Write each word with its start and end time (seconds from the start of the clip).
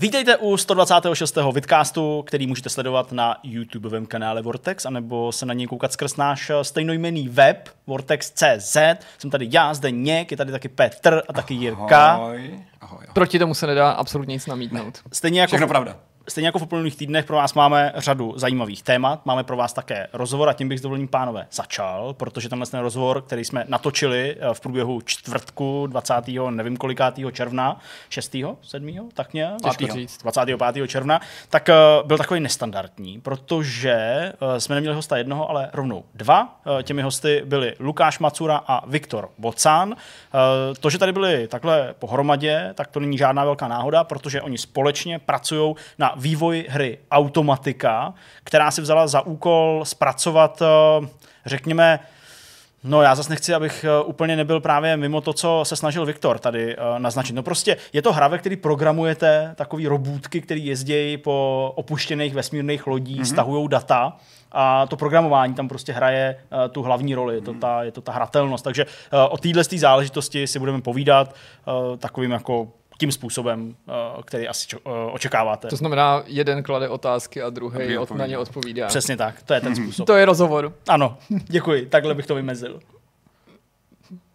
Vítejte 0.00 0.36
u 0.36 0.56
126. 0.56 1.38
vidcastu, 1.52 2.22
který 2.26 2.46
můžete 2.46 2.68
sledovat 2.68 3.12
na 3.12 3.36
YouTubeovém 3.42 4.06
kanále 4.06 4.42
Vortex, 4.42 4.86
anebo 4.86 5.32
se 5.32 5.46
na 5.46 5.54
něj 5.54 5.66
koukat 5.66 5.92
skrz 5.92 6.16
náš 6.16 6.50
stejnojmenný 6.62 7.28
web 7.28 7.68
vortex.cz. 7.86 8.76
Jsem 9.18 9.30
tady 9.30 9.48
já, 9.50 9.74
zde 9.74 9.90
Něk, 9.90 10.30
je 10.30 10.36
tady 10.36 10.52
taky 10.52 10.68
Petr 10.68 11.22
a 11.28 11.32
taky 11.32 11.54
Jirka. 11.54 12.12
Ahoj. 12.12 12.36
Ahoj, 12.36 12.64
ahoj. 12.80 13.06
Proti 13.12 13.38
tomu 13.38 13.54
se 13.54 13.66
nedá 13.66 13.90
absolutně 13.90 14.32
nic 14.32 14.46
namítnout. 14.46 14.98
Stejně 15.12 15.40
jako, 15.40 15.48
Všechno 15.48 15.68
pravda. 15.68 15.96
Stejně 16.28 16.48
jako 16.48 16.58
v 16.58 16.62
uplynulých 16.62 16.96
týdnech 16.96 17.24
pro 17.24 17.36
vás 17.36 17.54
máme 17.54 17.92
řadu 17.96 18.32
zajímavých 18.36 18.82
témat. 18.82 19.26
Máme 19.26 19.44
pro 19.44 19.56
vás 19.56 19.72
také 19.72 20.08
rozhovor 20.12 20.48
a 20.48 20.52
tím 20.52 20.68
bych 20.68 20.78
s 20.78 20.82
dovolením 20.82 21.08
pánové 21.08 21.46
začal, 21.52 22.14
protože 22.14 22.48
tenhle 22.48 22.66
ten 22.66 22.80
rozhovor, 22.80 23.22
který 23.22 23.44
jsme 23.44 23.64
natočili 23.68 24.36
eh, 24.40 24.54
v 24.54 24.60
průběhu 24.60 25.00
čtvrtku 25.00 25.86
20. 25.86 26.14
nevím 26.50 26.76
kolikátého 26.76 27.30
června, 27.30 27.80
6. 28.08 28.36
7. 28.62 29.10
tak 29.14 29.34
nějak? 29.34 29.52
Těžko 29.52 29.68
Pátýho. 29.68 29.94
říct. 29.94 30.22
25. 30.22 30.88
června, 30.88 31.20
tak 31.48 31.68
eh, 31.68 31.74
byl 32.04 32.18
takový 32.18 32.40
nestandardní, 32.40 33.20
protože 33.20 33.92
eh, 33.92 34.60
jsme 34.60 34.74
neměli 34.74 34.96
hosta 34.96 35.16
jednoho, 35.16 35.50
ale 35.50 35.70
rovnou 35.72 36.04
dva. 36.14 36.60
Těmi 36.82 37.02
hosty 37.02 37.42
byli 37.44 37.74
Lukáš 37.80 38.18
Macura 38.18 38.56
a 38.66 38.86
Viktor 38.86 39.28
Bocán. 39.38 39.96
To, 40.80 40.90
že 40.90 40.98
tady 40.98 41.12
byli 41.12 41.48
takhle 41.48 41.94
pohromadě, 41.98 42.70
tak 42.74 42.86
to 42.88 43.00
není 43.00 43.18
žádná 43.18 43.44
velká 43.44 43.68
náhoda, 43.68 44.04
protože 44.04 44.42
oni 44.42 44.58
společně 44.58 45.18
pracují 45.18 45.74
na 45.98 46.14
vývoji 46.18 46.66
hry 46.68 46.98
Automatika, 47.10 48.14
která 48.44 48.70
si 48.70 48.80
vzala 48.80 49.06
za 49.06 49.20
úkol 49.20 49.82
zpracovat, 49.84 50.62
eh, 50.62 51.08
řekněme, 51.46 52.00
No 52.84 53.02
já 53.02 53.14
zase 53.14 53.30
nechci, 53.30 53.54
abych 53.54 53.84
eh, 53.84 54.04
úplně 54.04 54.36
nebyl 54.36 54.60
právě 54.60 54.96
mimo 54.96 55.20
to, 55.20 55.32
co 55.32 55.60
se 55.62 55.76
snažil 55.76 56.06
Viktor 56.06 56.38
tady 56.38 56.76
uh, 56.76 56.98
naznačit. 56.98 57.32
No 57.32 57.42
prostě 57.42 57.76
je 57.92 58.02
to 58.02 58.12
hra, 58.12 58.28
ve 58.28 58.38
který 58.38 58.56
programujete 58.56 59.54
takový 59.54 59.86
robůtky, 59.86 60.40
který 60.40 60.66
jezdí 60.66 61.16
po 61.16 61.72
opuštěných 61.74 62.34
vesmírných 62.34 62.86
lodí, 62.86 63.20
mm-hmm. 63.20 63.24
stahují 63.24 63.68
data 63.68 64.16
a 64.52 64.86
to 64.86 64.96
programování 64.96 65.54
tam 65.54 65.68
prostě 65.68 65.92
hraje 65.92 66.36
uh, 66.52 66.72
tu 66.72 66.82
hlavní 66.82 67.14
roli, 67.14 67.34
je 67.34 67.40
to 67.40 67.54
ta, 67.54 67.82
je 67.82 67.92
to 67.92 68.00
ta 68.00 68.12
hratelnost. 68.12 68.64
Takže 68.64 68.84
uh, 68.84 68.90
o 69.30 69.36
téhle 69.36 69.64
záležitosti 69.64 70.46
si 70.46 70.58
budeme 70.58 70.80
povídat 70.80 71.34
takovým 71.98 72.30
jako 72.30 72.68
tím 72.98 73.12
způsobem, 73.12 73.76
uh, 74.16 74.22
který 74.22 74.48
asi 74.48 74.66
uh, 74.76 74.92
očekáváte. 75.12 75.68
To 75.68 75.76
znamená, 75.76 76.22
jeden 76.26 76.62
klade 76.62 76.88
otázky 76.88 77.42
a 77.42 77.50
druhý 77.50 77.98
od, 77.98 78.10
na 78.10 78.26
ně 78.26 78.38
odpovídá. 78.38 78.86
Přesně 78.86 79.16
tak, 79.16 79.42
to 79.42 79.54
je 79.54 79.60
ten 79.60 79.76
způsob. 79.76 80.06
To 80.06 80.16
je 80.16 80.24
rozhovor. 80.24 80.72
Ano, 80.88 81.18
děkuji, 81.44 81.86
takhle 81.86 82.14
bych 82.14 82.26
to 82.26 82.34
vymezil. 82.34 82.80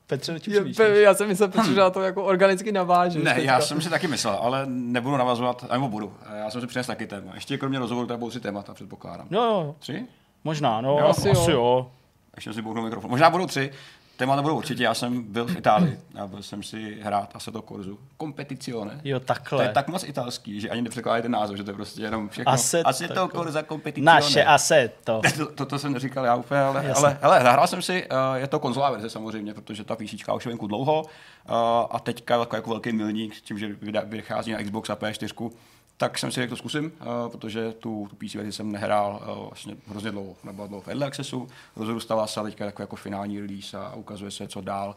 Petře, 0.08 0.40
Je, 0.48 1.02
já 1.02 1.14
jsem 1.14 1.28
myslel, 1.28 1.50
Petře, 1.50 1.74
že 1.74 1.80
na 1.80 1.90
to 1.90 2.02
jako 2.02 2.24
organicky 2.24 2.72
navážeš. 2.72 3.24
Ne, 3.24 3.34
teďka. 3.34 3.52
já 3.52 3.62
jsem 3.62 3.82
si 3.82 3.90
taky 3.90 4.08
myslel, 4.08 4.34
ale 4.42 4.66
nebudu 4.66 5.18
navazovat, 5.18 5.66
nebo 5.72 5.88
budu. 5.88 6.14
Já 6.36 6.50
jsem 6.50 6.62
si 6.62 6.68
přinesl 6.68 6.88
taky 6.88 7.08
téma. 7.08 7.32
Ještě 7.36 7.58
kromě 7.58 7.80
rozhovoru, 7.80 8.08
tady 8.08 8.18
budou 8.18 8.30
tři 8.30 8.40
témata, 8.40 8.74
předpokládám. 8.74 9.28
No, 9.30 9.40
jo, 9.44 9.76
Tři? 9.80 10.06
možná, 10.44 10.82
no, 10.82 10.98
Jo, 11.00 11.08
asi, 11.08 11.22
asi 11.22 11.30
asi 11.30 11.52
jo. 11.52 11.58
jo. 11.58 11.92
Ještě 12.36 12.54
si 12.54 12.62
bouchnu 12.62 12.82
mikrofon. 12.82 13.12
Možná 13.12 13.30
budou 13.30 13.46
tři. 13.46 13.72
Témata 14.18 14.42
budou 14.42 14.58
určitě. 14.58 14.84
Já 14.84 14.94
jsem 14.94 15.24
byl 15.24 15.46
v 15.46 15.58
Itálii 15.58 16.00
a 16.22 16.28
byl 16.28 16.44
jsem 16.44 16.64
si 16.64 16.98
hrát 17.02 17.36
Assetto 17.36 17.62
Corsu. 17.62 18.00
Competizione. 18.22 19.02
Jo, 19.04 19.20
To 19.20 19.26
takhle. 19.26 19.64
je 19.64 19.70
tak 19.70 19.88
moc 19.88 20.04
italský, 20.04 20.62
že 20.62 20.70
ani 20.70 20.82
nepřekládají 20.82 21.22
ten 21.22 21.32
název, 21.32 21.58
že 21.58 21.64
to 21.64 21.72
je 21.72 21.76
prostě 21.76 22.02
jenom 22.02 22.30
všechno. 22.30 22.52
Assetto 22.52 22.90
Assetto 22.90 23.28
Corsa 23.28 23.64
Competizione. 23.64 24.16
Naše 24.16 24.44
aseto. 24.44 25.22
To, 25.38 25.46
to, 25.46 25.66
to, 25.66 25.80
jsem 25.80 25.94
neříkal 25.94 26.26
já 26.26 26.36
úplně, 26.36 26.62
ale, 26.62 26.94
ale, 26.94 27.18
ale 27.22 27.44
zahrál 27.44 27.68
jsem 27.68 27.82
si, 27.82 28.08
uh, 28.10 28.18
je 28.36 28.48
to 28.48 28.60
konzolová 28.60 28.92
verze 28.92 29.10
samozřejmě, 29.10 29.54
protože 29.54 29.84
ta 29.84 29.96
PC 29.96 30.14
už 30.36 30.46
je 30.46 30.50
venku 30.50 30.68
dlouho 30.68 31.02
uh, 31.02 31.56
a 31.92 32.00
teďka 32.04 32.40
jako, 32.40 32.56
jako 32.56 32.70
velký 32.70 32.92
milník, 32.92 33.36
tím, 33.42 33.58
že 33.60 33.68
vyda- 33.74 34.06
vychází 34.06 34.52
na 34.52 34.64
Xbox 34.64 34.90
a 34.90 34.96
P4, 34.96 35.52
tak 36.04 36.18
jsem 36.20 36.32
si 36.32 36.42
řekl, 36.42 36.50
to 36.50 36.58
zkusím, 36.58 36.86
uh, 36.86 37.32
protože 37.32 37.72
tu, 37.72 38.08
tu 38.10 38.16
PC 38.16 38.36
verzi 38.36 38.52
jsem 38.52 38.72
nehrál 38.72 39.24
uh, 39.38 39.48
vlastně 39.48 39.76
hrozně 39.88 40.12
dlouho, 40.12 40.36
nebyla 40.44 40.68
dlouho 40.68 40.82
v 40.82 40.88
Early 40.88 41.06
Accessu, 41.06 41.48
rozrůstala 41.76 42.28
se 42.28 42.40
a 42.40 42.44
teďka 42.44 42.66
jako, 42.66 42.82
jako 42.82 42.96
finální 42.96 43.40
release 43.40 43.78
a 43.78 43.94
ukazuje 43.96 44.32
se, 44.32 44.48
co 44.48 44.62
dál. 44.62 44.96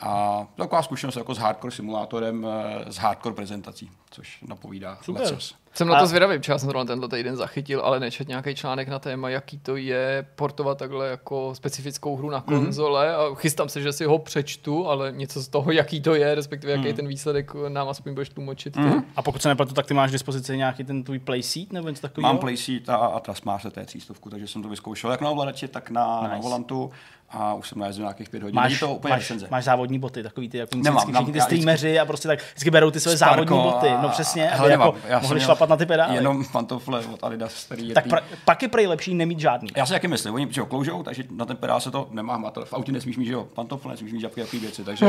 A 0.00 0.46
taková 0.56 0.82
zkušenost 0.82 1.16
jako 1.16 1.34
s 1.34 1.38
hardcore 1.38 1.74
simulátorem, 1.74 2.46
eh, 2.46 2.92
s 2.92 2.96
hardcore 2.96 3.34
prezentací, 3.34 3.90
což 4.10 4.38
napovídá 4.42 4.98
Super. 5.02 5.22
lecos. 5.22 5.54
Jsem 5.74 5.88
na 5.88 5.96
A- 5.96 6.00
to 6.00 6.06
zvědavý, 6.06 6.38
protože 6.38 6.52
já 6.52 6.58
jsem 6.58 6.68
zrovna 6.68 6.84
tenhle 6.84 7.08
týden 7.08 7.36
zachytil, 7.36 7.80
ale 7.80 8.00
nečet 8.00 8.28
nějaký 8.28 8.54
článek 8.54 8.88
na 8.88 8.98
téma, 8.98 9.28
jaký 9.28 9.58
to 9.58 9.76
je 9.76 10.26
portovat 10.34 10.78
takhle 10.78 11.08
jako 11.08 11.54
specifickou 11.54 12.16
hru 12.16 12.30
na 12.30 12.40
konzole 12.40 13.16
a 13.16 13.34
chystám 13.34 13.68
se, 13.68 13.80
že 13.80 13.92
si 13.92 14.04
ho 14.04 14.18
přečtu, 14.18 14.88
ale 14.88 15.12
něco 15.12 15.40
z 15.40 15.48
toho, 15.48 15.72
jaký 15.72 16.00
to 16.00 16.14
je, 16.14 16.34
respektive 16.34 16.72
jaký 16.72 16.92
ten 16.92 17.08
výsledek 17.08 17.52
nám 17.68 17.88
aspoň 17.88 18.14
budeš 18.14 18.28
tlumočit. 18.28 18.74
ty. 18.74 18.80
A 19.16 19.22
pokud 19.22 19.42
se 19.42 19.48
nepletu, 19.48 19.74
tak 19.74 19.86
ty 19.86 19.94
máš 19.94 20.10
k 20.10 20.12
dispozici 20.12 20.56
nějaký 20.56 20.84
ten 20.84 21.04
tvůj 21.04 21.18
playseat 21.18 21.72
nebo 21.72 21.88
něco 21.88 22.02
takového? 22.02 22.32
Mám 22.32 22.38
playseat 22.38 22.88
a, 22.88 22.96
a 22.96 23.20
to 23.20 23.80
je 23.80 23.86
třístovku, 23.86 24.30
takže 24.30 24.46
jsem 24.46 24.62
to 24.62 24.68
vyzkoušel 24.68 25.10
jak 25.10 25.20
na 25.20 25.30
ovladači, 25.30 25.68
tak 25.68 25.90
na, 25.90 26.20
nice. 26.20 26.34
na 26.34 26.38
volantu 26.40 26.90
a 27.36 27.54
už 27.54 27.68
jsem 27.68 27.78
najezdil 27.78 28.04
nějakých 28.04 28.28
pět 28.28 28.42
hodin. 28.42 28.56
Máš, 28.56 28.68
Není 28.68 28.78
to 28.78 28.94
úplně 28.94 29.12
máš, 29.12 29.20
recenze. 29.20 29.46
máš 29.50 29.64
závodní 29.64 29.98
boty, 29.98 30.22
takový 30.22 30.48
ty, 30.48 30.58
jako 30.58 30.76
Nemám, 30.76 30.96
všichni 30.98 31.12
ty 31.12 31.18
já 31.18 31.22
vždycky- 31.24 31.40
streameři 31.40 31.98
a 32.00 32.04
prostě 32.04 32.28
tak 32.28 32.38
vždycky 32.50 32.70
berou 32.70 32.90
ty 32.90 33.00
své 33.00 33.16
závodní 33.16 33.56
boty. 33.62 33.88
a- 33.88 34.02
No 34.02 34.08
přesně, 34.08 34.48
aby 34.50 34.56
hele, 34.58 34.70
jako 34.70 34.82
nemám. 34.84 34.94
Já 35.08 35.18
mohli 35.18 35.40
šlapat 35.40 35.68
na 35.68 35.76
ty 35.76 35.86
pedály. 35.86 36.14
Jenom 36.14 36.44
pantofle 36.52 37.00
od 37.12 37.24
Adidas, 37.24 37.64
který 37.64 37.88
je 37.88 37.94
tak 37.94 38.08
pra, 38.08 38.20
pak 38.44 38.62
je 38.62 38.68
prej 38.68 38.86
lepší 38.86 39.14
nemít 39.14 39.40
žádný. 39.40 39.68
Já 39.76 39.86
si 39.86 39.92
taky 39.92 40.08
myslím, 40.08 40.34
oni 40.34 40.48
že 40.50 40.62
kloužou, 40.62 41.02
takže 41.02 41.22
na 41.30 41.44
ten 41.44 41.56
pedál 41.56 41.80
se 41.80 41.90
to 41.90 42.08
nemá 42.10 42.34
hmatovat. 42.36 42.68
V 42.68 42.72
autě 42.74 42.92
nesmíš 42.92 43.16
mít, 43.16 43.26
že 43.26 43.32
jo, 43.32 43.44
pantofle, 43.54 43.90
nesmíš 43.92 44.12
mít 44.12 44.20
žabky, 44.20 44.40
takové 44.40 44.60
věci, 44.60 44.84
takže 44.84 45.06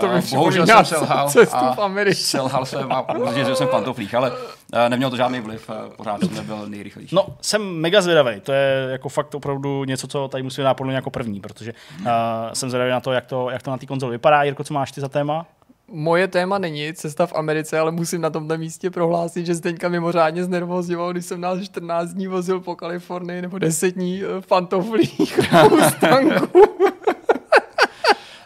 To 0.00 0.08
mi 0.08 0.18
eh, 0.18 0.36
bohužel 0.36 0.66
jsem 0.66 0.84
selhal 0.84 1.28
cestu 1.30 1.56
a 1.56 1.74
v 1.74 1.78
Americe. 1.78 2.22
selhal 2.22 2.66
jsem 2.66 2.92
a 2.92 3.32
že 3.32 3.56
jsem 3.56 3.66
v 3.66 3.70
pantoflích, 3.70 4.14
ale 4.14 4.32
eh, 4.72 4.88
nemělo 4.88 5.10
to 5.10 5.16
žádný 5.16 5.40
vliv, 5.40 5.70
eh, 5.70 5.90
pořád 5.96 6.20
jsem 6.20 6.34
nebyl 6.34 6.66
nejrychlejší. 6.66 7.16
No, 7.16 7.26
jsem 7.40 7.62
mega 7.62 8.00
zvědavý. 8.00 8.40
To 8.40 8.52
je 8.52 8.88
jako 8.90 9.08
fakt 9.08 9.34
opravdu 9.34 9.84
něco, 9.84 10.06
co 10.06 10.28
tady 10.28 10.42
musíme 10.42 10.64
dát 10.64 10.74
podle 10.74 10.94
jako 10.94 11.10
první, 11.10 11.40
protože 11.40 11.72
uh, 12.00 12.06
jsem 12.52 12.70
zvědavý 12.70 12.90
na 12.90 13.00
to, 13.00 13.12
jak 13.12 13.26
to, 13.26 13.50
jak 13.50 13.62
to 13.62 13.70
na 13.70 13.78
té 13.78 13.86
konzoli 13.86 14.12
vypadá. 14.12 14.42
Jirko, 14.42 14.64
co 14.64 14.74
máš 14.74 14.92
ty 14.92 15.00
za 15.00 15.08
téma? 15.08 15.46
Moje 15.88 16.28
téma 16.28 16.58
není 16.58 16.94
cesta 16.94 17.26
v 17.26 17.32
Americe, 17.34 17.78
ale 17.78 17.90
musím 17.90 18.20
na 18.20 18.30
tomto 18.30 18.58
místě 18.58 18.90
prohlásit, 18.90 19.46
že 19.46 19.54
Zdeňka 19.54 19.88
mimořádně 19.88 20.44
znervozňoval, 20.44 21.12
když 21.12 21.26
jsem 21.26 21.40
nás 21.40 21.60
14 21.60 22.08
dní 22.08 22.26
vozil 22.26 22.60
po 22.60 22.76
Kalifornii 22.76 23.42
nebo 23.42 23.58
10 23.58 23.90
dní 23.90 24.22
v 24.40 24.46
pantoflích 24.46 25.40
Mustangu. 25.70 26.48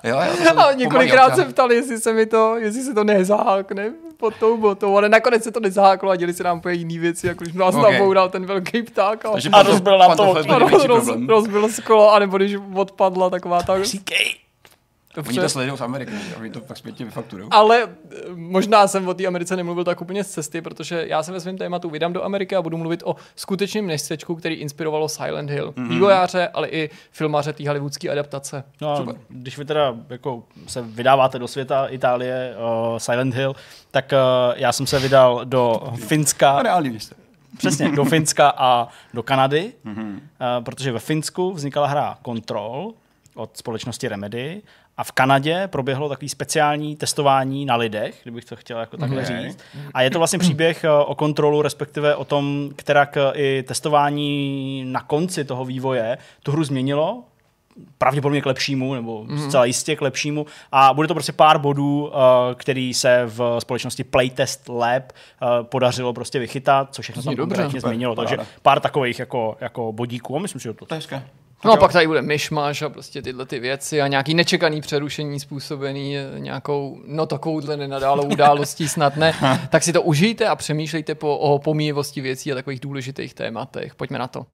Jo, 0.07 0.17
jo, 0.45 0.51
A 0.57 0.73
několikrát 0.73 1.37
se 1.37 1.45
ptali, 1.45 1.75
jestli 1.75 2.01
se 2.01 2.13
mi 2.13 2.27
to, 2.27 2.57
jestli 2.57 2.83
se 2.83 2.95
to 2.95 3.05
nezahákne 3.05 3.93
pod 4.17 4.35
tou 4.41 4.57
botou, 4.57 4.97
ale 4.97 5.09
nakonec 5.09 5.45
se 5.45 5.51
to 5.53 5.61
nezaháklo 5.61 6.11
a 6.11 6.17
děli 6.17 6.33
se 6.35 6.43
nám 6.45 6.59
úplně 6.59 6.75
jiný 6.75 6.99
věci, 6.99 7.27
jako 7.27 7.45
když 7.45 7.55
nás 7.55 7.75
Ok. 7.75 7.81
okay. 7.81 7.93
naboural 7.93 8.29
ten 8.29 8.47
velký 8.47 8.83
pták 8.83 9.25
a, 9.25 9.31
Takže 9.31 9.49
A 9.53 9.63
rozbil 9.63 9.99
nám 9.99 10.17
to 10.17 10.31
okno. 10.31 10.59
rozbil 11.29 11.69
sklo, 11.69 12.13
anebo 12.13 12.37
když 12.37 12.57
odpadla 12.75 13.31
taková 13.31 13.63
ta... 13.63 13.83
Říkej. 13.83 14.35
Oni 15.29 15.39
to 15.39 15.49
sledují 15.49 15.79
z 15.79 15.81
Ameriky, 15.81 16.13
oni 16.39 16.51
to 16.51 16.61
pak 16.61 16.77
zpětně 16.77 17.05
vyfakturují. 17.05 17.49
Ale 17.51 17.83
eh, 17.83 18.17
možná 18.35 18.87
jsem 18.87 19.09
o 19.09 19.15
té 19.15 19.27
Americe 19.27 19.57
nemluvil 19.57 19.85
tak 19.85 20.01
úplně 20.01 20.25
z 20.25 20.31
cesty, 20.31 20.63
protože 20.63 21.05
já 21.09 21.23
se 21.23 21.33
ve 21.33 21.41
svém 21.41 21.59
tématu 21.59 21.91
vydám 21.91 22.13
do 22.13 22.25
Ameriky 22.25 22.57
a 22.57 22.63
budu 22.63 22.77
mluvit 22.77 23.03
o 23.07 23.17
skutečném 23.37 23.85
městečku, 23.85 24.35
který 24.35 24.55
inspirovalo 24.55 25.09
Silent 25.09 25.51
Hill. 25.51 25.71
Mm-hmm. 25.71 25.89
Vývojáře, 25.89 26.49
ale 26.49 26.69
i 26.69 26.91
filmaře 27.11 27.53
té 27.53 27.69
hollywoodské 27.69 28.11
adaptace. 28.11 28.65
No, 28.81 28.93
a 28.93 28.97
Super. 28.97 29.17
když 29.29 29.59
vy 29.59 29.65
teda 29.65 29.95
jako 30.09 30.43
se 30.67 30.83
vydáváte 30.83 31.39
do 31.39 31.49
světa 31.49 31.87
Itálie, 31.87 32.55
uh, 32.57 32.99
Silent 32.99 33.35
Hill, 33.35 33.57
tak 33.91 34.13
uh, 34.13 34.55
já 34.57 34.73
jsem 34.73 34.87
se 34.87 34.99
vydal 34.99 35.41
do 35.45 35.93
Finska. 35.97 36.51
A 36.51 36.63
reální 36.63 36.91
město. 36.91 37.15
Přesně, 37.59 37.93
do 37.93 38.05
Finska 38.05 38.53
a 38.57 38.89
do 39.15 39.23
Kanady, 39.23 39.73
mm-hmm. 39.87 40.15
uh, 40.15 40.65
protože 40.65 40.93
ve 40.93 40.99
Finsku 40.99 41.53
vznikala 41.53 41.87
hra 41.87 42.19
Control 42.25 42.95
od 43.35 43.57
společnosti 43.57 44.09
Remedy 44.09 44.63
a 44.97 45.05
v 45.05 45.13
Kanadě 45.13 45.69
proběhlo 45.69 46.09
takový 46.09 46.29
speciální 46.29 46.97
testování 46.97 47.65
na 47.65 47.77
lidech, 47.77 48.21
kdybych 48.23 48.45
to 48.45 48.57
chtěl 48.57 48.79
jako 48.79 48.97
takhle 48.97 49.23
Okay. 49.23 49.49
říct. 49.49 49.59
A 49.95 50.03
je 50.03 50.11
to 50.11 50.19
vlastně 50.19 50.39
příběh 50.39 50.85
uh, 50.85 51.11
o 51.11 51.15
kontrolu, 51.15 51.63
respektive 51.63 52.15
o 52.15 52.25
tom, 52.25 52.71
kterak 52.77 53.17
uh, 53.17 53.41
i 53.41 53.63
testování 53.69 54.85
na 54.87 55.01
konci 55.01 55.45
toho 55.45 55.65
vývoje 55.65 56.19
tu 56.43 56.53
hru 56.53 56.65
změnilo, 56.65 57.25
pravděpodobně 57.99 58.43
k 58.43 58.47
lepšímu, 58.47 58.95
nebo 58.95 59.25
mm-hmm. 59.25 59.49
zcela 59.49 59.65
jistě 59.65 59.97
k 59.97 60.01
lepšímu. 60.03 60.47
A 60.73 60.95
bude 60.95 61.09
to 61.09 61.15
prostě 61.15 61.33
pár 61.33 61.59
bodů, 61.59 62.07
uh, 62.07 62.13
který 62.55 62.95
se 62.95 63.23
v 63.27 63.57
společnosti 63.59 64.05
Playtest 64.05 64.69
Lab 64.69 65.13
podařilo 65.63 66.13
prostě 66.13 66.39
vychytat, 66.39 66.95
co 66.95 67.03
všechno 67.03 67.23
tam 67.23 67.35
dobře. 67.35 67.55
konkrétně 67.55 67.81
změnilo. 67.81 68.15
Takže 68.15 68.37
pár 68.63 68.81
takových 68.81 69.19
jako, 69.19 69.57
jako 69.61 69.93
bodíků. 69.93 70.37
A 70.37 70.39
myslím 70.39 70.61
si, 70.61 70.69
že 70.69 70.73
to 70.73 70.87
To 70.87 70.95
je 70.95 70.97
hezké. 70.97 71.23
No 71.67 71.73
a 71.73 71.77
pak 71.77 71.93
tady 71.93 72.07
bude 72.07 72.23
myšmaš 72.23 72.83
a 72.83 72.89
prostě 72.89 73.23
tyhle 73.23 73.47
ty 73.47 73.59
věci 73.59 74.03
a 74.03 74.07
nějaký 74.07 74.35
nečekaný 74.35 74.81
přerušení 74.81 75.41
způsobený 75.41 76.19
eh, 76.19 76.41
nějakou, 76.41 77.01
no 77.07 77.27
takovouhle 77.27 77.77
nenadálou 77.77 78.25
událostí 78.25 78.89
snad 78.97 79.17
ne. 79.17 79.35
Tak 79.71 79.83
si 79.83 79.93
to 79.93 80.03
užijte 80.03 80.47
a 80.47 80.57
přemýšlejte 80.57 81.15
po, 81.15 81.39
o 81.39 81.59
pomíjivosti 81.59 82.21
věcí 82.21 82.53
a 82.53 82.55
takových 82.55 82.81
důležitých 82.81 83.35
tématech. 83.35 83.95
Pojďme 83.95 84.19
na 84.19 84.27
to. 84.27 84.47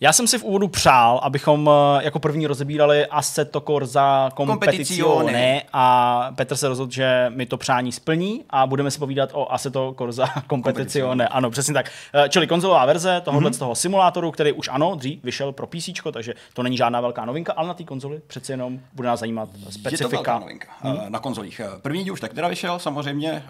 Já 0.00 0.12
jsem 0.12 0.26
si 0.26 0.38
v 0.38 0.44
úvodu 0.44 0.68
přál, 0.68 1.20
abychom 1.22 1.70
eh, 1.70 2.04
jako 2.04 2.18
první 2.18 2.46
rozebírali 2.46 3.06
Assetto 3.06 3.60
Corsa 3.60 4.30
Competizione 4.36 5.62
a 5.72 6.30
Petr 6.36 6.56
se 6.56 6.68
rozhodl, 6.68 6.92
že 6.92 7.32
mi 7.34 7.46
to 7.46 7.56
přání 7.56 7.92
splní 7.92 8.44
a 8.50 8.66
budeme 8.66 8.90
si 8.90 8.98
povídat 8.98 9.30
o 9.32 9.52
Assetto 9.52 9.94
Corsa 9.98 10.26
Competizione. 10.50 11.28
Ano, 11.36 11.50
přesně 11.50 11.74
tak. 11.74 11.90
Eh, 12.14 12.28
čili 12.28 12.46
konzolová 12.46 12.86
verze 12.86 13.20
tohohle 13.24 13.50
mm-hmm. 13.50 13.54
z 13.54 13.58
toho 13.58 13.74
simulátoru, 13.74 14.30
který 14.30 14.52
už 14.52 14.68
ano, 14.72 14.94
dřív 14.94 15.24
vyšel 15.24 15.52
pro 15.52 15.66
PC, 15.66 15.88
takže 16.12 16.34
to 16.54 16.62
není 16.62 16.76
žádná 16.76 17.00
velká 17.00 17.24
novinka, 17.24 17.52
ale 17.52 17.68
na 17.68 17.74
té 17.74 17.84
konzoli 17.84 18.20
přece 18.26 18.52
jenom 18.52 18.80
bude 18.92 19.08
nás 19.08 19.20
zajímat 19.20 19.48
specifika. 19.70 19.90
Je 19.90 19.98
to 19.98 20.08
velká 20.08 20.38
novinka 20.38 20.68
hmm. 20.80 20.98
na 21.08 21.18
konzolích. 21.18 21.60
První 21.82 22.04
díl 22.04 22.12
už 22.12 22.20
tak 22.20 22.34
teda 22.34 22.48
vyšel, 22.48 22.78
samozřejmě 22.78 23.42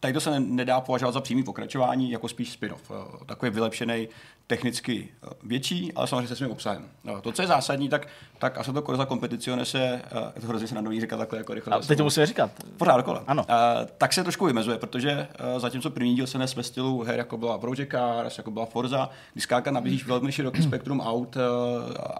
tady 0.00 0.14
to 0.14 0.20
se 0.20 0.40
nedá 0.40 0.80
považovat 0.80 1.12
za 1.12 1.20
přímý 1.20 1.44
pokračování, 1.44 2.10
jako 2.10 2.28
spíš 2.28 2.52
spin-off. 2.52 2.90
Takový 3.26 3.50
vylepšený 3.50 4.08
technicky 4.46 5.08
eh, 5.08 5.28
větší, 5.42 5.92
ale 5.92 6.06
samozřejmě 6.06 6.28
se 6.28 6.36
svým 6.36 6.50
obsahem. 6.50 6.88
No, 7.04 7.20
to, 7.20 7.32
co 7.32 7.42
je 7.42 7.48
zásadní, 7.48 7.88
tak, 7.88 8.08
tak 8.38 8.58
asi 8.58 8.72
to 8.72 8.82
Corsa 8.82 9.06
Competizione 9.06 9.64
se, 9.64 9.78
eh, 9.82 10.32
je 10.34 10.40
to 10.40 10.46
hrozně 10.46 10.68
se 10.68 10.74
na 10.74 10.80
nový 10.80 11.00
říkat 11.00 11.16
takhle 11.16 11.38
jako 11.38 11.54
rychle. 11.54 11.76
A 11.76 11.80
teď 11.80 11.98
to 11.98 12.04
musíme 12.04 12.26
říkat. 12.26 12.50
Pořád 12.76 12.96
dokola. 12.96 13.24
Ano. 13.26 13.46
Uh, 13.48 13.56
tak 13.98 14.12
se 14.12 14.22
trošku 14.22 14.46
vymezuje, 14.46 14.78
protože 14.78 15.28
uh, 15.54 15.60
zatímco 15.60 15.90
první 15.90 16.14
díl 16.14 16.26
se 16.26 16.38
nes 16.38 16.56
ve 16.56 16.62
stylu 16.62 17.02
her, 17.02 17.18
jako 17.18 17.36
byla 17.36 17.58
Project 17.58 17.90
Cars, 17.90 18.38
jako 18.38 18.50
byla 18.50 18.66
Forza, 18.66 19.10
kdy 19.32 19.40
zkrátka 19.40 19.70
nabízíš 19.70 20.06
velmi 20.06 20.32
široký 20.32 20.62
spektrum 20.62 21.00
aut 21.00 21.36
uh, 21.36 21.42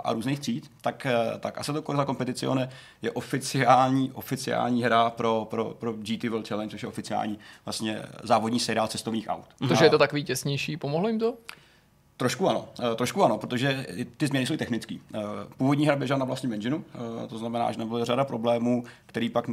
a 0.05 0.12
různých 0.12 0.40
tříd, 0.40 0.70
tak, 0.81 1.06
uh, 1.32 1.38
tak 1.38 1.58
asi 1.58 1.73
to 1.73 1.82
Corsa 1.82 2.05
Competizione 2.05 2.69
je 3.02 3.11
oficiální, 3.11 4.12
oficiální 4.12 4.82
hra 4.82 5.11
pro, 5.11 5.46
pro, 5.50 5.64
pro 5.64 5.93
GT 5.93 6.25
World 6.25 6.49
Challenge, 6.49 6.70
což 6.70 6.82
je 6.82 6.88
oficiální 6.88 7.38
vlastně 7.64 8.02
závodní 8.23 8.61
seriál 8.61 8.88
cestovních 8.88 9.28
aut. 9.28 9.44
Protože 9.58 9.84
je 9.84 9.90
to 9.90 9.99
takový 9.99 10.25
těsnější, 10.25 10.76
pomohlo 10.76 11.08
jim 11.08 11.19
to? 11.19 11.34
Trošku 12.16 12.48
ano, 12.48 12.68
eh, 12.80 12.94
trošku 12.94 13.24
ano, 13.24 13.38
protože 13.38 13.86
ty 14.16 14.26
změny 14.26 14.46
jsou 14.46 14.56
technické. 14.56 14.96
Eh, 15.14 15.20
původní 15.56 15.86
hra 15.86 15.96
běžela 15.96 16.18
na 16.18 16.24
vlastním 16.24 16.52
engineu, 16.52 16.84
eh, 17.24 17.26
to 17.26 17.38
znamená, 17.38 17.72
že 17.72 17.78
nebyly 17.78 18.04
řada 18.04 18.24
problémů, 18.24 18.84
který 19.06 19.28
pak 19.28 19.44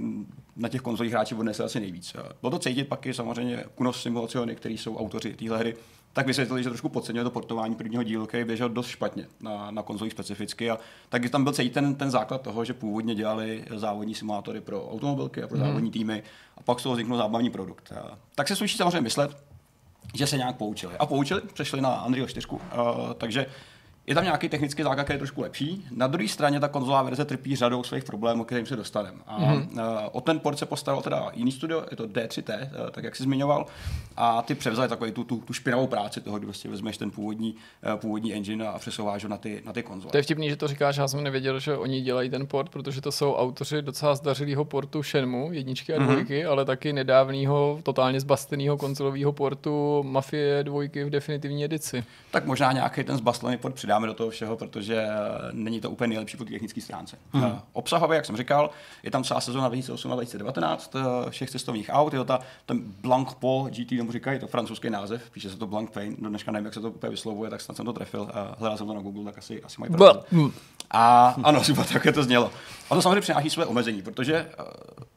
na 0.55 0.69
těch 0.69 0.81
konzolích 0.81 1.13
hráči 1.13 1.35
odnesli 1.35 1.63
asi 1.63 1.79
nejvíc. 1.79 2.15
Bylo 2.41 2.51
to 2.51 2.59
cítit 2.59 2.83
pak 2.83 3.05
i 3.05 3.13
samozřejmě 3.13 3.63
Kunos 3.75 4.01
Simulaciony, 4.01 4.55
který 4.55 4.77
jsou 4.77 4.97
autoři 4.97 5.33
téhle 5.33 5.57
hry, 5.57 5.75
tak 6.13 6.27
vysvětlili, 6.27 6.63
že 6.63 6.69
trošku 6.69 6.89
podceňuje 6.89 7.23
to 7.23 7.31
portování 7.31 7.75
prvního 7.75 8.03
dílu, 8.03 8.25
který 8.25 8.43
běžel 8.43 8.69
dost 8.69 8.87
špatně 8.87 9.27
na, 9.41 9.71
na 9.71 9.83
konzolích 9.83 10.13
specificky. 10.13 10.69
A 10.69 10.79
tak 11.09 11.29
tam 11.29 11.43
byl 11.43 11.53
celý 11.53 11.69
ten, 11.69 11.95
ten 11.95 12.11
základ 12.11 12.41
toho, 12.41 12.65
že 12.65 12.73
původně 12.73 13.15
dělali 13.15 13.65
závodní 13.75 14.15
simulátory 14.15 14.61
pro 14.61 14.91
automobilky 14.91 15.43
a 15.43 15.47
pro 15.47 15.57
mm. 15.57 15.63
závodní 15.63 15.91
týmy 15.91 16.23
a 16.57 16.61
pak 16.63 16.79
z 16.79 16.83
toho 16.83 16.93
vzniknul 16.93 17.17
zábavní 17.17 17.49
produkt. 17.49 17.93
Tak 18.35 18.47
se 18.47 18.55
sluší 18.55 18.77
samozřejmě 18.77 19.01
myslet, 19.01 19.37
že 20.15 20.27
se 20.27 20.37
nějak 20.37 20.55
poučili. 20.55 20.97
A 20.97 21.05
poučili, 21.05 21.41
přešli 21.53 21.81
na 21.81 22.05
Unreal 22.05 22.27
4, 22.27 22.47
uh, 22.47 22.59
takže 23.17 23.45
je 24.07 24.15
tam 24.15 24.23
nějaký 24.23 24.49
technický 24.49 24.83
základ, 24.83 25.03
který 25.03 25.15
je 25.15 25.19
trošku 25.19 25.41
lepší. 25.41 25.85
Na 25.91 26.07
druhé 26.07 26.27
straně 26.27 26.59
ta 26.59 26.67
konzolová 26.67 27.03
verze 27.03 27.25
trpí 27.25 27.55
řadou 27.55 27.83
svých 27.83 28.03
problémů, 28.03 28.43
kterým 28.43 28.65
se 28.65 28.75
dostaneme. 28.75 29.17
A 29.27 29.39
mm-hmm. 29.39 29.67
uh, 29.73 30.09
o 30.11 30.21
ten 30.21 30.39
port 30.39 30.59
se 30.59 30.65
postaral 30.65 31.01
teda 31.01 31.31
jiný 31.33 31.51
studio, 31.51 31.85
je 31.91 31.97
to 31.97 32.03
D3T, 32.03 32.61
uh, 32.61 32.89
tak 32.89 33.03
jak 33.03 33.15
jsi 33.15 33.23
zmiňoval, 33.23 33.65
a 34.17 34.41
ty 34.41 34.55
převzali 34.55 34.89
takový 34.89 35.11
tu, 35.11 35.23
tu, 35.23 35.37
tu 35.37 35.53
špinavou 35.53 35.87
práci 35.87 36.21
toho, 36.21 36.37
kdy 36.37 36.45
vlastně 36.45 36.69
vezmeš 36.69 36.97
ten 36.97 37.11
původní, 37.11 37.55
uh, 37.85 37.99
původní 37.99 38.33
engine 38.33 38.67
a 38.67 38.79
přesouváš 38.79 39.23
ho 39.23 39.29
na 39.29 39.37
ty, 39.37 39.61
na 39.65 39.73
ty 39.73 39.83
konzole. 39.83 40.11
To 40.11 40.17
je 40.17 40.23
vtipný, 40.23 40.49
že 40.49 40.55
to 40.55 40.67
říkáš, 40.67 40.97
já 40.97 41.07
jsem 41.07 41.23
nevěděl, 41.23 41.59
že 41.59 41.77
oni 41.77 42.01
dělají 42.01 42.29
ten 42.29 42.47
port, 42.47 42.69
protože 42.69 43.01
to 43.01 43.11
jsou 43.11 43.33
autoři 43.33 43.81
docela 43.81 44.15
zdařilého 44.15 44.65
portu 44.65 45.03
Shenmue, 45.03 45.55
jedničky 45.55 45.93
a 45.93 45.99
mhm. 45.99 46.07
dvojky, 46.07 46.43
mm-hmm. 46.43 46.51
ale 46.51 46.65
taky 46.65 46.93
nedávného, 46.93 47.79
totálně 47.83 48.19
zbasteného 48.19 48.77
konzolového 48.77 49.33
portu 49.33 50.03
Mafie 50.03 50.63
dvojky 50.63 51.03
v 51.03 51.09
definitivní 51.09 51.65
edici. 51.65 52.03
Tak 52.31 52.45
možná 52.45 52.71
nějaký 52.71 53.03
ten 53.03 53.17
zbastlený 53.17 53.57
port 53.57 53.75
přidáme 53.93 54.07
do 54.07 54.13
toho 54.13 54.29
všeho, 54.29 54.57
protože 54.57 54.95
eh, 54.95 55.09
není 55.51 55.81
to 55.81 55.89
úplně 55.91 56.07
nejlepší 56.07 56.37
po 56.37 56.45
technické 56.45 56.81
stránce. 56.81 57.17
Mm. 57.33 57.43
Obsahově, 57.73 58.15
jak 58.15 58.25
jsem 58.25 58.37
říkal, 58.37 58.69
je 59.03 59.11
tam 59.11 59.23
celá 59.23 59.41
sezóna 59.41 59.67
2008 59.67 60.11
a 60.11 60.15
2019 60.15 60.95
eh, 60.95 61.29
všech 61.29 61.49
cestovních 61.49 61.89
aut, 61.93 62.13
je 62.13 62.19
to 62.19 62.25
ta, 62.25 62.39
ten 62.65 62.81
Blanc 63.01 63.29
Po 63.39 63.67
GT, 63.69 63.97
tomu 63.97 64.11
říkají, 64.11 64.35
je 64.35 64.39
to 64.39 64.47
francouzský 64.47 64.89
název, 64.89 65.29
píše 65.29 65.49
se 65.49 65.57
to 65.57 65.67
Blanc 65.67 65.89
Pain, 65.93 66.15
do 66.19 66.29
dneška 66.29 66.51
nevím, 66.51 66.65
jak 66.65 66.73
se 66.73 66.81
to 66.81 66.89
úplně 66.89 67.11
vyslovuje, 67.11 67.49
tak 67.49 67.61
snad 67.61 67.75
jsem 67.75 67.85
to 67.85 67.93
trefil, 67.93 68.29
hledal 68.57 68.77
jsem 68.77 68.87
to 68.87 68.93
na 68.93 69.01
Google, 69.01 69.23
tak 69.23 69.37
asi, 69.37 69.63
asi 69.63 69.75
mají 69.79 69.93
pravdu. 69.93 70.53
A 70.91 71.35
ano, 71.43 71.63
super, 71.63 71.85
tak 71.85 72.07
to 72.13 72.23
znělo. 72.23 72.51
A 72.89 72.95
to 72.95 73.01
samozřejmě 73.01 73.21
přináší 73.21 73.49
své 73.49 73.65
omezení, 73.65 74.01
protože 74.01 74.49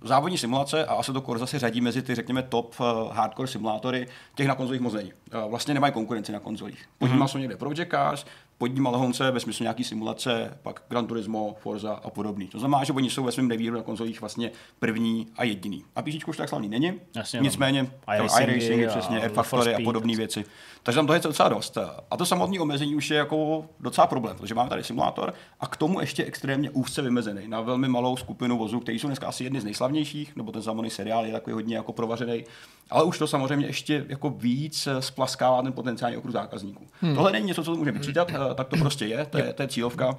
závodní 0.04 0.38
simulace 0.38 0.86
a 0.86 0.94
asi 0.94 1.12
to 1.12 1.20
Corsa 1.20 1.46
se 1.46 1.58
řadí 1.58 1.80
mezi 1.80 2.02
ty, 2.02 2.14
řekněme, 2.14 2.42
top 2.42 2.74
hardcore 3.12 3.48
simulátory, 3.48 4.08
těch 4.34 4.46
na 4.46 4.54
konzolích 4.54 4.80
moc 4.80 4.94
není. 4.94 5.12
Vlastně 5.48 5.74
nemají 5.74 5.92
konkurenci 5.92 6.32
na 6.32 6.40
konzolích. 6.40 6.88
Podímal 6.98 7.26
mm-hmm. 7.26 7.30
jsou 7.30 7.38
někde 7.38 7.56
Project 7.56 7.90
Cars, 7.90 8.24
pod 8.58 8.66
ním 8.66 8.86
lehonce 8.86 9.30
ve 9.30 9.40
smyslu 9.40 9.62
nějaký 9.62 9.84
simulace, 9.84 10.58
pak 10.62 10.82
Gran 10.88 11.06
Turismo, 11.06 11.56
Forza 11.60 11.92
a 11.92 12.10
podobný. 12.10 12.46
To 12.46 12.58
znamená, 12.58 12.84
že 12.84 12.92
oni 12.92 13.10
jsou 13.10 13.24
ve 13.24 13.32
svém 13.32 13.50
revíru 13.50 13.76
na 13.76 13.82
konzolích 13.82 14.20
vlastně 14.20 14.50
první 14.78 15.26
a 15.36 15.44
jediný. 15.44 15.84
A 15.96 16.02
PC 16.02 16.28
už 16.28 16.36
tak 16.36 16.48
slavný 16.48 16.68
není, 16.68 16.92
Jasně, 17.16 17.38
no. 17.38 17.44
nicméně 17.44 17.90
iRacing, 18.16 18.88
přesně, 18.88 19.20
Air 19.20 19.30
Factory 19.30 19.74
a 19.74 19.78
podobné 19.84 20.16
věci. 20.16 20.44
Takže 20.82 20.96
tam 20.96 21.06
to 21.06 21.12
je 21.12 21.20
docela 21.20 21.48
dost. 21.48 21.78
A 22.10 22.16
to 22.16 22.26
samotné 22.26 22.60
omezení 22.60 22.94
už 22.96 23.10
je 23.10 23.16
jako 23.16 23.66
docela 23.80 24.06
problém, 24.06 24.36
protože 24.36 24.54
máme 24.54 24.68
tady 24.68 24.84
simulátor 24.84 25.34
a 25.60 25.66
k 25.66 25.76
tomu 25.76 26.00
ještě 26.00 26.24
extrémně 26.24 26.70
úzce 26.70 27.02
vymezený 27.02 27.48
na 27.48 27.60
velmi 27.60 27.88
malou 27.88 28.16
skupinu 28.16 28.58
vozů, 28.58 28.80
které 28.80 28.98
jsou 28.98 29.06
dneska 29.06 29.26
asi 29.26 29.44
jedny 29.44 29.60
z 29.60 29.64
nejslavnějších, 29.64 30.36
nebo 30.36 30.52
ten 30.52 30.62
samotný 30.62 30.90
seriál 30.90 31.26
je 31.26 31.32
takový 31.32 31.54
hodně 31.54 31.76
jako 31.76 31.92
provařený. 31.92 32.44
Ale 32.90 33.04
už 33.04 33.18
to 33.18 33.26
samozřejmě 33.26 33.66
ještě 33.66 34.04
jako 34.08 34.30
víc 34.30 34.88
splaskává 35.00 35.62
ten 35.62 35.72
potenciální 35.72 36.16
okruh 36.16 36.32
zákazníků. 36.32 36.86
Hmm. 37.00 37.14
Tohle 37.14 37.32
není 37.32 37.46
něco, 37.46 37.64
co 37.64 37.74
může 37.74 37.92
vyčítat, 37.92 38.30
tak 38.54 38.68
to 38.68 38.76
prostě 38.76 39.06
je, 39.06 39.26
to 39.26 39.38
je, 39.38 39.52
to 39.52 39.62
je 39.62 39.68
cílovka. 39.68 40.18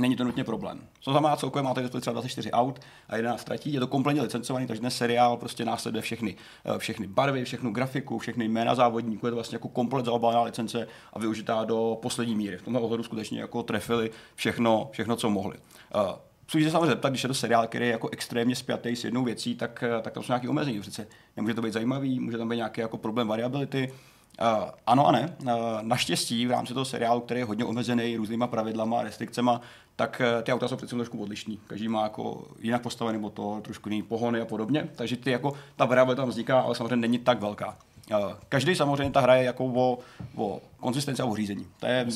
Není 0.00 0.16
to 0.16 0.24
nutně 0.24 0.44
problém. 0.44 0.80
Co 1.00 1.10
znamená, 1.10 1.36
celkově 1.36 1.62
máte 1.62 1.88
třeba 1.88 2.12
24 2.12 2.50
aut 2.50 2.80
a 3.08 3.16
11 3.16 3.44
tratí, 3.44 3.72
je 3.72 3.80
to 3.80 3.86
kompletně 3.86 4.22
licencovaný, 4.22 4.66
takže 4.66 4.80
dnes 4.80 4.96
seriál 4.96 5.36
prostě 5.36 5.64
následuje 5.64 6.02
všechny, 6.02 6.36
eh, 6.64 6.78
všechny 6.78 7.06
barvy, 7.06 7.44
všechnu 7.44 7.72
grafiku, 7.72 8.18
všechny 8.18 8.48
jména 8.48 8.74
závodníků, 8.74 9.26
je 9.26 9.30
to 9.30 9.36
vlastně 9.36 9.56
jako 9.56 9.68
komplet 9.68 10.04
zaobalená 10.04 10.42
licence 10.42 10.88
a 11.12 11.18
využitá 11.18 11.64
do 11.64 11.98
poslední 12.02 12.34
míry. 12.34 12.56
V 12.56 12.62
tomhle 12.62 12.82
ohledu 12.82 13.02
skutečně 13.02 13.40
jako 13.40 13.62
trefili 13.62 14.10
všechno, 14.34 14.88
všechno 14.92 15.16
co 15.16 15.30
mohli. 15.30 15.56
Uh, 15.94 16.02
Sluší 16.50 16.64
se 16.64 16.70
samozřejmě 16.70 16.86
zeptat, 16.86 17.08
když 17.08 17.22
je 17.22 17.28
to 17.28 17.34
seriál, 17.34 17.66
který 17.66 17.86
je 17.86 17.92
jako 17.92 18.08
extrémně 18.08 18.56
spjatý 18.56 18.96
s 18.96 19.04
jednou 19.04 19.24
věcí, 19.24 19.54
tak, 19.54 19.82
eh, 19.82 20.02
tak 20.02 20.12
tam 20.12 20.22
jsou 20.22 20.32
nějaké 20.32 20.48
omezení. 20.48 20.80
Přece 20.80 21.06
nemůže 21.36 21.54
to 21.54 21.62
být 21.62 21.72
zajímavý, 21.72 22.20
může 22.20 22.38
tam 22.38 22.48
být 22.48 22.56
nějaký 22.56 22.80
jako 22.80 22.98
problém 22.98 23.28
variability, 23.28 23.92
Uh, 24.40 24.70
ano 24.86 25.06
a 25.06 25.12
ne. 25.12 25.36
Uh, 25.42 25.48
naštěstí 25.82 26.46
v 26.46 26.50
rámci 26.50 26.74
toho 26.74 26.84
seriálu, 26.84 27.20
který 27.20 27.40
je 27.40 27.44
hodně 27.44 27.64
omezený 27.64 28.16
různýma 28.16 28.46
pravidlama 28.46 29.00
a 29.00 29.02
restrikcema, 29.02 29.60
tak 29.96 30.22
uh, 30.36 30.42
ty 30.42 30.52
auta 30.52 30.68
jsou 30.68 30.76
přece 30.76 30.96
trošku 30.96 31.22
odlišní. 31.22 31.60
Každý 31.66 31.88
má 31.88 32.02
jako 32.02 32.44
jinak 32.60 32.82
postavený 32.82 33.18
motor, 33.18 33.62
trošku 33.62 33.88
jiný 33.88 34.02
pohony 34.02 34.40
a 34.40 34.44
podobně. 34.44 34.88
Takže 34.96 35.16
ty 35.16 35.30
jako, 35.30 35.52
ta 35.76 35.84
variabilita 35.84 36.22
tam 36.22 36.28
vzniká, 36.28 36.60
ale 36.60 36.74
samozřejmě 36.74 36.96
není 36.96 37.18
tak 37.18 37.40
velká. 37.40 37.76
Každý 38.48 38.74
samozřejmě 38.74 39.12
ta 39.12 39.20
hra 39.20 39.34
je 39.34 39.44
jako 39.44 39.64
o, 39.64 39.98
o 40.36 40.60
konzistenci 40.76 41.22
a 41.22 41.24
o 41.24 41.36
řízení. 41.36 41.66
To 41.80 41.86
je 41.86 42.06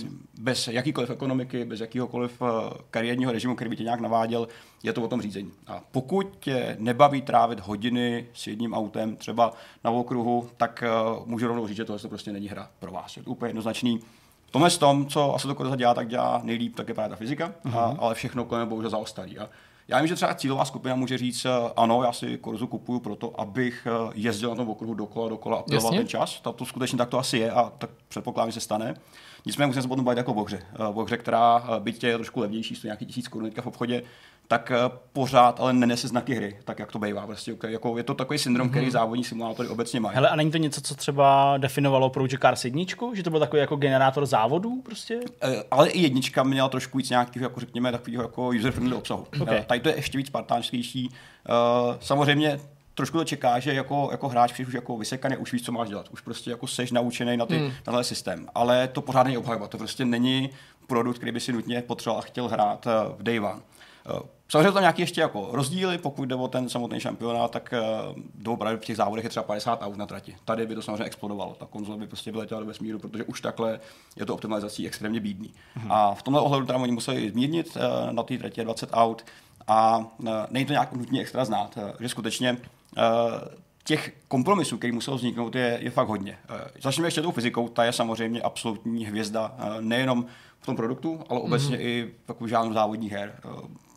bez 0.40 0.68
jakýkoliv 0.68 1.10
ekonomiky, 1.10 1.64
bez 1.64 1.80
jakýhokoliv 1.80 2.42
kariérního 2.90 3.32
režimu, 3.32 3.54
který 3.54 3.70
by 3.70 3.76
tě 3.76 3.82
nějak 3.82 4.00
naváděl, 4.00 4.48
je 4.82 4.92
to 4.92 5.02
o 5.02 5.08
tom 5.08 5.22
řízení. 5.22 5.50
A 5.66 5.82
pokud 5.92 6.36
tě 6.40 6.76
nebaví 6.78 7.22
trávit 7.22 7.60
hodiny 7.60 8.26
s 8.34 8.46
jedním 8.46 8.74
autem, 8.74 9.16
třeba 9.16 9.52
na 9.84 9.90
okruhu, 9.90 10.48
tak 10.56 10.84
uh, 11.18 11.26
můžu 11.26 11.46
rovnou 11.46 11.66
říct, 11.66 11.76
že 11.76 11.84
tohle 11.84 12.08
prostě 12.08 12.32
není 12.32 12.48
hra 12.48 12.70
pro 12.78 12.92
vás. 12.92 13.16
Je 13.16 13.22
to 13.22 13.30
úplně 13.30 13.48
jednoznačný. 13.48 14.00
V 14.46 14.50
tomhle 14.50 14.70
tom, 14.70 15.06
co 15.06 15.34
asi 15.34 15.48
to 15.48 15.76
dělá, 15.76 15.94
tak 15.94 16.08
dělá 16.08 16.40
nejlíp, 16.44 16.76
tak 16.76 16.88
je 16.88 16.94
právě 16.94 17.10
ta 17.10 17.16
fyzika, 17.16 17.54
uh-huh. 17.64 17.78
a, 17.78 17.96
ale 17.98 18.14
všechno 18.14 18.44
kolem 18.44 18.68
bohužel 18.68 18.90
zaostalí. 18.90 19.38
A 19.38 19.48
já 19.88 19.98
vím, 19.98 20.06
že 20.06 20.14
třeba 20.14 20.34
cílová 20.34 20.64
skupina 20.64 20.94
může 20.94 21.18
říct, 21.18 21.44
eh, 21.44 21.50
ano, 21.76 22.02
já 22.02 22.12
si 22.12 22.38
Korzu 22.38 22.66
kupuju 22.66 23.00
proto, 23.00 23.40
abych 23.40 23.86
eh, 23.86 24.12
jezdil 24.14 24.50
na 24.50 24.56
tom 24.56 24.68
okruhu 24.68 24.94
dokola, 24.94 25.28
dokola 25.28 25.58
a 25.58 25.62
piloval 25.62 25.92
ten 25.92 26.08
čas. 26.08 26.40
To, 26.40 26.52
to 26.52 26.64
skutečně 26.64 26.98
tak 26.98 27.08
to 27.08 27.18
asi 27.18 27.38
je 27.38 27.50
a 27.50 27.72
tak 27.78 27.90
předpokládám, 28.08 28.50
že 28.50 28.54
se 28.54 28.60
stane. 28.60 28.94
Nicméně 29.46 29.66
musím 29.66 29.82
se 29.82 29.88
potom 29.88 30.04
bavit 30.04 30.16
jako 30.16 30.34
o 30.34 30.44
hře. 30.44 30.62
O 30.94 31.04
hře, 31.04 31.16
která 31.16 31.64
byť 31.78 32.04
je 32.04 32.14
trošku 32.14 32.40
levnější, 32.40 32.74
stojí 32.74 32.88
nějaký 32.88 33.06
tisíc 33.06 33.28
korun 33.28 33.50
v 33.60 33.66
obchodě, 33.66 34.02
tak 34.52 34.70
eh, 34.70 34.76
pořád 35.12 35.60
ale 35.60 35.72
nenese 35.72 36.08
znaky 36.08 36.34
hry, 36.34 36.58
tak 36.64 36.78
jak 36.78 36.92
to 36.92 36.98
bývá. 36.98 37.26
Prostě, 37.26 37.56
jako, 37.68 37.98
je 37.98 38.02
to 38.02 38.14
takový 38.14 38.38
syndrom, 38.38 38.66
mm-hmm. 38.66 38.70
který 38.70 38.86
mhm. 38.86 38.92
závodní 38.92 39.24
simulátory 39.24 39.68
obecně 39.68 40.00
mají. 40.00 40.14
Hele, 40.14 40.28
a 40.28 40.36
není 40.36 40.50
to 40.50 40.56
něco, 40.56 40.80
co 40.80 40.94
třeba 40.94 41.58
definovalo 41.58 42.10
Project 42.10 42.40
Cars 42.42 42.64
jedničku? 42.64 43.14
Že 43.14 43.22
to 43.22 43.30
byl 43.30 43.40
takový 43.40 43.60
jako 43.60 43.76
generátor 43.76 44.26
závodů 44.26 44.82
prostě? 44.82 45.20
E, 45.42 45.64
ale 45.70 45.88
i 45.88 46.00
jednička 46.00 46.42
měla 46.42 46.68
trošku 46.68 46.98
víc 46.98 47.10
nějakého, 47.10 47.44
jako 47.44 47.60
řekněme, 47.60 47.92
takového 47.92 48.22
jako 48.22 48.48
user-friendly 48.48 48.94
obsahu. 48.94 49.26
Okay. 49.40 49.64
Tady 49.66 49.80
to 49.80 49.88
je 49.88 49.96
ještě 49.96 50.18
víc 50.18 50.26
spartánštější. 50.26 51.08
E, 51.08 51.52
samozřejmě 52.00 52.60
trošku 52.94 53.18
to 53.18 53.24
čeká, 53.24 53.58
že 53.58 53.74
jako, 53.74 54.08
jako 54.10 54.28
hráč 54.28 54.52
přijde 54.52 54.68
už 54.68 54.74
jako 54.74 54.96
vysekaný, 54.96 55.36
už 55.36 55.52
víš, 55.52 55.62
co 55.62 55.72
máš 55.72 55.88
dělat. 55.88 56.08
Už 56.10 56.20
prostě 56.20 56.50
jako 56.50 56.66
seš 56.66 56.90
naučený 56.90 57.36
na, 57.36 57.46
ty, 57.46 57.58
mm. 57.58 57.64
na 57.68 57.72
tenhle 57.82 58.04
systém. 58.04 58.46
Ale 58.54 58.88
to 58.88 59.02
pořád 59.02 59.22
není 59.22 59.38
obhajovat. 59.38 59.70
To 59.70 59.78
prostě 59.78 60.04
není 60.04 60.50
produkt, 60.86 61.16
který 61.16 61.32
by 61.32 61.40
si 61.40 61.52
nutně 61.52 61.82
potřeboval 61.82 62.18
a 62.18 62.24
chtěl 62.26 62.48
hrát 62.48 62.86
v 63.18 63.22
Day 63.22 63.40
One 63.40 63.60
Samozřejmě 64.52 64.72
tam 64.72 64.82
nějaký 64.82 65.02
ještě 65.02 65.20
jako 65.20 65.48
rozdíly, 65.52 65.98
pokud 65.98 66.24
jde 66.24 66.34
o 66.34 66.48
ten 66.48 66.68
samotný 66.68 67.00
šampionát, 67.00 67.50
tak 67.50 67.74
uh, 68.44 68.56
právě 68.56 68.76
v 68.76 68.84
těch 68.84 68.96
závodech 68.96 69.24
je 69.24 69.30
třeba 69.30 69.42
50 69.42 69.82
aut 69.82 69.96
na 69.96 70.06
trati. 70.06 70.36
Tady 70.44 70.66
by 70.66 70.74
to 70.74 70.82
samozřejmě 70.82 71.04
explodovalo. 71.04 71.54
Ta 71.58 71.66
konzole 71.66 71.98
by 71.98 72.06
prostě 72.06 72.32
vyletěla 72.32 72.60
do 72.60 72.66
vesmíru, 72.66 72.98
protože 72.98 73.24
už 73.24 73.40
takhle 73.40 73.80
je 74.16 74.26
to 74.26 74.34
optimalizací 74.34 74.86
extrémně 74.86 75.20
bídný. 75.20 75.54
Hmm. 75.74 75.92
A 75.92 76.14
v 76.14 76.22
tomhle 76.22 76.42
ohledu 76.42 76.66
tam 76.66 76.82
oni 76.82 76.92
museli 76.92 77.30
zmírnit 77.30 77.76
uh, 77.76 78.12
na 78.12 78.22
té 78.22 78.38
tratě 78.38 78.64
20 78.64 78.90
aut 78.92 79.24
a 79.66 79.98
uh, 79.98 80.28
není 80.50 80.66
to 80.66 80.72
nějak 80.72 80.92
nutně 80.92 81.20
extra 81.20 81.44
znát, 81.44 81.78
že 82.00 82.08
skutečně 82.08 82.56
těch 83.84 84.12
kompromisů, 84.28 84.78
který 84.78 84.92
musel 84.92 85.16
vzniknout, 85.16 85.54
je, 85.54 85.78
je 85.82 85.90
fakt 85.90 86.08
hodně. 86.08 86.38
Začneme 86.82 87.06
ještě 87.06 87.22
tou 87.22 87.32
fyzikou, 87.32 87.68
ta 87.68 87.84
je 87.84 87.92
samozřejmě 87.92 88.42
absolutní 88.42 89.06
hvězda, 89.06 89.54
nejenom 89.80 90.26
v 90.60 90.66
tom 90.66 90.76
produktu, 90.76 91.20
ale 91.28 91.40
obecně 91.40 91.76
mm-hmm. 91.76 91.80
i 91.80 92.14
v 92.40 92.46
žádnou 92.46 92.72
závodních 92.72 93.12
her. 93.12 93.40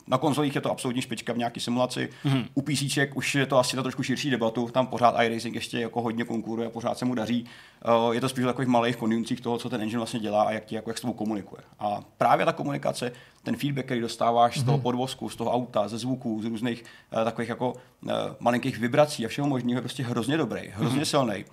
Na 0.07 0.17
konzolích 0.17 0.55
je 0.55 0.61
to 0.61 0.71
absolutní 0.71 1.01
špička 1.01 1.33
v 1.33 1.37
nějaké 1.37 1.59
simulaci. 1.59 2.09
Mm-hmm. 2.25 2.45
U 2.53 2.61
PC 2.61 2.97
už 3.15 3.35
je 3.35 3.45
to 3.45 3.59
asi 3.59 3.77
na 3.77 3.83
trošku 3.83 4.03
širší 4.03 4.29
debatu. 4.29 4.69
Tam 4.71 4.87
pořád 4.87 5.15
iRacing 5.23 5.55
ještě 5.55 5.79
jako 5.79 6.01
hodně 6.01 6.23
konkuruje, 6.23 6.69
pořád 6.69 6.97
se 6.97 7.05
mu 7.05 7.15
daří. 7.15 7.45
Eh, 7.85 8.15
je 8.15 8.21
to 8.21 8.29
spíš 8.29 8.43
o 8.43 8.47
takových 8.47 8.69
malých 8.69 8.95
konjuncích 8.95 9.41
toho, 9.41 9.57
co 9.57 9.69
ten 9.69 9.81
engine 9.81 9.97
vlastně 9.97 10.19
dělá 10.19 10.43
a 10.43 10.51
jak 10.51 10.65
ti 10.65 10.75
jako 10.75 10.89
jak 10.89 10.97
s 10.97 11.01
tebou 11.01 11.13
komunikuje. 11.13 11.61
A 11.79 11.99
právě 12.17 12.45
ta 12.45 12.51
komunikace, 12.51 13.11
ten 13.43 13.55
feedback, 13.55 13.85
který 13.85 14.01
dostáváš 14.01 14.57
mm-hmm. 14.57 14.61
z 14.61 14.63
toho 14.63 14.77
mhm. 14.77 14.83
podvozku, 14.83 15.29
z 15.29 15.35
toho 15.35 15.51
auta, 15.51 15.87
ze 15.87 15.97
zvuků, 15.97 16.41
z 16.41 16.45
různých 16.45 16.83
uh, 17.13 17.23
takových 17.23 17.49
jako 17.49 17.71
uh, 17.71 18.11
malinkých 18.39 18.77
vibrací 18.77 19.25
a 19.25 19.27
všeho 19.27 19.47
možného 19.47 19.77
je 19.77 19.81
prostě 19.81 20.03
hrozně 20.03 20.37
dobrý, 20.37 20.61
hrozně 20.67 21.01
mm-hmm. 21.01 21.05
silný. 21.05 21.45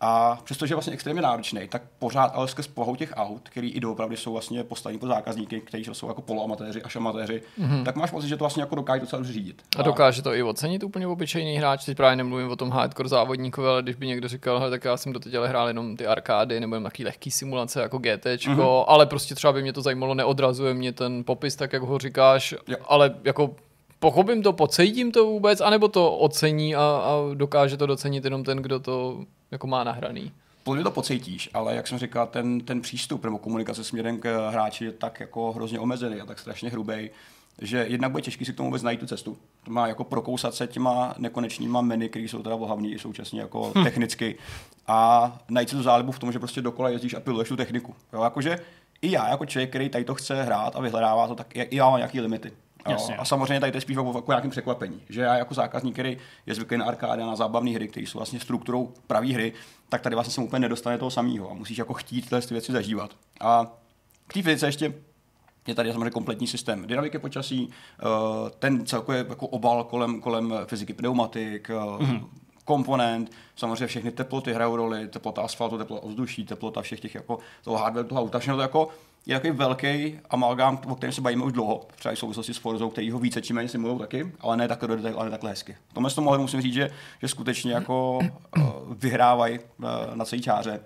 A 0.00 0.38
přestože 0.44 0.72
je 0.72 0.76
vlastně 0.76 0.92
extrémně 0.92 1.22
náročný, 1.22 1.68
tak 1.68 1.82
pořád 1.98 2.32
ale 2.34 2.48
skrz 2.48 2.66
pohou 2.66 2.96
těch 2.96 3.12
aut, 3.16 3.48
který 3.48 3.70
i 3.70 3.80
doopravdy 3.80 4.16
jsou 4.16 4.32
vlastně 4.32 4.64
postavení 4.64 4.98
po 4.98 5.06
zákazníky, 5.06 5.60
kteří 5.60 5.84
jsou 5.92 6.08
jako 6.08 6.22
poloamatéři 6.22 6.82
až 6.82 6.96
amatéři, 6.96 7.42
mm-hmm. 7.60 7.84
tak 7.84 7.96
máš 7.96 8.10
pocit, 8.10 8.28
že 8.28 8.36
to 8.36 8.44
vlastně 8.44 8.62
jako 8.62 8.74
dokáže 8.74 9.00
docela 9.00 9.22
řídit. 9.22 9.62
A 9.76 9.82
dokáže 9.82 10.22
to 10.22 10.34
i 10.34 10.42
ocenit 10.42 10.82
úplně 10.82 11.06
obyčejný 11.06 11.56
hráč, 11.56 11.84
teď 11.84 11.96
právě 11.96 12.16
nemluvím 12.16 12.50
o 12.50 12.56
tom 12.56 12.70
hardcore 12.70 13.08
závodníkovi, 13.08 13.68
ale 13.68 13.82
když 13.82 13.96
by 13.96 14.06
někdo 14.06 14.28
říkal, 14.28 14.70
tak 14.70 14.84
já 14.84 14.96
jsem 14.96 15.12
doteď 15.12 15.34
ale 15.34 15.48
hrál 15.48 15.68
jenom 15.68 15.96
ty 15.96 16.06
arkády 16.06 16.60
nebo 16.60 16.74
jen 16.76 16.84
takový 16.84 17.04
lehký 17.04 17.30
simulace 17.30 17.82
jako 17.82 17.98
GT, 17.98 18.26
mm-hmm. 18.26 18.84
ale 18.86 19.06
prostě 19.06 19.34
třeba 19.34 19.52
by 19.52 19.62
mě 19.62 19.72
to 19.72 19.82
zajímalo, 19.82 20.14
neodrazuje 20.14 20.74
mě 20.74 20.92
ten 20.92 21.24
popis 21.24 21.56
tak, 21.56 21.72
jak 21.72 21.82
ho 21.82 21.98
říkáš, 21.98 22.54
jo. 22.68 22.76
ale 22.88 23.14
jako 23.24 23.54
pochopím 24.00 24.42
to, 24.42 24.52
pocítím 24.52 25.12
to 25.12 25.24
vůbec, 25.24 25.60
anebo 25.60 25.88
to 25.88 26.16
ocení 26.16 26.76
a, 26.76 26.80
a 26.80 27.34
dokáže 27.34 27.76
to 27.76 27.86
docenit 27.86 28.24
jenom 28.24 28.44
ten, 28.44 28.58
kdo 28.58 28.80
to 28.80 29.24
jako 29.50 29.66
má 29.66 29.84
nahraný. 29.84 30.32
Podle 30.64 30.82
to 30.82 30.90
pocítíš, 30.90 31.50
ale 31.54 31.74
jak 31.74 31.86
jsem 31.86 31.98
říkal, 31.98 32.26
ten, 32.26 32.60
ten 32.60 32.80
přístup 32.80 33.24
nebo 33.24 33.38
komunikace 33.38 33.84
směrem 33.84 34.20
k 34.20 34.50
hráči 34.50 34.84
je 34.84 34.92
tak 34.92 35.20
jako 35.20 35.52
hrozně 35.52 35.78
omezený 35.78 36.20
a 36.20 36.26
tak 36.26 36.38
strašně 36.38 36.70
hrubý, 36.70 37.10
že 37.62 37.86
jednak 37.88 38.10
bude 38.10 38.22
těžký 38.22 38.44
si 38.44 38.52
k 38.52 38.56
tomu 38.56 38.68
vůbec 38.68 38.82
najít 38.82 39.00
tu 39.00 39.06
cestu. 39.06 39.38
To 39.64 39.70
má 39.70 39.86
jako 39.86 40.04
prokousat 40.04 40.54
se 40.54 40.66
těma 40.66 41.14
nekonečnýma 41.18 41.80
menu, 41.80 42.08
které 42.08 42.24
jsou 42.24 42.42
teda 42.42 42.54
ohavný 42.54 42.92
i 42.92 42.98
současně 42.98 43.40
jako 43.40 43.72
hm. 43.78 43.84
technicky 43.84 44.38
a 44.86 45.38
najít 45.48 45.68
si 45.68 45.76
tu 45.76 45.82
zálibu 45.82 46.12
v 46.12 46.18
tom, 46.18 46.32
že 46.32 46.38
prostě 46.38 46.62
dokola 46.62 46.88
jezdíš 46.88 47.14
a 47.14 47.20
piluješ 47.20 47.48
tu 47.48 47.56
techniku. 47.56 47.94
Jo, 48.12 48.22
jakože 48.22 48.58
i 49.02 49.10
já 49.10 49.28
jako 49.28 49.46
člověk, 49.46 49.70
který 49.70 49.88
tady 49.88 50.04
to 50.04 50.14
chce 50.14 50.42
hrát 50.42 50.76
a 50.76 50.80
vyhledává 50.80 51.28
to, 51.28 51.34
tak 51.34 51.56
i 51.56 51.76
já 51.76 51.90
mám 51.90 51.96
nějaký 51.96 52.20
limity. 52.20 52.52
Jasně. 52.88 53.16
A 53.16 53.24
samozřejmě 53.24 53.60
tady 53.60 53.72
to 53.72 53.76
je 53.76 53.80
spíš 53.80 53.96
jako, 53.96 54.12
jako 54.14 54.32
nějakým 54.32 54.50
překvapení, 54.50 55.02
že 55.08 55.20
já 55.20 55.34
jako 55.34 55.54
zákazník, 55.54 55.94
který 55.94 56.16
je 56.46 56.54
zvyklý 56.54 56.76
na 56.76 56.84
arkády 56.84 57.22
a 57.22 57.26
na 57.26 57.36
zábavné 57.36 57.70
hry, 57.70 57.88
které 57.88 58.06
jsou 58.06 58.18
vlastně 58.18 58.40
strukturou 58.40 58.92
pravé 59.06 59.26
hry, 59.26 59.52
tak 59.88 60.00
tady 60.00 60.14
vlastně 60.16 60.32
se 60.32 60.40
úplně 60.40 60.60
nedostane 60.60 60.98
toho 60.98 61.10
samého 61.10 61.50
a 61.50 61.54
musíš 61.54 61.78
jako 61.78 61.94
chtít 61.94 62.22
tyhle 62.22 62.42
ty 62.42 62.54
věci 62.54 62.72
zažívat. 62.72 63.10
A 63.40 63.66
k 64.26 64.32
té 64.32 64.42
fyzice 64.42 64.66
ještě 64.66 64.94
je 65.66 65.74
tady 65.74 65.92
samozřejmě 65.92 66.10
kompletní 66.10 66.46
systém 66.46 66.86
dynamiky 66.86 67.18
počasí, 67.18 67.70
eh, 67.70 68.04
ten 68.58 68.86
celkově 68.86 69.26
jako 69.28 69.46
obal 69.46 69.84
kolem, 69.84 70.20
kolem 70.20 70.54
fyziky 70.66 70.94
pneumatik, 70.94 71.68
mm-hmm 71.68 72.24
komponent, 72.70 73.32
samozřejmě 73.56 73.86
všechny 73.86 74.10
teploty 74.10 74.52
hrajou 74.52 74.76
roli, 74.76 75.08
teplota 75.08 75.42
asfaltu, 75.42 75.78
teplota 75.78 76.02
ovzduší, 76.02 76.44
teplota 76.44 76.82
všech 76.82 77.00
těch 77.00 77.14
jako 77.14 77.38
toho 77.64 77.78
hardware, 77.78 78.06
toho 78.06 78.20
auta, 78.20 78.38
všechno 78.38 78.56
to 78.56 78.62
jako 78.62 78.88
je 79.26 79.34
takový 79.34 79.52
velký 79.52 80.18
amalgám, 80.30 80.80
o 80.88 80.94
kterém 80.94 81.12
se 81.12 81.20
bavíme 81.20 81.44
už 81.44 81.52
dlouho, 81.52 81.86
třeba 81.96 82.12
i 82.12 82.16
v 82.16 82.18
souvislosti 82.18 82.54
s 82.54 82.58
Forzou, 82.58 82.90
který 82.90 83.10
ho 83.10 83.18
více 83.18 83.42
či 83.42 83.52
méně 83.52 83.68
simulují 83.68 83.98
taky, 83.98 84.32
ale 84.40 84.56
ne 84.56 84.68
takhle 84.68 84.88
do 84.88 84.96
detailu, 84.96 85.20
ale 85.20 85.30
takhle 85.30 85.50
hezky. 85.50 85.76
V 85.88 85.94
tomhle 85.94 86.10
tomu 86.10 86.38
musím 86.38 86.60
říct, 86.60 86.74
že, 86.74 86.90
že 87.22 87.28
skutečně 87.28 87.72
jako 87.72 88.18
uh, 88.18 88.62
vyhrávají 88.90 89.58
uh, 89.58 90.14
na 90.14 90.24
celý 90.24 90.42
čáře. 90.42 90.80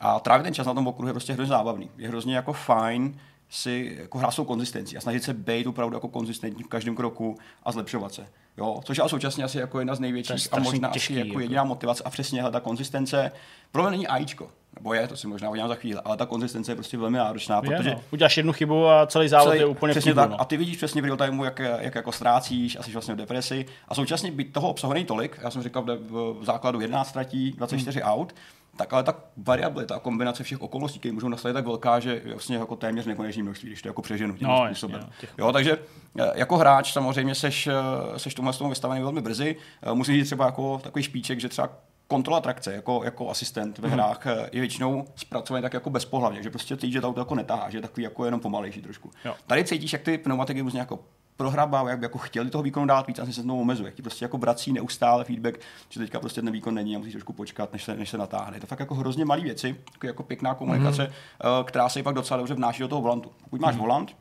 A 0.00 0.20
trávit 0.20 0.44
ten 0.44 0.54
čas 0.54 0.66
na 0.66 0.74
tom 0.74 0.86
okruhu 0.86 1.08
je 1.08 1.12
prostě 1.12 1.32
hrozně 1.32 1.48
zábavný. 1.48 1.90
Je 1.98 2.08
hrozně 2.08 2.36
jako 2.36 2.52
fajn 2.52 3.20
si 3.50 3.96
jako 4.00 4.18
hrát 4.18 4.30
svou 4.30 4.44
konzistenci 4.44 4.96
a 4.96 5.00
snažit 5.00 5.22
se 5.22 5.34
být 5.34 5.66
opravdu 5.66 5.96
jako 5.96 6.08
konzistentní 6.08 6.62
v 6.62 6.68
každém 6.68 6.96
kroku 6.96 7.38
a 7.62 7.72
zlepšovat 7.72 8.14
se. 8.14 8.26
Jo, 8.58 8.80
což 8.84 8.98
je 8.98 9.04
současně 9.08 9.44
asi 9.44 9.58
jako 9.58 9.78
jedna 9.78 9.94
z 9.94 10.00
největších 10.00 10.48
a 10.52 10.58
možná 10.58 10.88
těžký, 10.88 11.14
asi 11.14 11.18
jako, 11.18 11.28
jako 11.28 11.40
jediná 11.40 11.64
motivace 11.64 12.02
a 12.04 12.10
přesně 12.10 12.42
ta 12.52 12.60
konzistence. 12.60 13.32
Pro 13.72 13.82
mě 13.82 13.90
není 13.90 14.06
AIčko, 14.06 14.50
nebo 14.74 14.94
je, 14.94 15.08
to 15.08 15.16
si 15.16 15.26
možná 15.26 15.50
udělám 15.50 15.68
za 15.68 15.74
chvíli, 15.74 16.00
ale 16.04 16.16
ta 16.16 16.26
konzistence 16.26 16.72
je 16.72 16.76
prostě 16.76 16.96
velmi 16.98 17.18
náročná, 17.18 17.60
je, 17.64 17.70
protože... 17.70 17.90
No. 17.90 18.00
Uděláš 18.12 18.36
jednu 18.36 18.52
chybu 18.52 18.88
a 18.88 19.06
celý 19.06 19.28
závod 19.28 19.48
celý, 19.48 19.58
je 19.58 19.66
úplně 19.66 19.90
přesně 19.90 20.14
tak. 20.14 20.30
No. 20.30 20.40
A 20.40 20.44
ty 20.44 20.56
vidíš 20.56 20.76
přesně 20.76 21.02
v 21.02 21.04
real 21.04 21.16
timeu, 21.16 21.44
jak, 21.44 21.58
jak 21.58 21.94
jako 21.94 22.12
ztrácíš, 22.12 22.76
asi 22.76 22.92
vlastně 22.92 23.14
v 23.14 23.16
depresi. 23.16 23.66
A 23.88 23.94
současně 23.94 24.30
být 24.30 24.52
toho 24.52 24.68
obsahu 24.68 25.04
tolik, 25.04 25.38
já 25.42 25.50
jsem 25.50 25.62
říkal 25.62 25.82
v, 25.82 26.36
v 26.40 26.44
základu 26.44 26.80
11 26.80 27.12
tratí, 27.12 27.52
24 27.52 28.00
hmm. 28.00 28.10
aut, 28.10 28.34
tak 28.80 28.92
ale 28.92 29.02
ta 29.02 29.14
variabilita 29.36 29.94
a 29.94 29.98
kombinace 29.98 30.42
všech 30.42 30.60
okolností, 30.60 30.98
které 30.98 31.12
můžou 31.12 31.28
nastat, 31.28 31.48
je 31.48 31.54
tak 31.54 31.66
velká, 31.66 32.00
že 32.00 32.22
vlastně 32.24 32.56
jako 32.56 32.76
téměř 32.76 33.06
nekonečný 33.06 33.42
množství, 33.42 33.68
když 33.68 33.82
to 33.82 33.88
jako 33.88 34.02
přeženu 34.02 34.36
tím 34.36 34.48
no, 34.48 34.66
způsobem. 34.66 35.00
Jasně, 35.00 35.28
no, 35.38 35.46
jo, 35.46 35.52
takže 35.52 35.78
eh, 36.18 36.32
jako 36.34 36.56
hráč 36.56 36.92
samozřejmě 36.92 37.34
seš, 37.34 37.66
eh, 37.66 38.18
seš 38.18 38.34
tomu 38.34 38.52
tomu 38.52 38.70
vystavený 38.70 39.02
velmi 39.02 39.20
brzy. 39.20 39.56
Eh, 39.82 39.94
musíš 39.94 40.16
jít 40.16 40.24
třeba 40.24 40.46
jako 40.46 40.80
takový 40.82 41.02
špíček, 41.02 41.40
že 41.40 41.48
třeba 41.48 41.68
kontrola 42.08 42.40
trakce 42.40 42.74
jako, 42.74 43.00
jako 43.04 43.30
asistent 43.30 43.78
ve 43.78 43.88
mhm. 43.88 43.96
hrách 43.96 44.26
mm. 44.26 44.32
je 44.52 44.60
většinou 44.60 45.04
zpracovaný 45.16 45.62
tak 45.62 45.74
jako 45.74 45.90
bezpohlavně, 45.90 46.42
že 46.42 46.50
prostě 46.50 46.76
cítíš, 46.76 46.92
že 46.92 47.00
to 47.00 47.08
auto 47.08 47.20
jako 47.20 47.34
netáhá, 47.34 47.70
že 47.70 47.78
je 47.78 47.82
takový 47.82 48.02
jako 48.02 48.24
jenom 48.24 48.40
pomalejší 48.40 48.82
trošku. 48.82 49.10
Jo. 49.24 49.34
Tady 49.46 49.64
cítíš, 49.64 49.92
jak 49.92 50.02
ty 50.02 50.18
pneumatiky 50.18 50.60
různě 50.60 50.80
jako 50.80 50.98
prohrabá, 51.40 51.90
jak 51.90 51.98
by 51.98 52.04
jako 52.04 52.18
chtěli 52.18 52.50
toho 52.50 52.62
výkonu 52.62 52.86
dát 52.86 53.06
víc, 53.06 53.18
asi 53.18 53.32
se 53.32 53.42
znovu 53.42 53.60
omezuje. 53.60 53.92
Ti 53.92 54.02
prostě 54.02 54.24
jako 54.24 54.38
vrací 54.38 54.72
neustále 54.72 55.24
feedback, 55.24 55.60
že 55.88 56.00
teďka 56.00 56.20
prostě 56.20 56.42
ten 56.42 56.52
výkon 56.52 56.74
není 56.74 56.96
a 56.96 56.98
musíš 56.98 57.12
trošku 57.12 57.32
počkat, 57.32 57.72
než 57.72 57.84
se, 57.84 57.96
než 57.96 58.10
se 58.10 58.18
natáhne. 58.18 58.56
Je 58.56 58.60
to 58.60 58.66
fakt 58.66 58.80
jako 58.80 58.94
hrozně 58.94 59.24
malé 59.24 59.40
věci, 59.40 59.76
jako, 59.92 60.06
jako 60.06 60.22
pěkná 60.22 60.54
komunikace, 60.54 61.12
mm-hmm. 61.40 61.64
která 61.64 61.88
se 61.88 62.02
pak 62.02 62.14
docela 62.14 62.38
dobře 62.38 62.54
vnáší 62.54 62.82
do 62.82 62.88
toho 62.88 63.02
volantu. 63.02 63.32
Pokud 63.44 63.60
máš 63.60 63.74
mm-hmm. 63.74 63.78
volant, 63.78 64.16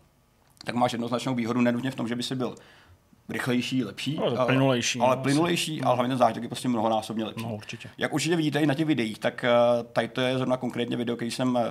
tak 0.65 0.75
máš 0.75 0.91
jednoznačnou 0.91 1.35
výhodu 1.35 1.61
nenutně 1.61 1.91
v 1.91 1.95
tom, 1.95 2.07
že 2.07 2.15
by 2.15 2.23
si 2.23 2.35
byl 2.35 2.55
rychlejší, 3.29 3.83
lepší, 3.83 4.15
no, 4.15 4.45
plynulejší, 4.45 4.99
ale 4.99 5.15
no, 5.15 5.21
plynulejší, 5.21 5.81
ale 5.81 5.95
hlavně 5.95 6.09
ten 6.09 6.17
zážitek 6.17 6.43
je 6.43 6.49
prostě 6.49 6.67
mnohonásobně 6.67 7.25
lepší. 7.25 7.45
No, 7.45 7.55
určitě. 7.55 7.89
Jak 7.97 8.13
určitě 8.13 8.35
vidíte 8.35 8.59
i 8.59 8.65
na 8.65 8.73
těch 8.73 8.85
videích, 8.85 9.19
tak 9.19 9.45
uh, 9.77 9.83
tady 9.93 10.07
to 10.07 10.21
je 10.21 10.37
zrovna 10.37 10.57
konkrétně 10.57 10.97
video, 10.97 11.15
který 11.15 11.31
jsem 11.31 11.55
uh, 11.55 11.61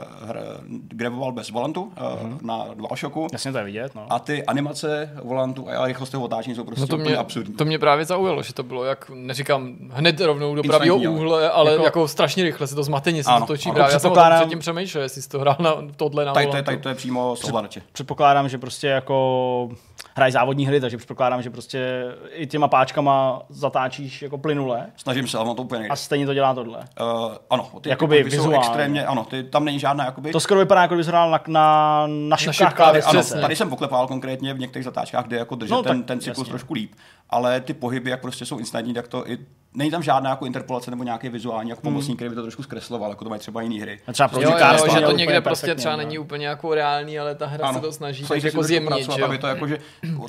gravoval 0.88 1.33
bez 1.33 1.50
volantu 1.50 1.93
mm-hmm. 1.97 2.38
na 2.43 2.67
DualShocku. 2.75 3.27
Jasně 3.33 3.53
to 3.53 3.59
je 3.59 3.65
vidět. 3.65 3.95
No. 3.95 4.07
A 4.11 4.19
ty 4.19 4.45
animace 4.45 5.12
volantu 5.23 5.69
a 5.69 5.87
rychlost 5.87 6.11
toho 6.11 6.25
otáčení 6.25 6.57
jsou 6.57 6.65
prostě 6.65 6.81
no 6.81 6.87
to 6.87 6.97
mě, 6.97 7.05
úplně 7.05 7.17
absurdní. 7.17 7.55
To 7.55 7.65
mě 7.65 7.79
právě 7.79 8.05
zaujalo, 8.05 8.43
že 8.43 8.55
to 8.55 8.62
bylo 8.62 8.85
jak, 8.85 9.11
neříkám 9.15 9.77
hned 9.91 10.21
rovnou 10.21 10.55
do 10.55 10.62
pravého 10.62 10.97
úhle, 10.97 11.50
ale 11.50 11.73
jako, 11.73 11.85
jako, 11.85 12.09
strašně 12.09 12.45
rychle 12.45 12.67
se 12.67 12.75
to 12.75 12.83
zmateně 12.83 13.25
se 13.25 13.31
to 13.38 13.47
točí. 13.47 13.73
Právě. 13.73 13.93
Já 13.93 13.99
jsem 13.99 14.12
předtím 14.38 14.59
přemýšlel, 14.59 15.03
jestli 15.03 15.23
jsi 15.23 15.29
to 15.29 15.38
hrál 15.38 15.57
na 15.61 15.75
tohle 15.97 16.25
na 16.25 16.33
tady, 16.33 16.47
to 16.47 16.57
je, 16.57 16.62
tady 16.62 16.79
to 16.79 16.88
je 16.88 16.95
přímo 16.95 17.37
z 17.37 17.53
Předpokládám, 17.93 18.49
že 18.49 18.59
prostě 18.59 18.87
jako 18.87 19.69
hrají 20.18 20.32
závodní 20.32 20.66
hry, 20.66 20.80
takže 20.80 20.96
předpokládám, 20.96 21.42
že 21.42 21.50
prostě 21.50 22.04
i 22.30 22.46
těma 22.46 22.68
páčkama 22.68 23.42
zatáčíš 23.48 24.22
jako 24.22 24.38
plynule. 24.38 24.87
Snažím 24.96 25.28
se, 25.28 25.38
ale 25.38 25.54
to 25.54 25.62
úplně 25.62 25.78
nejde. 25.78 25.92
A 25.92 25.96
stejně 25.96 26.26
to 26.26 26.34
dělá 26.34 26.54
tohle. 26.54 26.78
Uh, 26.78 27.34
ano, 27.50 27.70
ty, 27.80 27.88
jakoby 27.88 28.25
ty 28.25 28.30
jsou 28.30 28.50
extrémně, 28.50 29.06
ano, 29.06 29.25
ty, 29.25 29.42
tam 29.42 29.64
není 29.64 29.78
žádná 29.78 30.04
jakoby... 30.04 30.32
To 30.32 30.40
skoro 30.40 30.60
vypadá, 30.60 30.82
jako 30.82 30.94
kdyby 30.94 31.08
hrál 31.08 31.30
na, 31.30 31.40
na, 31.46 32.06
na 32.06 32.37
šipkách 32.37 32.75
klávě. 32.75 33.02
Ano, 33.02 33.22
tady 33.40 33.56
jsem 33.56 33.70
poklepal 33.70 34.06
konkrétně 34.06 34.54
v 34.54 34.58
některých 34.58 34.84
zatáčkách, 34.84 35.26
kde 35.26 35.37
jako 35.37 35.54
držet 35.54 35.75
no, 35.75 35.82
ten, 35.82 36.02
ten 36.02 36.20
cyklus 36.20 36.38
jasně. 36.38 36.50
trošku 36.50 36.75
líp, 36.75 36.92
ale 37.30 37.60
ty 37.60 37.75
pohyby, 37.75 38.10
jak 38.10 38.20
prostě 38.20 38.46
jsou 38.46 38.58
instantní, 38.58 38.94
tak 38.94 39.08
to 39.08 39.30
i 39.30 39.38
není 39.75 39.90
tam 39.90 40.02
žádná 40.02 40.30
jako 40.30 40.46
interpolace 40.46 40.90
nebo 40.90 41.04
nějaký 41.04 41.28
vizuální 41.28 41.70
jako 41.70 41.82
pomocník, 41.82 42.10
hmm. 42.10 42.16
který 42.16 42.28
by 42.28 42.34
to 42.34 42.42
trošku 42.42 42.62
zkresloval, 42.62 43.10
jako 43.10 43.25
to 43.25 43.30
mají 43.30 43.38
třeba 43.38 43.62
jiné 43.62 43.80
hry. 43.80 44.00
A 44.06 44.12
třeba 44.12 44.28
pro 44.28 44.42
jo, 44.42 44.50
jo, 44.78 44.94
že 44.94 45.00
to 45.00 45.12
někde 45.12 45.40
prostě 45.40 45.75
třeba 45.75 45.96
no. 45.96 46.02
není 46.02 46.18
úplně 46.18 46.46
jako 46.46 46.75
reálný, 46.75 47.18
ale 47.18 47.34
ta 47.34 47.46
hra 47.46 47.68
ano, 47.68 47.78
se 47.78 47.87
to 47.87 47.92
snaží 47.92 48.25
tak 48.25 48.44
jako 48.44 48.62
zjemnit, 48.62 49.10
že 49.16 49.25
aby 49.25 49.38
to 49.38 49.46
jako, 49.46 49.66
že 49.66 49.78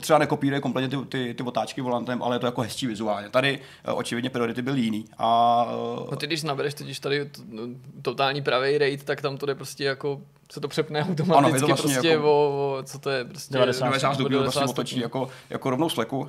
třeba 0.01 0.19
nekopíruje 0.19 0.61
kompletně 0.61 0.89
ty, 0.89 1.05
ty, 1.05 1.33
ty 1.33 1.43
otáčky 1.43 1.81
volantem, 1.81 2.23
ale 2.23 2.35
je 2.35 2.39
to 2.39 2.45
jako 2.45 2.61
hezčí 2.61 2.87
vizuálně. 2.87 3.29
Tady 3.29 3.59
uh, 3.87 3.97
očividně 3.97 4.29
priority 4.29 4.61
byl 4.61 4.75
jiný. 4.77 5.05
A, 5.17 5.63
uh, 5.99 6.09
no 6.11 6.17
ty 6.17 6.27
když 6.27 6.43
nabereš 6.43 6.73
totiž 6.73 6.99
tady 6.99 7.29
no, 7.49 7.63
totální 8.01 8.41
pravý 8.41 8.77
rate, 8.77 9.03
tak 9.03 9.21
tam 9.21 9.37
to 9.37 9.45
jde 9.45 9.55
prostě 9.55 9.83
jako 9.83 10.21
se 10.51 10.59
to 10.59 10.67
přepne 10.67 11.03
automaticky 11.03 11.37
ano, 11.37 11.55
je 11.55 11.59
to 11.59 11.67
vlastně 11.67 11.93
prostě 11.93 12.07
jako, 12.07 12.31
o, 12.31 12.77
o, 12.79 12.83
co 12.83 12.99
to 12.99 13.09
je 13.09 13.25
prostě 13.25 13.53
90, 13.53 13.85
90 13.85 14.13
stupňů 14.13 14.39
vlastně 14.39 14.65
otočí 14.65 14.99
jako, 14.99 15.29
jako 15.49 15.69
rovnou 15.69 15.89
sleku. 15.89 16.19
Uh, 16.19 16.27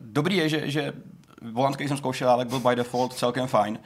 dobrý 0.00 0.36
je, 0.36 0.48
že, 0.48 0.70
že 0.70 0.92
volant, 1.42 1.76
který 1.76 1.88
jsem 1.88 1.96
zkoušel, 1.96 2.30
ale 2.30 2.44
byl 2.44 2.60
by 2.60 2.76
default 2.76 3.12
celkem 3.12 3.46
fajn. 3.46 3.78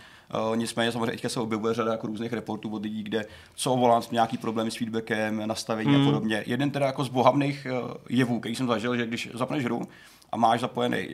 Uh, 0.50 0.56
nicméně 0.56 0.92
samozřejmě 0.92 1.11
teďka 1.11 1.28
se 1.28 1.40
objevuje 1.40 1.75
řada 1.75 1.92
jako 1.92 2.06
různých 2.06 2.32
reportů 2.32 2.71
od 2.75 2.82
lidí, 2.82 3.02
kde 3.02 3.26
co 3.54 3.76
volant, 3.76 4.12
nějaký 4.12 4.38
problémy 4.38 4.71
s 4.71 4.76
feedbackem, 4.76 5.42
nastavení 5.47 5.94
hmm. 5.94 6.02
a 6.02 6.04
podobně. 6.04 6.44
Jeden 6.47 6.71
teda 6.71 6.87
jako 6.87 7.04
z 7.04 7.09
bohavných 7.09 7.66
uh, 7.71 7.90
jevů, 8.09 8.40
který 8.40 8.56
jsem 8.56 8.66
zažil, 8.66 8.97
že 8.97 9.06
když 9.06 9.28
zapneš 9.35 9.64
hru 9.64 9.82
a 10.32 10.37
máš 10.37 10.61
zapojený 10.61 11.09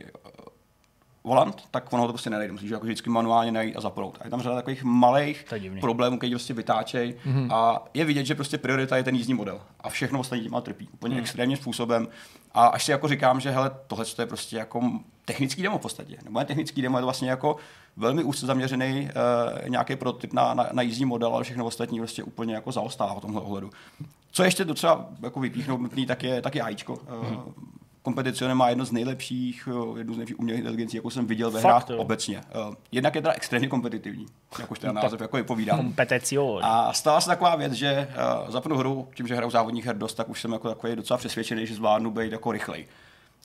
volant, 1.28 1.62
tak 1.70 1.92
ono 1.92 2.06
to 2.06 2.12
prostě 2.12 2.30
nejde. 2.30 2.52
Musíš 2.52 2.70
jako 2.70 2.84
vždycky 2.84 3.10
manuálně 3.10 3.52
najít 3.52 3.76
a 3.76 3.80
zapnout. 3.80 4.18
A 4.20 4.24
je 4.24 4.30
tam 4.30 4.42
řada 4.42 4.56
takových 4.56 4.84
malých 4.84 5.44
problémů, 5.80 6.18
které 6.18 6.30
prostě 6.30 6.54
vytáčejí. 6.54 7.14
Mm-hmm. 7.26 7.54
A 7.54 7.84
je 7.94 8.04
vidět, 8.04 8.26
že 8.26 8.34
prostě 8.34 8.58
priorita 8.58 8.96
je 8.96 9.04
ten 9.04 9.14
jízdní 9.14 9.34
model. 9.34 9.60
A 9.80 9.88
všechno 9.88 10.20
ostatní 10.20 10.44
tím 10.44 10.56
trpí. 10.62 10.88
Úplně 10.92 11.14
mm. 11.14 11.20
extrémním 11.20 11.56
způsobem. 11.56 12.08
A 12.54 12.66
až 12.66 12.84
si 12.84 12.90
jako 12.90 13.08
říkám, 13.08 13.40
že 13.40 13.50
hele, 13.50 13.70
tohle 13.86 14.04
je 14.18 14.26
prostě 14.26 14.56
jako 14.56 14.92
technický 15.24 15.62
demo 15.62 15.78
v 15.78 15.80
podstatě. 15.82 16.16
Nebo 16.24 16.44
technický 16.44 16.82
demo 16.82 16.98
je 16.98 17.00
to 17.00 17.06
vlastně 17.06 17.30
jako 17.30 17.56
velmi 17.96 18.24
úzce 18.24 18.46
zaměřený 18.46 19.10
uh, 19.62 19.68
nějaký 19.68 19.96
prototyp 19.96 20.32
na, 20.32 20.54
na, 20.54 20.68
na 20.72 20.82
jízdní 20.82 21.04
model, 21.04 21.34
ale 21.34 21.44
všechno 21.44 21.64
ostatní 21.64 21.98
prostě 21.98 22.22
úplně 22.22 22.54
jako 22.54 22.72
zaostává 22.72 23.14
v 23.14 23.20
tomhle 23.20 23.40
ohledu. 23.40 23.70
Co 24.30 24.44
ještě 24.44 24.64
docela 24.64 25.08
jako 25.22 25.40
vypíchnout 25.40 25.80
nutný, 25.80 26.06
tak 26.06 26.22
je, 26.22 26.42
tak 26.42 26.54
je 26.54 26.62
AIčko. 26.62 26.92
Uh, 26.92 27.30
mm. 27.30 27.67
Competizione 28.08 28.54
má 28.54 28.68
jedno 28.68 28.84
z 28.84 28.92
nejlepších, 28.92 29.68
eh, 29.68 29.98
jednu 29.98 30.14
z 30.14 30.16
nejlepších 30.16 30.38
umělých 30.38 30.58
inteligencí, 30.58 30.96
jako 30.96 31.10
jsem 31.10 31.26
viděl 31.26 31.50
ve 31.50 31.60
hrách 31.60 31.86
obecně. 31.96 32.40
Uh, 32.68 32.74
jednak 32.92 33.14
je 33.14 33.22
teda 33.22 33.34
extrémně 33.34 33.68
kompetitivní, 33.68 34.26
jak 34.58 34.70
už 34.70 34.78
ten 34.78 34.94
název 35.02 35.20
jako 35.20 35.36
vypovídá. 35.36 35.76
Kompeticion. 35.76 36.64
A 36.64 36.92
stala 36.92 37.20
se 37.20 37.28
taková 37.30 37.56
věc, 37.56 37.72
že 37.72 38.08
uh, 38.44 38.50
zapnu 38.50 38.76
hru, 38.76 39.08
tím, 39.14 39.26
že 39.26 39.34
hraju 39.34 39.50
závodních 39.50 39.86
her 39.86 39.98
dost, 39.98 40.14
tak 40.14 40.28
už 40.28 40.40
jsem 40.40 40.52
jako 40.52 40.68
takový 40.68 40.96
docela 40.96 41.18
přesvědčený, 41.18 41.66
že 41.66 41.74
zvládnu 41.74 42.10
být 42.10 42.32
jako 42.32 42.52
rychlej. 42.52 42.86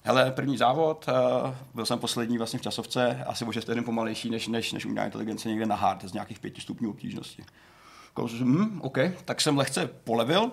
Hele, 0.03 0.31
první 0.31 0.57
závod, 0.57 1.05
uh, 1.43 1.53
byl 1.73 1.85
jsem 1.85 1.99
poslední 1.99 2.37
vlastně 2.37 2.59
v 2.59 2.61
časovce, 2.61 3.23
asi 3.27 3.45
o 3.45 3.51
6 3.51 3.69
pomalejší 3.85 4.29
než, 4.29 4.47
než, 4.47 4.71
než 4.71 4.85
umělá 4.85 5.05
inteligence 5.05 5.49
někde 5.49 5.65
na 5.65 5.75
hard, 5.75 6.03
z 6.03 6.13
nějakých 6.13 6.39
5 6.39 6.57
stupňů 6.57 6.89
obtížnosti. 6.89 7.43
Hm, 8.39 8.81
OK, 8.81 8.97
tak 9.25 9.41
jsem 9.41 9.57
lehce 9.57 9.89
polevil, 10.03 10.51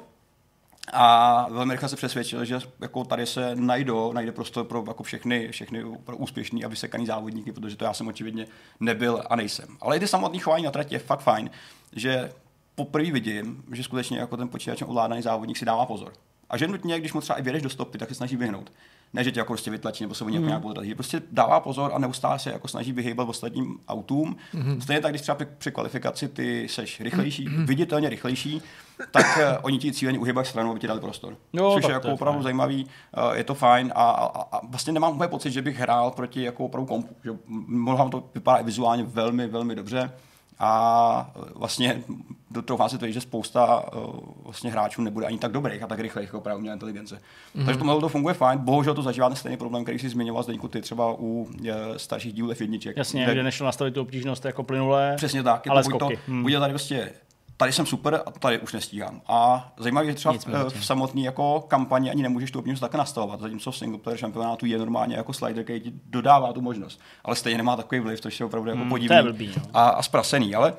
a 0.93 1.47
velmi 1.51 1.75
rychle 1.75 1.89
se 1.89 1.97
přesvědčil, 1.97 2.45
že 2.45 2.59
jako 2.81 3.05
tady 3.05 3.27
se 3.27 3.55
najdou, 3.55 4.13
najde 4.13 4.33
prostor 4.33 4.65
pro 4.65 4.85
jako 4.89 5.03
všechny, 5.03 5.49
všechny 5.49 5.85
pro 6.05 6.17
úspěšný 6.17 6.65
a 6.65 6.69
vysekaný 6.69 7.07
závodníky, 7.07 7.53
protože 7.53 7.77
to 7.77 7.85
já 7.85 7.93
jsem 7.95 8.09
očividně 8.09 8.47
nebyl 8.81 9.23
a 9.31 9.37
nejsem. 9.37 9.77
Ale 9.81 9.97
i 9.97 10.01
ty 10.01 10.09
samotný 10.09 10.39
chování 10.39 10.65
na 10.65 10.71
trati 10.71 10.95
je 10.95 10.99
fakt 10.99 11.21
fajn, 11.21 11.51
že 11.93 12.33
poprvé 12.75 13.11
vidím, 13.11 13.65
že 13.73 13.83
skutečně 13.83 14.19
jako 14.19 14.37
ten 14.37 14.49
počítačem 14.49 14.89
ovládaný 14.89 15.23
závodník 15.23 15.57
si 15.57 15.65
dává 15.65 15.87
pozor. 15.87 16.13
A 16.51 16.57
že 16.57 16.69
nutně, 16.69 17.01
když 17.01 17.13
mu 17.13 17.21
třeba 17.21 17.39
i 17.39 17.43
vědeš 17.43 17.63
do 17.63 17.71
stopy, 17.71 17.99
tak 17.99 18.09
se 18.09 18.15
snaží 18.15 18.37
vyhnout 18.37 18.73
ne, 19.13 19.25
že 19.25 19.33
tě 19.33 19.41
jako 19.41 19.53
prostě 19.53 19.71
vytlačí 19.71 20.05
nebo 20.05 20.15
se 20.15 20.25
o 20.25 20.27
mm. 20.27 20.47
nějak 20.47 20.63
podrazí. 20.63 20.95
Prostě 20.95 21.23
dává 21.33 21.61
pozor 21.61 21.91
a 21.95 21.99
neustále 21.99 22.39
se 22.39 22.51
jako 22.51 22.69
snaží 22.69 22.93
vyhýbat 22.93 23.29
ostatním 23.29 23.79
autům. 23.89 24.37
Mm. 24.53 24.81
Stejně 24.81 25.01
tak, 25.01 25.13
když 25.13 25.23
třeba 25.23 25.39
při 25.59 25.73
kvalifikaci 25.73 26.29
ty 26.29 26.69
seš 26.69 27.01
rychlejší, 27.01 27.49
mm. 27.49 27.67
viditelně 27.67 28.09
rychlejší, 28.09 28.63
tak 29.11 29.27
uh, 29.37 29.43
oni 29.63 29.79
ti 29.79 29.93
cíleně 29.93 30.19
uhybají 30.19 30.47
stranu, 30.47 30.71
aby 30.71 30.81
ti 30.81 30.87
dali 30.87 31.01
prostor. 31.01 31.37
Jo, 31.53 31.73
Což 31.75 31.85
je 31.85 31.93
jako 31.93 32.13
opravdu 32.13 32.39
fajn. 32.39 32.43
zajímavý, 32.43 32.85
uh, 32.85 33.33
je 33.37 33.45
to 33.45 33.55
fajn 33.55 33.93
a, 33.95 34.11
a, 34.11 34.43
a, 34.57 34.67
vlastně 34.67 34.93
nemám 34.93 35.15
úplně 35.15 35.29
pocit, 35.29 35.51
že 35.51 35.63
bych 35.63 35.79
hrál 35.79 36.11
proti 36.11 36.43
jako 36.43 36.65
opravdu 36.65 36.87
kompu. 36.87 37.17
Že 37.25 37.31
mohla 37.67 38.09
to 38.09 38.25
vypadá 38.35 38.59
i 38.59 38.65
vizuálně 38.65 39.03
velmi, 39.03 39.47
velmi 39.47 39.75
dobře 39.75 40.13
a 40.59 41.31
vlastně 41.55 42.03
do 42.51 42.63
toho 42.63 42.89
se 42.89 42.99
to 42.99 43.11
že 43.11 43.21
spousta 43.21 43.85
uh, 43.97 44.15
vlastně 44.45 44.71
hráčů 44.71 45.03
nebude 45.03 45.27
ani 45.27 45.39
tak 45.39 45.53
dobrých 45.53 45.83
a 45.83 45.87
tak 45.87 45.99
rychlých 45.99 46.27
jako 46.27 46.41
právě 46.41 46.59
umělá 46.59 46.75
inteligence. 46.75 47.15
Mm-hmm. 47.57 47.65
Takže 47.65 47.81
to 47.81 48.01
to 48.01 48.09
funguje 48.09 48.35
fajn. 48.35 48.59
Bohužel 48.59 48.95
to 48.95 49.03
zažívá 49.03 49.29
ten 49.29 49.37
stejný 49.37 49.57
problém, 49.57 49.85
který 49.85 49.99
si 49.99 50.09
zmiňoval 50.09 50.43
Zdeňku 50.43 50.69
ty 50.69 50.81
třeba 50.81 51.15
u 51.19 51.49
je, 51.63 51.75
starších 51.97 52.33
dílů 52.33 52.51
F1. 52.51 52.93
Jasně, 52.97 53.25
kde, 53.25 53.33
kde 53.33 53.43
nešlo 53.43 53.67
nastavit 53.67 53.95
tu 53.95 54.01
obtížnost 54.01 54.45
jako 54.45 54.63
plynulé. 54.63 55.15
Přesně 55.17 55.43
tak. 55.43 55.67
Ale 55.67 55.83
to, 55.83 55.91
skoky. 55.91 56.17
To, 56.17 56.23
hmm. 56.27 56.43
Bude 56.43 56.59
tady 56.59 56.73
prostě 56.73 57.13
tady 57.61 57.73
jsem 57.73 57.87
super 57.87 58.23
a 58.27 58.31
tady 58.31 58.59
už 58.59 58.73
nestíhám. 58.73 59.21
A 59.27 59.73
zajímavé, 59.77 60.07
že 60.07 60.15
třeba 60.15 60.35
v, 60.35 60.69
v 60.69 60.87
samotné 60.87 61.21
jako 61.21 61.65
kampani 61.69 62.11
ani 62.11 62.23
nemůžeš 62.23 62.51
tu 62.51 62.59
obtížnost 62.59 62.81
tak 62.81 62.95
nastavovat, 62.95 63.41
zatímco 63.41 63.71
v 63.71 63.77
single 63.77 63.99
player 63.99 64.19
šampionátu 64.19 64.67
je 64.67 64.79
normálně 64.79 65.17
jako 65.17 65.33
slider, 65.33 65.65
který 65.65 65.81
ti 65.81 65.93
dodává 66.07 66.53
tu 66.53 66.61
možnost. 66.61 67.01
Ale 67.25 67.37
stejně 67.37 67.57
nemá 67.57 67.77
takový 67.77 68.01
vliv, 68.01 68.21
což 68.21 68.41
je 68.41 68.47
opravdu 68.47 68.71
jako 68.71 68.81
hmm, 68.81 68.89
podivný 68.89 69.17
no. 69.57 69.63
a, 69.75 69.89
a 69.89 70.03
zprasený. 70.03 70.55
Ale 70.55 70.75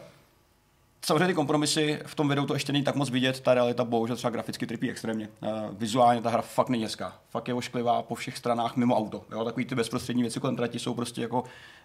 samozřejmě 1.06 1.28
ty 1.28 1.34
kompromisy 1.34 2.00
v 2.06 2.16
tom 2.16 2.30
videu 2.30 2.46
to 2.46 2.54
ještě 2.54 2.74
není 2.74 2.84
tak 2.84 2.96
moc 2.96 3.10
vidět, 3.10 3.40
ta 3.40 3.54
realita 3.54 3.84
bohužel 3.84 4.16
třeba 4.16 4.32
graficky 4.32 4.68
trpí 4.68 4.90
extrémně. 4.90 5.30
Uh, 5.42 5.50
vizuálně 5.72 6.22
ta 6.22 6.30
hra 6.30 6.42
fakt 6.42 6.70
není 6.70 6.84
hezká. 6.84 7.16
Fakt 7.30 7.48
je 7.48 7.54
ošklivá 7.54 8.02
po 8.02 8.16
všech 8.16 8.38
stranách 8.38 8.76
mimo 8.76 8.98
auto. 8.98 9.24
Jo? 9.32 9.46
Takový 9.46 9.66
ty 9.66 9.76
bezprostřední 9.76 10.22
věci 10.22 10.40
kolem 10.40 10.56
trati 10.56 10.80
jsou 10.80 10.94
prostě 10.94 11.22
jako 11.22 11.44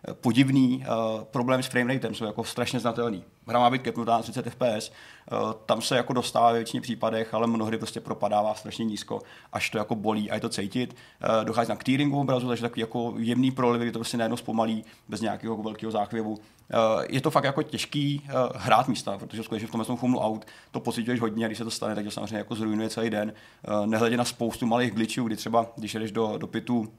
eh, 0.08 0.14
podivný. 0.14 0.84
Uh, 0.88 1.24
problém 1.24 1.62
s 1.62 1.66
frameratem 1.66 2.14
jsou 2.14 2.24
jako 2.24 2.44
strašně 2.44 2.80
znatelný. 2.80 3.24
Hra 3.46 3.58
má 3.58 3.70
být 3.70 3.82
kepnutá 3.82 4.16
na 4.16 4.22
30 4.22 4.50
fps, 4.50 4.92
uh, 5.32 5.52
tam 5.66 5.82
se 5.82 5.96
jako 5.96 6.12
dostává 6.12 6.52
ve 6.52 6.58
většině 6.58 6.80
případech, 6.80 7.34
ale 7.34 7.46
mnohdy 7.46 7.78
prostě 7.78 8.00
propadává 8.00 8.54
strašně 8.54 8.84
nízko, 8.84 9.22
až 9.52 9.70
to 9.70 9.78
jako 9.78 9.94
bolí 9.94 10.30
a 10.30 10.34
je 10.34 10.40
to 10.40 10.48
cítit. 10.48 10.96
Uh, 11.38 11.44
dochází 11.44 11.68
na 11.68 11.76
clearingu 11.76 12.20
obrazu, 12.20 12.48
takže 12.48 12.62
takový 12.62 12.80
jako 12.80 13.14
jemný 13.16 13.50
prolivy, 13.50 13.84
kdy 13.84 13.92
to 13.92 13.98
prostě 13.98 14.16
najednou 14.16 14.36
zpomalí 14.36 14.84
bez 15.08 15.20
nějakého 15.20 15.56
velkého 15.56 15.92
záchvěvu. 15.92 16.38
Eh, 16.70 17.06
je 17.08 17.20
to 17.20 17.30
fakt 17.30 17.44
jako 17.44 17.62
těžký 17.62 18.22
uh, 18.24 18.32
hrát 18.54 18.88
místa, 18.88 19.18
protože 19.18 19.42
skutečně 19.42 19.68
v 19.68 19.70
tom 19.70 19.84
tom 19.84 19.96
fumlu 19.96 20.20
out 20.20 20.46
to 20.70 20.80
pocituješ 20.80 21.20
hodně, 21.20 21.46
když 21.46 21.58
se 21.58 21.64
to 21.64 21.70
stane, 21.70 21.94
tak 21.94 22.04
to 22.04 22.10
samozřejmě 22.10 22.36
jako 22.36 22.54
zrujnuje 22.54 22.88
celý 22.88 23.10
den. 23.10 23.32
Uh, 23.68 23.86
nehledě 23.86 24.16
na 24.16 24.24
spoustu 24.24 24.66
malých 24.66 24.94
glitchů, 24.94 25.24
kdy 25.24 25.36
třeba, 25.36 25.66
když 25.76 25.94
jdeš 25.94 26.12
do, 26.12 26.38
do 26.38 26.46
pitu 26.46 26.92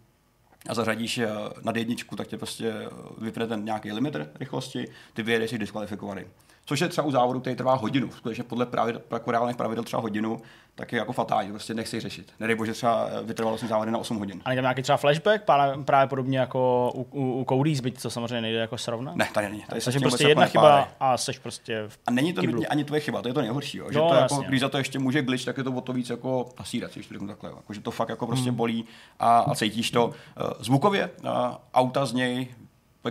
a 0.69 0.73
zařadíš 0.73 1.19
nad 1.63 1.75
jedničku, 1.75 2.15
tak 2.15 2.27
tě 2.27 2.37
prostě 2.37 2.73
vypne 3.17 3.47
ten 3.47 3.65
nějaký 3.65 3.91
limit 3.91 4.15
rychlosti, 4.35 4.87
ty 5.13 5.23
vyjedeš 5.23 5.49
si 5.49 5.57
diskvalifikovaný. 5.57 6.25
Což 6.67 6.79
je 6.79 6.87
třeba 6.87 7.07
u 7.07 7.11
závodu, 7.11 7.39
který 7.39 7.55
trvá 7.55 7.73
hodinu, 7.73 8.11
skutečně 8.11 8.43
podle 8.43 8.65
pravidel, 8.65 9.01
jako 9.11 9.31
reálných 9.31 9.55
pravidel 9.55 9.83
třeba 9.83 10.01
hodinu, 10.01 10.41
tak 10.75 10.91
je 10.91 10.99
jako 10.99 11.13
fatální, 11.13 11.49
prostě 11.49 11.73
nechci 11.73 11.99
řešit. 11.99 12.33
Nedej 12.39 12.55
bože 12.55 12.73
třeba 12.73 13.09
vytrvalo 13.23 13.57
jsem 13.57 13.67
závody 13.67 13.91
na 13.91 13.97
8 13.97 14.17
hodin. 14.17 14.41
A 14.45 14.55
tam 14.55 14.61
nějaký 14.61 14.81
třeba 14.81 14.97
flashback, 14.97 15.43
právě, 15.43 15.83
právě 15.83 16.07
podobně 16.07 16.39
jako 16.39 16.91
u, 16.95 17.01
u, 17.01 17.41
u 17.41 17.45
Cody's, 17.49 17.79
byť 17.79 18.01
to 18.01 18.09
samozřejmě 18.09 18.41
nejde 18.41 18.59
jako 18.59 18.77
srovnat? 18.77 19.15
Ne, 19.15 19.29
tady 19.33 19.49
není. 19.49 19.63
Tady 19.69 19.81
Takže 19.81 19.99
prostě 19.99 20.27
jedna 20.27 20.45
chyba 20.45 20.87
a 20.99 21.17
seš 21.17 21.39
prostě 21.39 21.83
v 21.87 21.99
A 22.07 22.11
není 22.11 22.33
to 22.33 22.41
nutně 22.41 22.67
ani 22.67 22.83
tvoje 22.83 23.01
chyba, 23.01 23.21
to 23.21 23.27
je 23.27 23.33
to 23.33 23.41
nejhorší. 23.41 23.77
Jo? 23.77 23.91
Že 23.91 23.99
no, 23.99 24.09
to 24.09 24.15
jako, 24.15 24.35
když 24.47 24.61
za 24.61 24.69
to 24.69 24.77
ještě 24.77 24.99
může 24.99 25.21
glitch, 25.21 25.45
tak 25.45 25.57
je 25.57 25.63
to 25.63 25.71
o 25.71 25.81
to 25.81 25.93
víc 25.93 26.09
jako 26.09 26.49
nasírat, 26.59 26.93
když 26.93 27.07
to 27.07 27.13
řeknu 27.13 27.27
takhle. 27.27 27.49
Jako, 27.49 27.73
že 27.73 27.81
to 27.81 27.91
fakt 27.91 28.09
jako 28.09 28.27
prostě 28.27 28.49
hmm. 28.49 28.57
bolí 28.57 28.85
a, 29.19 29.39
a 29.39 29.55
cítíš 29.55 29.91
to. 29.91 30.05
Uh, 30.05 30.13
zvukově 30.59 31.09
auta 31.73 32.05
z 32.05 32.13
něj 32.13 32.47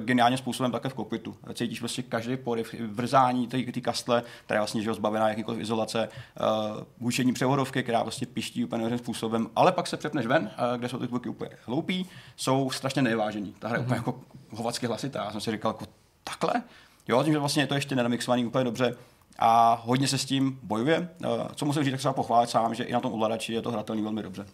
geniálním 0.01 0.39
způsobem 0.39 0.73
také 0.73 0.89
v 0.89 0.95
kokpitu. 0.95 1.37
Cítíš 1.55 1.79
prostě 1.79 2.03
každý 2.03 2.37
poryv, 2.37 2.75
vrzání 2.81 3.47
té 3.47 3.81
kastle, 3.81 4.23
která 4.45 4.59
je 4.59 4.61
vlastně 4.61 4.83
že 4.83 4.95
zbavená 4.95 5.29
jakýkoliv 5.29 5.61
izolace, 5.61 6.09
uh, 6.09 6.83
hučení 7.01 7.33
převodovky, 7.33 7.83
která 7.83 8.03
vlastně 8.03 8.27
piští 8.27 8.65
úplně 8.65 8.83
novým 8.83 8.99
způsobem, 8.99 9.49
ale 9.57 9.73
pak 9.73 9.87
se 9.87 9.97
přepneš 9.97 10.27
ven, 10.27 10.43
uh, 10.43 10.79
kde 10.79 10.89
jsou 10.89 10.99
ty 10.99 11.07
zvuky 11.07 11.29
úplně 11.29 11.51
hloupí, 11.65 12.07
jsou 12.37 12.71
strašně 12.71 13.03
nevážení. 13.03 13.55
Ta 13.59 13.69
hra 13.69 13.77
je 13.77 13.83
mm-hmm. 13.83 13.87
úplně 13.87 13.97
jako 13.97 14.21
hovacky 14.51 14.87
hlasitá. 14.87 15.25
Já 15.25 15.31
jsem 15.31 15.41
si 15.41 15.51
říkal, 15.51 15.71
jako 15.71 15.87
takhle? 16.25 16.63
Jo, 17.09 17.23
tím, 17.23 17.33
že 17.33 17.39
vlastně 17.39 17.63
je 17.63 17.67
to 17.67 17.75
ještě 17.75 17.97
nenamixovaný 17.97 18.45
úplně 18.45 18.65
dobře, 18.65 18.97
a 19.39 19.83
hodně 19.85 20.09
se 20.09 20.19
s 20.19 20.25
tím 20.25 20.59
bojuje. 20.63 21.09
Eh, 21.25 21.29
co 21.55 21.67
musím 21.67 21.85
říct, 21.85 21.93
tak 21.93 21.99
třeba 21.99 22.15
pochválit 22.15 22.51
sám, 22.51 22.75
že 22.75 22.85
i 22.85 22.93
na 22.93 23.01
tom 23.01 23.13
ovladači 23.13 23.53
je 23.53 23.63
to 23.63 23.71
hratelný 23.71 24.03
velmi 24.03 24.23
dobře. 24.23 24.47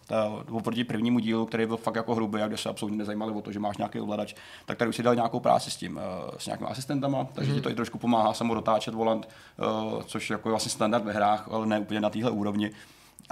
Oproti 0.50 0.84
prvnímu 0.84 1.18
dílu, 1.18 1.46
který 1.46 1.66
byl 1.66 1.76
fakt 1.76 1.96
jako 1.96 2.14
hrubý 2.14 2.40
a 2.40 2.48
kde 2.48 2.56
se 2.56 2.68
absolutně 2.68 2.98
nezajímali 2.98 3.32
o 3.32 3.40
to, 3.40 3.52
že 3.52 3.58
máš 3.58 3.76
nějaký 3.76 4.00
ovladač, 4.00 4.34
tak 4.66 4.78
tady 4.78 4.88
už 4.88 4.96
si 4.96 5.02
dal 5.02 5.14
nějakou 5.14 5.40
práci 5.40 5.70
s 5.70 5.76
tím, 5.76 6.00
eh, 6.02 6.30
s 6.38 6.46
nějakými 6.46 6.70
asistentama, 6.70 7.26
takže 7.32 7.50
mm. 7.50 7.56
ti 7.56 7.62
to 7.62 7.70
i 7.70 7.74
trošku 7.74 7.98
pomáhá 7.98 8.34
samo 8.34 8.54
dotáčet 8.54 8.94
volant, 8.94 9.28
eh, 9.28 10.02
což 10.06 10.30
jako 10.30 10.48
je 10.48 10.50
vlastně 10.50 10.70
standard 10.70 11.04
ve 11.04 11.12
hrách, 11.12 11.48
ale 11.50 11.66
ne 11.66 11.78
úplně 11.78 12.00
na 12.00 12.10
téhle 12.10 12.30
úrovni. 12.30 12.70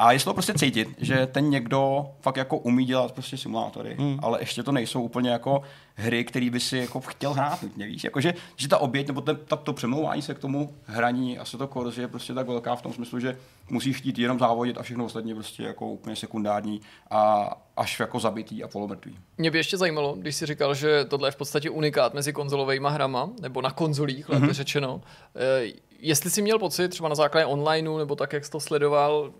A 0.01 0.13
je 0.13 0.21
to 0.21 0.33
prostě 0.33 0.55
cítit, 0.55 0.89
že 0.99 1.27
ten 1.27 1.51
někdo 1.51 2.11
fakt 2.21 2.37
jako 2.37 2.59
umí 2.59 2.85
dělat 2.85 3.13
prostě 3.13 3.37
simulátory, 3.37 3.97
hmm. 3.99 4.19
ale 4.23 4.41
ještě 4.43 4.63
to 4.63 4.73
nejsou 4.73 5.03
úplně 5.03 5.31
jako 5.31 5.63
hry, 5.95 6.25
který 6.25 6.51
by 6.51 6.61
si 6.61 6.79
jako 6.79 7.01
chtěl 7.01 7.33
hrát 7.33 7.63
nutně, 7.63 7.87
víš? 7.87 8.05
Jakože, 8.05 8.35
že 8.57 8.69
ta 8.69 8.79
oběť 8.79 9.07
nebo 9.09 9.21
ten, 9.21 9.39
ta, 9.45 9.57
to 9.57 9.73
přemlouvání 9.73 10.23
se 10.23 10.35
k 10.35 10.39
tomu 10.39 10.75
hraní 10.85 11.39
a 11.39 11.45
se 11.45 11.59
to 11.59 11.67
korzi 11.67 12.01
je 12.01 12.09
prostě 12.09 12.35
tak 12.35 12.47
velká 12.47 12.77
v 12.77 12.83
tom 12.83 12.93
smyslu, 12.93 13.21
že 13.21 13.39
musíš 13.71 13.97
chtít 13.97 14.19
jenom 14.19 14.39
závodit 14.39 14.79
a 14.79 14.83
všechno 14.83 15.05
ostatní 15.05 15.35
prostě 15.35 15.63
jako 15.63 15.87
úplně 15.87 16.17
sekundární 16.17 16.81
a 17.11 17.51
až 17.77 18.01
jako 18.01 18.21
zabitý 18.21 18.65
a 18.65 18.69
polomrtvý. 18.69 19.19
Mě 19.39 19.51
by 19.51 19.59
ještě 19.59 19.77
zajímalo, 19.77 20.15
když 20.19 20.37
jsi 20.37 20.47
říkal, 20.47 20.75
že 20.75 21.05
tohle 21.05 21.29
je 21.29 21.33
v 21.33 21.37
podstatě 21.37 21.71
unikát 21.71 22.15
mezi 22.15 22.33
konzolovými 22.33 22.89
hrama, 22.91 23.31
nebo 23.41 23.63
na 23.63 23.71
konzolích, 23.71 24.29
lépe 24.29 24.47
mm-hmm. 24.47 24.51
řečeno. 24.51 25.01
E, 25.37 25.73
jestli 25.99 26.31
jsi 26.31 26.43
měl 26.43 26.59
pocit, 26.59 26.89
třeba 26.89 27.09
na 27.09 27.15
základě 27.15 27.47
onlineu, 27.47 27.99
nebo 27.99 28.17
tak, 28.17 28.33
jak 28.33 28.45
jsi 28.45 28.51
to 28.51 28.61
sledoval, 28.61 29.33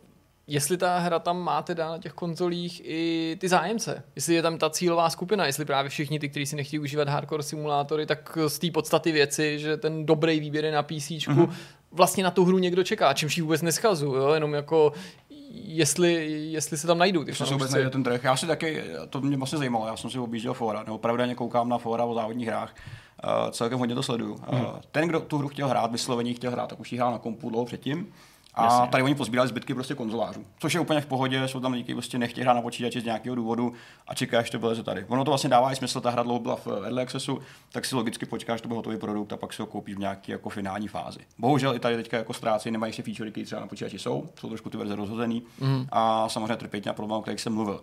jestli 0.51 0.77
ta 0.77 0.99
hra 0.99 1.19
tam 1.19 1.43
má 1.43 1.63
teda 1.63 1.91
na 1.91 1.99
těch 1.99 2.13
konzolích 2.13 2.83
i 2.85 3.37
ty 3.41 3.49
zájemce, 3.49 4.03
jestli 4.17 4.35
je 4.35 4.43
tam 4.43 4.59
ta 4.59 4.71
cílová 4.71 5.11
skupina, 5.11 5.47
jestli 5.47 5.65
právě 5.65 5.89
všichni 5.89 6.19
ty, 6.19 6.29
kteří 6.29 6.47
si 6.47 6.57
nechtějí 6.57 6.81
užívat 6.81 7.09
hardcore 7.09 7.43
simulátory, 7.43 8.07
tak 8.07 8.39
z 8.47 8.59
té 8.59 8.71
podstaty 8.71 9.13
věci, 9.13 9.59
že 9.59 9.77
ten 9.77 10.07
dobrý 10.07 10.41
výběr 10.41 10.65
je 10.65 10.73
na 10.73 10.83
PC, 10.83 11.11
mm-hmm. 11.11 11.51
vlastně 11.93 12.25
na 12.25 12.31
tu 12.31 12.45
hru 12.45 12.59
někdo 12.59 12.85
čeká, 12.85 13.13
čímž 13.13 13.37
ji 13.37 13.43
vůbec 13.43 13.63
neschazu, 13.63 14.07
jo? 14.07 14.35
jenom 14.35 14.55
jako 14.55 14.93
jestli, 15.53 16.33
jestli 16.53 16.79
se 16.79 16.87
tam 16.87 16.99
najdou 16.99 17.25
ty 17.25 17.35
se 17.35 17.45
vůbec 17.45 17.71
ten 17.91 18.03
trh. 18.03 18.25
Já 18.25 18.37
si 18.37 18.47
taky, 18.47 18.83
to 19.11 19.21
mě 19.21 19.37
vlastně 19.37 19.59
zajímalo, 19.59 19.87
já 19.87 19.97
jsem 19.97 20.11
si 20.11 20.19
objížděl 20.19 20.55
fora, 20.55 20.83
nebo 20.83 20.99
pravidelně 20.99 21.35
koukám 21.35 21.69
na 21.69 21.79
fora 21.79 22.05
o 22.05 22.15
závodních 22.15 22.49
hrách, 22.49 22.75
uh, 23.25 23.51
celkem 23.51 23.79
hodně 23.79 23.95
to 23.95 24.03
sleduju. 24.03 24.33
Uh, 24.33 24.63
ten, 24.91 25.09
kdo 25.09 25.21
tu 25.21 25.39
hru 25.39 25.49
chtěl 25.49 25.69
hrát, 25.69 25.93
vysloveně 25.93 26.35
chtěl 26.35 26.51
hrát, 26.51 26.67
tak 26.67 26.81
už 26.81 26.93
ji 26.93 26.99
hrál 26.99 27.13
na 27.13 27.19
kompu 27.19 27.51
dlouho 27.51 27.65
předtím. 27.65 28.13
A 28.55 28.65
Jasně. 28.65 28.89
tady 28.89 29.03
oni 29.03 29.15
pozbírali 29.15 29.49
zbytky 29.49 29.75
prostě 29.75 29.95
konzolářů, 29.95 30.45
což 30.59 30.75
je 30.75 30.81
úplně 30.81 31.01
v 31.01 31.07
pohodě, 31.07 31.49
jsou 31.49 31.61
tam 31.61 31.73
lidi, 31.73 31.95
prostě 31.95 32.19
nechtějí 32.19 32.43
hrát 32.45 32.55
na 32.55 32.63
počítači 32.63 33.01
z 33.01 33.05
nějakého 33.05 33.37
důvodu 33.37 33.73
a 34.09 34.15
čeká, 34.15 34.39
až 34.39 34.51
to 34.51 34.59
vyleze 34.59 34.83
tady. 34.83 35.05
Ono 35.09 35.25
to 35.25 35.31
vlastně 35.31 35.51
dává 35.51 35.73
i 35.73 35.77
smysl, 35.77 36.01
ta 36.01 36.11
hra 36.11 36.23
dlouho 36.23 36.41
byla 36.41 36.57
v 36.57 36.67
early 36.67 37.03
accessu, 37.03 37.39
tak 37.73 37.85
si 37.85 37.95
logicky 37.97 38.27
počkáš, 38.27 38.61
to 38.61 38.69
bude 38.69 38.77
hotový 38.77 38.97
produkt 38.99 39.33
a 39.33 39.37
pak 39.37 39.53
si 39.53 39.63
ho 39.63 39.67
koupíš 39.67 39.95
v 39.95 39.99
nějaké 39.99 40.33
jako 40.33 40.49
finální 40.49 40.89
fázi. 40.89 41.19
Bohužel 41.39 41.75
i 41.75 41.79
tady 41.79 41.97
teďka 41.97 42.17
jako 42.17 42.33
ztrácí, 42.33 42.71
nemají 42.71 42.89
ještě 42.89 43.03
feature, 43.03 43.31
které 43.31 43.47
třeba 43.47 43.61
na 43.61 43.67
počítači 43.67 43.99
jsou, 43.99 44.29
jsou 44.41 44.49
trošku 44.49 44.71
ty 44.71 44.77
verze 44.77 44.95
rozhozený 44.97 45.43
Mhm. 45.61 45.87
a 45.93 46.29
samozřejmě 46.29 46.57
trpět 46.57 46.87
na 46.87 46.93
problém, 46.93 47.19
o 47.19 47.23
kterých 47.23 47.41
jsem 47.41 47.55
mluvil. 47.55 47.81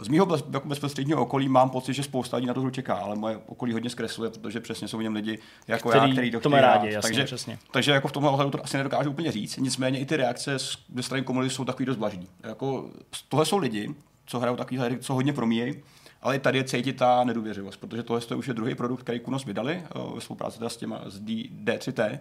Z 0.00 0.08
mého 0.08 0.26
bez, 0.26 0.44
jako 0.52 0.68
bezprostředního 0.68 1.22
okolí 1.22 1.48
mám 1.48 1.70
pocit, 1.70 1.94
že 1.94 2.02
spousta 2.02 2.36
lidí 2.36 2.46
na 2.46 2.52
hru 2.52 2.70
čeká, 2.70 2.94
ale 2.94 3.16
moje 3.16 3.36
okolí 3.46 3.72
hodně 3.72 3.90
zkresluje, 3.90 4.30
protože 4.30 4.60
přesně 4.60 4.88
jsou 4.88 4.98
v 4.98 5.02
něm 5.02 5.14
lidi 5.14 5.38
jako 5.68 5.88
Který 5.88 6.08
já, 6.08 6.12
který 6.12 6.30
to 6.30 6.40
to 6.40 6.50
rádi, 6.50 6.92
jasně, 6.92 7.08
takže, 7.08 7.24
přesně. 7.24 7.58
takže 7.70 7.92
jako 7.92 8.08
v 8.08 8.12
tomhle 8.12 8.30
ohledu 8.30 8.50
to 8.50 8.64
asi 8.64 8.76
nedokážu 8.76 9.10
úplně 9.10 9.32
říct. 9.32 9.56
Nicméně 9.56 9.98
i 10.00 10.06
ty 10.10 10.16
reakce 10.16 10.58
ze 10.94 11.02
strany 11.02 11.24
komunity 11.24 11.54
jsou 11.54 11.64
takový 11.64 11.86
dost 11.86 11.96
vlažní. 11.96 12.28
Jako, 12.42 12.90
tohle 13.28 13.46
jsou 13.46 13.58
lidi, 13.58 13.94
co 14.26 14.38
hrajou 14.38 14.56
takový 14.56 14.78
hry, 14.78 14.98
co 14.98 15.14
hodně 15.14 15.32
promíjejí, 15.32 15.74
ale 16.22 16.38
tady 16.38 16.58
je 16.58 16.64
cítit 16.64 16.92
ta 16.92 17.24
nedůvěřivost, 17.24 17.80
protože 17.80 18.02
tohle 18.02 18.20
to 18.20 18.38
už 18.38 18.48
je 18.48 18.54
druhý 18.54 18.74
produkt, 18.74 19.00
který 19.00 19.20
Kunos 19.20 19.44
vydali 19.44 19.72
eh, 19.74 20.14
ve 20.14 20.20
spolupráci 20.20 20.58
s 20.66 20.76
těma 20.76 21.02
z 21.06 21.20
D, 21.20 21.50
D3T, 21.64 22.18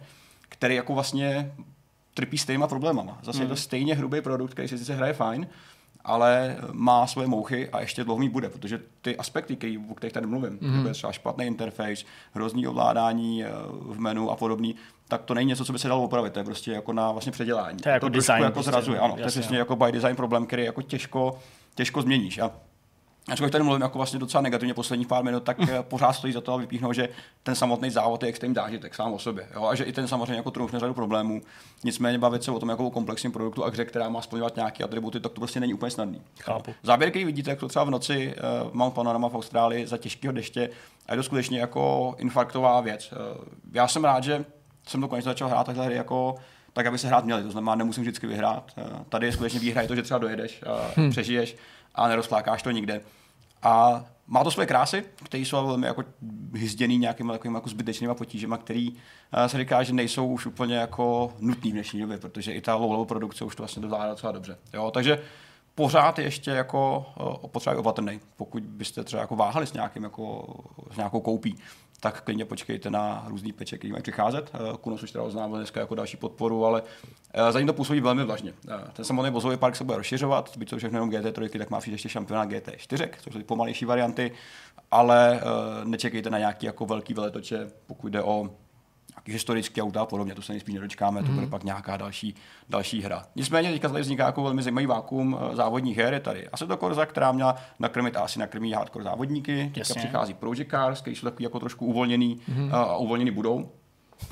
který 0.50 0.76
jako 0.76 0.94
vlastně 0.94 1.52
trpí 2.14 2.38
stejnýma 2.38 2.68
problémama. 2.68 3.20
Zase 3.24 3.44
je 3.44 3.48
to 3.48 3.56
stejně 3.56 3.96
hrubý 3.96 4.22
produkt, 4.22 4.52
který 4.52 4.68
si 4.68 4.78
sice 4.78 4.96
hraje 4.96 5.14
fajn, 5.14 5.48
ale 6.04 6.58
má 6.72 7.08
svoje 7.08 7.28
mouchy 7.28 7.70
a 7.70 7.82
ještě 7.82 8.04
dlouho 8.04 8.20
mít 8.20 8.32
bude, 8.32 8.50
protože 8.50 8.82
ty 9.02 9.18
aspekty, 9.18 9.56
který, 9.56 9.78
o 9.78 9.96
kterých 9.96 10.14
tady 10.14 10.28
mluvím, 10.28 10.58
mm-hmm. 10.58 10.76
jako 10.76 10.88
je 10.88 10.94
třeba 10.94 11.14
špatný 11.14 11.46
interface, 11.46 12.06
hrozný 12.34 12.68
ovládání 12.68 13.44
eh, 13.44 13.50
v 13.72 14.00
menu 14.00 14.32
a 14.32 14.36
podobný, 14.36 14.76
tak 15.10 15.22
to 15.22 15.34
není 15.34 15.48
něco, 15.48 15.66
co 15.66 15.74
by 15.74 15.80
se 15.80 15.88
dalo 15.88 16.04
opravit, 16.04 16.34
to 16.34 16.40
je 16.40 16.46
prostě 16.46 16.72
jako 16.72 16.94
na 16.94 17.12
vlastně 17.12 17.32
předělání. 17.32 17.78
To 17.78 17.90
je 17.90 17.94
jako 17.94 18.06
to 18.06 18.10
design 18.10 18.44
jako 18.44 18.54
prostě, 18.54 18.72
zrazuje, 18.72 18.98
no, 18.98 19.04
ano, 19.04 19.14
to 19.14 19.20
je 19.20 19.24
jasně, 19.24 19.42
přesně 19.42 19.58
jako 19.58 19.76
by 19.76 19.92
design 19.92 20.16
problém, 20.16 20.46
který 20.46 20.66
jako 20.66 20.82
těžko, 20.82 21.40
těžko 21.76 22.02
změníš. 22.02 22.38
A 22.38 22.52
Ačkoliv 23.32 23.52
tady 23.52 23.64
mluvím 23.64 23.82
jako 23.82 23.98
vlastně 23.98 24.20
docela 24.20 24.42
negativně 24.42 24.74
posledních 24.74 25.08
pár 25.08 25.24
minut, 25.24 25.44
tak 25.44 25.58
eh, 25.60 25.84
pořád 25.84 26.14
stojí 26.14 26.34
za 26.34 26.42
to, 26.42 26.54
aby 26.54 26.64
vypíchnout, 26.64 26.96
že 26.96 27.10
ten 27.44 27.56
samotný 27.56 27.90
závod 27.90 28.24
je 28.24 28.30
extrémní 28.30 28.56
zážitek 28.56 28.96
sám 28.96 29.14
o 29.14 29.20
sobě. 29.20 29.48
Jo? 29.54 29.66
A 29.66 29.76
že 29.76 29.84
i 29.84 29.94
ten 29.94 30.08
samozřejmě 30.08 30.36
jako 30.36 30.52
trumfne 30.52 30.80
řadu 30.80 30.94
problémů. 30.94 31.42
Nicméně 31.84 32.18
bavit 32.18 32.44
se 32.44 32.52
o 32.52 32.60
tom 32.60 32.70
jako 32.70 32.88
o 32.88 32.92
komplexním 32.92 33.32
produktu 33.32 33.66
a 33.66 33.70
hře, 33.70 33.86
která 33.86 34.10
má 34.10 34.22
splňovat 34.22 34.56
nějaké 34.56 34.84
atributy, 34.84 35.20
tak 35.20 35.32
to 35.32 35.42
prostě 35.42 35.60
není 35.60 35.74
úplně 35.74 35.92
snadný. 35.92 36.22
Chápu. 36.40 36.76
Záběr, 36.84 37.10
který 37.10 37.26
vidíte, 37.26 37.50
jak 37.50 37.60
to 37.60 37.68
třeba 37.68 37.86
v 37.86 37.90
noci 37.90 38.36
uh, 38.66 38.74
Mount 38.74 38.94
Panorama 38.94 39.30
v 39.30 39.36
Austrálii 39.36 39.88
za 39.88 39.98
těžkého 39.98 40.32
deště, 40.32 40.70
a 41.08 41.14
je 41.14 41.18
to 41.18 41.24
skutečně 41.24 41.60
jako 41.60 42.16
infarktová 42.18 42.82
věc. 42.82 43.12
Uh, 43.12 43.44
já 43.74 43.88
jsem 43.88 44.04
rád, 44.04 44.24
že 44.24 44.46
jsem 44.90 45.02
to 45.02 45.08
konečně 45.08 45.30
začal 45.30 45.50
hrát 45.50 45.66
takhle 45.66 45.86
hry 45.86 45.96
jako 45.96 46.36
tak, 46.74 46.86
aby 46.86 46.98
se 46.98 47.08
hrát 47.08 47.26
měli. 47.26 47.44
To 47.44 47.52
znamená, 47.52 47.76
nemusím 47.76 48.04
vždycky 48.04 48.28
vyhrát. 48.28 48.72
Uh, 48.78 49.00
tady 49.10 49.26
je 49.26 49.32
skutečně 49.32 49.60
výhra, 49.60 49.82
je 49.82 49.88
to, 49.88 49.96
že 49.96 50.02
třeba 50.02 50.18
dojedeš, 50.18 50.64
hmm. 50.96 51.10
přežiješ 51.10 51.56
a 51.96 52.08
nerozflákáš 52.08 52.64
to 52.64 52.72
nikde. 52.72 53.02
A 53.64 54.06
má 54.28 54.44
to 54.44 54.52
své 54.52 54.66
krásy, 54.66 55.04
které 55.24 55.44
jsou 55.44 55.68
velmi 55.68 55.88
jako 55.88 56.04
hyzděný 56.54 56.98
nějakými 56.98 57.32
takovými 57.32 57.58
jako 57.58 57.70
zbytečnými 57.70 58.16
potížemi, 58.16 58.56
který 58.60 58.92
uh, 58.92 58.98
se 59.48 59.58
říká, 59.58 59.84
že 59.84 59.94
nejsou 59.94 60.28
už 60.28 60.46
úplně 60.46 60.76
jako 60.76 61.34
nutný 61.40 61.72
v 61.72 61.74
dnešní 61.74 62.02
době, 62.02 62.18
protože 62.18 62.54
i 62.54 62.62
ta 62.62 62.76
low 62.76 63.08
produkce 63.08 63.46
už 63.46 63.56
to 63.56 63.64
vlastně 63.64 63.82
dovládá 63.82 64.10
docela 64.10 64.32
dobře. 64.32 64.58
Jo, 64.74 64.92
takže 64.92 65.20
pořád 65.76 66.20
je 66.20 66.26
ještě 66.26 66.52
jako 66.52 67.06
uh, 67.20 67.50
potřeba 67.50 67.80
opatrný. 67.80 68.20
Pokud 68.38 68.64
byste 68.64 69.04
třeba 69.04 69.22
jako 69.22 69.36
váhali 69.36 69.68
s, 69.68 69.74
nějakým 69.74 70.04
jako, 70.04 70.46
s 70.94 70.98
nějakou 70.98 71.22
koupí, 71.22 71.56
tak 72.00 72.22
klidně 72.22 72.46
počkejte 72.46 72.90
na 72.90 73.26
různý 73.28 73.52
peče, 73.52 73.78
který 73.78 73.92
mají 73.92 74.04
přicházet. 74.04 74.52
Uh, 74.54 74.78
Kunos 74.78 75.04
už 75.04 75.12
teda 75.12 75.24
oznámil 75.24 75.58
dneska 75.58 75.80
jako 75.80 75.96
další 75.96 76.18
podporu, 76.18 76.66
ale 76.66 76.82
uh, 76.82 77.52
za 77.52 77.60
ním 77.60 77.68
to 77.68 77.74
působí 77.74 78.02
velmi 78.02 78.24
vlažně. 78.24 78.54
Uh, 78.68 78.90
ten 78.94 79.06
samotný 79.06 79.32
vozový 79.32 79.58
park 79.58 79.76
se 79.76 79.84
bude 79.84 79.98
rozšiřovat, 79.98 80.58
byť 80.58 80.70
to 80.70 80.78
všechno 80.78 80.98
jenom 80.98 81.10
GT3, 81.10 81.58
tak 81.58 81.70
má 81.70 81.80
přijít 81.80 81.94
ještě 81.94 82.10
šampionát 82.10 82.50
GT4, 82.50 83.10
což 83.22 83.34
jsou 83.34 83.40
ty 83.40 83.46
pomalejší 83.46 83.86
varianty, 83.86 84.32
ale 84.92 85.42
nečekejte 85.84 86.30
na 86.30 86.38
nějaký 86.38 86.66
jako 86.66 86.86
velký 86.86 87.14
veletoče, 87.14 87.72
pokud 87.88 88.08
jde 88.08 88.24
o 88.24 88.50
nějaký 89.20 89.32
historický 89.32 89.82
auta 89.82 90.02
a 90.02 90.06
podobně, 90.06 90.36
to 90.36 90.42
se 90.42 90.54
nejspíš 90.54 90.76
nedočkáme, 90.76 91.24
to 91.24 91.32
bude 91.32 91.48
pak 91.48 91.64
nějaká 91.64 91.98
další, 91.98 92.36
další 92.70 93.02
hra. 93.02 93.26
Nicméně 93.36 93.72
teďka 93.72 93.90
tady 93.90 94.02
vzniká 94.02 94.26
jako 94.26 94.44
velmi 94.44 94.64
zajímavý 94.64 94.86
vákum 94.86 95.38
eh, 95.40 95.56
závodních 95.56 95.98
her, 95.98 96.14
je 96.14 96.20
tady 96.20 96.48
Assetto 96.48 96.78
Corsa, 96.78 97.06
která 97.06 97.32
měla 97.32 97.56
nakrmit 97.80 98.16
a 98.18 98.22
asi 98.22 98.40
nakrmí 98.40 98.74
hardcore 98.74 99.04
závodníky, 99.04 99.72
teďka 99.74 99.94
přichází 99.94 100.34
Project 100.34 100.72
Cars, 100.72 101.02
který 101.02 101.16
jsou 101.16 101.28
takový 101.28 101.44
jako 101.44 101.60
trošku 101.60 101.86
uvolněný 101.86 102.40
mm-hmm. 102.50 102.76
a 102.76 102.98
uvolněný 102.98 103.32
budou. 103.32 103.72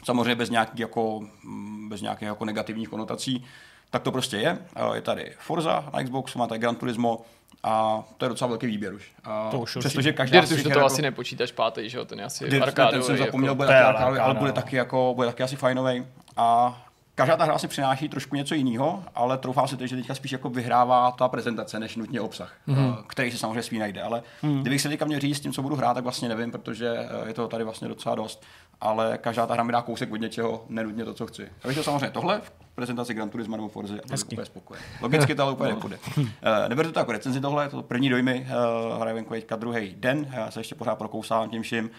Samozřejmě 0.03 0.35
bez 0.35 0.49
nějakých 0.49 0.79
jako, 0.79 1.21
mm, 1.43 1.89
bez 1.89 2.01
nějakých 2.01 2.27
jako 2.27 2.45
negativních 2.45 2.89
konotací. 2.89 3.45
Tak 3.89 4.03
to 4.03 4.11
prostě 4.11 4.37
je. 4.37 4.57
Eh, 4.75 4.95
Je 4.95 5.01
tady 5.01 5.33
Forza 5.39 5.89
na 5.93 6.03
Xboxu, 6.03 6.39
má 6.39 6.47
tady 6.47 6.59
Gran 6.59 6.75
Turismo 6.75 7.21
a 7.63 8.03
to 8.17 8.25
je 8.25 8.29
docela 8.29 8.47
velký 8.47 8.67
výběr 8.67 8.93
už. 8.93 9.11
A 9.23 9.49
To 9.51 9.59
už. 9.59 9.77
Přestože 9.79 10.13
každá 10.13 10.39
Dirt 10.39 10.51
už 10.51 10.63
to 10.63 10.69
her 10.69 10.77
jako- 10.77 10.85
asi 10.85 11.01
nepočítáš 11.01 11.51
pátý, 11.51 11.89
že 11.89 11.97
jo? 11.97 12.05
Ten 12.05 12.19
je 12.19 12.25
asi 12.25 12.43
Dirt, 12.43 12.53
ten 12.53 12.63
arkádový. 12.63 13.03
jsem 13.03 13.17
zapomněl, 13.17 13.49
jako. 13.51 13.55
bude 13.55 13.67
taky 13.67 13.79
ale 13.79 13.93
arkádový, 13.93 14.19
ale 14.19 14.33
bude 14.33 14.49
no. 14.49 14.55
taky, 14.55 14.75
jako, 14.75 15.13
bude 15.15 15.27
taky 15.27 15.43
asi 15.43 15.55
fajnový. 15.55 16.05
A 16.37 16.77
každá 17.17 17.37
ta 17.37 17.43
hra 17.43 17.57
si 17.57 17.67
přináší 17.67 18.09
trošku 18.09 18.35
něco 18.35 18.55
jiného, 18.55 19.03
ale 19.15 19.37
troufám 19.37 19.67
si 19.67 19.77
to, 19.77 19.87
že 19.87 19.95
teďka 19.95 20.15
spíš 20.15 20.31
jako 20.31 20.49
vyhrává 20.49 21.11
ta 21.11 21.27
prezentace, 21.27 21.79
než 21.79 21.95
nutně 21.95 22.21
obsah, 22.21 22.53
mm-hmm. 22.67 23.03
který 23.07 23.31
si 23.31 23.37
samozřejmě 23.37 23.63
svý 23.63 23.79
najde. 23.79 24.01
Ale 24.01 24.23
mm. 24.43 24.61
kdybych 24.61 24.81
se 24.81 24.89
teďka 24.89 25.05
měl 25.05 25.19
říct 25.19 25.37
s 25.37 25.39
tím, 25.39 25.53
co 25.53 25.61
budu 25.61 25.75
hrát, 25.75 25.93
tak 25.93 26.03
vlastně 26.03 26.29
nevím, 26.29 26.51
protože 26.51 26.95
eh, 26.97 27.27
je 27.27 27.33
to 27.33 27.47
tady 27.47 27.63
vlastně 27.63 27.87
docela 27.87 28.15
dost. 28.15 28.43
Ale 28.81 29.17
každá 29.21 29.47
ta 29.47 29.53
hra 29.53 29.63
mi 29.63 29.71
dá 29.71 29.81
kousek 29.81 30.11
od 30.11 30.21
něčeho, 30.21 30.65
nenutně 30.69 31.05
to, 31.05 31.13
co 31.13 31.27
chci. 31.27 31.49
Chtěl 31.69 31.83
samozřejmě 31.83 32.09
tohle 32.09 32.41
v 32.41 32.51
prezentaci 32.75 33.13
Gran 33.13 33.29
Turismo 33.29 33.55
nebo 33.55 33.69
Forzy 33.69 33.93
a 33.93 33.95
byl 33.95 34.01
bych 34.03 34.11
Hezky. 34.11 34.35
úplně 34.35 34.45
spokojen. 34.45 34.83
Logicky 35.01 35.35
to 35.35 35.43
ale 35.43 35.51
úplně 35.51 35.69
nepůjde. 35.69 35.99
Eh, 36.41 36.69
Neberte 36.69 36.93
to 36.93 36.99
jako 36.99 37.11
recenzi 37.11 37.41
tohle, 37.41 37.69
to 37.69 37.83
první 37.83 38.09
dojmy, 38.09 38.47
uh, 38.91 39.01
hraje 39.01 39.15
venku 39.15 39.33
teďka 39.33 39.55
druhý 39.55 39.95
den, 39.97 40.33
já 40.33 40.51
se 40.51 40.59
ještě 40.59 40.75
pořád 40.75 40.95
prokousávám 40.95 41.49
tím 41.49 41.61
vším. 41.61 41.89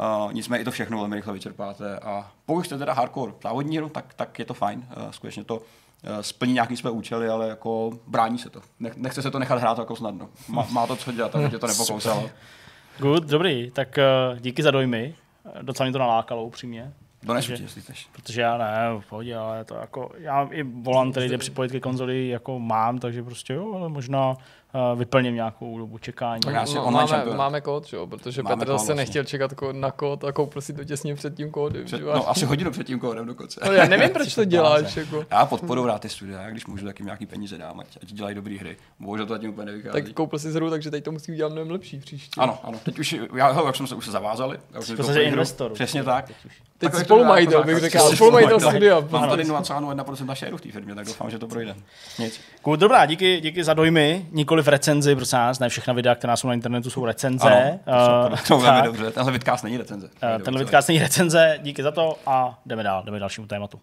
Uh, 0.00 0.32
nicméně 0.32 0.62
i 0.62 0.64
to 0.64 0.70
všechno 0.70 0.98
velmi 0.98 1.16
rychle 1.16 1.32
vyčerpáte 1.32 1.98
a 1.98 2.30
pokud 2.46 2.62
jste 2.62 2.78
teda 2.78 2.92
hardcore 2.92 3.32
závodní 3.42 3.76
hru, 3.78 3.88
tak, 3.88 4.14
tak 4.14 4.38
je 4.38 4.44
to 4.44 4.54
fajn. 4.54 4.86
Uh, 4.96 5.10
skutečně 5.10 5.44
to 5.44 5.56
uh, 5.56 5.62
splní 6.20 6.52
nějaký 6.52 6.76
své 6.76 6.90
účely, 6.90 7.28
ale 7.28 7.48
jako 7.48 7.90
brání 8.06 8.38
se 8.38 8.50
to. 8.50 8.60
Nech, 8.80 8.96
nechce 8.96 9.22
se 9.22 9.30
to 9.30 9.38
nechat 9.38 9.60
hrát 9.60 9.78
jako 9.78 9.96
snadno. 9.96 10.28
Má, 10.48 10.66
má 10.70 10.86
to 10.86 10.96
co 10.96 11.12
dělat, 11.12 11.34
aby 11.36 11.50
tě 11.50 11.58
to 11.58 11.66
nepokousalo. 11.72 12.30
Good, 12.98 13.24
dobrý, 13.24 13.70
tak 13.70 13.98
uh, 14.32 14.38
díky 14.38 14.62
za 14.62 14.70
dojmy. 14.70 15.14
Docela 15.62 15.84
mě 15.84 15.92
to 15.92 15.98
nalákalo 15.98 16.44
upřímně. 16.44 16.92
Takže- 17.26 17.56
ti, 17.56 17.62
jestli 17.62 17.80
chceš. 17.80 18.08
Protože 18.12 18.40
já 18.40 18.58
ne, 18.58 19.00
v 19.00 19.08
pohodě, 19.08 19.36
ale 19.36 19.64
to 19.64 19.74
jako, 19.74 20.10
já 20.18 20.48
i 20.50 20.62
volant, 20.62 21.12
který 21.12 21.28
jde 21.28 21.38
připojit 21.38 21.72
ke 21.72 21.80
konzoli, 21.80 22.28
jako 22.28 22.58
mám, 22.58 22.98
takže 22.98 23.22
prostě 23.22 23.52
jo, 23.52 23.74
ale 23.74 23.88
možná 23.88 24.36
vyplním 24.94 25.34
nějakou 25.34 25.78
dobu 25.78 25.98
čekání. 25.98 26.40
Tak 26.40 26.54
No, 26.54 26.60
online 26.84 26.92
máme, 26.92 27.08
šampion. 27.08 27.36
máme 27.36 27.60
kód, 27.60 27.86
že 27.86 27.96
jo? 27.96 28.06
protože 28.06 28.42
Máme 28.42 28.56
Petr 28.56 28.66
kód 28.66 28.72
zase 28.72 28.84
vlastně. 28.84 28.94
nechtěl 28.94 29.24
čekat 29.24 29.52
ko- 29.52 29.72
na 29.72 29.90
kód 29.90 30.24
a 30.24 30.32
koupil 30.32 30.62
si 30.62 30.72
to 30.72 30.84
těsně 30.84 31.14
před 31.14 31.34
tím 31.34 31.50
kódem. 31.50 31.84
Před, 31.84 32.00
no, 32.00 32.28
asi 32.28 32.44
hodinu 32.44 32.70
před 32.70 32.86
tím 32.86 32.98
kódem 33.00 33.26
dokonce. 33.26 33.60
No, 33.66 33.72
já 33.72 33.84
nevím, 33.86 34.10
proč 34.12 34.34
to 34.34 34.44
děláš. 34.44 34.96
Jako. 34.96 35.24
Já 35.30 35.46
podporu 35.46 35.86
rád 35.86 35.98
ty 36.02 36.08
studia, 36.08 36.50
když 36.50 36.66
můžu, 36.66 36.86
tak 36.86 36.98
jim 37.00 37.06
nějaký 37.06 37.26
peníze 37.26 37.58
dám, 37.58 37.80
ať, 37.80 37.86
ať 38.02 38.08
dělají 38.12 38.34
dobré 38.34 38.56
hry. 38.60 38.76
Bohužel 39.00 39.26
to 39.26 39.34
zatím 39.34 39.50
úplně 39.50 39.66
nevychází. 39.66 39.92
Tak 40.04 40.12
koupil 40.12 40.38
si 40.38 40.52
hru, 40.52 40.70
takže 40.70 40.90
teď 40.90 41.04
to 41.04 41.12
musí 41.12 41.32
udělat 41.32 41.52
mnohem 41.52 41.70
lepší 41.70 41.98
příště. 42.00 42.40
Ano, 42.40 42.58
ano. 42.62 42.78
Teď 42.84 42.98
už, 42.98 43.16
já, 43.36 43.52
hele, 43.52 43.66
jak 43.66 43.76
jsme 43.76 43.86
se 43.86 43.94
už 43.94 44.04
se 44.04 44.10
zavázali. 44.10 44.58
Já 44.74 44.80
už 44.80 44.86
jsem 44.86 45.16
investor. 45.20 45.72
Přesně 45.72 46.04
tak. 46.04 46.30
Teď 46.78 46.92
to 46.92 46.98
spolumajitel, 46.98 47.60
jako 47.60 47.66
bych 47.66 47.78
řekl. 47.78 47.98
Spolumajitel 47.98 48.60
studia. 48.60 49.00
Mám 49.10 49.28
tady 49.28 49.44
0,1% 49.44 50.34
šéru 50.34 50.56
v 50.56 50.60
té 50.60 50.72
firmě, 50.72 50.94
tak 50.94 51.06
doufám, 51.06 51.30
že 51.30 51.38
to 51.38 51.46
projde. 51.46 51.74
Nic. 52.18 52.40
Dobrá, 52.76 53.06
díky, 53.06 53.40
díky 53.40 53.64
za 53.64 53.74
dojmy, 53.74 54.26
nikoli 54.32 54.57
v 54.62 54.68
recenzi, 54.68 55.14
prosím 55.16 55.38
nás, 55.38 55.58
ne 55.58 55.68
všechna 55.68 55.94
videa, 55.94 56.14
která 56.14 56.36
jsou 56.36 56.48
na 56.48 56.54
internetu, 56.54 56.90
jsou 56.90 57.04
recenze. 57.04 57.48
Ano, 57.48 57.80
Eh, 57.86 58.28
to, 58.36 58.36
to 58.48 58.58
velmi 58.58 58.82
dobře. 58.82 59.10
Tenhle 59.10 59.32
vidcast 59.32 59.64
není 59.64 59.76
recenze. 59.76 60.10
eh, 60.22 60.38
Tenhle 60.38 60.64
vidcast 60.64 60.88
není 60.88 61.00
recenze, 61.00 61.58
díky 61.62 61.82
za 61.82 61.90
to 61.90 62.18
a 62.26 62.58
jdeme 62.66 62.82
dál, 62.82 63.02
jdeme 63.04 63.18
dalšímu 63.18 63.46
tématu. 63.46 63.80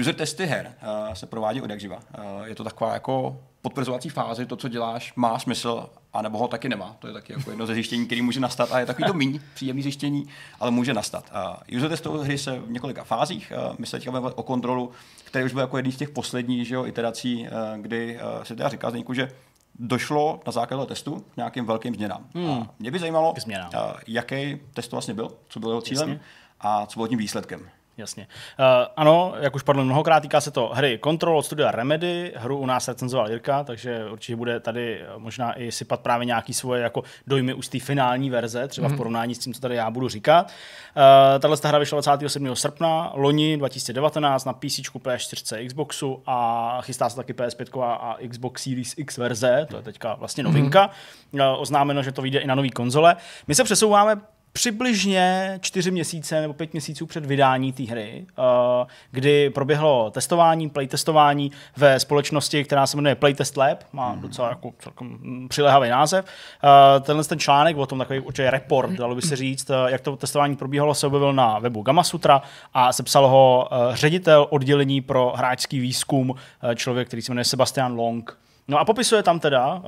User 0.00 0.14
testy 0.14 0.46
her 0.46 0.72
uh, 1.08 1.14
se 1.14 1.26
provádí 1.26 1.62
od 1.62 1.70
jak 1.70 1.80
živa. 1.80 1.96
Uh, 1.96 2.44
je 2.46 2.54
to 2.54 2.64
taková 2.64 2.92
jako 2.94 3.40
potvrzovací 3.62 4.08
fáze, 4.08 4.46
to, 4.46 4.56
co 4.56 4.68
děláš, 4.68 5.12
má 5.16 5.38
smysl, 5.38 5.90
anebo 6.12 6.38
ho 6.38 6.48
taky 6.48 6.68
nemá. 6.68 6.96
To 6.98 7.06
je 7.06 7.12
taky 7.12 7.32
jako 7.32 7.50
jedno 7.50 7.66
ze 7.66 7.74
zjištění, 7.74 8.06
který 8.06 8.22
může 8.22 8.40
nastat 8.40 8.72
a 8.72 8.80
je 8.80 8.86
takový 8.86 9.06
to 9.06 9.14
méně 9.14 9.40
příjemný 9.54 9.82
zjištění, 9.82 10.26
ale 10.60 10.70
může 10.70 10.94
nastat. 10.94 11.32
Uh, 11.70 11.76
user 11.78 11.88
testové 11.88 12.24
hry 12.24 12.38
se 12.38 12.58
v 12.58 12.70
několika 12.70 13.04
fázích. 13.04 13.52
My 13.78 13.86
se 13.86 13.96
teďka 13.96 14.10
budeme 14.10 14.30
o 14.34 14.42
kontrolu, 14.42 14.90
který 15.24 15.44
už 15.44 15.52
byl 15.52 15.60
jako 15.60 15.76
jedný 15.76 15.92
z 15.92 15.96
těch 15.96 16.10
posledních 16.10 16.68
že 16.68 16.74
jo, 16.74 16.84
iterací, 16.84 17.46
kdy 17.76 18.20
se 18.42 18.56
teda 18.56 18.68
říká 18.68 18.90
Zdeňku, 18.90 19.14
že 19.14 19.32
došlo 19.78 20.40
na 20.46 20.52
základě 20.52 20.86
testu 20.86 21.24
k 21.34 21.36
nějakým 21.36 21.66
velkým 21.66 21.94
změnám. 21.94 22.24
Hmm. 22.34 22.50
A 22.50 22.74
mě 22.78 22.90
by 22.90 22.98
zajímalo, 22.98 23.34
jaký 24.06 24.60
test 24.74 24.88
to 24.88 24.96
vlastně 24.96 25.14
byl, 25.14 25.32
co 25.48 25.60
byl 25.60 25.70
jeho 25.70 25.80
cílem 25.80 26.08
Jasně. 26.08 26.24
a 26.60 26.86
co 26.86 26.98
bylo 26.98 27.08
tím 27.08 27.18
výsledkem. 27.18 27.68
Jasně. 27.98 28.26
Uh, 28.58 28.66
ano, 28.96 29.34
jak 29.40 29.54
už 29.54 29.62
padlo 29.62 29.84
mnohokrát, 29.84 30.20
týká 30.20 30.40
se 30.40 30.50
to 30.50 30.70
hry 30.74 31.00
Control 31.04 31.38
od 31.38 31.42
studia 31.42 31.70
Remedy, 31.70 32.32
hru 32.36 32.58
u 32.58 32.66
nás 32.66 32.88
recenzoval 32.88 33.30
Jirka, 33.30 33.64
takže 33.64 34.04
určitě 34.10 34.36
bude 34.36 34.60
tady 34.60 35.04
možná 35.16 35.60
i 35.60 35.72
sypat 35.72 36.00
právě 36.00 36.24
nějaký 36.24 36.54
svoje 36.54 36.82
jako 36.82 37.02
dojmy 37.26 37.54
už 37.54 37.66
z 37.66 37.68
té 37.68 37.80
finální 37.80 38.30
verze, 38.30 38.68
třeba 38.68 38.84
mm. 38.84 38.88
v 38.88 38.92
mhm. 38.92 38.96
porovnání 38.96 39.34
s 39.34 39.38
tím, 39.38 39.54
co 39.54 39.60
tady 39.60 39.74
já 39.74 39.90
budu 39.90 40.08
říkat. 40.08 40.46
Uh, 40.46 41.02
tahle 41.40 41.56
hra 41.64 41.78
vyšla 41.78 42.00
27. 42.00 42.56
srpna, 42.56 43.12
loni 43.14 43.56
2019 43.56 44.44
na 44.44 44.52
PC, 44.52 44.64
PS4, 44.64 45.66
Xboxu 45.66 46.22
a 46.26 46.78
chystá 46.82 47.10
se 47.10 47.16
taky 47.16 47.32
PS5 47.32 47.82
a 47.82 48.16
Xbox 48.28 48.62
Series 48.62 48.94
X 48.96 49.16
verze, 49.16 49.66
to 49.70 49.76
je 49.76 49.82
teďka 49.82 50.14
vlastně 50.14 50.44
novinka. 50.44 50.90
Mm. 51.32 51.40
Uh, 51.40 51.46
oznámeno, 51.60 52.02
že 52.02 52.12
to 52.12 52.22
vyjde 52.22 52.38
i 52.38 52.46
na 52.46 52.54
nový 52.54 52.70
konzole. 52.70 53.16
My 53.46 53.54
se 53.54 53.64
přesouváme 53.64 54.20
přibližně 54.58 55.58
čtyři 55.62 55.90
měsíce 55.90 56.40
nebo 56.40 56.54
pět 56.54 56.72
měsíců 56.72 57.06
před 57.06 57.26
vydání 57.26 57.72
té 57.72 57.82
hry, 57.82 58.26
uh, 58.38 58.44
kdy 59.10 59.50
proběhlo 59.50 60.10
testování, 60.10 60.70
playtestování 60.70 61.52
ve 61.76 62.00
společnosti, 62.00 62.64
která 62.64 62.86
se 62.86 62.96
jmenuje 62.96 63.14
Playtest 63.14 63.56
Lab, 63.56 63.84
má 63.92 64.12
mhm. 64.12 64.20
docela 64.20 64.48
jako 64.48 64.72
celkem 64.78 65.18
přilehavý 65.48 65.88
název. 65.88 66.24
Uh, 66.24 67.04
tenhle 67.04 67.24
ten 67.24 67.38
článek, 67.38 67.76
o 67.76 67.86
tom 67.86 67.98
takový 67.98 68.20
určitě 68.20 68.50
report, 68.50 68.90
dalo 68.90 69.14
by 69.14 69.22
se 69.22 69.36
říct, 69.36 69.70
uh, 69.70 69.76
jak 69.86 70.00
to 70.00 70.16
testování 70.16 70.56
probíhalo, 70.56 70.94
se 70.94 71.06
objevil 71.06 71.32
na 71.32 71.58
webu 71.58 71.82
Gamasutra 71.82 72.42
a 72.74 72.92
sepsal 72.92 73.28
ho 73.28 73.68
ředitel 73.92 74.46
oddělení 74.50 75.00
pro 75.00 75.32
hráčský 75.36 75.80
výzkum, 75.80 76.34
člověk, 76.74 77.08
který 77.08 77.22
se 77.22 77.32
jmenuje 77.32 77.44
Sebastian 77.44 77.96
Long. 77.96 78.38
No 78.70 78.78
a 78.78 78.84
popisuje 78.84 79.22
tam 79.22 79.40
teda, 79.40 79.74
uh, 79.74 79.82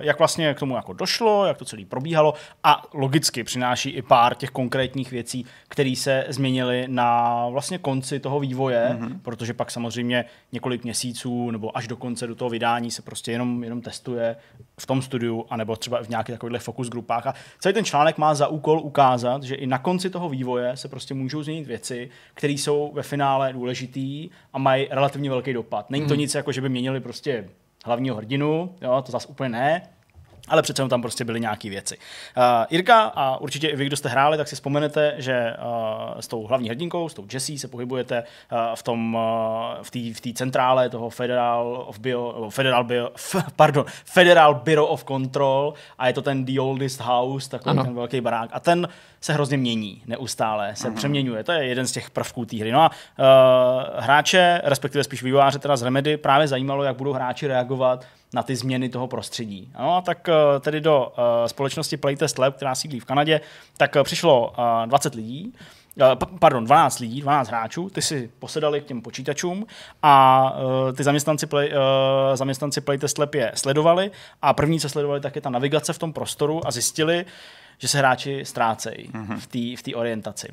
jak 0.00 0.18
vlastně 0.18 0.54
k 0.54 0.58
tomu 0.58 0.76
jako 0.76 0.92
došlo, 0.92 1.46
jak 1.46 1.58
to 1.58 1.64
celé 1.64 1.84
probíhalo 1.84 2.34
a 2.64 2.82
logicky 2.94 3.44
přináší 3.44 3.90
i 3.90 4.02
pár 4.02 4.34
těch 4.34 4.50
konkrétních 4.50 5.10
věcí, 5.10 5.46
které 5.68 5.94
se 5.96 6.26
změnily 6.28 6.84
na 6.88 7.48
vlastně 7.48 7.78
konci 7.78 8.20
toho 8.20 8.40
vývoje, 8.40 8.88
mm-hmm. 8.90 9.18
protože 9.22 9.54
pak 9.54 9.70
samozřejmě 9.70 10.24
několik 10.52 10.84
měsíců 10.84 11.50
nebo 11.50 11.76
až 11.76 11.88
do 11.88 11.96
konce 11.96 12.26
do 12.26 12.34
toho 12.34 12.50
vydání 12.50 12.90
se 12.90 13.02
prostě 13.02 13.32
jenom, 13.32 13.64
jenom 13.64 13.80
testuje 13.80 14.36
v 14.80 14.86
tom 14.86 15.02
studiu 15.02 15.46
anebo 15.50 15.76
třeba 15.76 16.02
v 16.02 16.08
nějakých 16.08 16.34
takových 16.34 16.62
fokus 16.62 16.88
grupách 16.88 17.26
a 17.26 17.34
celý 17.58 17.74
ten 17.74 17.84
článek 17.84 18.18
má 18.18 18.34
za 18.34 18.48
úkol 18.48 18.80
ukázat, 18.80 19.42
že 19.42 19.54
i 19.54 19.66
na 19.66 19.78
konci 19.78 20.10
toho 20.10 20.28
vývoje 20.28 20.76
se 20.76 20.88
prostě 20.88 21.14
můžou 21.14 21.42
změnit 21.42 21.66
věci, 21.66 22.10
které 22.34 22.52
jsou 22.52 22.92
ve 22.94 23.02
finále 23.02 23.52
důležitý 23.52 24.30
a 24.52 24.58
mají 24.58 24.88
relativně 24.90 25.30
velký 25.30 25.52
dopad. 25.52 25.90
Není 25.90 26.06
to 26.06 26.14
mm. 26.14 26.20
nic 26.20 26.34
jako, 26.34 26.52
že 26.52 26.60
by 26.60 26.68
měnili 26.68 27.00
prostě 27.00 27.48
hlavního 27.88 28.16
hrdinu, 28.16 28.74
jo, 28.80 29.02
to 29.02 29.12
zase 29.12 29.28
úplně 29.28 29.48
ne, 29.48 29.82
ale 30.48 30.62
přece 30.62 30.88
tam 30.88 31.02
prostě 31.02 31.24
byly 31.24 31.40
nějaké 31.40 31.70
věci. 31.70 31.98
Uh, 32.36 32.42
Irka 32.68 33.02
a 33.02 33.36
určitě 33.36 33.68
i 33.68 33.76
vy, 33.76 33.86
kdo 33.86 33.96
jste 33.96 34.08
hráli, 34.08 34.36
tak 34.36 34.48
si 34.48 34.54
vzpomenete, 34.54 35.14
že 35.18 35.54
uh, 35.58 36.20
s 36.20 36.28
tou 36.28 36.46
hlavní 36.46 36.68
hrdinkou, 36.68 37.08
s 37.08 37.14
tou 37.14 37.26
Jessie 37.32 37.58
se 37.58 37.68
pohybujete 37.68 38.22
uh, 38.52 38.58
v 38.74 38.82
tom, 38.82 39.14
uh, 39.14 39.20
v 39.82 39.90
té 39.90 39.98
v 40.18 40.20
tý 40.20 40.34
centrále 40.34 40.88
toho 40.88 41.10
Federal 41.10 41.84
of 41.86 41.98
Bio, 41.98 42.50
Federal 42.50 42.84
Bio, 42.84 43.10
f, 43.14 43.36
pardon, 43.56 43.84
Federal 44.04 44.54
Bureau 44.54 44.86
of 44.86 45.04
Control 45.04 45.74
a 45.98 46.06
je 46.06 46.12
to 46.12 46.22
ten 46.22 46.44
The 46.44 46.60
Oldest 46.60 47.00
House, 47.00 47.50
takový 47.50 47.70
ano. 47.70 47.84
ten 47.84 47.94
velký 47.94 48.20
barák 48.20 48.50
a 48.52 48.60
ten 48.60 48.88
se 49.20 49.32
hrozně 49.32 49.56
mění 49.56 50.02
neustále, 50.06 50.76
se 50.76 50.88
uh-huh. 50.88 50.94
přeměňuje. 50.94 51.44
To 51.44 51.52
je 51.52 51.64
jeden 51.64 51.86
z 51.86 51.92
těch 51.92 52.10
prvků 52.10 52.44
té 52.44 52.56
hry. 52.56 52.72
No 52.72 52.80
a 52.80 52.90
uh, 52.90 54.04
hráče, 54.04 54.60
respektive 54.64 55.04
spíš 55.04 55.22
vývojáře 55.22 55.58
teda 55.58 55.76
z 55.76 55.82
Remedy, 55.82 56.16
právě 56.16 56.48
zajímalo, 56.48 56.82
jak 56.82 56.96
budou 56.96 57.12
hráči 57.12 57.46
reagovat 57.46 58.04
na 58.32 58.42
ty 58.42 58.56
změny 58.56 58.88
toho 58.88 59.06
prostředí. 59.06 59.72
No 59.78 59.96
a 59.96 60.00
tak 60.00 60.28
uh, 60.28 60.60
tedy 60.60 60.80
do 60.80 61.06
uh, 61.18 61.24
společnosti 61.46 61.96
Playtest 61.96 62.38
Lab, 62.38 62.56
která 62.56 62.74
sídlí 62.74 63.00
v 63.00 63.04
Kanadě, 63.04 63.40
tak 63.76 63.96
uh, 63.96 64.02
přišlo 64.02 64.48
uh, 64.58 64.86
20 64.86 65.14
lidí, 65.14 65.54
pardon, 66.38 66.64
12 66.64 66.98
lidí, 66.98 67.20
12 67.20 67.48
hráčů, 67.48 67.90
ty 67.90 68.02
si 68.02 68.30
posedali 68.38 68.80
k 68.80 68.84
těm 68.84 69.02
počítačům 69.02 69.66
a 70.02 70.54
ty 70.96 71.02
zaměstnanci, 71.04 71.46
play, 71.46 71.72
zaměstnanci 72.34 72.80
Playtest 72.80 73.18
Lab 73.18 73.34
je 73.34 73.52
sledovali 73.54 74.10
a 74.42 74.52
první, 74.52 74.80
co 74.80 74.88
sledovali, 74.88 75.20
tak 75.20 75.36
je 75.36 75.42
ta 75.42 75.50
navigace 75.50 75.92
v 75.92 75.98
tom 75.98 76.12
prostoru 76.12 76.66
a 76.66 76.70
zjistili, 76.70 77.24
že 77.78 77.88
se 77.88 77.98
hráči 77.98 78.44
ztrácejí 78.44 79.10
mm-hmm. 79.12 79.76
v 79.76 79.82
té 79.82 79.94
orientaci. 79.94 80.48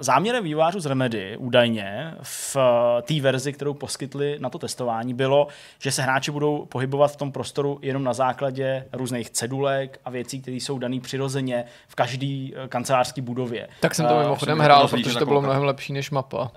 Záměrem 0.00 0.44
vývářů 0.44 0.80
z 0.80 0.86
Remedy 0.86 1.36
údajně 1.36 2.14
v 2.22 2.56
eh, 2.56 3.02
té 3.02 3.20
verzi, 3.20 3.52
kterou 3.52 3.74
poskytli 3.74 4.36
na 4.40 4.50
to 4.50 4.58
testování, 4.58 5.14
bylo, 5.14 5.48
že 5.78 5.92
se 5.92 6.02
hráči 6.02 6.30
budou 6.30 6.66
pohybovat 6.66 7.12
v 7.12 7.16
tom 7.16 7.32
prostoru 7.32 7.78
jenom 7.82 8.04
na 8.04 8.12
základě 8.12 8.86
různých 8.92 9.30
cedulek 9.30 10.00
a 10.04 10.10
věcí, 10.10 10.42
které 10.42 10.56
jsou 10.56 10.78
dané 10.78 11.00
přirozeně 11.00 11.64
v 11.88 11.94
každé 11.94 12.26
eh, 12.26 12.68
kancelářské 12.68 13.22
budově. 13.22 13.68
Tak 13.80 13.94
jsem 13.94 14.06
to 14.06 14.14
uh, 14.14 14.22
mimochodem 14.22 14.58
hrál, 14.58 14.88
protože 14.88 15.18
to 15.18 15.26
bylo 15.26 15.42
mnohem 15.42 15.62
lepší 15.62 15.92
než 15.92 16.10
mapa. 16.10 16.42
Uh, 16.42 16.48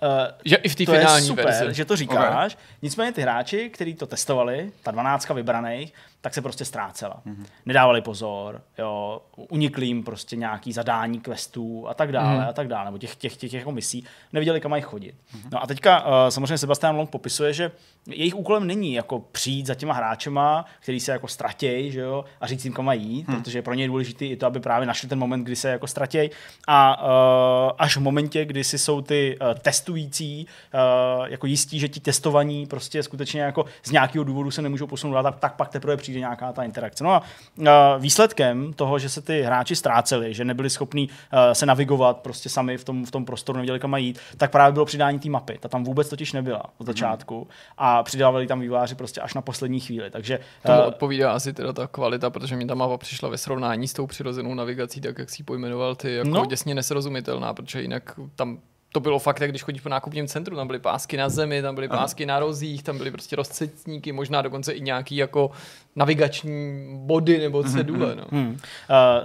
že 0.46 0.56
i 0.56 0.70
v 0.70 0.76
té 0.76 0.86
finální 0.86 1.28
super, 1.28 1.46
verzi. 1.46 1.74
že 1.74 1.86
to 1.86 1.96
říkáš. 1.96 2.54
Okay. 2.54 2.66
Nicméně 2.82 3.12
ty 3.12 3.22
hráči, 3.22 3.70
kteří 3.70 3.94
to 3.94 4.06
testovali, 4.06 4.72
ta 4.84 4.92
12 4.92 5.30
vybraných, 5.30 5.94
tak 6.24 6.34
se 6.34 6.42
prostě 6.42 6.66
ztrácela. 6.66 7.22
Mm-hmm. 7.26 7.46
Nedávali 7.66 8.02
pozor, 8.02 8.62
jo, 8.78 9.22
unikli 9.36 9.86
jim 9.86 10.04
prostě 10.04 10.36
nějaký 10.36 10.74
zadání 10.74 11.20
questů 11.20 11.88
a 11.88 11.94
tak 11.94 12.12
dále 12.12 12.40
mm-hmm. 12.40 12.50
a 12.50 12.54
tak 12.54 12.68
dále, 12.68 12.86
nebo 12.86 12.98
těch, 12.98 13.16
těch, 13.16 13.38
těch, 13.38 13.52
těch 13.52 13.60
jako 13.60 13.72
misí, 13.72 14.06
nevěděli, 14.34 14.62
kam 14.62 14.72
mají 14.72 14.84
chodit. 14.84 15.16
Mm-hmm. 15.16 15.50
No 15.52 15.64
a 15.64 15.68
teďka 15.68 16.06
uh, 16.06 16.12
samozřejmě 16.30 16.58
Sebastian 16.58 16.96
Long 16.96 17.10
popisuje, 17.10 17.54
že 17.54 17.72
jejich 18.08 18.36
úkolem 18.36 18.68
není 18.68 18.94
jako 18.94 19.20
přijít 19.20 19.66
za 19.66 19.76
těma 19.76 19.94
hráčema, 19.94 20.66
který 20.80 21.00
se 21.00 21.12
jako 21.12 21.28
ztratějí, 21.28 21.92
že 21.92 22.00
jo, 22.00 22.26
a 22.42 22.48
říct 22.48 22.66
jim, 22.66 22.74
kam 22.74 22.86
mají 22.86 23.04
jít, 23.04 23.28
hmm. 23.28 23.38
protože 23.38 23.62
pro 23.62 23.74
ně 23.74 23.84
je 23.84 23.88
důležité 23.88 24.26
i 24.26 24.36
to, 24.36 24.46
aby 24.46 24.60
právě 24.60 24.88
našli 24.88 25.10
ten 25.10 25.20
moment, 25.20 25.44
kdy 25.44 25.56
se 25.56 25.70
jako 25.70 25.88
ztratějí. 25.88 26.30
A 26.68 27.04
uh, 27.04 27.72
až 27.78 27.98
v 27.98 28.02
momentě, 28.02 28.46
kdy 28.46 28.64
si 28.64 28.78
jsou 28.78 29.02
ty 29.02 29.38
uh, 29.42 29.60
testující 29.60 30.48
uh, 30.74 31.26
jako 31.28 31.48
jistí, 31.48 31.80
že 31.80 31.88
ti 31.88 32.00
testovaní 32.00 32.66
prostě 32.66 33.04
skutečně 33.04 33.42
jako 33.42 33.66
z 33.84 33.92
nějakého 33.92 34.24
důvodu 34.24 34.52
se 34.52 34.62
nemůžou 34.62 34.88
posunout, 34.88 35.24
tak, 35.24 35.40
tak 35.40 35.56
pak 35.56 35.70
teprve 35.70 35.98
přijde 35.98 36.13
nějaká 36.20 36.54
ta 36.54 36.64
interakce. 36.64 37.04
No 37.04 37.12
a 37.12 37.24
výsledkem 37.98 38.74
toho, 38.74 39.00
že 39.00 39.10
se 39.10 39.22
ty 39.22 39.42
hráči 39.42 39.76
ztráceli, 39.76 40.34
že 40.34 40.46
nebyli 40.46 40.70
schopní 40.70 41.10
uh, 41.10 41.40
se 41.54 41.66
navigovat 41.66 42.18
prostě 42.18 42.50
sami 42.50 42.78
v 42.78 42.84
tom, 42.84 43.06
v 43.06 43.12
tom 43.12 43.26
prostoru, 43.26 43.58
nevěděli, 43.58 43.80
kam 43.80 43.92
mají 43.92 44.06
jít, 44.06 44.20
tak 44.38 44.52
právě 44.52 44.74
bylo 44.74 44.86
přidání 44.86 45.20
té 45.20 45.30
mapy. 45.30 45.58
Ta 45.60 45.70
tam 45.70 45.84
vůbec 45.84 46.10
totiž 46.10 46.34
nebyla 46.34 46.64
od 46.78 46.88
začátku. 46.88 47.38
Hmm. 47.38 47.48
A 47.78 48.04
přidávali 48.04 48.48
tam 48.48 48.60
výváři 48.60 48.96
prostě 48.96 49.22
až 49.22 49.34
na 49.34 49.42
poslední 49.42 49.80
chvíli. 49.80 50.10
Takže, 50.10 50.40
Tomu 50.66 50.80
uh, 50.80 50.88
odpovídá 50.88 51.32
asi 51.32 51.54
teda 51.54 51.74
ta 51.74 51.88
kvalita, 51.88 52.30
protože 52.30 52.56
mi 52.56 52.66
ta 52.66 52.76
mapa 52.76 52.98
přišla 52.98 53.30
ve 53.30 53.38
srovnání 53.38 53.88
s 53.88 53.94
tou 53.94 54.08
přirozenou 54.08 54.54
navigací, 54.54 55.02
tak 55.02 55.20
jak 55.20 55.30
si 55.30 55.42
ji 55.42 55.44
pojmenoval 55.46 55.96
ty, 55.96 56.16
jako 56.16 56.30
no. 56.30 56.46
děsně 56.46 56.76
nesrozumitelná, 56.76 57.54
protože 57.54 57.82
jinak 57.82 58.20
tam 58.36 58.60
to 58.94 59.00
bylo 59.00 59.20
fakt, 59.20 59.42
jak 59.42 59.50
když 59.50 59.64
chodíš 59.64 59.82
po 59.82 59.90
nákupním 59.90 60.28
centru, 60.28 60.56
tam 60.56 60.68
byly 60.68 60.80
pásky 60.80 61.18
na 61.18 61.30
zemi, 61.30 61.62
tam 61.62 61.76
byly 61.76 61.88
pásky 61.88 62.26
na 62.26 62.40
rozích, 62.40 62.84
tam 62.84 62.98
byly 62.98 63.12
prostě 63.12 63.36
rozcetníky, 63.36 64.12
možná 64.12 64.42
dokonce 64.42 64.74
i 64.74 64.82
nějaký 64.82 65.16
jako 65.16 65.52
navigační 65.96 66.86
body 66.98 67.38
nebo 67.38 67.62
mhm, 67.62 67.72
cedule. 67.72 68.16
No. 68.16 68.24
Hmm. 68.32 68.50
Uh, 68.50 68.58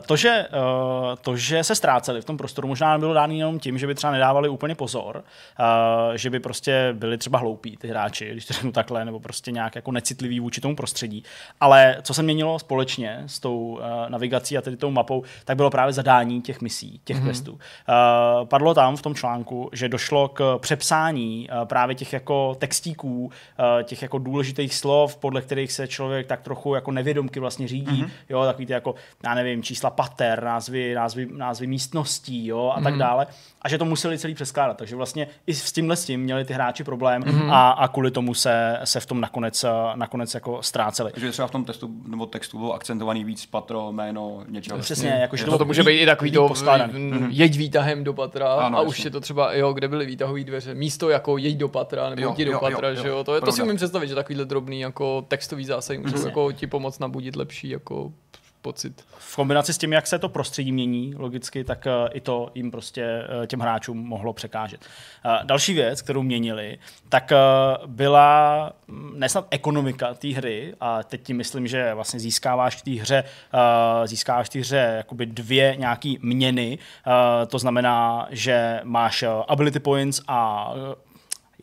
to, 0.07 0.17
že, 0.17 0.47
uh, 0.53 1.17
to, 1.21 1.37
že 1.37 1.65
se 1.65 1.75
ztráceli 1.75 2.21
v 2.21 2.25
tom 2.25 2.37
prostoru, 2.37 2.69
možná 2.69 2.99
bylo 2.99 3.15
dáno 3.15 3.35
jenom 3.35 3.59
tím, 3.59 3.79
že 3.79 3.87
by 3.87 3.95
třeba 3.95 4.13
nedávali 4.13 4.49
úplně 4.49 4.75
pozor, 4.75 5.17
uh, 5.17 6.15
že 6.15 6.31
by 6.31 6.41
prostě 6.41 6.95
byli 6.99 7.19
třeba 7.19 7.39
hloupí 7.39 7.77
ty 7.77 7.89
hráči, 7.89 8.31
když 8.33 8.47
to 8.47 8.55
řeknu 8.55 8.73
takhle, 8.73 9.05
nebo 9.05 9.21
prostě 9.21 9.53
nějak 9.53 9.77
jako 9.77 9.93
necitliví 9.93 10.41
vůči 10.41 10.61
tomu 10.61 10.77
prostředí. 10.77 11.25
Ale 11.61 11.97
co 12.03 12.15
se 12.15 12.23
měnilo 12.23 12.59
společně 12.59 13.23
s 13.27 13.41
tou 13.41 13.59
uh, 13.59 13.81
navigací 14.09 14.59
a 14.59 14.63
tedy 14.63 14.77
tou 14.77 14.91
mapou, 14.91 15.23
tak 15.45 15.57
bylo 15.57 15.71
právě 15.71 15.93
zadání 15.93 16.43
těch 16.43 16.61
misí, 16.61 17.01
těch 17.05 17.17
mm-hmm. 17.17 17.27
questů. 17.27 17.53
Uh, 17.53 17.59
padlo 18.49 18.75
tam 18.75 18.97
v 18.97 19.03
tom 19.03 19.15
článku, 19.15 19.58
že 19.73 19.89
došlo 19.89 20.29
k 20.29 20.59
přepsání 20.59 21.49
uh, 21.53 21.65
právě 21.65 21.95
těch 21.95 22.13
jako 22.13 22.57
textíků, 22.59 23.25
uh, 23.25 23.83
těch 23.83 24.03
jako 24.03 24.19
důležitých 24.19 24.75
slov, 24.75 25.17
podle 25.17 25.43
kterých 25.43 25.73
se 25.73 25.89
člověk 25.89 26.27
tak 26.27 26.43
trochu 26.43 26.75
jako 26.75 26.91
nevědomky 26.91 27.41
vlastně 27.41 27.69
řídí, 27.69 28.03
mm-hmm. 28.03 28.11
jo, 28.29 28.45
takový 28.45 28.67
ty 28.67 28.73
jako, 28.73 28.95
já 29.25 29.35
nevím, 29.35 29.63
čísla 29.63 29.91
pater, 29.91 30.45
názvy, 30.45 30.95
názvy, 30.95 31.29
názvy 31.37 31.67
místností, 31.67 32.47
jo, 32.47 32.73
a 32.75 32.81
mm-hmm. 32.81 32.85
tak 32.85 32.93
mhm. 32.93 33.01
dále. 33.01 33.27
A 33.63 33.69
že 33.69 33.79
to 33.79 33.85
museli 33.85 34.19
celý 34.19 34.35
přeskládat. 34.35 34.77
Takže 34.77 34.97
vlastně 34.97 35.27
i 35.47 35.55
s 35.55 35.73
tímhle 35.73 35.97
s 35.97 36.05
tím 36.05 36.21
měli 36.21 36.45
ty 36.45 36.53
hráči 36.55 36.85
problém 36.85 37.23
mm-hmm. 37.23 37.53
a, 37.53 37.71
a 37.71 37.89
kvůli 37.89 38.11
tomu 38.11 38.35
se, 38.35 38.81
se 38.85 39.01
v 39.01 39.07
tom 39.07 39.21
nakonec, 39.21 39.65
nakonec 39.95 40.35
jako 40.35 40.63
ztráceli. 40.63 41.13
Takže 41.13 41.31
třeba 41.31 41.49
v 41.49 41.51
tom 41.51 41.65
testu 41.65 41.91
nebo 42.07 42.27
textu 42.27 42.59
bylo 42.59 42.73
akcentovaný 42.73 43.25
víc 43.25 43.47
patro, 43.47 43.93
jméno, 43.93 44.45
něčeho. 44.49 44.79
Přesně, 44.79 45.09
jako, 45.09 45.37
že 45.37 45.45
to, 45.45 45.59
to 45.59 45.65
může 45.65 45.83
být 45.83 45.99
i 45.99 46.07
takový 46.07 46.33
to 46.33 46.49
mm, 46.93 47.29
jeď 47.31 47.57
výtahem 47.57 48.05
do 48.05 48.13
patra 48.13 48.53
ano, 48.53 48.79
a 48.79 48.81
už 48.81 49.05
je 49.05 49.11
to 49.11 49.21
třeba, 49.21 49.48
jo, 49.53 49.73
kde 49.73 49.89
byly 49.89 50.07
výtahové 50.07 50.45
dveře, 50.45 50.75
místo 50.75 51.11
jako 51.11 51.39
jeď 51.39 51.57
do 51.57 51.69
patra 51.69 52.11
nebo 52.11 52.35
jdi 52.37 52.45
do 52.45 52.59
patra, 52.59 52.89
jo, 52.89 52.95
jo, 52.95 53.03
že 53.03 53.09
jo. 53.09 53.25
To, 53.25 53.35
je, 53.35 53.41
to 53.41 53.53
si 53.53 53.63
umím 53.63 53.77
představit, 53.77 54.09
že 54.09 54.15
takovýhle 54.15 54.45
drobný 54.45 54.81
jako 54.81 55.25
textový 55.29 55.65
zásah 55.65 55.99
můžou 55.99 56.27
jako 56.27 56.53
ti 56.53 56.67
pomoct 56.67 56.99
nabudit 56.99 57.37
lepší 57.37 57.69
jako 57.69 58.13
pocit. 58.63 59.05
v 59.19 59.37
kombinaci 59.37 59.73
s 59.75 59.79
tím, 59.79 59.93
jak 59.93 60.07
se 60.07 60.19
to 60.19 60.29
prostředí 60.29 60.73
mění 60.73 61.15
logicky, 61.17 61.65
tak 61.65 61.87
eh, 61.87 61.91
i 62.13 62.21
to 62.21 62.51
jim 62.55 62.71
prostě 62.71 63.03
eh, 63.03 63.47
těm 63.47 63.61
hráčům 63.61 63.99
mohlo 63.99 64.33
překážet. 64.33 64.81
Eh, 65.25 65.39
Další 65.45 65.75
věc, 65.75 66.03
kterou 66.03 66.23
měnili, 66.23 66.79
tak 67.09 67.33
byla 67.87 68.73
mm, 68.87 69.13
nesnad 69.21 69.47
ekonomika 69.51 70.15
té 70.15 70.29
hry, 70.29 70.75
a 70.81 71.03
teď 71.03 71.23
tím 71.23 71.37
myslím, 71.37 71.67
že 71.67 71.95
vlastně 71.95 72.21
získáváš 72.21 72.77
v 72.77 72.83
té 72.83 72.91
hře, 72.91 73.25
získáváš 74.05 74.47
v 74.47 74.51
té 74.51 74.59
hře 74.59 74.95
jakoby 74.97 75.27
dvě 75.27 75.77
nějaký 75.79 76.19
měny, 76.23 76.79
to 77.47 77.59
znamená, 77.59 78.27
že 78.31 78.81
máš 78.85 79.25
ability 79.49 79.81
points 79.81 80.21
a 80.29 80.71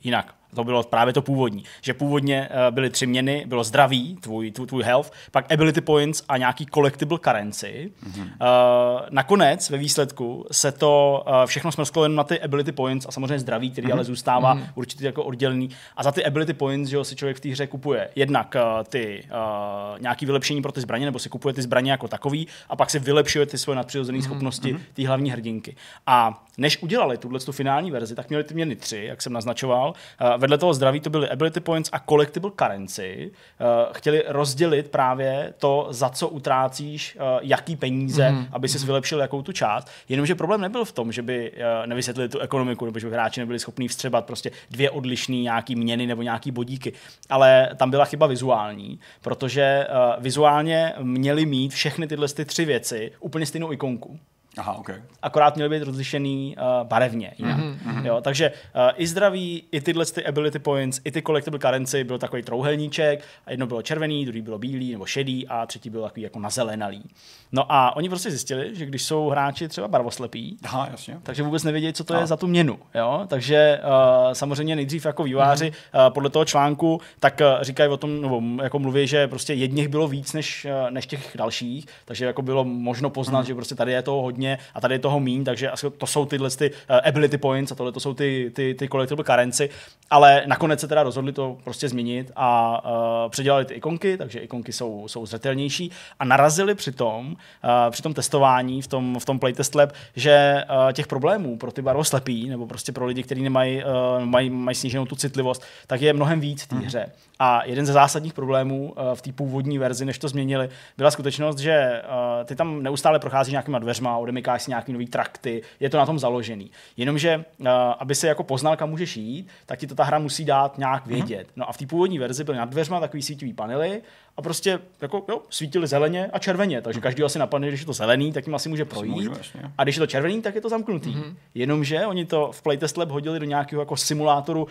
jinak. 0.03 0.36
To 0.55 0.63
bylo 0.63 0.83
právě 0.83 1.13
to 1.13 1.21
původní. 1.21 1.63
Že 1.81 1.93
původně 1.93 2.49
uh, 2.49 2.75
byly 2.75 2.89
tři 2.89 3.07
měny, 3.07 3.43
bylo 3.47 3.63
zdraví, 3.63 4.17
tvůj, 4.21 4.51
tvůj, 4.51 4.67
tvůj 4.67 4.83
health, 4.83 5.11
pak 5.31 5.51
ability 5.51 5.81
points 5.81 6.23
a 6.29 6.37
nějaký 6.37 6.65
collectible 6.73 7.19
currency. 7.23 7.91
Mm-hmm. 8.03 8.21
Uh, 8.23 9.01
nakonec 9.09 9.69
ve 9.69 9.77
výsledku 9.77 10.45
se 10.51 10.71
to 10.71 11.23
uh, 11.27 11.45
všechno 11.45 11.71
smrsklo 11.71 12.03
jen 12.03 12.15
na 12.15 12.23
ty 12.23 12.41
ability 12.41 12.71
points 12.71 13.05
a 13.09 13.11
samozřejmě 13.11 13.39
zdraví, 13.39 13.71
který 13.71 13.87
mm-hmm. 13.87 13.93
ale 13.93 14.03
zůstává 14.03 14.55
mm-hmm. 14.55 14.67
určitě 14.75 15.05
jako 15.05 15.23
oddělený. 15.23 15.69
A 15.97 16.03
za 16.03 16.11
ty 16.11 16.25
ability 16.25 16.53
points, 16.53 16.89
že 16.89 16.95
jo, 16.95 17.03
si 17.03 17.15
člověk 17.15 17.37
v 17.37 17.39
té 17.39 17.49
hře 17.49 17.67
kupuje 17.67 18.09
jednak 18.15 18.55
uh, 18.55 18.83
ty 18.83 19.23
uh, 19.25 19.99
nějaký 20.01 20.25
vylepšení 20.25 20.61
pro 20.61 20.71
ty 20.71 20.81
zbraně, 20.81 21.05
nebo 21.05 21.19
si 21.19 21.29
kupuje 21.29 21.53
ty 21.53 21.61
zbraně 21.61 21.91
jako 21.91 22.07
takový 22.07 22.47
a 22.69 22.75
pak 22.75 22.89
si 22.89 22.99
vylepšuje 22.99 23.45
ty 23.45 23.57
svoje 23.57 23.75
nadpřirozené 23.75 24.19
mm-hmm. 24.19 24.23
schopnosti 24.23 24.77
té 24.93 25.07
hlavní 25.07 25.31
hrdinky. 25.31 25.75
A 26.07 26.43
než 26.57 26.83
udělali 26.83 27.17
tuhle 27.17 27.39
tu 27.39 27.51
finální 27.51 27.91
verzi, 27.91 28.15
tak 28.15 28.29
měli 28.29 28.43
ty 28.43 28.53
měny 28.53 28.75
tři, 28.75 29.05
jak 29.05 29.21
jsem 29.21 29.33
naznačoval. 29.33 29.89
Uh, 29.89 30.41
vedle 30.41 30.57
toho 30.57 30.73
zdraví 30.73 30.99
to 30.99 31.09
byly 31.09 31.29
ability 31.29 31.59
points 31.59 31.89
a 31.93 31.99
collectible 31.99 32.51
currency. 32.59 33.31
Uh, 33.31 33.93
chtěli 33.93 34.23
rozdělit 34.27 34.89
právě 34.91 35.53
to, 35.57 35.87
za 35.89 36.09
co 36.09 36.27
utrácíš, 36.27 37.15
uh, 37.15 37.21
jaký 37.41 37.75
peníze, 37.75 38.29
mm-hmm. 38.29 38.47
aby 38.51 38.67
si 38.67 38.85
vylepšil 38.85 39.19
jakou 39.19 39.41
tu 39.41 39.51
část. 39.51 39.87
Jenomže 40.09 40.35
problém 40.35 40.61
nebyl 40.61 40.85
v 40.85 40.91
tom, 40.91 41.11
že 41.11 41.21
by 41.21 41.51
uh, 41.51 41.87
nevysvětlili 41.87 42.29
tu 42.29 42.39
ekonomiku, 42.39 42.85
nebo 42.85 42.99
že 42.99 43.07
by 43.07 43.13
hráči 43.13 43.39
nebyli 43.39 43.59
schopni 43.59 43.87
vstřebat 43.87 44.25
prostě 44.25 44.51
dvě 44.71 44.89
odlišné 44.89 45.35
nějaký 45.35 45.75
měny 45.75 46.07
nebo 46.07 46.21
nějaký 46.21 46.51
bodíky. 46.51 46.93
Ale 47.29 47.69
tam 47.75 47.89
byla 47.89 48.05
chyba 48.05 48.27
vizuální, 48.27 48.99
protože 49.21 49.87
uh, 49.89 50.23
vizuálně 50.23 50.93
měli 51.01 51.45
mít 51.45 51.73
všechny 51.73 52.07
tyhle 52.07 52.27
ty 52.27 52.45
tři 52.45 52.65
věci 52.65 53.11
úplně 53.19 53.45
stejnou 53.45 53.71
ikonku 53.71 54.19
Aha, 54.57 54.73
OK. 54.73 54.89
akorát 55.21 55.55
měly 55.55 55.69
být 55.69 55.83
rozlišený 55.83 56.55
uh, 56.57 56.87
barevně. 56.87 57.33
Jinak. 57.37 57.57
Mm-hmm. 57.57 58.05
Jo, 58.05 58.21
takže 58.21 58.49
uh, 58.51 58.81
i 58.95 59.07
zdraví, 59.07 59.63
i 59.71 59.81
tyhle 59.81 60.05
ty 60.05 60.25
ability 60.25 60.59
points, 60.59 61.01
i 61.03 61.11
ty 61.11 61.21
collectible 61.21 61.59
currency 61.59 62.03
byl 62.03 62.17
takový 62.17 62.43
trouhelníček, 62.43 63.23
a 63.45 63.51
jedno 63.51 63.67
bylo 63.67 63.81
červený, 63.81 64.25
druhý 64.25 64.41
bylo 64.41 64.57
bílý 64.57 64.91
nebo 64.91 65.05
šedý 65.05 65.47
a 65.47 65.65
třetí 65.65 65.89
byl 65.89 66.01
takový 66.01 66.21
jako 66.21 66.39
nazelenalý. 66.39 67.03
No 67.51 67.71
a 67.71 67.95
oni 67.95 68.09
prostě 68.09 68.29
zjistili, 68.29 68.75
že 68.75 68.85
když 68.85 69.03
jsou 69.03 69.29
hráči 69.29 69.67
třeba 69.67 69.87
barvoslepí, 69.87 70.57
Aha, 70.63 70.87
jasně. 70.91 71.17
takže 71.23 71.43
vůbec 71.43 71.63
nevědějí, 71.63 71.93
co 71.93 72.03
to 72.03 72.13
je 72.13 72.21
A. 72.21 72.25
za 72.25 72.37
tu 72.37 72.47
měnu. 72.47 72.79
Jo? 72.95 73.23
Takže 73.27 73.79
uh, 73.83 74.33
samozřejmě 74.33 74.75
nejdřív 74.75 75.05
jako 75.05 75.23
výváři 75.23 75.69
uh, 75.71 76.13
podle 76.13 76.29
toho 76.29 76.45
článku 76.45 77.01
tak 77.19 77.41
uh, 77.41 77.63
říkají 77.63 77.89
o 77.89 77.97
tom, 77.97 78.21
nebo 78.21 78.41
jako 78.63 78.79
mluví, 78.79 79.07
že 79.07 79.27
prostě 79.27 79.53
jedních 79.53 79.87
bylo 79.87 80.07
víc 80.07 80.33
než, 80.33 80.65
uh, 80.85 80.91
než 80.91 81.05
těch 81.07 81.31
dalších, 81.37 81.85
takže 82.05 82.25
jako 82.25 82.41
bylo 82.41 82.63
možno 82.63 83.09
poznat, 83.09 83.45
že 83.45 83.55
prostě 83.55 83.75
tady 83.75 83.91
je 83.91 84.01
toho 84.01 84.21
hodně 84.21 84.44
a 84.73 84.81
tady 84.81 84.95
je 84.95 84.99
toho 84.99 85.19
mín, 85.19 85.43
takže 85.43 85.71
to 85.97 86.08
jsou 86.08 86.25
tyhle 86.25 86.49
ty 86.49 86.71
uh, 86.71 86.97
ability 87.05 87.38
points 87.38 87.71
a 87.71 87.75
tohle 87.75 87.91
to 87.91 87.99
jsou 87.99 88.13
ty, 88.13 88.51
ty, 88.55 88.73
ty 88.73 88.89
collectible 88.89 89.23
currency, 89.23 89.69
ale 90.10 90.43
nakonec 90.45 90.79
se 90.79 90.88
teda 90.88 91.03
rozhodli 91.03 91.31
to 91.34 91.58
prostě 91.63 91.89
změnit 91.89 92.31
a 92.36 92.81
uh, 92.86 93.29
předělali 93.29 93.65
ty 93.65 93.73
ikonky, 93.73 94.17
takže 94.17 94.39
ikonky 94.39 94.73
jsou, 94.73 95.08
jsou 95.08 95.25
zřetelnější. 95.25 95.91
A 96.19 96.25
narazili 96.25 96.75
při 96.75 96.91
tom, 96.91 97.27
uh, 97.27 97.91
při 97.91 98.01
tom 98.01 98.13
testování 98.13 98.81
v 98.81 98.88
tom, 98.88 99.19
v 99.19 99.25
tom 99.25 99.39
playtest 99.39 99.75
lab, 99.75 99.91
že 100.15 100.63
uh, 100.69 100.91
těch 100.91 101.08
problémů 101.08 101.58
pro 101.58 101.71
ty 101.71 101.81
barvoslepí 101.81 102.49
nebo 102.49 102.67
prostě 102.67 102.91
pro 102.91 103.05
lidi, 103.05 103.23
kteří 103.23 103.41
nemají 103.41 103.84
uh, 103.84 104.25
mají, 104.25 104.49
mají 104.49 104.75
sníženou 104.75 105.05
tu 105.05 105.15
citlivost, 105.15 105.63
tak 105.88 106.01
je 106.01 106.13
mnohem 106.13 106.39
víc 106.39 106.63
v 106.63 106.67
té 106.67 106.75
hře. 106.75 107.12
A 107.39 107.65
jeden 107.65 107.86
ze 107.86 107.93
zásadních 107.93 108.34
problémů 108.34 108.93
uh, 108.97 109.13
v 109.13 109.21
té 109.21 109.31
původní 109.31 109.77
verzi, 109.77 110.05
než 110.05 110.19
to 110.19 110.27
změnili, 110.27 110.69
byla 110.97 111.12
skutečnost, 111.12 111.60
že 111.60 112.01
uh, 112.03 112.45
ty 112.45 112.55
tam 112.55 112.84
neustále 112.84 113.19
procházíš 113.19 113.51
nějakýma 113.51 113.79
dveřma, 113.79 114.17
odemykáš 114.35 114.63
si 114.63 114.71
nějaký 114.71 114.93
nový 114.93 115.07
trakty, 115.07 115.61
je 115.79 115.89
to 115.89 115.97
na 115.97 116.05
tom 116.05 116.19
založený. 116.19 116.71
Jenomže, 116.97 117.45
uh, 117.59 117.67
aby 117.99 118.15
si 118.15 118.27
jako 118.27 118.43
poznal, 118.43 118.75
kam 118.77 118.89
můžeš 118.89 119.17
jít, 119.17 119.47
tak 119.65 119.79
ti 119.79 119.87
to 119.87 119.95
ta 119.95 120.03
hra 120.03 120.19
musí 120.19 120.45
dát 120.45 120.77
nějak 120.77 121.07
vědět. 121.07 121.47
No 121.55 121.69
a 121.69 121.71
v 121.71 121.77
té 121.77 121.85
původní 121.85 122.19
verzi 122.19 122.43
byly 122.43 122.57
nad 122.57 122.69
dveřma 122.69 122.99
takový 122.99 123.23
sítivý 123.23 123.53
panely 123.53 124.01
a 124.37 124.41
prostě 124.41 124.79
jako, 125.01 125.25
jo, 125.29 125.41
svítily 125.49 125.87
zeleně 125.87 126.27
a 126.33 126.39
červeně, 126.39 126.81
takže 126.81 127.01
každý 127.01 127.23
asi 127.23 127.39
napadne, 127.39 127.67
když 127.67 127.79
je 127.79 127.85
to 127.85 127.93
zelený, 127.93 128.33
tak 128.33 128.47
jim 128.47 128.55
asi 128.55 128.69
může 128.69 128.85
projít. 128.85 129.31
a 129.77 129.83
když 129.83 129.95
je 129.95 129.99
to 129.99 130.07
červený, 130.07 130.41
tak 130.41 130.55
je 130.55 130.61
to 130.61 130.69
zamknutý. 130.69 131.15
Mm-hmm. 131.15 131.35
Jenomže 131.55 132.05
oni 132.05 132.25
to 132.25 132.51
v 132.51 132.61
Playtest 132.61 132.97
Lab 132.97 133.09
hodili 133.09 133.39
do 133.39 133.45
nějakého 133.45 133.81
jako 133.81 133.97
simulátoru 133.97 134.63
uh, 134.63 134.69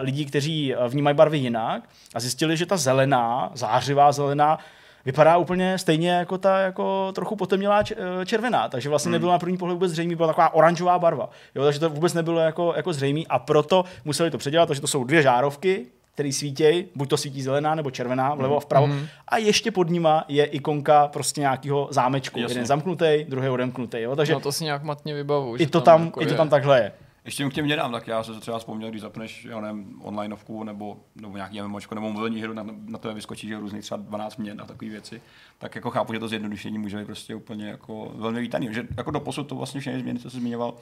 lidí, 0.00 0.26
kteří 0.26 0.74
uh, 0.74 0.86
vnímají 0.86 1.16
barvy 1.16 1.38
jinak 1.38 1.82
a 2.14 2.20
zjistili, 2.20 2.56
že 2.56 2.66
ta 2.66 2.76
zelená, 2.76 3.50
zářivá 3.54 4.12
zelená, 4.12 4.58
vypadá 5.04 5.36
úplně 5.36 5.78
stejně 5.78 6.10
jako 6.10 6.38
ta 6.38 6.58
jako 6.60 7.12
trochu 7.12 7.36
potemnělá 7.36 7.82
eh, 8.20 8.26
červená, 8.26 8.68
takže 8.68 8.88
vlastně 8.88 9.12
nebylo 9.12 9.32
na 9.32 9.38
první 9.38 9.56
pohled 9.56 9.74
vůbec 9.74 9.90
zřejmý, 9.92 10.14
byla 10.14 10.28
taková 10.28 10.54
oranžová 10.54 10.98
barva. 10.98 11.30
Jo, 11.54 11.64
takže 11.64 11.80
to 11.80 11.90
vůbec 11.90 12.14
nebylo 12.14 12.40
jako, 12.40 12.72
jako 12.76 12.92
zřejmý 12.92 13.26
a 13.26 13.38
proto 13.38 13.84
museli 14.04 14.30
to 14.30 14.38
předělat, 14.38 14.66
takže 14.66 14.80
to 14.80 14.86
jsou 14.86 15.04
dvě 15.04 15.22
žárovky, 15.22 15.86
který 16.14 16.32
svítějí, 16.32 16.84
buď 16.94 17.08
to 17.08 17.16
svítí 17.16 17.42
zelená 17.42 17.74
nebo 17.74 17.90
červená, 17.90 18.34
vlevo 18.34 18.56
a 18.56 18.60
vpravo. 18.60 18.86
Mm. 18.86 19.06
A 19.28 19.36
ještě 19.36 19.70
pod 19.70 19.90
nima 19.90 20.24
je 20.28 20.44
ikonka 20.44 21.08
prostě 21.08 21.40
nějakého 21.40 21.88
zámečku. 21.90 22.38
Jasně. 22.40 22.52
Jeden 22.52 22.66
zamknutý, 22.66 23.24
druhý 23.28 23.48
odemknutý. 23.48 24.00
Jo? 24.00 24.16
Takže 24.16 24.32
No 24.32 24.40
to 24.40 24.52
si 24.52 24.64
nějak 24.64 24.82
matně 24.82 25.14
vybavu. 25.14 25.56
i 25.58 25.66
to 25.66 25.80
tam, 25.80 26.04
jako 26.04 26.22
i 26.22 26.26
to 26.26 26.32
je. 26.32 26.36
tam 26.36 26.48
takhle 26.48 26.78
je. 26.78 26.92
Ještě 27.24 27.48
k 27.48 27.52
těm 27.52 27.64
měnám, 27.64 27.92
tak 27.92 28.08
já 28.08 28.22
se 28.22 28.40
třeba 28.40 28.58
vzpomněl, 28.58 28.90
když 28.90 29.00
zapneš 29.02 29.44
já 29.44 29.60
nevím, 29.60 30.00
onlineovku 30.02 30.64
nebo, 30.64 30.96
nebo 31.16 31.36
nějaký 31.36 31.62
MMOčko 31.62 31.94
nebo 31.94 32.12
mobilní 32.12 32.42
hru, 32.42 32.52
na, 32.52 32.66
na 32.86 32.98
tebe 32.98 33.14
vyskočí 33.14 33.48
že 33.48 33.58
různých 33.58 33.82
třeba 33.82 33.96
12 34.02 34.36
měn 34.36 34.60
a 34.60 34.64
takové 34.64 34.90
věci, 34.90 35.22
tak 35.58 35.74
jako 35.74 35.90
chápu, 35.90 36.12
že 36.12 36.18
to 36.18 36.28
zjednodušení 36.28 36.78
může 36.78 36.96
být 36.98 37.04
prostě 37.06 37.34
úplně 37.34 37.66
jako 37.68 38.12
velmi 38.14 38.40
vítaný. 38.40 38.68
Že 38.74 38.86
jako 38.96 39.10
do 39.10 39.20
posud 39.20 39.44
to 39.48 39.54
vlastně 39.54 39.80
všechny 39.80 40.00
změny, 40.00 40.18
co 40.18 40.30
jsi 40.30 40.36
zmiňoval, 40.36 40.74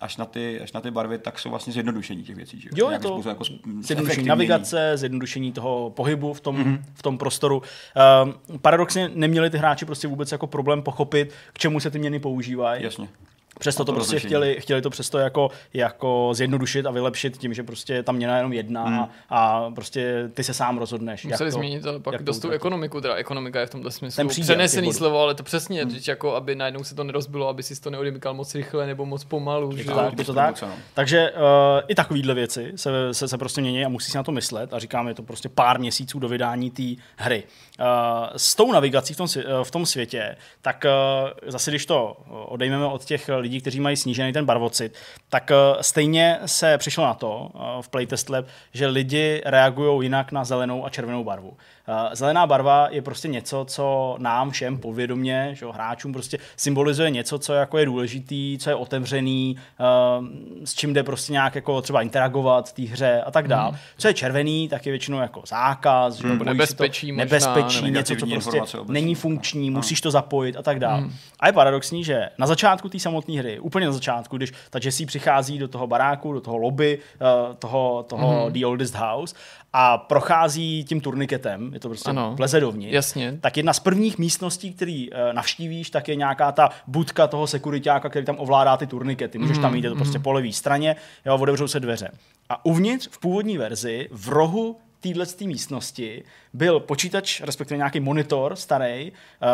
až 0.00 0.16
na, 0.16 0.24
ty, 0.24 0.60
až 0.60 0.72
na 0.72 0.80
ty 0.80 0.90
barvy, 0.90 1.18
tak 1.18 1.38
jsou 1.38 1.50
vlastně 1.50 1.72
zjednodušení 1.72 2.22
těch 2.22 2.36
věcí. 2.36 2.60
Že? 2.60 2.68
Jo, 2.74 2.90
je 2.90 2.98
to 2.98 3.22
jako 3.28 3.44
zjednodušení 3.80 4.28
navigace, 4.28 4.92
zjednodušení 4.96 5.52
toho 5.52 5.90
pohybu 5.90 6.32
v 6.32 6.40
tom, 6.40 6.56
Mhm. 6.56 6.64
mm-hmm. 6.74 6.82
v 6.94 7.02
tom 7.02 7.18
prostoru. 7.18 7.62
Um, 8.52 8.58
paradoxně 8.58 9.10
neměli 9.14 9.50
ty 9.50 9.58
hráči 9.58 9.84
prostě 9.84 10.08
vůbec 10.08 10.32
jako 10.32 10.46
problém 10.46 10.82
pochopit, 10.82 11.32
k 11.52 11.58
čemu 11.58 11.80
se 11.80 11.90
ty 11.90 11.98
měny 11.98 12.18
používají. 12.20 12.84
Jasně. 12.84 13.08
Přesto 13.60 13.84
to 13.84 13.92
to 13.92 13.96
prostě 13.96 14.18
chtěli, 14.18 14.56
chtěli 14.60 14.82
to 14.82 14.90
přesto 14.90 15.18
jako, 15.18 15.50
jako 15.74 16.30
zjednodušit 16.32 16.86
a 16.86 16.90
vylepšit 16.90 17.36
tím, 17.36 17.54
že 17.54 17.62
prostě 17.62 18.02
tam 18.02 18.16
měna 18.16 18.36
jenom 18.36 18.52
jedna 18.52 18.84
Hmm. 18.84 18.98
mm. 18.98 19.06
a 19.28 19.70
prostě 19.70 20.30
ty 20.34 20.44
se 20.44 20.54
sám 20.54 20.78
rozhodneš. 20.78 21.24
Museli 21.24 21.46
jak 21.46 21.52
to, 21.52 21.58
změnit 21.58 21.86
ale 21.86 22.00
pak 22.00 22.12
jak 22.12 22.20
to 22.20 22.24
dost 22.24 22.38
tu 22.38 22.50
ekonomiku, 22.50 23.00
teda 23.00 23.14
ekonomika 23.14 23.60
je 23.60 23.66
v 23.66 23.70
tomto 23.70 23.90
smyslu 23.90 24.16
Ten 24.16 24.28
přenesený 24.28 24.92
slovo, 24.92 25.20
ale 25.20 25.34
to 25.34 25.42
přesně, 25.42 25.84
hmm. 25.84 25.98
jako 26.08 26.34
aby 26.34 26.54
najednou 26.54 26.84
se 26.84 26.94
to 26.94 27.04
nerozbilo, 27.04 27.48
aby 27.48 27.62
si 27.62 27.80
to 27.80 27.90
neodemykal 27.90 28.34
moc 28.34 28.54
rychle 28.54 28.86
nebo 28.86 29.06
moc 29.06 29.24
pomalu. 29.24 29.76
Je 29.76 29.84
že 29.84 29.90
tak, 29.90 30.18
je 30.18 30.24
to 30.24 30.34
tak. 30.34 30.62
no. 30.62 30.74
Takže 30.94 31.30
uh, 31.30 31.38
i 31.88 31.94
takovéhle 31.94 32.34
věci 32.34 32.72
se, 32.76 33.14
se, 33.14 33.28
se 33.28 33.38
prostě 33.38 33.60
mění 33.60 33.84
a 33.84 33.88
musí 33.88 34.10
si 34.10 34.16
na 34.16 34.22
to 34.22 34.32
myslet 34.32 34.74
a 34.74 34.78
říkám, 34.78 35.08
je 35.08 35.14
to 35.14 35.22
prostě 35.22 35.48
pár 35.48 35.80
měsíců 35.80 36.18
do 36.18 36.28
vydání 36.28 36.70
té 36.70 36.82
hry. 37.16 37.42
Uh, 37.80 37.86
s 38.36 38.54
tou 38.54 38.72
navigací 38.72 39.14
v 39.14 39.16
tom, 39.16 39.26
eh, 39.36 39.42
v 39.62 39.70
tom 39.70 39.86
světě, 39.86 40.36
tak 40.62 40.84
uh, 40.84 41.50
zase 41.50 41.70
když 41.70 41.86
to 41.86 42.16
odejmeme 42.28 42.86
od 42.86 43.04
těch 43.04 43.30
lidí, 43.38 43.49
kteří 43.58 43.80
mají 43.80 43.96
snížený 43.96 44.32
ten 44.32 44.44
barvocit, 44.44 44.94
tak 45.28 45.50
uh, 45.50 45.80
stejně 45.80 46.38
se 46.46 46.78
přišlo 46.78 47.04
na 47.04 47.14
to 47.14 47.50
uh, 47.54 47.60
v 47.82 47.88
Playtest 47.88 48.28
Lab, 48.30 48.44
že 48.72 48.86
lidi 48.86 49.42
reagují 49.44 50.02
jinak 50.06 50.32
na 50.32 50.44
zelenou 50.44 50.86
a 50.86 50.90
červenou 50.90 51.24
barvu. 51.24 51.56
Uh, 51.88 51.94
zelená 52.12 52.46
barva 52.46 52.88
je 52.90 53.02
prostě 53.02 53.28
něco, 53.28 53.64
co 53.68 54.16
nám 54.18 54.50
všem 54.50 54.78
podvědomě, 54.78 55.50
že 55.52 55.64
jo, 55.64 55.72
hráčům 55.72 56.12
prostě 56.12 56.38
symbolizuje 56.56 57.10
něco, 57.10 57.38
co 57.38 57.52
jako 57.52 57.78
je 57.78 57.86
důležitý, 57.86 58.58
co 58.58 58.70
je 58.70 58.74
otevřený, 58.74 59.56
uh, 60.20 60.26
s 60.64 60.74
čím 60.74 60.92
jde 60.92 61.02
prostě 61.02 61.32
nějak 61.32 61.54
jako 61.54 61.82
třeba 61.82 62.02
interagovat 62.02 62.68
v 62.68 62.72
té 62.72 62.82
hře 62.82 63.22
a 63.26 63.30
tak 63.30 63.48
dál. 63.48 63.74
Co 63.98 64.08
je 64.08 64.14
červený, 64.14 64.68
tak 64.68 64.86
je 64.86 64.92
většinou 64.92 65.18
jako 65.18 65.42
zákaz, 65.46 66.14
že 66.14 66.28
se 66.28 66.44
nebezpečí 66.44 67.06
to, 67.06 67.12
možná, 67.12 67.24
nebezpečí, 67.24 67.90
něco, 67.90 68.16
co 68.16 68.26
prostě 68.26 68.60
není 68.88 69.14
funkční, 69.14 69.70
musíš 69.70 70.00
to 70.00 70.10
zapojit 70.10 70.56
a 70.56 70.62
tak 70.62 70.78
dál. 70.78 71.04
A 71.40 71.46
je 71.46 71.52
paradoxní, 71.52 72.04
že 72.04 72.28
na 72.38 72.46
začátku 72.46 72.88
té 72.88 72.98
samotné 72.98 73.38
hry, 73.38 73.60
úplně 73.60 73.86
na 73.86 73.92
začátku, 73.92 74.36
když 74.36 74.52
ta 74.70 74.78
Jessie 74.84 75.06
přichází 75.06 75.58
do 75.58 75.68
toho 75.68 75.86
baráku, 75.86 76.32
do 76.32 76.40
toho 76.40 76.56
lobby, 76.56 76.98
uh, 77.20 77.54
toho, 77.56 78.02
toho 78.08 78.50
The 78.50 78.66
Oldest 78.66 78.94
House 78.94 79.34
a 79.72 79.98
prochází 79.98 80.84
tím 80.84 81.00
turniketem, 81.00 81.69
je 81.72 81.80
to 81.80 81.88
prostě 81.88 82.10
Ano. 82.10 82.34
vleze 82.36 82.60
dovnitř, 82.60 82.94
Jasně. 82.94 83.38
tak 83.40 83.56
jedna 83.56 83.72
z 83.72 83.80
prvních 83.80 84.18
místností, 84.18 84.72
který 84.72 85.10
uh, 85.10 85.16
navštívíš, 85.32 85.90
tak 85.90 86.08
je 86.08 86.14
nějaká 86.16 86.52
ta 86.52 86.70
budka 86.86 87.26
toho 87.26 87.46
sekuritáka, 87.46 88.08
který 88.08 88.26
tam 88.26 88.36
ovládá 88.38 88.76
ty 88.76 88.86
turnikety. 88.86 89.38
Můžeš 89.38 89.58
tam 89.58 89.74
jít, 89.74 89.84
je 89.84 89.90
to 89.90 89.96
prostě 89.96 90.18
po 90.18 90.32
levé 90.32 90.52
straně, 90.52 90.96
jo, 91.26 91.34
otevřou 91.34 91.68
se 91.68 91.80
dveře. 91.80 92.10
A 92.48 92.64
uvnitř 92.64 93.08
v 93.10 93.18
původní 93.18 93.58
verzi 93.58 94.08
v 94.12 94.28
rohu 94.28 94.76
téhle 95.00 95.26
místnosti 95.44 96.24
byl 96.52 96.80
počítač, 96.80 97.40
respektive 97.40 97.76
nějaký 97.76 98.00
monitor 98.00 98.56
starý 98.56 99.10
uh, 99.12 99.48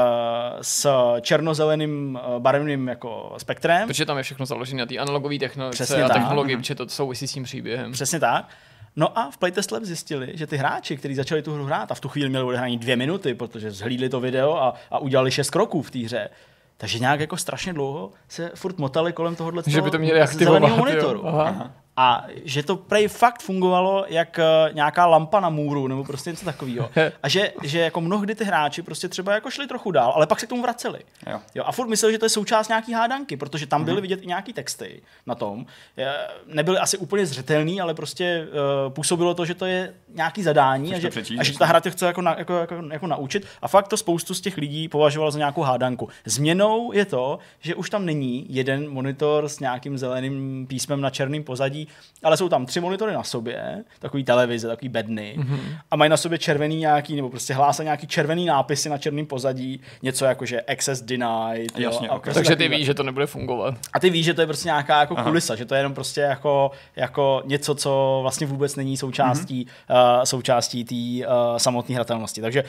s 0.63 0.91
černozeleným 1.21 2.19
uh, 2.35 2.43
barevným 2.43 2.89
jako 2.89 3.35
spektrem. 3.39 3.89
Protože 3.89 4.07
tam 4.07 4.17
je 4.17 4.23
všechno 4.23 4.47
založené 4.47 4.79
na 4.81 4.87
té 4.87 4.99
analogové 4.99 5.39
technologie 5.39 5.73
Přesně 5.75 6.03
a 6.03 6.09
tak. 6.09 6.17
technologii, 6.17 6.57
protože 6.57 6.75
to 6.75 6.89
souvisí 6.89 7.29
s 7.29 7.33
tím 7.33 7.45
příběhem. 7.45 7.93
Přesně 7.93 8.21
tak. 8.21 8.49
No 8.97 9.19
a 9.19 9.31
v 9.31 9.39
Playtest 9.39 9.73
Lab 9.73 9.83
zjistili, 9.83 10.31
že 10.35 10.47
ty 10.47 10.57
hráči, 10.57 10.97
kteří 10.97 11.15
začali 11.15 11.43
tu 11.43 11.55
hru 11.55 11.65
hrát 11.65 11.93
a 11.93 11.95
v 11.95 12.01
tu 12.01 12.09
chvíli 12.09 12.29
měli 12.29 12.45
odehrání 12.45 12.79
dvě 12.79 12.97
minuty, 12.97 13.35
protože 13.35 13.71
zhlídli 13.71 14.09
to 14.09 14.21
video 14.21 14.57
a, 14.57 14.75
a 14.91 14.99
udělali 14.99 15.31
šest 15.31 15.51
kroků 15.51 15.83
v 15.83 15.91
té 15.91 15.99
hře, 15.99 16.29
takže 16.77 16.99
nějak 16.99 17.21
jako 17.21 17.37
strašně 17.37 17.73
dlouho 17.73 18.11
se 18.29 18.51
furt 18.55 18.79
motali 18.79 19.13
kolem 19.13 19.37
tohohle 19.37 19.63
Že 19.67 19.83
by 19.83 19.91
to 19.91 19.99
měli 19.99 20.21
aktivovat. 20.21 20.63
jo. 20.63 20.77
monitoru. 20.77 21.27
Aha. 21.29 21.71
A 21.99 22.25
že 22.45 22.63
to 22.63 22.77
prej 22.77 23.09
fakt 23.09 23.43
fungovalo 23.43 24.05
jak 24.09 24.39
eh, 24.39 24.45
nějaká 24.73 25.07
lampa 25.07 25.41
na 25.41 25.49
můru, 25.49 25.87
nebo 25.89 26.05
prostě 26.05 26.31
něco 26.31 26.45
takového. 26.45 26.91
A 27.23 27.29
že, 27.29 27.53
že 27.65 27.79
jako 27.81 28.01
mnohdy 28.01 28.35
ty 28.35 28.45
hráči 28.45 28.83
prostě 28.83 29.09
třeba 29.09 29.33
jako 29.35 29.51
šli 29.51 29.67
trochu 29.67 29.91
dál, 29.91 30.13
ale 30.17 30.27
pak 30.27 30.41
se 30.41 30.47
k 30.47 30.49
tomu 30.49 30.63
vraceli. 30.63 30.99
Jo. 31.31 31.41
Jo, 31.55 31.65
a 31.67 31.73
furt 31.73 31.89
myslel, 31.89 32.13
že 32.13 32.19
to 32.19 32.25
je 32.25 32.29
součást 32.31 32.69
nějaký 32.69 32.93
hádanky, 32.93 33.37
protože 33.37 33.67
tam 33.67 33.81
Mhm. 33.81 33.85
byly 33.85 34.01
vidět 34.01 34.23
i 34.23 34.27
nějaký 34.27 34.53
texty 34.53 35.03
na 35.27 35.35
tom. 35.35 35.67
Je- 35.97 36.15
Nebyly 36.47 36.79
asi 36.79 36.99
úplně 36.99 37.27
zřetelný, 37.27 37.81
ale 37.81 37.95
prostě 37.95 38.47
uh, 38.87 38.93
působilo 38.93 39.35
to, 39.35 39.45
že 39.45 39.55
to 39.55 39.67
je 39.67 39.95
nějaký 40.15 40.43
zadání 40.43 40.95
a 40.95 40.99
že, 40.99 41.11
a 41.39 41.45
že 41.45 41.59
ta 41.59 41.67
hra 41.67 41.81
tě 41.81 41.91
chce 41.91 42.07
jako, 42.07 42.23
na, 42.23 42.35
jako, 42.39 42.55
jako, 42.59 42.75
jako 42.93 43.07
naučit. 43.07 43.47
A 43.63 43.69
fakt 43.69 43.89
to 43.89 43.97
spoustu 43.97 44.35
z 44.35 44.41
těch 44.41 44.57
lidí 44.57 44.89
považovalo 44.89 45.31
za 45.31 45.39
nějakou 45.39 45.61
hádanku. 45.63 46.09
Změnou 46.25 46.93
je 46.93 47.05
to, 47.05 47.39
že 47.61 47.75
už 47.75 47.91
tam 47.91 48.05
není 48.07 48.47
jeden 48.49 48.91
monitor 48.91 49.49
s 49.49 49.61
nějakým 49.61 49.99
zeleným 49.99 50.67
písmem 50.67 51.01
na 51.01 51.11
černém 51.11 51.45
pozadí, 51.45 51.86
ale 52.23 52.37
jsou 52.37 52.49
tam 52.49 52.67
tři 52.67 52.81
monitory 52.81 53.13
na 53.13 53.23
sobě, 53.23 53.85
takový 53.99 54.25
televize, 54.25 54.69
takový 54.69 54.89
bedny, 54.89 55.35
Mhm. 55.39 55.57
mm-hmm. 55.57 55.77
a 55.91 55.97
mají 55.97 56.11
na 56.11 56.17
sobě 56.17 56.39
červený 56.39 56.77
nějaký, 56.77 57.17
nebo 57.17 57.31
prostě 57.31 57.55
hlásá 57.55 57.83
nějaký 57.83 58.07
červený 58.07 58.45
nápisy 58.45 58.89
na 58.89 58.99
černém 58.99 59.27
pozadí, 59.27 59.81
něco 60.03 60.25
jako, 60.25 60.47
že 60.47 60.61
access 60.61 61.03
denied. 61.03 61.79
jo, 61.79 61.91
Jasně, 61.91 62.09
a 62.09 62.15
ok. 62.15 62.23
prostě 62.23 62.41
Takže 62.41 62.57
ty 62.57 62.69
víš, 62.69 62.87
že 62.87 62.95
to 62.95 63.03
nebude 63.03 63.27
fungovat. 63.27 63.75
A 63.93 64.01
ty 64.01 64.11
víš, 64.11 64.25
že 64.27 64.35
to 64.35 64.41
je 64.41 64.47
prostě 64.47 64.69
nějaká 64.69 65.01
jako 65.01 65.17
kulisa, 65.17 65.55
že 65.57 65.65
to 65.65 65.75
je 65.75 65.79
jenom 65.79 65.95
prostě 65.95 66.21
jako, 66.21 66.71
jako 66.97 67.43
něco, 67.45 67.75
co 67.75 68.19
vlastně 68.23 68.47
vůbec 68.47 68.77
není 68.77 68.97
součástí, 68.97 69.67
mm-hmm. 69.89 70.19
uh, 70.19 70.25
součástí 70.25 70.85
té 70.85 71.27
uh, 71.29 71.57
samotné 71.57 71.95
hratelnosti. 71.95 72.41
Takže 72.41 72.63
uh, 72.63 72.69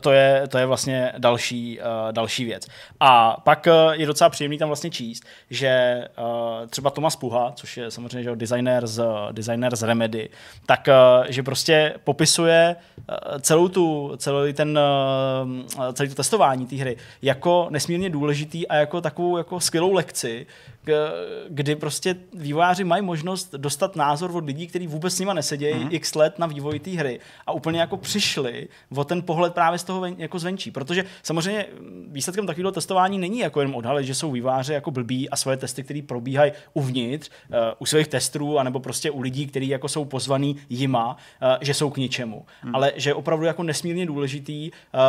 to, 0.00 0.12
je, 0.12 0.42
to 0.48 0.58
je 0.58 0.66
vlastně 0.66 1.12
další, 1.18 1.78
uh, 1.80 2.12
další 2.12 2.44
věc. 2.44 2.66
A 3.00 3.36
pak 3.44 3.66
uh, 3.66 3.92
je 3.92 4.06
docela 4.06 4.30
příjemný 4.30 4.58
tam 4.58 4.68
vlastně 4.68 4.90
číst, 4.90 5.24
že 5.50 6.04
uh, 6.18 6.66
třeba 6.66 6.90
Tomas 6.90 7.16
Puha, 7.16 7.52
což 7.56 7.76
je 7.76 7.90
samozřejmě 7.90 8.22
že 8.22 8.30
designer 8.48 8.86
z, 8.86 9.04
designer 9.32 9.76
z 9.76 9.82
Remedy, 9.82 10.28
tak 10.66 10.88
uh, 10.88 11.26
že 11.28 11.42
prostě 11.42 11.94
popisuje 12.04 12.76
uh, 12.96 13.38
celou 13.40 13.68
tu, 13.68 14.12
celý 14.16 14.52
ten, 14.52 14.78
uh, 15.76 15.92
celý 15.92 16.08
to 16.08 16.14
testování 16.14 16.66
té 16.66 16.76
hry 16.76 16.96
jako 17.22 17.66
nesmírně 17.70 18.10
důležitý 18.10 18.68
a 18.68 18.74
jako 18.74 19.00
takovou 19.00 19.38
jako 19.38 19.60
skvělou 19.60 19.92
lekci, 19.92 20.46
kdy 21.48 21.76
prostě 21.76 22.16
vývojáři 22.32 22.84
mají 22.84 23.02
možnost 23.02 23.54
dostat 23.54 23.96
názor 23.96 24.36
od 24.36 24.44
lidí, 24.44 24.66
kteří 24.66 24.86
vůbec 24.86 25.14
s 25.14 25.18
nima 25.18 25.34
nesedějí 25.34 25.74
mm-hmm. 25.74 25.88
x 25.90 26.14
let 26.14 26.38
na 26.38 26.46
vývoji 26.46 26.78
té 26.78 26.90
hry 26.90 27.20
a 27.46 27.52
úplně 27.52 27.80
jako 27.80 27.96
přišli 27.96 28.68
o 28.96 29.04
ten 29.04 29.22
pohled 29.22 29.54
právě 29.54 29.78
z 29.78 29.84
toho 29.84 30.00
ven, 30.00 30.14
jako 30.18 30.38
zvenčí. 30.38 30.70
Protože 30.70 31.04
samozřejmě 31.22 31.66
výsledkem 32.08 32.46
takového 32.46 32.72
testování 32.72 33.18
není 33.18 33.38
jako 33.38 33.60
jenom 33.60 33.74
odhalit, 33.74 34.06
že 34.06 34.14
jsou 34.14 34.30
vývojáři 34.30 34.72
jako 34.72 34.90
blbí 34.90 35.30
a 35.30 35.36
svoje 35.36 35.56
testy, 35.56 35.82
které 35.82 36.02
probíhají 36.02 36.52
uvnitř, 36.72 37.30
uh, 37.48 37.56
u 37.78 37.86
svých 37.86 38.08
testů, 38.08 38.58
anebo 38.58 38.80
prostě 38.80 39.10
u 39.10 39.20
lidí, 39.20 39.46
kteří 39.46 39.68
jako 39.68 39.88
jsou 39.88 40.04
pozvaný 40.04 40.56
jima, 40.68 41.16
uh, 41.42 41.48
že 41.60 41.74
jsou 41.74 41.90
k 41.90 41.96
ničemu. 41.96 42.46
Mm. 42.64 42.74
Ale 42.74 42.92
že 42.96 43.10
je 43.10 43.14
opravdu 43.14 43.44
jako 43.44 43.62
nesmírně 43.62 44.06
důležitý 44.06 44.70
uh, 44.70 45.00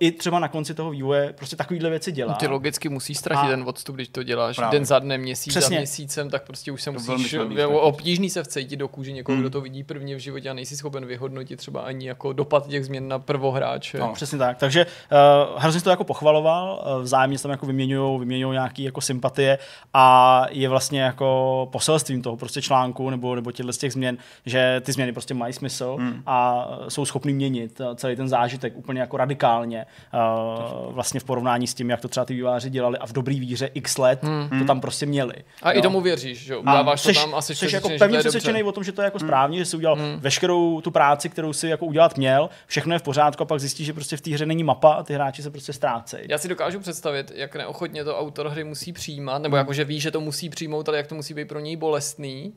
i 0.00 0.12
třeba 0.12 0.38
na 0.38 0.48
konci 0.48 0.74
toho 0.74 0.90
vývoje 0.90 1.32
prostě 1.32 1.56
takovýhle 1.56 1.90
věci 1.90 2.12
dělat. 2.12 2.38
Ty 2.38 2.46
logicky 2.46 2.88
musíš 2.88 3.18
ztratit 3.18 3.44
A- 3.44 3.50
ten 3.50 3.64
odstup, 3.66 3.94
když 3.94 4.08
to 4.08 4.22
děláš 4.22 4.56
Právě. 4.56 4.78
den 4.78 4.86
za 4.86 4.98
dnem, 4.98 5.17
měsíc 5.18 5.52
Přesně. 5.52 5.76
za 5.76 5.80
měsícem, 5.80 6.30
tak 6.30 6.46
prostě 6.46 6.72
už 6.72 6.82
se 6.82 6.90
velmi 6.90 7.22
musíš, 7.22 7.36
obtížný 7.66 8.30
se 8.30 8.42
vcítit 8.42 8.78
do 8.78 8.88
kůže 8.88 9.12
někoho, 9.12 9.38
kdo 9.38 9.50
to 9.50 9.60
vidí 9.60 9.84
prvně 9.84 10.16
v 10.16 10.18
životě 10.18 10.50
a 10.50 10.52
nejsi 10.52 10.76
schopen 10.76 11.06
vyhodnotit 11.06 11.56
třeba 11.56 11.80
ani 11.80 12.08
jako 12.08 12.32
dopad 12.32 12.66
těch 12.66 12.84
změn 12.84 13.08
na 13.08 13.18
prvohráče. 13.18 13.98
No. 13.98 14.12
Přesně 14.12 14.38
tak. 14.38 14.58
Takže 14.58 14.86
uh, 14.86 15.60
hrozně 15.62 15.80
to 15.80 15.90
jako 15.90 16.04
pochvaloval, 16.04 16.84
uh, 16.96 17.02
vzájemně 17.02 17.38
se 17.38 17.42
tam 17.42 17.50
jako 17.50 17.66
vyměňují 17.66 18.18
vyměňují 18.20 18.52
nějaké 18.52 18.82
jako 18.82 19.00
sympatie 19.00 19.58
a 19.94 20.46
je 20.50 20.68
vlastně 20.68 21.00
jako 21.00 21.68
poselstvím 21.72 22.22
toho 22.22 22.36
prostě 22.36 22.62
článku 22.62 23.10
nebo, 23.10 23.34
nebo 23.34 23.52
těchto 23.52 23.72
z 23.72 23.78
těch 23.78 23.92
změn, 23.92 24.18
že 24.46 24.80
ty 24.84 24.92
změny 24.92 25.12
prostě 25.12 25.34
mají 25.34 25.52
smysl 25.52 25.96
hmm. 26.00 26.22
a 26.26 26.68
jsou 26.88 27.04
schopný 27.04 27.32
měnit 27.32 27.80
uh, 27.80 27.94
celý 27.94 28.16
ten 28.16 28.28
zážitek 28.28 28.72
úplně 28.76 29.00
jako 29.00 29.16
radikálně 29.16 29.86
uh, 30.14 30.92
vlastně 30.92 31.20
v 31.20 31.24
porovnání 31.24 31.66
s 31.66 31.74
tím, 31.74 31.90
jak 31.90 32.00
to 32.00 32.08
třeba 32.08 32.26
ty 32.26 32.34
vývojáři 32.34 32.70
dělali 32.70 32.98
a 32.98 33.06
v 33.06 33.12
dobrý 33.12 33.40
víře 33.40 33.70
x 33.74 33.98
let 33.98 34.22
hmm. 34.22 34.58
to 34.58 34.64
tam 34.64 34.80
prostě 34.80 35.06
měli. 35.08 35.34
A 35.62 35.72
jo. 35.72 35.78
i 35.78 35.82
tomu 35.82 36.00
věříš, 36.00 36.38
že 36.38 36.54
Dáváš 36.64 37.02
to 37.02 37.12
tam 37.12 37.34
a 37.34 37.42
jsi 37.42 37.74
jako 37.74 37.88
pevně 37.98 38.18
přesvědčený 38.18 38.62
o 38.62 38.72
tom, 38.72 38.84
že 38.84 38.92
to 38.92 39.02
je 39.02 39.04
jako 39.04 39.18
správně, 39.18 39.58
že 39.58 39.64
jsi 39.64 39.76
udělal 39.76 39.98
veškerou 40.16 40.80
tu 40.80 40.90
práci, 40.90 41.28
kterou 41.28 41.52
si 41.52 41.68
jako 41.68 41.86
udělat 41.86 42.16
měl, 42.16 42.50
všechno 42.66 42.94
je 42.94 42.98
v 42.98 43.02
pořádku 43.02 43.42
a 43.42 43.46
pak 43.46 43.60
zjistíš, 43.60 43.86
že 43.86 43.92
prostě 43.92 44.16
v 44.16 44.20
té 44.20 44.30
hře 44.30 44.46
není 44.46 44.64
mapa 44.64 44.92
a 44.92 45.02
ty 45.02 45.14
hráči 45.14 45.42
se 45.42 45.50
prostě 45.50 45.72
ztrácejí. 45.72 46.26
Já 46.30 46.38
si 46.38 46.48
dokážu 46.48 46.80
představit, 46.80 47.32
jak 47.34 47.56
neochotně 47.56 48.04
to 48.04 48.18
autor 48.18 48.48
hry 48.48 48.64
musí 48.64 48.92
přijímat, 48.92 49.42
nebo 49.42 49.56
jako, 49.56 49.72
že 49.72 49.84
ví, 49.84 50.00
že 50.00 50.10
to 50.10 50.20
musí 50.20 50.48
přijmout, 50.48 50.88
ale 50.88 50.98
jak 50.98 51.06
to 51.06 51.14
musí 51.14 51.34
být 51.34 51.48
pro 51.48 51.60
něj 51.60 51.76
bolestný, 51.76 52.52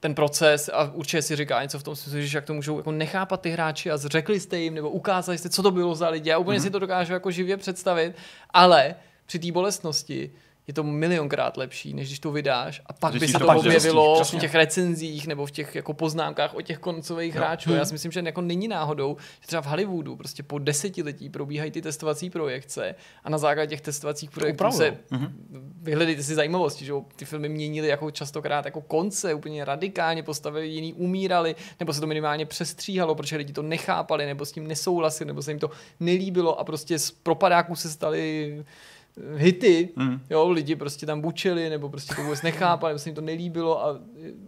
ten 0.00 0.14
proces 0.14 0.70
a 0.72 0.90
určitě 0.94 1.22
si 1.22 1.36
říká 1.36 1.62
něco 1.62 1.78
v 1.78 1.82
tom 1.82 1.96
smyslu, 1.96 2.20
že 2.20 2.38
jak 2.38 2.44
to 2.44 2.54
můžou 2.54 2.76
jako 2.76 2.92
nechápat 2.92 3.40
ty 3.40 3.50
hráči 3.50 3.90
a 3.90 3.96
řekli 3.96 4.40
jste 4.40 4.58
jim 4.58 4.74
nebo 4.74 4.90
ukázali 4.90 5.38
jste, 5.38 5.48
co 5.48 5.62
to 5.62 5.70
bylo 5.70 5.94
za 5.94 6.08
lidi. 6.08 6.30
Já 6.30 6.38
úplně 6.38 6.58
mm-hmm. 6.58 6.62
si 6.62 6.70
to 6.70 6.78
dokážu 6.78 7.12
jako 7.12 7.30
živě 7.30 7.56
představit, 7.56 8.14
ale 8.50 8.94
při 9.26 9.38
té 9.38 9.52
bolestnosti 9.52 10.30
je 10.66 10.74
to 10.74 10.82
milionkrát 10.82 11.56
lepší, 11.56 11.94
než 11.94 12.08
když 12.08 12.18
to 12.18 12.32
vydáš 12.32 12.82
a 12.86 12.92
pak 12.92 13.14
by 13.14 13.28
se 13.28 13.38
to 13.38 13.46
to 13.46 13.58
objevilo 13.58 14.24
v 14.24 14.38
těch 14.38 14.54
recenzích 14.54 15.26
nebo 15.26 15.46
v 15.46 15.50
těch 15.50 15.74
jako 15.74 15.94
poznámkách 15.94 16.54
o 16.54 16.60
těch 16.60 16.78
koncových 16.78 17.34
hráčů. 17.34 17.72
Já 17.74 17.84
si 17.84 17.92
myslím, 17.92 18.12
že 18.12 18.22
jako 18.24 18.40
není 18.40 18.68
náhodou, 18.68 19.16
že 19.40 19.46
třeba 19.46 19.62
v 19.62 19.66
Hollywoodu 19.66 20.16
prostě 20.16 20.42
po 20.42 20.58
desetiletí 20.58 21.30
probíhají 21.30 21.70
ty 21.70 21.82
testovací 21.82 22.30
projekce 22.30 22.94
a 23.24 23.30
na 23.30 23.38
základě 23.38 23.68
těch 23.68 23.80
testovacích 23.80 24.30
projektů 24.30 24.56
upravujou. 24.56 24.78
se 24.78 24.98
vyhledejte 25.82 26.22
si 26.22 26.34
zajímavosti, 26.34 26.84
že 26.84 26.92
ty 27.16 27.24
filmy 27.24 27.48
měnily 27.48 27.88
jako 27.88 28.10
častokrát 28.10 28.64
jako 28.64 28.80
konce, 28.80 29.34
úplně 29.34 29.64
radikálně 29.64 30.22
postavili, 30.22 30.68
jiný 30.68 30.92
umírali, 30.94 31.56
nebo 31.80 31.92
se 31.92 32.00
to 32.00 32.06
minimálně 32.06 32.46
přestříhalo, 32.46 33.14
protože 33.14 33.36
lidi 33.36 33.52
to 33.52 33.62
nechápali, 33.62 34.26
nebo 34.26 34.44
s 34.44 34.52
tím 34.52 34.66
nesouhlasili, 34.66 35.28
nebo 35.28 35.42
se 35.42 35.50
jim 35.50 35.58
to 35.58 35.70
nelíbilo 36.00 36.60
a 36.60 36.64
prostě 36.64 36.98
z 36.98 37.10
propadáků 37.10 37.76
se 37.76 37.90
stali 37.90 38.64
hity, 39.36 39.88
mm. 39.96 40.20
jo, 40.30 40.48
lidi 40.50 40.76
prostě 40.76 41.06
tam 41.06 41.20
bučili, 41.20 41.70
nebo 41.70 41.88
prostě 41.88 42.14
to 42.14 42.22
vůbec 42.22 42.42
nechápali, 42.42 42.90
nebo 42.90 42.98
se 42.98 43.08
jim 43.08 43.14
to 43.14 43.20
nelíbilo 43.20 43.86
a 43.86 44.00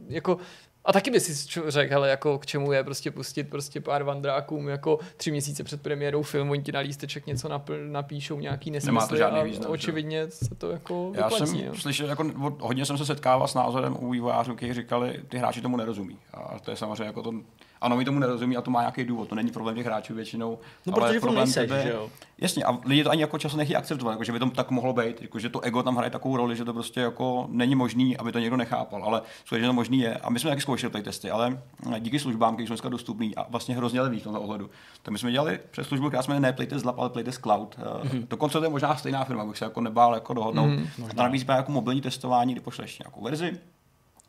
jako 0.08 0.38
a 0.84 0.92
taky 0.92 1.10
by 1.10 1.20
si 1.20 1.48
řekl, 1.68 1.92
hele, 1.92 2.08
jako 2.08 2.38
k 2.38 2.46
čemu 2.46 2.72
je 2.72 2.84
prostě 2.84 3.10
pustit 3.10 3.44
prostě 3.44 3.80
pár 3.80 4.02
vandrákům 4.02 4.68
jako 4.68 4.98
tři 5.16 5.30
měsíce 5.30 5.64
před 5.64 5.82
premiérou 5.82 6.22
film, 6.22 6.50
oni 6.50 6.62
ti 6.62 6.72
na 6.72 6.80
lísteček 6.80 7.26
něco 7.26 7.48
napl- 7.48 7.90
napíšou, 7.90 8.40
nějaký 8.40 8.70
nesmysly 8.70 9.18
žádný 9.18 9.40
a 9.40 9.42
význam, 9.42 9.62
že 9.62 9.68
jo. 9.68 9.72
očividně 9.72 10.30
se 10.30 10.54
to 10.54 10.70
jako 10.70 11.12
Já 11.14 11.28
vyplatí, 11.28 11.46
jsem 11.46 11.60
jo. 11.60 11.74
slyšel, 11.74 12.08
jako, 12.08 12.24
od- 12.42 12.60
hodně 12.60 12.84
jsem 12.84 12.98
se 12.98 13.06
setkával 13.06 13.48
s 13.48 13.54
názorem 13.54 13.96
u 14.00 14.10
vývojářů, 14.10 14.54
kteří 14.56 14.72
říkali, 14.72 15.20
ty 15.28 15.38
hráči 15.38 15.60
tomu 15.60 15.76
nerozumí. 15.76 16.18
A 16.34 16.58
to 16.58 16.70
je 16.70 16.76
samozřejmě 16.76 17.04
jako 17.04 17.22
to, 17.22 17.32
ano, 17.80 17.96
mi 17.96 18.04
tomu 18.04 18.18
nerozumí 18.18 18.56
a 18.56 18.62
to 18.62 18.70
má 18.70 18.80
nějaký 18.80 19.04
důvod. 19.04 19.28
To 19.28 19.34
není 19.34 19.50
problém 19.50 19.76
těch 19.76 19.86
hráčů 19.86 20.14
většinou. 20.14 20.58
No, 20.86 20.94
ale 20.94 21.06
protože 21.06 21.20
problém 21.20 21.44
nejseš, 21.44 21.70
tebe- 21.70 21.82
že 21.82 21.90
jo? 21.90 22.10
Jasně, 22.38 22.64
a 22.64 22.78
lidi 22.84 23.04
to 23.04 23.10
ani 23.10 23.20
jako 23.20 23.38
často 23.38 23.58
nechtějí 23.58 23.76
akceptovat, 23.76 24.12
jako, 24.12 24.24
že 24.24 24.32
by 24.32 24.38
to 24.38 24.50
tak 24.50 24.70
mohlo 24.70 24.92
být, 24.92 25.22
jako, 25.22 25.38
že 25.38 25.48
to 25.48 25.60
ego 25.60 25.82
tam 25.82 25.96
hraje 25.96 26.10
takovou 26.10 26.36
roli, 26.36 26.56
že 26.56 26.64
to 26.64 26.72
prostě 26.72 27.00
jako 27.00 27.46
není 27.50 27.74
možný, 27.74 28.16
aby 28.16 28.32
to 28.32 28.38
někdo 28.38 28.56
nechápal, 28.56 29.04
ale 29.04 29.22
skutečně 29.44 29.66
to 29.66 29.72
možný 29.72 29.98
je. 29.98 30.14
A 30.14 30.30
my 30.30 30.38
jsme 30.38 30.50
taky 30.50 30.60
zkoušeli 30.62 30.92
ty 30.92 31.02
testy, 31.02 31.30
ale 31.30 31.58
díky 31.98 32.18
službám, 32.18 32.54
které 32.54 32.66
jsou 32.66 32.72
dneska 32.72 32.88
dostupné 32.88 33.26
a 33.36 33.46
vlastně 33.50 33.76
hrozně 33.76 34.00
levý 34.00 34.20
v 34.20 34.22
tomto 34.22 34.40
ohledu, 34.40 34.70
tak 35.02 35.12
my 35.12 35.18
jsme 35.18 35.32
dělali 35.32 35.60
přes 35.70 35.86
službu, 35.86 36.08
která 36.08 36.22
jmenuje 36.28 36.40
ne 36.40 36.52
Playtest 36.52 36.84
Lab, 36.84 36.98
ale 36.98 37.10
Playtest 37.10 37.42
Cloud. 37.42 37.78
Mm-hmm. 37.78 38.26
Dokonce 38.28 38.58
to 38.58 38.64
je 38.64 38.70
možná 38.70 38.96
stejná 38.96 39.24
firma, 39.24 39.44
bych 39.44 39.58
se 39.58 39.64
jako 39.64 39.80
nebál 39.80 40.14
jako 40.14 40.34
dohodnout. 40.34 40.70
Mm-hmm. 40.70 41.10
A 41.18 41.22
nabízí 41.22 41.44
právě 41.44 41.58
jako 41.58 41.72
mobilní 41.72 42.00
testování, 42.00 42.52
kdy 42.52 42.60
pošleš 42.60 42.98
nějakou 42.98 43.22
verzi, 43.22 43.52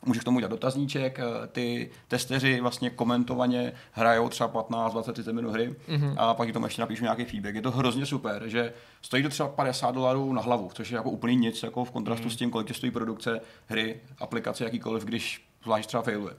Můžeš 0.05 0.21
k 0.21 0.25
tomu 0.25 0.37
udělat 0.37 0.49
dotazníček, 0.49 1.19
eh, 1.19 1.47
ty 1.47 1.89
testeři 2.07 2.61
vlastně 2.61 2.89
komentovaně 2.89 3.73
hrajou 3.91 4.29
třeba 4.29 4.47
15, 4.47 4.93
20, 4.93 5.13
30 5.13 5.33
minut 5.33 5.51
hry 5.51 5.69
mm-hmm. 5.69 6.13
a 6.17 6.33
pak 6.33 6.47
ti 6.47 6.53
tomu 6.53 6.65
ještě 6.65 6.81
napíšu 6.81 7.03
nějaký 7.03 7.25
feedback. 7.25 7.55
Je 7.55 7.61
to 7.61 7.71
hrozně 7.71 8.05
super, 8.05 8.43
že 8.45 8.73
stojí 9.01 9.23
to 9.23 9.29
třeba 9.29 9.49
50 9.49 9.95
dolarů 9.95 10.33
na 10.33 10.41
hlavu, 10.41 10.69
což 10.73 10.91
je 10.91 10.95
jako 10.95 11.09
úplně 11.09 11.35
nic 11.35 11.63
jako 11.63 11.85
v 11.85 11.91
kontrastu 11.91 12.27
mm-hmm. 12.27 12.33
s 12.33 12.35
tím, 12.35 12.51
kolik 12.51 12.67
tě 12.67 12.73
stojí 12.73 12.91
produkce 12.91 13.41
hry, 13.67 13.99
aplikace 14.19 14.63
jakýkoliv, 14.63 15.03
když 15.03 15.47
zvlášť 15.63 15.87
třeba 15.87 16.03
failuje. 16.03 16.33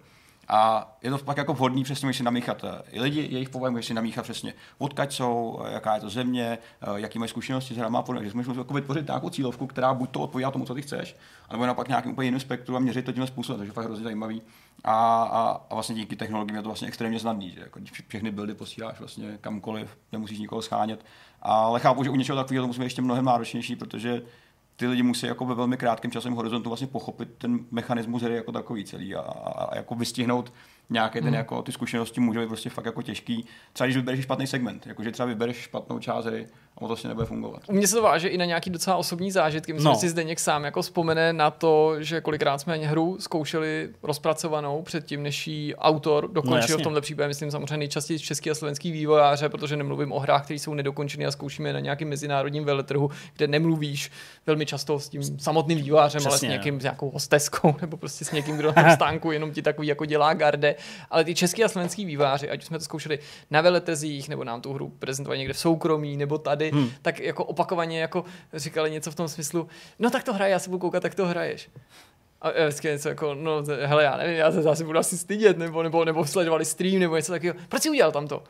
A 0.52 0.92
je 1.02 1.10
to 1.10 1.18
pak 1.18 1.36
jako 1.36 1.54
vhodný 1.54 1.84
přesně, 1.84 2.06
můžeš 2.06 2.16
si 2.16 2.22
namíchat 2.22 2.64
eh, 2.64 2.82
i 2.90 3.00
lidi, 3.00 3.28
jejich 3.30 3.48
povahy, 3.48 3.70
můžeš 3.70 3.86
si 3.86 3.94
namíchat 3.94 4.24
přesně, 4.24 4.54
odkaď 4.78 5.12
jsou, 5.12 5.62
eh, 5.64 5.72
jaká 5.72 5.94
je 5.94 6.00
to 6.00 6.10
země, 6.10 6.58
eh, 6.82 6.86
jaký 7.00 7.18
mají 7.18 7.28
zkušenosti 7.28 7.74
s 7.74 7.76
hrama 7.76 8.02
podobně. 8.02 8.28
Že 8.28 8.34
můžeš 8.34 8.56
jako 8.56 8.74
vytvořit 8.74 9.06
nějakou 9.06 9.30
cílovku, 9.30 9.66
která 9.66 9.94
buď 9.94 10.10
to 10.10 10.20
odpovídá 10.20 10.50
tomu, 10.50 10.64
co 10.64 10.74
ty 10.74 10.82
chceš, 10.82 11.16
anebo 11.48 11.66
naopak 11.66 11.88
nějakým 11.88 12.12
úplně 12.12 12.26
jiným 12.26 12.40
spektru 12.40 12.76
a 12.76 12.78
měřit 12.78 13.04
to 13.04 13.12
tím 13.12 13.26
způsobem, 13.26 13.58
takže 13.58 13.72
fakt 13.72 13.84
hrozně 13.84 14.04
zajímavý. 14.04 14.42
A, 14.84 15.22
a, 15.22 15.60
a, 15.70 15.74
vlastně 15.74 15.94
díky 15.94 16.16
technologiím 16.16 16.56
je 16.56 16.62
to 16.62 16.68
vlastně 16.68 16.88
extrémně 16.88 17.20
snadný, 17.20 17.50
že 17.50 17.60
jako 17.60 17.80
všechny 18.08 18.30
buildy 18.30 18.54
posíláš 18.54 18.98
vlastně 18.98 19.38
kamkoliv, 19.40 19.98
nemusíš 20.12 20.38
nikoho 20.38 20.62
schánět. 20.62 21.04
Ale 21.42 21.80
chápu, 21.80 22.04
že 22.04 22.10
u 22.10 22.16
něčeho 22.16 22.36
takového 22.36 22.62
to 22.62 22.66
musí 22.66 22.78
být 22.78 22.84
ještě 22.84 23.02
mnohem 23.02 23.24
náročnější, 23.24 23.76
protože 23.76 24.22
ty 24.80 24.86
lidi 24.86 25.02
musí 25.02 25.26
jako 25.26 25.44
ve 25.44 25.54
velmi 25.54 25.76
krátkém 25.76 26.10
časovém 26.10 26.36
horizontu 26.36 26.70
vlastně 26.70 26.86
pochopit 26.86 27.28
ten 27.38 27.58
mechanismus 27.70 28.22
hry 28.22 28.34
jako 28.34 28.52
takový 28.52 28.84
celý 28.84 29.14
a, 29.14 29.20
a, 29.20 29.64
a 29.64 29.76
jako 29.76 29.94
vystihnout 29.94 30.52
nějaké 30.90 31.18
ten, 31.18 31.28
hmm. 31.28 31.34
jako, 31.34 31.62
ty 31.62 31.72
zkušenosti 31.72 32.20
můžou 32.20 32.40
být 32.40 32.46
prostě 32.46 32.70
fakt 32.70 32.86
jako 32.86 33.02
těžký. 33.02 33.46
Třeba 33.72 33.86
když 33.86 33.96
vybereš 33.96 34.22
špatný 34.22 34.46
segment, 34.46 34.86
jakože 34.86 35.10
třeba 35.10 35.26
vybereš 35.26 35.56
špatnou 35.56 35.98
část 35.98 36.24
hry 36.24 36.46
a 36.76 36.80
to 36.80 36.86
vlastně 36.86 37.08
nebude 37.08 37.26
fungovat. 37.26 37.62
U 37.68 37.72
mě 37.72 37.86
se 37.86 37.96
to 37.96 38.02
váže 38.02 38.28
i 38.28 38.38
na 38.38 38.44
nějaký 38.44 38.70
docela 38.70 38.96
osobní 38.96 39.30
zážitky. 39.30 39.72
Myslím, 39.72 39.88
no. 39.88 39.94
že 39.94 40.00
si 40.00 40.08
Zdeněk 40.08 40.40
sám 40.40 40.64
jako 40.64 40.82
vzpomene 40.82 41.32
na 41.32 41.50
to, 41.50 42.02
že 42.02 42.20
kolikrát 42.20 42.58
jsme 42.58 42.76
hru 42.76 43.16
zkoušeli 43.20 43.88
rozpracovanou 44.02 44.82
předtím, 44.82 45.22
než 45.22 45.46
ji 45.46 45.74
autor 45.74 46.30
dokončil. 46.32 46.76
No, 46.76 46.80
v 46.80 46.82
tomhle 46.82 47.00
případě 47.00 47.28
myslím 47.28 47.50
samozřejmě 47.50 47.76
nejčastěji 47.76 48.18
český 48.18 48.50
a 48.50 48.54
slovenský 48.54 48.92
vývojáře, 48.92 49.48
protože 49.48 49.76
nemluvím 49.76 50.12
o 50.12 50.18
hrách, 50.18 50.44
které 50.44 50.58
jsou 50.58 50.74
nedokončené 50.74 51.26
a 51.26 51.30
zkoušíme 51.30 51.72
na 51.72 51.80
nějakém 51.80 52.08
mezinárodním 52.08 52.64
veletrhu, 52.64 53.10
kde 53.36 53.46
nemluvíš 53.46 54.10
velmi 54.46 54.66
často 54.66 55.00
s 55.00 55.08
tím 55.08 55.22
samotným 55.22 55.78
vývojářem, 55.78 56.18
Přesně. 56.18 56.30
ale 56.30 56.38
s 56.38 56.42
někým, 56.42 56.80
s 56.80 56.82
nějakou 56.82 57.10
hosteskou 57.10 57.74
nebo 57.80 57.96
prostě 57.96 58.24
s 58.24 58.32
někým, 58.32 58.56
kdo 58.56 58.72
na 58.76 58.94
stánku 58.96 59.32
jenom 59.32 59.52
ti 59.52 59.62
takový 59.62 59.88
jako 59.88 60.04
dělá 60.04 60.34
garde. 60.34 60.74
Ale 61.10 61.24
ty 61.24 61.34
český 61.34 61.64
a 61.64 61.68
slovenský 61.68 62.04
vývojáři, 62.04 62.50
ať 62.50 62.64
jsme 62.64 62.78
to 62.78 62.84
zkoušeli 62.84 63.18
na 63.50 63.60
veletezích, 63.60 64.28
nebo 64.28 64.44
nám 64.44 64.60
tu 64.60 64.72
hru 64.72 64.92
prezentovali 64.98 65.38
někde 65.38 65.54
v 65.54 65.58
soukromí, 65.58 66.16
nebo 66.16 66.38
tady, 66.38 66.70
hmm. 66.70 66.90
tak 67.02 67.20
jako 67.20 67.44
opakovaně 67.44 68.00
jako 68.00 68.24
říkali 68.54 68.90
něco 68.90 69.10
v 69.10 69.14
tom 69.14 69.28
smyslu, 69.28 69.68
no 69.98 70.10
tak 70.10 70.24
to 70.24 70.32
hraje, 70.32 70.52
já 70.52 70.58
se 70.58 70.70
budu 70.70 70.78
koukat, 70.78 71.02
tak 71.02 71.14
to 71.14 71.26
hraješ. 71.26 71.70
A 72.42 72.50
vždycky 72.50 72.88
něco 72.88 73.08
jako, 73.08 73.34
no 73.34 73.62
hele, 73.84 74.04
já 74.04 74.16
nevím, 74.16 74.36
já 74.36 74.52
se 74.52 74.62
zase 74.62 74.84
budu 74.84 74.98
asi 74.98 75.18
stydět, 75.18 75.58
nebo, 75.58 75.82
nebo, 75.82 76.04
nebo 76.04 76.24
sledovali 76.24 76.64
stream, 76.64 76.98
nebo 76.98 77.16
něco 77.16 77.32
takového. 77.32 77.56
Proč 77.68 77.82
jsi 77.82 77.90
udělal 77.90 78.12
tam 78.12 78.28
to? 78.28 78.42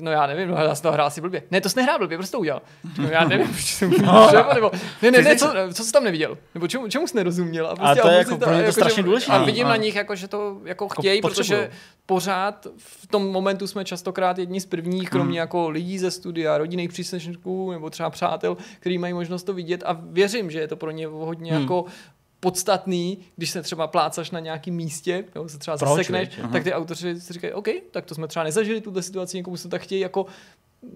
No 0.00 0.10
já 0.10 0.26
nevím, 0.26 0.48
no, 0.48 0.56
já 0.56 0.74
jsem 0.74 0.82
to 0.82 0.92
hrál 0.92 1.06
asi 1.06 1.20
blbě. 1.20 1.42
Ne, 1.50 1.60
to 1.60 1.68
jsi 1.68 1.76
nehrál 1.76 1.98
blbě, 1.98 2.18
prostě 2.18 2.32
to 2.32 2.40
udělal. 2.40 2.62
No, 2.98 3.08
já 3.08 3.24
nevím, 3.24 3.48
proč 3.48 3.64
jsem 3.64 3.90
no. 4.02 4.30
nebo, 4.54 4.70
ne, 5.02 5.10
ne, 5.10 5.22
ne, 5.22 5.36
co, 5.36 5.52
co 5.74 5.84
jsi 5.84 5.92
tam 5.92 6.04
neviděl? 6.04 6.38
Nebo 6.54 6.68
čemu, 6.68 6.88
čemu 6.88 7.06
jsi 7.06 7.16
nerozuměl? 7.16 7.66
A, 7.66 7.76
prostě, 7.76 8.00
a 8.00 8.02
to 8.02 8.08
je 8.08 8.18
jako, 8.18 8.36
pro 8.36 8.48
mě 8.48 8.58
to 8.58 8.62
jako, 8.62 8.72
strašně 8.72 9.02
důležité. 9.02 9.32
A 9.32 9.44
vidím 9.44 9.66
a. 9.66 9.68
na 9.68 9.76
nich, 9.76 9.94
jako, 9.94 10.14
že 10.14 10.28
to 10.28 10.60
jako 10.64 10.88
chtějí, 10.88 11.20
protože 11.20 11.70
pořád 12.06 12.66
v 12.76 13.06
tom 13.06 13.28
momentu 13.28 13.66
jsme 13.66 13.84
častokrát 13.84 14.38
jedni 14.38 14.60
z 14.60 14.66
prvních, 14.66 15.10
kromě 15.10 15.30
hmm. 15.30 15.36
jako 15.36 15.68
lidí 15.68 15.98
ze 15.98 16.10
studia, 16.10 16.58
rodinných 16.58 16.88
příslušníků 16.88 17.72
nebo 17.72 17.90
třeba 17.90 18.10
přátel, 18.10 18.56
kteří 18.80 18.98
mají 18.98 19.14
možnost 19.14 19.42
to 19.42 19.54
vidět 19.54 19.82
a 19.86 19.96
věřím, 20.02 20.50
že 20.50 20.60
je 20.60 20.68
to 20.68 20.76
pro 20.76 20.90
ně 20.90 21.06
hodně 21.06 21.52
hmm. 21.52 21.60
jako 21.60 21.84
podstatný, 22.40 23.18
když 23.36 23.50
se 23.50 23.62
třeba 23.62 23.86
plácaš 23.86 24.30
na 24.30 24.40
nějakém 24.40 24.74
místě, 24.74 25.24
jo, 25.34 25.48
se 25.48 25.58
třeba 25.58 25.76
Proč, 25.76 25.88
zasekneš, 25.88 26.28
tak 26.52 26.64
ty 26.64 26.72
autoři 26.72 27.20
si 27.20 27.32
říkají, 27.32 27.52
OK, 27.52 27.68
tak 27.90 28.04
to 28.04 28.14
jsme 28.14 28.28
třeba 28.28 28.44
nezažili 28.44 28.80
tuto 28.80 29.02
situaci, 29.02 29.36
někomu 29.36 29.56
se 29.56 29.68
tak 29.68 29.82
chtějí 29.82 30.00
jako 30.00 30.26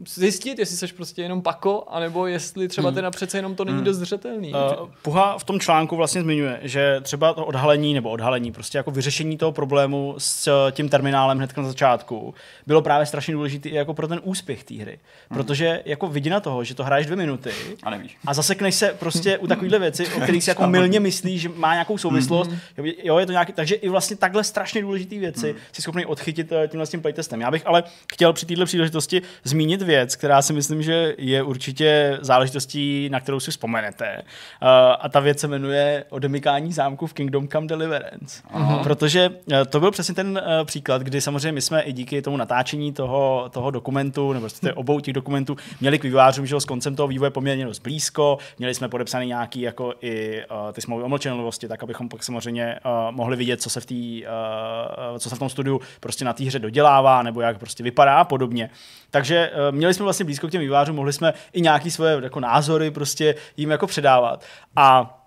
zjistit, 0.09 0.59
jestli 0.59 0.77
jsi 0.77 0.95
prostě 0.95 1.23
jenom 1.23 1.43
pako, 1.43 1.85
anebo 1.89 2.27
jestli 2.27 2.69
třeba 2.69 2.89
hmm. 2.89 2.95
teda 2.95 3.11
přece 3.11 3.39
jenom 3.39 3.55
to 3.55 3.65
není 3.65 3.77
hmm. 3.77 3.85
dost 3.85 3.97
zřetelný. 3.97 4.53
Uh, 4.53 4.89
Puha 5.03 5.39
v 5.39 5.45
tom 5.45 5.61
článku 5.61 5.97
vlastně 5.97 6.23
zmiňuje, 6.23 6.61
že 6.63 7.01
třeba 7.03 7.33
to 7.33 7.47
odhalení 7.47 7.95
nebo 7.95 8.11
odhalení, 8.11 8.53
prostě 8.53 8.79
jako 8.79 8.91
vyřešení 8.91 9.37
toho 9.37 9.53
problému 9.53 10.15
s 10.19 10.47
eh, 10.47 10.73
tím 10.73 10.89
terminálem 10.89 11.39
hned 11.39 11.57
na 11.57 11.63
začátku 11.63 12.35
bylo 12.67 12.83
právě 12.83 13.07
strašně 13.07 13.35
důležité 13.35 13.69
i 13.69 13.75
jako 13.75 13.95
pro 13.95 14.09
ten 14.09 14.21
úspěch 14.23 14.65
té 14.65 14.75
hry. 14.75 14.99
Hmm. 15.31 15.39
Protože 15.39 15.83
jako 15.85 16.09
vidina 16.09 16.41
toho, 16.41 16.65
že 16.65 16.75
to 16.75 16.85
hraješ 16.85 17.07
dvě 17.07 17.17
minuty 17.17 17.51
a, 17.83 17.91
nevíš. 17.91 18.17
a 18.27 18.35
zasekneš 18.35 18.75
se 18.75 18.97
prostě 18.99 19.39
u 19.39 19.47
takovýchhle 19.47 19.79
věci, 19.79 20.07
o 20.07 20.21
kterých 20.21 20.45
si 20.45 20.51
jako 20.51 20.67
milně 20.67 21.01
myslíš, 21.01 21.41
že 21.41 21.49
má 21.49 21.73
nějakou 21.73 21.99
souvislost, 21.99 22.51
hmm. 22.51 22.87
jo, 23.03 23.19
je 23.19 23.27
to 23.27 23.33
nějaký, 23.33 23.53
takže 23.53 23.75
i 23.75 23.89
vlastně 23.89 24.17
takhle 24.17 24.45
strašně 24.45 24.83
důležité 24.83 25.19
věci 25.19 25.51
hmm. 25.51 25.61
si 25.73 25.83
schopný 25.83 26.07
odchytit 26.07 26.53
eh, 26.53 26.69
tímhle 26.69 26.87
tím 26.87 27.03
playtestem. 27.03 27.41
Já 27.41 27.51
bych 27.51 27.67
ale 27.67 27.83
chtěl 28.13 28.33
při 28.33 28.47
této 28.47 28.65
příležitosti 28.65 29.23
zmínit 29.45 29.74
zmínit 29.75 29.83
věc, 29.83 30.17
která 30.17 30.43
si 30.43 30.53
myslím, 30.53 30.83
že 30.83 31.15
je 31.19 31.43
určitě 31.43 32.19
záležitostí, 32.21 33.09
na 33.13 33.21
kterou 33.21 33.41
si 33.41 33.51
vzpomenete. 33.51 34.23
Uh, 34.63 34.69
a 35.01 35.09
ta 35.09 35.21
věc 35.21 35.39
se 35.41 35.49
jmenuje 35.49 36.05
odemykání 36.11 36.73
zámku 36.73 37.07
v 37.07 37.13
Kingdom 37.13 37.49
Come 37.49 37.67
Deliverance. 37.67 38.43
Uh-huh. 38.55 38.83
Protože 38.83 39.29
uh, 39.29 39.57
to 39.69 39.81
byl 39.81 39.91
přesně 39.91 40.15
ten 40.15 40.29
uh, 40.29 40.65
příklad, 40.65 41.03
kdy 41.03 41.21
samozřejmě 41.21 41.53
my 41.53 41.61
jsme 41.61 41.83
i 41.83 41.93
díky 41.93 42.23
tomu 42.23 42.37
natáčení 42.37 42.93
toho, 42.93 43.51
toho 43.53 43.71
dokumentu, 43.71 44.33
nebo 44.33 44.47
prostě 44.49 44.73
obou 44.73 45.01
těch 45.01 45.15
dokumentů, 45.15 45.57
měli 45.81 45.99
k 45.99 46.05
vývojářům, 46.05 46.47
že 46.47 46.61
s 46.61 46.65
koncem 46.65 46.97
toho 46.97 47.09
vývoje 47.09 47.31
poměrně 47.31 47.65
dost 47.65 47.79
blízko, 47.79 48.39
měli 48.59 48.75
jsme 48.75 48.89
podepsaný 48.89 49.27
nějaký 49.27 49.61
jako 49.61 49.95
i 50.01 50.43
uh, 50.51 50.73
ty 50.73 50.81
smlouvy 50.81 51.03
o 51.03 51.09
mlčenlivosti, 51.09 51.69
tak 51.69 51.83
abychom 51.83 52.09
pak 52.09 52.23
samozřejmě 52.23 52.79
uh, 52.85 53.17
mohli 53.17 53.37
vidět, 53.37 53.63
co 53.63 53.71
se 53.71 53.81
v 53.81 53.87
tý, 53.87 54.25
uh, 54.25 55.19
co 55.19 55.31
se 55.31 55.37
v 55.37 55.39
tom 55.39 55.49
studiu 55.49 55.81
prostě 56.01 56.25
na 56.25 56.33
té 56.33 56.45
hře 56.45 56.59
dodělává, 56.59 57.23
nebo 57.23 57.41
jak 57.41 57.59
prostě 57.59 57.83
vypadá 57.83 58.17
a 58.17 58.25
podobně. 58.25 58.71
Takže 59.15 59.51
uh, 59.51 59.77
měli 59.77 59.95
jsme 59.95 60.05
vlastně 60.05 60.25
blízko 60.25 60.49
k 60.49 60.51
těm 60.51 60.61
vývářům, 60.61 60.97
mohli 60.97 61.13
jsme 61.13 61.35
i 61.53 61.61
nějaký 61.61 61.91
svoje 61.91 62.21
jako 62.23 62.41
názory 62.41 62.91
prostě 62.91 63.35
jim 63.57 63.71
jako 63.71 63.87
předávat. 63.87 64.45
A 64.77 65.19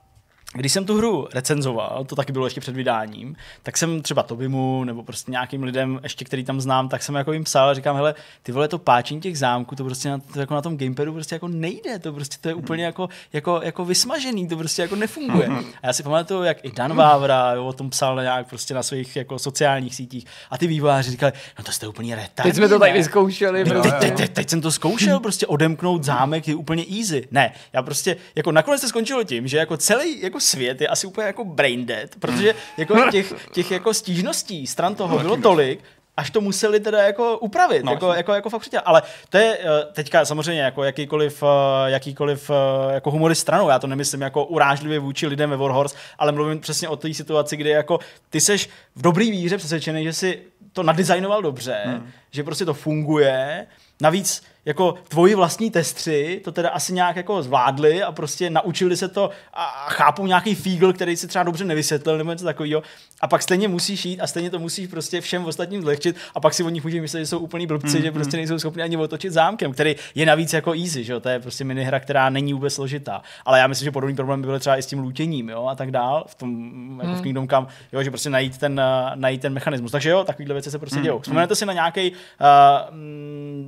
když 0.57 0.73
jsem 0.73 0.85
tu 0.85 0.97
hru 0.97 1.27
recenzoval, 1.33 2.05
to 2.05 2.15
taky 2.15 2.31
bylo 2.31 2.45
ještě 2.45 2.61
před 2.61 2.75
vydáním, 2.75 3.35
tak 3.63 3.77
jsem 3.77 4.01
třeba 4.01 4.23
Tobimu 4.23 4.83
nebo 4.83 5.03
prostě 5.03 5.31
nějakým 5.31 5.63
lidem, 5.63 5.99
ještě 6.03 6.25
který 6.25 6.43
tam 6.43 6.61
znám, 6.61 6.89
tak 6.89 7.03
jsem 7.03 7.15
jako 7.15 7.33
jim 7.33 7.43
psal 7.43 7.69
a 7.69 7.73
říkám, 7.73 7.95
hele, 7.95 8.15
ty 8.43 8.51
vole, 8.51 8.67
to 8.67 8.77
páčení 8.77 9.21
těch 9.21 9.37
zámků, 9.37 9.75
to 9.75 9.83
prostě 9.83 10.09
na, 10.09 10.19
to 10.33 10.39
jako 10.39 10.53
na 10.53 10.61
tom 10.61 10.77
gamepadu 10.77 11.13
prostě 11.13 11.35
jako 11.35 11.47
nejde, 11.47 11.99
to 11.99 12.13
prostě 12.13 12.37
to 12.41 12.49
je 12.49 12.55
úplně 12.55 12.85
jako, 12.85 13.09
jako, 13.33 13.61
jako 13.63 13.85
vysmažený, 13.85 14.47
to 14.47 14.57
prostě 14.57 14.81
jako 14.81 14.95
nefunguje. 14.95 15.47
A 15.83 15.87
já 15.87 15.93
si 15.93 16.03
pamatuju, 16.03 16.43
jak 16.43 16.65
i 16.65 16.71
Dan 16.71 16.95
Vávra 16.95 17.53
jo, 17.53 17.65
o 17.65 17.73
tom 17.73 17.89
psal 17.89 18.15
na 18.15 18.21
nějak 18.21 18.49
prostě 18.49 18.73
na 18.73 18.83
svých 18.83 19.15
jako 19.15 19.39
sociálních 19.39 19.95
sítích 19.95 20.25
a 20.49 20.57
ty 20.57 20.67
vývojáři 20.67 21.11
říkali, 21.11 21.31
no 21.57 21.63
to 21.63 21.71
jste 21.71 21.87
úplně 21.87 22.15
retardní. 22.15 22.51
Teď 22.51 22.57
jsme 22.57 22.69
to 22.69 22.79
tady 22.79 22.93
vyzkoušeli. 22.93 23.63
Teď, 23.63 23.73
teď, 23.81 23.93
teď, 23.99 24.17
teď, 24.17 24.31
teď, 24.31 24.49
jsem 24.49 24.61
to 24.61 24.71
zkoušel, 24.71 25.19
prostě 25.19 25.47
odemknout 25.47 26.03
zámek 26.03 26.47
je 26.47 26.55
úplně 26.55 26.85
easy. 26.97 27.27
Ne, 27.31 27.53
já 27.73 27.81
prostě, 27.81 28.17
jako 28.35 28.51
nakonec 28.51 28.81
to 28.81 28.87
skončilo 28.87 29.23
tím, 29.23 29.47
že 29.47 29.57
jako 29.57 29.77
celý 29.77 30.21
jako 30.21 30.39
svět 30.47 30.81
je 30.81 30.87
asi 30.87 31.07
úplně 31.07 31.27
jako 31.27 31.45
brain 31.45 31.85
dead, 31.85 32.09
protože 32.19 32.55
jako 32.77 33.11
těch, 33.11 33.33
těch 33.51 33.71
jako 33.71 33.93
stížností 33.93 34.67
stran 34.67 34.95
toho 34.95 35.19
bylo 35.19 35.37
tolik, 35.37 35.79
až 36.17 36.29
to 36.31 36.41
museli 36.41 36.79
teda 36.79 37.03
jako 37.03 37.37
upravit, 37.37 37.83
no, 37.83 37.91
jako, 37.91 38.13
jako, 38.13 38.33
jako 38.33 38.49
fakt 38.49 38.61
přitěl. 38.61 38.81
Ale 38.85 39.01
to 39.29 39.37
je 39.37 39.57
eh, 39.57 39.85
teďka 39.93 40.25
samozřejmě 40.25 40.61
jako 40.61 40.83
jakýkoliv, 40.83 41.43
eh, 41.43 41.91
jakýkoliv 41.91 42.49
eh, 42.49 42.93
jako 42.93 43.11
humorist 43.11 43.41
stranou, 43.41 43.69
já 43.69 43.79
to 43.79 43.87
nemyslím 43.87 44.21
jako 44.21 44.45
urážlivě 44.45 44.99
vůči 44.99 45.27
lidem 45.27 45.49
ve 45.49 45.57
Warhorse, 45.57 45.95
ale 46.19 46.31
mluvím 46.31 46.59
přesně 46.59 46.89
o 46.89 46.95
té 46.95 47.13
situaci, 47.13 47.57
kdy 47.57 47.69
jako 47.69 47.99
ty 48.29 48.41
seš 48.41 48.69
v 48.95 49.01
dobrý 49.01 49.31
víře 49.31 49.57
přesvědčený, 49.57 50.03
že 50.03 50.13
si 50.13 50.41
to 50.73 50.83
nadizajnoval 50.83 51.41
dobře, 51.41 51.81
hmm. 51.85 52.09
že 52.31 52.43
prostě 52.43 52.65
to 52.65 52.73
funguje, 52.73 53.67
navíc 54.01 54.43
jako 54.67 54.95
tvoji 55.07 55.35
vlastní 55.35 55.71
testři 55.71 56.41
to 56.43 56.51
teda 56.51 56.69
asi 56.69 56.93
nějak 56.93 57.15
jako 57.15 57.43
zvládli 57.43 58.03
a 58.03 58.11
prostě 58.11 58.49
naučili 58.49 58.97
se 58.97 59.07
to 59.07 59.29
a 59.53 59.85
chápou 59.89 60.25
nějaký 60.25 60.55
fígl, 60.55 60.93
který 60.93 61.17
si 61.17 61.27
třeba 61.27 61.43
dobře 61.43 61.65
nevysvětlil 61.65 62.17
nebo 62.17 62.31
něco 62.31 62.45
takového. 62.45 62.83
A 63.21 63.27
pak 63.27 63.41
stejně 63.41 63.67
musíš 63.67 64.05
jít 64.05 64.21
a 64.21 64.27
stejně 64.27 64.49
to 64.49 64.59
musíš 64.59 64.87
prostě 64.87 65.21
všem 65.21 65.45
ostatním 65.45 65.81
zlehčit 65.81 66.15
a 66.35 66.39
pak 66.39 66.53
si 66.53 66.63
o 66.63 66.69
nich 66.69 66.83
můžeš 66.83 67.01
myslet, 67.01 67.19
že 67.19 67.25
jsou 67.25 67.39
úplný 67.39 67.67
blbci, 67.67 67.97
mm, 67.97 68.03
že 68.03 68.11
prostě 68.11 68.37
nejsou 68.37 68.59
schopni 68.59 68.83
ani 68.83 68.97
otočit 68.97 69.33
zámkem, 69.33 69.73
který 69.73 69.95
je 70.15 70.25
navíc 70.25 70.53
jako 70.53 70.73
easy, 70.73 71.03
že 71.03 71.13
jo? 71.13 71.19
To 71.19 71.29
je 71.29 71.39
prostě 71.39 71.63
minihra, 71.63 71.99
která 71.99 72.29
není 72.29 72.53
vůbec 72.53 72.73
složitá. 72.73 73.21
Ale 73.45 73.59
já 73.59 73.67
myslím, 73.67 73.85
že 73.85 73.91
podobný 73.91 74.15
problém 74.15 74.41
by 74.41 74.47
byl 74.47 74.59
třeba 74.59 74.77
i 74.77 74.81
s 74.81 74.85
tím 74.85 74.99
lůtěním, 74.99 75.49
jo, 75.49 75.65
a 75.65 75.75
tak 75.75 75.91
dál, 75.91 76.25
v 76.27 76.35
tom 76.35 77.01
jako 77.03 77.13
v 77.13 77.21
Kingdom 77.21 77.47
Come, 77.47 77.67
jo, 77.93 78.03
že 78.03 78.11
prostě 78.11 78.29
najít 78.29 78.57
ten, 78.57 78.73
uh, 78.79 79.15
najít 79.15 79.41
ten 79.41 79.53
mechanismus. 79.53 79.91
Takže 79.91 80.09
jo, 80.09 80.23
takovéhle 80.23 80.53
věci 80.53 80.71
se 80.71 80.79
prostě 80.79 80.97
mm, 80.97 81.03
dějou. 81.03 81.19
Vzpomenete 81.19 81.55
si 81.55 81.65
na 81.65 81.73
nějaký 81.73 82.11
uh, 82.11 82.17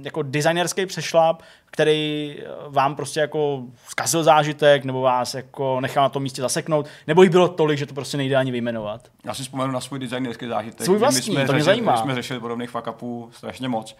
jako 0.04 0.22
designerský 0.22 0.86
přešlap, 0.90 1.42
který 1.66 2.36
eh, 2.40 2.46
vám 2.68 2.96
prostě 2.96 3.20
jako 3.20 3.64
zkazil 3.88 4.24
zážitek, 4.24 4.86
nebo 4.86 5.02
vás 5.02 5.34
jako 5.34 5.82
nechal 5.82 6.04
na 6.04 6.10
tom 6.10 6.24
místě 6.24 6.42
zaseknout, 6.42 6.88
nebo 7.08 7.24
jich 7.24 7.32
bylo 7.32 7.48
tolik, 7.48 7.80
že 7.80 7.86
to 7.86 7.94
prostě 7.94 8.18
nejde 8.18 8.36
ani 8.36 8.52
vyjmenovat. 8.52 9.08
Já 9.26 9.34
si 9.34 9.44
vzpomenu 9.44 9.72
na 9.72 9.82
svůj 9.82 10.00
designerský 10.00 10.48
zážitek. 10.48 10.86
Svůj 10.86 10.98
vlastní, 10.98 11.20
my 11.20 11.24
jsme 11.24 11.34
to 11.34 11.54
mě 11.54 11.60
řešili, 11.60 11.64
zajímá. 11.64 11.92
My 11.92 11.98
jsme 11.98 12.16
řešili 12.16 12.40
podobných 12.40 12.70
fuck 12.70 12.88
strašně 13.32 13.68
moc. 13.68 13.96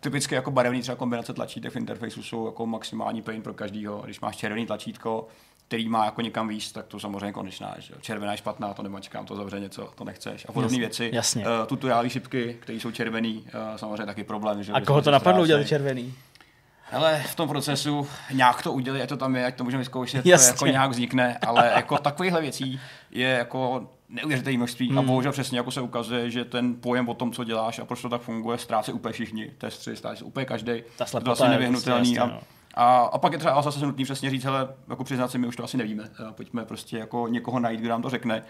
Typicky 0.00 0.34
jako 0.34 0.50
barevný 0.50 0.82
třeba 0.82 0.96
kombinace 0.96 1.32
tlačítek 1.32 1.72
v 1.72 1.76
interfejsu 1.76 2.22
jsou 2.22 2.46
jako 2.46 2.66
maximální 2.66 3.22
pain 3.22 3.42
pro 3.42 3.54
každýho. 3.54 4.02
Když 4.04 4.20
máš 4.20 4.36
červený 4.36 4.66
tlačítko, 4.66 5.28
který 5.68 5.88
má 5.88 6.04
jako 6.04 6.20
někam 6.20 6.48
výst, 6.48 6.74
tak 6.74 6.86
to 6.86 7.00
samozřejmě 7.00 7.32
konečná. 7.32 7.74
Že? 7.78 7.94
Červená 8.00 8.32
je 8.32 8.38
špatná, 8.38 8.74
to 8.74 8.82
nemačkám, 8.82 9.26
to 9.26 9.36
zavře 9.36 9.60
něco, 9.60 9.92
to 9.94 10.04
nechceš. 10.04 10.46
A 10.48 10.52
podobné 10.52 10.78
věci. 10.78 11.10
Jasně. 11.14 11.42
Uh, 11.42 11.66
tutoriální 11.66 12.10
šipky, 12.10 12.56
které 12.60 12.80
jsou 12.80 12.90
červený, 12.90 13.36
uh, 13.36 13.76
samozřejmě 13.76 14.06
taky 14.06 14.24
problém. 14.24 14.62
Že? 14.62 14.72
A 14.72 14.80
koho 14.80 15.02
to 15.02 15.10
napadlo 15.10 15.42
udělat 15.42 15.66
červený? 15.66 16.14
Ale 16.92 17.22
v 17.26 17.34
tom 17.34 17.48
procesu 17.48 18.08
nějak 18.32 18.62
to 18.62 18.72
udělali, 18.72 19.02
ať 19.02 19.08
to 19.08 19.16
tam 19.16 19.36
je, 19.36 19.46
ať 19.46 19.54
to 19.56 19.64
můžeme 19.64 19.78
vyzkoušet, 19.78 20.26
Jasně. 20.26 20.46
to 20.46 20.54
jako 20.54 20.66
nějak 20.66 20.90
vznikne, 20.90 21.38
ale 21.46 21.72
jako 21.76 21.98
takovýchhle 21.98 22.40
věcí 22.40 22.80
je 23.10 23.28
jako 23.28 23.88
neuvěřitelné 24.08 24.56
množství 24.56 24.88
hmm. 24.88 24.98
a 24.98 25.02
bohužel 25.02 25.32
přesně 25.32 25.58
jako 25.58 25.70
se 25.70 25.80
ukazuje, 25.80 26.30
že 26.30 26.44
ten 26.44 26.74
pojem 26.74 27.08
o 27.08 27.14
tom, 27.14 27.32
co 27.32 27.44
děláš 27.44 27.78
a 27.78 27.84
proč 27.84 28.02
to 28.02 28.08
tak 28.08 28.20
funguje, 28.20 28.58
ztrácí 28.58 28.92
úplně 28.92 29.12
všichni. 29.12 29.50
Testy 29.58 29.96
ztrácí 29.96 30.24
úplně 30.24 30.46
každý. 30.46 30.82
Ta 30.96 31.04
to 31.04 31.44
je 31.44 31.50
nevyhnutelný. 31.50 32.14
prostě 32.14 32.20
a, 32.20 32.24
jasně, 32.24 32.34
no. 32.34 32.55
A, 32.76 32.98
a, 32.98 33.18
pak 33.18 33.32
je 33.32 33.38
třeba 33.38 33.62
zase 33.62 33.86
nutný 33.86 34.04
přesně 34.04 34.30
říct, 34.30 34.44
hele, 34.44 34.68
jako 34.88 35.04
přiznat 35.04 35.30
si, 35.30 35.38
my 35.38 35.46
už 35.46 35.56
to 35.56 35.64
asi 35.64 35.76
nevíme. 35.76 36.04
A 36.28 36.32
pojďme 36.32 36.64
prostě 36.64 36.98
jako 36.98 37.28
někoho 37.28 37.60
najít, 37.60 37.80
kdo 37.80 37.90
nám 37.90 38.02
to 38.02 38.10
řekne. 38.10 38.42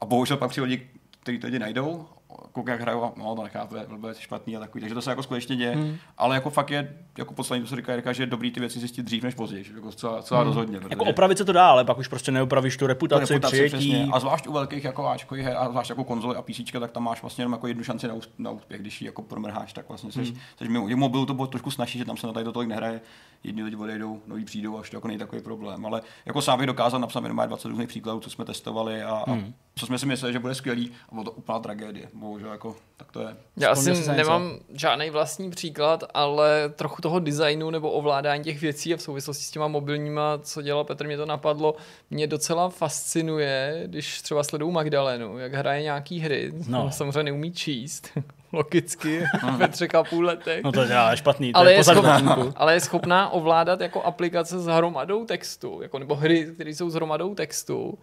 A 0.00 0.04
bohužel 0.04 0.36
pak 0.36 0.50
přijde 0.50 0.66
lidi, 0.66 0.90
kteří 1.20 1.38
to 1.38 1.46
lidi 1.46 1.58
najdou, 1.58 2.06
koukají, 2.52 2.74
jak 2.74 2.80
hrajou 2.80 3.04
a 3.04 3.12
no, 3.16 3.36
to 3.36 3.42
nechápe, 3.42 3.86
vůbec 3.88 4.18
špatný 4.18 4.56
a 4.56 4.60
takový. 4.60 4.80
Takže 4.80 4.94
to 4.94 5.02
se 5.02 5.10
jako 5.10 5.22
skutečně 5.22 5.56
děje. 5.56 5.74
Hmm. 5.74 5.96
Ale 6.18 6.34
jako 6.34 6.50
fakt 6.50 6.70
je, 6.70 6.96
jako 7.18 7.34
poslední, 7.34 7.64
co 7.64 7.70
se 7.70 7.76
říká, 7.76 7.96
říká, 7.96 8.12
že 8.12 8.22
je 8.22 8.26
dobrý 8.26 8.50
ty 8.50 8.60
věci 8.60 8.78
zjistit 8.78 9.02
dřív 9.02 9.22
než 9.22 9.34
později. 9.34 9.64
že 9.64 9.74
Jako 9.74 9.92
celá, 9.92 10.22
celá 10.22 10.40
hmm. 10.40 10.48
rozhodně. 10.48 10.80
Jako 10.90 11.04
opravit 11.04 11.38
se 11.38 11.44
to 11.44 11.52
dá, 11.52 11.68
ale 11.68 11.84
pak 11.84 11.98
už 11.98 12.08
prostě 12.08 12.32
neopravíš 12.32 12.76
tu 12.76 12.86
reputaci, 12.86 13.32
reputaci, 13.32 13.52
přijetí. 13.56 13.76
přesně. 13.76 14.08
A 14.12 14.20
zvlášť 14.20 14.46
u 14.46 14.52
velkých 14.52 14.84
jako 14.84 15.06
Ačkových 15.06 15.44
her, 15.44 15.56
a 15.56 15.68
zvlášť 15.68 15.90
jako 15.90 16.04
konzole 16.04 16.36
a 16.36 16.42
PC, 16.42 16.72
tak 16.80 16.90
tam 16.90 17.02
máš 17.02 17.22
vlastně 17.22 17.42
jenom 17.42 17.52
jako 17.52 17.66
jednu 17.66 17.84
šanci 17.84 18.08
na, 18.08 18.14
ús- 18.14 18.30
na 18.38 18.50
úspěch, 18.50 18.80
když 18.80 19.00
ji 19.02 19.06
jako 19.06 19.22
promrháš, 19.22 19.72
tak 19.72 19.88
vlastně 19.88 20.12
seš, 20.12 20.30
hmm. 20.30 20.40
seš 20.58 20.68
mimo. 20.68 20.88
I 20.88 20.94
mobilu 20.94 21.26
to 21.26 21.34
bylo 21.34 21.46
trošku 21.46 21.70
snažší, 21.70 21.98
že 21.98 22.04
tam 22.04 22.16
se 22.16 22.26
na 22.26 22.32
tady 22.32 22.44
to 22.44 22.52
tolik 22.52 22.68
nehraje, 22.68 23.00
jedni 23.44 23.62
lidi 23.62 23.76
odejdou, 23.76 24.20
noví 24.26 24.44
přijdou, 24.44 24.78
až 24.78 24.90
to 24.90 24.96
jako 24.96 25.08
není 25.08 25.18
takový 25.18 25.42
problém. 25.42 25.86
Ale 25.86 26.00
jako 26.26 26.42
sám 26.42 26.58
bych 26.58 26.66
dokázal 26.66 27.00
napsat 27.00 27.20
minimálně 27.20 27.48
20 27.48 27.68
různých 27.68 27.88
příkladů, 27.88 28.20
co 28.20 28.30
jsme 28.30 28.44
testovali 28.44 29.02
a, 29.02 29.10
a 29.16 29.30
Hmm. 29.30 29.54
co 29.74 29.86
jsme 29.86 29.98
si 29.98 30.06
mysleli, 30.06 30.32
že 30.32 30.38
bude 30.38 30.54
skvělý, 30.54 30.90
a 31.08 31.12
bylo 31.12 31.24
to 31.24 31.30
úplná 31.30 31.58
tragédie. 31.58 32.08
Bohužel 32.14 32.52
jako, 32.52 32.76
tak 32.96 33.12
to 33.12 33.20
je. 33.20 33.36
Já 33.56 33.70
asi 33.70 33.90
na 33.90 33.96
něco? 33.96 34.12
nemám 34.12 34.50
žádný 34.72 35.10
vlastní 35.10 35.50
příklad, 35.50 36.04
ale 36.14 36.68
trochu 36.76 37.02
toho 37.02 37.18
designu 37.20 37.70
nebo 37.70 37.90
ovládání 37.90 38.44
těch 38.44 38.60
věcí 38.60 38.94
a 38.94 38.96
v 38.96 39.02
souvislosti 39.02 39.44
s 39.44 39.50
těma 39.50 39.68
mobilníma, 39.68 40.38
co 40.38 40.62
dělal 40.62 40.84
Petr, 40.84 41.06
mě 41.06 41.16
to 41.16 41.26
napadlo, 41.26 41.76
mě 42.10 42.26
docela 42.26 42.68
fascinuje, 42.68 43.82
když 43.86 44.22
třeba 44.22 44.44
sleduju 44.44 44.70
Magdalenu, 44.70 45.38
jak 45.38 45.54
hraje 45.54 45.82
nějaký 45.82 46.20
hry, 46.20 46.52
No. 46.68 46.84
no. 46.84 46.90
samozřejmě 46.90 47.22
neumí 47.22 47.52
číst, 47.52 48.08
logicky, 48.52 49.24
ve 49.56 49.68
třech 49.68 49.94
a 49.94 50.04
půl 50.04 50.24
letech. 50.24 50.62
No 50.64 50.72
to 50.72 50.82
je 50.82 50.96
špatný, 51.14 51.52
to 51.52 51.58
ale 51.58 51.72
je 51.72 51.84
schopná, 51.84 52.52
ale 52.56 52.74
je 52.74 52.80
schopná 52.80 53.30
ovládat 53.30 53.80
jako 53.80 54.02
aplikace 54.02 54.58
s 54.60 54.66
hromadou 54.66 55.24
textu, 55.24 55.78
jako, 55.82 55.98
nebo 55.98 56.14
hry, 56.14 56.46
které 56.54 56.70
jsou 56.70 56.90
s 56.90 56.94
hromadou 56.94 57.34
textu. 57.34 57.98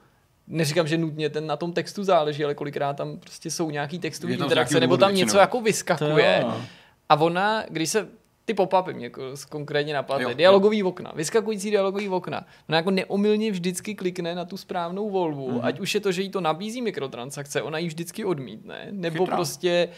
Neříkám, 0.48 0.88
že 0.88 0.98
nutně 0.98 1.30
ten 1.30 1.48
na 1.48 1.58
tom 1.58 1.74
textu 1.74 2.04
záleží, 2.04 2.44
ale 2.46 2.56
kolikrát 2.56 2.94
tam 2.98 3.18
prostě 3.20 3.52
jsou 3.52 3.70
nějaký 3.72 4.00
textové 4.00 4.34
z 4.34 4.40
interakce, 4.42 4.80
nebo 4.80 4.98
tam 4.98 5.10
většinou. 5.10 5.26
něco 5.26 5.38
jako 5.38 5.58
To 5.58 5.64
vyskakuje. 5.64 6.40
jo. 6.42 6.54
A 7.10 7.16
ona, 7.22 7.64
když 7.70 7.90
se 7.90 8.08
ty 8.46 8.54
pop-upy 8.54 8.94
mě 8.94 9.06
jako 9.06 9.22
konkrétně 9.50 9.94
Jo, 9.94 9.96
napadly, 9.96 10.24
jo. 10.24 10.34
dialogový 10.34 10.84
okna, 10.84 11.12
vyskakující 11.16 11.70
dialogový 11.72 12.10
okna. 12.10 12.46
Ona 12.70 12.78
jako 12.78 12.92
neomylně 12.92 13.52
vždycky 13.52 13.96
klikne 13.96 14.36
na 14.36 14.46
tu 14.46 14.58
správnou 14.58 15.10
volbu, 15.10 15.48
Mhm. 15.48 15.58
mm-hmm. 15.58 15.66
ať 15.66 15.80
už 15.80 15.94
je 15.96 16.02
to, 16.02 16.12
že 16.12 16.22
jí 16.22 16.30
to 16.30 16.42
nabízí 16.42 16.82
mikrotransakce, 16.82 17.62
ona 17.62 17.78
ji 17.78 17.88
vždycky 17.88 18.26
odmítne, 18.26 18.88
nebo 18.92 19.18
Chytrá. 19.26 19.36
prostě 19.36 19.90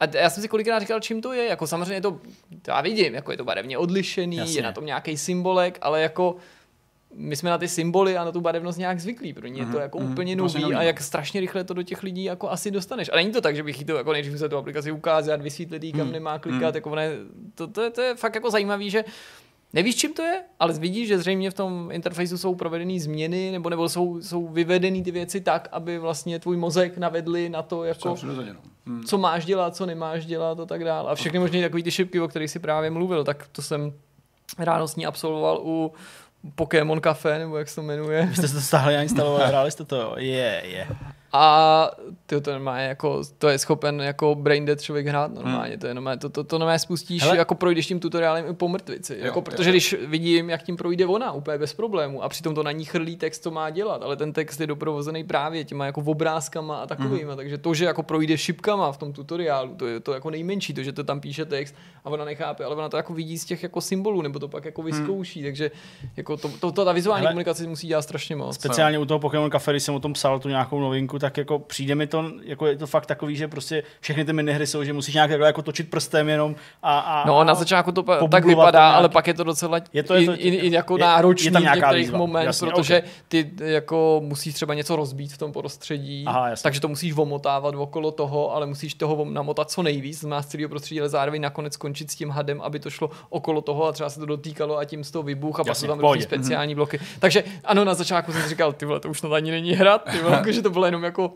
a 0.00 0.06
já 0.16 0.30
jsem 0.30 0.42
si 0.42 0.48
kolikrát 0.48 0.78
říkal, 0.78 1.00
čím 1.00 1.22
to 1.22 1.32
je, 1.32 1.44
jako 1.44 1.66
samozřejmě 1.66 1.94
je 1.94 2.00
to, 2.00 2.20
já 2.68 2.80
vidím, 2.80 3.14
jako 3.14 3.30
je 3.30 3.36
to 3.36 3.44
barevně 3.44 3.78
odlišený, 3.78 4.36
Jasně. 4.36 4.58
je 4.58 4.62
na 4.62 4.72
tom 4.72 4.86
nějaký 4.86 5.16
symbolek, 5.16 5.78
ale 5.80 6.02
jako 6.02 6.36
my 7.14 7.36
jsme 7.36 7.50
na 7.50 7.58
ty 7.58 7.68
symboly 7.68 8.16
a 8.16 8.24
na 8.24 8.32
tu 8.32 8.40
barevnost 8.40 8.78
nějak 8.78 9.00
zvyklí, 9.00 9.32
pro 9.32 9.46
ně 9.46 9.60
je 9.62 9.66
to 9.66 9.72
Mhm, 9.72 9.80
jako 9.80 9.98
mhm, 9.98 10.12
úplně 10.12 10.36
nový 10.36 10.62
nový, 10.62 10.74
a 10.74 10.82
jak 10.82 11.00
strašně 11.00 11.40
rychle 11.40 11.64
to 11.64 11.74
do 11.74 11.82
těch 11.82 12.02
lidí 12.02 12.24
jako 12.24 12.50
asi 12.50 12.70
dostaneš. 12.70 13.10
A 13.12 13.16
není 13.16 13.32
to 13.32 13.40
tak, 13.40 13.56
že 13.56 13.62
bych 13.62 13.78
jí 13.78 13.84
to 13.84 13.96
jako 13.96 14.12
nejdřív 14.12 14.38
se 14.38 14.48
tu 14.48 14.56
aplikaci 14.56 14.92
ukázat, 14.92 15.42
vysvětlit 15.42 15.84
jí, 15.84 15.92
kam 15.92 16.00
Hmm, 16.02 16.12
nemá 16.12 16.38
klikat, 16.38 16.62
hmm. 16.62 16.74
jako 16.74 16.94
ne, 16.94 17.10
to, 17.54 17.66
to, 17.66 17.82
je, 17.82 17.90
to, 17.90 18.00
je 18.00 18.14
fakt 18.14 18.34
jako 18.34 18.50
zajímavý, 18.50 18.90
že 18.90 19.04
Nevíš, 19.72 19.96
čím 19.96 20.14
to 20.14 20.22
je, 20.22 20.42
ale 20.60 20.72
vidíš, 20.72 21.08
že 21.08 21.18
zřejmě 21.18 21.50
v 21.50 21.54
tom 21.54 21.88
interfejsu 21.92 22.38
jsou 22.38 22.54
provedeny 22.54 23.00
změny, 23.00 23.50
nebo, 23.50 23.70
nebo 23.70 23.88
jsou, 23.88 24.22
jsou 24.22 24.48
vyvedeny 24.48 25.02
ty 25.02 25.10
věci 25.10 25.40
tak, 25.40 25.68
aby 25.72 25.98
vlastně 25.98 26.38
tvůj 26.38 26.56
mozek 26.56 26.98
navedli 26.98 27.48
na 27.48 27.62
to, 27.62 27.76
Co 27.78 27.84
jako, 27.84 28.08
no. 28.08 28.60
Hmm. 28.86 29.04
co 29.04 29.18
máš 29.18 29.44
dělat, 29.44 29.76
co 29.76 29.86
nemáš 29.86 30.26
dělat 30.26 30.60
a 30.60 30.66
tak 30.66 30.84
dále. 30.84 31.10
A 31.10 31.14
všechny 31.14 31.38
možné 31.38 31.62
takový 31.62 31.82
ty 31.82 31.90
šipky, 31.90 32.20
o 32.20 32.28
kterých 32.28 32.50
si 32.50 32.58
právě 32.58 32.90
mluvil, 32.90 33.24
tak 33.24 33.48
to 33.52 33.62
jsem 33.62 33.92
ráno 34.58 34.88
s 34.88 34.96
ní 34.96 35.06
absolvoval 35.06 35.60
u 35.62 35.92
Pokémon 36.54 37.00
Café, 37.00 37.38
nebo 37.38 37.58
jak 37.58 37.68
se 37.68 37.74
to 37.74 37.82
jmenuje. 37.82 38.26
Vy 38.26 38.34
jste 38.34 38.48
si 38.48 38.54
to 38.54 38.60
stáhli 38.60 38.96
a 38.96 39.02
instalovali, 39.02 39.44
hráli 39.46 39.70
jste 39.70 39.84
to, 39.84 39.96
jo. 39.96 40.14
Je, 40.16 40.62
je. 40.64 40.88
A 41.32 41.90
ty 42.26 42.40
to 42.40 42.52
normálně 42.52 42.84
jako, 42.84 43.22
to 43.38 43.48
je 43.48 43.58
schopen 43.58 44.00
jako 44.00 44.34
brain 44.34 44.64
dead 44.64 44.80
člověk 44.80 45.06
hrát 45.06 45.34
normálně, 45.34 45.78
to 45.78 45.86
je 45.86 45.94
normálně, 45.94 46.18
to, 46.18 46.28
to, 46.28 46.44
to 46.44 46.58
normálně 46.58 46.78
spustíš, 46.78 47.22
Hele. 47.22 47.36
Jako 47.36 47.54
projdeš 47.54 47.86
tím 47.86 48.00
tutoriálem 48.00 48.44
i 48.50 48.54
po 48.54 48.68
mrtvici, 48.68 49.16
Jo, 49.18 49.24
jako, 49.24 49.42
protože 49.42 49.70
jo. 49.70 49.72
když 49.72 49.96
vidím, 50.06 50.50
jak 50.50 50.62
tím 50.62 50.76
projde 50.76 51.06
ona 51.06 51.32
úplně 51.32 51.58
bez 51.58 51.74
problému 51.74 52.22
a 52.22 52.28
přitom 52.28 52.54
to 52.54 52.62
na 52.62 52.72
ní 52.72 52.84
chrlí 52.84 53.16
text, 53.16 53.42
co 53.42 53.50
má 53.50 53.70
dělat, 53.70 54.02
ale 54.02 54.16
ten 54.16 54.32
text 54.32 54.60
je 54.60 54.66
doprovozený 54.66 55.24
právě 55.24 55.64
těma 55.64 55.86
jako 55.86 56.00
obrázkama 56.00 56.78
a 56.80 56.86
takovýma, 56.86 57.36
takže 57.36 57.58
to, 57.58 57.74
že 57.74 57.84
jako 57.84 58.02
projde 58.02 58.38
šipkama 58.38 58.92
v 58.92 58.96
tom 58.96 59.12
tutoriálu, 59.12 59.74
to 59.74 59.86
je 59.86 60.00
to 60.00 60.12
jako 60.12 60.30
nejmenší, 60.30 60.74
to, 60.74 60.82
že 60.82 60.92
to 60.92 61.04
tam 61.04 61.20
píše 61.20 61.44
text 61.44 61.74
a 62.04 62.10
ona 62.10 62.24
nechápe, 62.24 62.64
ale 62.64 62.76
ona 62.76 62.88
to 62.88 62.96
jako 62.96 63.14
vidí 63.14 63.38
z 63.38 63.44
těch 63.44 63.62
jako 63.62 63.80
symbolů, 63.80 64.22
nebo 64.22 64.38
to 64.38 64.48
pak 64.48 64.64
jako 64.64 64.82
vyzkouší, 64.82 65.42
takže 65.42 65.70
jako 66.16 66.36
to, 66.36 66.48
to, 66.60 66.72
to 66.72 66.84
ta 66.84 66.92
vizuální 66.92 67.22
Hele. 67.22 67.32
komunikace 67.32 67.66
musí 67.66 67.86
dělat 67.86 68.02
strašně 68.02 68.36
moc. 68.36 68.54
Speciálně 68.54 68.98
u 68.98 69.04
toho 69.04 69.18
Pokémon 69.18 69.50
Café, 69.50 69.72
když 69.72 69.82
jsem 69.82 69.94
o 69.94 70.00
tom 70.00 70.12
psal 70.12 70.40
tu 70.40 70.48
nějakou 70.48 70.80
novinku, 70.80 71.17
tak 71.18 71.36
jako 71.36 71.58
přijde 71.58 71.94
mi 71.94 72.06
to, 72.06 72.24
jako 72.44 72.66
je 72.66 72.76
to 72.76 72.86
fakt 72.86 73.06
takový, 73.06 73.36
že 73.36 73.48
prostě 73.48 73.82
všechny 74.00 74.24
ty 74.24 74.32
minihry 74.32 74.66
jsou, 74.66 74.84
že 74.84 74.92
musíš 74.92 75.14
nějak 75.14 75.30
takhle 75.30 75.46
jako 75.48 75.62
točit 75.62 75.90
prstem 75.90 76.28
jenom 76.28 76.54
a, 76.82 76.98
a 76.98 77.26
No, 77.26 77.44
na 77.44 77.54
začátku 77.54 77.92
to 77.92 78.02
tak 78.30 78.44
vypadá, 78.44 78.70
to 78.70 78.76
nějak- 78.78 78.94
ale 78.96 79.08
pak 79.08 79.26
je 79.26 79.34
to 79.34 79.44
docela 79.44 79.78
Je 79.92 80.02
to- 80.02 80.14
je 80.14 80.26
to- 80.26 80.32
i, 80.32 80.36
i, 80.36 80.48
i 80.48 80.72
jako 80.74 80.96
je- 80.96 81.00
náročný 81.04 81.46
je 81.46 81.50
tam 81.52 81.62
v 81.62 81.62
nějaká 81.62 81.76
některých 81.80 82.04
výzva, 82.06 82.18
moment, 82.18 82.44
jasně, 82.44 82.70
protože 82.70 82.98
ok. 83.02 83.08
ty 83.28 83.50
jako 83.58 84.20
musíš 84.24 84.54
třeba 84.54 84.74
něco 84.74 84.96
rozbít 84.96 85.32
v 85.32 85.38
tom 85.38 85.52
prostředí, 85.52 86.24
Aha, 86.26 86.50
takže 86.62 86.80
to 86.80 86.88
musíš 86.88 87.12
vomotávat 87.12 87.74
okolo 87.74 88.10
toho, 88.10 88.54
ale 88.54 88.66
musíš 88.66 88.94
toho 88.94 89.24
namotat 89.24 89.70
co 89.70 89.82
nejvíc, 89.82 90.20
znamená 90.20 90.42
z 90.42 90.46
celého 90.46 90.68
prostředí, 90.68 91.00
ale 91.00 91.08
zároveň 91.08 91.40
nakonec 91.42 91.72
skončit 91.74 92.10
s 92.10 92.14
tím 92.14 92.30
hadem, 92.30 92.60
aby 92.60 92.78
to 92.78 92.90
šlo 92.90 93.10
okolo 93.30 93.60
toho 93.60 93.86
a 93.86 93.92
třeba 93.92 94.10
se 94.10 94.20
to 94.20 94.26
dotýkalo 94.26 94.78
a 94.78 94.84
tím 94.84 95.04
z 95.04 95.10
toho 95.10 95.22
vybuch 95.22 95.60
a 95.60 95.64
pak 95.64 95.76
jsou 95.76 95.86
tam 95.86 95.98
v 95.98 96.00
pohodě. 96.00 96.22
speciální 96.22 96.74
bloky. 96.74 97.00
Takže 97.18 97.44
ano, 97.64 97.84
na 97.84 97.94
začátku 97.94 98.32
jsem 98.32 98.42
říkal, 98.48 98.72
ty 98.72 98.86
vole, 98.86 99.00
to 99.00 99.08
už 99.08 99.18
snad 99.20 99.32
ani 99.32 99.50
není 99.50 99.72
hrát, 99.72 100.04
ty 100.12 100.18
vole, 100.18 100.36
jako, 100.36 100.52
že 100.52 100.62
to 100.62 100.70
bylo 100.70 100.84
jenom 100.86 101.04
jako 101.08 101.32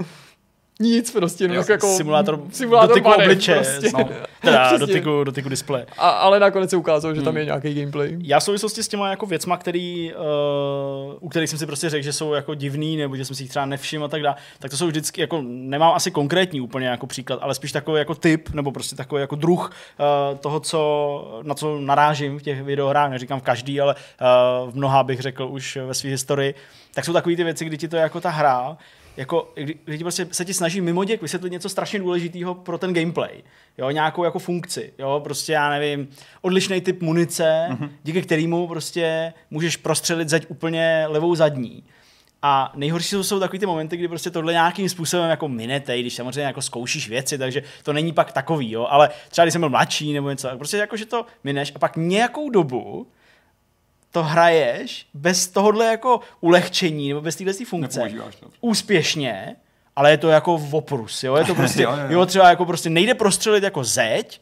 nic 0.80 1.10
prostě, 1.12 1.44
jenom 1.44 1.56
Jo, 1.56 1.64
jako, 1.68 1.96
simulátor, 1.96 2.40
simulátor 2.52 2.88
dotyku 2.88 3.08
barev 3.08 3.26
obličeje, 3.26 3.58
prostě. 3.58 3.90
no, 3.98 4.08
teda 4.40 4.66
Přesně. 4.66 4.86
dotyku, 4.86 5.24
dotyku 5.24 5.48
displeje. 5.48 5.86
A, 5.98 6.08
ale 6.08 6.40
nakonec 6.40 6.70
se 6.70 6.76
ukázalo, 6.76 7.14
že 7.14 7.22
tam 7.22 7.30
Hmm. 7.32 7.36
je 7.38 7.44
nějaký 7.44 7.74
gameplay. 7.74 8.16
Já 8.22 8.40
v 8.40 8.42
souvislosti 8.44 8.82
s 8.82 8.88
těma 8.88 9.10
jako 9.10 9.26
věcma, 9.26 9.56
který, 9.56 10.12
uh, 10.14 11.14
u 11.20 11.28
kterých 11.28 11.50
jsem 11.50 11.58
si 11.58 11.66
prostě 11.66 11.90
řekl, 11.90 12.04
že 12.04 12.12
jsou 12.12 12.32
jako 12.32 12.54
divný, 12.54 12.96
nebo 12.96 13.16
že 13.16 13.24
jsem 13.24 13.36
si 13.36 13.42
jich 13.42 13.50
třeba 13.50 13.66
nevšiml 13.66 14.04
a 14.04 14.08
tak 14.08 14.22
dále, 14.22 14.36
tak 14.58 14.70
to 14.70 14.76
jsou 14.76 14.86
vždycky 14.86 15.20
jako, 15.20 15.42
nemám 15.42 15.92
asi 15.94 16.10
konkrétní 16.10 16.60
úplně 16.60 16.86
jako 16.86 17.06
příklad, 17.06 17.38
ale 17.42 17.54
spíš 17.54 17.72
takový 17.72 17.98
jako 17.98 18.14
typ, 18.14 18.48
nebo 18.50 18.72
prostě 18.72 18.96
takový 18.96 19.20
jako 19.20 19.36
druh 19.36 19.70
uh, 20.32 20.38
toho, 20.38 20.60
co, 20.60 21.40
na 21.42 21.54
co 21.54 21.80
narážím 21.80 22.38
v 22.38 22.42
těch 22.42 22.62
videohrách, 22.62 23.10
neříkám 23.10 23.40
v 23.40 23.42
každý, 23.42 23.80
ale 23.80 23.94
uh, 23.94 24.70
v 24.70 24.76
mnoha 24.76 25.02
bych 25.02 25.20
řekl 25.20 25.44
už 25.50 25.78
ve 25.86 25.94
své 25.94 26.10
historii, 26.10 26.54
tak 26.94 27.04
jsou 27.04 27.12
takové 27.12 27.36
ty 27.36 27.44
věci, 27.44 27.64
kdy 27.64 27.78
ti 27.78 27.88
to 27.88 27.96
jako 27.96 28.20
ta 28.20 28.30
hra 28.30 28.76
jako, 29.16 29.52
kdy, 29.54 29.98
ti 29.98 30.04
prostě 30.04 30.26
se 30.30 30.44
ti 30.44 30.54
snaží 30.54 30.80
mimo 30.80 31.04
děk 31.04 31.22
vysvětlit 31.22 31.50
něco 31.52 31.68
strašně 31.68 31.98
důležitého 31.98 32.54
pro 32.54 32.78
ten 32.78 32.94
gameplay. 32.94 33.42
Jo, 33.78 33.90
nějakou 33.90 34.24
jako 34.24 34.38
funkci. 34.38 34.92
Jo, 34.98 35.20
prostě 35.24 35.52
já 35.52 35.70
nevím, 35.70 36.08
odlišný 36.40 36.80
typ 36.80 37.02
munice, 37.02 37.66
mm-hmm. 37.70 37.90
díky 38.02 38.22
kterému 38.22 38.68
prostě 38.68 39.32
můžeš 39.50 39.76
prostřelit 39.76 40.28
zeď 40.28 40.46
úplně 40.48 41.04
levou 41.08 41.34
zadní. 41.34 41.84
A 42.42 42.72
nejhorší 42.76 43.08
jsou, 43.08 43.22
jsou 43.22 43.40
takový 43.40 43.58
ty 43.58 43.66
momenty, 43.66 43.96
kdy 43.96 44.08
prostě 44.08 44.30
tohle 44.30 44.52
nějakým 44.52 44.88
způsobem 44.88 45.30
jako 45.30 45.48
minete, 45.48 46.00
když 46.00 46.14
samozřejmě 46.14 46.42
jako 46.42 46.62
zkoušíš 46.62 47.08
věci, 47.08 47.38
takže 47.38 47.62
to 47.82 47.92
není 47.92 48.12
pak 48.12 48.32
takový, 48.32 48.70
jo. 48.70 48.86
Ale 48.90 49.10
třeba 49.30 49.44
když 49.44 49.52
jsem 49.52 49.62
byl 49.62 49.70
mladší 49.70 50.12
nebo 50.12 50.30
něco, 50.30 50.48
prostě 50.56 50.76
jako, 50.76 50.96
že 50.96 51.06
to 51.06 51.26
mineš 51.44 51.72
a 51.74 51.78
pak 51.78 51.96
nějakou 51.96 52.50
dobu 52.50 53.06
to 54.12 54.22
hraješ 54.22 55.06
bez 55.14 55.48
tohohle 55.48 55.86
jako 55.86 56.20
ulehčení 56.40 57.08
nebo 57.08 57.20
bez 57.20 57.36
téhle 57.36 57.52
funkce 57.66 57.98
Nepoužíváš 57.98 58.36
to. 58.36 58.46
úspěšně, 58.60 59.56
ale 59.96 60.10
je 60.10 60.18
to 60.18 60.28
jako 60.28 60.58
v 60.58 60.74
oprus, 60.74 61.24
jo, 61.24 61.36
je 61.36 61.44
to 61.44 61.54
prostě, 61.62 61.82
jo, 61.82 61.90
jo, 61.90 61.96
jo. 61.98 62.06
jo. 62.10 62.26
třeba 62.26 62.48
jako 62.48 62.64
prostě 62.64 62.90
nejde 62.90 63.14
prostřelit 63.14 63.64
jako 63.64 63.84
zeď, 63.84 64.40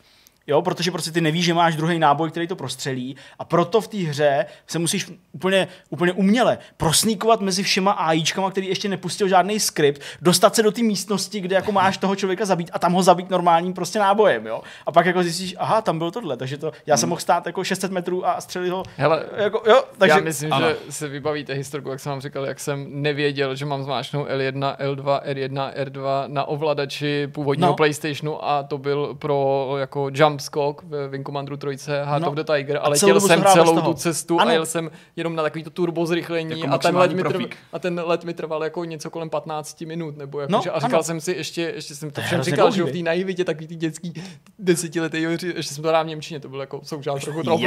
jo, 0.50 0.62
protože 0.62 0.90
prostě 0.90 1.10
ty 1.10 1.20
nevíš, 1.20 1.44
že 1.44 1.54
máš 1.54 1.76
druhý 1.76 1.98
náboj, 1.98 2.30
který 2.30 2.46
to 2.46 2.56
prostřelí 2.56 3.16
a 3.38 3.44
proto 3.44 3.80
v 3.80 3.88
té 3.88 3.96
hře 3.96 4.46
se 4.66 4.78
musíš 4.78 5.12
úplně, 5.32 5.68
úplně 5.90 6.12
uměle 6.12 6.58
prosníkovat 6.76 7.40
mezi 7.40 7.62
všema 7.62 7.90
AIčkama, 7.90 8.50
který 8.50 8.66
ještě 8.66 8.88
nepustil 8.88 9.28
žádný 9.28 9.60
skript, 9.60 10.02
dostat 10.22 10.54
se 10.54 10.62
do 10.62 10.72
té 10.72 10.82
místnosti, 10.82 11.40
kde 11.40 11.56
jako 11.56 11.72
máš 11.72 11.96
toho 11.96 12.16
člověka 12.16 12.44
zabít 12.44 12.70
a 12.72 12.78
tam 12.78 12.92
ho 12.92 13.02
zabít 13.02 13.30
normálním 13.30 13.72
prostě 13.72 13.98
nábojem, 13.98 14.46
jo. 14.46 14.62
A 14.86 14.92
pak 14.92 15.06
jako 15.06 15.22
zjistíš, 15.22 15.54
aha, 15.58 15.82
tam 15.82 15.98
bylo 15.98 16.10
tohle, 16.10 16.36
takže 16.36 16.58
to, 16.58 16.72
já 16.86 16.96
jsem 16.96 17.08
mohl 17.08 17.20
stát 17.20 17.46
jako 17.46 17.64
600 17.64 17.92
metrů 17.92 18.26
a 18.28 18.40
střelit 18.40 18.72
ho, 18.72 18.82
Hele, 18.96 19.24
jako, 19.36 19.62
jo, 19.70 19.82
takže, 19.98 20.18
Já 20.18 20.20
myslím, 20.20 20.52
ano. 20.52 20.68
že 20.68 20.76
si 20.90 21.08
vybavíte 21.08 21.52
historku, 21.54 21.88
jak 21.90 22.00
jsem 22.00 22.10
vám 22.10 22.20
říkal, 22.20 22.46
jak 22.46 22.60
jsem 22.60 22.86
nevěděl, 23.02 23.54
že 23.54 23.66
mám 23.66 23.82
zmáčknout 23.82 24.28
L1, 24.28 24.76
L2, 24.76 25.20
R1, 25.22 25.72
R2 25.84 26.24
na 26.26 26.44
ovladači 26.44 27.28
původního 27.32 27.70
no. 27.70 27.76
PlayStationu 27.76 28.44
a 28.44 28.62
to 28.62 28.78
byl 28.78 29.14
pro 29.14 29.74
jako 29.78 30.10
jump 30.12 30.39
skok 30.40 30.82
v 30.82 31.08
Wing 31.08 31.26
Commanderu 31.26 31.56
3 31.56 31.68
Heart 32.04 32.22
No. 32.22 32.28
of 32.28 32.34
the 32.34 32.44
Tiger, 32.44 32.78
ale 32.82 32.96
dobu 33.00 33.20
jsem 33.20 33.44
celou 33.52 33.80
tu 33.80 33.94
cestu 33.94 34.40
Ano. 34.40 34.50
a 34.50 34.52
jel 34.52 34.66
jsem 34.66 34.90
jenom 35.16 35.34
na 35.36 35.42
takový 35.42 35.64
to 35.64 35.70
turbo 35.70 36.06
zrychlení 36.06 36.60
Jako 36.60 36.74
a 36.74 36.78
ten, 36.78 36.96
let 36.96 37.12
mi 37.12 37.22
trval, 37.22 37.46
a 37.72 37.78
ten 37.78 38.02
let 38.04 38.24
mi 38.24 38.34
trval 38.34 38.64
jako 38.64 38.84
něco 38.84 39.10
kolem 39.10 39.30
15 39.30 39.80
minut, 39.80 40.16
nebo 40.16 40.40
jako, 40.40 40.52
No, 40.52 40.60
že, 40.64 40.70
a 40.70 40.80
říkal 40.80 40.94
ano. 40.98 41.02
jsem 41.02 41.20
si, 41.20 41.32
ještě, 41.32 41.62
ještě 41.74 41.94
jsem 41.94 42.10
to 42.10 42.20
všem 42.20 42.42
říkal, 42.42 42.70
že 42.70 42.84
v 42.84 42.92
té 42.92 42.98
naivitě 42.98 43.44
takový 43.44 43.66
ty 43.66 43.76
dětský 43.76 44.12
desetiletý, 44.58 45.22
ještě 45.56 45.74
jsem 45.74 45.82
to 45.82 45.88
hrál 45.88 46.04
v 46.04 46.06
Němčině, 46.06 46.40
to 46.40 46.48
bylo 46.48 46.62
jako 46.62 46.80
součást 46.84 47.24
trochu 47.24 47.42
toho, 47.42 47.58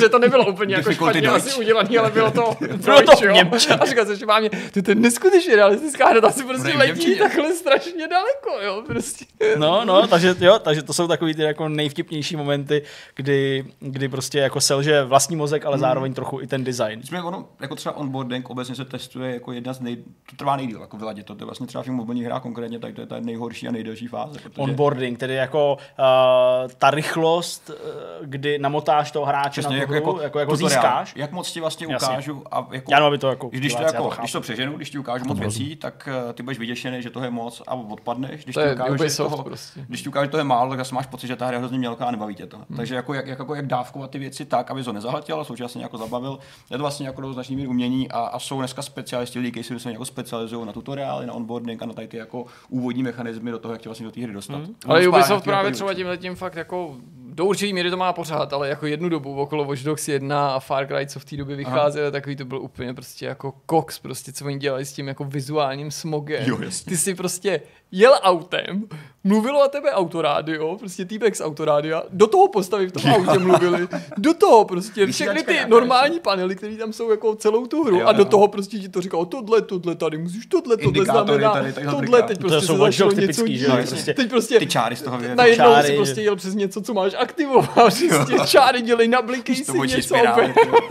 že 0.00 0.08
to 0.08 0.18
nebylo 0.18 0.46
úplně 0.46 0.74
jako 0.74 0.92
špatně 0.92 1.28
asi 1.28 1.54
udělaný, 1.60 1.98
ale 1.98 2.10
bylo 2.10 2.30
to, 2.30 2.56
Bylo 2.76 3.02
to 3.02 3.12
v. 3.16 3.76
A 3.80 3.86
říkal 3.86 4.06
jsem, 4.06 4.16
že 4.16 4.26
mám 4.26 4.42
ty 4.72 4.82
to 4.82 4.90
je 4.90 4.94
neskutečně 4.94 5.56
realistická 5.56 6.08
hra, 6.08 6.20
ta 6.20 6.30
si 6.30 6.44
prostě 6.44 6.72
letí 6.78 7.18
takhle 7.18 7.54
strašně 7.54 8.08
daleko, 8.08 8.50
jo, 8.66 8.82
prostě. 8.86 9.24
No, 9.56 9.84
no, 9.84 10.06
takže 10.06 10.34
jo, 10.40 10.58
takže 10.58 10.82
to 10.82 10.92
jsou 10.92 11.08
takový 11.08 11.34
ty 11.34 11.42
jako 11.42 11.68
nejvtipnější 12.04 12.36
momenty, 12.36 12.82
kdy, 13.14 13.64
kdy 13.80 14.08
prostě 14.08 14.38
jako 14.38 14.60
selže 14.60 15.04
vlastní 15.04 15.36
mozek, 15.36 15.66
ale 15.66 15.78
zároveň 15.78 16.14
trochu 16.14 16.40
i 16.40 16.46
ten 16.46 16.64
design. 16.64 16.98
Nicméně 16.98 17.22
ono, 17.22 17.46
jako 17.60 17.74
třeba 17.74 17.96
onboarding 17.96 18.50
obecně 18.50 18.74
se 18.74 18.84
testuje 18.84 19.34
jako 19.34 19.52
jedna 19.52 19.72
z 19.72 19.80
nej... 19.80 19.96
To 19.96 20.36
trvá 20.36 20.56
nejdíl, 20.56 20.80
jako 20.80 20.96
vyladit 20.96 21.26
to. 21.26 21.34
To 21.34 21.42
je 21.42 21.46
vlastně 21.46 21.66
třeba 21.66 21.82
v 21.82 21.84
těch 21.84 21.94
mobilních 21.94 22.26
hrách 22.26 22.42
konkrétně, 22.42 22.78
tak 22.78 22.94
to 22.94 23.00
je 23.00 23.06
ta 23.06 23.20
nejhorší 23.20 23.68
a 23.68 23.72
nejdelší 23.72 24.06
fáze. 24.06 24.38
Protože... 24.38 24.60
Onboarding, 24.62 25.18
tedy 25.18 25.34
jako 25.34 25.74
uh, 25.74 26.70
ta 26.78 26.90
rychlost, 26.90 27.70
uh, 27.70 27.76
kdy 28.22 28.58
namotáš 28.58 29.10
toho 29.10 29.26
hráče 29.26 29.50
Přesně, 29.50 29.76
na 29.76 29.82
jako, 29.82 29.92
tu 29.92 30.00
hru, 30.00 30.10
jako, 30.10 30.22
jako, 30.22 30.38
jako 30.38 30.52
tutoriál. 30.52 30.70
získáš. 30.82 31.12
Jak 31.16 31.32
moc 31.32 31.52
ti 31.52 31.60
vlastně 31.60 31.86
Jasně. 31.90 32.08
ukážu 32.08 32.42
a 32.50 32.68
jako, 32.72 32.90
Já 32.92 33.06
aby 33.06 33.18
to 33.18 33.28
jako 33.28 33.48
když, 33.48 33.74
to 33.74 33.82
jako, 33.82 34.10
to 34.10 34.16
když 34.18 34.32
to 34.32 34.40
přeženu, 34.40 34.76
když 34.76 34.90
ti 34.90 34.98
ukážu 34.98 35.24
moc 35.24 35.38
věcí, 35.38 35.76
tak 35.76 36.08
uh, 36.26 36.32
ty 36.32 36.42
budeš 36.42 36.58
vyděšený, 36.58 37.02
že 37.02 37.10
toho 37.10 37.24
je 37.24 37.30
moc 37.30 37.62
a 37.66 37.74
odpadneš. 37.74 38.44
Když 38.44 38.54
To 38.54 38.60
ti 38.60 38.66
je 38.66 38.74
ukážu, 38.74 39.08
že 39.08 39.16
toho, 39.16 39.42
prostě. 39.42 39.80
když 39.88 40.02
ti 40.02 40.08
ukážu, 40.08 40.24
že 40.24 40.30
to 40.30 40.38
je 40.38 40.44
málo, 40.44 40.70
tak 40.70 40.78
zase 40.78 40.94
máš 40.94 41.06
pocit, 41.06 41.26
že 41.26 41.36
ta 41.36 41.46
hra 41.46 41.54
je 41.54 41.58
hrozně 41.58 41.78
mělká 41.94 42.08
a 42.08 42.10
nebaví 42.10 42.34
tě 42.34 42.46
to. 42.46 42.56
Hmm. 42.56 42.76
Takže 42.76 42.94
jako 42.94 43.14
jak, 43.14 43.26
jak, 43.26 43.38
jako 43.38 43.54
jak 43.54 43.66
dávkovat 43.66 44.10
ty 44.10 44.18
věci 44.18 44.44
tak, 44.44 44.70
aby 44.70 44.82
to 44.82 44.92
nezahltil 44.92 45.40
a 45.40 45.44
současně 45.44 45.82
jako 45.82 45.98
zabavil. 45.98 46.38
Je 46.70 46.76
to 46.76 46.82
vlastně 46.82 47.06
jako 47.06 47.20
do 47.20 47.32
značný 47.32 47.56
míry 47.56 47.68
umění 47.68 48.10
a, 48.10 48.18
a, 48.18 48.38
jsou 48.38 48.58
dneska 48.58 48.82
specialisti 48.82 49.38
lidi, 49.38 49.50
kteří 49.50 49.80
se 49.80 49.92
jako 49.92 50.04
specializují 50.04 50.66
na 50.66 50.72
tutoriály, 50.72 51.26
na 51.26 51.32
onboarding 51.32 51.82
a 51.82 51.86
na 51.86 51.92
tady 51.92 52.08
ty 52.08 52.16
jako 52.16 52.44
úvodní 52.68 53.02
mechanismy 53.02 53.50
do 53.50 53.58
toho, 53.58 53.74
jak 53.74 53.82
tě 53.82 53.88
vlastně 53.88 54.06
do 54.06 54.12
té 54.12 54.20
hry 54.20 54.32
dostat. 54.32 54.56
Hmm. 54.56 54.74
Ale 54.86 55.08
Ubisoft 55.08 55.44
právě 55.44 55.72
třeba 55.72 55.94
tím 55.94 56.06
tím 56.16 56.34
fakt 56.34 56.56
jako 56.56 56.96
do 57.34 57.44
určitý 57.44 57.72
míry 57.72 57.90
to 57.90 57.96
má 57.96 58.12
pořád, 58.12 58.52
ale 58.52 58.68
jako 58.68 58.86
jednu 58.86 59.08
dobu 59.08 59.36
okolo 59.36 59.64
Watch 59.64 59.82
Dogs 59.82 60.08
1 60.08 60.54
a 60.54 60.60
Far 60.60 60.86
Cry, 60.86 61.06
co 61.06 61.20
v 61.20 61.24
té 61.24 61.36
době 61.36 61.56
vycházely, 61.56 62.12
takový 62.12 62.36
to 62.36 62.44
byl 62.44 62.60
úplně 62.60 62.94
prostě 62.94 63.26
jako 63.26 63.54
koks, 63.66 63.98
prostě 63.98 64.32
co 64.32 64.44
oni 64.44 64.58
dělali 64.58 64.84
s 64.84 64.92
tím 64.92 65.08
jako 65.08 65.24
vizuálním 65.24 65.90
smogem. 65.90 66.44
Jo, 66.46 66.58
jasně. 66.62 66.90
Ty 66.90 66.96
si 66.96 67.14
prostě 67.14 67.60
jel 67.94 68.14
autem, 68.22 68.82
mluvilo 69.24 69.62
a 69.62 69.68
tebe 69.68 69.92
autorádio, 69.92 70.76
prostě 70.78 71.04
týpek 71.04 71.36
z 71.36 71.40
autorádia, 71.40 72.02
do 72.10 72.26
toho 72.26 72.48
postavy 72.48 72.86
v 72.86 72.92
tom 72.92 73.10
autě 73.12 73.38
mluvili, 73.38 73.88
do 74.18 74.34
toho 74.34 74.64
prostě 74.64 75.06
všechny 75.06 75.42
ty 75.42 75.58
normální 75.68 76.20
panely, 76.20 76.56
které 76.56 76.76
tam 76.76 76.92
jsou 76.92 77.10
jako 77.10 77.34
celou 77.34 77.66
tu 77.66 77.84
hru 77.84 77.98
Jo, 78.00 78.06
a 78.06 78.12
do 78.12 78.18
jo. 78.22 78.24
toho 78.24 78.48
prostě 78.48 78.78
ti 78.78 78.88
to 78.88 79.00
říkalo, 79.00 79.24
tohle, 79.24 79.62
tohle 79.62 79.94
tady 79.94 80.18
musíš, 80.18 80.46
tohle, 80.46 80.76
tohle 80.76 80.98
Indikátory 80.98 81.42
znamená, 81.42 81.52
tady, 81.72 81.86
tohle, 81.90 82.22
teď 82.22 82.38
To 82.38 82.48
prostě 82.48 82.66
jsou 82.66 82.72
se 82.72 82.78
začalo 82.78 83.12
něco 83.12 83.46
dít. 83.46 83.66
prostě 83.88 84.14
Teď 84.14 84.30
prostě 84.30 84.58
Ty 84.58 84.66
čáry 84.66 84.96
z 84.96 85.02
toho 85.02 85.18
vyjedou. 85.18 85.36
najednou 85.36 85.64
čáry. 85.64 85.88
si 85.88 85.96
prostě 85.96 86.20
jel 86.22 86.36
přes 86.36 86.54
něco, 86.54 86.82
co 86.82 86.94
máš 86.94 87.12
aktivovat, 87.18 87.70
prostě 87.74 88.08
čáry 88.46 88.82
dělej 88.82 89.08
na 89.08 89.22
bliky 89.22 89.64
To 89.64 89.72
si 89.72 89.78
něco 89.78 90.16
jo. 90.16 90.22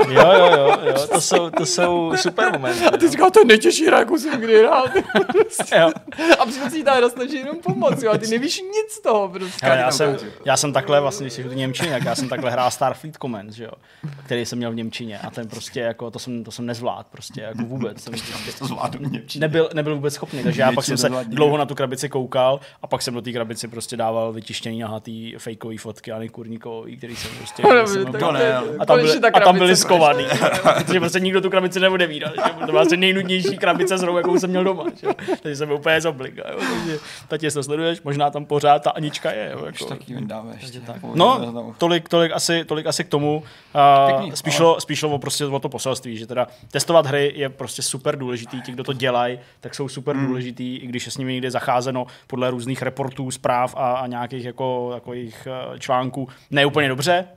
Jo, 0.10 0.32
jo, 0.34 0.78
jo, 0.86 1.08
to 1.14 1.22
jsou, 1.22 1.50
to 1.50 1.66
jsou 1.66 2.12
super 2.16 2.52
momenty. 2.54 2.86
A 2.86 2.98
ty 2.98 3.10
říkal, 3.10 3.32
to 3.32 3.40
je 3.40 3.46
nejtěžší 3.46 3.86
hra, 3.86 4.06
jsem 4.18 4.42
kdy 4.42 4.60
hrál. 4.60 4.86
A 6.40 6.46
přitom 6.46 6.70
si 6.70 6.84
ta 6.84 6.93
hra 6.96 7.10
snaží 7.10 7.36
jenom 7.36 7.58
pomoct, 7.64 8.04
jo, 8.04 8.12
a 8.12 8.18
ty 8.18 8.28
nevíš 8.28 8.62
nic 8.62 8.92
z 8.92 9.02
toho 9.02 9.30
prostě. 9.30 9.66
Hele, 9.66 9.78
já, 9.78 9.92
jsem, 9.92 10.18
já 10.46 10.58
jsem 10.58 10.74
takhle, 10.74 11.02
vlastně, 11.02 11.24
když 11.24 11.34
jsi 11.34 11.44
v 11.44 11.56
Němčině, 11.56 11.92
tak 11.92 12.06
já 12.06 12.16
jsem 12.16 12.30
takhle 12.30 12.52
hrál 12.52 12.72
Starfleet 12.72 13.18
Commands, 13.18 13.56
že 13.56 13.64
jo, 13.64 13.72
který 14.26 14.46
jsem 14.46 14.58
měl 14.58 14.72
v 14.72 14.76
Němčině 14.76 15.20
a 15.20 15.30
ten 15.30 15.48
prostě 15.48 15.80
jako, 15.80 16.12
to 16.12 16.20
jsem, 16.20 16.44
to 16.44 16.52
jsem 16.52 16.66
nezvládl 16.66 17.08
prostě, 17.12 17.42
jako 17.42 17.62
vůbec. 17.64 18.04
Jsem 18.04 18.14
To 18.60 18.66
zvládnu 18.66 19.10
Němčině. 19.10 19.42
nebyl, 19.42 19.70
nebyl 19.74 19.96
vůbec 19.96 20.14
schopný, 20.14 20.44
takže 20.44 20.62
já 20.62 20.72
pak 20.72 20.86
jsem 20.86 20.98
se 20.98 21.10
dlouho 21.24 21.58
na 21.58 21.66
tu 21.66 21.76
krabici 21.76 22.10
koukal 22.10 22.60
a 22.82 22.88
pak 22.88 23.02
jsem 23.02 23.14
do 23.14 23.22
té 23.22 23.32
krabici 23.32 23.68
prostě 23.68 23.98
dával 23.98 24.34
vytištěný 24.34 24.80
nahatý 24.80 25.34
fejkový 25.38 25.78
fotky 25.78 26.12
Ani 26.12 26.30
Kurníkový, 26.30 26.98
který 26.98 27.16
jsem 27.16 27.32
prostě... 27.38 27.64
Jsem 27.86 28.06
to 28.06 28.30
a 28.80 28.86
tam, 28.86 29.00
byly, 29.00 29.20
a 29.34 29.40
tam 29.40 29.58
byly 29.58 29.76
skovaný, 29.76 30.26
protože 30.86 31.00
prostě 31.00 31.20
nikdo 31.20 31.42
tu 31.42 31.50
krabici 31.50 31.80
neodevíral. 31.80 32.34
že? 32.36 32.54
To 32.60 32.66
byla 32.66 32.82
asi 32.82 32.98
nejnudnější 32.98 33.58
krabice 33.58 33.98
s 33.98 34.02
hrou, 34.02 34.18
jakou 34.18 34.40
jsem 34.40 34.50
měl 34.50 34.64
doma. 34.64 34.86
Že? 35.02 35.08
Takže 35.44 35.56
jsem 35.56 35.68
byl 35.68 35.78
úplně 35.78 36.02
z 36.02 36.06
obliga. 36.06 36.44
Jo? 36.52 36.60
Takže 36.84 37.00
tati, 37.28 37.46
jestli 37.46 37.58
to 37.60 37.64
sleduješ, 37.64 38.02
možná 38.02 38.30
tam 38.30 38.46
pořád 38.46 38.84
ta 38.84 38.90
Anička 38.92 39.32
je. 39.32 39.50
Jo? 39.54 39.66
Jako. 39.66 39.86
taky 39.86 40.16
vydáme 40.16 40.54
ještě. 40.62 40.82
No, 41.16 41.74
tolik, 41.78 42.10
tolik, 42.10 42.32
asi, 42.32 42.66
tolik 42.66 42.86
asi 42.86 43.04
k 43.04 43.10
tomu. 43.10 43.44
Pěkný, 44.08 44.28
Uh, 44.28 44.34
spíš, 44.34 44.54
šlo, 44.54 44.82
spíš 44.82 45.04
o, 45.04 45.18
prostě 45.20 45.46
o 45.46 45.60
to 45.60 45.70
poselství, 45.70 46.18
že 46.18 46.28
teda 46.28 46.48
testovat 46.72 47.06
hry 47.06 47.34
je 47.36 47.50
prostě 47.50 47.82
super 47.82 48.18
důležitý. 48.18 48.62
Ti, 48.62 48.72
kdo 48.72 48.84
to 48.84 48.94
dělají, 48.94 49.40
tak 49.60 49.76
jsou 49.76 49.88
super 49.88 50.16
Hmm. 50.16 50.28
důležitý, 50.28 50.76
i 50.76 50.88
když 50.88 51.06
je 51.06 51.12
s 51.12 51.18
nimi 51.18 51.34
někde 51.34 51.52
zacházeno 51.52 52.06
podle 52.28 52.50
různých 52.52 52.82
reportů, 52.82 53.32
zpráv 53.32 53.76
a, 53.78 53.94
a 53.94 54.08
nějakých 54.08 54.46
jako, 54.46 54.90
takových 54.94 55.48
uh, 55.72 55.78
článků 55.78 56.28
ne 56.52 56.66
úplně 56.66 56.88
dobře. 56.88 57.28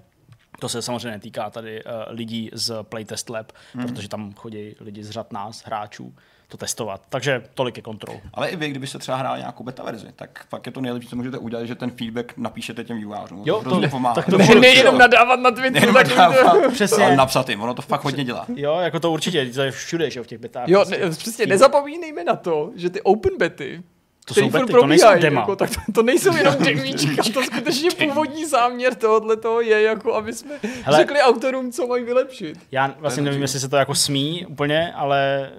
To 0.61 0.69
se 0.69 0.83
samozřejmě 0.83 1.11
netýká 1.11 1.51
tady 1.51 1.85
uh, 1.85 1.91
lidí 2.09 2.51
z 2.53 2.83
Playtest 2.83 3.31
Lab, 3.31 3.53
Hmm. 3.75 3.87
protože 3.87 4.09
tam 4.09 4.33
chodí 4.33 4.75
lidi 4.81 5.05
z 5.05 5.11
řad 5.11 5.33
nás, 5.33 5.63
hráčů, 5.67 6.15
to 6.49 6.57
testovat. 6.57 7.01
Takže 7.09 7.43
tolik 7.55 7.77
je 7.77 7.83
kontrol. 7.83 8.17
Ale 8.35 8.49
i 8.49 8.57
vy, 8.57 8.69
kdybyste 8.69 8.99
třeba 8.99 9.17
hráli 9.17 9.39
nějakou 9.41 9.65
beta 9.65 9.83
verzi, 9.83 10.07
tak 10.17 10.45
pak 10.51 10.67
je 10.67 10.73
to 10.73 10.81
nejlepší, 10.81 11.09
co 11.09 11.17
můžete 11.17 11.39
udělat, 11.39 11.65
že 11.65 11.75
ten 11.75 11.91
feedback 11.91 12.33
napíšete 12.37 12.85
těm 12.85 12.97
vývojářům. 12.97 13.43
Jo, 13.47 13.63
to 13.65 13.81
to- 13.81 13.89
pomáhá. 13.89 14.15
tak 14.15 14.27
to 14.27 14.39
Ne, 14.39 14.55
nejenom 14.55 14.99
nadávat 14.99 15.41
na 15.41 15.51
Twitteru, 15.51 15.73
Nejenom 15.75 15.95
tak 15.95 16.09
to... 16.09 16.15
nadávat, 16.17 16.57
Přesně. 16.73 17.05
ale 17.05 17.17
napsat 17.17 17.49
jim, 17.49 17.61
ono 17.63 17.75
to 17.75 17.83
fakt 17.83 18.05
hodně 18.05 18.25
dělá. 18.25 18.47
Jo, 18.57 18.77
jako 18.81 19.01
to 19.01 19.13
určitě, 19.13 19.47
to 19.47 19.63
je 19.63 19.71
všude, 19.71 20.11
že 20.11 20.21
jo, 20.21 20.25
v 20.25 20.27
těch 20.27 20.39
betách. 20.39 20.69
Jo, 20.69 20.79
prostě. 20.79 21.05
ne, 21.05 21.11
přesně, 21.11 21.47
nezapomínejme 21.47 22.25
na 22.25 22.37
to, 22.37 22.71
že 22.77 22.91
ty 22.91 23.03
open 23.03 23.33
bety, 23.39 23.83
To 24.25 24.35
jsou 24.35 24.51
bety, 24.51 24.53
to 24.53 24.59
nejsou 24.59 24.73
probíhají, 25.07 25.23
dema. 25.23 25.41
Jako, 25.41 25.57
tak 25.57 25.71
to, 25.71 25.93
to 25.93 26.03
nejsou 26.03 26.37
jenom 26.37 26.55
demíčka, 26.59 27.23
to 27.35 27.43
skutečně 27.43 27.91
původní 27.91 28.45
záměr 28.47 28.95
tohohle 28.95 29.37
toho 29.37 29.61
je, 29.61 29.83
jako 29.83 30.15
aby 30.15 30.33
jsme 30.33 30.51
Hele. 30.83 30.99
Řekli 30.99 31.21
autorům, 31.21 31.73
co 31.73 31.87
mají 31.87 32.05
vylepšit. 32.05 32.59
Já 32.73 32.95
vlastně 32.99 33.23
nevím, 33.23 33.43
jestli 33.43 33.61
se 33.61 33.69
to 33.69 33.77
jako 33.77 33.95
smí 33.95 34.47
úplně, 34.47 34.93
ale 34.97 35.51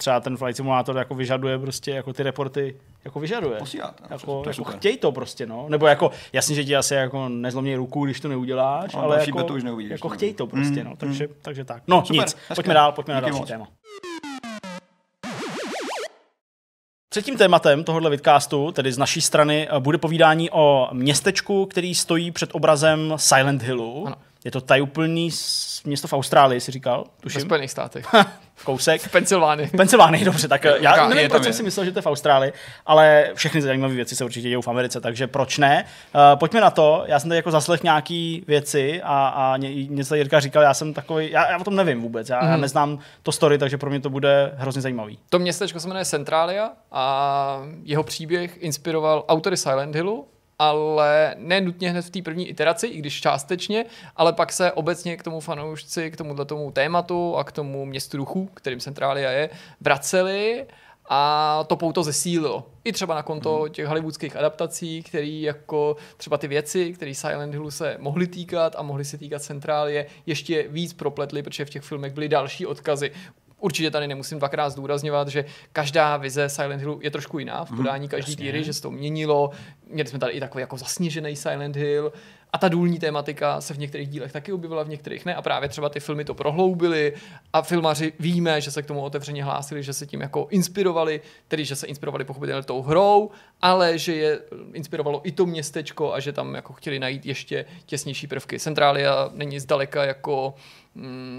třeba 0.00 0.20
ten 0.20 0.36
Flight 0.36 0.56
Simulator 0.56 0.96
jako 0.96 1.14
vyžaduje 1.14 1.58
prostě 1.58 1.90
jako 1.90 2.12
ty 2.12 2.22
reporty 2.22 2.76
jako 3.04 3.20
vyžaduje. 3.20 3.58
Posílat, 3.58 4.00
Jako, 4.10 4.42
to 4.42 4.48
jako 4.50 4.52
super. 4.52 4.76
chtěj 4.76 4.96
to 4.96 5.12
prostě, 5.12 5.46
no. 5.46 5.66
Nebo 5.68 5.86
jako, 5.86 6.10
jasně, 6.32 6.54
že 6.54 6.64
ti 6.64 6.76
asi 6.76 6.94
jako 6.94 7.28
nezlomí 7.28 7.74
ruku, 7.76 8.04
když 8.04 8.20
to 8.20 8.28
neuděláš, 8.28 8.94
No, 8.94 9.02
ale 9.02 9.20
jako, 9.20 9.38
betu 9.38 9.54
už 9.54 9.62
neuvidíš, 9.64 9.90
jako 9.90 10.08
no. 10.08 10.14
chtěj 10.14 10.34
to 10.34 10.46
prostě, 10.46 10.80
Mm, 10.84 10.90
no. 10.90 10.96
Takže, 10.96 11.28
takže 11.42 11.64
tak. 11.64 11.82
No 11.88 12.00
Super, 12.06 12.16
nic, 12.22 12.34
hezké. 12.34 12.54
pojďme 12.54 12.74
dál, 12.74 12.92
pojďme 12.92 13.14
na 13.14 13.20
Díky 13.20 13.30
další 13.30 13.40
moc. 13.40 13.48
téma. 13.48 13.68
Třetím 17.12 17.36
tématem 17.38 17.84
tohohle 17.84 18.10
vidcastu, 18.10 18.72
tedy 18.72 18.92
z 18.92 18.98
naší 18.98 19.20
strany, 19.20 19.68
bude 19.78 19.98
povídání 19.98 20.50
o 20.50 20.88
městečku, 20.92 21.66
který 21.66 21.94
stojí 21.94 22.30
před 22.30 22.50
obrazem 22.52 23.12
Silent 23.16 23.62
Hillu. 23.62 24.06
Ano. 24.06 24.16
Je 24.44 24.50
to 24.50 24.60
tajuplný 24.60 25.30
město 25.84 26.08
v 26.08 26.12
Austrálii, 26.12 26.60
si 26.60 26.72
říkal, 26.72 27.04
Ve 27.04 27.22
tuším. 27.22 27.40
Spojených 27.40 27.70
státech. 27.70 28.06
Kousek. 28.64 29.00
V 29.02 29.10
Pensylvánii. 29.12 29.66
V 29.66 29.72
Pensylvánii, 29.72 30.24
dobře, 30.24 30.48
tak 30.48 30.64
eh, 30.64 30.74
já 30.80 31.08
nevím, 31.08 31.22
je 31.22 31.28
proč 31.28 31.42
jsem 31.42 31.50
je. 31.50 31.54
si 31.54 31.62
myslel, 31.62 31.84
že 31.84 31.92
to 31.92 31.98
je 31.98 32.02
v 32.02 32.06
Austrálii, 32.06 32.52
ale 32.86 33.30
všechny 33.34 33.62
zajímavé 33.62 33.94
věci 33.94 34.16
se 34.16 34.24
určitě 34.24 34.48
dějou 34.48 34.60
v 34.62 34.68
Americe, 34.68 35.00
takže 35.00 35.26
proč 35.26 35.58
ne? 35.58 35.84
Uh, 36.14 36.38
pojďme 36.38 36.60
na 36.60 36.70
to, 36.70 37.04
já 37.06 37.20
jsem 37.20 37.28
tady 37.30 37.36
jako 37.36 37.50
zaslech 37.50 37.82
nějaký 37.82 38.44
věci 38.46 39.02
a, 39.04 39.28
a 39.28 39.56
ně, 39.56 39.84
něco 39.84 40.14
Jirka 40.14 40.40
říkal, 40.40 40.62
já 40.62 40.74
jsem 40.74 40.94
takový, 40.94 41.30
já, 41.30 41.50
já 41.50 41.58
o 41.58 41.64
tom 41.64 41.76
nevím 41.76 42.02
vůbec, 42.02 42.28
já, 42.28 42.44
já 42.44 42.50
Mhm. 42.52 42.60
neznám 42.60 42.98
to 43.22 43.32
story, 43.32 43.58
takže 43.58 43.78
pro 43.78 43.90
mě 43.90 44.00
to 44.00 44.10
bude 44.10 44.52
hrozně 44.56 44.82
zajímavý. 44.82 45.18
To 45.30 45.38
městečko 45.38 45.80
se 45.80 45.88
jmenuje 45.88 46.04
Centralia 46.04 46.70
a 46.92 47.60
jeho 47.84 48.02
příběh 48.02 48.56
inspiroval 48.62 49.24
autory 49.28 49.56
Silent 49.56 49.94
Hillu, 49.94 50.26
ale 50.60 51.34
ne 51.38 51.60
nutně 51.60 51.90
hned 51.90 52.02
v 52.02 52.10
té 52.10 52.22
první 52.22 52.48
iteraci, 52.48 52.86
i 52.86 52.98
když 52.98 53.20
částečně, 53.20 53.84
ale 54.16 54.32
pak 54.32 54.52
se 54.52 54.72
obecně 54.72 55.16
k 55.16 55.22
tomu 55.22 55.40
fanoušci, 55.40 56.10
k 56.10 56.16
tomuhle 56.16 56.44
tomu 56.44 56.70
tématu 56.70 57.36
a 57.36 57.44
k 57.44 57.52
tomu 57.52 57.86
městu 57.86 58.16
duchu, 58.16 58.50
kterým 58.54 58.80
Centralia 58.80 59.30
je, 59.30 59.50
vraceli 59.80 60.66
a 61.08 61.64
to 61.66 61.76
pouto 61.76 62.02
zesílilo. 62.02 62.66
I 62.84 62.92
třeba 62.92 63.14
na 63.14 63.22
konto 63.22 63.68
těch 63.68 63.86
hollywoodských 63.86 64.36
adaptací, 64.36 65.02
který 65.02 65.42
jako 65.42 65.96
třeba 66.16 66.38
ty 66.38 66.48
věci, 66.48 66.92
které 66.92 67.14
Silent 67.14 67.52
Hillu 67.52 67.70
se 67.70 67.96
mohly 67.98 68.26
týkat 68.26 68.76
a 68.78 68.82
mohly 68.82 69.04
se 69.04 69.18
týkat 69.18 69.42
Centrálie, 69.42 70.06
ještě 70.26 70.68
víc 70.68 70.92
propletly, 70.92 71.42
protože 71.42 71.64
v 71.64 71.70
těch 71.70 71.82
filmech 71.82 72.12
byly 72.12 72.28
další 72.28 72.66
odkazy. 72.66 73.10
Určitě 73.60 73.90
tady 73.90 74.06
nemusím 74.08 74.38
dvakrát 74.38 74.70
zdůrazňovat, 74.70 75.28
že 75.28 75.44
každá 75.72 76.16
vize 76.16 76.48
Silent 76.48 76.80
Hillu 76.80 77.00
je 77.02 77.10
trošku 77.10 77.38
jiná 77.38 77.64
v 77.64 77.76
podání 77.76 78.08
každý 78.08 78.36
týry, 78.36 78.64
že 78.64 78.72
se 78.72 78.82
to 78.82 78.90
měnilo. 78.90 79.50
Měli 79.86 80.08
jsme 80.08 80.18
tady 80.18 80.32
i 80.32 80.40
takový 80.40 80.60
jako 80.60 80.76
zasněžený 80.76 81.36
Silent 81.36 81.76
Hill. 81.76 82.12
A 82.52 82.58
ta 82.58 82.68
důlní 82.68 82.98
tématika 82.98 83.60
se 83.60 83.74
v 83.74 83.78
některých 83.78 84.08
dílech 84.08 84.32
taky 84.32 84.52
objevila, 84.52 84.82
v 84.82 84.88
některých 84.88 85.26
ne. 85.26 85.34
A 85.34 85.42
právě 85.42 85.68
třeba 85.68 85.88
ty 85.88 86.00
filmy 86.00 86.24
to 86.24 86.34
prohloubily 86.34 87.12
a 87.52 87.62
filmaři 87.62 88.12
víme, 88.18 88.60
že 88.60 88.70
se 88.70 88.82
k 88.82 88.86
tomu 88.86 89.00
otevřeně 89.00 89.44
hlásili, 89.44 89.82
že 89.82 89.92
se 89.92 90.06
tím 90.06 90.20
jako 90.20 90.46
inspirovali, 90.50 91.20
tedy 91.48 91.64
že 91.64 91.76
se 91.76 91.86
inspirovali 91.86 92.24
pochopitelně 92.24 92.62
tou 92.62 92.82
hrou, 92.82 93.30
ale 93.62 93.98
že 93.98 94.14
je 94.14 94.40
inspirovalo 94.72 95.20
i 95.24 95.32
to 95.32 95.46
městečko 95.46 96.14
a 96.14 96.20
že 96.20 96.32
tam 96.32 96.54
jako 96.54 96.72
chtěli 96.72 96.98
najít 96.98 97.26
ještě 97.26 97.64
těsnější 97.86 98.26
prvky. 98.26 98.58
Centrália 98.58 99.30
není 99.32 99.60
zdaleka 99.60 100.04
jako 100.04 100.54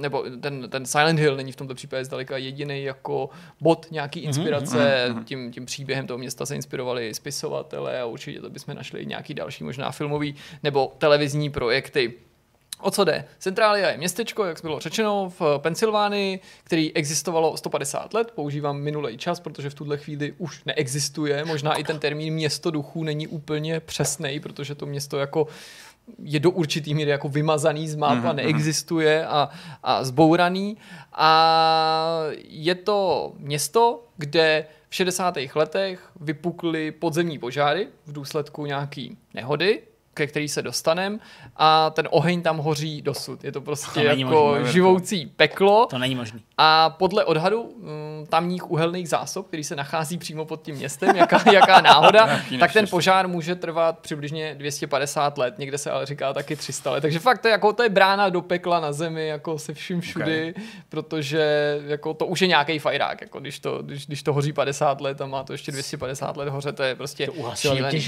nebo 0.02 0.24
ten, 0.42 0.70
ten 0.70 0.86
Silent 0.86 1.20
Hill 1.20 1.36
není 1.36 1.52
v 1.52 1.56
tomto 1.56 1.76
případě 1.76 2.06
zdaleka 2.06 2.38
jediný 2.38 2.84
jako 2.84 3.30
bod 3.62 3.88
nějaký 3.92 4.20
Mhm, 4.20 4.28
inspirace. 4.28 5.08
Mm-hmm. 5.10 5.24
Tím, 5.24 5.52
tím 5.52 5.66
příběhem 5.66 6.08
toho 6.08 6.18
města 6.18 6.46
se 6.46 6.56
inspirovali 6.56 7.14
spisovatele 7.14 8.02
a 8.02 8.06
určitě 8.06 8.42
to 8.42 8.50
bychom 8.50 8.76
našli 8.76 9.02
i 9.02 9.06
nějaký 9.06 9.34
další 9.34 9.64
možná 9.64 9.92
filmový 9.92 10.36
nebo 10.64 10.94
televizní 10.98 11.50
projekty. 11.50 12.14
O 12.82 12.92
co 12.92 13.04
jde? 13.04 13.26
Centrália 13.40 13.90
je 13.90 13.98
městečko, 13.98 14.46
jak 14.46 14.62
bylo 14.62 14.80
řečeno, 14.80 15.34
v 15.40 15.58
Pensylvánii, 15.58 16.40
který 16.64 16.94
existovalo 16.94 17.58
150 17.58 18.14
let. 18.14 18.32
Používám 18.36 18.78
minulý 18.78 19.18
čas, 19.18 19.40
protože 19.40 19.70
v 19.70 19.74
tuhle 19.74 19.98
chvíli 19.98 20.34
už 20.38 20.64
neexistuje. 20.66 21.46
Možná 21.46 21.74
i 21.74 21.84
ten 21.84 22.00
termín 22.00 22.34
město 22.34 22.72
duchů 22.72 23.04
není 23.04 23.28
úplně 23.28 23.80
přesný, 23.80 24.40
protože 24.40 24.76
to 24.76 24.86
město 24.86 25.18
jako 25.18 25.48
je 26.24 26.40
do 26.40 26.52
určitý 26.52 26.94
míry 26.94 27.12
jako 27.12 27.30
vymazaný 27.30 27.88
z 27.88 27.96
map 27.96 28.26
a 28.26 28.34
neexistuje 28.34 29.26
a, 29.26 29.50
a 29.84 30.04
zbouraný. 30.04 30.78
A 31.14 32.22
je 32.44 32.76
to 32.76 33.32
město, 33.38 34.04
kde 34.18 34.66
v 34.90 34.96
60. 34.96 35.38
letech 35.56 36.10
vypukly 36.20 36.92
podzemní 36.92 37.40
požáry 37.40 37.88
v 38.06 38.14
důsledku 38.14 38.66
nějaký 38.66 39.18
nehody, 39.34 39.82
ke 40.14 40.28
který 40.28 40.50
se 40.50 40.62
dostanem 40.62 41.20
a 41.58 41.90
ten 41.90 42.08
oheň 42.12 42.42
tam 42.42 42.58
hoří 42.58 43.02
dosud. 43.02 43.44
Je 43.44 43.52
to 43.52 43.62
prostě 43.62 44.00
To 44.00 44.06
jako 44.06 44.56
možný. 44.58 44.74
živoucí 44.74 45.26
peklo. 45.36 45.86
To 45.90 45.98
není 45.98 46.16
možný. 46.16 46.42
A 46.58 46.90
podle 46.90 47.26
odhadu 47.26 47.74
mm, 47.78 48.26
tamních 48.30 48.72
uhelných 48.72 49.10
zásob, 49.10 49.48
který 49.48 49.64
se 49.64 49.76
nachází 49.76 50.18
přímo 50.18 50.46
pod 50.46 50.62
tím 50.62 50.76
městem, 50.76 51.16
jaká, 51.16 51.42
jaká 51.52 51.82
náhoda, 51.82 52.40
tak 52.60 52.74
ten 52.74 52.88
požár 52.88 53.28
může 53.28 53.56
trvat 53.56 54.00
přibližně 54.00 54.56
250 54.56 55.38
let, 55.38 55.60
někde 55.60 55.78
se 55.78 55.92
ale 55.92 56.06
říká 56.06 56.34
taky 56.34 56.56
300 56.56 56.92
let. 56.92 57.02
Takže 57.02 57.20
fakt 57.20 57.42
to 57.42 57.48
je, 57.48 57.52
jako, 57.52 57.74
to 57.74 57.84
je 57.84 57.90
brána 57.90 58.30
do 58.30 58.42
pekla 58.42 58.80
na 58.80 58.92
zemi, 58.92 59.28
jako 59.28 59.60
se 59.60 59.74
vším 59.74 60.02
všudy, 60.02 60.52
okay. 60.52 60.64
protože 60.90 61.80
jako, 61.88 62.14
to 62.14 62.26
už 62.26 62.42
je 62.42 62.48
nějaký 62.48 62.80
fajrák, 62.80 63.22
jako, 63.22 63.40
když, 63.40 63.60
to, 63.60 63.82
když, 63.82 64.08
když 64.08 64.24
to 64.24 64.34
hoří 64.34 64.54
50 64.54 65.02
let 65.02 65.22
a 65.22 65.26
má 65.26 65.44
to 65.44 65.54
ještě 65.54 65.72
250 65.72 66.38
let 66.38 66.50
hoře, 66.50 66.72
to 66.72 66.84
je 66.84 66.96
prostě 66.96 67.28
To 67.28 67.34
šílený. 67.56 68.02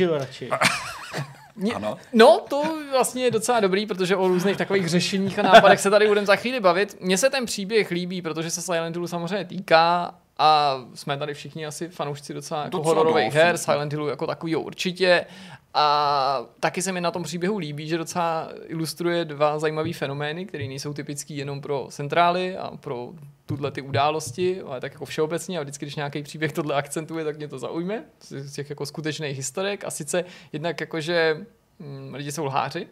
Mě- 1.55 1.73
Ano. 1.73 1.97
No, 2.13 2.41
to 2.49 2.63
vlastně 2.91 3.23
je 3.23 3.31
docela 3.31 3.59
dobrý, 3.59 3.85
protože 3.85 4.15
o 4.15 4.27
různých 4.27 4.57
takových 4.57 4.89
řešeních 4.89 5.39
a 5.39 5.41
nápadech 5.41 5.79
se 5.79 5.89
tady 5.89 6.07
budeme 6.07 6.27
za 6.27 6.35
chvíli 6.35 6.59
bavit. 6.59 6.97
Mně 6.99 7.17
se 7.17 7.29
ten 7.29 7.45
příběh 7.45 7.91
líbí, 7.91 8.21
protože 8.21 8.49
se 8.49 8.61
Silent 8.61 8.95
Hillu 8.95 9.07
samozřejmě 9.07 9.45
týká 9.45 10.15
a 10.37 10.77
jsme 10.93 11.17
tady 11.17 11.33
všichni 11.33 11.65
asi 11.65 11.87
fanoušci 11.89 12.33
docela 12.33 12.63
jako 12.63 12.77
Docela 12.77 12.95
hororových 12.95 13.25
dost, 13.25 13.33
her. 13.35 13.57
Silent 13.57 13.93
Hillu 13.93 14.07
jako 14.07 14.27
takový 14.27 14.55
určitě. 14.55 15.25
A 15.73 16.45
taky 16.59 16.81
se 16.81 16.91
mi 16.91 17.01
na 17.01 17.11
tom 17.11 17.23
příběhu 17.23 17.57
líbí, 17.57 17.87
že 17.87 17.97
docela 17.97 18.49
ilustruje 18.65 19.25
dva 19.25 19.59
zajímavé 19.59 19.93
fenomény, 19.93 20.45
které 20.45 20.67
nejsou 20.67 20.93
typický 20.93 21.37
jenom 21.37 21.61
pro 21.61 21.87
centrály 21.89 22.57
a 22.57 22.77
pro 22.77 23.09
tuhle 23.45 23.71
ty 23.71 23.81
události, 23.81 24.61
ale 24.61 24.81
tak 24.81 24.93
jako 24.93 25.05
všeobecně. 25.05 25.59
A 25.59 25.61
vždycky, 25.61 25.85
když 25.85 25.95
nějaký 25.95 26.23
příběh 26.23 26.51
tohle 26.51 26.75
akcentuje, 26.75 27.25
tak 27.25 27.37
mě 27.37 27.47
to 27.47 27.59
zaujme 27.59 28.03
z 28.19 28.53
těch 28.53 28.69
jako 28.69 28.85
skutečných 28.85 29.37
historek. 29.37 29.83
A 29.85 29.91
sice 29.91 30.25
jednak 30.53 30.81
jakože 30.81 31.45
hm, 31.79 32.13
lidi 32.13 32.31
jsou 32.31 32.45
lháři, 32.45 32.87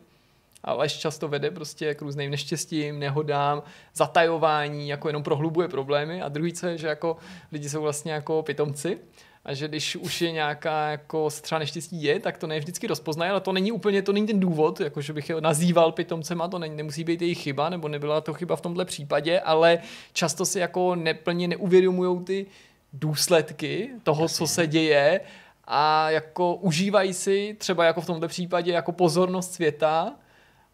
a 0.63 0.73
lež 0.73 0.97
často 0.97 1.27
vede 1.27 1.51
prostě 1.51 1.95
k 1.95 2.01
různým 2.01 2.31
neštěstím, 2.31 2.99
nehodám, 2.99 3.63
zatajování, 3.93 4.89
jako 4.89 5.09
jenom 5.09 5.23
prohlubuje 5.23 5.67
problémy. 5.67 6.21
A 6.21 6.29
druhý, 6.29 6.53
co 6.53 6.67
je, 6.67 6.77
že 6.77 6.87
jako 6.87 7.17
lidi 7.51 7.69
jsou 7.69 7.81
vlastně 7.81 8.11
jako 8.11 8.43
pitomci 8.43 8.97
a 9.45 9.53
že 9.53 9.67
když 9.67 9.95
už 9.95 10.21
je 10.21 10.31
nějaká 10.31 10.89
jako 10.89 11.29
se 11.29 11.41
třeba 11.41 11.59
neštěstí 11.59 12.03
je, 12.03 12.19
tak 12.19 12.37
to 12.37 12.47
ne 12.47 12.59
vždycky 12.59 12.87
rozpoznají, 12.87 13.31
ale 13.31 13.41
to 13.41 13.51
není 13.51 13.71
úplně, 13.71 14.01
to 14.01 14.13
není 14.13 14.27
ten 14.27 14.39
důvod, 14.39 14.79
jako 14.79 15.01
že 15.01 15.13
bych 15.13 15.29
je 15.29 15.41
nazýval 15.41 15.91
pitomcema, 15.91 16.47
to 16.47 16.59
není, 16.59 16.75
nemusí 16.75 17.03
být 17.03 17.21
jejich 17.21 17.41
chyba, 17.41 17.69
nebo 17.69 17.87
nebyla 17.87 18.21
to 18.21 18.33
chyba 18.33 18.55
v 18.55 18.61
tomhle 18.61 18.85
případě, 18.85 19.39
ale 19.39 19.79
často 20.13 20.45
si 20.45 20.59
jako 20.59 20.95
neplně 20.95 21.47
neuvědomují 21.47 22.23
ty 22.23 22.45
důsledky 22.93 23.89
toho, 24.03 24.29
co 24.29 24.47
se 24.47 24.67
děje 24.67 25.21
a 25.67 26.09
jako 26.09 26.55
užívají 26.55 27.13
si 27.13 27.55
třeba 27.59 27.85
jako 27.85 28.01
v 28.01 28.05
tomto 28.05 28.27
případě 28.27 28.71
jako 28.71 28.91
pozornost 28.91 29.53
světa 29.53 30.15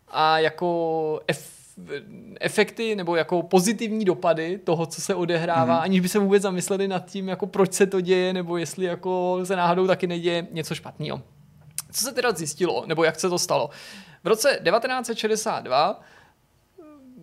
a 0.07 0.39
jako 0.39 1.20
ef, 1.28 1.57
efekty 2.39 2.95
nebo 2.95 3.15
jako 3.15 3.43
pozitivní 3.43 4.05
dopady 4.05 4.57
toho, 4.57 4.86
co 4.86 5.01
se 5.01 5.15
odehrává, 5.15 5.78
mm-hmm. 5.78 5.84
aniž 5.84 5.99
by 5.99 6.09
se 6.09 6.19
vůbec 6.19 6.43
zamysleli 6.43 6.88
nad 6.88 7.05
tím, 7.05 7.28
jako 7.28 7.47
proč 7.47 7.73
se 7.73 7.86
to 7.88 8.01
děje, 8.01 8.34
nebo 8.34 8.57
jestli 8.57 8.86
jako 8.86 9.39
se 9.43 9.55
náhodou 9.55 9.88
taky 9.88 10.07
neděje 10.07 10.47
něco 10.51 10.75
špatného. 10.75 11.21
Co 11.91 12.03
se 12.03 12.11
teda 12.11 12.32
zjistilo, 12.32 12.84
nebo 12.88 13.03
jak 13.03 13.19
se 13.19 13.30
to 13.30 13.39
stalo? 13.39 13.69
V 14.23 14.28
roce 14.28 14.59
1962 14.63 16.01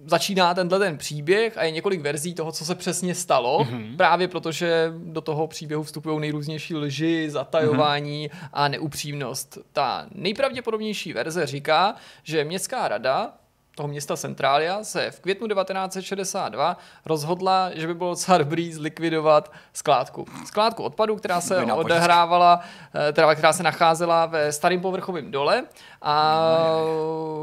začíná 0.07 0.55
tenhle 0.55 0.79
ten 0.79 0.99
příběh 0.99 1.59
a 1.59 1.65
je 1.65 1.71
několik 1.71 2.01
verzí 2.01 2.35
toho, 2.35 2.53
co 2.53 2.65
se 2.65 2.75
přesně 2.75 3.15
stalo, 3.15 3.59
mm-hmm. 3.59 3.97
právě 3.97 4.29
protože 4.29 4.93
do 4.97 5.21
toho 5.21 5.47
příběhu 5.47 5.83
vstupují 5.83 6.21
nejrůznější 6.21 6.75
lži, 6.75 7.31
zatajování 7.31 8.29
mm-hmm. 8.29 8.49
a 8.53 8.69
neupřímnost. 8.69 9.59
Ta 9.73 10.07
nejpravděpodobnější 10.15 11.13
verze 11.13 11.47
říká, 11.47 11.95
že 12.23 12.45
městská 12.45 12.89
rada 12.89 13.33
toho 13.75 13.89
města 13.89 14.17
Centrália 14.17 14.85
se 14.85 15.11
v 15.11 15.21
květnu 15.21 15.49
1962 15.49 16.77
rozhodla, 17.07 17.71
že 17.75 17.87
by 17.87 17.95
bylo 17.95 18.11
docela 18.11 18.39
dobrý 18.39 18.73
zlikvidovat 18.73 19.53
skládku. 19.73 20.25
Skládku 20.47 20.83
odpadu, 20.83 21.17
která 21.17 21.41
se 21.41 21.65
odehrávala, 21.65 22.61
eh, 23.09 23.13
teda, 23.13 23.35
která 23.35 23.53
se 23.53 23.63
nacházela 23.63 24.27
ve 24.27 24.53
starém 24.53 24.81
povrchovém 24.81 25.31
dole 25.31 25.65
a 26.03 26.41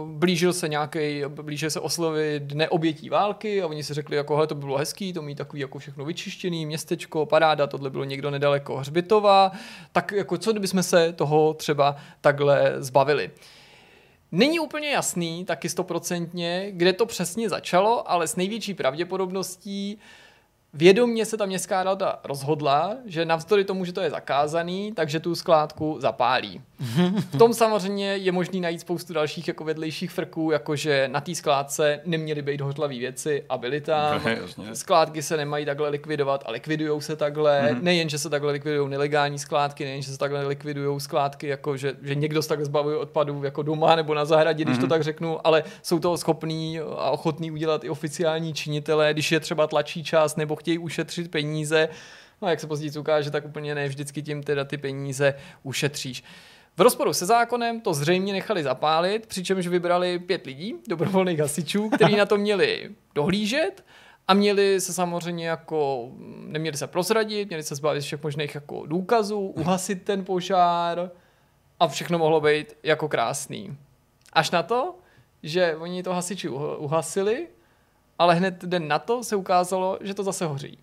blížil 0.05 0.53
se 0.53 0.67
nějaký, 0.67 1.23
blížil 1.27 1.69
se 1.69 1.79
oslovy 1.79 2.39
dne 2.43 2.69
obětí 2.69 3.09
války 3.09 3.61
a 3.61 3.67
oni 3.67 3.83
si 3.83 3.93
řekli, 3.93 4.15
jako 4.15 4.35
hele, 4.35 4.47
to 4.47 4.55
by 4.55 4.65
bylo 4.65 4.77
hezký, 4.77 5.13
to 5.13 5.21
mít 5.21 5.35
takový 5.35 5.61
jako 5.61 5.79
všechno 5.79 6.05
vyčištěný, 6.05 6.65
městečko, 6.65 7.25
paráda, 7.25 7.67
tohle 7.67 7.89
bylo 7.89 8.03
někdo 8.03 8.31
nedaleko 8.31 8.77
Hřbitova, 8.77 9.51
tak 9.91 10.11
jako 10.11 10.37
co 10.37 10.51
kdybychom 10.51 10.83
se 10.83 11.13
toho 11.13 11.53
třeba 11.53 11.95
takhle 12.21 12.73
zbavili. 12.77 13.31
Není 14.31 14.59
úplně 14.59 14.89
jasný, 14.89 15.45
taky 15.45 15.69
stoprocentně, 15.69 16.67
kde 16.71 16.93
to 16.93 17.05
přesně 17.05 17.49
začalo, 17.49 18.11
ale 18.11 18.27
s 18.27 18.35
největší 18.35 18.73
pravděpodobností 18.73 19.99
vědomně 20.73 21.25
se 21.25 21.37
ta 21.37 21.45
městská 21.45 21.83
rada 21.83 22.19
rozhodla, 22.23 22.95
že 23.05 23.25
navzdory 23.25 23.63
tomu, 23.63 23.85
že 23.85 23.93
to 23.93 24.01
je 24.01 24.09
zakázaný, 24.09 24.91
takže 24.95 25.19
tu 25.19 25.35
skládku 25.35 25.97
zapálí. 25.99 26.61
V 27.31 27.37
tom 27.37 27.53
samozřejmě 27.53 28.05
je 28.05 28.31
možný 28.31 28.61
najít 28.61 28.81
spoustu 28.81 29.13
dalších 29.13 29.47
jako 29.47 29.63
vedlejších 29.63 30.11
frků, 30.11 30.51
jakože 30.51 31.07
na 31.11 31.21
té 31.21 31.35
skládce 31.35 31.99
neměly 32.05 32.41
být 32.41 32.61
hořlavé 32.61 32.99
věci 32.99 33.45
a 33.49 33.57
byly 33.57 33.81
tam. 33.81 34.21
Skládky 34.73 35.21
se 35.21 35.37
nemají 35.37 35.65
takhle 35.65 35.89
likvidovat 35.89 36.43
a 36.45 36.51
likvidují 36.51 37.01
se 37.01 37.15
takhle. 37.15 37.61
Mm-hmm. 37.61 37.81
Nejen, 37.81 38.09
že 38.09 38.17
se 38.17 38.29
takhle 38.29 38.51
likvidují 38.51 38.89
nelegální 38.89 39.39
skládky, 39.39 39.85
nejen, 39.85 40.01
že 40.01 40.11
se 40.11 40.17
takhle 40.17 40.47
likvidují 40.47 40.99
skládky, 40.99 41.47
jako 41.47 41.77
že, 41.77 41.93
že 42.01 42.15
někdo 42.15 42.41
se 42.41 42.49
takhle 42.49 42.65
zbavuje 42.65 42.97
odpadů 42.97 43.43
jako 43.43 43.61
doma 43.61 43.95
nebo 43.95 44.13
na 44.13 44.25
zahradě, 44.25 44.63
když 44.63 44.77
to 44.77 44.87
tak 44.87 45.03
řeknu, 45.03 45.47
ale 45.47 45.63
jsou 45.83 45.99
to 45.99 46.17
schopní 46.17 46.79
a 46.79 47.11
ochotní 47.11 47.51
udělat 47.51 47.83
i 47.83 47.89
oficiální 47.89 48.53
činitelé, 48.53 49.13
když 49.13 49.31
je 49.31 49.39
třeba 49.39 49.67
tlačí 49.67 50.03
čas 50.03 50.35
nebo 50.35 50.55
chtějí 50.61 50.77
ušetřit 50.77 51.31
peníze. 51.31 51.89
No 52.41 52.49
jak 52.49 52.59
se 52.59 52.67
později 52.67 52.99
ukáže, 52.99 53.31
tak 53.31 53.45
úplně 53.45 53.75
ne 53.75 53.87
vždycky 53.87 54.21
tím 54.21 54.43
teda 54.43 54.63
ty 54.65 54.77
peníze 54.77 55.33
ušetříš. 55.63 56.23
V 56.77 56.81
rozporu 56.81 57.13
se 57.13 57.25
zákonem 57.25 57.81
to 57.81 57.93
zřejmě 57.93 58.33
nechali 58.33 58.63
zapálit, 58.63 59.27
přičemž 59.27 59.67
vybrali 59.67 60.19
pět 60.19 60.45
lidí, 60.45 60.75
dobrovolných 60.87 61.39
hasičů, 61.39 61.89
kteří 61.89 62.15
na 62.15 62.25
to 62.25 62.37
měli 62.37 62.89
dohlížet 63.15 63.83
a 64.27 64.33
měli 64.33 64.81
se 64.81 64.93
samozřejmě 64.93 65.47
jako, 65.47 66.11
neměli 66.45 66.77
se 66.77 66.87
prozradit, 66.87 67.47
měli 67.47 67.63
se 67.63 67.75
zbavit 67.75 68.03
všech 68.03 68.23
možných 68.23 68.55
jako 68.55 68.85
důkazů, 68.85 69.39
uhasit 69.39 70.03
ten 70.03 70.25
požár 70.25 71.11
a 71.79 71.87
všechno 71.87 72.17
mohlo 72.17 72.41
být 72.41 72.77
jako 72.83 73.09
krásný. 73.09 73.77
Až 74.33 74.51
na 74.51 74.63
to, 74.63 74.95
že 75.43 75.75
oni 75.75 76.03
to 76.03 76.13
hasiči 76.13 76.49
uh- 76.49 76.75
uhasili, 76.77 77.47
ale 78.21 78.35
hned 78.35 78.65
den 78.65 78.87
na 78.87 78.99
to 78.99 79.23
se 79.23 79.35
ukázalo, 79.35 79.97
že 80.01 80.13
to 80.13 80.23
zase 80.23 80.45
hoří. 80.45 80.77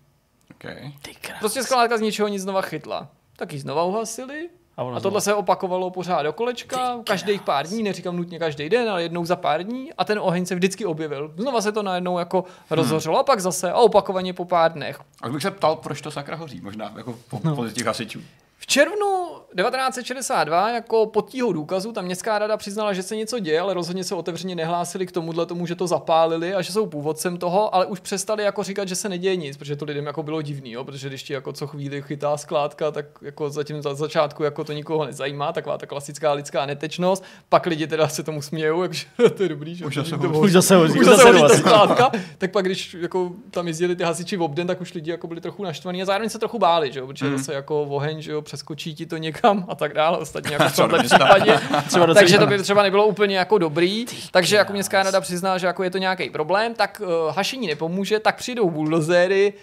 Okay. 0.55 0.91
Prostě 1.39 1.63
skládka 1.63 1.97
z 1.97 2.01
ničeho 2.01 2.27
nic 2.27 2.41
znova 2.41 2.61
chytla. 2.61 3.07
Tak 3.35 3.53
ji 3.53 3.59
znova 3.59 3.83
uhasili 3.83 4.49
A, 4.77 4.83
ono 4.83 4.97
a 4.97 4.99
tohle 4.99 5.21
se 5.21 5.33
opakovalo 5.33 5.91
pořád 5.91 6.23
do 6.23 6.33
kolečka, 6.33 6.99
každých 7.03 7.41
pár 7.41 7.67
dní, 7.67 7.83
neříkám 7.83 8.17
nutně 8.17 8.39
každý 8.39 8.69
den, 8.69 8.89
ale 8.89 9.03
jednou 9.03 9.25
za 9.25 9.35
pár 9.35 9.63
dní 9.63 9.93
a 9.93 10.05
ten 10.05 10.19
oheň 10.19 10.45
se 10.45 10.55
vždycky 10.55 10.85
objevil. 10.85 11.33
Znova 11.37 11.61
se 11.61 11.71
to 11.71 11.83
najednou 11.83 12.19
jako 12.19 12.43
rozhořelo 12.69 13.19
a 13.19 13.23
pak 13.23 13.39
zase 13.39 13.71
a 13.71 13.75
opakovaně 13.77 14.33
po 14.33 14.45
pár 14.45 14.73
dnech. 14.73 14.99
A 15.21 15.29
bych 15.29 15.41
se 15.41 15.51
ptal, 15.51 15.75
proč 15.75 16.01
to 16.01 16.11
sakra 16.11 16.35
hoří, 16.35 16.61
možná 16.61 16.93
jako 16.97 17.15
po, 17.29 17.41
no. 17.43 17.55
po 17.55 17.67
těch 17.67 17.85
hasičů. 17.85 18.21
V 18.69 18.71
červnu 18.71 19.29
1962 19.57 20.69
jako 20.71 21.05
pod 21.05 21.29
tíhou 21.29 21.53
důkazu 21.53 21.91
ta 21.91 22.01
městská 22.01 22.39
rada 22.39 22.57
přiznala, 22.57 22.93
že 22.93 23.03
se 23.03 23.15
něco 23.15 23.39
děje, 23.39 23.59
ale 23.59 23.73
rozhodně 23.73 24.03
se 24.03 24.15
otevřeně 24.15 24.55
nehlásili 24.55 25.05
k 25.07 25.11
tomuhle 25.11 25.45
tomu, 25.45 25.65
že 25.65 25.75
to 25.75 25.87
zapálili 25.87 26.53
a 26.53 26.61
že 26.61 26.73
jsou 26.73 26.85
původcem 26.85 27.37
toho, 27.37 27.75
ale 27.75 27.85
už 27.85 27.99
přestali 27.99 28.43
jako 28.43 28.63
říkat, 28.63 28.87
že 28.87 28.95
se 28.95 29.09
neděje 29.09 29.35
nic, 29.35 29.57
protože 29.57 29.75
to 29.75 29.85
lidem 29.85 30.05
jako 30.05 30.23
bylo 30.23 30.41
divný, 30.41 30.71
jo? 30.71 30.83
protože 30.83 31.07
když 31.09 31.23
ti 31.23 31.33
jako 31.33 31.53
co 31.53 31.67
chvíli 31.67 32.01
chytá 32.01 32.37
skládka, 32.37 32.91
tak 32.91 33.05
jako 33.21 33.49
zatím 33.49 33.81
za 33.81 33.93
začátku 33.95 34.43
jako 34.43 34.63
to 34.63 34.73
nikoho 34.73 35.05
nezajímá, 35.05 35.51
taková 35.53 35.77
ta 35.77 35.85
klasická 35.85 36.33
lidská 36.33 36.65
netečnost, 36.65 37.23
pak 37.49 37.65
lidi 37.65 37.87
teda 37.87 38.07
se 38.07 38.23
tomu 38.23 38.41
smějou, 38.41 38.81
takže 38.81 39.05
to 39.37 39.43
je 39.43 39.49
dobrý, 39.49 39.75
že 39.75 39.85
Už 39.85 39.95
zase 39.95 40.09
to 40.17 40.29
hoří. 40.29 40.39
Už 40.39 40.51
zase 40.51 40.75
hoří, 40.75 40.99
už 40.99 41.05
zase 41.05 41.23
hoří 41.23 41.41
ta 41.41 41.49
skládka, 41.49 42.11
tak 42.37 42.51
pak 42.51 42.65
když 42.65 42.93
jako 42.93 43.31
tam 43.51 43.67
jezdili 43.67 43.95
ty 43.95 44.03
hasiči 44.03 44.37
v 44.37 44.41
obden, 44.41 44.67
tak 44.67 44.81
už 44.81 44.93
lidi 44.93 45.11
jako 45.11 45.27
byli 45.27 45.41
trochu 45.41 45.63
naštvaní 45.63 46.01
a 46.01 46.05
zároveň 46.05 46.29
se 46.29 46.39
trochu 46.39 46.59
báli, 46.59 46.91
že 46.91 46.99
jo? 46.99 47.07
protože 47.07 47.25
Mhm. 47.25 47.37
zase 47.37 47.53
jako 47.53 47.81
oheň, 47.83 48.21
že 48.21 48.31
jo, 48.31 48.41
přeskočí 48.59 48.95
ti 48.95 49.05
to 49.05 49.17
někam 49.17 49.65
a 49.67 49.75
tak 49.75 49.93
dále, 49.93 50.17
ostatně 50.17 50.53
jako 50.53 50.69
v 50.69 50.75
tomhle 50.75 51.03
případě. 51.03 51.59
Třeba 51.87 52.13
takže 52.13 52.37
to 52.37 52.47
by 52.47 52.57
třeba 52.63 52.83
nebylo 52.83 53.05
úplně 53.05 53.37
jako 53.37 53.57
dobrý, 53.57 54.05
takže 54.31 54.55
jako 54.55 54.73
městská 54.73 55.03
rada 55.03 55.21
přizná, 55.21 55.57
že 55.57 55.67
jako 55.67 55.83
je 55.83 55.89
to 55.89 55.97
nějaký 55.97 56.29
problém, 56.29 56.73
tak 56.73 57.01
uh, 57.01 57.35
hašení 57.35 57.67
nepomůže, 57.67 58.19
tak 58.19 58.35
přijdou 58.35 58.69
buldozéry 58.69 59.53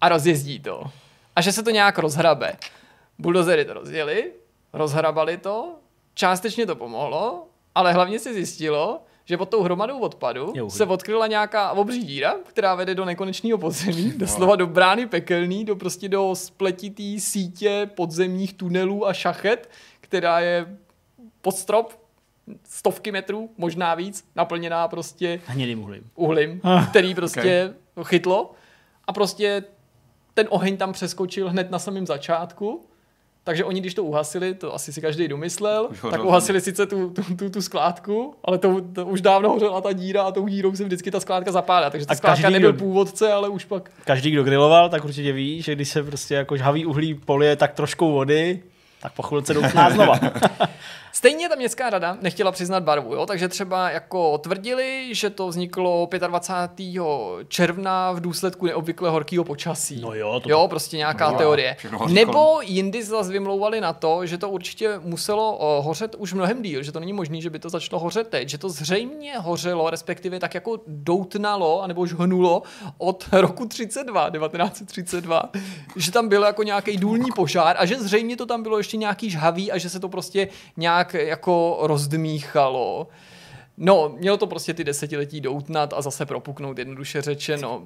a 0.00 0.08
rozjezdí 0.08 0.60
to. 0.60 0.84
A 1.36 1.40
že 1.40 1.52
se 1.52 1.62
to 1.62 1.70
nějak 1.70 1.98
rozhrabe. 1.98 2.52
Buldozéry 3.18 3.64
to 3.64 3.74
rozjeli, 3.74 4.32
rozhrabali 4.72 5.36
to, 5.36 5.74
částečně 6.14 6.66
to 6.66 6.76
pomohlo, 6.76 7.46
ale 7.74 7.92
hlavně 7.92 8.18
se 8.18 8.34
zjistilo, 8.34 9.02
že 9.24 9.36
pod 9.36 9.48
tou 9.48 9.62
hromadou 9.62 9.98
odpadu 9.98 10.52
se 10.68 10.84
odkryla 10.84 11.26
nějaká 11.26 11.70
obří 11.70 12.02
díra, 12.02 12.34
která 12.44 12.74
vede 12.74 12.94
do 12.94 13.04
nekonečného 13.04 13.58
podzemí, 13.58 14.12
doslova 14.16 14.56
do 14.56 14.66
brány 14.66 15.06
pekelný, 15.06 15.64
do 15.64 15.76
prostě 15.76 16.08
do 16.08 16.34
spletitý 16.34 17.20
sítě 17.20 17.90
podzemních 17.94 18.54
tunelů 18.54 19.06
a 19.06 19.12
šachet, 19.12 19.70
která 20.00 20.40
je 20.40 20.76
pod 21.40 21.56
strop, 21.56 21.92
stovky 22.68 23.12
metrů, 23.12 23.50
možná 23.58 23.94
víc, 23.94 24.24
naplněná 24.36 24.88
prostě 24.88 25.40
Hnědým 25.46 25.82
uhlím. 25.82 26.10
uhlím, 26.14 26.60
který 26.90 27.14
prostě 27.14 27.74
okay. 27.94 28.04
chytlo 28.04 28.52
a 29.04 29.12
prostě 29.12 29.64
ten 30.34 30.46
oheň 30.50 30.76
tam 30.76 30.92
přeskočil 30.92 31.50
hned 31.50 31.70
na 31.70 31.78
samém 31.78 32.06
začátku, 32.06 32.86
takže 33.44 33.64
oni, 33.64 33.80
když 33.80 33.94
to 33.94 34.04
uhasili, 34.04 34.54
to 34.54 34.74
asi 34.74 34.92
si 34.92 35.00
každý 35.00 35.28
domyslel, 35.28 35.88
hořel 35.90 36.10
tak 36.10 36.24
uhasili 36.24 36.60
sice 36.60 36.86
tu, 36.86 37.10
tu, 37.10 37.22
tu, 37.36 37.50
tu 37.50 37.62
skládku, 37.62 38.34
ale 38.44 38.58
to, 38.58 38.80
to 38.92 39.06
už 39.06 39.20
dávno 39.20 39.48
hořela 39.48 39.80
ta 39.80 39.92
díra 39.92 40.22
a 40.22 40.30
tou 40.32 40.46
dírou 40.46 40.74
se 40.74 40.84
vždycky 40.84 41.10
ta 41.10 41.20
skládka 41.20 41.52
zapálila, 41.52 41.90
takže 41.90 42.06
ta 42.06 42.12
A 42.12 42.16
skládka 42.16 42.42
každý, 42.42 42.52
nebyl 42.52 42.72
kdo- 42.72 42.78
původce, 42.78 43.32
ale 43.32 43.48
už 43.48 43.64
pak 43.64 43.90
Každý, 44.04 44.30
kdo 44.30 44.44
griloval, 44.44 44.88
tak 44.88 45.04
určitě 45.04 45.32
ví, 45.32 45.62
že 45.62 45.74
když 45.74 45.88
se 45.88 46.02
prostě 46.02 46.34
jako 46.34 46.56
žhavý 46.56 46.86
uhlí 46.86 47.14
polije 47.14 47.56
tak 47.56 47.72
trošku 47.74 48.12
vody, 48.12 48.62
tak 49.02 49.12
po 49.12 49.22
chvilce 49.22 49.54
doutná 49.54 49.90
znova. 49.90 50.20
Stejně 51.16 51.48
ta 51.48 51.54
městská 51.54 51.90
rada 51.90 52.16
nechtěla 52.20 52.52
přiznat 52.52 52.82
barvu, 52.82 53.14
jo? 53.14 53.26
takže 53.26 53.48
třeba 53.48 53.90
jako 53.90 54.38
tvrdili, 54.38 55.08
že 55.14 55.30
to 55.30 55.48
vzniklo 55.48 56.08
25. 56.26 57.02
června 57.48 58.12
v 58.12 58.20
důsledku 58.20 58.66
neobvykle 58.66 59.10
horkého 59.10 59.44
počasí. 59.44 60.00
No 60.00 60.14
jo, 60.14 60.40
to- 60.40 60.50
jo, 60.50 60.68
prostě 60.68 60.96
nějaká 60.96 61.30
No, 61.30 61.38
teorie. 61.38 61.76
Nebo 62.08 62.60
jindy 62.62 63.02
zase 63.04 63.32
vymlouvali 63.32 63.80
na 63.80 63.92
to, 63.92 64.26
že 64.26 64.38
to 64.38 64.48
určitě 64.48 64.98
muselo 65.02 65.56
o, 65.56 65.82
hořet 65.82 66.14
už 66.14 66.32
mnohem 66.32 66.62
díl, 66.62 66.82
že 66.82 66.92
to 66.92 67.00
není 67.00 67.12
možné, 67.12 67.40
že 67.40 67.50
by 67.50 67.58
to 67.58 67.68
začalo 67.68 68.00
hořet 68.02 68.28
teď, 68.28 68.48
že 68.48 68.58
to 68.58 68.68
zřejmě 68.68 69.38
hořelo, 69.38 69.90
respektive 69.90 70.40
tak 70.40 70.54
jako 70.54 70.80
doutnalo, 70.86 71.82
anebo 71.82 72.00
už 72.00 72.12
hnulo 72.12 72.62
od 72.98 73.28
roku 73.32 73.66
32, 73.66 74.30
1932, 74.30 75.42
že 75.96 76.12
tam 76.12 76.28
byl 76.28 76.42
jako 76.42 76.62
nějaký 76.62 76.96
důlní 76.96 77.30
požár 77.36 77.76
a 77.78 77.86
že 77.86 78.00
zřejmě 78.02 78.36
to 78.36 78.46
tam 78.46 78.62
bylo 78.62 78.78
ještě 78.78 78.96
nějaký 78.96 79.30
žhavý 79.30 79.72
a 79.72 79.78
že 79.78 79.90
se 79.90 80.00
to 80.00 80.08
prostě 80.08 80.48
nějak 80.76 81.03
jako 81.14 81.78
rozdmíchalo. 81.80 83.08
No, 83.76 84.14
mělo 84.18 84.36
to 84.36 84.46
prostě 84.46 84.74
ty 84.74 84.84
desetiletí 84.84 85.40
doutnat 85.40 85.92
a 85.92 86.02
zase 86.02 86.26
propuknout, 86.26 86.78
jednoduše 86.78 87.22
řečeno. 87.22 87.82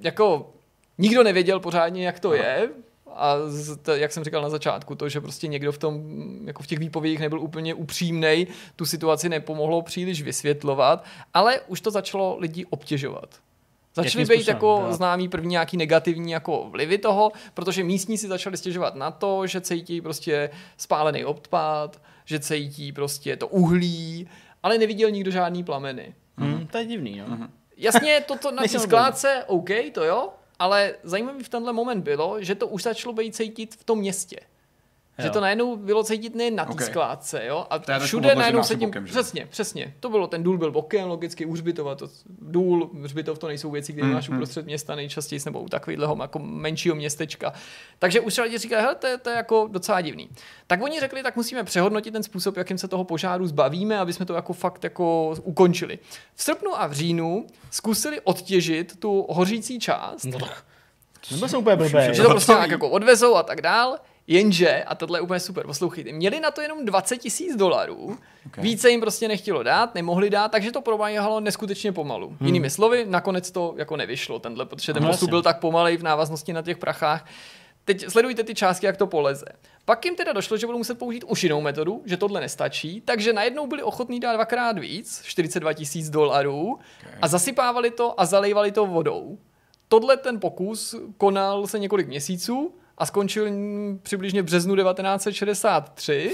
Jako 0.00 0.50
nikdo 0.98 1.22
nevěděl 1.22 1.60
pořádně, 1.60 2.06
jak 2.06 2.20
to 2.20 2.34
je, 2.34 2.68
a 3.14 3.36
z, 3.46 3.76
t, 3.76 3.98
jak 3.98 4.12
jsem 4.12 4.24
říkal 4.24 4.42
na 4.42 4.48
začátku, 4.48 4.94
to, 4.94 5.08
že 5.08 5.20
prostě 5.20 5.48
někdo 5.48 5.72
v 5.72 5.78
tom, 5.78 6.02
jako 6.44 6.62
v 6.62 6.66
těch 6.66 6.78
výpovědích 6.78 7.20
nebyl 7.20 7.40
úplně 7.40 7.74
upřímnej, 7.74 8.46
tu 8.76 8.86
situaci 8.86 9.28
nepomohlo 9.28 9.82
příliš 9.82 10.22
vysvětlovat, 10.22 11.04
ale 11.34 11.60
už 11.60 11.80
to 11.80 11.90
začalo 11.90 12.36
lidi 12.38 12.66
obtěžovat. 12.70 13.30
Začaly 13.94 14.24
být 14.24 14.48
jako 14.48 14.78
Teda? 14.78 14.92
známý 14.92 15.28
první 15.28 15.50
nějaký 15.50 15.76
negativní 15.76 16.32
jako 16.32 16.66
vlivy 16.70 16.98
toho, 16.98 17.32
protože 17.54 17.84
místní 17.84 18.18
si 18.18 18.28
začali 18.28 18.56
stěžovat 18.56 18.94
na 18.94 19.10
to, 19.10 19.46
že 19.46 19.60
cítí 19.60 20.00
prostě 20.00 20.50
spálený 20.76 21.24
odpad, 21.24 22.00
že 22.30 22.40
cítí 22.40 22.92
prostě 22.92 23.36
to 23.36 23.48
uhlí, 23.48 24.28
ale 24.62 24.78
neviděl 24.78 25.10
nikdo 25.10 25.30
žádný 25.30 25.64
plameny. 25.64 26.14
Hmm, 26.36 26.66
to 26.66 26.78
je 26.78 26.86
divný, 26.86 27.22
no. 27.26 27.48
Jasně, 27.76 28.24
toto 28.28 28.50
na 28.52 28.62
té 28.62 28.78
skládce, 28.78 29.44
OK, 29.46 29.68
to 29.92 30.04
jo, 30.04 30.28
ale 30.58 30.94
zajímavý 31.02 31.44
v 31.44 31.48
tenhle 31.48 31.72
moment 31.72 32.02
bylo, 32.02 32.42
že 32.42 32.54
to 32.54 32.66
už 32.66 32.82
začalo 32.82 33.14
být 33.14 33.34
cítit 33.34 33.74
v 33.74 33.84
tom 33.84 33.98
městě. 33.98 34.40
Že 35.22 35.30
to 35.30 35.40
najednou 35.40 35.76
bylo 35.76 36.04
cítit 36.04 36.34
nejen 36.34 36.54
na 36.56 36.64
té 36.64 36.72
Ok. 36.72 36.82
skládce, 36.82 37.46
jo? 37.46 37.66
A 37.70 37.78
trošku 37.78 38.06
všude 38.06 38.34
najednou 38.34 38.62
se 38.62 38.76
tím... 38.76 38.88
bokem, 38.88 39.06
že? 39.06 39.10
přesně, 39.12 39.46
přesně. 39.50 39.94
To 40.00 40.08
bylo, 40.10 40.26
ten 40.26 40.42
důl 40.42 40.58
byl 40.58 40.70
bokem, 40.72 41.08
logicky 41.08 41.46
u 41.46 41.52
hřbitova, 41.52 41.94
to 41.94 42.08
důl, 42.40 42.90
hřbitov 43.02 43.38
to 43.38 43.46
nejsou 43.46 43.70
věci, 43.70 43.92
které 43.92 44.06
Mm, 44.08 44.14
máš 44.14 44.28
mm. 44.28 44.34
uprostřed 44.36 44.66
města 44.66 44.94
nejčastěji, 44.94 45.40
nebo 45.44 45.60
u 45.60 45.68
takového 45.68 46.16
jako 46.22 46.38
menšího 46.38 46.94
městečka. 46.94 47.52
Takže 47.98 48.20
už 48.20 48.38
lidi 48.38 48.58
říkali, 48.58 48.82
hele, 48.82 48.94
to 48.94 49.06
je, 49.06 49.18
to 49.18 49.30
je 49.30 49.36
jako 49.36 49.68
docela 49.70 50.00
divný. 50.00 50.28
Tak 50.66 50.82
oni 50.82 51.00
řekli, 51.00 51.22
tak 51.22 51.36
musíme 51.36 51.64
přehodnotit 51.64 52.12
ten 52.12 52.22
způsob, 52.22 52.56
jakým 52.56 52.78
se 52.78 52.88
toho 52.88 53.04
požáru 53.04 53.46
zbavíme, 53.46 53.98
aby 53.98 54.12
jsme 54.12 54.26
to 54.26 54.34
jako 54.34 54.52
fakt 54.52 54.84
jako 54.84 55.34
ukončili. 55.42 55.98
V 56.34 56.42
srpnu 56.42 56.80
a 56.80 56.86
v 56.86 56.92
říjnu 56.92 57.46
zkusili 57.70 58.20
odtěžit 58.20 59.00
tu 59.00 59.26
hořící 59.30 59.78
část, 59.78 60.24
No. 60.24 60.38
Nebyl 61.30 61.48
jsem 61.48 61.58
úplně 61.60 61.76
blbý. 61.76 61.90
že 62.12 62.22
to 62.22 62.28
prostě 62.30 62.52
nějak 62.52 62.70
jako 62.70 62.88
odvezou 62.90 63.34
a 63.34 63.42
tak 63.42 63.60
dál. 63.62 63.98
Jenže, 64.34 64.84
a 64.84 64.94
tohle 64.94 65.18
je 65.18 65.22
úplně 65.22 65.40
super, 65.40 65.66
poslouchejte, 65.66 66.12
měli 66.12 66.40
na 66.40 66.50
to 66.50 66.60
jenom 66.60 66.84
20 66.84 67.16
tisíc 67.18 67.56
dolarů, 67.56 68.18
Ok. 68.46 68.56
více 68.56 68.90
jim 68.90 69.00
prostě 69.00 69.28
nechtělo 69.28 69.62
dát, 69.62 69.94
nemohli 69.94 70.30
dát, 70.30 70.48
takže 70.48 70.72
to 70.72 70.80
probíhalo 70.80 71.40
neskutečně 71.40 71.92
pomalu. 71.92 72.28
Hmm. 72.28 72.46
Jinými 72.46 72.70
slovy, 72.70 73.04
nakonec 73.08 73.50
to 73.50 73.74
jako 73.76 73.96
nevyšlo, 73.96 74.38
tenhle, 74.38 74.66
protože 74.66 74.92
ten 74.92 75.02
No, 75.02 75.08
postup 75.08 75.30
byl 75.30 75.42
tak 75.42 75.60
pomalej 75.60 75.96
v 75.96 76.02
návaznosti 76.02 76.52
na 76.52 76.62
těch 76.62 76.78
prachách. 76.78 77.26
Teď 77.84 78.04
sledujte 78.08 78.44
ty 78.44 78.54
částky, 78.54 78.86
jak 78.86 78.96
to 78.96 79.06
poleze. 79.06 79.44
Pak 79.84 80.04
jim 80.04 80.16
teda 80.16 80.32
došlo, 80.32 80.56
že 80.56 80.66
budou 80.66 80.78
muset 80.78 80.98
použít 80.98 81.24
už 81.24 81.42
jinou 81.42 81.60
metodu, 81.60 82.02
že 82.04 82.16
tohle 82.16 82.40
nestačí, 82.40 83.00
takže 83.04 83.32
najednou 83.32 83.66
byli 83.66 83.82
ochotní 83.82 84.20
dát 84.20 84.32
dvakrát 84.34 84.78
víc, 84.78 85.22
42 85.24 85.72
tisíc 85.72 86.10
dolarů, 86.10 86.78
a 87.22 87.28
zasypávali 87.28 87.90
to 87.90 88.20
a 88.20 88.24
zalejvali 88.26 88.72
to 88.72 88.86
vodou. 88.86 89.38
Tohle 89.88 90.16
ten 90.16 90.40
pokus 90.40 90.94
konal 91.18 91.66
se 91.66 91.78
několik 91.78 92.08
měsíců 92.08 92.74
a 93.00 93.06
skončil 93.06 93.46
přibližně 94.02 94.42
v 94.42 94.44
březnu 94.44 94.76
1963. 94.76 96.32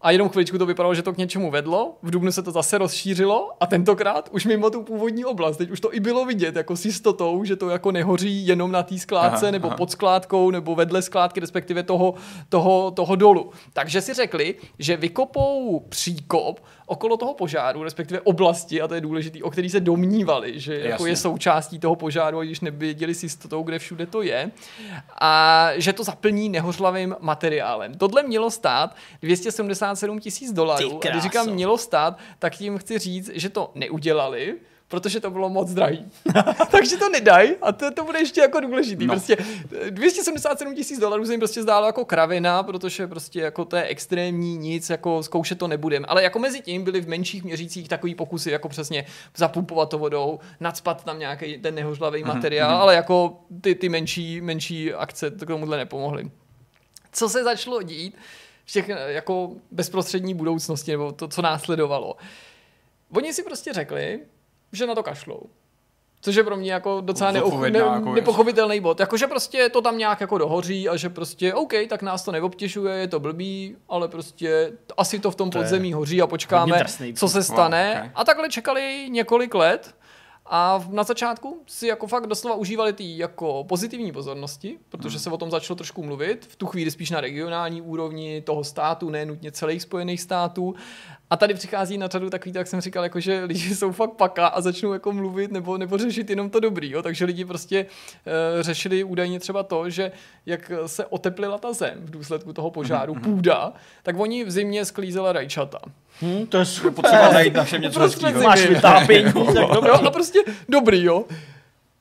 A 0.00 0.10
jenom 0.10 0.28
chviličku 0.28 0.58
to 0.58 0.66
vypadalo, 0.66 0.94
že 0.94 1.02
to 1.02 1.12
k 1.12 1.16
něčemu 1.16 1.50
vedlo. 1.50 1.98
V 2.02 2.10
Dubnu 2.10 2.32
se 2.32 2.42
to 2.42 2.50
zase 2.50 2.78
rozšířilo 2.78 3.50
a 3.60 3.66
tentokrát 3.66 4.28
už 4.32 4.46
mimo 4.46 4.70
tu 4.70 4.82
původní 4.82 5.24
oblast. 5.24 5.56
Teď 5.56 5.70
už 5.70 5.80
to 5.80 5.94
i 5.94 6.00
bylo 6.00 6.24
vidět 6.24 6.56
jako 6.56 6.76
s 6.76 6.84
jistotou, 6.84 7.44
že 7.44 7.56
to 7.56 7.68
jako 7.70 7.92
nehoří 7.92 8.46
jenom 8.46 8.72
na 8.72 8.82
té 8.82 8.98
skládce 8.98 9.46
Aha, 9.46 9.50
nebo 9.50 9.68
aha. 9.68 9.76
pod 9.76 9.90
skládkou 9.90 10.50
nebo 10.50 10.74
vedle 10.74 11.02
skládky, 11.02 11.40
respektive 11.40 11.82
toho, 11.82 12.14
toho, 12.48 12.90
toho 12.90 13.16
dolu. 13.16 13.50
Takže 13.72 14.00
si 14.00 14.14
řekli, 14.14 14.54
že 14.78 14.96
vykopou 14.96 15.80
příkop 15.88 16.60
okolo 16.86 17.16
toho 17.16 17.34
požáru, 17.34 17.82
respektive 17.82 18.20
oblasti, 18.20 18.82
a 18.82 18.88
to 18.88 18.94
je 18.94 19.00
důležité, 19.00 19.42
o 19.42 19.50
který 19.50 19.70
se 19.70 19.80
domnívali, 19.80 20.60
že 20.60 20.74
jako 20.74 20.88
Jasně. 20.88 21.08
je 21.08 21.16
součástí 21.16 21.78
toho 21.78 21.96
požáru, 21.96 22.42
i 22.42 22.46
když 22.46 22.60
nevěděli 22.60 23.14
s 23.14 23.22
jistotou, 23.22 23.62
kde 23.62 23.78
všude 23.78 24.06
to 24.06 24.22
je, 24.22 24.50
a 25.20 25.68
že 25.74 25.92
to 25.92 26.04
zaplní 26.04 26.48
nehořlavým 26.48 27.16
materiálem. 27.20 27.94
Tohle 27.94 28.22
mělo 28.22 28.50
stát 28.50 28.96
277 29.22 30.20
tisíc 30.20 30.52
dolarů. 30.52 31.00
A 31.06 31.10
když 31.10 31.22
říkám 31.22 31.50
mělo 31.50 31.78
stát, 31.78 32.18
tak 32.38 32.56
tím 32.56 32.78
chci 32.78 32.98
říct, 32.98 33.30
že 33.34 33.48
to 33.48 33.70
neudělali, 33.74 34.56
protože 34.88 35.20
to 35.20 35.30
bylo 35.30 35.48
moc 35.48 35.70
drahý. 35.70 36.06
Takže 36.70 36.96
to 36.96 37.08
nedají 37.08 37.56
a 37.62 37.72
to, 37.72 37.90
to 37.90 38.04
bude 38.04 38.18
ještě 38.18 38.40
jako 38.40 38.60
důležitý. 38.60 39.06
No. 39.06 39.14
Prostě 39.14 39.36
277 39.90 40.74
tisíc 40.74 40.98
dolarů 40.98 41.26
se 41.26 41.32
jim 41.32 41.40
prostě 41.40 41.62
zdálo 41.62 41.86
jako 41.86 42.04
kravina, 42.04 42.62
protože 42.62 43.06
prostě 43.06 43.40
jako 43.40 43.64
to 43.64 43.76
je 43.76 43.82
extrémní 43.82 44.56
nic, 44.56 44.90
jako 44.90 45.22
zkoušet 45.22 45.58
to 45.58 45.68
nebudeme. 45.68 46.06
Ale 46.06 46.22
jako 46.22 46.38
mezi 46.38 46.60
tím 46.60 46.84
byly 46.84 47.00
v 47.00 47.08
menších 47.08 47.44
měřících 47.44 47.88
takový 47.88 48.14
pokusy, 48.14 48.50
jako 48.50 48.68
přesně 48.68 49.06
zapumpovat 49.36 49.90
to 49.90 49.98
vodou, 49.98 50.38
nadspat 50.60 51.04
tam 51.04 51.18
nějaký 51.18 51.58
ten 51.58 51.74
nehořlavý 51.74 52.24
materiál, 52.24 52.76
ale 52.76 52.94
jako 52.94 53.40
ty, 53.60 53.74
ty 53.74 53.88
menší, 53.88 54.40
menší 54.40 54.92
akce 54.94 55.30
k 55.30 55.46
tomuhle 55.46 55.76
nepomohly. 55.76 56.30
Co 57.12 57.28
se 57.28 57.44
začalo 57.44 57.82
dít 57.82 58.16
v 58.64 58.72
těch 58.72 58.88
eh, 58.88 59.12
jako 59.12 59.52
bezprostřední 59.70 60.34
budoucnosti, 60.34 60.90
nebo 60.90 61.12
to, 61.12 61.28
co 61.28 61.42
následovalo? 61.42 62.16
Oni 63.12 63.32
si 63.32 63.42
prostě 63.42 63.72
řekli, 63.72 64.20
že 64.76 64.86
na 64.86 64.94
to 64.94 65.02
kašlou. 65.02 65.42
Což 66.20 66.34
je 66.34 66.44
pro 66.44 66.56
mě 66.56 66.72
jako 66.72 67.00
docela 67.00 67.32
Zodpovědná 67.32 67.90
ne, 67.90 67.96
jako 67.96 68.14
nepochopitelný 68.14 68.80
bod. 68.80 69.00
Jakože 69.00 69.26
prostě 69.26 69.68
to 69.68 69.82
tam 69.82 69.98
nějak 69.98 70.20
jako 70.20 70.38
dohoří 70.38 70.88
a 70.88 70.96
že 70.96 71.08
prostě 71.08 71.54
OK, 71.54 71.72
tak 71.88 72.02
nás 72.02 72.24
to 72.24 72.32
neobtěžuje, 72.32 72.94
je 72.94 73.08
to 73.08 73.20
blbý, 73.20 73.76
ale 73.88 74.08
prostě 74.08 74.72
asi 74.96 75.18
to 75.18 75.30
v 75.30 75.34
tom 75.34 75.50
To 75.50 75.58
podzemí 75.58 75.92
hoří 75.92 76.22
a 76.22 76.26
počkáme, 76.26 76.84
co 77.14 77.28
se 77.28 77.42
stane. 77.42 77.90
Wow, 77.94 77.98
okay. 77.98 78.10
A 78.14 78.24
takhle 78.24 78.48
čekali 78.48 79.06
několik 79.10 79.54
let. 79.54 79.94
A 80.48 80.84
na 80.90 81.02
začátku 81.02 81.62
si 81.66 81.86
jako 81.86 82.06
fakt 82.06 82.26
doslova 82.26 82.56
užívali 82.56 82.92
ty 82.92 83.18
jako 83.18 83.64
pozitivní 83.64 84.12
pozornosti, 84.12 84.78
protože 84.88 85.18
se 85.18 85.30
o 85.30 85.36
tom 85.36 85.50
začalo 85.50 85.76
trošku 85.76 86.02
mluvit, 86.02 86.46
v 86.46 86.56
tu 86.56 86.66
chvíli 86.66 86.90
spíš 86.90 87.10
na 87.10 87.20
regionální 87.20 87.82
úrovni 87.82 88.40
toho 88.40 88.64
státu, 88.64 89.10
ne 89.10 89.26
nutně 89.26 89.52
celých 89.52 89.82
spojených 89.82 90.20
států. 90.20 90.74
A 91.30 91.36
tady 91.36 91.54
přichází 91.54 91.98
na 91.98 92.06
řadu 92.08 92.30
takový, 92.30 92.52
tak 92.52 92.66
jsem 92.66 92.80
říkal, 92.80 93.02
jako, 93.04 93.20
že 93.20 93.44
lidi 93.44 93.74
jsou 93.74 93.92
fakt 93.92 94.10
paka 94.10 94.46
a 94.46 94.60
začnou 94.60 94.92
jako 94.92 95.12
mluvit 95.12 95.52
nebo, 95.52 95.78
nebo 95.78 95.98
řešit 95.98 96.30
jenom 96.30 96.50
to 96.50 96.60
dobrý. 96.60 96.90
Jo? 96.90 97.02
Takže 97.02 97.24
lidi 97.24 97.44
prostě 97.44 97.86
uh, 97.86 98.62
řešili 98.62 99.04
údajně 99.04 99.40
třeba 99.40 99.62
to, 99.62 99.90
že 99.90 100.12
jak 100.46 100.72
se 100.86 101.06
oteplila 101.06 101.58
ta 101.58 101.72
zem 101.72 101.94
v 101.98 102.10
důsledku 102.10 102.52
toho 102.52 102.70
požáru, 102.70 103.14
půda, 103.14 103.72
tak 104.02 104.18
oni 104.18 104.44
v 104.44 104.50
zimě 104.50 104.84
sklízela 104.84 105.32
rajčata. 105.32 105.78
Hm, 106.22 106.46
to 106.46 106.58
je 106.58 106.64
super. 106.64 106.92
Potřeba 106.92 107.32
najít 107.32 107.54
na 107.54 107.64
všem 107.64 107.82
něco 107.82 107.98
Uprostřed 107.98 108.22
hezkýho. 108.22 108.40
zimy. 108.40 108.46
Máš 108.48 108.66
vytápění, 108.66 109.32
tak 109.32 109.54
dobrý. 109.74 109.88
Jo, 109.88 109.94
a 110.06 110.10
prostě 110.10 110.38
dobrý, 110.68 111.04
jo. 111.04 111.24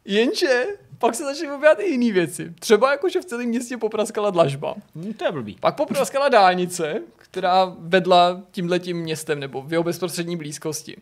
Jenže 0.06 0.66
pak 0.97 1.16
se 1.16 1.24
začaly 1.24 1.47
objevovat 1.47 1.80
i 1.80 1.89
jiné 1.91 2.14
věci. 2.14 2.53
Třeba 2.60 2.91
jako, 2.91 3.10
že 3.10 3.22
v 3.22 3.26
celém 3.26 3.47
městě 3.47 3.78
popraskala 3.78 4.30
dlažba. 4.30 4.76
Hm, 4.95 5.14
to 5.14 5.26
je 5.26 5.32
blbý. 5.32 5.58
Pak 5.60 5.76
popraskala 5.76 6.30
dálnice, 6.30 7.01
která 7.18 7.76
vedla 7.80 8.41
tímhletím 8.51 8.97
městem 8.97 9.39
nebo 9.39 9.62
v 9.62 9.72
jeho 9.72 9.84
bezprostřední 9.84 10.38
blízkosti. 10.38 10.97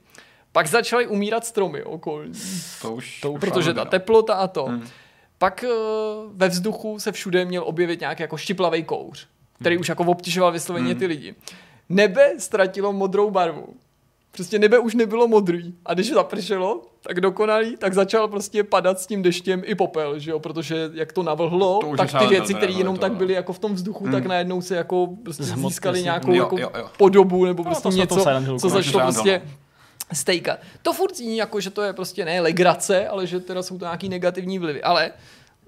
Pak 0.52 0.68
začaly 0.68 1.08
umírat 1.08 1.46
stromy 1.46 1.84
okolní, 1.84 2.34
To 2.82 2.94
už, 2.94 3.22
to, 3.22 3.32
už 3.32 3.40
protože 3.40 3.74
ta 3.74 3.84
no. 3.84 3.90
teplota 3.90 4.34
a 4.34 4.48
to. 4.48 4.66
Hmm. 4.66 4.88
Pak 5.38 5.64
eh, 5.64 5.68
ve 6.34 6.50
vzduchu 6.50 7.00
se 7.00 7.12
všude 7.12 7.46
měl 7.46 7.64
objevit 7.66 8.00
nějaký 8.00 8.22
jako 8.22 8.38
štiplavý 8.38 8.84
kouř, 8.84 9.28
který 9.60 9.78
už 9.78 9.90
jako 9.90 10.04
obtěžoval 10.04 10.52
vysloveně 10.52 10.96
ty 10.96 11.06
lidi. 11.06 11.36
Nebe 11.90 12.34
ztratilo 12.40 12.94
modrou 12.94 13.32
barvu. 13.32 13.68
Prostě 14.36 14.60
nebe 14.60 14.80
už 14.80 14.96
nebylo 14.96 15.28
modrý. 15.28 15.74
A 15.86 15.94
když 15.94 16.10
zapršelo, 16.12 16.82
tak 17.02 17.22
dokonalý, 17.22 17.78
tak 17.78 17.94
začal 17.94 18.28
prostě 18.28 18.64
padat 18.64 19.00
s 19.00 19.08
tím 19.08 19.22
deštěm 19.22 19.62
i 19.66 19.76
popel, 19.76 20.20
že 20.20 20.32
jo? 20.32 20.40
Protože 20.40 20.90
jak 20.94 21.14
to 21.14 21.24
navlhlo, 21.24 21.80
To 21.80 21.96
tak 21.98 22.20
ty 22.20 22.28
věci, 22.28 22.54
které 22.54 22.74
to 22.74 22.80
jenom 22.80 22.96
je 22.96 23.00
tak 23.02 23.12
to, 23.12 23.18
byly 23.18 23.34
jako 23.34 23.54
v 23.54 23.60
tom 23.60 23.74
vzduchu, 23.74 24.08
tak 24.12 24.26
najednou 24.26 24.62
se 24.62 24.76
jako 24.76 25.08
prostě 25.24 25.44
Zhmotnili 25.44 25.70
získali 25.70 25.98
si. 25.98 26.04
nějakou 26.04 26.32
Jo, 26.32 26.44
jako 26.44 26.58
jo, 26.60 26.72
jo. 26.78 26.90
podobu 26.98 27.46
nebo 27.46 27.64
No, 27.64 27.70
prostě 27.70 27.84
to 27.84 27.90
v 27.90 27.94
tom 27.94 28.00
něco, 28.00 28.30
Hillu 28.40 28.60
co 28.60 28.70
začalo 28.70 29.04
prostě 29.04 29.42
stejkat. 30.14 30.60
To 30.82 30.94
furt 30.94 31.18
zní 31.18 31.38
jako, 31.38 31.60
že 31.60 31.70
to 31.70 31.82
je 31.82 31.94
prostě 31.94 32.26
ne 32.26 32.42
legrace, 32.42 33.08
ale 33.08 33.28
že 33.28 33.40
teda 33.40 33.64
jsou 33.64 33.78
to 33.78 33.86
nějaký 33.86 34.10
negativní 34.10 34.60
vlivy. 34.60 34.84
Ale 34.84 35.12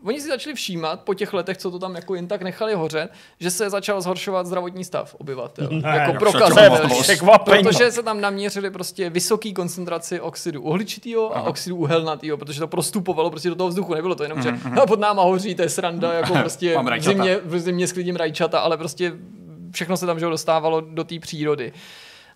oni 0.05 0.21
si 0.21 0.27
začali 0.27 0.55
všímat 0.55 1.01
po 1.01 1.13
těch 1.13 1.33
letech, 1.33 1.57
co 1.57 1.71
to 1.71 1.79
tam 1.79 1.95
jako 1.95 2.15
jen 2.15 2.27
tak 2.27 2.41
nechali 2.41 2.73
hořet, 2.73 3.11
že 3.39 3.51
se 3.51 3.69
začal 3.69 4.01
zhoršovat 4.01 4.45
zdravotní 4.45 4.83
stav 4.83 5.15
obyvatel. 5.15 5.69
Ne, 5.71 5.89
jako 5.89 6.25
však 6.25 7.01
překvapení. 7.01 7.63
Protože 7.63 7.91
se 7.91 8.03
tam 8.03 8.21
naměřili 8.21 8.71
prostě 8.71 9.09
vysoký 9.09 9.53
koncentraci 9.53 10.19
oxidu 10.19 10.61
uhličitého 10.61 11.37
a 11.37 11.41
oxidu 11.41 11.75
uhelnatého, 11.75 12.37
protože 12.37 12.59
to 12.59 12.67
prostupovalo 12.67 13.29
prostě 13.29 13.49
do 13.49 13.55
toho 13.55 13.69
vzduchu. 13.69 13.93
Nebylo 13.93 14.15
to 14.15 14.23
jenom, 14.23 14.41
že 14.41 14.51
mm-hmm. 14.51 14.87
pod 14.87 14.99
náma 14.99 15.23
hoří, 15.23 15.55
to 15.55 15.61
je 15.61 15.69
sranda, 15.69 16.13
jako 16.13 16.33
prostě 16.41 16.77
v 16.99 17.03
zimě, 17.03 17.39
v 17.45 17.59
zimě 17.59 17.87
sklidím 17.87 18.15
rajčata, 18.15 18.59
ale 18.59 18.77
prostě 18.77 19.13
všechno 19.71 19.97
se 19.97 20.05
tam 20.05 20.19
že 20.19 20.25
dostávalo 20.25 20.81
do 20.81 21.03
té 21.03 21.19
přírody. 21.19 21.73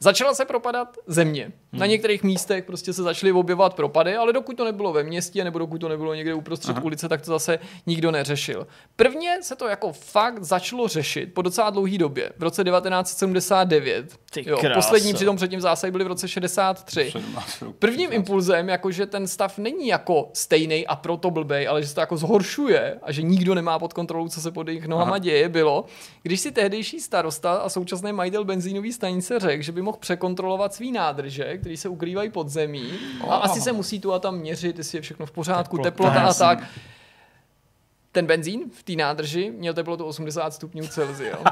Začala 0.01 0.33
se 0.33 0.45
propadat 0.45 0.97
země. 1.07 1.51
Na 1.73 1.85
některých 1.85 2.23
místech 2.23 2.63
prostě 2.63 2.93
se 2.93 3.03
začaly 3.03 3.31
objevovat 3.31 3.73
propady, 3.73 4.15
ale 4.15 4.33
dokud 4.33 4.57
to 4.57 4.65
nebylo 4.65 4.93
ve 4.93 5.03
městě 5.03 5.43
nebo 5.43 5.59
dokud 5.59 5.77
to 5.77 5.89
nebylo 5.89 6.13
někde 6.13 6.33
uprostřed 6.33 6.71
Aha. 6.71 6.85
ulice, 6.85 7.09
tak 7.09 7.21
to 7.21 7.31
zase 7.31 7.59
nikdo 7.85 8.11
neřešil. 8.11 8.67
Prvně 8.95 9.37
se 9.41 9.55
to 9.55 9.67
jako 9.67 9.93
fakt 9.93 10.43
začalo 10.43 10.87
řešit 10.87 11.33
po 11.33 11.41
docela 11.41 11.69
dlouhé 11.69 11.97
době. 11.97 12.31
V 12.37 12.43
roce 12.43 12.63
1979. 12.63 14.19
Ty 14.31 14.49
Jo, 14.49 14.59
poslední 14.73 15.13
přitom 15.13 15.35
předtím 15.35 15.61
zásahy 15.61 15.91
byly 15.91 16.03
v 16.03 16.07
roce 16.07 16.27
63. 16.27 17.09
17 17.11 17.61
roků. 17.61 17.75
Prvním 17.79 18.13
impulzem, 18.13 18.69
jako 18.69 18.91
že 18.91 19.05
ten 19.05 19.27
stav 19.27 19.57
není 19.57 19.87
jako 19.87 20.29
stejný 20.33 20.87
a 20.87 20.95
proto 20.95 21.31
blbej, 21.31 21.67
ale 21.67 21.81
že 21.81 21.87
se 21.87 21.95
to 21.95 22.01
jako 22.01 22.17
zhoršuje 22.17 22.99
a 23.03 23.11
že 23.11 23.21
nikdo 23.21 23.55
nemá 23.55 23.79
pod 23.79 23.93
kontrolou, 23.93 24.27
co 24.27 24.41
se 24.41 24.51
pod 24.51 24.67
jejich 24.67 24.87
nohama 24.87 25.11
Aha. 25.11 25.17
děje, 25.17 25.49
bylo, 25.49 25.85
když 26.23 26.39
si 26.39 26.51
tehdejší 26.51 26.99
starosta 26.99 27.53
a 27.53 27.69
současný 27.69 28.11
majitel 28.11 28.45
benzínové 28.45 28.91
stanice 28.91 29.39
řekl, 29.39 29.63
že 29.63 29.71
by 29.71 29.81
mohl 29.89 29.97
překontrolovat 29.99 30.73
svý 30.73 30.91
nádrže, 30.91 31.57
které 31.57 31.77
se 31.77 31.89
ukrývají 31.89 32.29
pod 32.29 32.49
zemí 32.49 32.91
a 33.21 33.25
Oh. 33.25 33.33
asi 33.33 33.61
se 33.61 33.71
musí 33.71 33.99
tu 33.99 34.13
a 34.13 34.19
tam 34.19 34.37
měřit, 34.37 34.77
jestli 34.77 34.97
je 34.97 35.01
všechno 35.01 35.25
v 35.25 35.31
pořádku, 35.31 35.77
Teplota, 35.77 36.11
teplota 36.13 36.29
a 36.29 36.33
tak. 36.33 36.63
Ten 38.11 38.25
benzín 38.25 38.69
v 38.73 38.83
té 38.83 38.93
nádrži 38.93 39.51
měl 39.57 39.73
teplotu 39.73 40.05
80 40.05 40.53
stupňů 40.53 40.87
Celsia. 40.87 41.37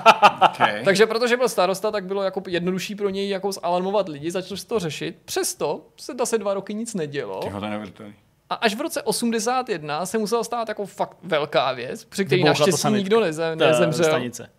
Okay. 0.53 0.83
Takže 0.85 1.05
protože 1.05 1.37
byl 1.37 1.49
starosta, 1.49 1.91
tak 1.91 2.05
bylo 2.05 2.23
jako 2.23 2.43
jednodušší 2.47 2.95
pro 2.95 3.09
něj 3.09 3.29
jako 3.29 3.51
zalarmovat 3.51 4.09
lidi, 4.09 4.31
začal 4.31 4.57
se 4.57 4.67
to 4.67 4.79
řešit. 4.79 5.17
Přesto 5.25 5.85
se 5.97 6.13
zase 6.19 6.37
dva 6.37 6.53
roky 6.53 6.73
nic 6.73 6.93
nedělo. 6.93 7.39
Tyho, 7.39 7.59
to 7.59 7.65
je 7.65 7.69
neuvěřitelný. 7.71 8.13
A 8.49 8.55
až 8.55 8.75
v 8.75 8.81
roce 8.81 9.01
81 9.01 10.05
se 10.05 10.17
musela 10.17 10.43
stát 10.43 10.67
jako 10.67 10.85
fakt 10.85 11.17
velká 11.23 11.73
věc, 11.73 12.05
při 12.05 12.25
to 12.25 12.35
naštěstí 12.37 12.91
nikdo 12.91 13.19
neze, 13.19 13.55
nezemřel. 13.55 14.05
Stanice. 14.05 14.49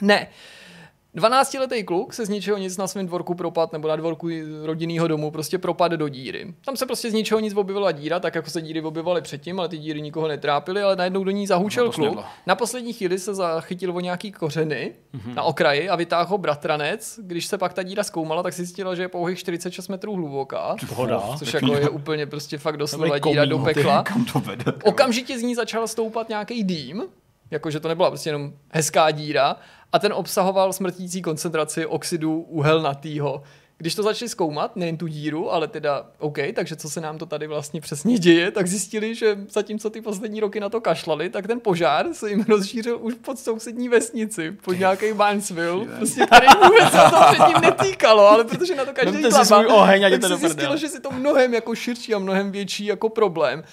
Ne. 0.00 0.28
12-letý 1.16 1.84
kluk 1.84 2.14
se 2.14 2.26
z 2.26 2.28
ničeho 2.28 2.58
nic 2.58 2.76
na 2.76 2.86
svém 2.86 3.06
dvorku 3.06 3.34
propad, 3.34 3.72
nebo 3.72 3.88
na 3.88 3.96
dvorku 3.96 4.28
rodinného 4.62 5.08
domu, 5.08 5.30
prostě 5.30 5.58
propad 5.58 5.92
do 5.92 6.08
díry. 6.08 6.54
Tam 6.64 6.76
se 6.76 6.86
prostě 6.86 7.10
z 7.10 7.14
ničeho 7.14 7.40
nic 7.40 7.54
objevila 7.56 7.92
díra, 7.92 8.20
tak 8.20 8.34
jako 8.34 8.50
se 8.50 8.62
díry 8.62 8.82
objevovaly 8.82 9.22
předtím, 9.22 9.58
ale 9.58 9.68
ty 9.68 9.78
díry 9.78 10.02
nikoho 10.02 10.28
netrápily, 10.28 10.82
ale 10.82 10.96
najednou 10.96 11.24
do 11.24 11.30
ní 11.30 11.46
zahučel 11.46 11.86
No 11.86 11.92
kluk. 11.92 12.18
Na 12.46 12.54
poslední 12.54 12.92
chvíli 12.92 13.18
se 13.18 13.34
zachytil 13.34 13.96
o 13.96 14.00
nějaký 14.00 14.32
kořeny 14.32 14.92
mm-hmm. 15.14 15.34
na 15.34 15.42
okraji 15.42 15.88
a 15.88 15.96
vytáhl 15.96 16.28
ho 16.30 16.38
bratranec. 16.38 17.20
Když 17.22 17.46
se 17.46 17.58
pak 17.58 17.74
ta 17.74 17.82
díra 17.82 18.02
zkoumala, 18.02 18.42
tak 18.42 18.52
si 18.52 18.64
zjistila, 18.64 18.94
že 18.94 19.02
je 19.02 19.08
pouhých 19.08 19.38
46 19.38 19.88
metrů 19.88 20.14
hluboká. 20.14 20.76
Pohoda. 20.88 21.22
Což 21.38 21.54
jako 21.54 21.74
je 21.74 21.88
úplně 21.88 22.26
prostě 22.26 22.58
fakt 22.58 22.76
doslova 22.76 23.18
díra 23.18 23.44
do 23.44 23.58
ty. 23.58 23.64
pekla. 23.64 24.04
Okamžitě 24.84 25.38
z 25.38 25.42
ní 25.42 25.54
začal 25.54 25.88
stoupat 25.88 26.28
nějaký 26.28 26.64
dým, 26.64 27.02
jakože 27.50 27.80
to 27.80 27.88
nebyla 27.88 28.10
prostě 28.10 28.28
jenom 28.28 28.52
hezká 28.70 29.10
díra, 29.10 29.56
a 29.92 29.98
ten 29.98 30.12
obsahoval 30.12 30.72
smrtící 30.72 31.22
koncentraci 31.22 31.86
oxidu 31.86 32.40
uhelnatýho. 32.40 33.42
Když 33.80 33.94
to 33.94 34.02
začali 34.02 34.28
zkoumat, 34.28 34.76
nejen 34.76 34.96
tu 34.96 35.06
díru, 35.06 35.52
ale 35.52 35.68
teda 35.68 36.06
OK, 36.18 36.38
takže 36.54 36.76
co 36.76 36.90
se 36.90 37.00
nám 37.00 37.18
to 37.18 37.26
tady 37.26 37.46
vlastně 37.46 37.80
přesně 37.80 38.18
děje, 38.18 38.50
tak 38.50 38.66
zjistili, 38.66 39.14
že 39.14 39.38
zatímco 39.50 39.90
ty 39.90 40.00
poslední 40.00 40.40
roky 40.40 40.60
na 40.60 40.68
to 40.68 40.80
kašlali, 40.80 41.30
tak 41.30 41.46
ten 41.46 41.60
požár 41.60 42.06
se 42.12 42.30
jim 42.30 42.44
rozšířil 42.48 42.98
už 43.00 43.14
pod 43.14 43.38
sousední 43.38 43.88
vesnici, 43.88 44.52
pod 44.52 44.72
nějaký 44.72 45.12
Barnesville, 45.12 45.86
prostě 45.96 46.26
který 46.26 46.46
vůbec 46.64 46.92
se 46.92 47.10
to 47.10 47.16
předtím 47.32 47.60
netýkalo, 47.62 48.28
ale 48.28 48.44
protože 48.44 48.74
na 48.74 48.84
to 48.84 48.92
každý 48.92 49.22
si 49.22 49.28
klapa, 49.28 49.44
svůj 49.44 49.66
oheň 49.66 50.04
a 50.04 50.10
tak 50.10 50.22
se 50.24 50.36
zjistilo, 50.36 50.76
že 50.76 50.88
si 50.88 51.00
to 51.00 51.10
mnohem 51.10 51.54
jako 51.54 51.74
širší 51.74 52.14
a 52.14 52.18
mnohem 52.18 52.52
větší 52.52 52.84
jako 52.86 53.08
problém. 53.08 53.64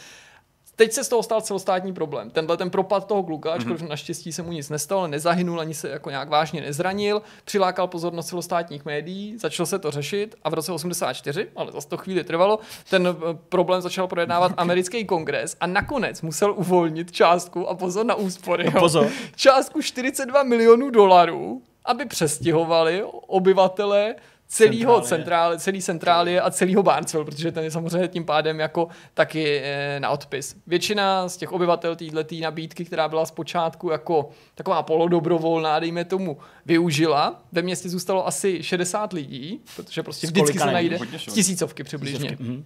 Teď 0.75 0.91
se 0.91 1.03
z 1.03 1.09
toho 1.09 1.23
stal 1.23 1.41
celostátní 1.41 1.93
problém. 1.93 2.29
Tenhle 2.29 2.57
ten 2.57 2.69
propad 2.69 3.07
toho 3.07 3.23
kluka, 3.23 3.53
ačkoliv 3.53 3.81
mm-hmm. 3.81 3.87
naštěstí 3.87 4.31
se 4.31 4.41
mu 4.41 4.51
nic 4.51 4.69
nestalo, 4.69 5.07
nezahynul 5.07 5.59
ani 5.59 5.73
se 5.73 5.89
jako 5.89 6.09
nějak 6.09 6.29
vážně 6.29 6.61
nezranil, 6.61 7.21
přilákal 7.45 7.87
pozornost 7.87 8.27
celostátních 8.27 8.85
médií, 8.85 9.37
začalo 9.37 9.67
se 9.67 9.79
to 9.79 9.91
řešit 9.91 10.35
a 10.43 10.49
v 10.49 10.53
roce 10.53 10.71
84, 10.71 11.47
ale 11.55 11.71
zase 11.71 11.87
to 11.87 11.97
chvíli 11.97 12.23
trvalo, 12.23 12.59
ten 12.89 13.07
eh, 13.07 13.37
problém 13.49 13.81
začal 13.81 14.07
projednávat 14.07 14.51
americký 14.57 15.05
kongres 15.05 15.57
a 15.59 15.67
nakonec 15.67 16.21
musel 16.21 16.53
uvolnit 16.57 17.11
částku 17.11 17.69
a 17.69 17.75
pozor 17.75 18.05
na 18.05 18.15
úspory. 18.15 18.65
jo. 18.65 18.79
Pozor. 18.79 19.09
Částku 19.35 19.81
42 19.81 20.43
milionů 20.43 20.89
dolarů, 20.89 21.61
aby 21.85 22.05
přestěhovali 22.05 23.03
obyvatele 23.27 24.15
celého 24.47 25.01
centrálie, 25.01 25.59
celý 25.59 25.81
centrálie 25.81 26.41
a 26.41 26.51
celého 26.51 26.83
Barncel, 26.83 27.25
protože 27.25 27.51
ten 27.51 27.63
je 27.63 27.71
samozřejmě 27.71 28.07
tím 28.07 28.25
pádem 28.25 28.59
jako 28.59 28.87
taky 29.13 29.61
eh, 29.63 29.99
na 29.99 30.09
odpis. 30.09 30.55
Většina 30.67 31.29
z 31.29 31.37
těch 31.37 31.51
obyvatel 31.51 31.95
této 31.95 32.35
nabídky, 32.41 32.85
která 32.85 33.07
byla 33.07 33.25
zpočátku 33.25 33.89
jako 33.89 34.29
taková 34.55 34.83
polodobrovolná, 34.83 35.79
dejme 35.79 36.05
tomu, 36.05 36.37
využila. 36.65 37.41
Ve 37.51 37.61
městě 37.61 37.89
zůstalo 37.89 38.27
asi 38.27 38.63
60 38.63 39.13
lidí, 39.13 39.61
protože 39.75 40.03
prostě 40.03 40.27
vždycky 40.27 40.59
se 40.59 40.65
najde 40.65 40.99
tisícovky 41.33 41.83
přibližně. 41.83 42.37
Mhm. 42.39 42.65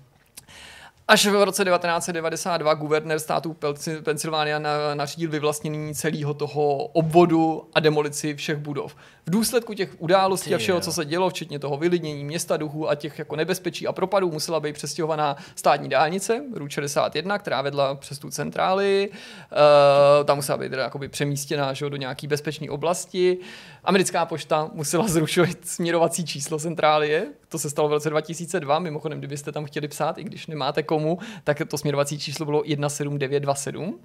Až 1.07 1.25
v 1.25 1.43
roce 1.43 1.65
1992 1.65 2.73
guvernér 2.73 3.19
státu 3.19 3.55
Pensylvánia 4.03 4.59
na- 4.59 4.95
nařídil 4.95 5.29
vyvlastnění 5.29 5.95
celého 5.95 6.33
toho 6.33 6.75
obvodu 6.75 7.69
a 7.73 7.79
demolici 7.79 8.35
všech 8.35 8.57
budov. 8.57 8.95
V 9.29 9.31
důsledku 9.31 9.73
těch 9.73 9.95
událostí 9.97 10.53
a 10.53 10.57
Ty 10.57 10.63
všeho, 10.63 10.77
jo. 10.77 10.81
co 10.81 10.91
se 10.91 11.05
dělo, 11.05 11.29
včetně 11.29 11.59
toho 11.59 11.77
vylidnění 11.77 12.23
města 12.23 12.57
duchů 12.57 12.89
a 12.89 12.95
těch 12.95 13.19
jako 13.19 13.35
nebezpečí 13.35 13.87
a 13.87 13.93
propadů, 13.93 14.31
musela 14.31 14.59
být 14.59 14.73
přestěhovaná 14.73 15.35
státní 15.55 15.89
dálnice, 15.89 16.43
RU 16.55 16.69
61, 16.69 17.37
která 17.37 17.61
vedla 17.61 17.95
přes 17.95 18.19
tu 18.19 18.29
centráli. 18.29 19.09
Uh, 19.11 20.25
tam 20.25 20.37
musela 20.37 20.57
být 20.57 20.69
teda 20.69 20.83
jakoby 20.83 21.07
přemístěna 21.07 21.73
že, 21.73 21.89
do 21.89 21.97
nějaké 21.97 22.27
bezpečné 22.27 22.69
oblasti. 22.69 23.37
Americká 23.83 24.25
pošta 24.25 24.69
musela 24.73 25.07
zrušit 25.07 25.67
směrovací 25.67 26.25
číslo 26.25 26.59
centrálie. 26.59 27.27
To 27.49 27.59
se 27.59 27.69
stalo 27.69 27.89
v 27.89 27.91
roce 27.91 28.09
2002. 28.09 28.79
Mimochodem, 28.79 29.19
kdybyste 29.19 29.51
tam 29.51 29.65
chtěli 29.65 29.87
psát, 29.87 30.17
i 30.17 30.23
když 30.23 30.47
nemáte 30.47 30.83
komu, 30.83 31.19
tak 31.43 31.61
to 31.67 31.77
směrovací 31.77 32.19
číslo 32.19 32.45
bylo 32.45 32.63
17927. 32.65 33.99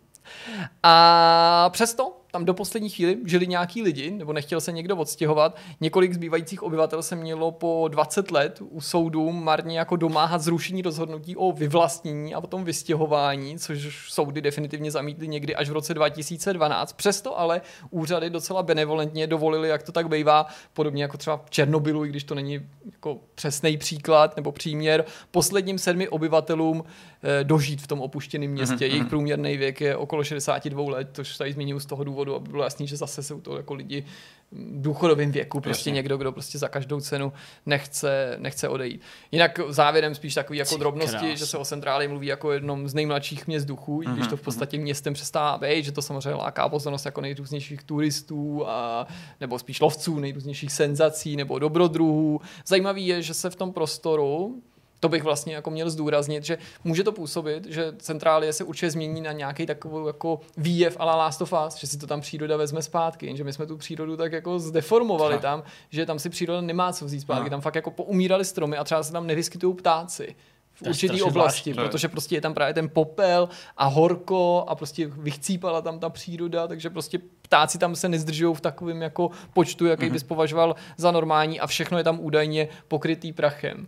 A 0.83 1.71
přesto 1.73 2.24
tam 2.35 2.45
do 2.45 2.55
poslední 2.55 2.91
chvíli 2.91 3.17
žili 3.27 3.47
nějaký 3.47 3.83
lidi, 3.83 4.11
nebo 4.11 4.33
nechtěl 4.33 4.61
se 4.61 4.73
někdo 4.73 4.97
odstěhovat. 4.97 5.57
Několik 5.81 6.15
zbývajících 6.15 6.63
obyvatel 6.63 7.03
se 7.03 7.17
mělo 7.17 7.51
po 7.53 7.89
20 7.89 8.31
let 8.31 8.63
u 8.71 8.81
soudu 8.81 9.33
marně 9.33 9.79
jako 9.79 9.97
domáhat 9.97 10.41
zrušení 10.43 10.83
rozhodnutí 10.83 11.37
o 11.37 11.53
vyvlastnění 11.53 12.35
a 12.35 12.41
potom 12.41 12.65
vystěhování, 12.65 13.59
což 13.59 14.11
soudy 14.11 14.41
definitivně 14.41 14.91
zamítly 14.91 15.29
někdy 15.29 15.55
až 15.55 15.69
v 15.69 15.73
roce 15.73 15.95
2012. 15.95 16.93
Přesto 16.93 17.39
ale 17.39 17.61
úřady 17.91 18.31
docela 18.31 18.63
benevolentně 18.63 19.27
dovolili, 19.27 19.69
jak 19.69 19.83
to 19.83 19.93
tak 19.93 20.09
bývá, 20.09 20.47
podobně 20.73 21.03
jako 21.03 21.17
třeba 21.17 21.37
v 21.37 21.51
Černobylu, 21.51 22.05
i 22.05 22.09
když 22.09 22.25
to 22.25 22.35
není 22.35 22.61
jako 22.93 23.19
přesný 23.35 23.77
příklad 23.77 24.37
nebo 24.37 24.53
příměr, 24.53 25.05
posledním 25.31 25.79
sedmi 25.79 26.09
obyvatelům 26.09 26.85
eh, 27.23 27.45
dožít 27.45 27.83
v 27.83 27.87
tom 27.87 28.01
opuštěném 28.01 28.51
městě. 28.51 28.75
Mm-hmm. 28.75 28.91
Jejich 28.91 29.07
průměrný 29.07 29.57
věk 29.57 29.81
je 29.81 29.97
okolo 29.97 30.25
62 30.25 30.91
let, 30.91 31.09
což 31.13 31.37
tady 31.37 31.53
zmínil 31.53 31.81
z 31.81 31.87
toho 31.87 32.05
důvodu, 32.05 32.24
aby 32.33 32.49
bylo 32.51 32.65
jasný, 32.65 32.87
že 32.87 32.97
zase 32.97 33.23
jsou 33.23 33.41
to 33.41 33.57
jako 33.57 33.75
lidi 33.75 34.05
v 34.53 34.83
důchodovém 34.83 35.33
věku, 35.33 35.61
prostě 35.61 35.91
Jasně. 35.91 35.93
někdo, 35.97 36.17
kdo 36.17 36.33
prostě 36.33 36.59
za 36.59 36.69
každou 36.69 37.01
cenu 37.01 37.33
nechce, 37.67 38.37
nechce 38.39 38.69
odejít. 38.69 39.01
Jinak 39.33 39.61
závěrem 39.69 40.15
spíš 40.15 40.35
takový 40.35 40.59
jako 40.59 40.75
Ty 40.75 40.81
drobnosti, 40.81 41.17
krás. 41.27 41.39
že 41.39 41.47
se 41.47 41.59
o 41.59 41.65
centrále 41.65 42.09
mluví 42.09 42.27
jako 42.27 42.53
jednom 42.53 42.89
z 42.89 42.95
nejmladších 42.95 43.47
měst 43.47 43.65
duchů, 43.65 44.03
i 44.03 44.07
když 44.07 44.27
to 44.27 44.37
v 44.37 44.41
podstatě 44.43 44.79
městem 44.79 45.15
přestává 45.15 45.59
být, 45.59 45.85
že 45.85 45.93
to 45.93 46.03
samozřejmě 46.03 46.35
láká 46.35 46.69
pozornost 46.69 47.05
jako 47.05 47.21
nejrůznějších 47.21 47.83
turistů 47.83 48.69
a, 48.69 49.07
nebo 49.41 49.59
spíš 49.59 49.81
lovců, 49.81 50.19
nejrůznějších 50.21 50.73
senzací 50.73 51.37
nebo 51.37 51.59
dobrodruhů. 51.59 52.41
Zajímavý 52.67 53.07
je, 53.07 53.23
že 53.23 53.35
se 53.35 53.51
v 53.51 53.57
tom 53.57 53.73
prostoru 53.73 54.63
to 55.05 55.09
bych 55.09 55.23
vlastně 55.23 55.55
jako 55.55 55.71
měl 55.71 55.91
zdůraznit, 55.91 56.45
že 56.45 56.59
může 56.85 57.05
to 57.05 57.13
působit, 57.13 57.67
že 57.67 57.93
centrálie 57.99 58.53
se 58.53 58.65
určitě 58.65 58.91
změní 58.91 59.21
na 59.21 59.33
nějaký 59.33 59.67
takový 59.67 60.07
jako 60.07 60.41
výjev 60.57 60.97
a 61.01 61.05
la 61.05 61.17
Last 61.17 61.43
of 61.43 61.55
Us, 61.67 61.77
že 61.77 61.87
si 61.87 61.99
to 61.99 62.07
tam 62.07 62.21
příroda 62.21 62.57
vezme 62.57 62.83
zpátky, 62.83 63.27
jenže 63.27 63.45
my 63.45 63.53
jsme 63.53 63.67
tu 63.67 63.77
přírodu 63.77 64.17
tak 64.17 64.33
jako 64.33 64.59
zdeformovali 64.59 65.35
Tak. 65.35 65.43
tam, 65.43 65.63
že 65.91 66.07
tam 66.07 66.19
si 66.19 66.31
příroda 66.31 66.61
nemá 66.61 66.93
co 66.93 67.05
vzít 67.05 67.21
zpátky, 67.21 67.41
Aha. 67.41 67.51
tam 67.51 67.61
fakt 67.61 67.75
jako 67.75 67.91
poumírali 67.91 68.45
stromy 68.45 68.77
a 68.77 68.85
třeba 68.85 69.03
se 69.03 69.13
tam 69.13 69.27
nevyskytují 69.27 69.75
ptáci 69.75 70.37
v 70.73 70.83
určitý 70.83 71.23
oblasti, 71.23 71.31
zvláštní. 71.73 71.75
protože 71.75 72.09
prostě 72.09 72.35
je 72.35 72.41
tam 72.41 72.55
právě 72.55 72.75
ten 72.75 72.89
popel 72.89 73.49
a 73.77 73.87
horko 73.87 74.65
a 74.69 74.75
prostě 74.75 75.07
vychcípala 75.07 75.83
tam 75.83 75.99
ta 75.99 76.11
příroda, 76.11 76.67
takže 76.67 76.91
prostě 76.91 77.19
ptáci 77.43 77.79
tam 77.79 77.97
se 77.97 78.09
nezdržují 78.09 78.55
v 78.55 78.61
takovém 78.61 79.03
jako 79.03 79.31
počtu, 79.53 79.87
jaký 79.87 80.11
bys 80.11 80.23
považoval 80.23 80.77
za 80.97 81.11
normální 81.11 81.61
a 81.61 81.67
všechno 81.67 81.99
je 81.99 82.05
tam 82.05 82.21
údajně 82.21 82.69
pokrytý 82.89 83.33
prachem. 83.33 83.87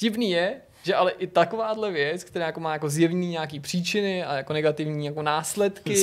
Vtipný 0.00 0.30
je, 0.30 0.60
že 0.82 0.94
ale 0.94 1.10
i 1.10 1.26
takováhle 1.26 1.90
věc, 1.90 2.24
která 2.24 2.46
jako 2.46 2.60
má 2.60 2.72
jako 2.72 2.88
zjevný 2.88 3.28
nějaký 3.28 3.60
příčiny 3.60 4.24
a 4.24 4.34
jako 4.34 4.52
negativní 4.52 5.06
jako 5.06 5.22
následky 5.22 6.02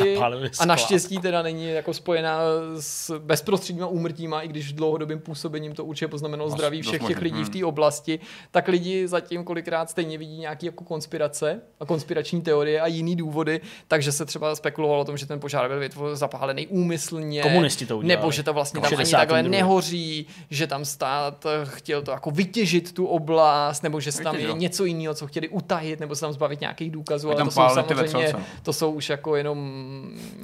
a 0.59 0.65
naštěstí 0.65 1.19
teda 1.19 1.41
není 1.41 1.69
jako 1.69 1.93
spojená 1.93 2.39
s 2.79 3.19
bezprostředníma 3.19 3.87
úmrtíma, 3.87 4.41
i 4.41 4.47
když 4.47 4.73
dlouhodobým 4.73 5.19
působením 5.19 5.73
to 5.73 5.85
určitě 5.85 6.07
poznamenalo 6.07 6.49
zdraví 6.49 6.81
všech 6.81 7.03
těch 7.03 7.21
lidí 7.21 7.43
v 7.43 7.49
hm. 7.49 7.51
té 7.51 7.65
oblasti, 7.65 8.19
tak 8.51 8.67
lidi 8.67 9.07
zatím 9.07 9.43
kolikrát 9.43 9.89
stejně 9.89 10.17
vidí 10.17 10.37
nějaké 10.37 10.65
jako 10.65 10.83
konspirace 10.83 11.61
a 11.79 11.85
konspirační 11.85 12.41
teorie 12.41 12.81
a 12.81 12.87
jiný 12.87 13.15
důvody, 13.15 13.61
takže 13.87 14.11
se 14.11 14.25
třeba 14.25 14.55
spekulovalo 14.55 15.01
o 15.01 15.05
tom, 15.05 15.17
že 15.17 15.25
ten 15.25 15.39
požár 15.39 15.69
byl 15.69 16.15
zapálený 16.15 16.67
úmyslně, 16.67 17.41
Komunisti 17.41 17.85
to 17.85 17.97
udělali. 17.97 18.15
nebo 18.15 18.31
že 18.31 18.43
to 18.43 18.53
vlastně 18.53 18.79
V 18.79 18.83
tam 18.83 18.87
ani 18.87 19.05
62. 19.05 19.19
takhle 19.19 19.43
nehoří, 19.43 20.25
že 20.49 20.67
tam 20.67 20.85
stát 20.85 21.45
chtěl 21.63 22.01
to 22.01 22.11
jako 22.11 22.31
vytěžit 22.31 22.93
tu 22.93 23.05
oblast, 23.05 23.83
nebo 23.83 23.99
že 23.99 24.11
se 24.11 24.23
tam 24.23 24.35
je. 24.35 24.66
Něco 24.67 24.85
jiného, 24.85 25.13
co 25.13 25.27
chtěli 25.27 25.49
utajit, 25.49 25.99
nebo 25.99 26.15
se 26.15 26.21
tam 26.21 26.33
zbavit 26.33 26.61
nějakých 26.61 26.91
důkazů, 26.91 27.27
ale 27.27 27.37
tam 27.37 27.47
to 27.47 27.51
jsou 27.51 27.69
samozřejmě, 27.73 28.33
to 28.63 28.73
jsou 28.73 28.91
už 28.91 29.09
jako 29.09 29.35
jenom 29.35 29.71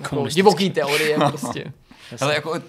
jako 0.02 0.28
divoký 0.28 0.70
teorie 0.70 1.18
prostě. 1.30 1.74
Ale 2.22 2.36
jako 2.36 2.62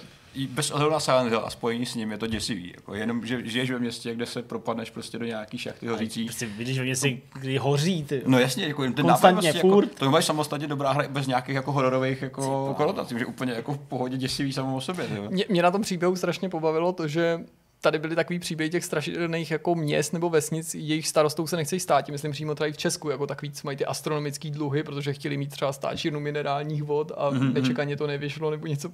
bez 0.48 0.70
ohledu 0.70 0.92
na 0.92 1.00
Silent 1.00 1.30
Hill 1.30 1.42
a 1.44 1.50
spojení 1.50 1.86
s 1.86 1.94
ním 1.94 2.10
je 2.10 2.18
to 2.18 2.26
děsivý. 2.26 2.72
Jako 2.76 2.94
jenom, 2.94 3.26
že 3.26 3.40
žiješ 3.44 3.70
ve 3.70 3.78
městě, 3.78 4.14
kde 4.14 4.26
se 4.26 4.42
propadneš 4.42 4.90
prostě 4.90 5.18
do 5.18 5.24
nějaký 5.24 5.58
šachty 5.58 5.86
hořící. 5.86 6.24
Prostě 6.24 6.46
vidíš, 6.46 6.76
že 6.76 6.96
si 6.96 7.22
kdy 7.40 7.58
hoří, 7.58 8.04
ty. 8.04 8.22
No 8.26 8.38
jasně, 8.38 8.66
jako 8.66 8.82
ten 8.82 9.06
nápad 9.06 9.06
Konstantně, 9.06 9.52
prostě, 9.52 9.68
furt. 9.68 9.84
Jako, 9.84 9.98
to 9.98 10.10
máš 10.10 10.24
samostatně 10.24 10.66
dobrá 10.66 10.92
hra 10.92 11.08
bez 11.08 11.26
nějakých 11.26 11.54
jako 11.54 11.72
hororových 11.72 12.22
jako 12.22 12.74
konotací, 12.76 13.18
že 13.18 13.26
úplně 13.26 13.52
jako 13.52 13.74
v 13.74 13.78
pohodě 13.78 14.16
děsivý 14.16 14.52
samou 14.52 14.76
o 14.76 14.80
sobě. 14.80 15.08
Mě, 15.28 15.44
mě 15.48 15.62
na 15.62 15.70
tom 15.70 15.82
příběhu 15.82 16.16
strašně 16.16 16.48
pobavilo 16.48 16.92
to, 16.92 17.08
že 17.08 17.40
tady 17.84 17.98
byly 17.98 18.16
takový 18.16 18.38
příběhy 18.38 18.70
těch 18.70 18.84
strašidelných 18.84 19.50
jako 19.50 19.74
měst 19.74 20.12
nebo 20.12 20.30
vesnic, 20.30 20.74
jejich 20.74 21.08
starostou 21.08 21.46
se 21.46 21.56
nechcejí 21.56 21.80
stát, 21.80 22.08
myslím 22.08 22.32
přímo 22.32 22.54
tady 22.54 22.72
v 22.72 22.76
Česku, 22.76 23.10
jako 23.10 23.26
takový, 23.26 23.52
co 23.52 23.60
mají 23.64 23.76
ty 23.76 23.84
astronomické 23.84 24.50
dluhy, 24.50 24.82
protože 24.82 25.12
chtěli 25.12 25.36
mít 25.36 25.50
třeba 25.50 25.72
stáčírnu 25.72 26.20
minerálních 26.20 26.82
vod 26.82 27.12
a 27.16 27.30
mm-hmm. 27.30 27.52
nečekaně 27.52 27.96
to 27.96 28.06
nevyšlo 28.06 28.50
nebo 28.50 28.66
něco 28.66 28.90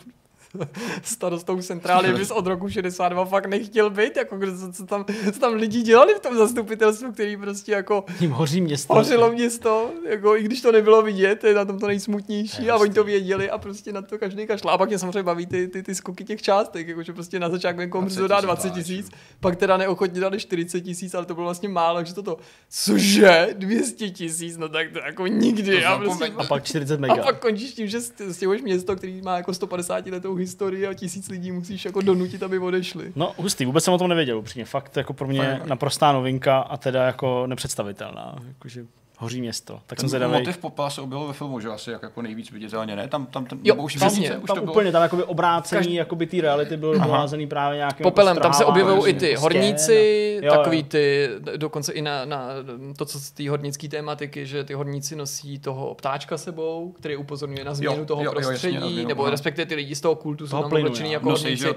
starostou 1.03 1.63
centrály 1.63 2.13
bys 2.13 2.31
od 2.31 2.47
roku 2.47 2.69
62 2.69 3.25
fakt 3.25 3.47
nechtěl 3.47 3.91
být, 3.91 4.17
jako 4.17 4.39
co, 4.39 4.73
co, 4.73 4.87
tam, 4.87 5.05
co 5.33 5.41
tam 5.41 5.55
lidi 5.55 5.83
dělali 5.83 6.15
v 6.15 6.21
tom 6.21 6.37
zastupitelstvu, 6.37 7.13
který 7.13 7.37
prostě 7.37 7.73
jako 7.73 8.05
Jim 8.21 8.31
hoří 8.31 8.61
město. 8.61 8.95
hořilo 8.95 9.33
město, 9.33 9.91
jako 10.09 10.37
i 10.37 10.43
když 10.43 10.61
to 10.63 10.73
nebylo 10.73 11.03
vidět, 11.03 11.41
to 11.41 11.47
je 11.47 11.55
na 11.55 11.65
tom 11.65 11.79
to 11.79 11.87
nejsmutnější 11.87 12.71
a 12.71 12.77
oni 12.77 12.95
to 12.95 13.05
věděli 13.05 13.51
a 13.51 13.59
prostě 13.59 13.93
na 13.93 14.03
to 14.03 14.19
každý 14.19 14.47
kašla. 14.47 14.73
A 14.73 14.79
pak 14.79 14.89
mě 14.89 14.99
samozřejmě 14.99 15.23
baví 15.23 15.47
ty, 15.47 15.69
ty, 15.69 15.83
ty 15.83 15.95
skoky 15.95 16.25
těch 16.25 16.43
částek, 16.43 16.89
jakože 16.89 17.13
prostě 17.13 17.41
na 17.41 17.49
začátku 17.51 17.81
někomu 17.81 18.07
20 18.07 18.21
dodá 18.21 18.41
000 18.41 18.55
20 18.55 18.71
tisíc, 18.71 19.11
pak 19.41 19.57
teda 19.57 19.77
neochotně 19.77 20.21
dali 20.21 20.39
40 20.41 20.81
tisíc, 20.81 21.15
ale 21.15 21.27
to 21.27 21.35
bylo 21.35 21.45
vlastně 21.47 21.69
málo, 21.69 21.97
takže 21.97 22.15
toto, 22.15 22.37
cože, 22.71 23.49
200 23.59 24.11
tisíc, 24.11 24.57
no 24.57 24.69
tak 24.69 24.93
to 24.93 24.99
jako 24.99 25.27
nikdy. 25.27 25.81
To 25.83 25.89
a, 25.89 25.99
prostě. 25.99 26.25
A 26.37 26.45
pak 26.45 26.65
40 26.65 26.95
a 26.95 26.97
mega. 26.97 27.17
pak 27.17 27.41
končíš 27.41 27.73
tím, 27.73 27.87
že 27.87 27.99
st- 27.99 28.31
stěhuješ 28.31 28.63
město, 28.63 28.97
který 28.97 29.23
má 29.23 29.37
jako 29.37 29.55
150 29.55 30.07
letou 30.07 30.35
historii 30.41 30.87
a 30.87 30.95
tisíc 30.95 31.29
lidí 31.29 31.53
musíš 31.53 31.85
jako 31.85 32.01
donutit, 32.01 32.43
aby 32.43 32.59
odešli. 32.59 33.13
No, 33.17 33.35
hustý, 33.37 33.65
vůbec 33.65 33.85
jsem 33.85 33.95
o 33.95 33.99
tom 33.99 34.09
nevěděl, 34.09 34.39
upřímně. 34.39 34.65
Fakt 34.65 34.97
jako 34.97 35.13
pro 35.13 35.27
mě 35.27 35.57
Fakt. 35.59 35.67
naprostá 35.67 36.13
novinka 36.13 36.59
a 36.59 36.77
teda 36.77 37.07
jako 37.07 37.47
nepředstavitelná. 37.47 38.37
Jakože 38.49 38.87
hoří 39.21 39.41
město. 39.41 39.81
Tak 39.87 39.99
jsem 40.01 40.03
Ten 40.05 40.09
zvědavý. 40.09 40.33
motiv 40.33 40.59
popela 40.59 40.91
se 40.91 41.01
objevil 41.01 41.27
ve 41.27 41.33
filmu, 41.33 41.61
že 41.61 41.69
asi 41.69 41.91
jak 41.91 42.03
jako 42.03 42.23
nejvíc 42.23 42.51
viditelně, 42.51 42.97
ne? 42.97 43.09
Tam, 43.09 43.27
tam 43.27 43.47
ten, 43.47 43.59
Jo, 43.63 43.75
nebo 43.75 43.83
už 43.85 43.95
tam 43.95 44.09
víc, 44.09 44.19
je, 44.19 44.39
už 44.39 44.47
tam 44.47 44.57
to 44.57 44.61
bylo. 44.63 44.73
úplně, 44.73 44.93
tam 44.93 45.03
jakoby 45.03 45.25
obrácení 45.25 45.79
Každý- 45.79 45.95
jakoby 45.95 46.27
té 46.27 46.41
reality 46.41 46.77
bylo 46.77 46.93
doházený 46.95 47.47
právě 47.47 47.77
nějakým 47.77 48.05
Popelem, 48.05 48.37
jako 48.37 48.43
tam 48.43 48.53
se 48.55 48.65
objevují 48.65 49.07
i 49.11 49.15
ty 49.15 49.31
jako 49.31 49.43
horníci, 49.43 50.39
a- 50.43 50.45
Jo, 50.47 50.53
takový 50.57 50.79
jo. 50.79 50.85
ty, 50.89 51.29
dokonce 51.57 51.93
i 51.93 52.03
na, 52.03 52.25
na 52.25 52.49
to, 52.97 53.05
co 53.05 53.21
z 53.21 53.31
té 53.31 53.51
hornické 53.51 53.89
tématiky, 53.89 54.47
že 54.47 54.65
ty 54.65 54.75
horníci 54.75 55.17
nosí 55.17 55.59
toho 55.59 55.95
ptáčka 55.95 56.39
sebou, 56.39 56.93
který 56.99 57.17
upozorňuje 57.17 57.65
na 57.65 57.75
změnu 57.75 57.97
Jo, 57.99 58.05
toho 58.05 58.23
jo, 58.23 58.31
jo, 58.35 58.39
jasně, 58.41 58.49
prostředí, 58.51 58.75
na 58.79 58.89
změnu, 58.89 59.09
nebo 59.09 59.23
aha. 59.23 59.31
respektive 59.31 59.67
ty 59.67 59.75
lidi 59.75 59.95
z 59.95 60.01
toho 60.01 60.15
kultu 60.15 60.47
jsou 60.47 60.51
Toho 60.51 60.63
tam 60.63 60.73
oblečený 60.79 61.09
jo. 61.09 61.13
jako 61.13 61.29
horníci. 61.31 61.67
jo. 61.67 61.75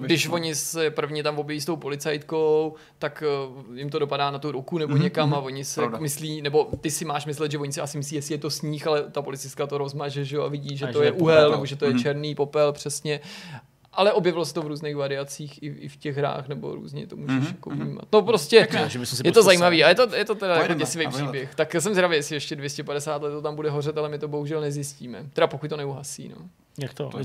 Když 0.00 0.26
no. 0.28 0.34
oni 0.34 0.54
se 0.54 0.90
prvně 0.90 1.22
tam 1.22 1.38
objeví 1.38 1.60
s 1.60 1.64
tou 1.64 1.76
policajtkou, 1.76 2.74
tak 2.98 3.22
uh, 3.68 3.76
jim 3.78 3.90
to 3.90 3.98
dopadá 3.98 4.30
na 4.30 4.38
tu 4.38 4.52
ruku 4.52 4.78
nebo 4.78 4.94
Mhm, 4.94 5.02
někam 5.02 5.34
a 5.34 5.38
oni 5.38 5.64
se 5.64 5.82
myslí, 5.98 6.42
nebo 6.42 6.69
ty 6.76 6.90
si 6.90 7.04
máš 7.04 7.26
myslet, 7.26 7.50
že 7.52 7.58
oni 7.58 7.72
si 7.72 7.80
asi 7.80 7.98
myslí, 7.98 8.16
jestli 8.16 8.34
je 8.34 8.38
to 8.38 8.50
sníh, 8.50 8.86
ale 8.86 9.02
ta 9.10 9.22
policistka 9.22 9.66
to 9.66 9.78
rozmaže, 9.78 10.24
že 10.24 10.36
jo, 10.36 10.42
a 10.42 10.48
vidí, 10.48 10.76
že 10.76 10.84
A 10.88 10.92
to 10.92 10.98
že 10.98 11.04
je 11.04 11.08
je 11.08 11.12
uhel, 11.12 11.50
nebo 11.50 11.66
že 11.66 11.76
to 11.76 11.84
je 11.84 11.90
Mhm. 11.90 12.00
černý 12.02 12.34
popel, 12.34 12.72
přesně. 12.72 13.20
Ale 13.92 14.12
objevilo 14.12 14.44
se 14.44 14.54
to 14.54 14.62
v 14.62 14.66
různých 14.66 14.96
variacích 14.96 15.62
i, 15.62 15.66
i 15.66 15.88
v 15.88 15.96
těch 15.96 16.16
hrách, 16.16 16.48
nebo 16.48 16.74
různě 16.74 17.06
to 17.06 17.16
můžeš 17.16 17.36
Mhm, 17.36 17.46
jako 17.46 17.70
mhm. 17.70 17.84
vnímat. 17.84 18.04
No 18.12 18.22
prostě, 18.22 18.68
bychom 18.84 19.06
si 19.06 19.14
je 19.16 19.16
to 19.16 19.22
prostě 19.22 19.42
zajímavý 19.42 19.84
a 19.84 19.88
je 19.88 19.94
to, 19.94 20.16
je 20.16 20.24
to 20.24 20.34
teda 20.34 20.54
jako 20.56 20.74
děsivý 20.74 21.08
příběh. 21.08 21.54
Tak 21.54 21.74
jsem 21.74 21.92
zvědavý, 21.92 22.16
jestli 22.16 22.36
ještě 22.36 22.56
250 22.56 23.22
let 23.22 23.30
to 23.30 23.42
tam 23.42 23.56
bude 23.56 23.70
hořet, 23.70 23.98
ale 23.98 24.08
my 24.08 24.18
to 24.18 24.28
bohužel 24.28 24.60
nezjistíme. 24.60 25.24
Teda 25.32 25.46
pokud 25.46 25.68
to 25.70 25.76
neuhasí, 25.76 26.28
no. 26.28 26.36
Jak 26.78 26.94
to? 26.94 27.08
To 27.08 27.18
je. 27.18 27.24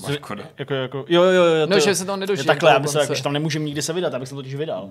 Jako, 0.58 0.74
jako, 0.74 0.98
jo, 0.98 1.24
jo, 1.24 1.32
jo, 1.32 1.44
jo, 1.44 1.66
No, 1.68 1.76
to, 1.76 1.80
že 1.80 1.96
se 1.96 2.06
to 2.06 2.12
je 2.12 2.18
nedožije. 2.18 2.46
takhle, 2.46 2.72
já 2.72 2.80
myslím, 2.80 3.02
jako, 3.02 3.16
že 3.16 3.24
tam 3.24 3.34
nemůžeme 3.34 3.66
nikdy 3.66 3.82
se 3.82 3.94
vydat, 3.94 4.14
abych 4.14 4.28
se 4.30 4.36
to 4.36 4.42
totiž 4.42 4.56
vydal. 4.56 4.90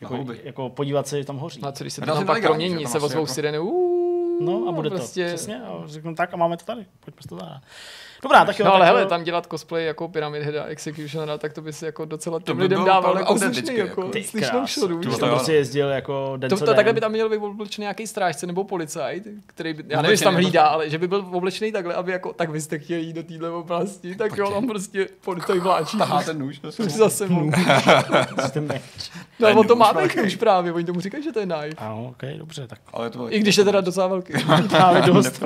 Jako, 0.00 0.16
houby. 0.16 0.40
jako, 0.44 0.68
podívat 0.70 1.06
se, 1.08 1.18
že 1.18 1.24
tam 1.24 1.36
hoří. 1.36 1.60
No 1.62 1.68
a 1.68 1.72
co 1.72 1.84
když 1.84 1.92
se 1.92 2.00
to 2.00 2.06
tam 2.06 2.26
pak 2.26 2.42
promění, 2.42 2.86
se 2.86 2.98
ozvou 2.98 3.20
jako- 3.20 3.26
sireny, 3.32 3.58
uuu, 3.58 4.38
No 4.40 4.68
a 4.68 4.72
bude 4.72 4.90
prostě... 4.90 5.24
to. 5.30 5.34
Přesně, 5.34 5.62
a 5.62 5.82
řeknu 5.86 6.14
tak 6.14 6.34
a 6.34 6.36
máme 6.36 6.56
to 6.56 6.64
tady. 6.64 6.86
Pojďme 7.00 7.22
to 7.28 7.36
zahrát. 7.36 7.62
Dobrá, 8.26 8.44
tak 8.44 8.58
jo. 8.58 8.64
No 8.64 8.72
ale 8.74 8.80
tak 8.86 8.94
hele, 8.94 9.06
tam 9.06 9.24
dělat 9.24 9.46
cosplay 9.50 9.84
jako 9.84 10.08
Pyramid 10.08 10.42
Heada 10.42 10.64
Executionera, 10.64 11.38
tak 11.38 11.52
to 11.52 11.60
by 11.62 11.72
si 11.72 11.84
jako 11.84 12.04
docela 12.04 12.40
těm 12.40 12.56
by 12.56 12.62
lidem 12.62 12.76
bylo 12.76 12.86
dával 12.86 13.00
opravdu 13.00 13.18
jako 13.20 13.32
autentické, 13.32 13.66
slušný, 13.66 13.78
jako 13.88 14.00
jako. 14.00 14.12
Ty 14.12 14.22
slyšnou 14.24 14.66
šodu. 14.66 15.00
To 15.00 15.08
bys 15.08 15.14
to 15.18 15.20
tam 15.20 15.28
prostě 15.28 15.52
no. 15.52 15.58
jezdil 15.58 15.88
jako 15.88 16.32
den 16.36 16.50
To, 16.50 16.56
co 16.56 16.64
to, 16.64 16.74
takhle 16.74 16.92
by 16.92 17.00
tam 17.00 17.12
měl 17.12 17.28
být 17.28 17.36
oblečený 17.36 17.82
nějaký 17.82 18.06
strážce 18.06 18.46
nebo 18.46 18.64
policajt, 18.64 19.24
který 19.46 19.74
by, 19.74 19.84
já 19.88 20.02
nevím, 20.02 20.10
jestli 20.10 20.24
tam 20.24 20.34
hlídá, 20.34 20.60
jako- 20.62 20.72
ale 20.74 20.90
že 20.90 20.98
by 20.98 21.08
byl 21.08 21.24
oblečený 21.32 21.72
takhle, 21.72 21.94
aby 21.94 22.12
jako, 22.12 22.32
tak 22.32 22.50
vy 22.50 22.60
jste 22.60 22.78
chtěli 22.78 23.02
jít 23.02 23.12
do 23.12 23.22
téhle 23.22 23.50
oblasti, 23.50 24.14
tak 24.14 24.36
jo, 24.36 24.50
tam 24.50 24.66
prostě 24.66 25.08
policajt 25.24 25.62
vláčí. 25.62 25.98
Tahá 25.98 26.22
ten 26.22 26.38
nůž. 26.38 26.58
to 26.58 26.72
se- 26.72 26.88
za 26.88 27.10
sebou. 27.10 27.50
No, 29.40 29.48
on 29.48 29.66
to 29.66 29.74
nůž 29.74 29.78
má 29.86 29.92
velký. 29.92 30.14
ten 30.14 30.26
už 30.26 30.36
právě, 30.36 30.72
oni 30.72 30.84
tomu 30.84 31.00
říkají, 31.00 31.24
že 31.24 31.32
to 31.32 31.40
je 31.40 31.46
knife. 31.46 31.76
Ano, 31.78 32.06
ok, 32.08 32.22
dobře, 32.38 32.66
tak 32.66 32.78
Ale 32.92 33.10
to 33.10 33.18
bylo 33.18 33.34
I 33.34 33.38
když 33.38 33.56
je 33.58 33.64
teda 33.64 33.80
docela 33.80 34.06
velký. 34.06 34.32
dost. 35.06 35.42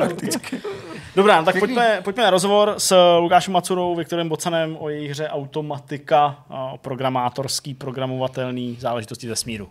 Dobrá, 1.16 1.36
no 1.40 1.44
tak 1.44 1.58
pojďme, 1.58 2.00
pojďme 2.04 2.22
na 2.24 2.30
rozhovor 2.30 2.69
s 2.78 3.16
Lukášem 3.18 3.54
Macurou, 3.54 3.94
Viktorem 3.94 4.28
Bocanem 4.28 4.76
o 4.80 4.88
její 4.88 5.08
hře 5.08 5.28
Automatika, 5.28 6.44
programátorský, 6.80 7.74
programovatelný 7.74 8.76
záležitosti 8.80 9.28
ze 9.28 9.36
smíru. 9.36 9.70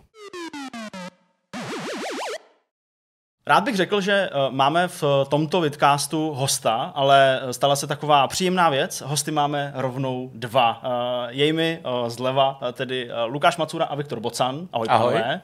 Rád 3.46 3.64
bych 3.64 3.76
řekl, 3.76 4.00
že 4.00 4.30
uh, 4.30 4.54
máme 4.54 4.88
v 4.88 5.04
tomto 5.28 5.60
vidcastu 5.60 6.30
hosta, 6.30 6.92
ale 6.94 7.40
stala 7.50 7.76
se 7.76 7.86
taková 7.86 8.28
příjemná 8.28 8.70
věc. 8.70 9.02
Hosty 9.06 9.30
máme 9.30 9.72
rovnou 9.74 10.30
dva. 10.34 10.82
Uh, 10.84 10.90
jejmi 11.28 11.80
uh, 11.84 12.08
zleva 12.08 12.58
tedy 12.72 13.10
Lukáš 13.26 13.56
Macura 13.56 13.84
a 13.84 13.94
Viktor 13.94 14.20
Bocan. 14.20 14.68
Ahoj, 14.72 14.86
Ahoj. 14.90 15.12
pánové. 15.12 15.40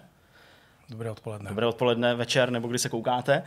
Dobré 0.88 1.10
odpoledne. 1.10 1.50
Dobré 1.50 1.66
odpoledne, 1.66 2.14
večer 2.14 2.50
nebo 2.50 2.68
kdy 2.68 2.78
se 2.78 2.88
koukáte. 2.88 3.42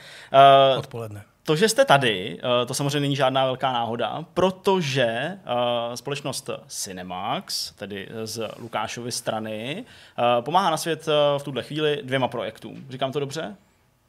Odpoledne. 0.78 1.24
To, 1.50 1.56
že 1.56 1.70
jste 1.70 1.86
tady, 1.86 2.40
eh, 2.40 2.66
to 2.66 2.74
samozřejmě 2.74 3.00
není 3.00 3.16
žádná 3.16 3.46
velká 3.46 3.72
náhoda, 3.72 4.26
protože 4.34 5.04
eh, 5.04 5.38
společnost 5.98 6.50
Cinemax, 6.68 7.72
tedy 7.72 8.10
z 8.24 8.50
Lukášovy 8.58 9.12
strany, 9.12 9.86
eh, 10.18 10.42
pomáhá 10.42 10.70
na 10.70 10.78
svět 10.78 11.06
v 11.38 11.44
tuhle 11.44 11.64
chvíli 11.64 12.00
dvěma 12.04 12.28
projektům. 12.28 12.86
Říkám 12.90 13.12
to 13.12 13.20
dobře? 13.20 13.56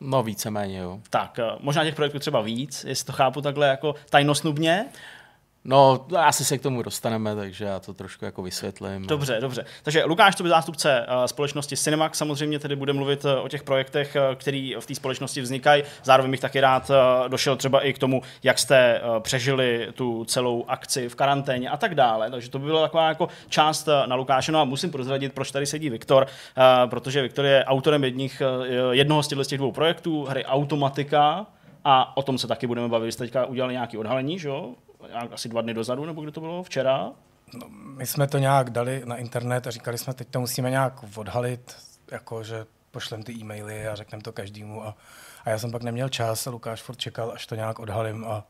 No 0.01 0.23
víceméně, 0.23 0.79
jo. 0.79 1.01
Tak, 1.11 1.39
možná 1.61 1.85
těch 1.85 1.95
projektů 1.95 2.19
třeba 2.19 2.41
víc, 2.41 2.85
jestli 2.85 3.07
to 3.07 3.13
chápu 3.13 3.41
takhle 3.41 3.67
jako 3.69 3.95
tajnosnubně. 4.11 4.87
No, 5.65 6.07
asi 6.17 6.45
se 6.45 6.59
k 6.59 6.63
tomu 6.63 6.83
dostaneme, 6.83 7.37
takže 7.37 7.65
já 7.65 7.81
to 7.81 7.95
trošku 7.95 8.25
jako 8.25 8.43
vysvětlím. 8.43 9.07
Dobře, 9.07 9.39
dobře. 9.41 9.65
Takže 9.83 10.05
Lukáš, 10.05 10.35
to 10.35 10.43
by 10.43 10.49
zástupce 10.49 11.07
uh, 11.09 11.25
společnosti 11.25 11.77
Cinemax, 11.77 12.19
samozřejmě 12.19 12.59
tedy 12.59 12.77
bude 12.77 12.93
mluvit 12.93 13.25
uh, 13.25 13.31
o 13.45 13.49
těch 13.49 13.63
projektech, 13.63 14.17
uh, 14.17 14.35
které 14.35 14.73
v 14.81 14.87
té 14.87 14.95
společnosti 14.95 15.41
vznikají. 15.41 15.83
Zároveň 16.05 16.31
bych 16.31 16.41
taky 16.41 16.61
rád 16.61 16.91
došel 17.29 17.57
třeba 17.57 17.81
i 17.81 17.93
k 17.93 17.99
tomu, 17.99 18.23
jak 18.43 18.59
jste 18.59 19.01
přežili 19.21 19.89
tu 19.95 20.25
celou 20.25 20.65
akci 20.69 21.09
v 21.09 21.15
karanténě 21.15 21.69
a 21.71 21.77
tak 21.77 21.95
dále. 21.95 22.31
Takže 22.31 22.51
to 22.51 22.59
by 22.59 22.65
byla 22.65 22.83
taková 22.83 23.09
jako 23.09 23.29
část 23.49 23.89
na 24.07 24.17
Lukáše. 24.17 24.53
No 24.53 24.61
a 24.61 24.65
musím 24.65 24.91
prozradit, 24.91 25.33
proč 25.33 25.51
tady 25.51 25.67
sedí 25.67 25.91
Viktor, 25.91 26.27
protože 26.87 27.23
Viktor 27.23 27.45
je 27.45 27.65
autorem 27.65 28.05
jedních, 28.05 28.43
jednoho 28.91 29.23
z 29.23 29.29
těch 29.29 29.59
dvou 29.59 29.73
projektů, 29.73 30.25
hry 30.25 30.45
Automatika, 30.45 31.47
a 31.85 32.17
o 32.17 32.23
tom 32.23 32.39
se 32.39 32.47
taky 32.47 32.67
budeme 32.67 32.89
bavit. 32.89 33.13
Jste 33.13 33.25
teďka 33.25 33.47
udělali 33.47 33.75
nějaké 33.75 33.99
odhalení, 33.99 34.39
že 34.39 34.49
jo? 34.49 34.75
Asi 35.33 35.49
dva 35.49 35.61
dny 35.61 35.75
dozadu, 35.75 36.05
nebo 36.05 36.23
kdy 36.23 36.33
to 36.33 36.41
bylo? 36.41 36.63
Včera? 36.63 37.11
No, 37.55 37.67
my 37.71 38.07
jsme 38.07 38.27
to 38.27 38.39
nějak 38.39 38.71
dali 38.71 39.03
na 39.05 39.17
internet 39.17 39.67
a 39.67 39.71
říkali 39.71 39.99
jsme, 39.99 40.15
teď 40.15 40.29
to 40.29 40.41
musíme 40.41 40.71
nějak 40.71 41.17
odhalit, 41.17 41.77
jako 42.11 42.43
že 42.43 42.67
pošlem 42.91 43.23
ty 43.23 43.33
e-maily 43.33 43.87
a 43.87 43.95
řekneme 43.95 44.23
to 44.23 44.33
každému. 44.33 44.87
A, 44.87 44.97
a 45.45 45.51
já 45.51 45.59
jsem 45.59 45.71
pak 45.71 45.83
neměl 45.83 46.09
čas 46.09 46.47
a 46.47 46.51
Lukáš 46.51 46.83
furt 46.83 46.97
čekal, 46.97 47.33
až 47.35 47.47
to 47.47 47.55
nějak 47.55 47.79
odhalím 47.79 48.25
a 48.25 48.47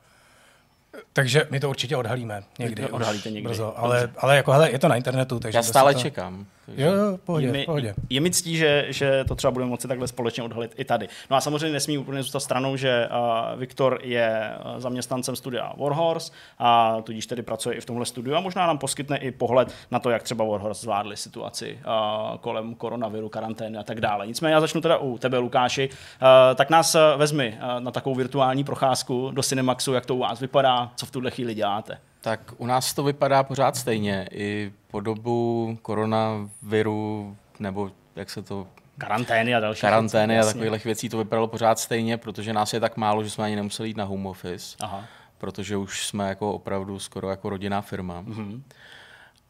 takže 1.12 1.46
my 1.50 1.60
to 1.60 1.70
určitě 1.70 1.96
odhalíme 1.96 2.42
někdy. 2.58 2.90
Odhalíte 2.90 3.30
někdy. 3.30 3.48
Brzo, 3.48 3.78
ale, 3.78 4.12
ale 4.18 4.36
jako 4.36 4.52
hele, 4.52 4.70
je 4.70 4.78
to 4.78 4.88
na 4.88 4.96
internetu. 4.96 5.38
Takže 5.38 5.58
Já 5.58 5.62
stále 5.62 5.94
to... 5.94 6.00
čekám. 6.00 6.46
Takže... 6.70 6.84
Jo, 6.84 6.92
jo, 6.92 7.18
pohodě, 7.24 7.46
je 7.46 7.52
mi, 7.52 7.64
pohodě. 7.64 7.94
Je 8.10 8.20
mi 8.20 8.30
ctí, 8.30 8.56
že, 8.56 8.86
že 8.88 9.24
to 9.28 9.34
třeba 9.34 9.50
budeme 9.50 9.70
moci 9.70 9.88
takhle 9.88 10.08
společně 10.08 10.42
odhalit 10.42 10.74
i 10.76 10.84
tady. 10.84 11.08
No 11.30 11.36
a 11.36 11.40
samozřejmě 11.40 11.72
nesmí 11.72 11.98
úplně 11.98 12.22
zůstat 12.22 12.40
stranou, 12.40 12.76
že 12.76 13.08
uh, 13.10 13.60
Viktor 13.60 13.98
je 14.02 14.52
zaměstnancem 14.78 15.36
studia 15.36 15.72
Warhorse 15.76 16.32
a 16.58 16.96
tudíž 17.02 17.26
tedy 17.26 17.42
pracuje 17.42 17.76
i 17.76 17.80
v 17.80 17.84
tomhle 17.86 18.06
studiu 18.06 18.36
a 18.36 18.40
možná 18.40 18.66
nám 18.66 18.78
poskytne 18.78 19.16
i 19.16 19.30
pohled 19.30 19.74
na 19.90 19.98
to, 19.98 20.10
jak 20.10 20.22
třeba 20.22 20.44
Warhorse 20.44 20.82
zvládli 20.82 21.16
situaci 21.16 21.78
uh, 21.86 22.36
kolem 22.38 22.74
koronaviru, 22.74 23.28
karantény 23.28 23.78
a 23.78 23.82
tak 23.82 24.00
dále. 24.00 24.26
Nicméně 24.26 24.54
já 24.54 24.60
začnu 24.60 24.80
teda 24.80 24.96
u 24.96 25.18
tebe, 25.18 25.38
Lukáši. 25.38 25.88
Uh, 25.88 26.26
tak 26.54 26.70
nás 26.70 26.96
vezmi 27.16 27.58
uh, 27.62 27.80
na 27.80 27.90
takovou 27.90 28.14
virtuální 28.14 28.64
procházku 28.64 29.30
do 29.34 29.42
Cinemaxu, 29.42 29.92
jak 29.92 30.06
to 30.06 30.14
u 30.14 30.18
vás 30.18 30.40
vypadá, 30.40 30.92
co 30.96 31.06
v 31.06 31.10
tuhle 31.10 31.30
chvíli 31.30 31.54
děláte. 31.54 31.98
Tak 32.20 32.40
u 32.56 32.66
nás 32.66 32.94
to 32.94 33.02
vypadá 33.02 33.42
pořád 33.42 33.76
stejně. 33.76 34.28
I 34.30 34.72
po 34.90 35.00
dobu 35.00 35.78
koronaviru, 35.82 37.36
nebo 37.58 37.90
jak 38.16 38.30
se 38.30 38.42
to... 38.42 38.66
Karantény 38.98 39.54
a 39.54 39.60
další. 39.60 39.80
Karantény 39.80 40.34
věcí, 40.34 40.48
a 40.48 40.52
takových 40.52 40.84
věcí 40.84 41.08
to 41.08 41.18
vypadalo 41.18 41.48
pořád 41.48 41.78
stejně, 41.78 42.16
protože 42.16 42.52
nás 42.52 42.72
je 42.72 42.80
tak 42.80 42.96
málo, 42.96 43.24
že 43.24 43.30
jsme 43.30 43.44
ani 43.44 43.56
nemuseli 43.56 43.88
jít 43.88 43.96
na 43.96 44.04
home 44.04 44.26
office. 44.26 44.76
Aha. 44.80 45.04
Protože 45.38 45.76
už 45.76 46.06
jsme 46.06 46.28
jako 46.28 46.52
opravdu 46.52 46.98
skoro 46.98 47.30
jako 47.30 47.50
rodinná 47.50 47.80
firma. 47.80 48.22
Mm-hmm. 48.22 48.62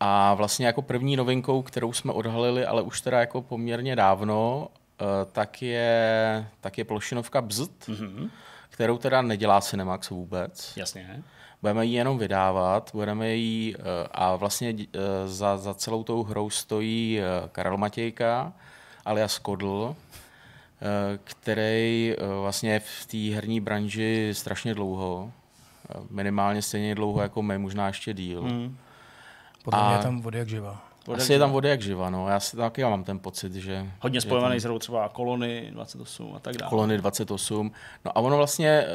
A 0.01 0.35
vlastně 0.35 0.67
jako 0.67 0.83
první 0.83 1.17
novinkou, 1.17 1.63
kterou 1.63 1.93
jsme 1.93 2.13
odhalili, 2.13 2.67
ale 2.67 2.83
už 2.83 3.01
teda 3.01 3.21
jako 3.21 3.43
poměrně 3.43 3.97
dávno, 3.97 4.69
eh, 5.01 5.05
tak 5.33 5.63
je, 5.63 6.47
tak 6.61 6.79
je 6.79 6.85
plošinovka 6.85 7.43
Bzt, 7.43 7.89
mm-hmm. 7.89 8.31
kterou 8.69 8.99
teda 8.99 9.23
nedělá 9.23 9.61
Cinemax 9.61 10.11
vůbec. 10.11 10.73
Jasně 10.77 11.23
budeme 11.63 11.87
ji 11.87 11.95
jenom 11.95 12.19
vydávat, 12.19 12.91
budeme 12.95 13.35
ji 13.35 13.75
eh, 13.75 14.09
a 14.11 14.37
vlastně 14.37 14.75
eh, 14.79 14.99
za, 15.27 15.57
za 15.57 15.75
celou 15.75 16.05
tou 16.05 16.23
hrou 16.23 16.51
stojí 16.51 17.21
eh, 17.21 17.49
Karel 17.53 17.77
Matějka 17.77 18.53
alias 19.05 19.39
Kodl, 19.39 19.97
který 21.25 22.17
vlastně 22.41 22.81
v 22.81 23.07
té 23.07 23.35
herní 23.35 23.61
branži 23.61 24.31
strašně 24.33 24.75
dlouho, 24.75 25.33
minimálně 26.11 26.63
stejně 26.63 26.95
dlouho 26.95 27.23
jako 27.23 27.43
my, 27.43 27.59
možná 27.59 27.87
ještě 27.87 28.15
díl. 28.15 28.43
Hmm. 28.43 28.77
Podle 29.65 29.87
mě 29.87 29.95
je 29.95 30.03
tam 30.03 30.21
vody 30.21 30.39
jak 30.39 30.49
živa. 30.49 30.83
Asi 31.15 31.33
je 31.33 31.39
tam 31.39 31.51
vody 31.51 31.69
jak 31.69 31.83
živa, 31.83 32.11
no. 32.11 32.29
Já 32.29 32.41
si 32.41 32.57
taky 32.57 32.85
mám 32.85 33.05
ten 33.05 33.19
pocit, 33.19 33.55
že... 33.55 33.91
Hodně 34.01 34.21
spojovaný 34.21 34.61
tam... 34.61 34.77
s 34.77 34.79
třeba 34.79 35.09
Kolony 35.09 35.71
28 35.71 36.35
a 36.37 36.39
tak 36.39 36.57
dále. 36.57 36.71
Kolony 36.71 36.99
28. 36.99 37.73
No 38.05 38.19
a 38.19 38.21
ono 38.21 38.37
vlastně 38.37 38.87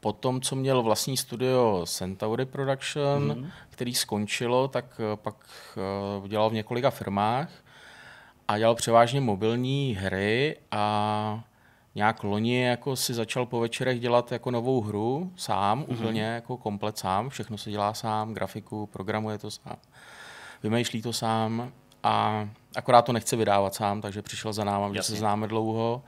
po 0.00 0.12
tom, 0.12 0.40
co 0.40 0.56
měl 0.56 0.82
vlastní 0.82 1.16
studio 1.16 1.84
Centauri 1.86 2.44
Production, 2.44 3.30
mm-hmm. 3.32 3.50
který 3.70 3.94
skončilo, 3.94 4.68
tak 4.68 5.00
eh, 5.00 5.16
pak 5.16 5.34
uh, 6.20 6.28
dělal 6.28 6.50
v 6.50 6.54
několika 6.54 6.90
firmách 6.90 7.50
a 8.48 8.58
dělal 8.58 8.74
převážně 8.74 9.20
mobilní 9.20 9.96
hry 10.00 10.56
a 10.70 11.44
nějak 11.94 12.24
loni 12.24 12.62
jako 12.62 12.96
si 12.96 13.14
začal 13.14 13.46
po 13.46 13.60
večerech 13.60 14.00
dělat 14.00 14.32
jako 14.32 14.50
novou 14.50 14.80
hru 14.80 15.32
sám, 15.36 15.82
mm-hmm. 15.82 15.92
úplně 15.92 16.22
jako 16.22 16.56
komplet 16.56 16.98
sám, 16.98 17.28
všechno 17.28 17.58
se 17.58 17.70
dělá 17.70 17.94
sám, 17.94 18.34
grafiku, 18.34 18.86
programuje 18.86 19.38
to 19.38 19.50
sám, 19.50 19.76
vymýšlí 20.62 21.02
to 21.02 21.12
sám 21.12 21.72
a 22.02 22.48
akorát 22.76 23.02
to 23.02 23.12
nechce 23.12 23.36
vydávat 23.36 23.74
sám, 23.74 24.00
takže 24.00 24.22
přišel 24.22 24.52
za 24.52 24.64
náma, 24.64 24.94
že 24.94 25.02
se 25.02 25.16
známe 25.16 25.48
dlouho 25.48 26.02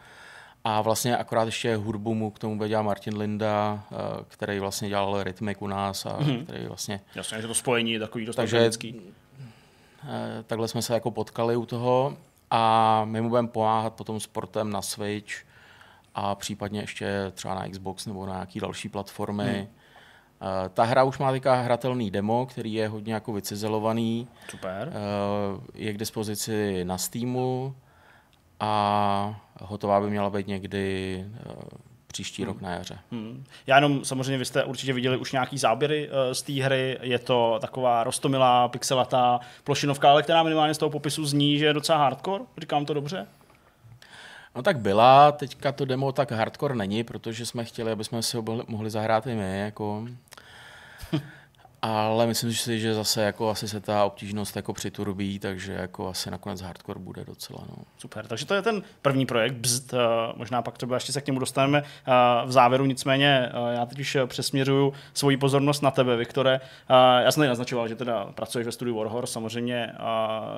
a 0.65 0.81
vlastně 0.83 1.17
akorát 1.17 1.45
ještě 1.45 1.77
hudbu 1.77 2.15
mu 2.15 2.31
k 2.31 2.39
tomu 2.39 2.57
bude 2.57 2.69
dělat 2.69 2.83
Martin 2.83 3.17
Linda, 3.17 3.85
eh, 3.93 3.97
který 4.29 4.59
vlastně 4.59 4.89
dělal 4.89 5.23
rytmik 5.23 5.63
u 5.63 5.67
nás 5.67 6.07
a 6.07 6.19
mm-hmm. 6.19 6.45
který 6.45 6.67
vlastně... 6.67 7.01
Jasně, 7.15 7.43
že 7.43 7.49
to 7.49 7.55
spojení 7.55 7.93
je 7.93 8.01
takový 8.01 8.25
dost 8.25 8.37
Takže, 8.37 8.71
eh, 8.85 8.93
takhle 10.47 10.69
jsme 10.69 10.83
se 10.83 10.95
jako 10.95 11.11
potkali 11.11 11.57
u 11.57 11.67
toho 11.67 12.17
a 12.51 13.05
my 13.05 13.21
mu 13.21 13.29
budeme 13.29 13.49
pomáhat 13.49 13.95
potom 13.95 14.21
sportem 14.21 14.71
na 14.71 14.83
Switch 14.83 15.35
a 16.15 16.35
případně 16.35 16.81
ještě 16.81 17.33
třeba 17.35 17.55
na 17.55 17.69
Xbox 17.69 18.07
nebo 18.07 18.27
na 18.27 18.33
nějaké 18.33 18.61
další 18.61 18.89
platformy. 18.89 19.45
Hmm. 19.45 19.67
Ta 20.75 20.85
hra 20.85 21.05
už 21.05 21.19
má 21.19 21.33
teďka 21.33 21.55
hratelný 21.55 22.11
demo, 22.11 22.47
který 22.47 22.73
je 22.73 22.89
hodně 22.89 23.15
jako 23.15 23.33
vycizelovaný. 23.33 24.29
Super. 24.49 24.93
Je 25.75 25.93
k 25.93 25.99
dispozici 25.99 26.85
na 26.85 26.99
Steamu 26.99 27.75
a 28.61 29.41
hotová 29.61 30.01
by 30.01 30.11
měla 30.11 30.31
být 30.31 30.47
někdy 30.47 31.25
uh, 31.47 31.63
příští 32.07 32.43
hmm. 32.43 32.53
rok 32.53 32.61
na 32.61 32.71
jaře. 32.71 32.99
Hmm. 33.11 33.45
Já 33.67 33.77
jenom 33.77 34.05
samozřejmě, 34.05 34.39
vy 34.39 34.45
jste 34.45 34.65
určitě 34.65 34.93
viděli 34.93 35.17
už 35.17 35.33
nějaký 35.33 35.59
záběry 35.59 36.09
uh, 36.09 36.15
z 36.33 36.43
té 36.43 36.53
hry, 36.53 36.99
je 37.03 37.19
to 37.19 37.59
taková 37.61 38.05
rostomilá, 38.05 38.69
pixelatá 38.69 39.41
plošinovka, 39.65 40.11
ale 40.11 40.23
která 40.23 40.43
minimálně 40.43 40.75
z 40.75 40.79
toho 40.79 40.91
popisu 40.91 41.27
zní, 41.27 41.59
že 41.59 41.67
je 41.67 41.73
docela 41.73 41.99
hardcore, 41.99 42.45
říkám 42.59 42.85
to 42.85 42.95
dobře? 42.95 43.27
No 44.55 44.63
tak 44.63 44.79
byla, 44.79 45.33
teďka 45.33 45.73
to 45.73 45.85
demo 45.85 46.13
tak 46.13 46.33
hardcore 46.33 46.75
není, 46.75 47.05
protože 47.05 47.47
jsme 47.47 47.65
chtěli, 47.65 47.93
aby 47.93 48.05
jsme 48.05 48.23
si 48.23 48.37
ho 48.37 48.45
mohli 48.69 48.91
zahrát 48.91 49.27
i 49.27 49.35
my, 49.35 49.61
jako 49.61 50.07
ale 51.83 52.27
myslím 52.27 52.53
si, 52.53 52.81
že 52.81 52.95
zase 52.95 53.23
jako 53.23 53.51
asi 53.51 53.69
se 53.69 53.81
ta 53.81 54.05
obtížnost 54.05 54.57
jako 54.57 54.73
přiturbí, 54.73 55.39
takže 55.39 55.73
jako 55.73 56.09
asi 56.09 56.31
nakonec 56.31 56.61
hardcore 56.61 57.01
bude 57.01 57.25
docela. 57.25 57.61
No. 57.69 57.77
Super, 57.99 58.27
takže 58.27 58.47
to 58.47 58.55
je 58.55 58.63
ten 58.63 58.83
první 59.03 59.27
projekt 59.27 59.55
Bzd, 59.55 59.95
možná 60.37 60.63
pak 60.63 60.79
třeba 60.79 60.97
ještě 60.97 61.13
se 61.13 61.21
k 61.21 61.27
němu 61.27 61.39
dostaneme 61.39 61.83
v 62.45 62.53
závěru, 62.53 62.85
nicméně 62.85 63.53
já 63.71 63.87
teď 63.87 64.01
už 64.01 64.19
přesměřuju 64.27 64.93
svoji 65.15 65.37
pozornost 65.37 65.83
na 65.83 65.91
tebe, 65.91 66.17
Viktore. 66.17 66.61
Já 67.23 67.33
jsem 67.33 67.41
tady 67.41 67.49
naznačoval, 67.49 67.89
že 67.89 67.97
teda 67.97 68.25
pracuješ 68.25 68.67
ve 68.67 68.73
studiu 68.73 68.97
Warhorse, 68.97 69.33
samozřejmě 69.33 69.93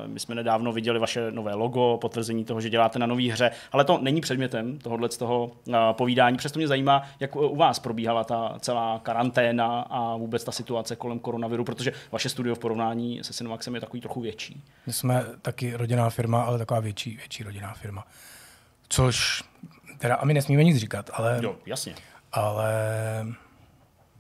my 0.07 0.21
jsme 0.21 0.35
nedávno 0.35 0.73
viděli 0.73 0.99
vaše 0.99 1.31
nové 1.31 1.55
logo, 1.55 1.99
potvrzení 2.01 2.45
toho, 2.45 2.61
že 2.61 2.71
děláte 2.71 2.99
na 2.99 3.07
nové 3.07 3.33
hře, 3.33 3.51
ale 3.73 3.85
to 3.85 3.99
není 4.03 4.21
předmětem 4.21 4.79
tohohle 4.79 5.11
z 5.11 5.17
toho 5.17 5.51
povídání. 5.93 6.37
Přesto 6.37 6.59
mě 6.59 6.69
zajímá, 6.69 7.03
jak 7.21 7.37
u 7.37 7.57
vás 7.57 7.79
probíhala 7.79 8.25
ta 8.25 8.55
celá 8.61 9.01
karanténa 9.03 9.81
a 9.81 10.17
vůbec 10.17 10.45
ta 10.45 10.53
situace 10.53 10.97
kolem 10.97 11.12
kolem 11.19 11.33
koronaviru, 11.33 11.65
protože 11.65 11.93
vaše 12.13 12.29
studio 12.29 12.55
v 12.55 12.59
porovnání 12.59 13.25
se 13.25 13.33
Cinemaxem 13.33 13.75
je 13.75 13.81
takový 13.81 14.01
trochu 14.01 14.21
větší. 14.21 14.65
My 14.87 14.93
jsme 14.93 15.25
taky 15.43 15.75
rodinná 15.77 16.11
firma, 16.11 16.43
ale 16.43 16.59
taková 16.59 16.81
větší, 16.81 17.17
větší 17.17 17.43
rodinná 17.43 17.75
firma. 17.75 18.07
Což, 18.89 19.43
teda, 19.99 20.15
a 20.17 20.25
my 20.25 20.35
nesmíme 20.35 20.65
nic 20.65 20.77
říkat, 20.77 21.11
ale... 21.15 21.41
Jo, 21.43 21.57
jasně. 21.67 21.95
Ale 22.33 22.75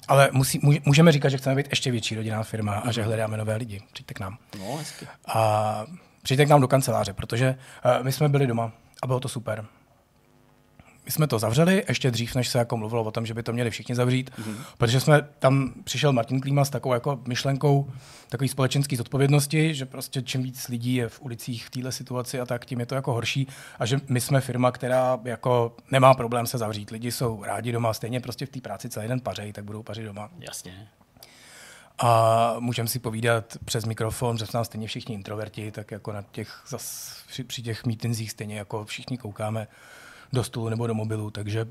ale 0.08 0.28
musí, 0.32 0.60
můžeme 0.84 1.12
říkat, 1.12 1.28
že 1.28 1.36
chceme 1.36 1.56
být 1.56 1.66
ještě 1.70 1.90
větší 1.90 2.14
rodinná 2.14 2.42
firma 2.42 2.72
a 2.72 2.92
že 2.92 3.00
mhm. 3.00 3.08
hledáme 3.08 3.36
nové 3.36 3.56
lidi. 3.56 3.80
Přijďte 3.92 4.14
k 4.14 4.20
nám. 4.20 4.38
No, 4.58 4.76
hezky. 4.76 5.06
A 5.26 5.84
přijďte 6.22 6.46
k 6.46 6.48
nám 6.48 6.60
do 6.60 6.68
kanceláře, 6.68 7.12
protože 7.12 7.58
uh, 7.98 8.04
my 8.04 8.12
jsme 8.12 8.28
byli 8.28 8.46
doma 8.46 8.72
a 9.02 9.06
bylo 9.06 9.20
to 9.20 9.28
super. 9.28 9.64
My 11.04 11.10
jsme 11.10 11.26
to 11.26 11.38
zavřeli, 11.38 11.84
ještě 11.88 12.10
dřív, 12.10 12.34
než 12.34 12.48
se 12.48 12.58
jako 12.58 12.76
mluvilo 12.76 13.04
o 13.04 13.10
tom, 13.10 13.26
že 13.26 13.34
by 13.34 13.42
to 13.42 13.52
měli 13.52 13.70
všichni 13.70 13.94
zavřít, 13.94 14.30
mm-hmm. 14.30 14.56
protože 14.78 15.00
jsme 15.00 15.22
tam 15.38 15.72
přišel 15.84 16.12
Martin 16.12 16.40
Klíma 16.40 16.64
s 16.64 16.70
takovou 16.70 16.94
jako 16.94 17.20
myšlenkou 17.26 17.90
takový 18.28 18.48
společenské 18.48 18.96
zodpovědnosti, 18.96 19.74
že 19.74 19.86
prostě 19.86 20.22
čím 20.22 20.42
víc 20.42 20.68
lidí 20.68 20.94
je 20.94 21.08
v 21.08 21.22
ulicích 21.22 21.66
v 21.66 21.70
této 21.70 21.92
situaci 21.92 22.40
a 22.40 22.46
tak, 22.46 22.66
tím 22.66 22.80
je 22.80 22.86
to 22.86 22.94
jako 22.94 23.12
horší 23.12 23.46
a 23.78 23.86
že 23.86 24.00
my 24.08 24.20
jsme 24.20 24.40
firma, 24.40 24.72
která 24.72 25.18
jako 25.24 25.76
nemá 25.90 26.14
problém 26.14 26.46
se 26.46 26.58
zavřít. 26.58 26.90
Lidi 26.90 27.12
jsou 27.12 27.44
rádi 27.44 27.72
doma, 27.72 27.92
stejně 27.92 28.20
prostě 28.20 28.46
v 28.46 28.50
té 28.50 28.60
práci 28.60 28.88
celý 28.88 29.08
den 29.08 29.20
pařej, 29.20 29.52
tak 29.52 29.64
budou 29.64 29.82
pařit 29.82 30.04
doma. 30.04 30.30
Jasně. 30.38 30.88
A 31.98 32.54
můžeme 32.58 32.88
si 32.88 32.98
povídat 32.98 33.56
přes 33.64 33.84
mikrofon, 33.84 34.38
že 34.38 34.46
jsme 34.46 34.58
nám 34.58 34.64
stejně 34.64 34.86
všichni 34.86 35.14
introverti, 35.14 35.70
tak 35.70 35.90
jako 35.90 36.12
na 36.12 36.22
těch, 36.22 36.62
zas, 36.68 37.16
při, 37.28 37.44
při 37.44 37.62
těch 37.62 37.84
meetingsích 37.84 38.30
stejně 38.30 38.58
jako 38.58 38.84
všichni 38.84 39.18
koukáme 39.18 39.68
do 40.32 40.44
stolu 40.44 40.68
nebo 40.68 40.86
do 40.86 40.94
mobilu, 40.94 41.30
takže 41.30 41.66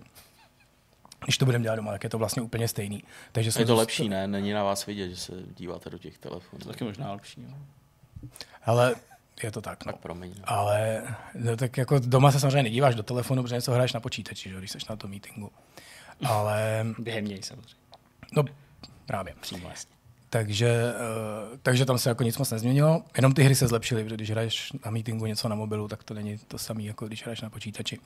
když 1.24 1.38
to 1.38 1.46
budeme 1.46 1.64
dělat 1.64 1.76
doma, 1.76 1.92
tak 1.92 2.04
je 2.04 2.10
to 2.10 2.18
vlastně 2.18 2.42
úplně 2.42 2.68
stejný. 2.68 3.04
Takže 3.32 3.52
je 3.60 3.66
to 3.66 3.76
lepší, 3.76 4.10
ne? 4.10 4.28
Není 4.28 4.54
na 4.54 4.64
vás 4.64 4.86
vidět, 4.86 5.10
že 5.10 5.18
se 5.18 5.34
díváte 5.58 5.90
do 5.90 5.98
těch 5.98 6.18
telefonů. 6.18 6.60
To 6.60 6.70
taky 6.70 6.84
možná 6.84 7.12
lepší. 7.12 7.42
No. 7.42 7.58
Ale 8.66 8.96
je 9.44 9.52
to 9.52 9.62
tak. 9.62 9.86
No. 9.86 9.92
Tak 9.92 10.02
promiň. 10.02 10.34
No. 10.38 10.44
Ale 10.46 11.04
no, 11.36 11.58
tak 11.58 11.78
jako 11.78 12.00
doma 12.00 12.32
se 12.32 12.40
samozřejmě 12.40 12.64
nedíváš 12.64 12.96
do 12.96 13.04
telefonu, 13.04 13.44
protože 13.44 13.56
něco 13.56 13.72
hraješ 13.72 13.94
na 13.94 14.00
počítači, 14.00 14.50
že, 14.50 14.58
když 14.58 14.72
jsi 14.72 14.78
na 14.90 14.96
tom 14.96 15.10
meetingu. 15.10 15.52
Ale... 16.26 16.86
Během 17.00 17.26
něj 17.26 17.44
samozřejmě. 17.44 17.76
No, 18.36 18.44
právě. 19.06 19.36
Přímo 19.42 19.68
vlastně. 19.68 19.96
Takže, 20.34 20.94
uh, 21.52 21.58
takže 21.62 21.86
tam 21.86 21.98
se 21.98 22.10
jako 22.10 22.24
nic 22.24 22.38
moc 22.38 22.52
nezměnilo. 22.52 23.04
Jenom 23.16 23.34
ty 23.34 23.44
hry 23.44 23.56
se 23.56 23.68
zlepšily, 23.68 24.04
protože 24.04 24.16
když 24.16 24.32
hraješ 24.32 24.72
na 24.86 24.92
meetingu 24.92 25.26
něco 25.26 25.50
na 25.50 25.56
mobilu, 25.56 25.88
tak 25.88 26.04
to 26.04 26.14
není 26.14 26.38
to 26.48 26.58
samé, 26.58 26.84
jako 26.84 27.08
když 27.08 27.24
hraješ 27.24 27.42
na 27.42 27.50
počítači. 27.50 28.00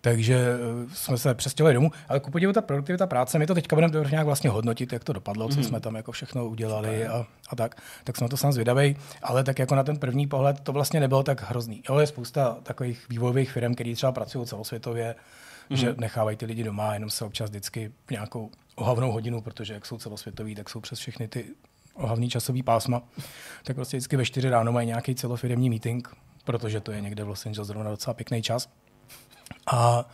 Takže 0.00 0.46
uh, 0.84 0.92
jsme 0.92 1.18
se 1.18 1.34
přestěhovali 1.34 1.74
domů. 1.74 1.90
Ale 2.08 2.20
ku 2.20 2.30
podivu 2.30 2.52
ta 2.52 2.60
produktivita 2.60 3.06
práce, 3.06 3.38
my 3.38 3.46
to 3.46 3.54
teďka 3.54 3.76
budeme 3.76 4.10
nějak 4.10 4.26
vlastně 4.26 4.50
hodnotit, 4.50 4.92
jak 4.92 5.04
to 5.04 5.12
dopadlo, 5.12 5.48
co 5.48 5.56
mm. 5.56 5.64
jsme 5.64 5.80
tam 5.80 5.94
jako 5.94 6.12
všechno 6.12 6.48
udělali 6.48 7.06
a, 7.06 7.26
a, 7.48 7.56
tak. 7.56 7.82
Tak 8.04 8.16
jsme 8.16 8.28
to 8.28 8.36
sám 8.36 8.52
zvědavý, 8.52 8.96
ale 9.22 9.44
tak 9.44 9.58
jako 9.58 9.74
na 9.74 9.82
ten 9.84 9.96
první 9.96 10.26
pohled 10.26 10.60
to 10.60 10.72
vlastně 10.72 11.00
nebylo 11.00 11.22
tak 11.22 11.50
hrozný. 11.50 11.82
Jo, 11.88 11.98
je 11.98 12.06
spousta 12.06 12.56
takových 12.62 13.08
vývojových 13.08 13.50
firm, 13.50 13.74
které 13.74 13.94
třeba 13.94 14.12
pracují 14.12 14.46
celosvětově, 14.46 15.14
mm. 15.70 15.76
že 15.76 15.94
nechávají 15.98 16.36
ty 16.36 16.46
lidi 16.46 16.64
doma, 16.64 16.94
jenom 16.94 17.10
se 17.10 17.24
občas 17.24 17.50
vždycky 17.50 17.92
nějakou 18.10 18.50
ohavnou 18.78 19.12
hodinu, 19.12 19.40
protože 19.40 19.74
jak 19.74 19.86
jsou 19.86 19.98
celosvětoví, 19.98 20.54
tak 20.54 20.68
jsou 20.68 20.80
přes 20.80 20.98
všechny 20.98 21.28
ty 21.28 21.44
ohavný 21.94 22.30
časový 22.30 22.62
pásma, 22.62 23.02
tak 23.64 23.76
prostě 23.76 23.96
vždycky 23.96 24.16
ve 24.16 24.24
čtyři 24.24 24.50
ráno 24.50 24.72
mají 24.72 24.86
nějaký 24.86 25.14
celofiremní 25.14 25.70
meeting, 25.70 26.08
protože 26.44 26.80
to 26.80 26.92
je 26.92 27.00
někde 27.00 27.24
v 27.24 27.28
Los 27.28 27.46
Angeles 27.46 27.66
zrovna 27.66 27.90
docela 27.90 28.14
pěkný 28.14 28.42
čas. 28.42 28.68
A 29.72 30.08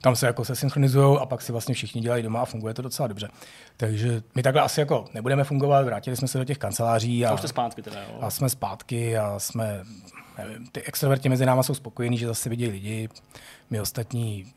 tam 0.00 0.16
se 0.16 0.26
jako 0.26 0.44
se 0.44 0.56
synchronizují 0.56 1.18
a 1.20 1.26
pak 1.26 1.42
si 1.42 1.52
vlastně 1.52 1.74
všichni 1.74 2.00
dělají 2.00 2.22
doma 2.22 2.42
a 2.42 2.44
funguje 2.44 2.74
to 2.74 2.82
docela 2.82 3.08
dobře. 3.08 3.28
Takže 3.76 4.22
my 4.34 4.42
takhle 4.42 4.62
asi 4.62 4.80
jako 4.80 5.04
nebudeme 5.14 5.44
fungovat, 5.44 5.84
vrátili 5.84 6.16
jsme 6.16 6.28
se 6.28 6.38
do 6.38 6.44
těch 6.44 6.58
kanceláří. 6.58 7.26
A, 7.26 7.34
a, 7.34 7.36
zpátky 7.36 7.82
teda, 7.82 8.02
jo. 8.02 8.18
a 8.20 8.30
jsme 8.30 8.48
zpátky 8.48 9.18
a 9.18 9.38
jsme, 9.38 9.84
nevím, 10.38 10.66
ty 10.66 10.82
extroverti 10.82 11.28
mezi 11.28 11.46
náma 11.46 11.62
jsou 11.62 11.74
spokojení, 11.74 12.18
že 12.18 12.26
zase 12.26 12.48
vidějí 12.48 12.70
lidi, 12.70 13.08
my 13.70 13.80
ostatní 13.80 14.52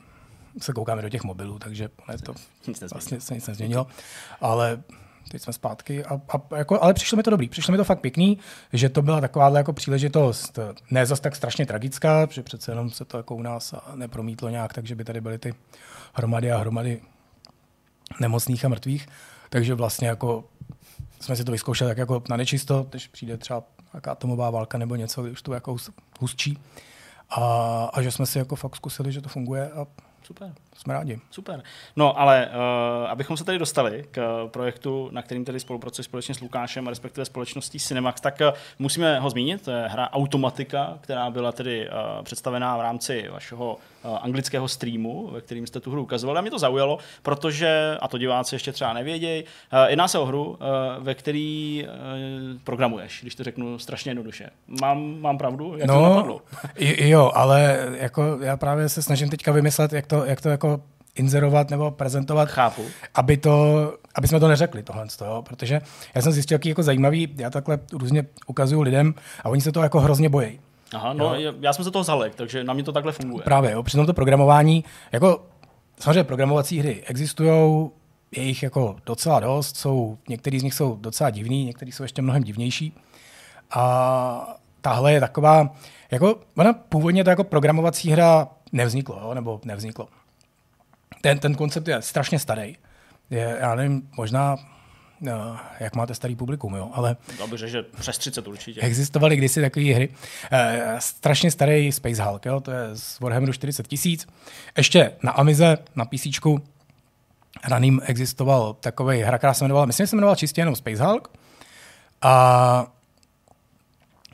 se 0.61 0.73
koukáme 0.73 1.01
do 1.01 1.09
těch 1.09 1.23
mobilů, 1.23 1.59
takže 1.59 1.89
to 2.23 2.33
nic 2.67 2.83
vlastně 2.91 3.21
se 3.21 3.33
nic 3.33 3.47
nezměnilo. 3.47 3.87
Ale 4.41 4.83
teď 5.31 5.41
jsme 5.41 5.53
zpátky. 5.53 6.05
A, 6.05 6.21
a 6.29 6.55
jako, 6.55 6.83
ale 6.83 6.93
přišlo 6.93 7.15
mi 7.15 7.23
to 7.23 7.29
dobrý, 7.29 7.49
přišlo 7.49 7.71
mi 7.71 7.77
to 7.77 7.83
fakt 7.83 7.99
pěkný, 7.99 8.37
že 8.73 8.89
to 8.89 9.01
byla 9.01 9.21
taková 9.21 9.57
jako 9.57 9.73
příležitost, 9.73 10.59
ne 10.91 11.05
zase 11.05 11.21
tak 11.21 11.35
strašně 11.35 11.65
tragická, 11.65 12.27
protože 12.27 12.43
přece 12.43 12.71
jenom 12.71 12.89
se 12.89 13.05
to 13.05 13.17
jako 13.17 13.35
u 13.35 13.41
nás 13.41 13.73
nepromítlo 13.95 14.49
nějak, 14.49 14.73
takže 14.73 14.95
by 14.95 15.03
tady 15.03 15.21
byly 15.21 15.37
ty 15.37 15.53
hromady 16.13 16.51
a 16.51 16.57
hromady 16.57 17.01
nemocných 18.19 18.65
a 18.65 18.69
mrtvých. 18.69 19.07
Takže 19.49 19.73
vlastně 19.73 20.07
jako 20.07 20.43
jsme 21.19 21.35
si 21.35 21.43
to 21.43 21.51
vyzkoušeli 21.51 21.89
tak 21.89 21.97
jako 21.97 22.23
na 22.29 22.37
nečisto, 22.37 22.85
když 22.89 23.07
přijde 23.07 23.37
třeba 23.37 23.63
nějaká 23.93 24.11
atomová 24.11 24.49
válka 24.49 24.77
nebo 24.77 24.95
něco, 24.95 25.23
když 25.23 25.41
to 25.41 25.53
jako 25.53 25.77
hustčí. 26.19 26.59
A, 27.29 27.43
a 27.93 28.01
že 28.01 28.11
jsme 28.11 28.25
si 28.25 28.37
jako 28.37 28.55
fakt 28.55 28.75
zkusili, 28.75 29.11
že 29.11 29.21
to 29.21 29.29
funguje 29.29 29.71
a 29.71 29.87
Super. 30.29 30.53
Jsme 30.79 30.93
rádi. 30.93 31.19
Super. 31.31 31.63
No, 31.95 32.19
ale 32.19 32.47
uh, 32.47 33.09
abychom 33.09 33.37
se 33.37 33.43
tady 33.43 33.59
dostali 33.59 34.05
k 34.11 34.47
projektu, 34.47 35.09
na 35.11 35.21
kterým 35.21 35.45
tady 35.45 35.59
spolupracuji 35.59 36.03
společně 36.03 36.35
s 36.35 36.39
Lukášem, 36.39 36.87
respektive 36.87 37.25
společností 37.25 37.79
Cinemax, 37.79 38.21
tak 38.21 38.41
uh, 38.41 38.57
musíme 38.79 39.19
ho 39.19 39.29
zmínit. 39.29 39.61
To 39.61 39.71
je 39.71 39.87
hra 39.87 40.09
Automatika, 40.13 40.97
která 41.01 41.29
byla 41.29 41.51
tedy 41.51 41.89
uh, 41.89 42.23
představená 42.23 42.77
v 42.77 42.81
rámci 42.81 43.29
vašeho 43.31 43.77
uh, 44.03 44.17
anglického 44.21 44.67
streamu, 44.67 45.29
ve 45.31 45.41
kterým 45.41 45.67
jste 45.67 45.79
tu 45.79 45.91
hru 45.91 46.01
ukazovali. 46.01 46.39
A 46.39 46.41
mě 46.41 46.51
to 46.51 46.59
zaujalo, 46.59 46.97
protože, 47.23 47.97
a 48.01 48.07
to 48.07 48.17
diváci 48.17 48.55
ještě 48.55 48.71
třeba 48.71 48.93
nevědějí, 48.93 49.43
uh, 49.43 49.79
jedná 49.89 50.07
se 50.07 50.17
o 50.17 50.25
hru, 50.25 50.45
uh, 50.49 50.57
ve 50.99 51.15
který 51.15 51.85
uh, 51.87 52.59
programuješ, 52.63 53.19
když 53.21 53.35
to 53.35 53.43
řeknu 53.43 53.79
strašně 53.79 54.09
jednoduše. 54.09 54.49
Mám, 54.81 55.21
mám 55.21 55.37
pravdu? 55.37 55.77
Jak 55.77 55.87
no, 55.87 55.95
to 55.95 56.09
napadlo? 56.09 56.41
jo, 56.97 57.31
ale 57.33 57.87
jako 57.99 58.37
já 58.41 58.57
právě 58.57 58.89
se 58.89 59.01
snažím 59.01 59.29
teďka 59.29 59.51
vymyslet, 59.51 59.93
jak 59.93 60.07
to, 60.07 60.25
jak 60.25 60.41
to 60.41 60.49
jako 60.49 60.68
inzerovat 61.19 61.69
nebo 61.69 61.91
prezentovat, 61.91 62.49
Chápu. 62.49 62.81
aby, 63.15 63.37
to, 63.37 63.93
aby 64.15 64.27
jsme 64.27 64.39
to 64.39 64.47
neřekli 64.47 64.83
tohle, 64.83 65.07
toho, 65.17 65.41
protože 65.41 65.81
já 66.15 66.21
jsem 66.21 66.31
zjistil, 66.31 66.55
jaký 66.55 66.69
jako 66.69 66.83
zajímavý, 66.83 67.35
já 67.37 67.49
takhle 67.49 67.79
různě 67.93 68.25
ukazuju 68.47 68.81
lidem 68.81 69.13
a 69.43 69.49
oni 69.49 69.61
se 69.61 69.71
to 69.71 69.81
jako 69.81 69.99
hrozně 69.99 70.29
bojí. 70.29 70.59
Aha, 70.93 71.13
no 71.13 71.35
jo. 71.35 71.53
já 71.59 71.73
jsem 71.73 71.85
se 71.85 71.91
toho 71.91 72.03
zalek, 72.03 72.35
takže 72.35 72.63
na 72.63 72.73
mě 72.73 72.83
to 72.83 72.91
takhle 72.91 73.11
funguje. 73.11 73.43
Právě, 73.43 73.71
jo, 73.71 73.83
přitom 73.83 74.05
to 74.05 74.13
programování, 74.13 74.83
jako 75.11 75.45
samozřejmě 75.99 76.23
programovací 76.23 76.79
hry 76.79 77.03
existují, 77.05 77.89
je 78.31 78.43
jich 78.43 78.63
jako 78.63 78.95
docela 79.05 79.39
dost, 79.39 79.77
jsou, 79.77 80.17
některý 80.29 80.59
z 80.59 80.63
nich 80.63 80.73
jsou 80.73 80.95
docela 80.95 81.29
divný, 81.29 81.65
některý 81.65 81.91
jsou 81.91 82.03
ještě 82.03 82.21
mnohem 82.21 82.43
divnější. 82.43 82.93
A 83.71 84.57
tahle 84.81 85.13
je 85.13 85.19
taková, 85.19 85.75
jako, 86.11 86.35
ona 86.57 86.73
původně 86.73 87.23
to 87.23 87.29
jako 87.29 87.43
programovací 87.43 88.11
hra 88.11 88.47
nevzniklo, 88.71 89.19
jo, 89.21 89.33
nebo 89.33 89.61
nevzniklo 89.65 90.07
ten, 91.21 91.39
ten 91.39 91.55
koncept 91.55 91.87
je 91.87 92.01
strašně 92.01 92.39
starý. 92.39 92.77
Je, 93.29 93.57
já 93.59 93.75
nevím, 93.75 94.09
možná 94.17 94.57
No, 95.21 95.59
jak 95.79 95.95
máte 95.95 96.15
starý 96.15 96.35
publikum, 96.35 96.75
jo, 96.75 96.89
ale... 96.93 97.15
Dobře, 97.37 97.67
že 97.67 97.83
přes 97.83 98.17
30 98.17 98.47
určitě. 98.47 98.81
Existovaly 98.81 99.35
kdysi 99.35 99.61
takové 99.61 99.93
hry. 99.93 100.09
E, 100.51 100.95
strašně 100.99 101.51
starý 101.51 101.91
Space 101.91 102.23
Hulk, 102.23 102.45
jo, 102.45 102.59
to 102.59 102.71
je 102.71 102.89
z 102.93 103.19
Warhammeru 103.19 103.53
40 103.53 103.87
tisíc. 103.87 104.27
Ještě 104.77 105.11
na 105.23 105.31
Amize, 105.31 105.77
na 105.95 106.05
PC 106.05 106.27
raným 107.67 108.01
existoval 108.05 108.73
takový 108.73 109.21
hra, 109.21 109.37
která 109.37 109.53
se 109.53 109.63
jmenovala, 109.63 109.85
myslím, 109.85 110.03
že 110.03 110.07
se 110.07 110.15
jmenovala 110.15 110.35
čistě 110.35 110.61
jenom 110.61 110.75
Space 110.75 111.03
Hulk. 111.03 111.31
A 112.21 112.91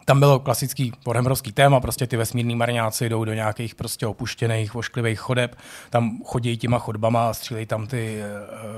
tam 0.06 0.20
bylo 0.20 0.40
klasický 0.40 0.92
warhammerovský 1.08 1.52
téma, 1.52 1.80
prostě 1.80 2.08
ty 2.08 2.18
vesmírní 2.18 2.56
mariňáci 2.56 3.10
jdou 3.10 3.26
do 3.26 3.34
nějakých 3.34 3.76
prostě 3.76 4.08
opuštěných, 4.08 4.76
ošklivých 4.76 5.20
chodeb, 5.20 5.56
tam 5.90 6.20
chodí 6.26 6.58
těma 6.58 6.80
chodbama 6.80 7.30
a 7.30 7.34
střílejí 7.34 7.66
tam 7.66 7.88
ty 7.88 8.22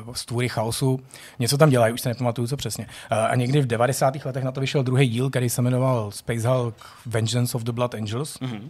uh, 0.07 0.13
stvůry 0.13 0.49
chaosu. 0.49 0.99
Něco 1.39 1.57
tam 1.57 1.69
dělají, 1.69 1.93
už 1.93 2.01
se 2.01 2.09
nepamatuju, 2.09 2.47
co 2.47 2.57
přesně. 2.57 2.85
Uh, 3.11 3.17
a 3.17 3.35
někdy 3.35 3.61
v 3.61 3.67
90. 3.67 4.25
letech 4.25 4.43
na 4.43 4.51
to 4.51 4.61
vyšel 4.61 4.83
druhý 4.83 5.07
díl, 5.07 5.29
který 5.29 5.49
se 5.49 5.61
jmenoval 5.61 6.11
Space 6.11 6.47
Hulk 6.47 6.75
Vengeance 7.05 7.57
of 7.57 7.63
the 7.63 7.71
Blood 7.71 7.95
Angels. 7.95 8.39
Mm-hmm 8.39 8.69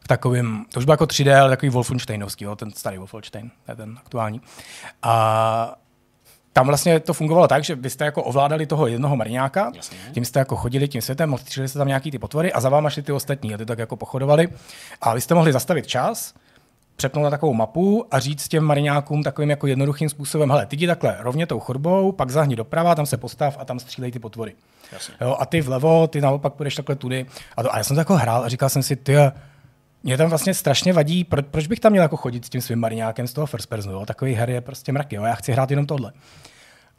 v 0.00 0.08
takovým, 0.08 0.66
to 0.72 0.80
už 0.80 0.84
bylo 0.84 0.92
jako 0.92 1.04
3D, 1.04 1.40
ale 1.40 1.50
takový 1.50 1.70
Wolfensteinovský, 1.70 2.44
jo, 2.44 2.56
ten 2.56 2.70
starý 2.70 2.98
Wolfenstein, 2.98 3.50
ten 3.76 3.98
aktuální. 3.98 4.40
A 5.02 5.74
tam 6.56 6.66
vlastně 6.66 7.00
to 7.00 7.12
fungovalo 7.12 7.48
tak, 7.48 7.64
že 7.64 7.74
vy 7.74 7.90
jste 7.90 8.04
jako 8.04 8.22
ovládali 8.22 8.66
toho 8.66 8.86
jednoho 8.86 9.16
mariňáka, 9.16 9.72
Jasně. 9.74 9.98
tím 10.12 10.24
jste 10.24 10.38
jako 10.38 10.56
chodili 10.56 10.88
tím 10.88 11.02
světem, 11.02 11.36
stříleli 11.38 11.68
se 11.68 11.78
tam 11.78 11.88
nějaký 11.88 12.10
ty 12.10 12.18
potvory 12.18 12.52
a 12.52 12.60
za 12.60 12.68
váma 12.68 12.90
šli 12.90 13.02
ty 13.02 13.12
ostatní 13.12 13.54
a 13.54 13.58
ty 13.58 13.66
tak 13.66 13.78
jako 13.78 13.96
pochodovali. 13.96 14.48
A 15.00 15.14
vy 15.14 15.20
jste 15.20 15.34
mohli 15.34 15.52
zastavit 15.52 15.86
čas, 15.86 16.34
přepnout 16.96 17.24
na 17.24 17.30
takovou 17.30 17.54
mapu 17.54 18.06
a 18.10 18.18
říct 18.18 18.48
těm 18.48 18.64
mariňákům 18.64 19.22
takovým 19.22 19.50
jako 19.50 19.66
jednoduchým 19.66 20.08
způsobem, 20.08 20.50
hele, 20.50 20.66
ty 20.66 20.76
jdi 20.76 20.86
takhle 20.86 21.16
rovně 21.20 21.46
tou 21.46 21.60
chodbou, 21.60 22.12
pak 22.12 22.30
zahni 22.30 22.56
doprava, 22.56 22.94
tam 22.94 23.06
se 23.06 23.16
postav 23.16 23.56
a 23.60 23.64
tam 23.64 23.78
střílej 23.78 24.12
ty 24.12 24.18
potvory. 24.18 24.54
Jo, 25.20 25.36
a 25.38 25.46
ty 25.46 25.60
vlevo, 25.60 26.06
ty 26.06 26.20
naopak 26.20 26.52
půjdeš 26.52 26.74
takhle 26.74 26.96
tudy. 26.96 27.26
A, 27.56 27.62
to, 27.62 27.74
a 27.74 27.78
já 27.78 27.84
jsem 27.84 27.96
to 27.96 28.00
jako 28.00 28.14
hrál 28.16 28.44
a 28.44 28.48
říkal 28.48 28.68
jsem 28.68 28.82
si, 28.82 28.96
ty, 28.96 29.14
mě 30.06 30.16
tam 30.16 30.28
vlastně 30.28 30.54
strašně 30.54 30.92
vadí, 30.92 31.24
pro, 31.24 31.42
proč 31.42 31.66
bych 31.66 31.80
tam 31.80 31.92
měl 31.92 32.02
jako 32.02 32.16
chodit 32.16 32.44
s 32.44 32.48
tím 32.48 32.60
svým 32.60 32.78
mariňákem 32.78 33.26
z 33.26 33.32
toho 33.32 33.46
first 33.46 33.68
personu, 33.68 33.94
jo? 33.94 34.06
takový 34.06 34.34
her 34.34 34.50
je 34.50 34.60
prostě 34.60 34.92
mraky, 34.92 35.16
jo? 35.16 35.22
já 35.22 35.34
chci 35.34 35.52
hrát 35.52 35.70
jenom 35.70 35.86
tohle. 35.86 36.12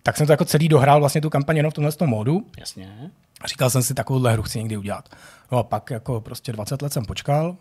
Tak 0.03 0.17
jsem 0.17 0.25
to 0.27 0.33
jako 0.33 0.45
celý 0.45 0.67
dohrál 0.67 0.99
vlastně 0.99 1.21
tu 1.21 1.29
kampaň 1.29 1.57
jenom 1.57 1.71
v 1.71 1.73
tomhle 1.73 1.91
tom 1.91 2.09
módu. 2.09 2.45
Jasně. 2.59 3.11
A 3.41 3.47
říkal 3.47 3.69
jsem 3.69 3.83
si, 3.83 3.93
takovouhle 3.93 4.33
hru 4.33 4.43
chci 4.43 4.59
někdy 4.59 4.77
udělat. 4.77 5.09
No 5.51 5.57
a 5.57 5.63
pak 5.63 5.89
jako 5.89 6.21
prostě 6.21 6.51
20 6.51 6.81
let 6.81 6.93
jsem 6.93 7.05
počkal. 7.05 7.55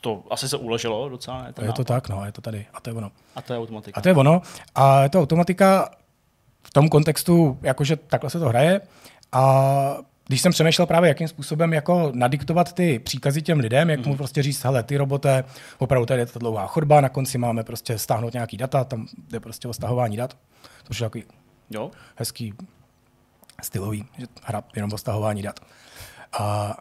To 0.00 0.22
asi 0.30 0.48
se 0.48 0.56
uložilo 0.56 1.08
docela. 1.08 1.46
Je, 1.46 1.66
je 1.66 1.72
to 1.72 1.84
tak, 1.84 2.08
no, 2.08 2.24
je 2.24 2.32
to 2.32 2.40
tady. 2.40 2.66
A 2.74 2.80
to 2.80 2.90
je 2.90 2.94
ono. 2.94 3.10
A 3.36 3.42
to 3.42 3.52
je 3.52 3.58
automatika. 3.58 3.98
A 3.98 4.02
to 4.02 4.08
je 4.08 4.14
ono. 4.14 4.42
A 4.74 5.02
je 5.02 5.08
to 5.08 5.20
automatika 5.20 5.88
v 6.62 6.70
tom 6.70 6.88
kontextu, 6.88 7.58
jakože 7.62 7.96
takhle 7.96 8.30
se 8.30 8.38
to 8.38 8.48
hraje. 8.48 8.80
A 9.32 9.96
když 10.26 10.40
jsem 10.40 10.52
přemýšlel 10.52 10.86
právě, 10.86 11.08
jakým 11.08 11.28
způsobem 11.28 11.72
jako 11.72 12.12
nadiktovat 12.14 12.72
ty 12.72 12.98
příkazy 12.98 13.42
těm 13.42 13.58
lidem, 13.60 13.90
jak 13.90 14.06
mu 14.06 14.16
prostě 14.16 14.42
říct, 14.42 14.64
hele, 14.64 14.82
ty 14.82 14.96
roboté, 14.96 15.44
opravdu 15.78 16.06
tady 16.06 16.20
je 16.20 16.26
ta 16.26 16.38
dlouhá 16.38 16.66
chodba, 16.66 17.00
na 17.00 17.08
konci 17.08 17.38
máme 17.38 17.64
prostě 17.64 17.98
stáhnout 17.98 18.32
nějaký 18.32 18.56
data, 18.56 18.84
tam 18.84 19.06
jde 19.28 19.40
prostě 19.40 19.68
o 19.68 19.72
stahování 19.72 20.16
dat, 20.16 20.36
což 20.84 21.00
je 21.00 21.06
takový 21.06 21.24
Jo? 21.70 21.90
hezký 22.16 22.54
stylový, 23.62 24.04
že 24.18 24.26
hra 24.42 24.62
jenom 24.76 24.92
o 24.92 24.98
stahování 24.98 25.42
dat. 25.42 25.60
A, 26.32 26.76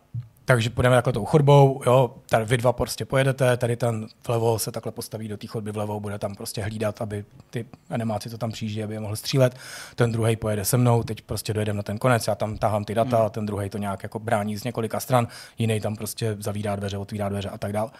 takže 0.45 0.69
půjdeme 0.69 0.95
takhle 0.95 1.13
tou 1.13 1.25
chodbou, 1.25 1.81
jo, 1.85 2.15
tady 2.29 2.45
vy 2.45 2.57
dva 2.57 2.73
prostě 2.73 3.05
pojedete, 3.05 3.57
tady 3.57 3.75
ten 3.75 4.07
vlevo 4.27 4.59
se 4.59 4.71
takhle 4.71 4.91
postaví 4.91 5.27
do 5.27 5.37
té 5.37 5.47
chodby 5.47 5.71
vlevo, 5.71 5.99
bude 5.99 6.19
tam 6.19 6.35
prostě 6.35 6.61
hlídat, 6.61 7.01
aby 7.01 7.25
ty 7.49 7.65
animáci, 7.89 8.29
co 8.29 8.37
tam 8.37 8.51
přijíždí, 8.51 8.83
aby 8.83 8.93
je 8.93 8.99
mohl 8.99 9.15
střílet. 9.15 9.55
Ten 9.95 10.11
druhý 10.11 10.35
pojede 10.35 10.65
se 10.65 10.77
mnou, 10.77 11.03
teď 11.03 11.21
prostě 11.21 11.53
dojedeme 11.53 11.77
na 11.77 11.83
ten 11.83 11.97
konec, 11.97 12.27
já 12.27 12.35
tam 12.35 12.57
tahám 12.57 12.85
ty 12.85 12.95
data, 12.95 13.19
hmm. 13.19 13.29
ten 13.29 13.45
druhý 13.45 13.69
to 13.69 13.77
nějak 13.77 14.03
jako 14.03 14.19
brání 14.19 14.57
z 14.57 14.63
několika 14.63 14.99
stran, 14.99 15.27
jiný 15.57 15.81
tam 15.81 15.95
prostě 15.95 16.35
zavírá 16.39 16.75
dveře, 16.75 16.97
otvírá 16.97 17.29
dveře 17.29 17.49
a 17.49 17.57
tak 17.57 17.73
dál. 17.73 17.91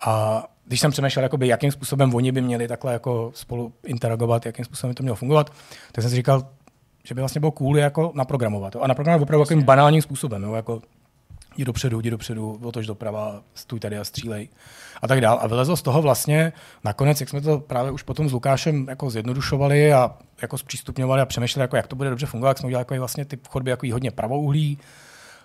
A 0.00 0.44
když 0.64 0.80
jsem 0.80 0.90
přemýšlel, 0.90 1.22
jakoby, 1.22 1.48
jakým 1.48 1.72
způsobem 1.72 2.14
oni 2.14 2.32
by 2.32 2.40
měli 2.40 2.68
takhle 2.68 2.92
jako 2.92 3.32
spolu 3.34 3.72
interagovat, 3.84 4.46
jakým 4.46 4.64
způsobem 4.64 4.90
by 4.90 4.94
to 4.94 5.02
mělo 5.02 5.16
fungovat, 5.16 5.50
tak 5.92 6.02
jsem 6.02 6.10
si 6.10 6.16
říkal, 6.16 6.46
že 7.04 7.14
by 7.14 7.20
vlastně 7.20 7.40
bylo 7.40 7.52
cool 7.52 7.78
jako 7.78 8.12
naprogramovat. 8.14 8.74
Jo? 8.74 8.80
A 8.80 8.86
naprogramovat 8.86 9.22
opravdu 9.22 9.44
takovým 9.44 9.64
banálním 9.64 10.02
způsobem. 10.02 10.42
Jo? 10.42 10.54
Jako 10.54 10.82
jdi 11.56 11.64
dopředu, 11.64 12.00
jdi 12.00 12.10
dopředu, 12.10 12.58
otoč 12.62 12.86
doprava, 12.86 13.42
stůj 13.54 13.80
tady 13.80 13.98
a 13.98 14.04
střílej 14.04 14.48
a 15.02 15.08
tak 15.08 15.20
dál. 15.20 15.38
A 15.42 15.46
vylezlo 15.46 15.76
z 15.76 15.82
toho 15.82 16.02
vlastně 16.02 16.52
nakonec, 16.84 17.20
jak 17.20 17.28
jsme 17.30 17.40
to 17.40 17.58
právě 17.58 17.90
už 17.92 18.02
potom 18.02 18.28
s 18.28 18.32
Lukášem 18.32 18.86
jako 18.88 19.10
zjednodušovali 19.10 19.92
a 19.92 20.14
jako 20.42 20.58
zpřístupňovali 20.58 21.20
a 21.22 21.26
přemýšleli, 21.26 21.64
jako 21.64 21.76
jak 21.76 21.86
to 21.86 21.96
bude 21.96 22.10
dobře 22.10 22.26
fungovat, 22.26 22.48
jak 22.50 22.58
jsme 22.58 22.66
udělali 22.66 22.80
jako 22.80 22.94
vlastně 22.98 23.24
ty 23.24 23.38
chodby 23.48 23.70
jako 23.70 23.86
hodně 23.92 24.10
pravouhlý, 24.10 24.78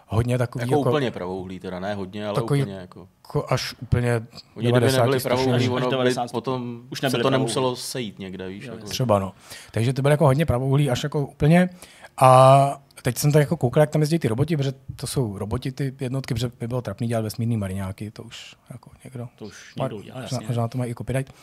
hodně 0.07 0.37
takový 0.37 0.61
Jako, 0.63 0.79
jako 0.79 0.89
úplně 0.89 1.11
pravouhlý, 1.11 1.59
teda 1.59 1.79
ne 1.79 1.95
hodně, 1.95 2.27
ale 2.27 2.35
Takový- 2.35 2.61
úplně 2.61 2.75
jako... 2.75 3.07
jako 3.27 3.45
až 3.53 3.75
úplně 3.81 4.15
Oni 4.15 4.23
kdyby 4.55 4.71
90 4.71 5.01
nebyli 5.05 5.17
až 5.53 5.67
ono 5.67 5.85
by 5.85 5.91
90 5.91 6.31
potom 6.31 6.81
Už 6.89 6.99
se 6.99 7.05
to 7.07 7.11
pravouhlí. 7.11 7.31
nemuselo 7.31 7.75
sejít 7.75 8.19
někde, 8.19 8.47
víš. 8.47 8.65
Jako. 8.65 8.85
Třeba 8.87 9.19
no. 9.19 9.33
Takže 9.71 9.93
to 9.93 10.01
bylo 10.01 10.11
jako 10.11 10.25
hodně 10.25 10.45
pravouhlý, 10.45 10.89
až 10.89 11.03
jako 11.03 11.21
úplně. 11.27 11.69
A 12.17 12.81
teď 13.01 13.17
jsem 13.17 13.31
tak 13.31 13.39
jako 13.39 13.57
koukal, 13.57 13.81
jak 13.81 13.89
tam 13.89 14.01
jezdí 14.01 14.19
ty 14.19 14.27
roboti, 14.27 14.57
protože 14.57 14.73
to 14.95 15.07
jsou 15.07 15.37
roboti, 15.37 15.71
ty 15.71 15.93
jednotky, 15.99 16.33
protože 16.33 16.51
by 16.59 16.67
bylo 16.67 16.81
trapný 16.81 17.07
dělat 17.07 17.21
vesmírný 17.21 17.57
mariňáky, 17.57 18.11
to 18.11 18.23
už 18.23 18.55
jako 18.69 18.91
někdo. 19.03 19.29
To 19.35 19.45
už 19.45 19.75
někdo 19.75 19.95
možná, 19.95 20.21
jasně. 20.21 20.47
možná 20.47 20.67
to 20.67 20.77
mají 20.77 20.91
i 20.91 20.95
copyright. 20.95 21.33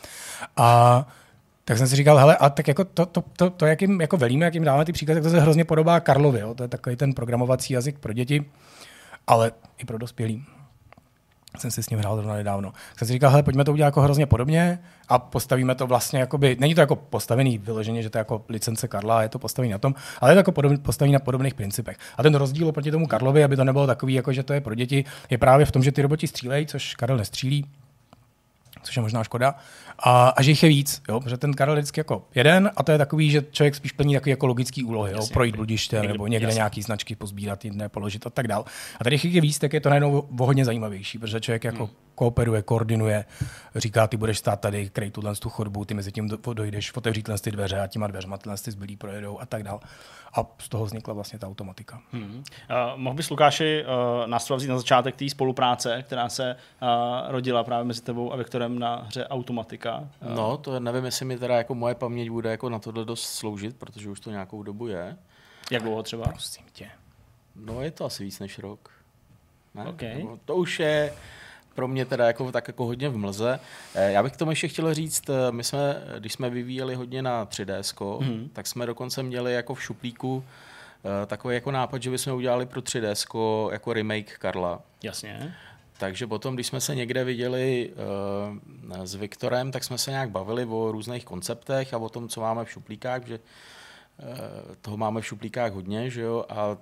A 0.57 1.07
tak 1.65 1.77
jsem 1.77 1.87
si 1.87 1.95
říkal, 1.95 2.17
hele, 2.17 2.37
a 2.37 2.49
tak 2.49 2.67
jako 2.67 2.85
to, 2.85 3.05
to, 3.05 3.23
to, 3.37 3.49
to 3.49 3.65
jak 3.65 3.81
jim 3.81 4.01
jako 4.01 4.17
velíme, 4.17 4.45
jak 4.45 4.53
jim 4.53 4.63
dáme 4.63 4.85
ty 4.85 4.91
příkazy, 4.91 5.15
tak 5.15 5.23
to 5.23 5.29
se 5.29 5.41
hrozně 5.41 5.65
podobá 5.65 5.99
Karlovi, 5.99 6.39
jo? 6.39 6.53
to 6.53 6.63
je 6.63 6.67
takový 6.67 6.95
ten 6.95 7.13
programovací 7.13 7.73
jazyk 7.73 7.99
pro 7.99 8.13
děti, 8.13 8.45
ale 9.27 9.51
i 9.77 9.85
pro 9.85 9.97
dospělí. 9.97 10.45
Jsem 11.57 11.71
si 11.71 11.83
s 11.83 11.89
ním 11.89 11.99
hrál 11.99 12.15
zrovna 12.15 12.33
nedávno. 12.33 12.73
Jsem 12.97 13.07
si 13.07 13.13
říkal, 13.13 13.31
hele, 13.31 13.43
pojďme 13.43 13.63
to 13.63 13.71
udělat 13.71 13.87
jako 13.87 14.01
hrozně 14.01 14.25
podobně 14.25 14.79
a 15.09 15.19
postavíme 15.19 15.75
to 15.75 15.87
vlastně, 15.87 16.19
jakoby, 16.19 16.57
není 16.59 16.75
to 16.75 16.81
jako 16.81 16.95
postavený 16.95 17.57
vyloženě, 17.57 18.03
že 18.03 18.09
to 18.09 18.17
je 18.17 18.19
jako 18.19 18.45
licence 18.49 18.87
Karla, 18.87 19.23
je 19.23 19.29
to 19.29 19.39
postavený 19.39 19.71
na 19.71 19.77
tom, 19.77 19.95
ale 20.21 20.31
je 20.31 20.35
to 20.35 20.39
jako 20.39 20.51
podobný, 20.51 20.77
postavený 20.77 21.13
na 21.13 21.19
podobných 21.19 21.53
principech. 21.53 21.97
A 22.17 22.23
ten 22.23 22.35
rozdíl 22.35 22.67
oproti 22.67 22.91
tomu 22.91 23.07
Karlovi, 23.07 23.43
aby 23.43 23.55
to 23.55 23.63
nebylo 23.63 23.87
takový, 23.87 24.13
jako 24.13 24.33
že 24.33 24.43
to 24.43 24.53
je 24.53 24.61
pro 24.61 24.75
děti, 24.75 25.05
je 25.29 25.37
právě 25.37 25.65
v 25.65 25.71
tom, 25.71 25.83
že 25.83 25.91
ty 25.91 26.01
roboti 26.01 26.27
střílejí, 26.27 26.65
což 26.65 26.95
Karel 26.95 27.17
nestřílí, 27.17 27.65
což 28.83 28.95
je 28.95 29.01
možná 29.01 29.23
škoda, 29.23 29.55
a, 29.99 30.27
a 30.29 30.41
že 30.41 30.51
jich 30.51 30.63
je 30.63 30.69
víc, 30.69 31.01
jo? 31.09 31.19
protože 31.19 31.37
ten 31.37 31.53
Karel 31.53 31.75
je 31.75 31.81
vždycky 31.81 31.99
jako 31.99 32.27
jeden 32.35 32.71
a 32.75 32.83
to 32.83 32.91
je 32.91 32.97
takový, 32.97 33.31
že 33.31 33.43
člověk 33.51 33.75
spíš 33.75 33.91
plní 33.91 34.13
takový 34.13 34.29
jako 34.31 34.47
logický 34.47 34.83
úlohy, 34.83 35.11
jo? 35.11 35.17
Jasně, 35.17 35.33
projít 35.33 35.47
někde- 35.47 35.57
bludiště 35.57 35.95
někde- 35.95 36.13
nebo 36.13 36.27
někde 36.27 36.47
jasně. 36.47 36.57
nějaký 36.57 36.81
značky 36.81 37.15
pozbírat, 37.15 37.65
jiné 37.65 37.89
položit 37.89 38.27
a 38.27 38.29
tak 38.29 38.47
dál. 38.47 38.65
A 38.99 39.03
tady 39.03 39.13
jich 39.15 39.25
je 39.25 39.41
víc, 39.41 39.59
tak 39.59 39.73
je 39.73 39.81
to 39.81 39.89
najednou 39.89 40.19
o 40.39 40.45
hodně 40.45 40.65
zajímavější, 40.65 41.17
protože 41.17 41.39
člověk 41.39 41.63
jako 41.63 41.85
Hmm. 41.85 41.95
Kooperuje, 42.19 42.61
koordinuje, 42.61 43.25
říká, 43.75 44.07
ty 44.07 44.17
budeš 44.17 44.37
stát 44.37 44.59
tady, 44.59 44.89
krej 44.89 45.11
tuhle 45.11 45.35
tu 45.35 45.49
chodbu, 45.49 45.85
ty 45.85 45.93
mezi 45.93 46.11
tím 46.11 46.27
do- 46.27 46.53
dojdeš, 46.53 46.95
otevřít 46.95 47.23
tyhle 47.23 47.39
ty 47.39 47.51
dveře 47.51 47.79
a 47.79 47.87
těma 47.87 48.07
dveřma 48.07 48.37
tyhle 48.37 48.57
ty 48.57 48.71
zbylí 48.71 48.95
projedou 48.95 49.39
a 49.39 49.45
tak 49.45 49.63
dál. 49.63 49.79
A 50.33 50.45
z 50.59 50.69
toho 50.69 50.85
vznikla 50.85 51.13
vlastně 51.13 51.39
ta 51.39 51.47
automatika. 51.47 52.01
Hmm. 52.11 52.23
Uh, 52.33 52.43
mohl 52.95 53.15
bys, 53.15 53.29
Lukáši, 53.29 53.83
uh, 53.85 54.27
nás 54.27 54.49
vzít 54.49 54.67
na 54.67 54.77
začátek 54.77 55.15
té 55.15 55.29
spolupráce, 55.29 56.03
která 56.03 56.29
se 56.29 56.55
uh, 56.81 56.87
rodila 57.31 57.63
právě 57.63 57.85
mezi 57.85 58.01
tebou 58.01 58.33
a 58.33 58.35
Viktorem 58.35 58.79
na 58.79 58.95
hře 58.95 59.27
Automatika. 59.27 59.97
Uh, 59.99 60.35
No, 60.35 60.57
to 60.57 60.79
nevím, 60.79 61.05
jestli 61.05 61.25
mi 61.25 61.37
teda 61.37 61.57
jako 61.57 61.75
moje 61.75 61.95
paměť 61.95 62.29
bude 62.29 62.51
jako 62.51 62.69
na 62.69 62.79
tohle 62.79 63.05
dost 63.05 63.23
sloužit, 63.23 63.75
protože 63.77 64.09
už 64.09 64.19
to 64.19 64.31
nějakou 64.31 64.63
dobu 64.63 64.87
je. 64.87 65.17
Jak 65.71 65.83
dlouho 65.83 66.03
třeba? 66.03 66.23
Prosím 66.23 66.65
tě. 66.73 66.89
No, 67.55 67.81
je 67.81 67.91
to 67.91 68.05
asi 68.05 68.23
víc 68.23 68.39
než 68.39 68.59
rok. 68.59 68.89
Ne? 69.75 69.85
OK. 69.85 70.01
Nebo 70.01 70.39
To 70.45 70.55
už 70.55 70.79
je 70.79 71.13
pro 71.79 71.87
mě 71.87 72.05
teda 72.05 72.27
jako, 72.27 72.51
tak 72.51 72.67
jako 72.67 72.85
hodně 72.85 73.09
v 73.09 73.17
mlze. 73.17 73.59
Eh, 73.95 74.11
Já 74.11 74.23
bych 74.23 74.33
k 74.33 74.37
tomu 74.37 74.51
ještě 74.51 74.67
chtěl 74.67 74.93
říct, 74.93 75.29
eh, 75.29 75.51
my 75.51 75.63
jsme, 75.63 76.03
když 76.19 76.33
jsme 76.33 76.49
vyvíjeli 76.49 76.95
hodně 76.95 77.21
na 77.21 77.45
3DS, 77.45 77.93
Mhm. 78.19 78.49
tak 78.53 78.67
jsme 78.67 78.85
dokonce 78.85 79.23
měli 79.23 79.53
jako 79.53 79.73
v 79.73 79.81
šuplíku 79.83 80.43
eh, 80.43 81.25
takový 81.25 81.55
jako 81.55 81.71
nápad, 81.71 82.03
že 82.03 82.09
bychom 82.09 82.33
udělali 82.33 82.65
pro 82.65 82.81
3DS 82.81 83.25
jako 83.71 83.93
remake 83.93 84.37
Karla. 84.37 84.81
Jasně. 85.03 85.55
Takže 85.97 86.27
potom, 86.27 86.53
když 86.55 86.67
jsme 86.67 86.81
se 86.81 86.95
někde 86.95 87.23
viděli 87.23 87.91
uh, 88.91 89.03
s 89.05 89.15
Viktorem, 89.15 89.71
tak 89.71 89.83
jsme 89.83 89.97
se 89.97 90.11
nějak 90.11 90.29
bavili 90.29 90.65
o 90.65 90.91
různých 90.91 91.25
konceptech 91.25 91.93
a 91.93 91.97
o 91.97 92.09
tom, 92.09 92.27
co 92.29 92.41
máme 92.41 92.65
v 92.65 92.71
šuplíkách, 92.71 93.27
že 93.27 93.39
uh, 93.39 94.25
toho 94.81 94.97
máme 94.97 95.21
v 95.21 95.25
šuplíkách 95.25 95.71
hodně, 95.73 96.09
že 96.09 96.21
jo, 96.21 96.45
a 96.49 96.67
uh, 96.67 96.77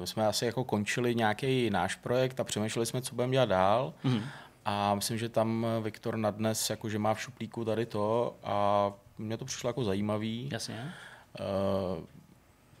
my 0.00 0.06
jsme 0.06 0.26
asi 0.26 0.46
jako 0.46 0.64
končili 0.64 1.14
nějaký 1.14 1.70
náš 1.70 1.94
projekt 1.94 2.40
a 2.40 2.44
přemýšleli 2.44 2.86
jsme, 2.86 3.02
co 3.02 3.14
budeme 3.14 3.32
dělat 3.32 3.48
dál. 3.48 3.92
Mhm. 4.04 4.22
A 4.64 4.94
myslím, 4.94 5.18
že 5.18 5.28
tam 5.28 5.66
Viktor 5.82 6.16
nadnes, 6.16 6.70
jako 6.70 6.88
že 6.88 6.98
má 6.98 7.14
v 7.14 7.20
šuplíku 7.20 7.64
tady 7.64 7.86
to 7.86 8.34
a 8.44 8.92
mně 9.18 9.36
to 9.36 9.44
přišlo 9.44 9.68
jako 9.68 9.84
zajímavý. 9.84 10.48
Jasně. 10.52 10.92
Uh, 11.40 12.04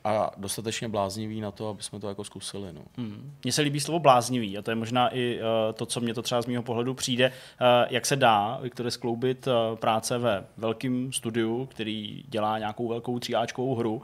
a 0.04 0.30
dostatečně 0.36 0.88
bláznivý 0.88 1.40
na 1.40 1.50
to, 1.50 1.68
aby 1.68 1.82
jsme 1.82 2.00
to 2.00 2.08
jako 2.08 2.24
zkusili. 2.24 2.72
No. 2.72 2.80
Hmm. 2.96 3.32
Mně 3.44 3.52
se 3.52 3.62
líbí 3.62 3.80
slovo 3.80 3.98
bláznivý 3.98 4.58
a 4.58 4.62
to 4.62 4.70
je 4.70 4.74
možná 4.74 5.14
i 5.14 5.38
uh, 5.38 5.74
to, 5.74 5.86
co 5.86 6.00
mě 6.00 6.14
to 6.14 6.22
třeba 6.22 6.42
z 6.42 6.46
mého 6.46 6.62
pohledu 6.62 6.94
přijde, 6.94 7.28
uh, 7.28 7.66
jak 7.90 8.06
se 8.06 8.16
dá, 8.16 8.58
Viktore, 8.62 8.90
skloubit 8.90 9.46
uh, 9.46 9.78
práce 9.78 10.18
ve 10.18 10.44
velkém 10.56 11.12
studiu, 11.12 11.66
který 11.66 12.24
dělá 12.28 12.58
nějakou 12.58 12.88
velkou 12.88 13.18
tříáčkovou 13.18 13.74
hru, 13.74 13.94
uh, 13.94 14.00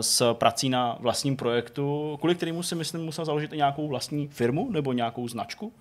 s 0.00 0.34
prací 0.34 0.68
na 0.68 0.96
vlastním 1.00 1.36
projektu, 1.36 2.16
kvůli 2.20 2.34
kterému 2.34 2.62
si 2.62 2.74
myslím 2.74 3.04
musel 3.04 3.24
založit 3.24 3.52
i 3.52 3.56
nějakou 3.56 3.88
vlastní 3.88 4.28
firmu 4.28 4.70
nebo 4.70 4.92
nějakou 4.92 5.28
značku. 5.28 5.72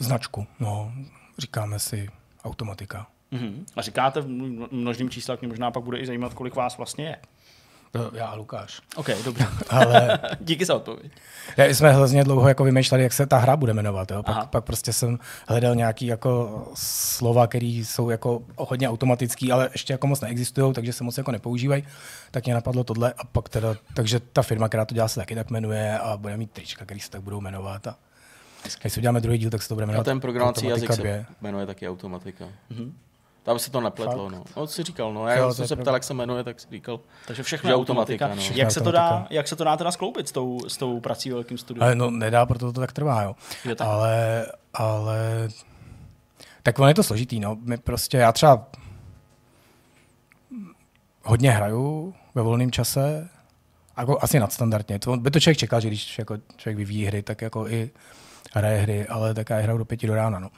Značku, 0.00 0.46
no, 0.60 0.92
říkáme 1.38 1.78
si 1.78 2.08
automatika. 2.44 3.06
Mhm. 3.30 3.66
A 3.76 3.82
říkáte 3.82 4.20
v 4.20 4.26
mno- 4.28 4.68
množným 4.70 5.10
číslech, 5.10 5.40
mě 5.40 5.48
možná 5.48 5.70
pak 5.70 5.82
bude 5.82 5.98
i 5.98 6.06
zajímat, 6.06 6.34
kolik 6.34 6.54
vás 6.54 6.76
vlastně 6.76 7.04
je. 7.04 7.16
Já 8.14 8.26
a 8.26 8.34
Lukáš. 8.34 8.80
OK, 8.96 9.06
dobře. 9.24 9.46
Ale 9.70 10.18
Díky 10.40 10.64
za 10.64 10.74
odpověď. 10.74 11.12
Já 11.56 11.64
jsme 11.64 11.92
hrozně 11.92 12.24
dlouho 12.24 12.48
jako 12.48 12.64
vymýšleli, 12.64 13.02
jak 13.02 13.12
se 13.12 13.26
ta 13.26 13.38
hra 13.38 13.56
bude 13.56 13.74
jmenovat. 13.74 14.10
Jo? 14.10 14.22
Aha. 14.26 14.40
Pak, 14.40 14.50
pak, 14.50 14.64
prostě 14.64 14.92
jsem 14.92 15.18
hledal 15.48 15.74
nějaký 15.74 16.06
jako 16.06 16.62
slova, 16.74 17.46
které 17.46 17.66
jsou 17.66 18.10
jako 18.10 18.42
hodně 18.56 18.88
automatický, 18.88 19.52
ale 19.52 19.68
ještě 19.72 19.92
jako 19.92 20.06
moc 20.06 20.20
neexistují, 20.20 20.72
takže 20.72 20.92
se 20.92 21.04
moc 21.04 21.18
jako 21.18 21.32
nepoužívají. 21.32 21.84
Tak 22.30 22.44
mě 22.44 22.54
napadlo 22.54 22.84
tohle 22.84 23.12
a 23.12 23.24
pak 23.24 23.48
teda, 23.48 23.74
takže 23.94 24.20
ta 24.20 24.42
firma, 24.42 24.68
která 24.68 24.84
to 24.84 24.94
dělá, 24.94 25.08
se 25.08 25.20
taky 25.20 25.34
tak 25.34 25.50
jmenuje 25.50 25.98
a 25.98 26.16
bude 26.16 26.36
mít 26.36 26.50
trička, 26.50 26.84
který 26.84 27.00
se 27.00 27.10
tak 27.10 27.20
budou 27.22 27.40
jmenovat. 27.40 27.86
A 27.86 27.96
když 28.80 28.92
si 28.92 29.00
uděláme 29.00 29.20
druhý 29.20 29.38
díl, 29.38 29.50
tak 29.50 29.62
se 29.62 29.68
to 29.68 29.74
bude 29.74 29.84
A 29.84 29.86
jmenovat 29.86 30.04
ten 30.04 30.20
programovací 30.20 30.66
Automatika 30.66 30.92
jazyk 30.92 31.04
2. 31.04 31.12
se 31.14 31.26
jmenuje 31.40 31.66
taky 31.66 31.88
automatika. 31.88 32.44
Mm-hmm. 32.44 32.92
Tam 33.42 33.58
se 33.58 33.70
to 33.70 33.80
nepletlo, 33.80 34.28
Fakt? 34.30 34.32
no. 34.56 34.66
Co 34.66 34.66
jsi 34.66 34.82
říkal, 34.82 35.14
no. 35.14 35.26
Já 35.28 35.36
Jo, 35.36 35.54
jsem 35.54 35.68
se 35.68 35.76
pravda. 35.76 35.82
ptal, 35.84 35.94
jak 35.94 36.04
se 36.04 36.14
jmenuje, 36.14 36.44
tak 36.44 36.60
jsi 36.60 36.66
říkal. 36.70 37.00
Takže 37.26 37.42
všechno 37.42 37.68
Že 37.68 37.72
je 37.72 37.76
automatika, 37.76 38.26
automatika. 38.26 38.52
no. 38.52 38.58
Jak, 38.58 38.68
Všechno 38.68 38.70
se 38.70 38.80
je 38.80 38.84
to 38.84 38.90
dá, 38.90 39.08
automatika. 39.08 39.34
jak 39.34 39.48
se 39.48 39.56
to 39.56 39.64
dá 39.64 39.76
teda 39.76 39.90
skloubit 39.92 40.28
s 40.28 40.32
tou, 40.32 40.60
s 40.68 40.76
tou 40.76 41.00
prací 41.00 41.28
ve 41.30 41.34
velkým 41.34 41.58
studiu? 41.58 41.82
Ale 41.84 41.94
no, 41.94 42.10
nedá, 42.10 42.46
proto 42.46 42.72
to 42.72 42.80
tak 42.80 42.92
trvá, 42.92 43.22
jo. 43.22 43.36
Je 43.64 43.74
tak. 43.74 43.88
Ale, 43.88 44.46
ale, 44.74 45.48
tak 46.62 46.78
ono 46.78 46.88
je 46.88 46.94
to 46.94 47.02
složitý, 47.02 47.40
no. 47.40 47.56
My 47.60 47.76
prostě, 47.78 48.16
já 48.16 48.32
třeba 48.32 48.66
hodně 51.24 51.50
hraju 51.50 52.14
ve 52.34 52.42
volném 52.42 52.70
čase, 52.70 53.28
jako 53.98 54.18
asi 54.22 54.40
nadstandardně. 54.40 54.98
To 54.98 55.16
by 55.16 55.30
to 55.30 55.40
člověk 55.40 55.58
čekal, 55.58 55.80
že 55.80 55.88
když 55.88 56.18
jako 56.18 56.36
člověk 56.56 56.76
vyvíjí 56.76 57.04
hry, 57.04 57.22
tak 57.22 57.42
jako 57.42 57.68
i 57.68 57.90
hraje 58.52 58.80
hry, 58.80 59.06
ale 59.06 59.34
tak 59.34 59.50
já 59.50 59.58
hraju 59.58 59.78
do 59.78 59.84
pěti 59.84 60.06
do 60.06 60.14
rána, 60.14 60.38
no. 60.38 60.50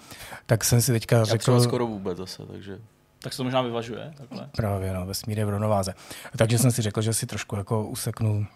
Tak 0.46 0.64
jsem 0.64 0.80
si 0.80 0.92
teďka 0.92 1.16
Já 1.16 1.24
řekl... 1.24 1.60
skoro 1.60 1.86
vůbec 1.86 2.18
zase, 2.18 2.42
takže... 2.46 2.78
Tak 3.22 3.32
se 3.32 3.36
to 3.36 3.44
možná 3.44 3.62
vyvažuje 3.62 4.12
takhle. 4.16 4.48
Právě, 4.56 4.92
no, 4.92 5.06
vesmír 5.06 5.38
je 5.38 5.44
v 5.44 5.48
rovnováze. 5.48 5.94
Takže 6.36 6.58
jsem 6.58 6.70
si 6.70 6.82
řekl, 6.82 7.02
že 7.02 7.14
si 7.14 7.26
trošku 7.26 7.56
jako 7.56 7.86
useknu 7.86 8.46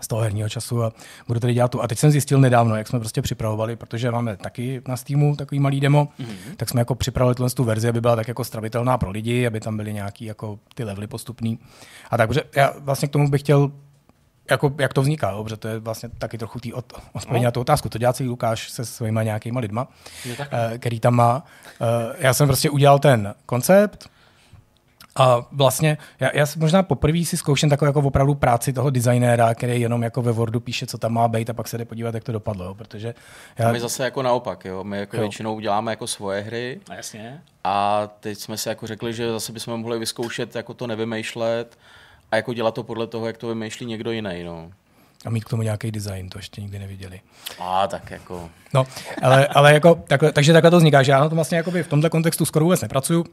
z 0.00 0.08
toho 0.08 0.22
herního 0.22 0.48
času 0.48 0.84
a 0.84 0.92
budu 1.26 1.40
tady 1.40 1.54
dělat 1.54 1.70
tu. 1.70 1.82
A 1.82 1.88
teď 1.88 1.98
jsem 1.98 2.10
zjistil 2.10 2.40
nedávno, 2.40 2.76
jak 2.76 2.88
jsme 2.88 2.98
prostě 2.98 3.22
připravovali, 3.22 3.76
protože 3.76 4.10
máme 4.10 4.36
taky 4.36 4.82
na 4.88 4.96
Steamu 4.96 5.36
takový 5.36 5.58
malý 5.58 5.80
demo, 5.80 6.08
mm-hmm. 6.20 6.56
tak 6.56 6.68
jsme 6.68 6.80
jako 6.80 6.94
připravili 6.94 7.34
tuhle 7.34 7.50
tu 7.50 7.64
verzi, 7.64 7.88
aby 7.88 8.00
byla 8.00 8.16
tak 8.16 8.28
jako 8.28 8.44
stravitelná 8.44 8.98
pro 8.98 9.10
lidi, 9.10 9.46
aby 9.46 9.60
tam 9.60 9.76
byly 9.76 9.92
nějaký 9.92 10.24
jako 10.24 10.58
ty 10.74 10.84
levely 10.84 11.06
postupný. 11.06 11.58
A 12.10 12.16
tak, 12.16 12.28
protože 12.28 12.42
já 12.56 12.74
vlastně 12.78 13.08
k 13.08 13.12
tomu 13.12 13.30
bych 13.30 13.40
chtěl 13.40 13.72
jako, 14.50 14.74
jak 14.78 14.92
to 14.92 15.02
vzniká, 15.02 15.30
jo? 15.30 15.44
protože 15.44 15.56
to 15.56 15.68
je 15.68 15.78
vlastně 15.78 16.08
taky 16.18 16.38
trochu 16.38 16.60
tý 16.60 16.72
od, 16.72 16.92
odpověď 17.12 17.42
no. 17.42 17.44
na 17.44 17.50
tu 17.50 17.60
otázku. 17.60 17.88
To 17.88 17.98
dělá 17.98 18.12
celý 18.12 18.28
Lukáš 18.28 18.70
se 18.70 18.84
svýma 18.84 19.22
nějakýma 19.22 19.60
lidma, 19.60 19.88
eh, 20.40 20.78
který 20.78 21.00
tam 21.00 21.14
má. 21.14 21.44
Eh, 21.80 22.16
já 22.18 22.34
jsem 22.34 22.46
prostě 22.46 22.70
udělal 22.70 22.98
ten 22.98 23.34
koncept, 23.46 24.08
a 25.16 25.46
vlastně, 25.52 25.98
já, 26.20 26.30
já 26.34 26.46
možná 26.56 26.82
poprvé 26.82 27.24
si 27.24 27.36
zkouším 27.36 27.70
takovou 27.70 27.88
jako 27.88 28.00
opravdu 28.00 28.34
práci 28.34 28.72
toho 28.72 28.90
designéra, 28.90 29.54
který 29.54 29.80
jenom 29.80 30.02
jako 30.02 30.22
ve 30.22 30.32
Wordu 30.32 30.60
píše, 30.60 30.86
co 30.86 30.98
tam 30.98 31.12
má 31.12 31.28
být 31.28 31.50
a 31.50 31.52
pak 31.52 31.68
se 31.68 31.78
jde 31.78 31.84
podívat, 31.84 32.14
jak 32.14 32.24
to 32.24 32.32
dopadlo, 32.32 32.64
jo, 32.64 32.74
protože... 32.74 33.14
Já... 33.58 33.68
A 33.68 33.72
my 33.72 33.80
zase 33.80 34.04
jako 34.04 34.22
naopak, 34.22 34.64
jo, 34.64 34.84
my 34.84 34.98
jako 34.98 35.16
jo. 35.16 35.22
většinou 35.22 35.60
děláme 35.60 35.92
jako 35.92 36.06
svoje 36.06 36.42
hry. 36.42 36.80
A 36.90 36.94
jasně. 36.94 37.42
A 37.64 38.08
teď 38.20 38.38
jsme 38.38 38.56
si 38.56 38.68
jako 38.68 38.86
řekli, 38.86 39.12
že 39.12 39.32
zase 39.32 39.52
bychom 39.52 39.80
mohli 39.80 39.98
vyzkoušet 39.98 40.54
jako 40.54 40.74
to 40.74 40.86
nevymýšlet 40.86 41.78
a 42.30 42.36
jako 42.36 42.52
dělat 42.52 42.74
to 42.74 42.82
podle 42.82 43.06
toho, 43.06 43.26
jak 43.26 43.36
to 43.36 43.48
vymýšlí 43.48 43.86
někdo 43.86 44.10
jiný, 44.10 44.42
no. 44.44 44.70
A 45.26 45.30
mít 45.30 45.44
k 45.44 45.48
tomu 45.48 45.62
nějaký 45.62 45.90
design, 45.90 46.28
to 46.28 46.38
ještě 46.38 46.60
nikdy 46.60 46.78
neviděli. 46.78 47.20
A 47.60 47.86
tak 47.86 48.10
jako... 48.10 48.50
No, 48.74 48.86
ale, 49.22 49.46
ale 49.46 49.74
jako, 49.74 49.94
takhle, 49.94 50.32
takže 50.32 50.52
takhle 50.52 50.70
to 50.70 50.76
vzniká, 50.76 51.02
že 51.02 51.12
já 51.12 51.20
na 51.20 51.28
tom 51.28 51.36
vlastně 51.36 51.62
v 51.62 51.88
tomto 51.88 52.10
kontextu 52.10 52.44
skoro 52.44 52.64
vůbec 52.64 52.80
nepracuju. 52.80 53.24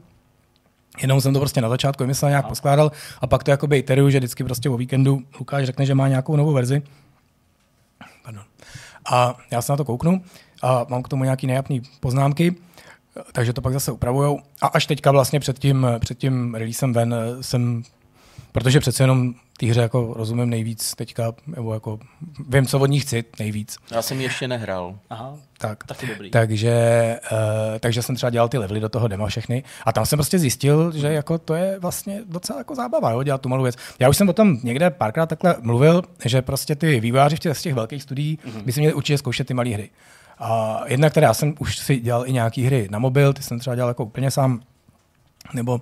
Jenom 1.00 1.20
jsem 1.20 1.32
to 1.32 1.38
prostě 1.38 1.60
na 1.60 1.68
začátku 1.68 2.02
vymyslel, 2.02 2.28
nějak 2.28 2.48
poskládal 2.48 2.92
a 3.20 3.26
pak 3.26 3.44
to 3.44 3.50
jakoby 3.50 3.78
iteruju, 3.78 4.10
že 4.10 4.18
vždycky 4.18 4.44
prostě 4.44 4.70
o 4.70 4.76
víkendu 4.76 5.22
Lukáš 5.38 5.66
řekne, 5.66 5.86
že 5.86 5.94
má 5.94 6.08
nějakou 6.08 6.36
novou 6.36 6.52
verzi. 6.52 6.82
Pardon. 8.24 8.44
A 9.10 9.38
já 9.50 9.62
se 9.62 9.72
na 9.72 9.76
to 9.76 9.84
kouknu 9.84 10.24
a 10.62 10.86
mám 10.88 11.02
k 11.02 11.08
tomu 11.08 11.24
nějaký 11.24 11.46
nejapný 11.46 11.82
poznámky, 12.00 12.54
takže 13.32 13.52
to 13.52 13.62
pak 13.62 13.72
zase 13.72 13.92
upravujou. 13.92 14.40
A 14.62 14.66
až 14.66 14.86
teďka 14.86 15.10
vlastně 15.10 15.40
před 15.40 15.58
tím, 15.58 15.86
před 15.98 16.18
tím 16.18 16.54
releasem 16.54 16.92
ven 16.92 17.14
jsem 17.40 17.82
Protože 18.52 18.80
přece 18.80 19.02
jenom 19.02 19.34
té 19.58 19.66
hře 19.66 19.80
jako 19.80 20.14
rozumím 20.16 20.50
nejvíc 20.50 20.94
teďka, 20.94 21.32
nebo 21.46 21.74
jako 21.74 21.98
vím, 22.48 22.66
co 22.66 22.78
od 22.78 22.86
ní 22.86 23.00
chci 23.00 23.24
nejvíc. 23.38 23.76
Já 23.90 24.02
jsem 24.02 24.18
ji 24.18 24.22
ještě 24.22 24.48
nehrál. 24.48 24.98
Aha, 25.10 25.36
tak. 25.58 25.84
taky 25.84 26.06
dobrý. 26.06 26.30
Takže, 26.30 26.74
uh, 27.32 27.38
takže 27.80 28.02
jsem 28.02 28.16
třeba 28.16 28.30
dělal 28.30 28.48
ty 28.48 28.58
levely 28.58 28.80
do 28.80 28.88
toho 28.88 29.08
demo 29.08 29.26
všechny 29.26 29.62
a 29.86 29.92
tam 29.92 30.06
jsem 30.06 30.16
prostě 30.16 30.38
zjistil, 30.38 30.92
že 30.92 31.12
jako 31.12 31.38
to 31.38 31.54
je 31.54 31.78
vlastně 31.78 32.20
docela 32.26 32.58
jako 32.58 32.74
zábava, 32.74 33.10
jo, 33.10 33.22
dělat 33.22 33.40
tu 33.40 33.48
malou 33.48 33.62
věc. 33.62 33.76
Já 33.98 34.08
už 34.08 34.16
jsem 34.16 34.28
o 34.28 34.32
tom 34.32 34.58
někde 34.62 34.90
párkrát 34.90 35.26
takhle 35.26 35.56
mluvil, 35.60 36.02
že 36.24 36.42
prostě 36.42 36.74
ty 36.74 37.00
vývojáři 37.00 37.38
těch, 37.38 37.58
z 37.58 37.62
těch 37.62 37.74
velkých 37.74 38.02
studií 38.02 38.38
mm-hmm. 38.44 38.62
by 38.62 38.72
si 38.72 38.80
měli 38.80 38.94
určitě 38.94 39.18
zkoušet 39.18 39.46
ty 39.46 39.54
malé 39.54 39.70
hry. 39.70 39.90
A 40.38 40.80
jedna, 40.86 41.10
která 41.10 41.26
já 41.26 41.34
jsem 41.34 41.54
už 41.58 41.78
si 41.78 42.00
dělal 42.00 42.26
i 42.26 42.32
nějaký 42.32 42.64
hry 42.64 42.88
na 42.90 42.98
mobil, 42.98 43.32
ty 43.32 43.42
jsem 43.42 43.58
třeba 43.58 43.76
dělal 43.76 43.90
jako 43.90 44.04
úplně 44.04 44.30
sám, 44.30 44.60
nebo 45.54 45.74
uh, 45.74 45.80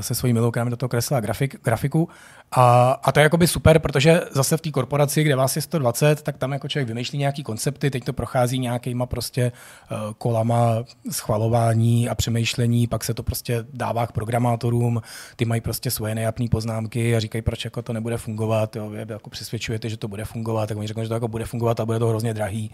se 0.00 0.14
svojí 0.14 0.32
milou, 0.32 0.50
která 0.50 0.64
mi 0.64 0.70
do 0.70 0.76
toho 0.76 0.88
kreslila 0.88 1.20
grafik, 1.20 1.64
grafiku. 1.64 2.08
A, 2.52 2.90
a 3.02 3.12
to 3.12 3.20
je 3.20 3.24
jakoby 3.24 3.46
super, 3.46 3.78
protože 3.78 4.20
zase 4.30 4.56
v 4.56 4.60
té 4.60 4.70
korporaci, 4.70 5.22
kde 5.22 5.36
vás 5.36 5.56
je 5.56 5.62
120, 5.62 6.22
tak 6.22 6.38
tam 6.38 6.52
jako 6.52 6.68
člověk 6.68 6.88
vymýšlí 6.88 7.18
nějaký 7.18 7.42
koncepty, 7.42 7.90
teď 7.90 8.04
to 8.04 8.12
prochází 8.12 8.58
nějakýma 8.58 9.06
prostě 9.06 9.52
uh, 9.90 9.98
kolama 10.18 10.84
schvalování 11.10 12.08
a 12.08 12.14
přemýšlení, 12.14 12.86
pak 12.86 13.04
se 13.04 13.14
to 13.14 13.22
prostě 13.22 13.64
dává 13.72 14.06
k 14.06 14.12
programátorům, 14.12 15.02
ty 15.36 15.44
mají 15.44 15.60
prostě 15.60 15.90
svoje 15.90 16.14
nejapné 16.14 16.46
poznámky 16.50 17.16
a 17.16 17.20
říkají, 17.20 17.42
proč 17.42 17.64
jako 17.64 17.82
to 17.82 17.92
nebude 17.92 18.16
fungovat, 18.16 18.76
jo, 18.76 18.90
vy 18.90 19.04
jako 19.08 19.30
přesvědčujete, 19.30 19.88
že 19.88 19.96
to 19.96 20.08
bude 20.08 20.24
fungovat, 20.24 20.66
tak 20.66 20.78
oni 20.78 20.86
řeknou, 20.86 21.02
že 21.02 21.08
to 21.08 21.14
jako 21.14 21.28
bude 21.28 21.44
fungovat 21.44 21.80
a 21.80 21.86
bude 21.86 21.98
to 21.98 22.08
hrozně 22.08 22.34
drahý, 22.34 22.70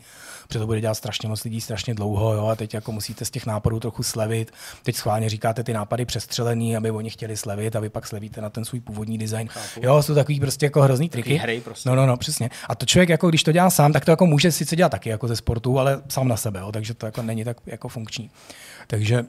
protože 0.47 0.59
to 0.59 0.66
bude 0.66 0.81
dělat 0.81 0.94
strašně 0.94 1.28
moc 1.28 1.44
lidí 1.44 1.61
strašně 1.61 1.94
dlouho, 1.94 2.35
jo, 2.35 2.47
a 2.47 2.57
teď 2.57 2.74
jako 2.74 2.93
musíte 2.93 3.24
z 3.24 3.31
těch 3.31 3.47
nápadů 3.47 3.81
trochu 3.81 4.03
slevit. 4.03 4.53
Teď 4.82 4.97
schválně 4.97 5.28
říkáte 5.28 5.65
ty 5.65 5.73
nápady 5.73 6.05
přestřelený, 6.05 6.77
aby 6.77 6.90
oni 6.90 7.11
chtěli 7.11 7.36
slevit 7.36 7.77
a 7.77 7.81
vy 7.81 7.89
pak 7.89 8.07
slevíte 8.07 8.40
na 8.40 8.51
ten 8.51 8.65
svůj 8.65 8.81
původní 8.81 9.19
design. 9.19 9.48
Jo, 9.82 10.02
jsou 10.02 10.14
takový 10.14 10.40
prostě 10.40 10.66
jako 10.66 10.82
hrozný 10.82 11.09
triky. 11.09 11.34
hry 11.34 11.60
prostě. 11.60 11.88
No, 11.88 11.97
no, 11.97 12.06
no, 12.06 12.16
přesně. 12.16 12.51
A 12.68 12.74
to 12.74 12.86
člověk, 12.86 13.09
jako 13.09 13.28
když 13.28 13.43
to 13.43 13.52
dělá 13.52 13.70
sám, 13.70 13.93
tak 13.93 14.05
to 14.05 14.10
jako 14.10 14.26
může 14.26 14.52
sice 14.52 14.76
dělat 14.76 14.88
taky 14.88 15.09
jako 15.09 15.28
ze 15.28 15.36
sportu, 15.36 15.78
ale 15.78 16.02
sám 16.09 16.28
na 16.28 16.36
sebe, 16.36 16.60
jo, 16.60 16.72
takže 16.72 16.94
to 16.94 17.06
jako 17.06 17.22
není 17.22 17.44
tak 17.44 17.56
jako 17.66 17.88
funkční. 17.88 18.30
Takže 18.86 19.24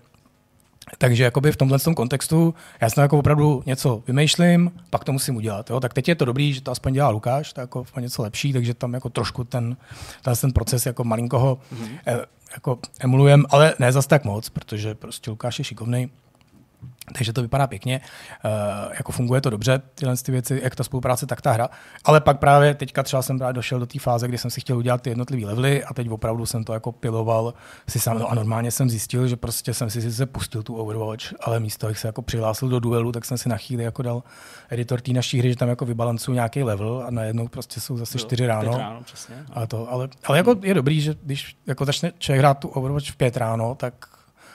takže 0.98 1.24
jakoby 1.24 1.52
v 1.52 1.56
tomhle 1.56 1.80
tom 1.80 1.96
kontextu 1.96 2.54
já 2.82 2.90
jsem 2.90 3.02
jako 3.02 3.20
opravdu 3.20 3.64
něco 3.66 4.04
vymýšlím, 4.08 4.72
pak 4.90 5.04
to 5.04 5.14
musím 5.14 5.36
udělat. 5.36 5.70
Jo? 5.70 5.80
Tak 5.80 5.94
teď 5.94 6.08
je 6.08 6.16
to 6.16 6.26
dobrý, 6.26 6.54
že 6.54 6.62
to 6.62 6.72
aspoň 6.72 6.94
dělá 6.94 7.10
Lukáš, 7.10 7.54
to 7.54 7.62
je 7.62 7.64
jako 7.64 7.86
něco 8.00 8.24
lepší, 8.24 8.54
takže 8.54 8.74
tam 8.74 8.94
jako 8.94 9.10
trošku 9.10 9.44
ten, 9.44 9.78
ten, 10.22 10.36
ten 10.36 10.54
proces 10.54 10.86
jako 10.86 11.04
malinkoho 11.04 11.60
mm-hmm. 11.74 12.26
jako 12.54 12.80
emulujem, 13.00 13.46
ale 13.50 13.74
ne 13.80 13.92
zas 13.92 14.08
tak 14.08 14.24
moc, 14.24 14.50
protože 14.50 14.96
prostě 14.96 15.30
Lukáš 15.30 15.60
je 15.60 15.66
šikovný. 15.66 16.10
Takže 17.14 17.34
to 17.34 17.42
vypadá 17.42 17.68
pěkně, 17.68 18.02
uh, 18.46 18.94
jako 18.98 19.12
funguje 19.12 19.42
to 19.42 19.50
dobře, 19.50 19.82
tyhle 19.96 20.18
ty 20.18 20.32
věci, 20.32 20.60
jak 20.64 20.76
ta 20.76 20.84
spolupráce, 20.84 21.26
tak 21.26 21.42
ta 21.42 21.52
hra. 21.52 21.70
Ale 22.06 22.22
pak 22.22 22.40
právě 22.40 22.74
teďka 22.74 23.04
třeba 23.04 23.22
jsem 23.22 23.38
právě 23.38 23.54
došel 23.54 23.80
do 23.80 23.86
té 23.86 24.00
fáze, 24.00 24.28
kdy 24.28 24.38
jsem 24.38 24.52
si 24.52 24.62
chtěl 24.62 24.78
udělat 24.78 25.02
ty 25.02 25.10
jednotlivé 25.10 25.48
levely 25.48 25.84
a 25.84 25.94
teď 25.94 26.10
opravdu 26.10 26.46
jsem 26.46 26.64
to 26.64 26.74
jako 26.74 26.92
piloval 26.92 27.54
si 27.90 28.00
sám. 28.00 28.20
No 28.20 28.32
a 28.32 28.36
normálně 28.36 28.72
jsem 28.72 28.90
zjistil, 28.90 29.28
že 29.28 29.36
prostě 29.36 29.74
jsem 29.74 29.90
si 29.90 30.02
sice 30.02 30.26
pustil 30.26 30.64
tu 30.64 30.76
Overwatch, 30.76 31.24
ale 31.42 31.60
místo, 31.60 31.88
abych 31.88 32.00
se 32.00 32.08
jako 32.08 32.22
přihlásil 32.22 32.70
do 32.70 32.80
duelu, 32.80 33.12
tak 33.12 33.26
jsem 33.26 33.38
si 33.38 33.50
na 33.50 33.58
chvíli 33.58 33.84
jako 33.84 34.02
dal 34.02 34.24
editor 34.70 35.02
té 35.02 35.14
naší 35.14 35.40
hry, 35.40 35.50
že 35.50 35.56
tam 35.56 35.70
jako 35.70 35.86
vybalancuju 35.86 36.36
nějaký 36.36 36.64
level 36.64 37.04
a 37.08 37.12
najednou 37.12 37.48
prostě 37.48 37.80
jsou 37.80 37.98
zase 37.98 38.18
čtyři 38.18 38.48
ráno. 38.48 38.78
ráno 38.78 39.04
přesně. 39.04 39.36
A 39.54 39.68
to, 39.68 39.92
ale, 39.92 40.10
ale 40.26 40.38
jako 40.38 40.56
je 40.64 40.74
dobrý, 40.74 41.02
že 41.02 41.16
když 41.24 41.58
jako 41.68 41.86
začne 41.86 42.12
člověk 42.20 42.40
hrát 42.40 42.60
tu 42.60 42.68
Overwatch 42.68 43.12
v 43.12 43.16
pět 43.16 43.38
ráno, 43.38 43.76
tak 43.76 43.94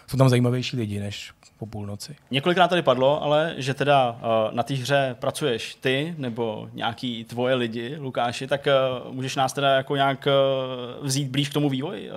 jsou 0.07 0.17
tam 0.17 0.29
zajímavější 0.29 0.77
lidi 0.77 1.01
než 1.01 1.33
po 1.63 1.67
půlnoci. 1.67 2.17
Několikrát 2.31 2.69
tady 2.69 2.83
padlo, 2.83 3.23
ale 3.23 3.55
že 3.57 3.75
teda 3.75 4.11
uh, 4.11 4.55
na 4.55 4.63
té 4.63 4.75
hře 4.75 5.17
pracuješ 5.19 5.75
ty 5.75 6.15
nebo 6.19 6.69
nějaký 6.73 7.25
tvoje 7.25 7.55
lidi, 7.55 7.97
Lukáši, 7.99 8.47
tak 8.47 8.67
uh, 9.07 9.15
můžeš 9.15 9.37
nás 9.37 9.53
teda 9.53 9.75
jako 9.75 9.97
nějak 9.97 10.27
uh, 10.27 11.07
vzít 11.07 11.29
blíž 11.29 11.49
k 11.49 11.53
tomu 11.53 11.69
vývoji? 11.69 12.11
Uh, 12.11 12.17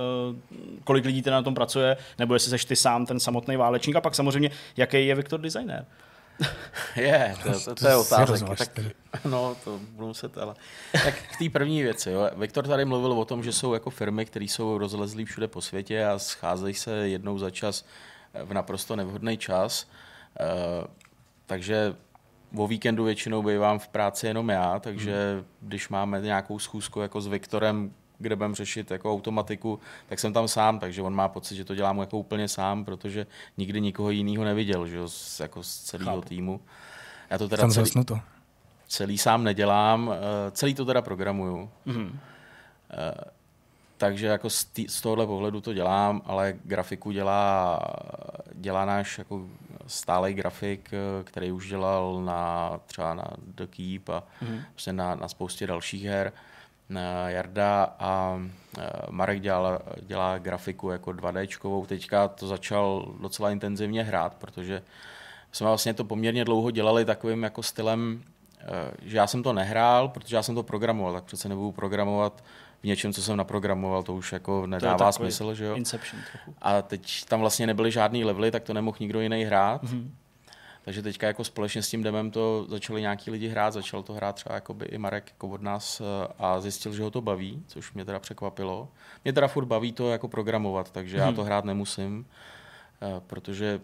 kolik 0.84 1.06
lidí 1.06 1.22
teda 1.22 1.36
na 1.36 1.42
tom 1.42 1.56
pracuje, 1.56 1.98
nebo 2.20 2.34
jestli 2.34 2.50
seš 2.50 2.66
ty 2.66 2.76
sám 2.76 3.06
ten 3.06 3.20
samotný 3.20 3.58
válečník 3.58 3.96
a 3.96 4.02
pak 4.02 4.16
samozřejmě, 4.16 4.50
jaký 4.78 5.08
je 5.08 5.16
Viktor 5.16 5.42
designer? 5.42 5.86
je, 6.96 7.36
to, 7.44 7.60
to, 7.60 7.76
to 7.76 7.88
je 7.88 7.96
otázka. 7.96 8.56
Tak, 8.56 8.80
no, 9.26 9.56
to 9.64 9.80
budu 9.92 10.08
muset, 10.08 10.38
ale... 10.38 10.56
Tak 10.92 11.14
k 11.14 11.38
té 11.38 11.50
první 11.50 11.84
věci, 11.84 12.12
jo. 12.12 12.30
Viktor 12.38 12.68
tady 12.68 12.86
mluvil 12.86 13.12
o 13.12 13.26
tom, 13.26 13.44
že 13.44 13.54
jsou 13.54 13.74
jako 13.74 13.90
firmy, 13.90 14.26
které 14.26 14.46
jsou 14.46 14.78
rozlezlí 14.78 15.26
všude 15.26 15.48
po 15.48 15.62
světě 15.62 16.06
a 16.06 16.20
scházejí 16.20 16.74
se 16.74 16.92
jednou 17.10 17.38
za 17.38 17.50
čas 17.50 17.86
v 18.44 18.54
naprosto 18.54 18.96
nevhodný 18.96 19.38
čas. 19.38 19.88
Eh, 20.40 20.88
takže 21.46 21.96
o 22.58 22.68
víkendu 22.68 23.04
většinou 23.04 23.44
bývám 23.44 23.80
v 23.80 23.88
práci 23.88 24.28
jenom 24.28 24.50
já, 24.50 24.80
takže 24.80 25.34
hmm. 25.36 25.46
když 25.62 25.90
máme 25.90 26.22
nějakou 26.22 26.60
schůzku 26.60 27.02
jako 27.02 27.22
s 27.22 27.28
Viktorem, 27.28 27.92
kde 28.20 28.36
budeme 28.36 28.56
řešit 28.56 28.92
jako 28.92 29.14
automatiku, 29.14 29.80
tak 30.08 30.20
jsem 30.20 30.34
tam 30.34 30.48
sám, 30.48 30.80
takže 30.80 31.02
on 31.02 31.16
má 31.16 31.28
pocit, 31.28 31.56
že 31.56 31.66
to 31.66 31.76
dělám 31.76 32.00
jako 32.00 32.18
úplně 32.18 32.48
sám, 32.48 32.86
protože 32.86 33.28
nikdy 33.58 33.82
nikoho 33.82 34.10
jiného 34.10 34.44
neviděl, 34.44 34.88
že 34.88 35.00
z, 35.08 35.40
jako 35.40 35.64
z 35.64 35.80
celého 35.80 36.22
týmu. 36.22 36.62
Já 37.30 37.38
to 37.38 37.50
teda 37.50 37.68
celý, 37.70 38.06
to. 38.06 38.20
celý 38.88 39.18
sám 39.18 39.44
nedělám, 39.44 40.14
eh, 40.14 40.52
celý 40.52 40.74
to 40.74 40.86
teda 40.86 41.02
programuju. 41.02 41.70
Mm-hmm. 41.88 42.12
Takže 43.98 44.28
jako 44.28 44.50
z, 44.50 44.66
tý, 44.66 44.88
z 44.88 45.02
tohohle 45.02 45.26
pohledu 45.26 45.62
to 45.62 45.74
dělám, 45.74 46.22
ale 46.26 46.54
grafiku 46.64 47.12
dělá, 47.12 47.80
dělá 48.54 48.86
náš 48.86 49.18
jako 49.18 49.46
stálej 49.88 50.34
grafik, 50.34 50.92
který 51.24 51.52
už 51.52 51.70
dělal 51.70 52.22
na 52.22 52.72
třeba 52.86 53.14
na 53.14 53.24
The 53.40 53.68
Keep 53.68 54.10
a 54.10 54.24
mm-hmm. 54.44 54.62
prostě 54.72 54.94
na, 54.94 55.16
na 55.16 55.28
spoustě 55.28 55.68
dalších 55.68 56.04
her. 56.04 56.34
Jarda 57.28 57.96
a 58.00 58.42
Marek 59.10 59.42
dělá, 59.42 59.80
dělá 60.02 60.38
grafiku 60.38 60.90
jako 60.90 61.12
2D. 61.12 61.86
Teďka 61.86 62.28
to 62.28 62.48
začal 62.48 63.14
docela 63.22 63.52
intenzivně 63.52 64.04
hrát, 64.04 64.34
protože 64.36 64.82
jsme 65.52 65.68
vlastně 65.68 65.94
to 65.94 66.04
poměrně 66.04 66.46
dlouho 66.46 66.72
dělali 66.72 67.06
takovým 67.06 67.44
jako 67.44 67.64
stylem, 67.64 68.24
že 69.02 69.18
já 69.18 69.28
jsem 69.28 69.44
to 69.44 69.54
nehrál, 69.54 70.08
protože 70.08 70.36
já 70.36 70.44
jsem 70.44 70.56
to 70.56 70.64
programoval, 70.64 71.14
tak 71.14 71.24
přece 71.24 71.50
nebudu 71.50 71.72
programovat 71.72 72.44
něčem, 72.86 73.14
co 73.14 73.22
jsem 73.22 73.38
naprogramoval, 73.38 74.04
to 74.04 74.14
už 74.14 74.32
jako 74.34 74.68
nedává 74.68 75.12
smysl, 75.12 75.54
že 75.54 75.66
jo? 75.66 75.76
Inception 75.76 76.22
trochu. 76.32 76.56
A 76.62 76.82
teď 76.82 77.26
tam 77.26 77.40
vlastně 77.40 77.68
nebyly 77.68 77.92
žádný 77.92 78.26
levely, 78.26 78.52
tak 78.52 78.64
to 78.64 78.74
nemohl 78.74 78.98
nikdo 79.00 79.22
jiný 79.22 79.44
hrát. 79.44 79.84
Mm-hmm. 79.84 80.10
Takže 80.86 81.02
teďka 81.02 81.28
jako 81.28 81.44
společně 81.44 81.84
s 81.84 81.90
tím 81.90 82.04
demem 82.04 82.32
to 82.32 82.66
začali 82.70 83.02
nějaký 83.02 83.32
lidi 83.32 83.48
hrát, 83.48 83.74
začal 83.74 84.04
to 84.04 84.14
hrát 84.14 84.36
třeba 84.36 84.56
jakoby 84.56 84.86
i 84.86 84.98
Marek 84.98 85.30
jako 85.30 85.48
od 85.48 85.62
nás 85.62 86.02
eh, 86.02 86.34
a 86.40 86.62
zjistil, 86.62 86.94
že 86.94 87.04
ho 87.04 87.12
to 87.12 87.22
baví, 87.22 87.64
což 87.68 87.94
mě 87.94 88.06
teda 88.06 88.20
překvapilo. 88.20 88.88
Mě 89.24 89.34
teda 89.34 89.48
furt 89.48 89.66
baví 89.66 89.92
to 89.92 90.12
jako 90.12 90.28
programovat, 90.28 90.92
takže 90.92 91.18
hmm. 91.18 91.22
já 91.22 91.28
mhm. 91.28 91.36
to 91.36 91.44
hrát 91.44 91.66
nemusím, 91.66 92.26
eh, 93.02 93.22
protože 93.28 93.82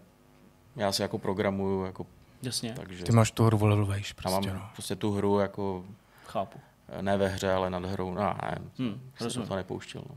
já 0.76 0.92
si 0.92 1.02
jako 1.02 1.18
programuju 1.18 1.84
jako 1.84 2.06
Jasně. 2.42 2.72
Takže, 2.76 3.04
Ty 3.04 3.12
máš 3.12 3.30
tu 3.30 3.44
hru 3.44 3.66
leveluješ 3.66 4.12
prostě, 4.12 4.48
mám 4.48 4.58
no. 4.58 4.68
prostě 4.72 4.96
tu 4.96 5.12
hru 5.12 5.38
jako 5.38 5.84
Chápu 6.26 6.60
ne 7.00 7.16
ve 7.16 7.28
hře, 7.28 7.52
ale 7.52 7.70
nad 7.70 7.84
hrou. 7.84 8.14
No, 8.14 8.20
ne, 8.20 8.58
Hmm, 8.78 9.00
jsem 9.28 9.46
to 9.46 9.56
nepouštěl. 9.56 10.02
No. 10.08 10.14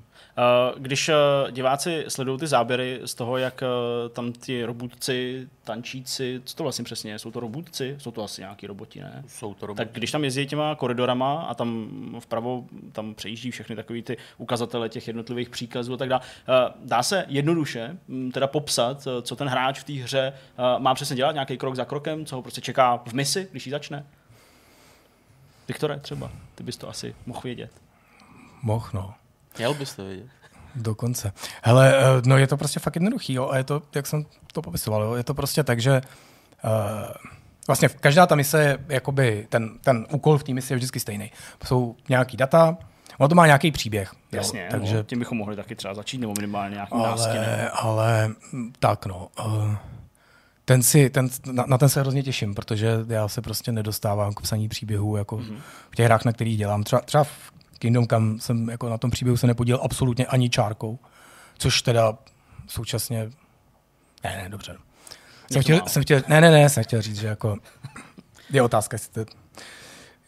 Uh, 0.73 0.79
Když 0.81 1.09
uh, 1.09 1.51
diváci 1.51 2.05
sledují 2.07 2.39
ty 2.39 2.47
záběry 2.47 3.01
z 3.05 3.13
toho, 3.15 3.37
jak 3.37 3.61
uh, 3.61 4.09
tam 4.09 4.33
ti 4.33 4.65
robotci, 4.65 5.47
tančíci, 5.63 6.41
co 6.45 6.55
to 6.55 6.63
vlastně 6.63 6.85
přesně 6.85 7.11
je? 7.11 7.19
Jsou 7.19 7.31
to 7.31 7.39
robotci? 7.39 7.95
Jsou 7.99 8.11
to 8.11 8.23
asi 8.23 8.41
nějaký 8.41 8.67
roboti, 8.67 8.99
ne? 9.01 9.23
Jsou 9.27 9.53
to 9.53 9.59
Tak 9.59 9.67
roboty. 9.67 9.89
když 9.93 10.11
tam 10.11 10.23
jezdí 10.23 10.47
těma 10.47 10.75
koridorama 10.75 11.41
a 11.41 11.53
tam 11.53 11.89
vpravo 12.19 12.63
tam 12.91 13.13
přejíždí 13.13 13.51
všechny 13.51 13.75
takový 13.75 14.01
ty 14.01 14.17
ukazatele 14.37 14.89
těch 14.89 15.07
jednotlivých 15.07 15.49
příkazů 15.49 15.93
a 15.93 15.97
tak 15.97 16.09
dále, 16.09 16.21
eh, 16.49 16.71
dá 16.85 17.03
se 17.03 17.25
jednoduše 17.27 17.97
hm, 18.07 18.31
teda 18.31 18.47
popsat, 18.47 19.07
eh, 19.07 19.21
co 19.21 19.35
ten 19.35 19.47
hráč 19.47 19.79
v 19.79 19.83
té 19.83 19.93
hře 19.93 20.33
eh, 20.57 20.79
má 20.79 20.93
přesně 20.95 21.15
dělat, 21.15 21.31
nějaký 21.31 21.57
krok 21.57 21.75
za 21.75 21.85
krokem, 21.85 22.25
co 22.25 22.35
ho 22.35 22.41
prostě 22.41 22.61
čeká 22.61 22.97
v 23.05 23.13
misi, 23.13 23.47
když 23.51 23.65
ji 23.67 23.71
začne? 23.71 24.05
Viktore, 25.67 25.99
třeba, 25.99 26.31
ty 26.55 26.63
bys 26.63 26.77
to 26.77 26.89
asi 26.89 27.15
mohl 27.25 27.41
vědět. 27.43 27.71
Mohl, 28.61 28.89
no. 28.93 29.13
Měl 29.57 29.73
bys 29.73 29.95
to 29.95 30.05
vidět. 30.05 30.27
Dokonce. 30.75 31.33
Hele, 31.63 31.95
eh, 31.97 32.21
no 32.25 32.37
je 32.37 32.47
to 32.47 32.57
prostě 32.57 32.79
fakt 32.79 32.95
jednoduchý, 32.95 33.33
jo, 33.33 33.49
a 33.49 33.57
je 33.57 33.63
to, 33.63 33.81
jak 33.95 34.07
jsem 34.07 34.25
to 34.53 34.61
popisoval, 34.61 35.03
jo, 35.03 35.15
je 35.15 35.23
to 35.23 35.33
prostě 35.33 35.63
tak, 35.63 35.81
že 35.81 36.01
uh, 36.63 36.71
vlastně 37.67 37.89
každá 37.89 38.27
ta 38.27 38.35
mise 38.35 38.63
je, 38.63 38.77
jakoby, 38.89 39.47
ten, 39.49 39.79
ten 39.79 40.07
úkol 40.11 40.37
v 40.37 40.43
té 40.43 40.53
misi 40.53 40.73
je 40.73 40.77
vždycky 40.77 40.99
stejný. 40.99 41.31
Jsou 41.65 41.95
nějaký 42.09 42.37
data, 42.37 42.77
ono 43.17 43.29
to 43.29 43.35
má 43.35 43.45
nějaký 43.45 43.71
příběh. 43.71 44.11
Jo, 44.13 44.37
Jasně, 44.37 44.67
takže, 44.71 44.95
no, 44.95 45.03
tím 45.03 45.19
bychom 45.19 45.37
mohli 45.37 45.55
taky 45.55 45.75
třeba 45.75 45.93
začít, 45.93 46.17
nebo 46.17 46.33
minimálně 46.37 46.73
nějakým 46.73 46.99
nástinem. 46.99 47.43
ale, 47.43 47.69
ale 47.69 48.27
mm, 48.51 48.73
tak 48.79 49.05
no. 49.05 49.27
Uh, 49.45 49.75
ten 50.65 50.83
si, 50.83 51.09
ten, 51.09 51.29
na, 51.51 51.63
na 51.67 51.77
ten 51.77 51.89
se 51.89 51.99
hrozně 51.99 52.23
těším, 52.23 52.55
protože 52.55 52.97
já 53.07 53.27
se 53.27 53.41
prostě 53.41 53.71
nedostávám 53.71 54.33
k 54.33 54.41
psaní 54.41 54.69
příběhů 54.69 55.17
jako 55.17 55.37
mm-hmm. 55.37 55.57
v 55.91 55.95
těch 55.95 56.05
hrách, 56.05 56.25
na 56.25 56.33
kterých 56.33 56.57
dělám. 56.57 56.83
Třeba, 56.83 57.01
třeba 57.01 57.23
v 57.23 57.51
Kingdom 57.79 58.07
Come 58.07 58.39
jsem 58.39 58.69
jako 58.69 58.89
na 58.89 58.97
tom 58.97 59.11
příběhu 59.11 59.37
se 59.37 59.47
nepodílel 59.47 59.81
absolutně 59.83 60.25
ani 60.25 60.49
čárkou, 60.49 60.99
což 61.57 61.81
teda 61.81 62.17
současně... 62.67 63.29
Ne, 64.23 64.37
ne, 64.43 64.49
dobře. 64.49 64.77
Jsem 65.51 65.61
chtěl, 65.61 65.81
jsem 65.87 66.03
chtěl, 66.03 66.21
ne, 66.27 66.41
ne, 66.41 66.51
ne, 66.51 66.69
jsem 66.69 66.83
chtěl 66.83 67.01
říct, 67.01 67.19
že 67.19 67.27
jako 67.27 67.57
je 68.49 68.61
otázka, 68.61 68.95
jestli 68.95 69.25
to, 69.25 69.31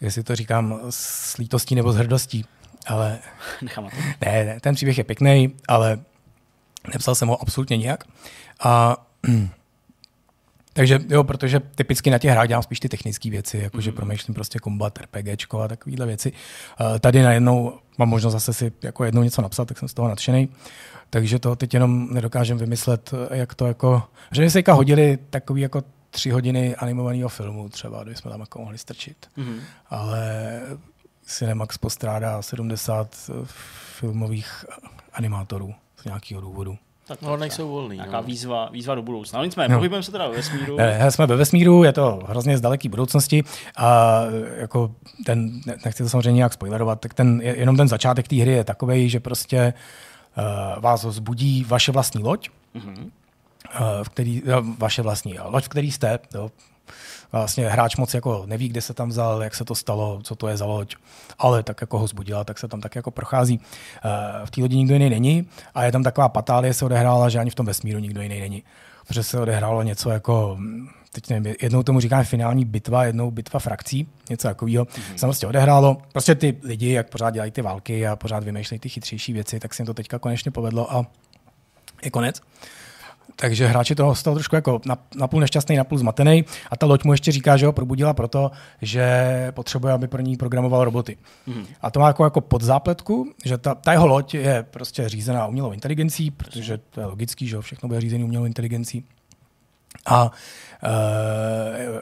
jestli 0.01 0.23
to 0.23 0.35
říkám 0.35 0.79
s 0.89 1.37
lítostí 1.37 1.75
nebo 1.75 1.93
s 1.93 1.95
hrdostí, 1.95 2.45
ale 2.87 3.19
Nechám 3.61 3.89
to. 3.89 3.97
ne, 4.25 4.45
ne, 4.45 4.59
ten 4.59 4.75
příběh 4.75 4.97
je 4.97 5.03
pěkný, 5.03 5.55
ale 5.67 5.99
nepsal 6.93 7.15
jsem 7.15 7.27
ho 7.27 7.41
absolutně 7.41 7.77
nijak. 7.77 8.03
A 8.63 8.97
takže 10.77 10.99
jo, 11.09 11.23
protože 11.23 11.59
typicky 11.59 12.09
na 12.09 12.17
těch 12.17 12.31
hrách 12.31 12.47
dělám 12.47 12.63
spíš 12.63 12.79
ty 12.79 12.89
technické 12.89 13.29
věci, 13.29 13.57
jakože 13.57 13.91
mm. 13.91 13.95
promýšlím 13.95 14.35
prostě 14.35 14.59
kombat, 14.59 14.99
RPGčko 14.99 15.61
a 15.61 15.67
takovéhle 15.67 16.05
věci. 16.05 16.31
Uh, 16.31 16.99
tady 16.99 17.21
najednou 17.21 17.79
mám 17.97 18.09
možnost 18.09 18.33
zase 18.33 18.53
si 18.53 18.71
jako 18.83 19.03
jednou 19.03 19.23
něco 19.23 19.41
napsat, 19.41 19.65
tak 19.65 19.77
jsem 19.77 19.87
z 19.87 19.93
toho 19.93 20.07
nadšený. 20.07 20.49
Takže 21.09 21.39
to 21.39 21.55
teď 21.55 21.73
jenom 21.73 22.13
nedokážem 22.13 22.57
vymyslet, 22.57 23.13
eh, 23.13 23.37
jak 23.37 23.55
to 23.55 23.67
jako... 23.67 24.03
Že 24.31 24.41
mi 24.41 24.49
se 24.49 24.63
hodili 24.71 25.17
takový 25.29 25.61
jako 25.61 25.83
tři 26.09 26.29
hodiny 26.29 26.75
animovaného 26.75 27.29
filmu 27.29 27.69
třeba, 27.69 28.03
kdyby 28.03 28.15
jsme 28.15 28.31
tam 28.31 28.39
jako 28.39 28.59
mohli 28.59 28.77
strčit. 28.77 29.27
Mhm. 29.37 29.59
Ale 29.89 30.61
Cinemax 31.25 31.77
postrádá 31.77 32.41
70 32.41 33.31
filmových 33.99 34.65
animátorů 35.13 35.75
z 36.01 36.05
nějakého 36.05 36.41
důvodu. 36.41 36.77
Tak 37.07 37.21
No, 37.21 37.37
nejsou 37.37 37.69
volný. 37.69 37.95
Nějaká 37.95 38.17
No. 38.17 38.23
výzva, 38.23 38.69
výzva 38.71 38.95
do 38.95 39.01
budoucna. 39.01 39.37
Ale 39.37 39.47
nicméně, 39.47 39.69
No. 39.69 39.77
pohybujeme 39.79 40.03
se 40.03 40.11
teda 40.11 40.27
ve 40.27 40.35
vesmíru. 40.35 40.77
Ne, 40.77 40.97
ne, 40.99 41.11
jsme 41.11 41.27
ve 41.27 41.35
vesmíru, 41.35 41.83
je 41.83 41.93
to 41.93 42.19
hrozně 42.27 42.57
z 42.57 42.61
daleké 42.61 42.89
budoucnosti 42.89 43.43
a 43.77 44.19
jako 44.57 44.91
ten, 45.25 45.61
ne- 45.65 45.75
nechci 45.85 46.03
to 46.03 46.09
samozřejmě 46.09 46.37
nějak 46.37 46.53
spoilerovat, 46.53 46.99
tak 46.99 47.13
ten, 47.13 47.41
je- 47.43 47.59
jenom 47.59 47.77
ten 47.77 47.87
začátek 47.87 48.27
té 48.27 48.35
hry 48.35 48.51
je 48.51 48.63
takový, 48.63 49.09
že 49.09 49.19
prostě 49.19 49.73
uh, 50.37 50.83
vás 50.83 51.03
ho 51.03 51.11
zbudí 51.11 51.65
vaše 51.67 51.91
vlastní 51.91 52.23
loď, 52.23 52.49
Mhm. 52.73 52.95
uh, 52.99 54.03
v 54.03 54.09
který, 54.09 54.43
uh, 54.43 54.49
vaše 54.77 55.01
vlastní 55.01 55.39
loď, 55.39 55.63
v 55.63 55.69
který 55.69 55.91
jste, 55.91 56.19
jo. 56.33 56.51
Vlastně 57.31 57.69
hráč 57.69 57.95
moc 57.95 58.13
jako 58.13 58.43
neví, 58.45 58.69
kde 58.69 58.81
se 58.81 58.93
tam 58.93 59.09
vzal, 59.09 59.43
jak 59.43 59.55
se 59.55 59.65
to 59.65 59.75
stalo, 59.75 60.19
co 60.23 60.35
to 60.35 60.47
je 60.47 60.57
za 60.57 60.65
loď, 60.65 60.95
ale 61.39 61.63
tak 61.63 61.81
jako 61.81 61.99
ho 61.99 62.07
zbudila, 62.07 62.43
tak 62.43 62.59
se 62.59 62.67
tam 62.67 62.81
tak 62.81 62.95
jako 62.95 63.11
prochází. 63.11 63.59
Uh, 63.59 64.45
v 64.45 64.51
té 64.51 64.61
lodi 64.61 64.77
nikdo 64.77 64.93
jiný 64.93 65.09
není 65.09 65.47
a 65.75 65.83
je 65.83 65.91
tam 65.91 66.03
taková 66.03 66.29
patálie 66.29 66.73
se 66.73 66.85
odehrála, 66.85 67.29
že 67.29 67.39
ani 67.39 67.49
v 67.49 67.55
tom 67.55 67.65
vesmíru 67.65 67.99
nikdo 67.99 68.21
jiný 68.21 68.39
není. 68.39 68.63
Protože 69.07 69.23
se 69.23 69.39
odehrálo 69.39 69.83
něco 69.83 70.09
jako, 70.09 70.57
teď 71.11 71.29
nevím, 71.29 71.55
jednou 71.61 71.83
tomu 71.83 71.99
říkáme 71.99 72.23
finální 72.23 72.65
bitva, 72.65 73.05
jednou 73.05 73.31
bitva 73.31 73.59
frakcí, 73.59 74.07
něco 74.29 74.47
takového. 74.47 74.85
Mm-hmm. 74.85 75.15
Se 75.15 75.25
prostě 75.25 75.47
odehrálo. 75.47 75.97
Prostě 76.11 76.35
ty 76.35 76.57
lidi, 76.63 76.91
jak 76.91 77.09
pořád 77.09 77.29
dělají 77.29 77.51
ty 77.51 77.61
války 77.61 78.07
a 78.07 78.15
pořád 78.15 78.43
vymýšlejí 78.43 78.79
ty 78.79 78.89
chytřejší 78.89 79.33
věci, 79.33 79.59
tak 79.59 79.73
se 79.73 79.81
jim 79.81 79.87
to 79.87 79.93
teďka 79.93 80.19
konečně 80.19 80.51
povedlo 80.51 80.93
a 80.93 81.05
je 82.03 82.11
konec. 82.11 82.41
Takže 83.35 83.67
hráči 83.67 83.95
toho 83.95 84.15
stal 84.15 84.33
trošku 84.33 84.55
jako 84.55 84.77
nap- 84.77 84.97
napůl 85.15 85.39
nešťastný, 85.39 85.75
napůl 85.75 85.97
zmatený 85.97 86.45
a 86.71 86.77
ta 86.77 86.85
loď 86.85 87.03
mu 87.03 87.11
ještě 87.11 87.31
říká, 87.31 87.57
že 87.57 87.65
ho 87.65 87.73
probudila 87.73 88.13
proto, 88.13 88.51
že 88.81 89.47
potřebuje, 89.55 89.93
aby 89.93 90.07
pro 90.07 90.21
ní 90.21 90.37
programoval 90.37 90.83
roboty. 90.83 91.17
Mm. 91.47 91.65
A 91.81 91.91
to 91.91 91.99
má 91.99 92.07
jako, 92.07 92.23
jako 92.23 92.41
podzápletku, 92.41 93.31
že 93.45 93.57
ta, 93.57 93.75
ta 93.75 93.91
jeho 93.91 94.07
loď 94.07 94.33
je 94.33 94.65
prostě 94.71 95.09
řízená 95.09 95.47
umělou 95.47 95.71
inteligencí, 95.71 96.31
protože 96.31 96.77
to 96.77 96.99
je 96.99 97.05
logický, 97.05 97.47
že 97.47 97.61
všechno 97.61 97.87
bude 97.87 98.01
řízený 98.01 98.23
umělou 98.23 98.45
inteligencí. 98.45 99.03
A 100.05 100.31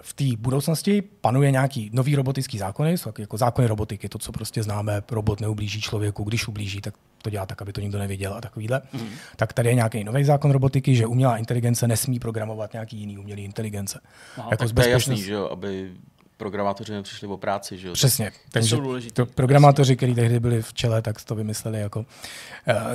v 0.01 0.13
té 0.13 0.23
budoucnosti 0.37 1.01
panuje 1.01 1.51
nějaký 1.51 1.89
nový 1.93 2.15
robotický 2.15 2.57
zákony, 2.57 2.97
jsou 2.97 3.11
jako 3.17 3.37
zákony 3.37 3.67
robotiky, 3.67 4.09
to, 4.09 4.17
co 4.17 4.31
prostě 4.31 4.63
známe, 4.63 5.03
robot 5.11 5.41
neublíží 5.41 5.81
člověku, 5.81 6.23
když 6.23 6.47
ublíží, 6.47 6.81
tak 6.81 6.93
to 7.21 7.29
dělá 7.29 7.45
tak, 7.45 7.61
aby 7.61 7.73
to 7.73 7.81
nikdo 7.81 7.99
nevěděl 7.99 8.33
a 8.33 8.41
takovýhle. 8.41 8.81
Mm. 8.93 9.09
Tak 9.35 9.53
tady 9.53 9.69
je 9.69 9.75
nějaký 9.75 10.03
nový 10.03 10.23
zákon 10.23 10.51
robotiky, 10.51 10.95
že 10.95 11.05
umělá 11.05 11.37
inteligence 11.37 11.87
nesmí 11.87 12.19
programovat 12.19 12.73
nějaký 12.73 12.97
jiný 12.97 13.17
umělý 13.17 13.43
inteligence. 13.43 13.99
Aha, 14.37 14.47
jako 14.51 14.63
Tak 14.63 14.69
z 14.69 14.73
to 14.73 14.81
je 14.81 14.89
jasný, 14.89 15.21
že 15.21 15.33
jo, 15.33 15.49
aby 15.51 15.91
programátoři 16.37 16.93
nepřišli 16.93 17.27
o 17.27 17.37
práci, 17.37 17.77
že 17.77 17.87
jo. 17.87 17.93
Přesně. 17.93 18.31
Takže 18.51 18.77
to 19.13 19.25
programátoři, 19.25 19.95
kteří 19.95 20.15
tehdy 20.15 20.39
byli 20.39 20.61
v 20.61 20.73
čele, 20.73 21.01
tak 21.01 21.21
to 21.21 21.35
vymysleli 21.35 21.79
jako 21.79 21.99
uh, 21.99 22.05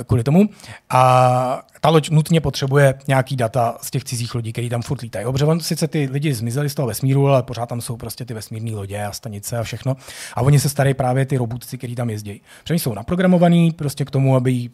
kvůli 0.07 0.23
tomu. 0.23 0.49
A 0.89 1.63
ta 1.81 1.89
loď 1.89 2.09
nutně 2.09 2.41
potřebuje 2.41 2.93
nějaký 3.07 3.35
data 3.35 3.77
z 3.81 3.91
těch 3.91 4.03
cizích 4.03 4.35
lodí, 4.35 4.51
který 4.51 4.69
tam 4.69 4.81
furt 4.81 5.01
lítají. 5.01 5.25
Dobře, 5.25 5.45
on 5.45 5.59
sice 5.59 5.87
ty 5.87 6.09
lidi 6.11 6.33
zmizeli 6.33 6.69
z 6.69 6.75
toho 6.75 6.87
vesmíru, 6.87 7.27
ale 7.27 7.43
pořád 7.43 7.65
tam 7.65 7.81
jsou 7.81 7.97
prostě 7.97 8.25
ty 8.25 8.33
vesmírné 8.33 8.71
lodě 8.71 9.03
a 9.03 9.11
stanice 9.11 9.57
a 9.57 9.63
všechno. 9.63 9.97
A 10.33 10.41
oni 10.41 10.59
se 10.59 10.69
starají 10.69 10.93
právě 10.93 11.25
ty 11.25 11.37
robotci, 11.37 11.77
kteří 11.77 11.95
tam 11.95 12.09
jezdí. 12.09 12.41
Protože 12.63 12.73
jsou 12.73 12.93
naprogramovaní 12.93 13.71
prostě 13.71 14.05
k 14.05 14.11
tomu, 14.11 14.35
aby 14.35 14.69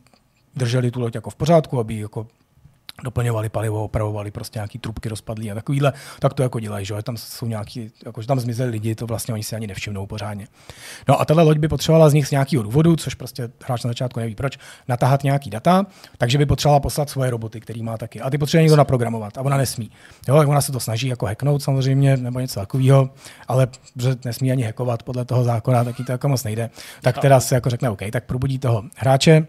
drželi 0.55 0.91
tu 0.91 0.99
loď 0.99 1.15
jako 1.15 1.29
v 1.29 1.35
pořádku, 1.35 1.79
aby 1.79 1.99
jako 1.99 2.27
doplňovali 3.03 3.49
palivo, 3.49 3.83
opravovali 3.83 4.31
prostě 4.31 4.57
nějaký 4.57 4.79
trubky 4.79 5.09
rozpadlý 5.09 5.51
a 5.51 5.55
takovýhle, 5.55 5.93
tak 6.19 6.33
to 6.33 6.43
jako 6.43 6.59
dělají, 6.59 6.85
že 6.85 7.01
tam 7.03 7.17
jsou 7.17 7.45
nějaký, 7.45 7.91
jako, 8.05 8.21
že 8.21 8.27
tam 8.27 8.39
zmizeli 8.39 8.69
lidi, 8.69 8.95
to 8.95 9.07
vlastně 9.07 9.33
oni 9.33 9.43
si 9.43 9.55
ani 9.55 9.67
nevšimnou 9.67 10.05
pořádně. 10.05 10.47
No 11.07 11.21
a 11.21 11.25
tahle 11.25 11.43
loď 11.43 11.57
by 11.57 11.67
potřebovala 11.67 12.09
z 12.09 12.13
nich 12.13 12.27
z 12.27 12.31
nějakého 12.31 12.63
důvodu, 12.63 12.95
což 12.95 13.15
prostě 13.15 13.49
hráč 13.65 13.83
na 13.83 13.87
začátku 13.87 14.19
neví 14.19 14.35
proč, 14.35 14.57
natáhat 14.87 15.23
nějaký 15.23 15.49
data, 15.49 15.85
takže 16.17 16.37
by 16.37 16.45
potřebovala 16.45 16.79
poslat 16.79 17.09
svoje 17.09 17.31
roboty, 17.31 17.59
který 17.59 17.83
má 17.83 17.97
taky. 17.97 18.21
A 18.21 18.29
ty 18.29 18.37
potřebuje 18.37 18.63
někdo 18.63 18.75
naprogramovat 18.75 19.37
a 19.37 19.41
ona 19.41 19.57
nesmí. 19.57 19.91
Jo, 20.27 20.35
ona 20.47 20.61
se 20.61 20.71
to 20.71 20.79
snaží 20.79 21.07
jako 21.07 21.25
hacknout 21.25 21.63
samozřejmě, 21.63 22.17
nebo 22.17 22.39
něco 22.39 22.59
takového, 22.59 23.09
ale 23.47 23.67
že 23.95 24.15
nesmí 24.25 24.51
ani 24.51 24.63
hackovat 24.63 25.03
podle 25.03 25.25
toho 25.25 25.43
zákona, 25.43 25.83
taky 25.83 26.03
to 26.03 26.11
jako 26.11 26.27
moc 26.27 26.43
nejde. 26.43 26.69
Tak 27.01 27.17
teda 27.17 27.39
se 27.39 27.55
jako 27.55 27.69
řekne, 27.69 27.89
OK, 27.89 28.01
tak 28.11 28.25
probudí 28.25 28.59
toho 28.59 28.83
hráče, 28.95 29.47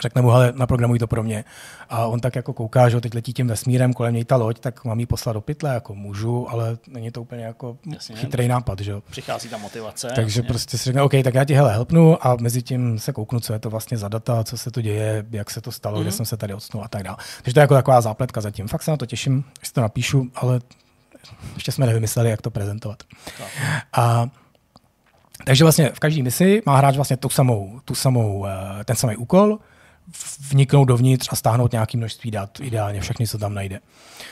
řekne 0.00 0.22
mu, 0.22 0.30
hele, 0.30 0.52
naprogramuj 0.56 0.98
to 0.98 1.06
pro 1.06 1.22
mě. 1.22 1.44
A 1.88 2.06
on 2.06 2.20
tak 2.20 2.36
jako 2.36 2.52
kouká, 2.52 2.88
že 2.88 3.00
teď 3.00 3.14
letí 3.14 3.32
tím 3.32 3.46
vesmírem, 3.46 3.92
kolem 3.92 4.14
něj 4.14 4.24
ta 4.24 4.36
loď, 4.36 4.58
tak 4.58 4.84
mám 4.84 5.00
jí 5.00 5.06
poslat 5.06 5.32
do 5.32 5.40
pytle, 5.40 5.74
jako 5.74 5.94
můžu, 5.94 6.50
ale 6.50 6.78
není 6.88 7.10
to 7.10 7.22
úplně 7.22 7.44
jako 7.44 7.76
Jasně. 7.92 8.16
chytrý 8.16 8.48
nápad, 8.48 8.80
že. 8.80 8.94
Přichází 9.10 9.48
ta 9.48 9.56
motivace. 9.58 10.12
Takže 10.14 10.40
jasně. 10.40 10.48
prostě 10.48 10.78
si 10.78 10.84
řekne, 10.84 11.02
OK, 11.02 11.12
tak 11.24 11.34
já 11.34 11.44
ti 11.44 11.54
hele 11.54 11.72
helpnu 11.72 12.26
a 12.26 12.36
mezi 12.40 12.62
tím 12.62 12.98
se 12.98 13.12
kouknu, 13.12 13.40
co 13.40 13.52
je 13.52 13.58
to 13.58 13.70
vlastně 13.70 13.98
za 13.98 14.08
data, 14.08 14.44
co 14.44 14.58
se 14.58 14.70
to 14.70 14.80
děje, 14.80 15.24
jak 15.30 15.50
se 15.50 15.60
to 15.60 15.72
stalo, 15.72 15.98
mm-hmm. 15.98 16.02
kde 16.02 16.12
jsem 16.12 16.26
se 16.26 16.36
tady 16.36 16.54
odstnul 16.54 16.84
a 16.84 16.88
tak 16.88 17.02
dále. 17.02 17.16
Takže 17.42 17.54
to 17.54 17.60
je 17.60 17.62
jako 17.62 17.74
taková 17.74 18.00
zápletka 18.00 18.40
zatím. 18.40 18.68
Fakt 18.68 18.82
se 18.82 18.90
na 18.90 18.96
to 18.96 19.06
těším, 19.06 19.44
že 19.60 19.66
si 19.66 19.72
to 19.72 19.80
napíšu, 19.80 20.26
ale 20.34 20.60
ještě 21.54 21.72
jsme 21.72 21.86
nevymysleli, 21.86 22.30
jak 22.30 22.42
to 22.42 22.50
prezentovat. 22.50 23.02
A 23.92 24.26
takže 25.44 25.64
vlastně 25.64 25.90
v 25.94 25.98
každé 25.98 26.22
misi 26.22 26.62
má 26.66 26.76
hráč 26.76 26.96
vlastně 26.96 27.16
tu 27.16 27.28
samou, 27.28 27.80
tu 27.84 27.94
samou, 27.94 28.46
eh, 28.46 28.84
ten 28.84 28.96
samý 28.96 29.16
úkol, 29.16 29.58
vniknout 30.50 30.84
dovnitř 30.84 31.28
a 31.30 31.36
stáhnout 31.36 31.72
nějaký 31.72 31.96
množství 31.96 32.30
dat, 32.30 32.60
ideálně 32.60 33.00
všechny, 33.00 33.28
co 33.28 33.38
tam 33.38 33.54
najde. 33.54 33.80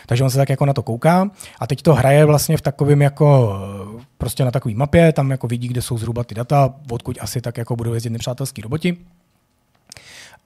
Takže 0.07 0.25
on 0.25 0.31
se 0.31 0.37
tak 0.37 0.49
jako 0.49 0.67
na 0.67 0.73
to 0.73 0.83
kouká 0.83 1.31
a 1.59 1.67
teď 1.67 1.83
to 1.83 1.95
hraje 1.95 2.25
vlastně 2.25 2.57
v 2.57 2.61
takovém 2.61 3.03
jako 3.03 3.59
prostě 4.19 4.45
na 4.45 4.51
takové 4.51 4.75
mapě, 4.75 5.13
tam 5.13 5.31
jako 5.31 5.47
vidí, 5.47 5.69
kde 5.69 5.83
jsou 5.83 5.99
zhruba 5.99 6.25
ty 6.25 6.35
data, 6.35 6.75
odkud 6.91 7.19
asi 7.21 7.41
tak 7.41 7.59
jako 7.59 7.77
budou 7.77 7.95
jezdit 7.95 8.11
nepřátelský 8.11 8.63
roboti. 8.63 8.97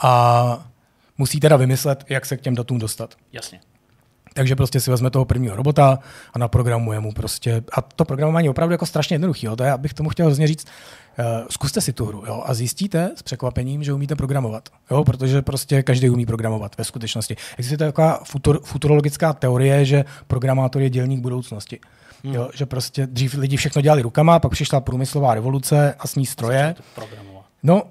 A 0.01 0.67
musí 1.19 1.41
teda 1.41 1.57
vymyslet, 1.57 2.05
jak 2.09 2.27
se 2.27 2.37
k 2.37 2.41
těm 2.41 2.55
datům 2.55 2.79
dostat. 2.79 3.15
Jasně. 3.33 3.61
Takže 4.35 4.57
prostě 4.57 4.81
si 4.81 4.91
vezme 4.91 5.11
toho 5.11 5.25
prvního 5.25 5.57
robota 5.57 5.99
a 6.33 6.39
naprogramuje 6.39 7.01
mu 7.01 7.13
prostě. 7.13 7.63
A 7.73 7.83
to 7.83 8.05
programování 8.05 8.47
je 8.47 8.51
opravdu 8.51 8.73
jako 8.73 8.87
strašně 8.87 9.15
jednoduché. 9.15 9.49
To 9.57 9.65
je, 9.65 9.73
abych 9.73 9.95
tomu 9.95 10.09
chtěl 10.09 10.27
hrozně 10.27 10.47
říct, 10.47 10.67
uh, 11.19 11.25
zkuste 11.51 11.81
si 11.81 11.93
tu 11.93 12.07
hru 12.07 12.25
jo, 12.27 12.43
a 12.47 12.55
zjistíte 12.55 13.11
s 13.17 13.23
překvapením, 13.23 13.85
že 13.85 13.93
umíte 13.93 14.17
programovat. 14.17 14.69
Jo, 14.91 15.05
protože 15.05 15.43
prostě 15.43 15.83
každý 15.83 16.11
umí 16.11 16.27
programovat 16.27 16.79
ve 16.79 16.85
skutečnosti. 16.85 17.37
Existuje 17.59 17.79
taková 17.79 18.21
futur, 18.25 18.61
futurologická 18.65 19.33
teorie, 19.33 19.85
že 19.85 20.05
programátor 20.27 20.83
je 20.83 20.91
dělník 20.91 21.21
budoucnosti. 21.21 21.81
Hmm. 22.25 22.35
Jo, 22.35 22.51
že 22.55 22.67
prostě 22.67 23.07
dřív 23.07 23.35
lidi 23.35 23.57
všechno 23.57 23.83
dělali 23.83 24.03
rukama, 24.03 24.39
pak 24.39 24.53
přišla 24.53 24.81
průmyslová 24.81 25.35
revoluce 25.35 25.95
a 25.99 26.07
s 26.07 26.15
ní 26.15 26.27
stroje. 26.27 26.75
Programovat. 26.95 27.45
No, 27.63 27.83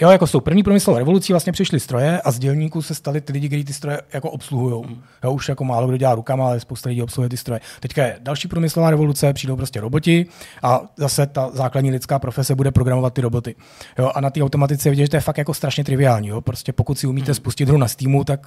Jo, 0.00 0.10
jako 0.10 0.26
s 0.26 0.32
tou 0.32 0.40
první 0.40 0.62
průmyslovou 0.62 0.98
revolucí 0.98 1.32
vlastně 1.32 1.52
přišly 1.52 1.80
stroje 1.80 2.20
a 2.20 2.30
z 2.30 2.38
dělníků 2.38 2.82
se 2.82 2.94
stali 2.94 3.20
ty 3.20 3.32
lidi, 3.32 3.48
kteří 3.48 3.64
ty 3.64 3.72
stroje 3.72 4.00
jako 4.12 4.30
obsluhují. 4.30 4.84
Mm. 4.88 5.02
Jo, 5.24 5.32
už 5.32 5.48
jako 5.48 5.64
málo 5.64 5.88
kdo 5.88 5.96
dělá 5.96 6.14
rukama, 6.14 6.46
ale 6.46 6.60
spousta 6.60 6.88
lidí 6.88 7.02
obsluhuje 7.02 7.28
ty 7.28 7.36
stroje. 7.36 7.60
Teďka 7.80 8.06
je 8.06 8.18
další 8.20 8.48
průmyslová 8.48 8.90
revoluce, 8.90 9.32
přijdou 9.32 9.56
prostě 9.56 9.80
roboti 9.80 10.26
a 10.62 10.80
zase 10.96 11.26
ta 11.26 11.50
základní 11.52 11.90
lidská 11.90 12.18
profese 12.18 12.54
bude 12.54 12.70
programovat 12.70 13.14
ty 13.14 13.20
roboty. 13.20 13.54
Jo, 13.98 14.12
a 14.14 14.20
na 14.20 14.30
té 14.30 14.42
automatice 14.42 14.88
je 14.88 14.90
vidět, 14.90 15.04
že 15.04 15.10
to 15.10 15.16
je 15.16 15.20
fakt 15.20 15.38
jako 15.38 15.54
strašně 15.54 15.84
triviální. 15.84 16.28
Jo. 16.28 16.40
Prostě 16.40 16.72
pokud 16.72 16.98
si 16.98 17.06
umíte 17.06 17.30
mm. 17.30 17.34
spustit 17.34 17.68
hru 17.68 17.78
na 17.78 17.88
Steamu, 17.88 18.24
tak 18.24 18.46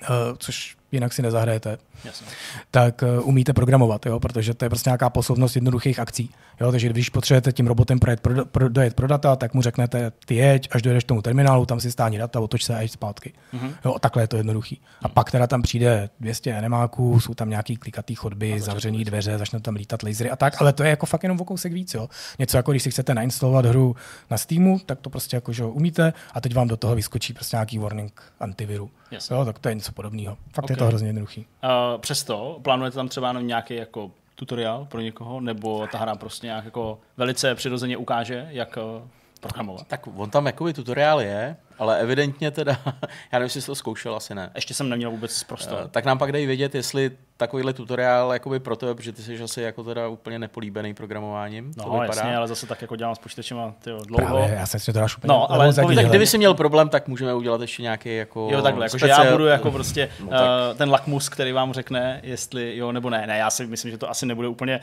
uh, 0.00 0.06
což 0.38 0.77
jinak 0.92 1.12
si 1.12 1.22
nezahrajete, 1.22 1.78
Jasně. 2.04 2.26
tak 2.70 3.02
uh, 3.02 3.28
umíte 3.28 3.52
programovat, 3.52 4.06
jo, 4.06 4.20
protože 4.20 4.54
to 4.54 4.64
je 4.64 4.68
prostě 4.68 4.90
nějaká 4.90 5.10
posloupnost 5.10 5.56
jednoduchých 5.56 5.98
akcí. 5.98 6.30
Jo, 6.60 6.70
takže 6.70 6.88
když 6.88 7.08
potřebujete 7.08 7.52
tím 7.52 7.66
robotem 7.66 7.98
projet 7.98 8.20
pro, 8.20 8.44
pro, 8.44 8.68
dojet 8.68 8.94
pro 8.94 9.06
data, 9.06 9.36
tak 9.36 9.54
mu 9.54 9.62
řeknete, 9.62 10.12
ty 10.26 10.34
jeď, 10.34 10.68
až 10.70 10.82
dojedeš 10.82 11.04
k 11.04 11.06
tomu 11.06 11.22
terminálu, 11.22 11.66
tam 11.66 11.80
si 11.80 11.92
stání 11.92 12.18
data, 12.18 12.40
otoč 12.40 12.64
se 12.64 12.76
a 12.76 12.80
jeď 12.80 12.92
zpátky. 12.92 13.32
Mm-hmm. 13.54 13.72
Jo, 13.84 13.98
takhle 14.00 14.22
je 14.22 14.28
to 14.28 14.36
jednoduchý. 14.36 14.80
A 15.02 15.08
pak 15.08 15.30
teda 15.30 15.46
tam 15.46 15.62
přijde 15.62 16.10
200 16.20 16.50
enemáků, 16.50 17.20
jsou 17.20 17.34
tam 17.34 17.50
nějaký 17.50 17.76
klikatý 17.76 18.14
chodby, 18.14 18.60
zavřený 18.60 19.04
dveře, 19.04 19.38
začnou 19.38 19.60
tam 19.60 19.74
lítat 19.74 20.02
lasery 20.02 20.30
a 20.30 20.36
tak, 20.36 20.62
ale 20.62 20.72
to 20.72 20.82
je 20.82 20.90
jako 20.90 21.06
fakt 21.06 21.22
jenom 21.22 21.40
o 21.40 21.44
kousek 21.44 21.72
víc. 21.72 21.94
Jo. 21.94 22.08
Něco 22.38 22.56
jako 22.56 22.70
když 22.70 22.82
si 22.82 22.90
chcete 22.90 23.14
nainstalovat 23.14 23.66
hru 23.66 23.96
na 24.30 24.38
Steamu, 24.38 24.78
tak 24.86 25.00
to 25.00 25.10
prostě 25.10 25.36
jako, 25.36 25.52
že 25.52 25.64
umíte 25.64 26.12
a 26.34 26.40
teď 26.40 26.54
vám 26.54 26.68
do 26.68 26.76
toho 26.76 26.94
vyskočí 26.94 27.32
prostě 27.32 27.56
nějaký 27.56 27.78
warning 27.78 28.22
antiviru. 28.40 28.90
Jasně. 29.10 29.36
Jo, 29.36 29.44
tak 29.44 29.58
to 29.58 29.68
je 29.68 29.74
něco 29.74 29.92
podobného. 29.92 30.36
Fakt 30.52 30.64
Ok. 30.64 30.70
je 30.70 30.76
to 30.76 30.84
hrozně 30.86 31.08
jednoduchý. 31.08 31.46
Uh, 31.64 32.00
přesto, 32.00 32.58
plánujete 32.62 32.94
tam 32.94 33.08
třeba 33.08 33.32
nějaký 33.32 33.74
jako 33.74 34.10
tutoriál 34.34 34.84
pro 34.84 35.00
někoho, 35.00 35.40
nebo 35.40 35.86
ta 35.86 35.98
hra 35.98 36.14
prostě 36.14 36.46
nějak 36.46 36.64
jako 36.64 36.98
velice 37.16 37.54
přirozeně 37.54 37.96
ukáže, 37.96 38.46
jak 38.50 38.76
uh, 38.76 39.08
programovat? 39.40 39.86
Tak 39.86 40.06
on 40.16 40.30
tam 40.30 40.46
jakoby 40.46 40.72
tutoriál 40.72 41.20
je, 41.20 41.56
ale 41.78 41.98
evidentně 42.00 42.50
teda, 42.50 42.78
já 43.32 43.38
nevím, 43.38 43.44
jestli 43.44 43.60
jsi 43.60 43.66
to 43.66 43.74
zkoušel, 43.74 44.16
asi 44.16 44.34
ne. 44.34 44.50
Ještě 44.54 44.74
jsem 44.74 44.88
neměl 44.88 45.10
vůbec 45.10 45.42
prostor. 45.44 45.78
Eh, 45.84 45.88
Tak 45.88 46.04
nám 46.04 46.18
pak 46.18 46.32
dej 46.32 46.46
vědět, 46.46 46.74
jestli 46.74 47.10
takovýhle 47.36 47.72
tutoriál 47.72 48.32
jakoby 48.32 48.60
pro 48.60 48.76
tebe, 48.76 48.94
protože 48.94 49.12
ty 49.12 49.22
jsi 49.22 49.42
asi 49.42 49.62
jako 49.62 49.84
teda 49.84 50.08
úplně 50.08 50.38
nepolíbený 50.38 50.94
programováním. 50.94 51.74
to 51.74 51.82
No, 51.82 51.90
vypadá. 52.00 52.06
jasně, 52.20 52.36
ale 52.36 52.48
zase 52.48 52.66
tak 52.66 52.82
jako 52.82 52.96
dělám 52.96 53.14
s 53.14 53.18
počítačem 53.18 53.58
a 53.58 53.74
tyjo, 53.84 54.00
dlouho. 54.06 54.26
Právě, 54.26 54.56
já 54.58 54.66
jsem 54.66 54.80
si 54.80 54.92
to 54.92 54.98
dáš 54.98 55.16
úplně 55.16 55.28
No, 55.28 55.52
ale 55.52 55.72
povídej, 55.82 56.04
Tak 56.04 56.10
kdyby 56.10 56.26
si 56.26 56.38
měl 56.38 56.54
problém, 56.54 56.88
tak 56.88 57.08
můžeme 57.08 57.34
udělat 57.34 57.60
ještě 57.60 57.82
nějaký 57.82 58.16
jako 58.16 58.48
Jo, 58.52 58.62
takhle, 58.62 58.84
jakože 58.86 59.06
speciál- 59.06 59.24
já 59.26 59.32
budu 59.32 59.46
jako 59.46 59.70
prostě 59.70 60.08
No, 60.20 60.26
uh, 60.26 60.30
tak. 60.32 60.42
ten 60.76 60.90
lakmus, 60.90 61.28
který 61.28 61.52
vám 61.52 61.72
řekne, 61.72 62.20
jestli 62.22 62.76
jo 62.76 62.92
nebo 62.92 63.10
ne. 63.10 63.26
Ne, 63.26 63.38
já 63.38 63.50
si 63.50 63.66
myslím, 63.66 63.90
že 63.90 63.98
to 63.98 64.10
asi 64.10 64.26
nebude 64.26 64.48
úplně, 64.48 64.80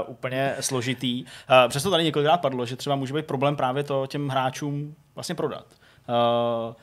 uh, 0.00 0.10
úplně 0.12 0.54
složitý. 0.60 1.24
Uh, 1.24 1.28
přesto 1.68 1.90
tady 1.90 2.04
několikrát 2.04 2.36
padlo, 2.36 2.66
že 2.66 2.76
třeba 2.76 2.96
může 2.96 3.14
být 3.14 3.26
problém 3.26 3.56
právě 3.56 3.82
to 3.82 4.06
těm 4.06 4.28
hráčům 4.28 4.94
vlastně 5.14 5.34
prodat. 5.34 5.64
Uh, 6.08 6.74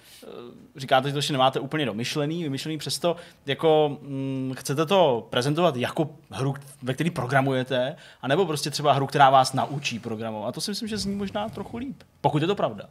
říkáte, 0.76 1.08
že 1.10 1.14
to 1.14 1.18
ještě 1.18 1.34
nemáte 1.34 1.60
úplně 1.60 1.86
domyšlený, 1.86 2.44
vymyšlený, 2.44 2.78
přesto 2.78 3.16
jako 3.46 3.98
mm, 4.02 4.54
chcete 4.58 4.86
to 4.86 5.28
prezentovat 5.30 5.76
jako 5.76 6.10
hru, 6.32 6.54
ve 6.84 6.94
které 6.94 7.12
programujete, 7.12 7.96
anebo 8.22 8.46
prostě 8.46 8.70
třeba 8.70 8.94
hru, 8.94 9.08
která 9.08 9.30
vás 9.30 9.54
naučí 9.54 10.00
programovat. 10.00 10.50
A 10.50 10.52
to 10.52 10.62
si 10.62 10.72
myslím, 10.72 10.90
že 10.90 10.98
zní 10.98 11.16
možná 11.16 11.50
trochu 11.50 11.78
líp, 11.78 12.04
pokud 12.22 12.42
je 12.42 12.48
to 12.48 12.56
pravda. 12.56 12.86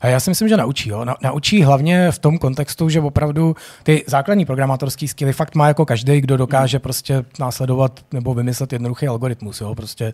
A 0.00 0.06
já 0.06 0.20
si 0.20 0.30
myslím, 0.30 0.48
že 0.48 0.56
naučí. 0.56 0.88
Jo. 0.88 1.04
Na, 1.04 1.16
naučí 1.22 1.62
hlavně 1.62 2.10
v 2.10 2.18
tom 2.18 2.38
kontextu, 2.38 2.88
že 2.88 3.00
opravdu 3.00 3.56
ty 3.82 4.04
základní 4.06 4.44
programátorské 4.44 5.08
skilly 5.08 5.32
fakt 5.32 5.54
má 5.54 5.68
jako 5.68 5.86
každý, 5.86 6.20
kdo 6.20 6.36
dokáže 6.36 6.78
prostě 6.78 7.24
následovat 7.38 8.00
nebo 8.12 8.34
vymyslet 8.34 8.72
jednoduchý 8.72 9.06
algoritmus. 9.06 9.60
Jo. 9.60 9.74
Prostě 9.74 10.12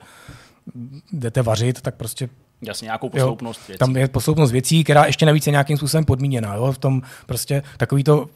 jdete 1.12 1.42
vařit, 1.42 1.80
tak 1.80 1.94
prostě 1.94 2.28
Jasně, 2.62 2.86
nějakou 2.86 3.06
Jo, 3.06 3.10
posloupnost 3.12 3.68
věcí. 3.68 3.78
Tam 3.78 3.96
je 3.96 4.08
posloupnost 4.08 4.52
věcí, 4.52 4.84
která 4.84 5.04
ještě 5.04 5.26
navíc 5.26 5.46
je 5.46 5.50
nějakým 5.50 5.76
způsobem 5.76 6.04
podmíněná. 6.04 6.54
Jo? 6.54 6.72
V 6.72 6.78
tom 6.78 7.02
prostě 7.26 7.62
takový 7.76 8.04
to 8.04 8.26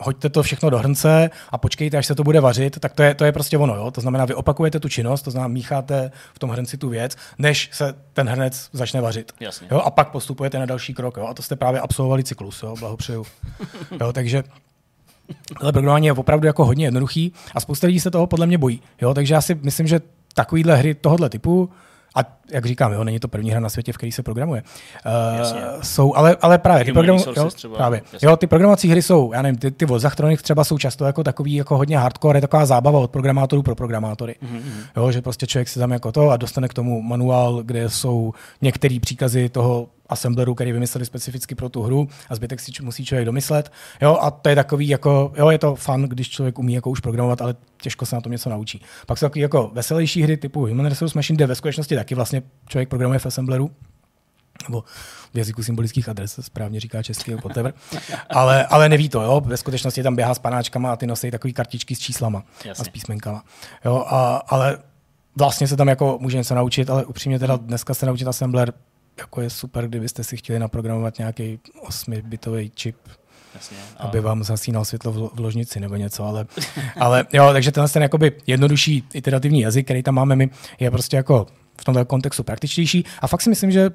hoďte 0.00 0.28
to 0.28 0.42
všechno 0.42 0.70
do 0.70 0.78
hrnce 0.78 1.30
a 1.50 1.58
počkejte, 1.58 1.96
až 1.96 2.06
se 2.06 2.14
to 2.14 2.24
bude 2.24 2.40
vařit, 2.40 2.80
tak 2.80 2.92
to 2.92 3.02
je, 3.02 3.14
to 3.14 3.24
je 3.24 3.32
prostě 3.32 3.58
ono. 3.58 3.74
Jo? 3.76 3.90
To 3.90 4.00
znamená, 4.00 4.24
vy 4.24 4.34
opakujete 4.34 4.80
tu 4.80 4.88
činnost, 4.88 5.22
to 5.22 5.30
znamená, 5.30 5.48
mícháte 5.48 6.10
v 6.34 6.38
tom 6.38 6.50
hrnci 6.50 6.78
tu 6.78 6.88
věc, 6.88 7.16
než 7.38 7.70
se 7.72 7.94
ten 8.12 8.28
hrnec 8.28 8.68
začne 8.72 9.00
vařit. 9.00 9.32
Jasně. 9.40 9.68
Jo? 9.70 9.78
A 9.78 9.90
pak 9.90 10.10
postupujete 10.10 10.58
na 10.58 10.66
další 10.66 10.94
krok. 10.94 11.16
Jo? 11.16 11.26
A 11.26 11.34
to 11.34 11.42
jste 11.42 11.56
právě 11.56 11.80
absolvovali 11.80 12.24
cyklus. 12.24 12.62
Jo? 12.62 12.74
Blahopřeju. 12.78 13.26
jo? 14.00 14.12
Takže 14.12 14.44
ale 15.56 15.72
programování 15.72 16.06
je 16.06 16.12
opravdu 16.12 16.46
jako 16.46 16.64
hodně 16.64 16.86
jednoduchý 16.86 17.32
a 17.54 17.60
spousta 17.60 17.86
lidí 17.86 18.00
se 18.00 18.10
toho 18.10 18.26
podle 18.26 18.46
mě 18.46 18.58
bojí. 18.58 18.82
Jo? 19.00 19.14
Takže 19.14 19.34
já 19.34 19.40
si 19.40 19.54
myslím, 19.54 19.86
že 19.86 20.00
takovýhle 20.34 20.76
hry 20.76 20.94
tohohle 20.94 21.30
typu, 21.30 21.70
a 22.18 22.24
jak 22.50 22.66
říkám, 22.66 22.92
jo, 22.92 23.04
není 23.04 23.20
to 23.20 23.28
první 23.28 23.50
hra 23.50 23.60
na 23.60 23.68
světě, 23.68 23.92
v 23.92 23.96
který 23.96 24.12
se 24.12 24.22
programuje. 24.22 24.62
Jasně. 25.38 25.60
Uh, 25.60 25.82
jsou, 25.82 26.14
ale, 26.16 26.36
ale 26.40 26.58
právě 26.58 26.84
ty, 26.84 26.92
program, 26.92 27.18
jo, 27.36 27.50
třeba, 27.50 27.76
právě. 27.76 28.02
jasně. 28.12 28.28
Jo, 28.28 28.36
ty 28.36 28.46
programovací 28.46 28.88
hry 28.88 29.02
jsou, 29.02 29.32
já 29.32 29.42
nevím, 29.42 29.58
ty, 29.58 29.70
ty 29.70 29.86
od 29.86 29.98
Zachtronic 29.98 30.42
třeba 30.42 30.64
jsou 30.64 30.78
často 30.78 31.04
jako 31.04 31.24
takový 31.24 31.54
jako 31.54 31.76
hodně 31.76 31.98
hardcore, 31.98 32.36
je 32.36 32.40
taková 32.40 32.66
zábava 32.66 32.98
od 32.98 33.10
programátorů 33.10 33.62
pro 33.62 33.74
programátory. 33.74 34.36
Mm-hmm. 34.42 34.72
Jo, 34.96 35.12
že 35.12 35.22
prostě 35.22 35.46
člověk 35.46 35.68
si 35.68 35.78
tam 35.78 35.90
jako 35.90 36.12
to 36.12 36.30
a 36.30 36.36
dostane 36.36 36.68
k 36.68 36.74
tomu 36.74 37.02
manuál, 37.02 37.62
kde 37.62 37.90
jsou 37.90 38.32
některé 38.62 38.98
příkazy 39.00 39.48
toho 39.48 39.88
assembleru, 40.08 40.54
který 40.54 40.72
vymysleli 40.72 41.06
specificky 41.06 41.54
pro 41.54 41.68
tu 41.68 41.82
hru 41.82 42.08
a 42.28 42.34
zbytek 42.34 42.60
si 42.60 42.72
č- 42.72 42.82
musí 42.82 43.04
člověk 43.04 43.26
domyslet. 43.26 43.72
Jo, 44.02 44.18
a 44.20 44.30
to 44.30 44.48
je 44.48 44.54
takový 44.54 44.88
jako, 44.88 45.32
jo, 45.36 45.50
je 45.50 45.58
to 45.58 45.74
fun, 45.74 46.02
když 46.02 46.30
člověk 46.30 46.58
umí 46.58 46.74
jako 46.74 46.90
už 46.90 47.00
programovat, 47.00 47.42
ale 47.42 47.54
těžko 47.82 48.06
se 48.06 48.14
na 48.16 48.20
tom 48.20 48.32
něco 48.32 48.50
naučí. 48.50 48.82
Pak 49.06 49.18
jsou 49.18 49.26
takový 49.26 49.40
jako 49.40 49.70
veselější 49.74 50.22
hry 50.22 50.36
typu 50.36 50.66
Human 50.66 50.86
Resource 50.86 51.18
Machine, 51.18 51.36
kde 51.36 51.46
ve 51.46 51.54
skutečnosti 51.54 51.94
taky 51.96 52.14
vlastně 52.14 52.42
člověk 52.68 52.88
programuje 52.88 53.18
v 53.18 53.26
assembleru, 53.26 53.70
nebo 54.68 54.84
v 55.34 55.38
jazyku 55.38 55.62
symbolických 55.62 56.08
adres, 56.08 56.38
správně 56.42 56.80
říká 56.80 57.02
česky, 57.02 57.34
whatever. 57.34 57.74
ale, 58.30 58.66
ale 58.66 58.88
neví 58.88 59.08
to, 59.08 59.22
jo? 59.22 59.40
ve 59.44 59.56
skutečnosti 59.56 60.02
tam 60.02 60.16
běhá 60.16 60.34
s 60.34 60.38
panáčkama 60.38 60.92
a 60.92 60.96
ty 60.96 61.06
nosí 61.06 61.30
takové 61.30 61.52
kartičky 61.52 61.94
s 61.94 61.98
číslama 61.98 62.44
Jasně. 62.64 62.82
a 62.82 62.84
s 62.84 62.88
písmenkama. 62.88 63.44
Jo? 63.84 64.04
A, 64.06 64.36
ale 64.36 64.78
vlastně 65.36 65.68
se 65.68 65.76
tam 65.76 65.88
jako 65.88 66.18
může 66.20 66.36
něco 66.36 66.54
naučit, 66.54 66.90
ale 66.90 67.04
upřímně 67.04 67.38
teda 67.38 67.56
dneska 67.56 67.94
se 67.94 68.06
naučit 68.06 68.28
assembler 68.28 68.72
jako 69.18 69.40
je 69.40 69.50
super, 69.50 69.88
kdybyste 69.88 70.24
si 70.24 70.36
chtěli 70.36 70.58
naprogramovat 70.58 71.18
nějaký 71.18 71.58
8-bitový 71.88 72.70
čip, 72.74 72.96
Jasně. 73.54 73.76
A 73.96 74.04
aby 74.04 74.20
vám 74.20 74.44
zasínal 74.44 74.84
světlo 74.84 75.12
v 75.12 75.16
lo- 75.16 75.30
v 75.34 75.40
ložnici 75.40 75.80
nebo 75.80 75.96
něco, 75.96 76.24
ale, 76.24 76.46
ale 76.96 77.26
jo, 77.32 77.50
takže 77.52 77.72
tenhle 77.72 77.88
ten 77.88 78.02
jakoby 78.02 78.32
jednodušší 78.46 79.04
iterativní 79.14 79.60
jazyk, 79.60 79.84
který 79.86 80.02
tam 80.02 80.14
máme 80.14 80.36
my, 80.36 80.50
je 80.80 80.90
prostě 80.90 81.16
jako 81.16 81.46
v 81.80 81.84
tomto 81.84 82.04
kontextu 82.04 82.42
praktičtější 82.42 83.04
a 83.20 83.26
fakt 83.26 83.40
si 83.42 83.50
myslím, 83.50 83.70
že 83.70 83.90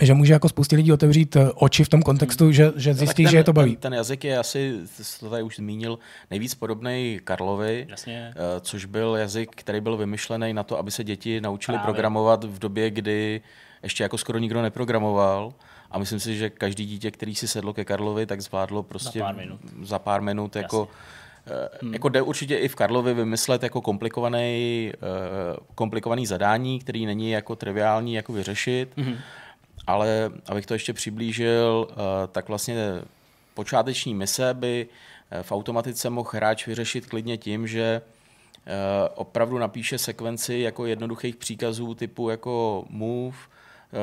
že 0.00 0.14
může 0.14 0.32
jako 0.32 0.48
spoustě 0.48 0.76
lidí 0.76 0.92
otevřít 0.92 1.36
eh, 1.36 1.50
oči 1.54 1.84
v 1.84 1.88
tom 1.88 2.02
kontextu, 2.02 2.52
že, 2.52 2.72
že 2.76 2.90
No, 2.90 2.96
zjistí, 2.96 3.22
ten, 3.22 3.30
že 3.30 3.36
je 3.36 3.44
to 3.44 3.52
baví. 3.52 3.70
Ten, 3.70 3.80
ten 3.80 3.94
jazyk 3.94 4.24
je 4.24 4.38
asi, 4.38 4.74
to 5.20 5.30
tady 5.30 5.42
už 5.42 5.56
zmínil, 5.56 5.98
nejvíc 6.30 6.54
podobný 6.54 7.20
Karlovi, 7.24 7.86
Jasně. 7.90 8.32
eh, 8.36 8.60
což 8.60 8.84
byl 8.84 9.16
jazyk, 9.16 9.50
který 9.54 9.80
byl 9.80 9.96
vymyšlený 9.96 10.52
na 10.52 10.62
to, 10.62 10.78
aby 10.78 10.90
se 10.90 11.04
děti 11.04 11.40
naučili 11.40 11.78
Právě. 11.78 11.84
programovat 11.92 12.44
v 12.44 12.58
době, 12.58 12.90
kdy 12.90 13.40
ještě 13.82 14.02
jako 14.02 14.18
skoro 14.18 14.38
nikdo 14.38 14.62
neprogramoval. 14.62 15.52
A 15.90 15.98
myslím 15.98 16.20
si, 16.20 16.36
že 16.36 16.50
každý 16.50 16.86
dítě, 16.86 17.10
který 17.10 17.34
si 17.34 17.48
sedlo 17.48 17.74
ke 17.74 17.84
Karlovi, 17.84 18.26
tak 18.26 18.40
zvládlo 18.40 18.82
prostě 18.82 19.18
Za 19.18 19.24
pár 19.24 19.34
minut. 19.36 19.60
za 19.82 19.98
pár 19.98 20.22
minut 20.22 20.56
jako 20.56 20.88
Hmm. 21.82 21.92
Jako 21.92 22.08
jde 22.08 22.22
určitě 22.22 22.56
i 22.56 22.68
v 22.68 22.74
Karlovi 22.74 23.14
vymyslet 23.14 23.62
jako 23.62 23.80
komplikovaný, 23.80 24.92
eh, 24.94 25.56
komplikovaný 25.74 26.26
zadání, 26.26 26.78
který 26.80 27.06
není 27.06 27.30
jako 27.30 27.56
triviální 27.56 28.14
jako 28.14 28.32
vyřešit, 28.32 28.96
Mhm. 28.96 29.16
ale 29.86 30.30
abych 30.48 30.66
to 30.66 30.74
ještě 30.74 30.92
přiblížil, 30.92 31.88
eh, 31.90 31.94
tak 32.32 32.48
vlastně 32.48 32.76
počáteční 33.54 34.14
mise 34.14 34.54
by 34.54 34.86
eh, 35.30 35.42
v 35.42 35.52
automatice 35.52 36.10
mohl 36.10 36.30
hráč 36.32 36.66
vyřešit 36.66 37.06
klidně 37.06 37.36
tím, 37.38 37.66
že 37.66 38.02
eh, 38.66 39.08
opravdu 39.14 39.58
napíše 39.58 39.98
sekvenci 39.98 40.54
jako 40.58 40.86
jednoduchých 40.86 41.36
příkazů 41.36 41.94
typu 41.94 42.30
jako 42.30 42.84
move, 42.90 43.36
eh, 43.36 43.57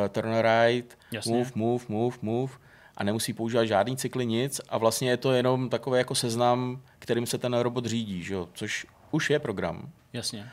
turn 0.10 0.34
right, 0.41 0.98
Jasně. 1.12 1.34
move, 1.38 1.52
move, 1.56 1.84
move, 1.90 2.18
move 2.22 2.52
a 2.98 3.03
nemusí 3.03 3.34
používat 3.34 3.66
žádný 3.66 3.98
cykly, 3.98 4.26
nic 4.26 4.62
a 4.70 4.78
vlastně 4.78 5.10
je 5.10 5.18
to 5.18 5.32
jenom 5.32 5.70
takový 5.70 5.98
jako 5.98 6.16
seznam, 6.16 6.82
kterým 6.99 7.26
se 7.26 7.38
ten 7.38 7.53
robot 7.53 7.86
řídí, 7.86 8.24
že 8.24 8.34
jo? 8.34 8.48
což 8.53 8.86
už 9.12 9.30
je 9.30 9.40
program. 9.40 9.90
Jasně. 10.14 10.49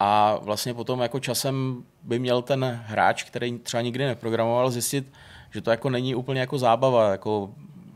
A 0.00 0.36
vlastně 0.42 0.74
potom 0.74 1.00
jako 1.00 1.20
časem 1.20 1.84
by 2.02 2.18
měl 2.18 2.42
ten 2.42 2.80
hráč, 2.86 3.22
který 3.22 3.58
třeba 3.58 3.80
nikdy 3.80 4.04
neprogramoval, 4.06 4.70
zjistit, 4.70 5.12
že 5.50 5.60
to 5.60 5.70
jako 5.70 5.90
není 5.90 6.14
úplně 6.14 6.40
jako 6.40 6.58
zábava, 6.58 7.10
jako 7.10 7.54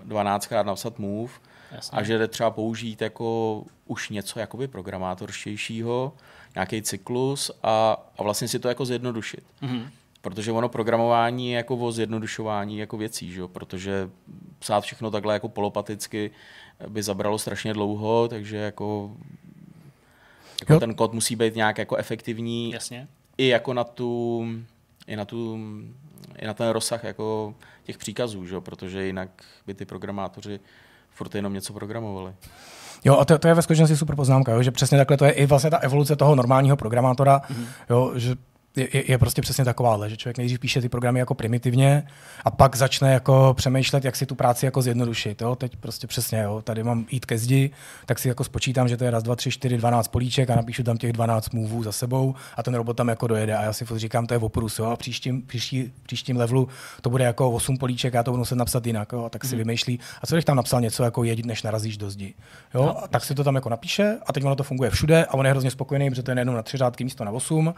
12krát 0.08 0.64
napsat 0.64 0.98
move, 0.98 1.32
Jasně. 1.72 1.98
a 1.98 2.02
že 2.02 2.18
jde 2.18 2.28
třeba 2.28 2.50
použít 2.50 3.02
jako 3.02 3.62
už 3.86 4.08
něco 4.08 4.38
jakoby 4.40 4.68
programátorštějšího, 4.68 6.12
nějaký 6.54 6.82
cyklus 6.82 7.50
a, 7.62 7.96
a 8.18 8.22
vlastně 8.22 8.48
si 8.48 8.58
to 8.58 8.68
jako 8.68 8.84
zjednodušit. 8.84 9.44
Mhm. 9.60 9.90
Protože 10.20 10.52
ono 10.52 10.68
programování 10.68 11.50
je 11.50 11.56
jako 11.56 11.76
o 11.76 11.92
zjednodušování 11.92 12.78
jako 12.78 12.96
věcí, 12.96 13.32
že? 13.32 13.40
jo? 13.40 13.48
protože 13.48 14.10
psát 14.58 14.80
všechno 14.80 15.10
takhle 15.10 15.34
jako 15.34 15.48
polopaticky 15.48 16.30
by 16.88 17.02
zabralo 17.02 17.38
strašně 17.38 17.72
dlouho, 17.72 18.28
takže 18.28 18.56
jako, 18.56 19.10
jako 20.60 20.72
Jo. 20.72 20.80
ten 20.80 20.94
kód 20.94 21.12
musí 21.12 21.36
být 21.36 21.56
nějak 21.56 21.78
jako 21.78 21.96
efektivní 21.96 22.70
Jasně. 22.70 23.08
i 23.38 23.48
jako 23.48 23.74
na 23.74 23.84
tu, 23.84 24.46
i 25.06 25.16
na 25.16 25.24
tu, 25.24 25.58
i 26.38 26.46
na 26.46 26.54
ten 26.54 26.68
rozsah 26.68 27.04
jako 27.04 27.54
těch 27.84 27.98
příkazů, 27.98 28.46
že? 28.46 28.54
jo? 28.54 28.60
protože 28.60 29.06
jinak 29.06 29.28
by 29.66 29.74
ty 29.74 29.84
programátoři 29.84 30.60
furt 31.10 31.34
jenom 31.34 31.52
něco 31.52 31.72
programovali. 31.72 32.32
Jo, 33.04 33.16
a 33.18 33.24
to, 33.24 33.38
to 33.38 33.48
je 33.48 33.54
ve 33.54 33.62
skutečnosti 33.62 33.96
super 33.96 34.16
poznámka, 34.16 34.52
jo, 34.52 34.62
že 34.62 34.70
přesně 34.70 34.98
takhle 34.98 35.16
to 35.16 35.24
je 35.24 35.32
i 35.32 35.46
vlastně 35.46 35.70
ta 35.70 35.78
evoluce 35.78 36.16
toho 36.16 36.34
normálního 36.34 36.76
programátora, 36.76 37.38
mm-hmm. 37.38 37.66
jo, 37.90 38.12
že 38.14 38.36
je, 38.76 39.10
je, 39.10 39.18
prostě 39.18 39.42
přesně 39.42 39.64
takováhle, 39.64 40.10
že 40.10 40.16
člověk 40.16 40.38
nejdřív 40.38 40.60
píše 40.60 40.80
ty 40.80 40.88
programy 40.88 41.18
jako 41.18 41.34
primitivně 41.34 42.02
a 42.44 42.50
pak 42.50 42.76
začne 42.76 43.12
jako 43.12 43.54
přemýšlet, 43.56 44.04
jak 44.04 44.16
si 44.16 44.26
tu 44.26 44.34
práci 44.34 44.64
jako 44.64 44.82
zjednodušit. 44.82 45.42
Jo? 45.42 45.56
Teď 45.56 45.76
prostě 45.76 46.06
přesně, 46.06 46.38
jo, 46.38 46.62
tady 46.64 46.82
mám 46.82 47.06
jít 47.10 47.26
ke 47.26 47.38
zdi, 47.38 47.70
tak 48.06 48.18
si 48.18 48.28
jako 48.28 48.44
spočítám, 48.44 48.88
že 48.88 48.96
to 48.96 49.04
je 49.04 49.10
raz, 49.10 49.22
dva, 49.22 49.36
tři, 49.36 49.50
čtyři, 49.50 49.76
dvanáct 49.76 50.08
políček 50.08 50.50
a 50.50 50.56
napíšu 50.56 50.82
tam 50.82 50.96
těch 50.96 51.12
12 51.12 51.54
moveů 51.54 51.82
za 51.82 51.92
sebou 51.92 52.34
a 52.56 52.62
ten 52.62 52.74
robot 52.74 52.96
tam 52.96 53.08
jako 53.08 53.26
dojede 53.26 53.56
a 53.56 53.62
já 53.62 53.72
si 53.72 53.84
říkám, 53.96 54.26
to 54.26 54.34
je 54.34 54.38
oprus, 54.38 54.78
jo, 54.78 54.84
a 54.84 54.96
příštím, 54.96 55.42
příští, 55.42 55.92
příštím 56.02 56.36
levelu 56.36 56.68
to 57.00 57.10
bude 57.10 57.24
jako 57.24 57.50
8 57.50 57.76
políček, 57.76 58.14
já 58.14 58.22
to 58.22 58.30
budu 58.30 58.38
muset 58.38 58.56
napsat 58.56 58.86
jinak, 58.86 59.12
jo, 59.12 59.24
a 59.24 59.28
tak 59.28 59.44
si 59.44 59.56
vymýšlí. 59.56 60.00
A 60.22 60.26
co 60.26 60.34
když 60.34 60.44
tam 60.44 60.56
napsal 60.56 60.80
něco 60.80 61.02
jako 61.02 61.24
jedit, 61.24 61.46
než 61.46 61.62
narazíš 61.62 61.96
do 61.96 62.10
zdi. 62.10 62.34
Jo, 62.74 62.96
a 63.02 63.08
tak 63.08 63.24
si 63.24 63.34
to 63.34 63.44
tam 63.44 63.54
jako 63.54 63.68
napíše 63.68 64.18
a 64.26 64.32
teď 64.32 64.44
ono 64.44 64.56
to 64.56 64.62
funguje 64.62 64.90
všude 64.90 65.24
a 65.24 65.34
on 65.34 65.46
je 65.46 65.50
hrozně 65.50 65.70
spokojený, 65.70 66.10
protože 66.10 66.22
to 66.22 66.30
je 66.30 66.34
nejenom 66.34 66.54
na 66.54 66.62
tři 66.62 66.76
řádky 66.76 67.04
místo 67.04 67.24
na 67.24 67.30
8 67.30 67.74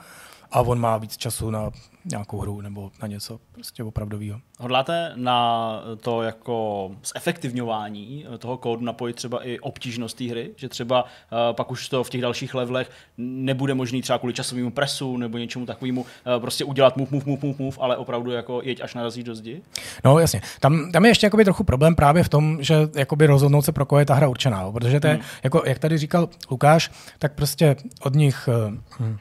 a 0.53 0.61
on 0.61 0.81
má 0.81 0.99
víc 0.99 1.17
času 1.17 1.51
na 1.51 1.71
nějakou 2.05 2.39
hru 2.39 2.61
nebo 2.61 2.91
na 3.03 3.09
něco 3.09 3.41
prostě 3.53 3.85
opravdového. 3.85 4.41
Hodláte 4.59 5.13
na 5.17 5.81
to 6.01 6.23
jako 6.23 6.91
zefektivňování 7.15 8.27
toho 8.39 8.57
kódu 8.57 8.85
napojit 8.85 9.17
třeba 9.17 9.47
i 9.47 9.59
obtížnost 9.59 10.17
té 10.17 10.25
hry? 10.25 10.51
Že 10.57 10.69
třeba 10.69 11.03
uh, 11.03 11.09
pak 11.53 11.71
už 11.71 11.89
to 11.89 12.05
v 12.05 12.11
těch 12.11 12.21
dalších 12.21 12.55
levelech 12.55 12.91
nebude 13.19 13.75
možný 13.75 14.03
třeba 14.03 14.19
kvůli 14.19 14.35
časovému 14.35 14.71
presu 14.71 15.17
nebo 15.17 15.39
něčemu 15.39 15.67
takovému 15.67 16.01
uh, 16.01 16.07
prostě 16.41 16.65
udělat 16.65 16.97
move, 16.97 17.11
move, 17.11 17.25
move, 17.27 17.39
move, 17.43 17.55
move, 17.59 17.77
ale 17.81 17.97
opravdu 17.97 18.31
jako 18.31 18.61
jeď 18.65 18.81
až 18.81 18.95
narazí 18.95 19.23
do 19.23 19.35
zdi? 19.35 19.63
No 20.05 20.19
jasně. 20.19 20.41
Tam, 20.61 20.93
tam 20.93 21.05
je 21.05 21.11
ještě 21.11 21.27
jakoby 21.27 21.45
trochu 21.45 21.65
problém 21.65 21.95
právě 21.95 22.25
v 22.25 22.29
tom, 22.29 22.63
že 22.63 22.77
jakoby 22.97 23.27
rozhodnout 23.27 23.63
se 23.63 23.73
pro 23.73 23.87
koho 23.87 23.99
je 23.99 24.07
ta 24.07 24.15
hra 24.15 24.29
určená. 24.29 24.73
Protože 24.73 25.01
to 25.01 25.07
je, 25.07 25.21
jako, 25.43 25.63
jak 25.67 25.79
tady 25.79 25.99
říkal 25.99 26.29
Lukáš, 26.51 26.91
tak 27.19 27.35
prostě 27.35 27.77
od 28.01 28.15
nich 28.15 28.49
uh, 29.01 29.17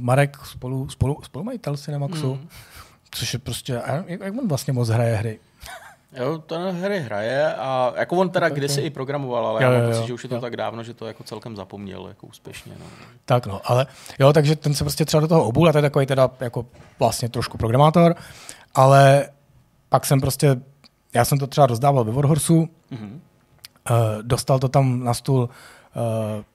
Marek 0.00 0.36
spolu, 0.46 0.88
spolu, 0.88 1.18
spolumajitel 1.22 1.76
Cinemaxu, 1.76 2.34
mm. 2.34 2.48
což 3.10 3.32
je 3.32 3.38
prostě, 3.38 3.82
jak, 4.06 4.20
jak 4.20 4.34
on 4.38 4.48
vlastně 4.48 4.72
moc 4.72 4.88
hraje 4.88 5.16
hry? 5.16 5.38
Jo, 6.16 6.38
ten 6.38 6.60
hry 6.60 7.00
hraje 7.00 7.54
a 7.54 7.92
jako 7.96 8.16
on 8.16 8.30
teda 8.30 8.48
kdysi 8.48 8.80
i 8.80 8.90
programoval, 8.90 9.46
ale 9.46 9.64
Jo, 9.64 9.70
já 9.70 9.74
jo, 9.74 9.80
mám 9.80 9.90
jo. 9.90 9.96
pocit, 9.96 10.06
že 10.06 10.14
už 10.14 10.22
je 10.22 10.28
to 10.28 10.40
tak 10.40 10.56
dávno, 10.56 10.82
že 10.82 10.94
to 10.94 11.06
jako 11.06 11.24
celkem 11.24 11.56
zapomněl 11.56 12.08
jako 12.08 12.26
úspěšně. 12.26 12.72
No. 12.80 12.86
Tak 13.24 13.46
no, 13.46 13.60
ale 13.64 13.86
jo, 14.18 14.32
takže 14.32 14.56
ten 14.56 14.74
se 14.74 14.84
prostě 14.84 15.04
třeba 15.04 15.20
do 15.20 15.28
toho 15.28 15.44
obul 15.44 15.68
a 15.68 15.72
to 15.72 15.78
je 15.78 15.82
takový 15.82 16.06
teda 16.06 16.30
jako 16.40 16.66
vlastně 16.98 17.28
trošku 17.28 17.58
programátor, 17.58 18.14
ale 18.74 19.28
pak 19.88 20.06
jsem 20.06 20.20
prostě, 20.20 20.56
já 21.14 21.24
jsem 21.24 21.38
to 21.38 21.46
třeba 21.46 21.66
rozdával 21.66 22.04
ve 22.04 22.12
Warhorsu, 22.12 22.68
mm-hmm. 22.92 23.18
dostal 24.22 24.58
to 24.58 24.68
tam 24.68 25.04
na 25.04 25.14
stůl 25.14 25.42
uh, 25.42 25.48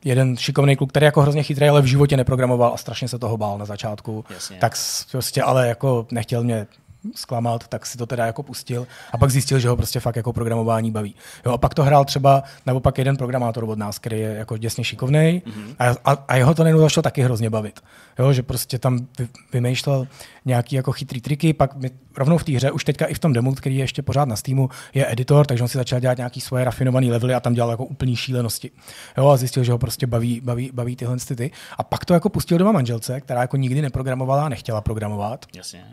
jeden 0.05 0.37
šikovný 0.37 0.75
kluk, 0.75 0.89
který 0.89 1.05
jako 1.05 1.21
hrozně 1.21 1.43
chytrý, 1.43 1.69
ale 1.69 1.81
v 1.81 1.85
životě 1.85 2.17
neprogramoval 2.17 2.71
a 2.73 2.77
strašně 2.77 3.07
se 3.07 3.19
toho 3.19 3.37
bál 3.37 3.57
na 3.57 3.65
začátku. 3.65 4.25
Jasně. 4.29 4.57
Tak 4.57 4.73
prostě 5.11 5.43
ale 5.43 5.67
jako 5.67 6.07
nechtěl 6.11 6.43
mě 6.43 6.67
zklamat, 7.15 7.67
tak 7.67 7.85
si 7.85 7.97
to 7.97 8.05
teda 8.05 8.25
jako 8.25 8.43
pustil 8.43 8.87
a 9.11 9.17
pak 9.17 9.31
zjistil, 9.31 9.59
že 9.59 9.69
ho 9.69 9.75
prostě 9.75 9.99
fakt 9.99 10.15
jako 10.15 10.33
programování 10.33 10.91
baví. 10.91 11.15
Jo, 11.45 11.51
a 11.51 11.57
pak 11.57 11.73
to 11.73 11.83
hrál 11.83 12.05
třeba 12.05 12.43
naopak 12.65 12.97
jeden 12.97 13.17
programátor 13.17 13.63
od 13.63 13.77
nás, 13.77 13.99
který 13.99 14.19
je 14.19 14.33
jako 14.33 14.57
děsně 14.57 14.83
šikovný 14.83 15.41
mm-hmm. 15.45 15.75
a, 15.79 16.11
a, 16.11 16.23
a, 16.27 16.35
jeho 16.35 16.53
to 16.53 16.63
najednou 16.63 16.81
začalo 16.81 17.01
taky 17.01 17.21
hrozně 17.21 17.49
bavit. 17.49 17.79
Jo, 18.19 18.33
že 18.33 18.43
prostě 18.43 18.79
tam 18.79 19.07
vy, 19.19 19.27
vymýšlel 19.53 20.07
nějaký 20.45 20.75
jako 20.75 20.91
chytrý 20.91 21.21
triky, 21.21 21.53
pak 21.53 21.75
mi, 21.75 21.91
rovnou 22.17 22.37
v 22.37 22.43
té 22.43 22.51
hře, 22.51 22.71
už 22.71 22.85
teďka 22.85 23.05
i 23.05 23.13
v 23.13 23.19
tom 23.19 23.33
demo, 23.33 23.55
který 23.55 23.75
je 23.75 23.83
ještě 23.83 24.01
pořád 24.01 24.27
na 24.27 24.35
Steamu, 24.35 24.69
je 24.93 25.11
editor, 25.11 25.45
takže 25.45 25.63
on 25.63 25.67
si 25.67 25.77
začal 25.77 25.99
dělat 25.99 26.17
nějaký 26.17 26.41
svoje 26.41 26.63
rafinované 26.63 27.07
levely 27.07 27.33
a 27.33 27.39
tam 27.39 27.53
dělal 27.53 27.71
jako 27.71 27.85
úplný 27.85 28.15
šílenosti. 28.15 28.71
Jo, 29.17 29.27
a 29.27 29.37
zjistil, 29.37 29.63
že 29.63 29.71
ho 29.71 29.77
prostě 29.77 30.07
baví, 30.07 30.41
baví, 30.41 30.71
baví 30.73 30.95
tyhle 30.95 31.17
ty. 31.35 31.51
A 31.77 31.83
pak 31.83 32.05
to 32.05 32.13
jako 32.13 32.29
pustil 32.29 32.57
doma 32.57 32.71
manželce, 32.71 33.21
která 33.21 33.41
jako 33.41 33.57
nikdy 33.57 33.81
neprogramovala 33.81 34.45
a 34.45 34.49
nechtěla 34.49 34.81
programovat. 34.81 35.45
Jasně. 35.55 35.83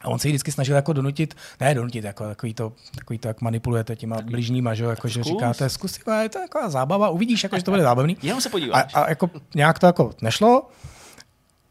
A 0.00 0.08
on 0.08 0.18
se 0.18 0.28
jí 0.28 0.32
vždycky 0.32 0.52
snažil 0.52 0.76
jako 0.76 0.92
donutit, 0.92 1.34
ne 1.60 1.74
donutit, 1.74 2.04
jako 2.04 2.24
takový 2.24 2.54
to, 2.54 2.72
takový 2.94 3.18
to 3.18 3.28
jak 3.28 3.40
manipulujete 3.40 3.96
těma 3.96 4.16
blížníma, 4.22 4.74
že, 4.74 4.84
jako, 4.84 5.08
že 5.08 5.22
říkáte, 5.22 5.68
zkus, 5.68 6.00
je 6.22 6.28
to 6.28 6.38
jako 6.38 6.70
zábava, 6.70 7.08
uvidíš, 7.08 7.42
jako, 7.42 7.56
že 7.56 7.62
to 7.62 7.70
bude 7.70 7.82
zábavný. 7.82 8.16
Jenom 8.22 8.40
se 8.40 8.48
A, 8.48 8.50
podíváš. 8.50 8.94
a 8.94 9.08
jako 9.08 9.30
nějak 9.54 9.78
to 9.78 9.86
jako 9.86 10.10
nešlo 10.22 10.68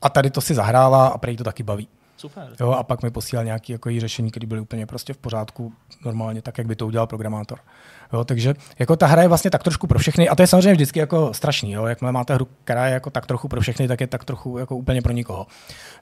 a 0.01 0.09
tady 0.09 0.29
to 0.29 0.41
si 0.41 0.53
zahrála 0.55 1.07
a 1.07 1.17
prej 1.17 1.37
to 1.37 1.43
taky 1.43 1.63
baví. 1.63 1.87
Super. 2.17 2.49
Jo, 2.59 2.71
a 2.71 2.83
pak 2.83 3.03
mi 3.03 3.11
posílal 3.11 3.45
nějaké 3.45 3.73
jako 3.73 3.89
řešení, 3.97 4.31
které 4.31 4.47
byly 4.47 4.61
úplně 4.61 4.85
prostě 4.85 5.13
v 5.13 5.17
pořádku, 5.17 5.73
normálně 6.05 6.41
tak, 6.41 6.57
jak 6.57 6.67
by 6.67 6.75
to 6.75 6.87
udělal 6.87 7.07
programátor. 7.07 7.59
Jo, 8.13 8.23
takže 8.23 8.53
jako 8.79 8.95
ta 8.95 9.07
hra 9.07 9.21
je 9.21 9.27
vlastně 9.27 9.51
tak 9.51 9.63
trošku 9.63 9.87
pro 9.87 9.99
všechny 9.99 10.29
a 10.29 10.35
to 10.35 10.43
je 10.43 10.47
samozřejmě 10.47 10.73
vždycky 10.73 10.99
jako 10.99 11.33
strašný. 11.33 11.71
Jo, 11.71 11.85
jakmile 11.85 12.11
máte 12.11 12.33
hru, 12.33 12.47
která 12.63 12.87
je 12.87 12.93
jako 12.93 13.09
tak 13.09 13.25
trochu 13.25 13.47
pro 13.47 13.61
všechny, 13.61 13.87
tak 13.87 14.01
je 14.01 14.07
tak 14.07 14.25
trochu 14.25 14.57
jako 14.57 14.75
úplně 14.75 15.01
pro 15.01 15.13
nikoho. 15.13 15.47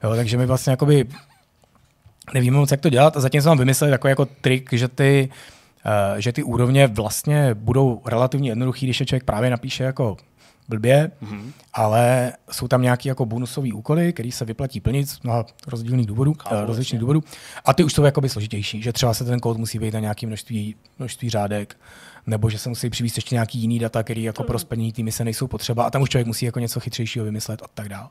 Jo, 0.04 0.16
takže 0.16 0.38
my 0.38 0.46
vlastně 0.46 0.70
jakoby 0.70 1.08
nevíme 2.34 2.56
moc, 2.56 2.70
jak 2.70 2.80
to 2.80 2.90
dělat 2.90 3.16
a 3.16 3.20
zatím 3.20 3.42
jsem 3.42 3.48
vám 3.48 3.58
vymyslel 3.58 3.90
takový 3.90 4.10
jako 4.10 4.24
trik, 4.24 4.72
že 4.72 4.88
ty, 4.88 5.28
uh, 5.86 6.18
že 6.18 6.32
ty 6.32 6.42
úrovně 6.42 6.86
vlastně 6.86 7.54
budou 7.54 8.02
relativně 8.06 8.50
jednoduchý, 8.50 8.86
když 8.86 9.00
je 9.00 9.06
člověk 9.06 9.24
právě 9.24 9.50
napíše 9.50 9.84
jako 9.84 10.16
blbě, 10.68 11.10
mm-hmm. 11.22 11.52
ale 11.72 12.32
jsou 12.50 12.68
tam 12.68 12.82
nějaké 12.82 13.08
jako 13.08 13.26
bonusové 13.26 13.68
úkoly, 13.72 14.12
které 14.12 14.32
se 14.32 14.44
vyplatí 14.44 14.80
plnit 14.80 15.08
z 15.10 15.20
mnoha 15.22 15.44
rozdílných 15.66 16.06
důvodů, 16.06 16.30
uh, 16.30 16.58
rozličných 16.64 17.00
důvodů. 17.00 17.24
A 17.64 17.74
ty 17.74 17.84
už 17.84 17.92
jsou 17.92 18.04
jakoby 18.04 18.28
složitější, 18.28 18.82
že 18.82 18.92
třeba 18.92 19.14
se 19.14 19.24
ten 19.24 19.40
kód 19.40 19.56
musí 19.56 19.78
být 19.78 19.94
na 19.94 20.00
nějaké 20.00 20.26
množství, 20.26 20.74
množství 20.98 21.30
řádek, 21.30 21.76
nebo 22.26 22.50
že 22.50 22.58
se 22.58 22.68
musí 22.68 22.90
přivést 22.90 23.16
ještě 23.16 23.34
nějaký 23.34 23.58
jiný 23.58 23.78
data, 23.78 24.02
které 24.02 24.20
jako 24.20 24.42
pro 24.42 24.58
splnění 24.58 24.92
té 24.92 25.02
mise 25.02 25.24
nejsou 25.24 25.46
potřeba 25.46 25.84
a 25.84 25.90
tam 25.90 26.02
už 26.02 26.08
člověk 26.08 26.26
musí 26.26 26.46
jako 26.46 26.60
něco 26.60 26.80
chytřejšího 26.80 27.24
vymyslet 27.24 27.62
a 27.62 27.66
tak 27.74 27.88
dále. 27.88 28.08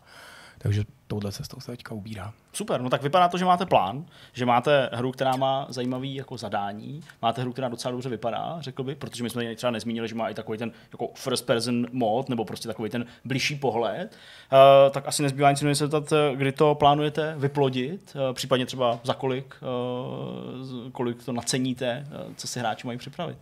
Takže 0.58 0.84
touhle 1.08 1.32
cestou 1.32 1.60
se 1.60 1.72
teďka 1.72 1.96
ubírá. 1.96 2.34
Super, 2.54 2.82
no 2.82 2.90
tak 2.90 3.02
vypadá 3.02 3.28
to, 3.28 3.38
že 3.38 3.46
máte 3.46 3.66
plán, 3.66 4.06
že 4.34 4.46
máte 4.46 4.90
hru, 4.94 5.12
která 5.12 5.36
má 5.36 5.66
zajímavý 5.70 6.16
jako 6.16 6.38
zadání, 6.38 7.02
máte 7.22 7.42
hru, 7.42 7.54
která 7.54 7.70
docela 7.70 7.92
dobře 7.92 8.10
vypadá, 8.10 8.58
řekl 8.60 8.84
bych, 8.84 8.98
protože 8.98 9.24
my 9.24 9.30
jsme 9.30 9.56
třeba 9.56 9.72
nezmínili, 9.72 10.08
že 10.08 10.16
má 10.16 10.30
i 10.30 10.34
takový 10.34 10.58
ten 10.58 10.72
jako 10.92 11.10
first 11.16 11.46
person 11.46 11.88
mod, 11.92 12.30
nebo 12.30 12.46
prostě 12.46 12.68
takový 12.68 12.90
ten 12.90 13.06
blížší 13.26 13.56
pohled. 13.56 14.18
Uh, 14.52 14.92
tak 14.92 15.08
asi 15.08 15.24
nezbývá 15.24 15.50
nic 15.50 15.60
se 15.60 15.74
zeptat, 15.74 16.14
kdy 16.36 16.52
to 16.52 16.76
plánujete 16.76 17.36
vyplodit, 17.38 18.16
uh, 18.16 18.34
případně 18.34 18.66
třeba 18.66 19.00
za 19.04 19.14
kolik, 19.14 19.56
uh, 19.62 20.92
kolik 20.92 21.24
to 21.24 21.34
naceníte, 21.34 22.08
uh, 22.28 22.34
co 22.36 22.48
si 22.48 22.60
hráči 22.60 22.88
mají 22.88 23.00
připravit. 23.00 23.38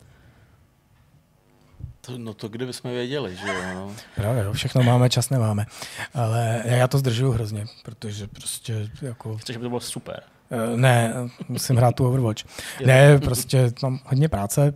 To, 2.06 2.18
no 2.18 2.34
to 2.34 2.48
kdyby 2.50 2.74
jsme 2.74 2.92
věděli, 2.94 3.36
že 3.36 3.48
jo. 3.48 3.62
No. 3.74 3.92
Právě, 4.16 4.44
jo, 4.44 4.54
všechno 4.54 4.84
máme, 4.84 5.10
čas 5.10 5.30
nemáme. 5.30 5.66
Ale 6.14 6.62
já 6.66 6.88
to 6.88 6.98
zdržuju 6.98 7.32
hrozně, 7.32 7.66
protože 7.84 8.28
prostě 8.28 8.90
jako... 9.02 9.38
Chceš, 9.38 9.56
aby 9.56 9.64
to 9.64 9.70
bylo 9.70 9.82
super. 9.82 10.24
Eh, 10.52 10.78
Ne, 10.78 11.14
musím 11.50 11.76
hrát 11.76 11.96
tu 11.96 12.08
Overwatch. 12.08 12.44
Ne, 12.86 13.20
prostě 13.20 13.72
mám 13.84 14.00
hodně 14.06 14.30
práce, 14.30 14.74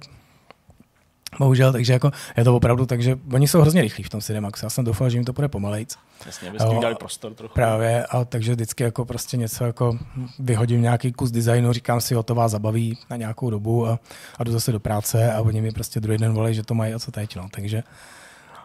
bohužel, 1.40 1.72
takže 1.72 1.94
jako 1.94 2.12
je 2.38 2.44
to 2.44 2.56
opravdu 2.56 2.86
tak, 2.86 3.02
že 3.02 3.20
oni 3.34 3.48
jsou 3.48 3.62
hrozně 3.62 3.82
rychlí 3.82 4.04
v 4.04 4.10
tom 4.10 4.22
Cinemaxu. 4.22 4.66
Já 4.66 4.70
jsem 4.70 4.86
doufal, 4.86 5.10
že 5.10 5.18
jim 5.18 5.26
to 5.26 5.34
bude 5.34 5.48
pomalejc. 5.48 5.98
Jasně, 6.26 6.52
jim 6.70 6.82
dali 6.82 6.96
prostor 6.96 7.34
trochu. 7.34 7.54
Právě, 7.54 8.06
a 8.06 8.26
takže 8.26 8.52
vždycky 8.52 8.84
jako 8.84 9.06
prostě 9.06 9.38
něco 9.38 9.64
jako 9.64 9.98
vyhodím 10.40 10.82
nějaký 10.82 11.12
kus 11.12 11.32
designu, 11.32 11.74
říkám 11.74 12.02
si, 12.02 12.16
o 12.16 12.24
to 12.24 12.36
vás 12.36 12.52
zabaví 12.52 12.98
na 13.10 13.18
nějakou 13.18 13.50
dobu 13.50 13.88
a, 13.88 14.00
a 14.38 14.44
jdu 14.44 14.52
zase 14.52 14.72
do 14.72 14.80
práce 14.80 15.34
a 15.34 15.42
oni 15.42 15.62
mi 15.62 15.72
prostě 15.72 16.00
druhý 16.00 16.18
den 16.18 16.34
volají, 16.34 16.56
že 16.56 16.64
to 16.64 16.74
mají 16.74 16.94
a 16.94 17.00
co 17.00 17.12
teď, 17.12 17.36
no. 17.36 17.48
Takže 17.52 17.84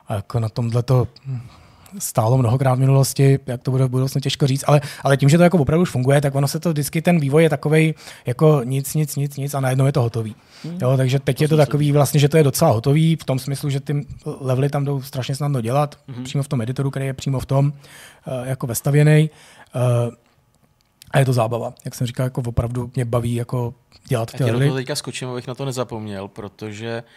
a 0.09 0.15
jako 0.15 0.41
na 0.41 0.49
tomhle 0.49 0.83
to 0.83 1.09
stálo 1.99 2.39
mnohokrát 2.39 2.75
v 2.75 2.79
minulosti, 2.79 3.39
jak 3.47 3.63
to 3.63 3.71
bude 3.71 3.85
v 3.85 3.89
budoucnu 3.89 4.21
těžko 4.21 4.47
říct, 4.47 4.65
ale, 4.67 4.81
ale 5.03 5.17
tím, 5.17 5.29
že 5.29 5.39
to 5.39 5.45
jako 5.45 5.59
opravdu 5.59 5.83
už 5.83 5.91
funguje, 5.91 6.21
tak 6.21 6.35
ono 6.35 6.49
se 6.49 6.61
to 6.61 6.71
vždycky, 6.71 7.03
ten 7.03 7.21
vývoj 7.21 7.43
je 7.43 7.51
takový 7.51 7.95
jako 8.27 8.61
nic, 8.65 8.95
nic, 8.95 9.17
nic, 9.17 9.37
nic 9.37 9.55
a 9.55 9.61
najednou 9.61 9.87
je 9.87 9.93
to 9.93 10.03
hotový. 10.03 10.37
Jo, 10.83 10.97
takže 10.97 11.19
teď 11.19 11.41
je 11.41 11.49
to 11.49 11.57
takový 11.57 11.93
vlastně, 11.93 12.21
že 12.21 12.29
to 12.29 12.37
je 12.37 12.43
docela 12.43 12.71
hotový 12.71 13.17
v 13.17 13.25
tom 13.25 13.39
smyslu, 13.39 13.71
že 13.71 13.81
ty 13.81 14.07
levely 14.41 14.69
tam 14.69 14.85
jdou 14.85 15.03
strašně 15.03 15.35
snadno 15.35 15.61
dělat, 15.61 15.99
přímo 16.25 16.43
v 16.43 16.49
tom 16.49 16.63
editoru, 16.63 16.91
který 16.91 17.07
je 17.07 17.15
přímo 17.15 17.41
v 17.41 17.47
tom 17.47 17.73
eh, 18.27 18.49
jako 18.49 18.67
vestavěný. 18.67 19.31
Uh, 19.75 20.15
a 21.11 21.19
je 21.19 21.25
to 21.25 21.33
zábava. 21.33 21.75
Jak 21.85 21.95
jsem 21.95 22.07
říkal, 22.07 22.25
jako 22.25 22.43
opravdu 22.47 22.91
mě 22.95 23.05
baví 23.05 23.35
jako 23.35 23.75
dělat 24.09 24.33
ty 24.33 24.43
Já 24.43 24.47
levely. 24.47 24.67
toho 24.67 24.77
teďka 24.77 24.95
skočím, 24.95 25.29
abych 25.29 25.47
na 25.47 25.55
to 25.55 25.65
nezapomněl, 25.65 26.29
protože 26.29 27.03
uh, 27.03 27.09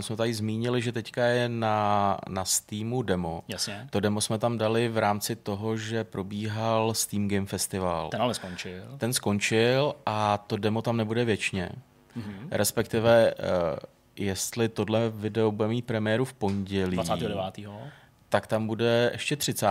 jsme 0.00 0.16
tady 0.16 0.34
zmínili, 0.34 0.82
že 0.82 0.92
teďka 0.92 1.24
je 1.24 1.48
na, 1.48 2.18
na 2.28 2.44
Steamu 2.44 3.02
demo. 3.02 3.42
Jasně. 3.48 3.86
To 3.90 4.00
demo 4.00 4.20
jsme 4.20 4.38
tam 4.38 4.58
dali 4.58 4.88
v 4.88 4.98
rámci 4.98 5.36
toho, 5.36 5.76
že 5.76 6.04
probíhal 6.04 6.94
Steam 6.94 7.28
Game 7.28 7.46
Festival. 7.46 8.08
Ten 8.08 8.22
ale 8.22 8.34
skončil. 8.34 8.84
Ten 8.98 9.12
skončil 9.12 9.94
a 10.06 10.38
to 10.38 10.56
demo 10.56 10.82
tam 10.82 10.96
nebude 10.96 11.24
věčně. 11.24 11.70
Mm-hmm. 12.16 12.48
Respektive, 12.50 13.34
uh, 13.34 13.78
jestli 14.16 14.68
tohle 14.68 15.10
video 15.10 15.50
bude 15.50 15.68
mít 15.68 15.86
premiéru 15.86 16.24
v 16.24 16.32
pondělí, 16.32 16.96
29. 16.96 17.68
tak 18.28 18.46
tam 18.46 18.66
bude 18.66 19.10
ještě 19.12 19.36
30. 19.36 19.68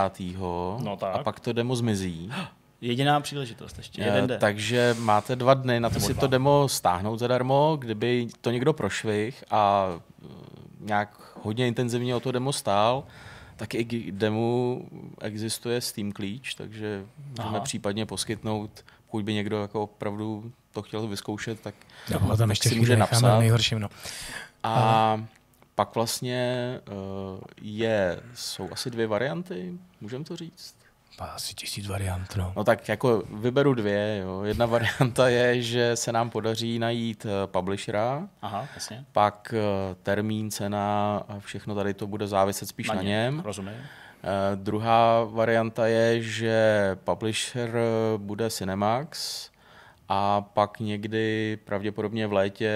No 0.78 0.96
tak. 1.00 1.14
A 1.14 1.22
pak 1.22 1.40
to 1.40 1.52
demo 1.52 1.76
zmizí. 1.76 2.30
Jediná 2.84 3.20
příležitost 3.20 3.78
ještě, 3.78 4.02
jeden 4.02 4.24
Eh, 4.24 4.26
den. 4.26 4.40
Takže 4.40 4.96
máte 4.98 5.36
dva 5.36 5.54
dny 5.54 5.80
na 5.80 5.90
to 5.90 6.00
si 6.00 6.14
to 6.14 6.26
demo 6.26 6.68
stáhnout 6.68 7.16
zadarmo, 7.18 7.76
kdyby 7.80 8.28
to 8.40 8.50
někdo 8.50 8.72
prošvih 8.72 9.44
a 9.50 9.86
eh, 10.24 10.26
nějak 10.80 11.20
hodně 11.42 11.68
intenzivně 11.68 12.14
o 12.14 12.20
to 12.20 12.32
demo 12.32 12.52
stál, 12.52 13.04
tak 13.56 13.74
i 13.74 13.84
k 13.84 14.12
demu 14.12 14.84
existuje 15.20 15.80
Steam 15.80 16.12
klíč, 16.12 16.54
takže 16.54 17.04
můžeme 17.28 17.48
Aha. 17.48 17.60
případně 17.60 18.06
poskytnout, 18.06 18.70
pokud 19.06 19.24
by 19.24 19.34
někdo 19.34 19.62
jako 19.62 19.82
opravdu 19.82 20.52
to 20.72 20.82
chtěl 20.82 21.06
vyzkoušet, 21.06 21.60
tak, 21.60 21.74
No, 22.12 22.18
tam 22.18 22.36
tak 22.38 22.48
ještě 22.48 22.68
si 22.68 22.74
může 22.74 22.96
napsat. 22.96 23.38
nejhorším. 23.38 23.78
No. 23.78 23.88
A 24.62 25.24
pak 25.74 25.94
vlastně 25.94 26.80
uh, 26.88 27.40
je, 27.62 28.20
jsou 28.34 28.68
asi 28.72 28.90
dvě 28.90 29.06
varianty, 29.06 29.72
můžeme 30.00 30.24
to 30.24 30.36
říct? 30.36 30.74
Asi 31.18 31.54
tisíc 31.54 31.86
variant. 31.86 32.36
No. 32.36 32.52
No 32.56 32.64
tak 32.64 32.88
jako 32.88 33.22
vyberu 33.32 33.74
dvě. 33.74 34.18
Jo. 34.22 34.42
Jedna 34.42 34.66
varianta 34.76 35.28
je, 35.28 35.62
že 35.62 35.96
se 35.96 36.12
nám 36.12 36.30
podaří 36.30 36.78
najít 36.78 37.26
eh, 37.26 37.46
publishera, 37.46 38.28
Aha, 38.42 38.68
jasně. 38.74 39.04
pak 39.12 39.54
eh, 39.56 39.94
termín, 40.02 40.50
cena 40.50 41.16
a 41.28 41.38
všechno 41.38 41.74
tady 41.74 41.94
to 41.94 42.06
bude 42.06 42.26
záviset 42.26 42.68
spíš 42.68 42.88
na, 42.88 42.94
na 42.94 43.02
něm. 43.02 43.40
Rozumím. 43.44 43.74
Eh, 43.74 44.56
druhá 44.56 45.24
varianta 45.24 45.86
je, 45.86 46.22
že 46.22 46.96
publisher 47.04 47.74
bude 48.16 48.50
Cinemax 48.50 49.50
a 50.08 50.40
pak 50.40 50.80
někdy 50.80 51.58
pravděpodobně 51.64 52.26
v 52.26 52.32
létě 52.32 52.72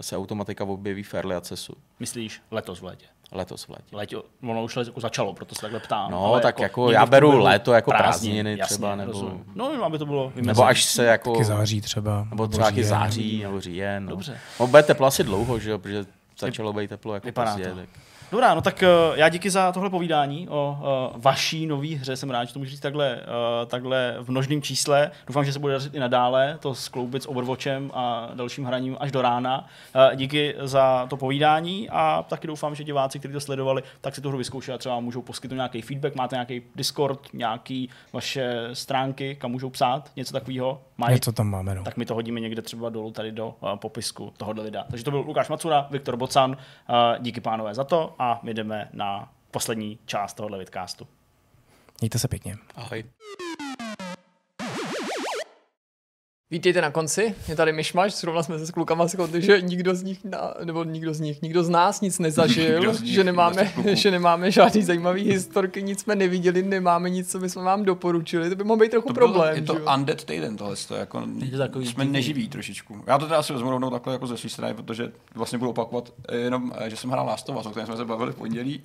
se 0.00 0.16
automatika 0.16 0.64
objeví 0.64 1.02
v 1.02 1.14
Early 1.14 1.34
Accessu. 1.34 1.74
Myslíš 2.00 2.42
letos 2.50 2.80
v 2.80 2.84
létě? 2.84 3.06
Letos 3.32 3.64
v 3.64 3.68
létě. 3.68 3.96
Létě, 3.96 4.16
ono 4.42 4.64
už 4.64 4.76
jako 4.76 5.00
začalo, 5.00 5.34
proto 5.34 5.54
se 5.54 5.60
takhle 5.60 5.80
ptám. 5.80 6.10
No, 6.10 6.24
ale 6.24 6.40
tak 6.40 6.60
jako 6.60 6.80
někdy 6.80 6.94
já 6.94 7.06
beru 7.06 7.38
léto 7.38 7.72
jako 7.72 7.90
prázdniny 7.90 8.56
jasně, 8.58 8.76
třeba, 8.76 8.96
nebo- 8.96 9.12
rozumím. 9.12 9.44
No, 9.54 9.84
aby 9.84 9.98
to 9.98 10.06
bylo 10.06 10.28
vymezené. 10.28 10.46
Nebo 10.46 10.64
až 10.66 10.84
se 10.84 11.04
jako... 11.04 11.32
Taky 11.32 11.44
září 11.44 11.80
třeba. 11.80 12.26
Nebo 12.30 12.48
třeba 12.48 12.66
taky 12.66 12.84
září, 12.84 13.42
nebo 13.42 13.60
říjen. 13.60 14.04
No. 14.04 14.10
Dobře. 14.10 14.38
No, 14.60 14.66
bude 14.66 14.82
teplo 14.82 15.06
asi 15.06 15.24
dlouho, 15.24 15.58
že 15.58 15.70
jo, 15.70 15.78
protože 15.78 16.04
začalo 16.38 16.72
být 16.72 16.88
teplo 16.88 17.14
jako 17.14 17.26
Vypadá 17.26 17.52
pozdě, 17.52 17.70
to. 17.70 17.76
tak. 17.76 17.88
Dobrá, 18.32 18.54
no 18.54 18.60
tak 18.60 18.82
eh, 18.82 18.88
já 19.14 19.28
díky 19.28 19.50
za 19.50 19.72
tohle 19.72 19.90
povídání 19.90 20.48
o 20.48 20.78
uh, 20.80 21.22
vaší 21.22 21.66
nový 21.66 21.94
hře. 21.94 22.16
Jsem 22.16 22.30
rád, 22.30 22.44
že 22.44 22.52
to 22.52 22.58
můžu 22.58 22.70
říct 22.70 22.80
takhle, 22.80 23.16
uh, 23.16 23.68
takhle 23.68 24.16
v 24.20 24.28
množném 24.28 24.62
čísle. 24.62 25.10
Doufám, 25.26 25.44
že 25.44 25.52
se 25.52 25.58
bude 25.58 25.72
dařit 25.72 25.94
i 25.94 26.00
nadále 26.00 26.58
to 26.60 26.74
skloubit 26.74 27.22
s 27.22 27.28
Overwatchem 27.28 27.90
a 27.94 28.30
dalším 28.34 28.64
hraním 28.64 28.96
až 29.00 29.12
do 29.12 29.22
rána. 29.22 29.66
Díky 30.14 30.54
za 30.60 31.06
to 31.06 31.16
povídání 31.16 31.90
a 31.90 32.24
taky 32.28 32.46
doufám, 32.46 32.74
že 32.74 32.84
diváci, 32.84 33.18
kteří 33.18 33.34
to 33.34 33.40
sledovali, 33.40 33.82
tak 34.00 34.14
si 34.14 34.20
tu 34.20 34.28
hru 34.28 34.38
vyzkoušeli 34.38 34.74
a 34.74 34.78
třeba 34.78 35.00
můžou 35.00 35.22
poskytnout 35.22 35.56
nějaký 35.56 35.82
feedback. 35.82 36.14
Máte 36.14 36.36
nějaký 36.36 36.62
Discord, 36.76 37.20
nějaký 37.32 37.90
vaše 38.12 38.68
stránky, 38.72 39.34
kam 39.34 39.50
můžou 39.50 39.70
psát, 39.70 40.10
něco 40.16 40.32
takového? 40.32 40.80
Mají? 40.98 41.14
Něco 41.14 41.32
tam 41.32 41.46
máme. 41.46 41.74
No. 41.74 41.84
tak 41.84 41.96
my 41.96 42.06
to 42.06 42.14
hodíme 42.14 42.40
někde 42.40 42.62
třeba 42.62 42.88
dolů 42.88 43.10
tady 43.10 43.32
do 43.32 43.54
popisku 43.74 44.32
tohohle 44.36 44.64
videa. 44.64 44.84
Takže 44.90 45.04
to 45.04 45.10
byl 45.10 45.20
Lukáš 45.20 45.48
Macura, 45.48 45.86
Viktor 45.90 46.16
Bocan, 46.16 46.56
díky 47.18 47.40
pánové 47.40 47.74
za 47.74 47.84
to 47.84 48.14
a 48.18 48.40
my 48.42 48.54
jdeme 48.54 48.88
na 48.92 49.32
poslední 49.50 49.98
část 50.06 50.34
tohohle 50.34 50.58
vidcastu. 50.58 51.08
Mějte 52.00 52.18
se 52.18 52.28
pěkně. 52.28 52.56
Ahoj. 52.76 53.04
Vítejte 56.50 56.80
na 56.80 56.90
konci, 56.90 57.34
je 57.48 57.56
tady 57.56 57.72
myšmaš, 57.72 58.14
zrovna 58.14 58.42
jsme 58.42 58.58
se 58.58 58.66
s 58.66 58.70
klukama 58.70 59.06
shodli, 59.06 59.42
že 59.42 59.60
nikdo 59.60 59.94
z 59.94 60.02
nich, 60.02 60.24
na, 60.24 60.54
nebo 60.64 60.84
nikdo 60.84 61.14
z 61.14 61.20
nich, 61.20 61.42
nikdo 61.42 61.62
z 61.64 61.68
nás 61.68 62.00
nic 62.00 62.18
nezažil, 62.18 62.74
Nikdo 62.78 62.92
nich, 62.92 63.14
že, 63.14 63.24
nemáme, 63.24 63.72
že 63.94 64.10
nemáme 64.10 64.50
žádný 64.50 64.82
zajímavý 64.82 65.22
historky, 65.22 65.82
nic 65.82 66.00
jsme 66.00 66.14
neviděli, 66.16 66.62
nemáme 66.62 67.10
nic, 67.10 67.30
co 67.30 67.38
bychom 67.38 67.64
vám 67.64 67.84
doporučili, 67.84 68.50
to 68.50 68.56
by 68.56 68.64
mohl 68.64 68.80
být 68.80 68.90
trochu 68.90 69.08
To 69.08 69.14
bylo, 69.14 69.26
problém. 69.26 69.56
je 69.56 69.62
to 69.62 69.74
že 69.74 69.80
jo? 69.80 69.86
undead 69.94 70.24
týden 70.24 70.56
tohle, 70.56 70.76
to 70.88 70.94
je 70.94 71.00
jako, 71.00 71.22
Je 71.38 71.50
to 71.50 71.58
takový 71.58 71.86
jsme 71.86 72.04
divný. 72.04 72.12
neživí 72.12 72.48
trošičku. 72.48 73.02
Já 73.06 73.18
to 73.18 73.26
teda 73.26 73.38
asi 73.38 73.52
vezmu 73.52 73.70
rovnou 73.70 73.90
takhle 73.90 74.12
jako 74.12 74.26
ze 74.26 74.36
své 74.36 74.50
strany, 74.50 74.74
protože 74.74 75.12
vlastně 75.34 75.58
budu 75.58 75.70
opakovat 75.70 76.12
jenom, 76.32 76.72
eh, 76.78 76.90
že 76.90 76.96
jsem 76.96 77.10
hrál 77.10 77.26
Last 77.26 77.48
of 77.48 77.56
Us, 77.56 77.66
o 77.66 77.70
kterém 77.70 77.86
jsme 77.86 77.96
se 77.96 78.04
bavili 78.04 78.32
v 78.32 78.36
pondělí, 78.36 78.82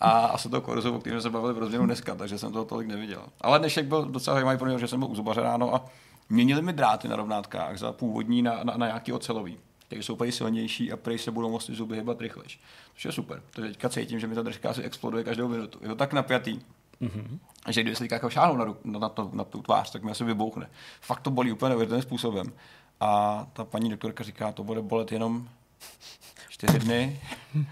a 0.00 0.10
asi 0.10 0.48
to 0.48 0.60
Korzo, 0.60 0.94
o 0.94 0.98
kterém 1.00 1.20
jsme 1.20 1.22
se 1.22 1.30
bavili 1.30 1.54
v 1.54 1.58
rozměru 1.58 1.86
dneska, 1.86 2.14
takže 2.14 2.38
jsem 2.38 2.52
toho 2.52 2.64
tolik 2.64 2.88
neviděl. 2.88 3.22
Ale 3.40 3.58
dnešek 3.58 3.86
byl 3.86 4.04
docela 4.04 4.34
zajímavý 4.34 4.58
pro 4.58 4.68
mě, 4.68 4.78
že 4.78 4.88
jsem 4.88 5.00
byl 5.00 5.08
u 5.08 5.14
zubaře 5.14 5.40
ráno 5.40 5.74
a 5.74 5.84
měnili 6.28 6.62
mi 6.62 6.72
dráty 6.72 7.08
na 7.08 7.16
rovnátkách 7.16 7.78
za 7.78 7.92
původní 7.92 8.42
na, 8.42 8.64
na, 8.64 8.76
na 8.76 8.86
nějaký 8.86 9.12
ocelový. 9.12 9.58
které 9.86 10.02
jsou 10.02 10.14
úplně 10.14 10.32
silnější 10.32 10.92
a 10.92 10.96
prej 10.96 11.18
se 11.18 11.30
budou 11.30 11.50
moct 11.50 11.66
ty 11.66 11.74
zuby 11.74 11.96
hýbat 11.96 12.20
rychlejš. 12.20 12.60
Což 12.94 13.04
je 13.04 13.12
super. 13.12 13.42
Takže 13.50 13.70
teďka 13.70 13.88
cítím, 13.88 14.20
že 14.20 14.26
mi 14.26 14.34
ta 14.34 14.42
držka 14.42 14.70
asi 14.70 14.82
exploduje 14.82 15.24
každou 15.24 15.48
minutu. 15.48 15.78
Je 15.82 15.88
to 15.88 15.94
tak 15.94 16.12
napjatý, 16.12 16.60
mm-hmm. 17.02 17.38
že 17.68 17.82
kdyby 17.82 17.96
se 17.96 18.06
jako 18.10 18.30
šáhnou 18.30 18.56
na, 18.56 18.74
na, 18.84 18.98
na, 18.98 19.08
to, 19.08 19.30
na 19.32 19.44
tu 19.44 19.62
tvář, 19.62 19.90
tak 19.90 20.02
mi 20.02 20.10
asi 20.10 20.24
vybouchne. 20.24 20.70
Fakt 21.00 21.20
to 21.20 21.30
bolí 21.30 21.52
úplně 21.52 21.68
neuvěřitelným 21.68 22.02
způsobem. 22.02 22.52
A 23.00 23.46
ta 23.52 23.64
paní 23.64 23.90
doktorka 23.90 24.24
říká, 24.24 24.52
to 24.52 24.64
bude 24.64 24.82
bolet 24.82 25.12
jenom 25.12 25.48
čtyři 26.48 26.78
dny. 26.78 27.20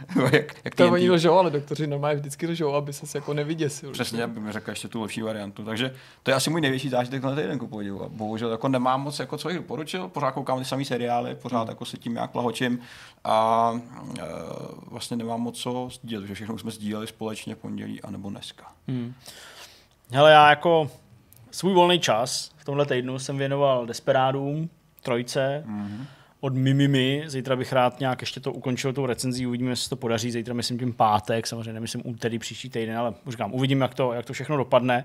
jak, 0.33 0.55
jak 0.65 0.75
To 0.75 0.91
oni 0.91 1.11
lžou, 1.11 1.33
ale 1.33 1.51
doktoři 1.51 1.87
normálně 1.87 2.17
vždycky 2.17 2.47
lžou, 2.47 2.75
aby 2.75 2.93
se 2.93 3.19
jako 3.19 3.35
nevyděsil. 3.35 3.93
Přesně, 3.93 4.25
aby 4.25 4.41
mi 4.41 4.53
řekl 4.53 4.71
ještě 4.71 4.89
tu 4.89 5.03
lepší 5.03 5.23
variantu. 5.23 5.65
Takže 5.65 5.95
to 6.23 6.31
je 6.31 6.35
asi 6.35 6.51
můj 6.51 6.61
největší 6.61 6.89
zážitek 6.89 7.23
na 7.23 7.35
týden, 7.35 7.59
ku 7.59 7.67
podivu. 7.67 8.09
Bohužel 8.09 8.51
jako 8.51 8.69
nemám 8.69 9.03
moc, 9.03 9.19
jako 9.19 9.39
co 9.39 9.49
jich 9.49 9.59
doporučil. 9.59 10.09
Pořád 10.09 10.31
koukám 10.31 10.59
ty 10.59 10.65
samé 10.65 10.85
seriály, 10.85 11.35
pořád 11.35 11.69
jako 11.69 11.85
se 11.85 11.97
tím 11.97 12.13
nějak 12.13 12.31
plahočím. 12.31 12.79
A 13.25 13.71
e, 14.19 14.23
vlastně 14.87 15.17
nemám 15.17 15.41
moc 15.41 15.59
co 15.59 15.89
sdílet, 15.93 16.27
že 16.27 16.35
všechno 16.35 16.59
jsme 16.59 16.71
sdíleli 16.71 17.07
společně 17.07 17.57
pondělí 17.57 18.03
anebo 18.03 18.31
dneska. 18.31 18.65
Hele, 20.11 20.33
já 20.33 20.51
jako 20.51 20.91
svůj 21.51 21.75
volný 21.75 22.01
čas 22.01 22.51
v 22.57 22.65
tomhle 22.65 22.87
týdnu 22.87 23.19
jsem 23.19 23.39
věnoval 23.39 23.87
Desperádům, 23.87 24.71
trojce, 25.03 25.65
mm-hmm. 25.67 26.05
Od 26.45 26.55
Mimimi. 26.55 27.23
Zítra 27.27 27.57
bych 27.57 27.73
rád 27.73 28.01
nějak 28.01 28.21
ještě 28.21 28.41
to 28.41 28.53
ukončil 28.53 28.93
tou 28.93 29.07
recenzí, 29.07 29.47
uvidíme, 29.47 29.71
jestli 29.71 29.89
to 29.89 29.97
podaří. 29.97 30.31
Zítra 30.31 30.55
myslím 30.55 30.79
tím 30.79 30.93
pátek, 30.93 31.47
samozřejmě 31.47 31.73
nemyslím 31.73 32.03
úterý 32.05 32.39
příští 32.39 32.71
týden, 32.71 32.99
ale 32.99 33.15
už 33.25 33.35
říkám, 33.35 33.55
uvidím, 33.55 33.81
jak 33.81 33.95
to, 33.95 34.13
jak 34.13 34.27
to 34.27 34.33
všechno 34.33 34.57
dopadne. 34.57 35.05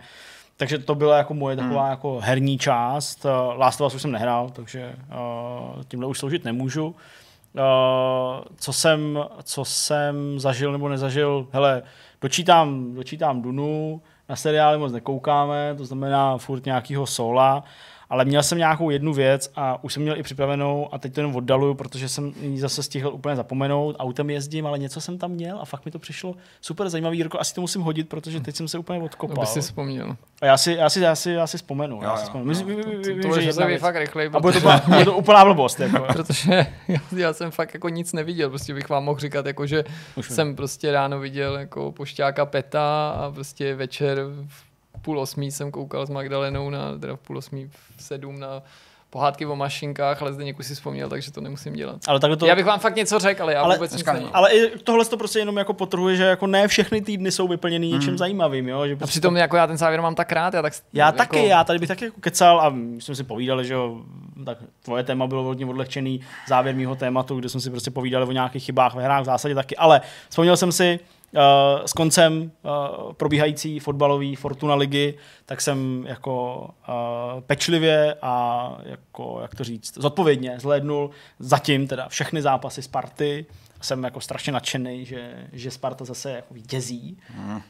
Takže 0.57 0.80
to 0.80 0.95
byla 0.95 1.18
jako 1.18 1.34
moje 1.34 1.56
taková 1.56 1.82
hmm. 1.82 1.90
jako 1.90 2.20
herní 2.20 2.57
část. 2.57 3.26
Uh, 3.26 3.60
Last 3.60 3.82
of 3.82 3.88
Us 3.88 3.95
už 3.95 4.02
jsem 4.02 4.11
nehrál, 4.11 4.49
takže 4.49 4.95
uh, 5.76 5.84
tímhle 5.88 6.07
už 6.07 6.20
sloužit 6.20 6.45
nemůžu. 6.45 6.88
Uh, 6.88 6.94
co, 8.56 8.74
jsem, 8.74 9.20
co 9.44 9.66
jsem 9.66 10.40
zažil 10.40 10.72
nebo 10.72 10.90
nezažil, 10.90 11.48
hele, 11.52 11.84
dočítám, 12.22 12.94
dočítám 12.94 13.41
Dunu, 13.41 14.02
na 14.30 14.36
seriály 14.36 14.78
moc 14.78 14.91
nekoukáme, 14.91 15.76
to 15.78 15.86
znamená 15.86 16.38
furt 16.38 16.66
nějakýho 16.66 17.06
sola, 17.06 17.64
ale 18.10 18.26
měl 18.26 18.44
jsem 18.44 18.57
nějakou 18.57 18.90
jednu 18.90 19.14
věc 19.14 19.52
a 19.56 19.84
už 19.84 19.94
jsem 19.94 20.03
měl 20.03 20.18
i 20.18 20.23
připravenou 20.23 20.94
a 20.94 20.98
teď 20.98 21.14
to 21.14 21.19
jenom 21.19 21.36
oddaluju, 21.36 21.73
protože 21.73 22.10
jsem 22.10 22.34
ji 22.41 22.60
zase 22.60 22.84
stihl 22.84 23.10
úplně 23.10 23.36
zapomenout. 23.36 23.95
Autem 23.99 24.30
jezdím, 24.30 24.68
ale 24.68 24.80
něco 24.80 25.02
jsem 25.02 25.18
tam 25.18 25.31
měl 25.31 25.60
a 25.61 25.65
fakt 25.65 25.86
mi 25.86 25.91
to 25.91 25.99
přišlo 25.99 26.36
super 26.61 26.90
zajímavý. 26.90 27.18
Jirko, 27.18 27.40
asi 27.40 27.56
to 27.56 27.61
musím 27.61 27.81
hodit, 27.81 28.10
protože 28.10 28.40
teď 28.40 28.56
jsem 28.56 28.68
se 28.68 28.77
úplně 28.77 28.99
To 28.99 29.06
odkopal. 29.06 29.36
by 29.40 29.45
si 29.45 29.61
vzpomněl. 29.61 30.15
A 30.41 30.45
já 30.45 30.57
si, 30.57 30.72
já 30.72 30.90
si, 30.90 30.99
já 30.99 31.15
si, 31.15 31.31
já 31.31 31.48
si 31.48 31.57
vzpomenu. 31.57 31.95
Jo, 31.95 32.02
já 32.03 32.18
si 32.18 32.23
vzpomenu. 32.23 32.52
jo. 32.52 32.65
Vím, 32.65 32.77
vím, 33.02 33.22
To 33.22 33.36
že 33.40 33.41
je 33.48 33.53
že 33.72 33.77
fakt 33.80 33.95
rychlej, 33.95 34.30
A 34.34 34.40
bude 34.40 34.61
to, 34.61 34.69
bude 34.88 35.06
to 35.06 35.18
úplná 35.18 35.45
blbost. 35.45 35.80
Jako. 35.80 36.06
protože 36.14 36.65
já, 36.88 36.99
já, 37.15 37.34
jsem 37.34 37.52
fakt 37.52 37.73
jako 37.73 37.90
nic 37.90 38.14
neviděl, 38.14 38.49
prostě 38.49 38.73
bych 38.73 38.90
vám 38.90 39.03
mohl 39.03 39.19
říkat, 39.19 39.45
jako 39.45 39.65
že 39.65 39.84
Už 40.15 40.30
jsem 40.30 40.56
prostě 40.56 40.91
ráno 40.91 41.19
viděl 41.19 41.57
jako 41.57 41.91
pošťáka 41.91 42.45
Peta 42.45 43.10
a 43.10 43.31
prostě 43.31 43.76
večer 43.76 44.19
v 44.48 44.68
půl 45.10 45.19
osmí 45.19 45.52
jsem 45.52 45.72
koukal 45.72 46.06
s 46.06 46.10
Magdalenou 46.10 46.69
na, 46.69 46.98
teda 46.99 47.15
v 47.15 47.19
půl 47.19 47.38
osmí 47.38 47.69
v 47.98 48.03
sedm 48.03 48.40
na 48.40 48.61
pohádky 49.10 49.45
o 49.45 49.56
mašinkách, 49.56 50.22
ale 50.22 50.34
zde 50.34 50.53
už 50.60 50.65
si 50.68 50.76
vzpomněl, 50.76 51.10
takže 51.10 51.31
to 51.31 51.41
nemusím 51.41 51.73
dělat. 51.73 51.95
Ale 52.07 52.19
takhle 52.19 52.38
to, 52.38 52.45
Já 52.45 52.56
bych 52.56 52.65
vám 52.65 52.80
fakt 52.80 52.95
něco 52.95 53.19
řekl, 53.19 53.44
ale 53.44 53.53
já 53.53 53.61
Ale- 53.61 53.76
vůbec 53.76 53.94
nic 53.98 54.06
nevím. 54.06 54.30
ale 54.34 54.52
i 54.52 54.80
tohle 54.80 55.06
to 55.06 55.18
prostě 55.18 55.40
jenom 55.40 55.57
jako 55.57 55.73
potrhuje, 55.73 56.15
že 56.15 56.23
jako 56.23 56.48
ne 56.48 56.68
všechny 56.68 57.02
týdny 57.02 57.31
jsou 57.31 57.48
vyplněný 57.48 57.91
něčím 57.91 58.18
zajímavým. 58.18 58.68
Jo? 58.69 58.88
Že 58.88 58.94
A 58.94 58.98
prostě 58.98 59.11
přitom 59.11 59.38
jako 59.38 59.57
já 59.57 59.68
ten 59.68 59.77
závěr 59.77 60.02
mám 60.02 60.15
tak 60.15 60.31
rád, 60.31 60.53
já 60.53 60.61
tak 60.61 60.73
Já 60.94 61.06
jako, 61.06 61.18
taky, 61.18 61.48
já 61.48 61.64
tady 61.64 61.80
bych 61.80 61.88
taky 61.88 62.06
jako 62.06 62.22
kecal 62.22 62.61
a 62.61 62.69
my 62.69 63.02
jsme 63.02 63.15
si 63.15 63.23
povídali, 63.23 63.65
že 63.65 63.73
jo, 63.73 64.02
tak 64.45 64.57
tvoje 64.81 65.03
téma 65.03 65.27
bylo 65.27 65.44
hodně 65.44 65.65
odlehčený 65.65 66.22
závěr 66.48 66.76
mýho 66.76 66.95
tématu, 66.95 67.36
kde 67.40 67.49
jsme 67.49 67.61
si 67.61 67.69
prostě 67.69 67.91
povídali 67.91 68.26
o 68.26 68.31
nějakých 68.31 68.64
chybách 68.64 68.95
ve 68.95 69.03
hrách 69.03 69.22
v 69.22 69.26
zásadě 69.26 69.56
taky, 69.56 69.76
ale 69.77 70.02
vzpomněl 70.30 70.57
jsem 70.57 70.72
si, 70.72 70.99
s 71.85 71.93
koncem 71.93 72.51
uh, 72.64 73.14
probíhající 73.14 73.80
fotbalové 73.80 74.35
Fortuna 74.35 74.76
ligy, 74.76 75.18
tak 75.45 75.61
jsem 75.61 76.06
jako 76.07 76.61
uh, 76.89 77.41
pečlivě 77.41 78.15
a 78.22 78.77
jako, 78.84 79.39
jak 79.41 79.56
to 79.56 79.64
říct, 79.64 79.97
zodpovědně 79.97 80.56
zhlédnul 80.60 81.10
zatím 81.39 81.88
teda 81.88 82.07
všechny 82.10 82.41
zápasy 82.41 82.81
Sparty. 82.81 83.45
Jsem 83.81 84.03
jako 84.03 84.22
strašně 84.22 84.53
nadšený, 84.53 85.06
že, 85.06 85.47
že 85.53 85.72
Sparta 85.72 86.06
zase 86.06 86.31
jako 86.31 86.53
vítězí. 86.53 87.18
Mm. 87.38 87.61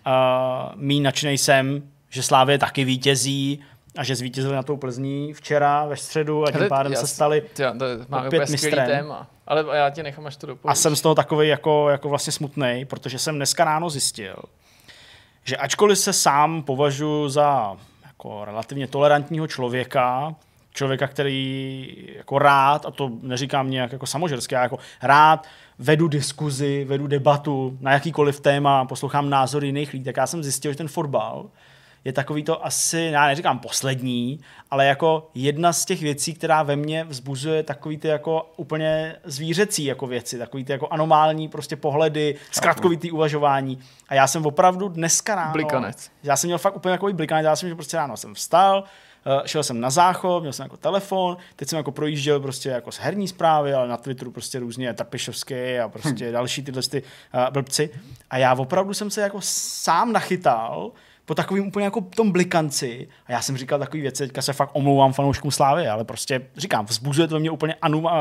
Mý 0.76 1.02
nadšený 1.02 1.38
jsem, 1.38 1.84
že 2.10 2.24
Slávě 2.24 2.58
taky 2.58 2.84
vítězí, 2.84 3.60
a 3.98 4.04
že 4.04 4.16
zvítězili 4.16 4.56
na 4.56 4.64
tou 4.64 4.78
Plzní 4.78 5.34
včera 5.34 5.86
ve 5.86 5.98
středu 5.98 6.48
a 6.48 6.52
tím 6.52 6.68
pádem 6.70 6.96
se 6.96 7.08
stali 7.08 7.42
to 7.42 8.28
opět 8.28 8.50
mistrem. 8.50 8.88
téma. 8.88 9.28
Ale 9.50 9.78
já 9.78 9.90
tě 9.90 10.04
nechám, 10.04 10.28
až 10.28 10.36
to 10.36 10.48
A 10.48 10.48
dopovíš. 10.48 10.78
jsem 10.78 10.96
z 10.96 11.02
toho 11.02 11.16
takový 11.16 11.48
jako, 11.48 11.90
jako 11.90 12.10
vlastně 12.10 12.34
smutný, 12.34 12.86
protože 12.90 13.20
jsem 13.20 13.36
dneska 13.36 13.64
ráno 13.64 13.90
zjistil, 13.90 14.36
že 15.44 15.58
ačkoliv 15.58 16.00
se 16.00 16.14
sám 16.14 16.64
považuji 16.64 17.30
za 17.30 17.78
jako 18.06 18.46
relativně 18.46 18.88
tolerantního 18.88 19.48
člověka, 19.48 20.36
člověka, 20.74 21.08
který 21.08 22.08
jako 22.16 22.40
rád, 22.40 22.86
a 22.86 22.92
to 22.92 23.12
neříkám 23.22 23.72
nějak 23.72 23.92
jako 23.92 24.06
samožersky, 24.06 24.56
já 24.56 24.64
jako 24.64 24.80
rád 25.02 25.48
vedu 25.80 26.08
diskuzi, 26.08 26.86
vedu 26.86 27.08
debatu 27.08 27.78
na 27.82 27.92
jakýkoliv 27.92 28.40
téma, 28.40 28.86
poslouchám 28.86 29.30
názory 29.30 29.68
jiných 29.68 29.94
lidí, 29.94 30.06
tak 30.06 30.18
já 30.18 30.28
jsem 30.28 30.44
zjistil, 30.44 30.72
že 30.72 30.78
ten 30.78 30.88
fotbal 30.88 31.46
je 32.06 32.14
takový 32.14 32.44
to 32.44 32.66
asi, 32.66 33.10
já 33.12 33.28
neříkám 33.28 33.60
poslední, 33.60 34.40
ale 34.72 34.86
jako 34.86 35.30
jedna 35.34 35.74
z 35.74 35.86
těch 35.86 36.02
věcí, 36.02 36.34
která 36.34 36.64
ve 36.64 36.76
mně 36.76 37.04
vzbuzuje 37.04 37.64
takový 37.64 37.98
ty 37.98 38.08
jako 38.08 38.52
úplně 38.58 39.16
zvířecí 39.24 39.86
jako 39.86 40.08
věci, 40.08 40.38
takový 40.38 40.64
ty 40.64 40.72
jako 40.72 40.88
anomální 40.88 41.48
prostě 41.48 41.76
pohledy, 41.76 42.36
zkratkovitý 42.52 43.12
uvažování. 43.12 43.80
A 44.10 44.14
já 44.14 44.28
jsem 44.28 44.46
opravdu 44.46 44.88
dneska 44.88 45.36
ráno... 45.36 45.52
Blikanec. 45.52 46.12
Já 46.24 46.38
jsem 46.38 46.48
měl 46.48 46.58
fakt 46.58 46.76
úplně 46.76 46.94
takový 46.94 47.14
blikanec, 47.14 47.46
já 47.46 47.56
jsem, 47.56 47.70
že 47.70 47.76
prostě 47.76 47.98
ráno 47.98 48.18
jsem 48.18 48.34
vstal, 48.34 48.84
eh, 49.26 49.48
šel 49.48 49.64
jsem 49.64 49.80
na 49.80 49.90
záchod, 49.90 50.44
měl 50.44 50.54
jsem 50.54 50.64
jako 50.64 50.78
telefon, 50.78 51.38
teď 51.56 51.70
jsem 51.70 51.78
jako 51.78 51.92
projížděl 51.92 52.40
prostě 52.40 52.70
jako 52.70 52.92
z 52.92 52.98
herní 52.98 53.28
zprávy, 53.28 53.74
ale 53.74 53.88
na 53.88 53.98
Twitteru 53.98 54.32
prostě 54.32 54.60
různě 54.60 54.94
Trpišovský 54.94 55.80
a 55.84 55.90
prostě 55.90 56.32
další 56.32 56.64
tyhle 56.64 56.82
ty 56.82 57.04
uh, 57.34 57.54
blbci. 57.54 57.90
A 58.30 58.38
já 58.38 58.54
opravdu 58.54 58.94
jsem 58.94 59.10
se 59.10 59.22
jako 59.22 59.38
sám 59.42 60.14
nachytal 60.14 60.92
po 61.30 61.36
takovým 61.36 61.68
úplně 61.68 61.86
jako 61.86 62.02
tom 62.02 62.32
blikanci. 62.32 63.08
A 63.26 63.32
já 63.32 63.42
jsem 63.42 63.58
říkal 63.58 63.80
takový 63.80 64.02
věci, 64.02 64.24
teďka 64.24 64.42
se 64.42 64.54
fakt 64.54 64.70
omlouvám 64.74 65.14
fanouškům 65.14 65.52
Slávy, 65.52 65.88
ale 65.88 66.04
prostě 66.04 66.42
říkám, 66.58 66.86
vzbuzuje 66.86 67.28
to 67.28 67.36
ve 67.36 67.40
mně 67.40 67.52
úplně 67.52 67.76
anum, 67.82 68.06
uh, 68.06 68.12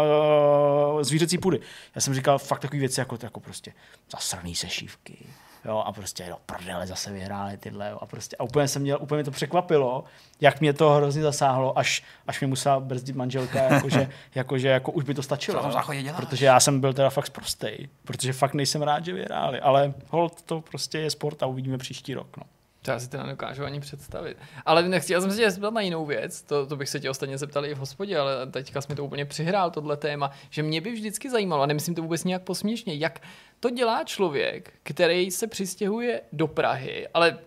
zvířecí 1.02 1.38
půdy. 1.38 1.60
Já 1.94 2.00
jsem 2.00 2.14
říkal 2.14 2.38
fakt 2.38 2.60
takový 2.60 2.80
věci 2.80 3.00
jako, 3.00 3.18
jako 3.22 3.40
prostě 3.40 3.72
zasraný 4.12 4.54
sešívky. 4.54 5.16
Jo, 5.64 5.82
a 5.86 5.92
prostě 5.92 6.26
do 6.28 6.36
prdele 6.46 6.86
zase 6.86 7.12
vyhráli 7.12 7.56
tyhle. 7.56 7.90
Jo, 7.90 7.98
a, 8.00 8.06
prostě, 8.06 8.36
a 8.36 8.44
úplně, 8.44 8.68
jsem 8.68 8.82
měl, 8.82 8.98
úplně 9.00 9.16
mě 9.16 9.24
to 9.24 9.30
překvapilo, 9.30 10.04
jak 10.40 10.60
mě 10.60 10.72
to 10.72 10.90
hrozně 10.90 11.22
zasáhlo, 11.22 11.78
až, 11.78 12.04
až 12.26 12.40
mě 12.40 12.46
musela 12.46 12.80
brzdit 12.80 13.16
manželka, 13.16 13.62
jakože, 13.62 14.08
jakože 14.34 14.68
jako 14.68 14.92
už 14.92 15.04
by 15.04 15.14
to 15.14 15.22
stačilo. 15.22 15.62
Co 15.62 15.68
děláš? 16.02 16.16
Protože 16.16 16.46
já 16.46 16.60
jsem 16.60 16.80
byl 16.80 16.92
teda 16.92 17.10
fakt 17.10 17.26
sprostej, 17.26 17.88
protože 18.04 18.32
fakt 18.32 18.54
nejsem 18.54 18.82
rád, 18.82 19.04
že 19.04 19.12
vyhráli, 19.12 19.60
ale 19.60 19.94
hold 20.08 20.42
to 20.42 20.60
prostě 20.60 20.98
je 20.98 21.10
sport 21.10 21.42
a 21.42 21.46
uvidíme 21.46 21.78
příští 21.78 22.14
rok. 22.14 22.36
No. 22.36 22.42
To 22.88 22.92
já 22.92 22.98
si 22.98 23.08
teda 23.08 23.22
nedokážu 23.22 23.64
ani 23.64 23.80
představit. 23.80 24.36
Ale 24.66 24.88
nechci, 24.88 25.12
já 25.12 25.20
jsem 25.20 25.30
se 25.30 25.36
tě 25.36 25.50
zeptat 25.50 25.74
na 25.74 25.80
jinou 25.80 26.06
věc, 26.06 26.42
to, 26.42 26.66
to 26.66 26.76
bych 26.76 26.88
se 26.88 27.00
tě 27.00 27.10
ostatně 27.10 27.38
zeptal 27.38 27.66
i 27.66 27.74
v 27.74 27.78
hospodě, 27.78 28.18
ale 28.18 28.46
teďka 28.46 28.80
jsi 28.80 28.86
mi 28.88 28.94
to 28.94 29.04
úplně 29.04 29.24
přihrál, 29.24 29.70
tohle 29.70 29.96
téma, 29.96 30.30
že 30.50 30.62
mě 30.62 30.80
by 30.80 30.92
vždycky 30.92 31.30
zajímalo, 31.30 31.62
a 31.62 31.66
nemyslím 31.66 31.94
to 31.94 32.02
vůbec 32.02 32.24
nějak 32.24 32.42
posměšně, 32.42 32.94
jak 32.94 33.20
to 33.60 33.70
dělá 33.70 34.04
člověk, 34.04 34.72
který 34.82 35.30
se 35.30 35.46
přistěhuje 35.46 36.20
do 36.32 36.46
Prahy, 36.46 37.08
ale 37.14 37.38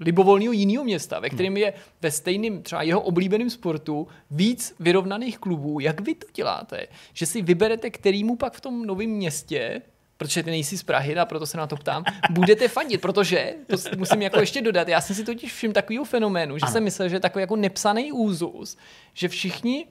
libovolného 0.00 0.52
jiného 0.52 0.84
města, 0.84 1.20
ve 1.20 1.30
kterém 1.30 1.56
je 1.56 1.72
ve 2.02 2.10
stejném 2.10 2.62
třeba 2.62 2.82
jeho 2.82 3.00
oblíbeném 3.00 3.50
sportu 3.50 4.08
víc 4.30 4.74
vyrovnaných 4.80 5.38
klubů. 5.38 5.80
Jak 5.80 6.00
vy 6.00 6.14
to 6.14 6.26
děláte? 6.34 6.86
Že 7.12 7.26
si 7.26 7.42
vyberete, 7.42 7.90
kterýmu 7.90 8.36
pak 8.36 8.52
v 8.52 8.60
tom 8.60 8.86
novém 8.86 9.10
městě 9.10 9.82
protože 10.18 10.42
ty 10.42 10.50
nejsi 10.50 10.78
z 10.78 10.82
Prahy 10.82 11.16
a 11.16 11.24
proto 11.24 11.46
se 11.46 11.58
na 11.58 11.66
to 11.66 11.76
ptám, 11.76 12.04
budete 12.30 12.68
fandit, 12.68 13.00
protože, 13.00 13.54
to 13.66 13.76
musím 13.96 14.22
jako 14.22 14.40
ještě 14.40 14.62
dodat, 14.62 14.88
já 14.88 15.00
jsem 15.00 15.16
si 15.16 15.24
totiž 15.24 15.52
všiml 15.52 15.74
takového 15.74 16.04
fenoménu, 16.04 16.58
že 16.58 16.66
jsem 16.66 16.84
myslel, 16.84 17.08
že 17.08 17.16
je 17.16 17.20
takový 17.20 17.40
jako 17.40 17.56
nepsaný 17.56 18.12
úzus, 18.12 18.76
že 19.14 19.28
všichni 19.28 19.86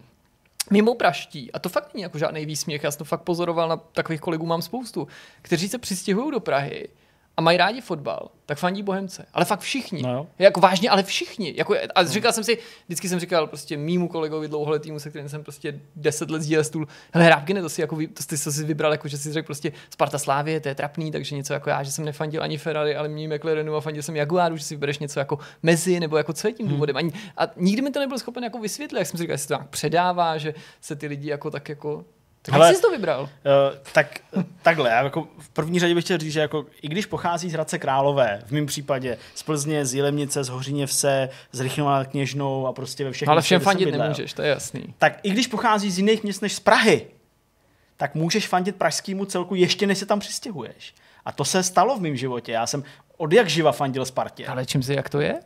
mimo 0.72 0.96
praští, 0.96 1.52
a 1.52 1.60
to 1.60 1.70
fakt 1.70 1.94
není 1.94 2.04
jako 2.04 2.18
žádný 2.18 2.46
výsměch, 2.46 2.84
já 2.84 2.92
jsem 2.92 2.98
to 2.98 3.06
fakt 3.06 3.22
pozoroval, 3.22 3.70
na 3.70 3.78
takových 3.78 4.22
kolegů 4.22 4.46
mám 4.46 4.62
spoustu, 4.62 5.08
kteří 5.42 5.70
se 5.70 5.78
přistěhují 5.78 6.32
do 6.32 6.40
Prahy 6.40 6.90
a 7.38 7.42
mají 7.42 7.58
rádi 7.58 7.82
fotbal, 7.82 8.30
tak 8.46 8.58
fandí 8.58 8.84
Bohemce. 8.84 9.26
Ale 9.34 9.46
fakt 9.46 9.60
všichni. 9.60 10.02
No 10.02 10.14
jo. 10.14 10.28
Jako 10.40 10.60
vážně, 10.60 10.90
ale 10.90 11.04
všichni. 11.04 11.54
Jako, 11.58 11.76
a 11.96 12.04
říkal 12.04 12.32
jsem 12.32 12.44
si, 12.44 12.58
vždycky 12.86 13.10
jsem 13.10 13.20
říkal 13.20 13.48
prostě 13.48 13.78
mýmu 13.78 14.08
kolegovi 14.08 14.48
dlouholetýmu, 14.48 15.00
se 15.00 15.10
kterým 15.10 15.30
jsem 15.30 15.44
prostě 15.44 15.80
10 15.96 16.32
let 16.32 16.42
sdílel 16.42 16.64
stůl, 16.64 16.88
hele 17.14 17.30
Rábkine, 17.30 17.62
to 17.62 17.70
si 17.70 17.82
jako, 17.82 17.96
to 17.96 18.24
ty 18.28 18.38
jsi 18.38 18.52
si 18.52 18.64
vybral, 18.64 18.92
jako, 18.92 19.08
že 19.08 19.18
si 19.18 19.34
řekl 19.34 19.46
prostě 19.46 19.72
Sparta 19.90 20.20
Slávě, 20.20 20.60
to 20.60 20.68
je 20.68 20.76
trapný, 20.76 21.12
takže 21.12 21.36
něco 21.36 21.54
jako 21.54 21.70
já, 21.70 21.84
že 21.84 21.92
jsem 21.92 22.06
nefandil 22.06 22.44
ani 22.44 22.58
Ferrari, 22.58 22.96
ale 22.96 23.08
mým 23.08 23.36
McLarenu 23.36 23.76
a 23.76 23.82
fandil 23.82 24.04
jsem 24.04 24.16
Jaguaru, 24.16 24.58
že 24.58 24.64
si 24.64 24.76
vybereš 24.76 25.00
něco 25.00 25.20
jako 25.20 25.40
mezi, 25.64 26.00
nebo 26.00 26.18
jako 26.18 26.34
co 26.34 26.48
je 26.48 26.54
tím 26.54 26.68
důvodem. 26.68 26.98
Ani, 26.98 27.12
a 27.38 27.44
nikdy 27.56 27.82
mi 27.82 27.92
to 27.92 28.00
nebyl 28.00 28.20
schopen 28.20 28.44
jako 28.44 28.60
vysvětlit, 28.60 29.00
jak 29.00 29.08
jsem 29.08 29.18
si 29.18 29.24
říkal, 29.24 29.34
jestli 29.34 29.44
se 29.44 29.48
to 29.48 29.54
nějak 29.54 29.70
předává, 29.70 30.38
že 30.38 30.54
se 30.82 30.96
ty 30.96 31.08
lidi 31.08 31.30
jako 31.30 31.52
tak 31.52 31.70
jako 31.70 32.06
tak 32.46 32.54
Hele, 32.54 32.68
jak 32.68 32.76
jsi 32.76 32.82
to 32.82 32.92
vybral? 32.92 33.22
Uh, 33.22 33.30
tak 33.94 34.20
takhle, 34.62 34.90
já 34.90 35.04
jako 35.04 35.28
v 35.40 35.50
první 35.50 35.80
řadě 35.80 35.96
bych 35.96 36.04
chtěl 36.04 36.18
říct, 36.18 36.34
že 36.34 36.40
jako, 36.40 36.66
i 36.82 36.88
když 36.88 37.06
pochází 37.06 37.50
z 37.50 37.54
Hradce 37.54 37.80
Králové, 37.80 38.42
v 38.46 38.52
mém 38.52 38.66
případě 38.66 39.18
z 39.36 39.44
Plzně, 39.44 39.86
z 39.86 39.94
Jilemnice, 39.94 40.44
z 40.44 40.50
Hořiněvse, 40.50 41.30
z 41.52 41.60
Rychnova 41.60 41.98
nad 41.98 42.08
Kněžnou 42.08 42.68
a 42.68 42.74
prostě 42.74 43.04
ve 43.04 43.12
všech 43.12 43.28
No, 43.28 43.32
ale 43.32 43.42
všem 43.42 43.62
fandit 43.62 43.86
bydlel, 43.86 44.04
nemůžeš, 44.04 44.34
to 44.34 44.42
je 44.42 44.50
jasný. 44.50 44.94
Tak 44.98 45.20
i 45.24 45.30
když 45.30 45.48
pochází 45.48 45.92
z 45.92 45.98
jiných 45.98 46.24
měst 46.24 46.42
než 46.42 46.54
z 46.54 46.60
Prahy, 46.60 47.08
tak 47.98 48.16
můžeš 48.16 48.48
fandit 48.48 48.76
pražskému 48.76 49.26
celku 49.26 49.56
ještě 49.56 49.88
než 49.88 49.98
se 49.98 50.06
tam 50.06 50.20
přistěhuješ. 50.20 50.94
A 51.26 51.32
to 51.32 51.46
se 51.46 51.64
stalo 51.64 51.98
v 51.98 52.02
mém 52.02 52.16
životě. 52.16 52.52
Já 52.52 52.68
jsem 52.68 52.84
od 53.18 53.34
jak 53.34 53.50
živa 53.50 53.72
fandil 53.72 54.06
Spartě. 54.06 54.48
Ale 54.48 54.66
čím 54.66 54.84
si, 54.84 54.94
jak 54.94 55.10
to 55.10 55.20
je? 55.20 55.40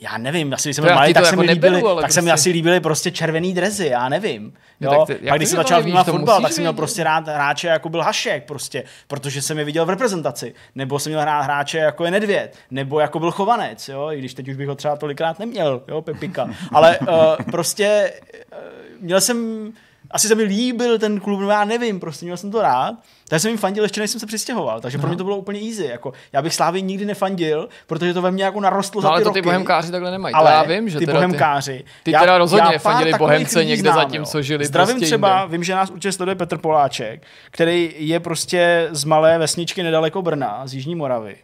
Já 0.00 0.18
nevím, 0.18 0.54
asi 0.54 0.68
když 0.68 0.76
jsem 0.76 0.84
byl 0.84 0.94
malý, 0.94 1.14
tak, 1.14 1.24
se 1.24 1.30
jako 1.30 1.42
mi 1.42 1.46
líbily, 1.52 1.82
tak 2.00 2.12
se 2.12 2.20
mi 2.22 2.30
prostě- 2.30 2.32
asi 2.32 2.50
líbily 2.50 2.80
prostě 2.80 3.10
červený 3.10 3.54
drezy, 3.54 3.86
já 3.86 4.08
nevím. 4.08 4.54
No 4.80 4.92
Jo? 4.92 5.04
tak 5.06 5.18
ty- 5.18 5.26
Pak 5.28 5.36
když 5.38 5.48
jsem 5.48 5.56
začal 5.56 5.82
vnímat 5.82 6.04
fotbal, 6.06 6.42
tak 6.42 6.52
jsem 6.52 6.62
měl 6.62 6.72
prostě 6.72 7.04
rád 7.04 7.28
hráče 7.28 7.68
jako 7.68 7.88
byl 7.88 8.02
Hašek 8.02 8.44
prostě, 8.44 8.84
protože 9.08 9.42
jsem 9.42 9.58
je 9.58 9.64
viděl 9.64 9.86
v 9.86 9.90
reprezentaci. 9.90 10.54
Nebo 10.74 10.98
jsem 10.98 11.10
měl 11.10 11.20
hrát 11.20 11.42
hráče 11.42 11.78
jako 11.78 12.04
je 12.04 12.10
Nedvěd, 12.10 12.56
nebo 12.70 13.00
jako 13.00 13.18
byl 13.18 13.30
Chovanec, 13.30 13.88
jo? 13.88 14.08
i 14.12 14.18
když 14.18 14.34
teď 14.34 14.48
už 14.48 14.56
bych 14.56 14.68
ho 14.68 14.74
třeba 14.74 14.96
tolikrát 14.96 15.38
neměl, 15.38 15.82
jo, 15.88 16.02
Pepika. 16.02 16.48
Ale 16.72 16.98
uh, 16.98 17.06
prostě 17.50 18.12
uh, 18.52 18.58
měl 19.00 19.20
jsem 19.20 19.70
asi 20.14 20.28
se 20.28 20.34
mi 20.34 20.42
líbil 20.42 20.98
ten 20.98 21.20
klub, 21.20 21.40
no 21.40 21.50
já 21.50 21.64
nevím, 21.64 22.00
prostě 22.00 22.26
měl 22.26 22.36
jsem 22.36 22.50
to 22.50 22.62
rád. 22.62 22.94
Takže 23.28 23.40
jsem 23.40 23.48
jim 23.48 23.58
fandil 23.58 23.84
ještě 23.84 24.00
než 24.00 24.10
jsem 24.10 24.20
se 24.20 24.26
přistěhoval, 24.26 24.80
takže 24.80 24.98
pro 24.98 25.08
mě 25.08 25.16
to 25.16 25.24
bylo 25.24 25.36
úplně 25.36 25.60
easy. 25.60 25.84
Jako, 25.84 26.12
já 26.32 26.42
bych 26.42 26.54
Slávy 26.54 26.82
nikdy 26.82 27.04
nefandil, 27.04 27.68
protože 27.86 28.14
to 28.14 28.22
ve 28.22 28.30
mně 28.30 28.44
jako 28.44 28.60
narostlo 28.60 28.98
No, 29.00 29.02
za 29.02 29.08
ale 29.08 29.20
ty 29.20 29.24
to 29.24 29.30
ty 29.30 29.38
roky. 29.38 29.44
bohemkáři 29.44 29.90
takhle 29.92 30.10
nemají. 30.10 30.34
Ale 30.34 30.50
to 30.50 30.54
já 30.56 30.62
vím, 30.62 30.88
že 30.88 30.98
ty 30.98 31.06
teda 31.06 31.18
bohemkáři. 31.18 31.84
Ty 32.02 32.12
teda 32.12 32.38
rozhodně 32.38 32.70
pár 32.70 32.78
fandili 32.78 33.12
Bohemce 33.18 33.64
někde 33.64 33.90
znám, 33.92 34.02
zatímco 34.04 34.38
jo. 34.38 34.42
žili 34.42 34.66
Zdravím 34.66 34.94
prostě 34.94 35.06
třeba, 35.06 35.40
jinde. 35.40 35.52
vím, 35.52 35.64
že 35.64 35.74
nás 35.74 35.90
určitě 35.90 36.12
sleduje 36.12 36.34
Petr 36.34 36.58
Poláček, 36.58 37.22
který 37.50 37.94
je 37.98 38.20
prostě 38.20 38.88
z 38.90 39.04
malé 39.04 39.38
vesničky 39.38 39.82
nedaleko 39.82 40.22
Brna, 40.22 40.62
z 40.66 40.74
Jižní 40.74 40.94
Moravy. 40.94 41.36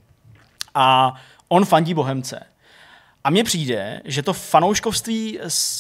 A 0.75 1.15
on 1.49 1.65
fandí 1.65 1.95
Bohemce. 1.95 2.41
A 3.25 3.31
mně 3.31 3.45
přijde, 3.45 4.01
že 4.05 4.23
to 4.23 4.33
fanouškovství 4.33 5.39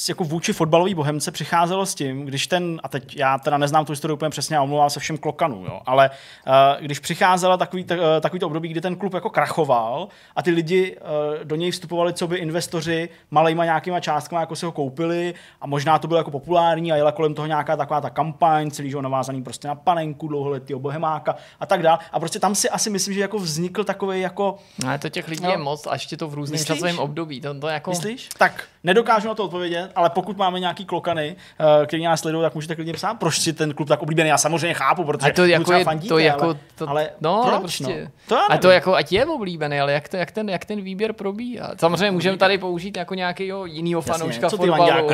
jako 0.08 0.24
vůči 0.24 0.52
fotbalové 0.52 0.94
bohemce 0.94 1.30
přicházelo 1.30 1.86
s 1.86 1.94
tím, 1.94 2.24
když 2.24 2.46
ten, 2.46 2.80
a 2.82 2.88
teď 2.88 3.16
já 3.16 3.38
teda 3.38 3.58
neznám 3.58 3.84
tu 3.84 3.92
historii 3.92 4.14
úplně 4.14 4.30
přesně 4.30 4.56
a 4.56 4.62
omlouvám 4.62 4.90
se 4.90 5.00
všem 5.00 5.18
klokanů, 5.18 5.64
jo, 5.64 5.80
ale 5.86 6.10
uh, 6.10 6.84
když 6.84 6.98
přicházela 6.98 7.56
takový, 7.56 7.84
uh, 7.84 7.98
takový 8.20 8.40
to 8.40 8.46
období, 8.46 8.68
kdy 8.68 8.80
ten 8.80 8.96
klub 8.96 9.14
jako 9.14 9.30
krachoval 9.30 10.08
a 10.36 10.42
ty 10.42 10.50
lidi 10.50 10.96
uh, 10.96 11.44
do 11.44 11.56
něj 11.56 11.70
vstupovali 11.70 12.12
co 12.12 12.28
by 12.28 12.36
investoři 12.38 13.08
malejma 13.30 13.64
nějakýma 13.64 14.00
částkama, 14.00 14.40
jako 14.40 14.56
si 14.56 14.66
ho 14.66 14.72
koupili 14.72 15.34
a 15.60 15.66
možná 15.66 15.98
to 15.98 16.08
bylo 16.08 16.18
jako 16.20 16.30
populární 16.30 16.92
a 16.92 16.96
jela 16.96 17.12
kolem 17.12 17.34
toho 17.34 17.46
nějaká 17.46 17.76
taková 17.76 18.00
ta 18.00 18.10
kampaň, 18.10 18.70
celý 18.70 18.90
že 18.90 19.02
navázaný 19.02 19.42
prostě 19.42 19.68
na 19.68 19.74
panenku, 19.74 20.28
dlouholetýho 20.28 20.80
bohemáka 20.80 21.36
a 21.60 21.66
tak 21.66 21.82
dále. 21.82 21.98
A 22.12 22.20
prostě 22.20 22.38
tam 22.40 22.54
si 22.54 22.70
asi 22.70 22.90
myslím, 22.90 23.14
že 23.14 23.20
jako 23.20 23.38
vznikl 23.38 23.84
takový 23.84 24.20
jako 24.20 24.58
No, 24.82 24.88
ale 24.88 24.98
to 24.98 25.08
těch 25.08 25.28
lidí 25.28 25.44
No. 25.44 25.50
je 25.50 25.56
moc 25.56 25.86
a 25.86 25.92
ještě 25.92 26.16
to 26.16 26.28
v 26.28 26.34
různém 26.34 26.54
Myslíš? 26.54 26.66
časovém 26.68 26.98
období. 26.98 27.29
To, 27.40 27.54
to 27.54 27.68
jako... 27.68 27.90
Myslíš? 27.90 28.28
Tak 28.38 28.68
Nedokážu 28.84 29.28
na 29.28 29.34
to 29.34 29.44
odpovědět, 29.44 29.90
ale 29.96 30.10
pokud 30.10 30.36
máme 30.36 30.60
nějaký 30.60 30.84
klokany, 30.84 31.36
uh, 31.60 31.86
který 31.86 32.04
nás 32.04 32.20
sledují, 32.20 32.42
tak 32.42 32.54
můžete 32.54 32.74
klidně 32.74 32.92
psát, 32.92 33.14
proč 33.14 33.40
si 33.40 33.52
ten 33.52 33.74
klub 33.74 33.88
tak 33.88 34.02
oblíbený. 34.02 34.28
Já 34.28 34.38
samozřejmě 34.38 34.74
chápu, 34.74 35.04
protože 35.04 35.30
A 35.30 35.34
to 35.34 35.44
jako 35.44 35.64
třeba 35.64 35.78
je, 35.78 35.84
fandíte, 35.84 36.08
to 36.08 36.18
jako, 36.18 36.44
ale, 36.44 36.56
to, 36.74 36.88
ale 36.88 37.10
no, 37.20 37.42
ale 37.42 37.58
proč, 37.58 37.60
prostě. 37.60 38.02
no? 38.04 38.10
To 38.28 38.52
a 38.52 38.58
to 38.58 38.70
jako, 38.70 38.94
ať 38.94 39.12
je 39.12 39.26
oblíbený, 39.26 39.80
ale 39.80 39.92
jak, 39.92 40.08
to, 40.08 40.16
jak, 40.16 40.30
ten, 40.30 40.50
jak 40.50 40.64
ten 40.64 40.80
výběr 40.80 41.12
probíhá. 41.12 41.70
Samozřejmě 41.80 42.10
můžeme 42.10 42.36
tady 42.36 42.58
použít 42.58 42.96
jako 42.96 43.14
nějakého 43.14 43.66
jiného 43.66 44.02
fanouška 44.02 44.50
co 44.50 44.58
ty, 44.58 44.66
fotbalu. 44.66 45.08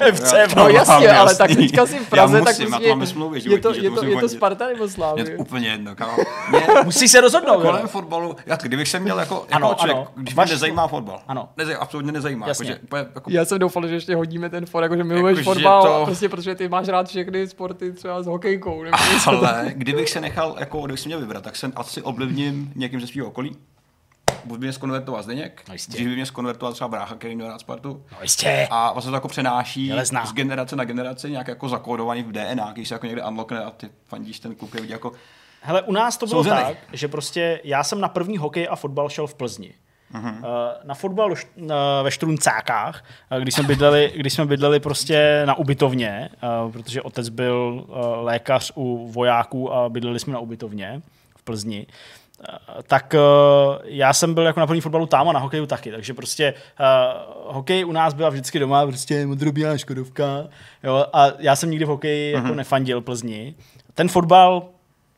FC 0.12 0.32
Já- 0.32 0.46
No 0.56 0.68
jasně, 0.68 1.12
ale 1.12 1.34
tak 1.34 1.50
teďka 1.50 1.86
si 1.86 1.98
v 1.98 2.10
Praze, 2.10 2.38
já 2.38 2.44
tak 2.44 2.58
musím, 2.58 2.70
prostě 2.70 2.84
je 3.50 3.58
to, 3.60 3.74
je 3.74 3.90
to, 3.90 4.04
je 4.04 4.16
to. 4.20 4.28
Sparta 4.28 4.66
nebo 4.66 4.88
Slávy? 4.88 5.24
to 5.24 5.30
úplně 5.36 5.68
jedno, 5.68 5.94
kámo. 5.94 6.16
Musí 6.84 7.08
se 7.08 7.20
rozhodnout. 7.20 7.62
kolem 7.62 7.82
jo. 7.82 7.88
fotbalu, 7.88 8.36
já, 8.46 8.56
kdybych 8.62 8.88
se 8.88 9.00
měl 9.00 9.18
jako, 9.18 9.34
jako 9.34 9.54
Ano, 9.54 9.74
člověk, 9.74 9.96
ano. 9.96 10.06
když 10.16 10.34
mě 10.34 10.44
nezajímá 10.44 10.88
fotbal. 10.88 11.20
Ano. 11.28 11.48
Absolutně 11.78 12.12
nezajímá. 12.12 12.49
Jasně. 12.50 12.66
Jakože, 12.70 12.82
úplně, 12.84 13.06
jako, 13.14 13.30
Já 13.30 13.44
jsem 13.44 13.58
doufal, 13.58 13.88
že 13.88 13.94
ještě 13.94 14.16
hodíme 14.16 14.50
ten 14.50 14.66
for, 14.66 14.82
jako 14.82 14.96
že 14.96 15.04
miluješ 15.04 15.38
Jakože 15.38 15.54
fotbal, 15.54 15.82
to- 16.00 16.06
prostě 16.06 16.28
protože 16.28 16.54
ty 16.54 16.68
máš 16.68 16.88
rád 16.88 17.08
všechny 17.08 17.48
sporty, 17.48 17.92
třeba 17.92 18.22
s 18.22 18.26
hokejkou. 18.26 18.82
Nebo 18.82 18.96
ale 19.26 19.72
kdybych 19.74 20.08
se 20.10 20.20
nechal, 20.20 20.56
jako, 20.58 20.80
kdybych 20.80 21.00
se 21.00 21.08
měl 21.08 21.20
vybrat, 21.20 21.44
tak 21.44 21.56
se 21.56 21.72
asi 21.76 22.02
ovlivním 22.02 22.72
někým 22.76 23.00
ze 23.00 23.06
svého 23.06 23.28
okolí. 23.28 23.56
Buď 24.44 24.58
by 24.60 24.66
mě 24.66 24.72
skonvertoval 24.72 25.22
Zdeněk, 25.22 25.62
No 25.68 25.74
jistě. 25.74 26.04
by 26.04 26.14
mě 26.14 26.26
skonvertoval 26.26 26.72
třeba 26.72 26.88
brácha, 26.88 27.14
který 27.14 27.36
měl 27.36 27.48
rád 27.48 27.60
Spartu. 27.60 28.02
No 28.12 28.18
jistě. 28.22 28.68
A 28.70 28.92
vlastně 28.92 29.10
to 29.10 29.16
jako 29.16 29.28
přenáší 29.28 29.86
Železná. 29.86 30.26
z 30.26 30.32
generace 30.32 30.76
na 30.76 30.84
generaci 30.84 31.30
nějak 31.30 31.48
jako 31.48 31.68
zakódovaný 31.68 32.22
v 32.22 32.32
DNA, 32.32 32.72
když 32.72 32.88
se 32.88 32.94
jako 32.94 33.06
někde 33.06 33.24
unlockne 33.24 33.64
a 33.64 33.70
ty 33.70 33.88
fandíš 34.06 34.40
ten 34.40 34.54
je 34.74 34.80
vidět 34.80 34.92
jako 34.94 35.12
Hele, 35.62 35.82
u 35.82 35.92
nás 35.92 36.16
to 36.16 36.26
bylo 36.26 36.44
Souzený. 36.44 36.62
tak, 36.62 36.76
že 36.92 37.08
prostě 37.08 37.60
já 37.64 37.84
jsem 37.84 38.00
na 38.00 38.08
první 38.08 38.38
hokej 38.38 38.68
a 38.70 38.76
fotbal 38.76 39.08
šel 39.08 39.26
v 39.26 39.34
Plzni. 39.34 39.74
Uh-huh. 40.14 40.34
Na 40.84 40.94
fotbal 40.94 41.30
št- 41.34 41.46
na- 41.56 42.02
ve 42.02 42.10
Štruncákách, 42.10 43.04
eh, 43.30 43.40
když 43.40 43.54
jsme 43.54 43.64
bydleli, 43.64 44.12
když 44.16 44.32
jsme 44.32 44.46
bydleli 44.46 44.80
prostě 44.80 45.42
na 45.46 45.54
ubytovně, 45.54 46.28
eh, 46.34 46.72
protože 46.72 47.02
otec 47.02 47.28
byl 47.28 47.84
eh, 47.88 47.92
lékař 48.20 48.72
u 48.74 49.08
vojáků 49.12 49.72
a 49.72 49.88
bydleli 49.88 50.18
jsme 50.18 50.32
na 50.32 50.38
ubytovně 50.38 51.02
v 51.36 51.42
Plzni, 51.42 51.86
eh, 52.48 52.52
tak 52.86 53.14
eh, 53.14 53.18
já 53.84 54.12
jsem 54.12 54.34
byl 54.34 54.42
jako 54.46 54.60
na 54.60 54.66
plný 54.66 54.80
fotbalu 54.80 55.06
tam 55.06 55.28
a 55.28 55.32
na 55.32 55.40
hokeju 55.40 55.66
taky, 55.66 55.90
takže 55.90 56.14
prostě 56.14 56.54
uh, 56.80 57.54
hokej 57.54 57.84
u 57.84 57.92
nás 57.92 58.14
byla 58.14 58.28
vždycky 58.28 58.58
doma, 58.58 58.86
prostě 58.86 59.26
modrobílá 59.26 59.76
Škodovka, 59.78 60.44
jo, 60.82 61.06
a 61.12 61.26
já 61.38 61.56
jsem 61.56 61.70
nikdy 61.70 61.84
v 61.84 61.88
hokeji 61.88 62.32
jako 62.32 62.54
nefandil 62.54 63.00
Plzni. 63.00 63.54
Ten 63.94 64.08
fotbal 64.08 64.62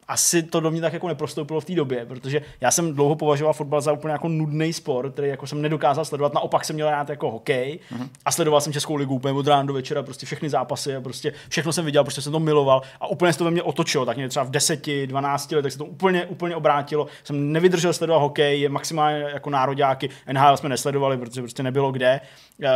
asi 0.09 0.43
to 0.43 0.61
do 0.61 0.71
mě 0.71 0.81
tak 0.81 0.93
jako 0.93 1.09
neprostoupilo 1.09 1.61
v 1.61 1.65
té 1.65 1.75
době, 1.75 2.07
protože 2.07 2.43
já 2.61 2.71
jsem 2.71 2.95
dlouho 2.95 3.17
považoval 3.17 3.53
fotbal 3.53 3.81
za 3.81 3.93
úplně 3.93 4.13
jako 4.13 4.29
nudný 4.29 4.73
sport, 4.73 5.13
který 5.13 5.29
jako 5.29 5.47
jsem 5.47 5.63
nedokázal 5.63 6.05
sledovat. 6.05 6.35
Naopak 6.35 6.65
jsem 6.65 6.75
měl 6.75 6.91
rád 6.91 7.09
jako 7.09 7.31
hokej 7.31 7.79
mm-hmm. 7.93 8.09
a 8.25 8.33
sledoval 8.33 8.61
jsem 8.61 8.73
Českou 8.73 8.95
ligu 8.95 9.15
úplně 9.15 9.35
od 9.35 9.47
rána 9.47 9.63
do 9.63 9.73
večera, 9.73 10.03
prostě 10.03 10.27
všechny 10.27 10.49
zápasy 10.51 10.97
a 10.97 11.01
prostě 11.01 11.33
všechno 11.49 11.73
jsem 11.73 11.85
viděl, 11.85 12.05
prostě 12.05 12.23
jsem 12.23 12.33
to 12.33 12.41
miloval 12.41 12.83
a 13.01 13.07
úplně 13.07 13.33
se 13.33 13.39
to 13.39 13.45
ve 13.45 13.51
mně 13.51 13.63
otočilo. 13.63 14.07
Tak 14.07 14.17
mě 14.17 14.29
třeba 14.29 14.45
v 14.45 14.51
10, 14.51 14.87
12 15.07 15.53
letech 15.53 15.73
se 15.73 15.79
to 15.79 15.85
úplně, 15.85 16.27
úplně 16.27 16.57
obrátilo. 16.57 17.07
Jsem 17.25 17.53
nevydržel 17.53 17.93
sledovat 17.93 18.19
hokej, 18.19 18.61
je 18.61 18.69
maximálně 18.69 19.19
jako 19.19 19.51
nároďáky. 19.51 20.09
NHL 20.33 20.57
jsme 20.57 20.69
nesledovali, 20.69 21.17
protože 21.17 21.43
prostě 21.43 21.63
nebylo 21.63 21.93
kde. 21.93 22.21
Uh, 22.63 22.69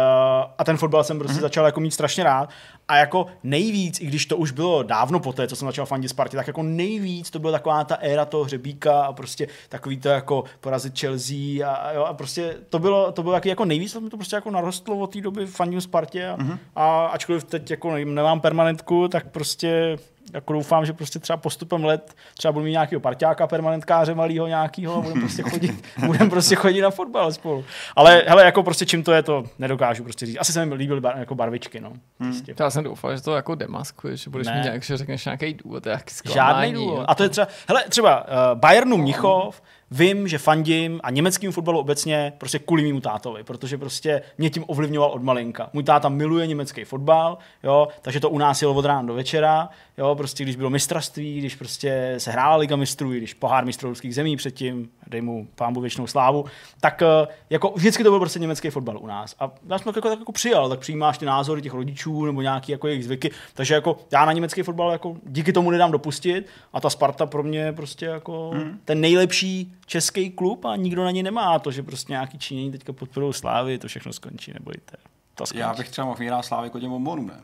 a 0.58 0.64
ten 0.64 0.76
fotbal 0.76 1.04
jsem 1.04 1.18
prostě 1.18 1.38
mm-hmm. 1.38 1.40
začal 1.40 1.66
jako 1.66 1.80
mít 1.80 1.90
strašně 1.90 2.24
rád. 2.24 2.50
A 2.88 2.96
jako 2.96 3.26
nejvíc, 3.42 4.00
i 4.00 4.06
když 4.06 4.26
to 4.26 4.36
už 4.36 4.50
bylo 4.50 4.82
dávno 4.82 5.20
poté, 5.20 5.48
co 5.48 5.56
jsem 5.56 5.68
začal 5.68 5.86
fandit 5.86 6.10
Spartě, 6.10 6.36
tak 6.36 6.46
jako 6.46 6.62
nejvíc 6.62 7.30
to 7.30 7.38
byla 7.38 7.52
taková 7.52 7.84
ta 7.84 7.94
éra 7.94 8.24
toho 8.24 8.44
hřebíka 8.44 9.02
a 9.02 9.12
prostě 9.12 9.48
takový 9.68 9.96
to 9.96 10.08
jako 10.08 10.44
porazit 10.60 10.98
Chelsea 10.98 11.68
a, 11.70 11.74
a, 11.74 11.92
jo, 11.92 12.04
a 12.04 12.14
prostě 12.14 12.56
to 12.70 12.78
bylo, 12.78 13.12
to 13.12 13.22
bylo 13.22 13.34
taky 13.34 13.48
jako 13.48 13.64
nejvíc, 13.64 13.92
to 13.92 14.00
mi 14.00 14.10
to 14.10 14.16
prostě 14.16 14.36
jako 14.36 14.50
narostlo 14.50 14.98
od 14.98 15.12
té 15.12 15.20
doby 15.20 15.46
fandím 15.46 15.80
Spartě 15.80 16.28
a, 16.28 16.36
mm-hmm. 16.36 16.58
a 16.76 17.06
ačkoliv 17.06 17.44
teď 17.44 17.70
jako 17.70 17.96
nemám 17.96 18.40
permanentku, 18.40 19.08
tak 19.08 19.30
prostě 19.30 19.98
jako 20.34 20.52
doufám, 20.52 20.86
že 20.86 20.92
prostě 20.92 21.18
třeba 21.18 21.36
postupem 21.36 21.84
let 21.84 22.14
třeba 22.38 22.52
budu 22.52 22.64
mít 22.64 22.70
nějakého 22.72 23.00
parťáka, 23.00 23.46
permanentkáře 23.46 24.14
malýho 24.14 24.46
nějakýho 24.46 24.96
a 24.96 25.00
budeme 25.00 25.20
prostě 25.20 25.42
chodit, 25.42 25.84
budeme 26.06 26.30
prostě 26.30 26.54
chodit 26.54 26.80
na 26.82 26.90
fotbal 26.90 27.32
spolu. 27.32 27.64
Ale 27.96 28.22
hele, 28.26 28.44
jako 28.44 28.62
prostě 28.62 28.86
čím 28.86 29.02
to 29.02 29.12
je, 29.12 29.22
to 29.22 29.44
nedokážu 29.58 30.02
prostě 30.04 30.26
říct. 30.26 30.36
Asi 30.40 30.52
se 30.52 30.66
mi 30.66 30.74
líbily 30.74 31.00
bar, 31.00 31.14
jako 31.18 31.34
barvičky, 31.34 31.80
no. 31.80 31.92
Prostě. 32.18 32.54
Já 32.60 32.70
jsem 32.70 32.84
doufal, 32.84 33.16
že 33.16 33.22
to 33.22 33.36
jako 33.36 33.54
demaskuješ, 33.54 34.20
že 34.22 34.30
budeš 34.30 34.46
Ne. 34.46 34.54
mít 34.56 34.62
nějak, 34.64 34.82
že 34.82 34.96
řekneš 34.96 35.24
nějaký 35.24 35.54
důvod, 35.64 35.86
jak 35.86 36.10
Žádný 36.10 36.32
zklamání. 36.32 36.72
důvod. 36.74 36.96
jo. 36.98 37.04
A 37.08 37.14
to 37.14 37.22
je 37.22 37.28
třeba, 37.28 37.48
hele, 37.68 37.84
třeba 37.88 38.24
uh, 38.24 38.58
Bayernu 38.58 38.96
Mnichov, 38.96 39.62
vím, 39.90 40.28
že 40.28 40.38
fandím 40.38 41.00
a 41.02 41.10
německým 41.10 41.52
fotbalu 41.52 41.78
obecně 41.78 42.32
prostě 42.38 42.58
kvůli 42.58 42.82
mému 42.82 43.00
tátovi, 43.00 43.44
protože 43.44 43.78
prostě 43.78 44.22
mě 44.38 44.50
tím 44.50 44.64
ovlivňoval 44.66 45.10
od 45.10 45.22
malinka. 45.22 45.70
Můj 45.72 45.82
táta 45.82 46.08
miluje 46.08 46.46
německý 46.46 46.84
fotbal, 46.84 47.38
jo, 47.62 47.88
takže 48.02 48.20
to 48.20 48.30
u 48.30 48.38
nás 48.38 48.62
jelo 48.62 48.74
od 48.74 48.84
rána 48.84 49.02
do 49.02 49.14
večera, 49.14 49.68
jo, 49.98 50.14
prostě 50.14 50.42
když 50.42 50.56
bylo 50.56 50.70
mistrovství, 50.70 51.38
když 51.38 51.54
prostě 51.54 52.14
se 52.18 52.30
hrála 52.30 52.56
Liga 52.56 52.76
mistrů, 52.76 53.10
když 53.10 53.34
pohár 53.34 53.64
mistrovských 53.64 54.14
zemí 54.14 54.36
předtím, 54.36 54.88
dej 55.06 55.20
mu 55.20 55.48
pámbu 55.54 55.80
věčnou 55.80 56.06
slávu, 56.06 56.44
tak 56.80 57.02
eh, 57.02 57.28
jako 57.50 57.72
vždycky 57.76 58.04
to 58.04 58.10
byl 58.10 58.18
prostě 58.18 58.38
německý 58.38 58.70
fotbal 58.70 58.98
u 58.98 59.06
nás. 59.06 59.36
A 59.40 59.50
já 59.68 59.78
jsem 59.78 59.92
to 59.92 59.98
jako, 59.98 60.08
tak 60.08 60.18
jako 60.18 60.32
přijal, 60.32 60.68
tak 60.68 60.80
přijímáš 60.80 61.18
ty 61.18 61.24
názory 61.24 61.62
těch 61.62 61.74
rodičů 61.74 62.24
nebo 62.24 62.42
nějaký 62.42 62.72
jako 62.72 62.86
jejich 62.88 63.04
zvyky, 63.04 63.30
takže 63.54 63.74
jako 63.74 63.98
já 64.12 64.24
na 64.24 64.32
německý 64.32 64.62
fotbal 64.62 64.92
jako 64.92 65.16
díky 65.26 65.52
tomu 65.52 65.70
nedám 65.70 65.92
dopustit 65.92 66.46
a 66.72 66.80
ta 66.80 66.90
Sparta 66.90 67.26
pro 67.26 67.42
mě 67.42 67.58
je 67.58 67.72
prostě 67.72 68.06
jako 68.06 68.50
hmm. 68.50 68.78
ten 68.84 69.00
nejlepší 69.00 69.74
český 69.86 70.30
klub 70.30 70.64
a 70.64 70.76
nikdo 70.76 71.04
na 71.04 71.10
ně 71.10 71.22
nemá 71.22 71.58
to, 71.58 71.70
že 71.70 71.82
prostě 71.82 72.12
nějaký 72.12 72.38
Číňani 72.38 72.70
teďka 72.70 72.92
podporují 72.92 73.32
Slávy, 73.32 73.78
to 73.78 73.88
všechno 73.88 74.12
skončí, 74.12 74.52
nebojte. 74.52 74.96
To 75.34 75.46
skončí. 75.46 75.60
Já 75.60 75.74
bych 75.74 75.88
třeba 75.88 76.06
mohl 76.06 76.26
hrát 76.26 76.42
Slávy 76.42 76.66
jako 76.66 76.80
těm 76.80 76.90
bombonům, 76.90 77.26
ne? 77.26 77.40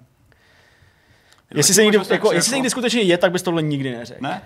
Jestli 1.55 1.75
se, 1.75 1.83
někdy, 1.83 1.99
jako, 1.99 2.13
jak 2.13 2.23
se 2.23 2.35
jestli 2.35 2.51
se 2.51 2.57
někdy 2.57 2.71
skutečně 2.71 3.01
je, 3.01 3.19
tak 3.19 3.33
bys 3.33 3.43
tohle 3.43 3.63
nikdy 3.63 3.91
neřekl. 3.91 4.23
Ne? 4.23 4.43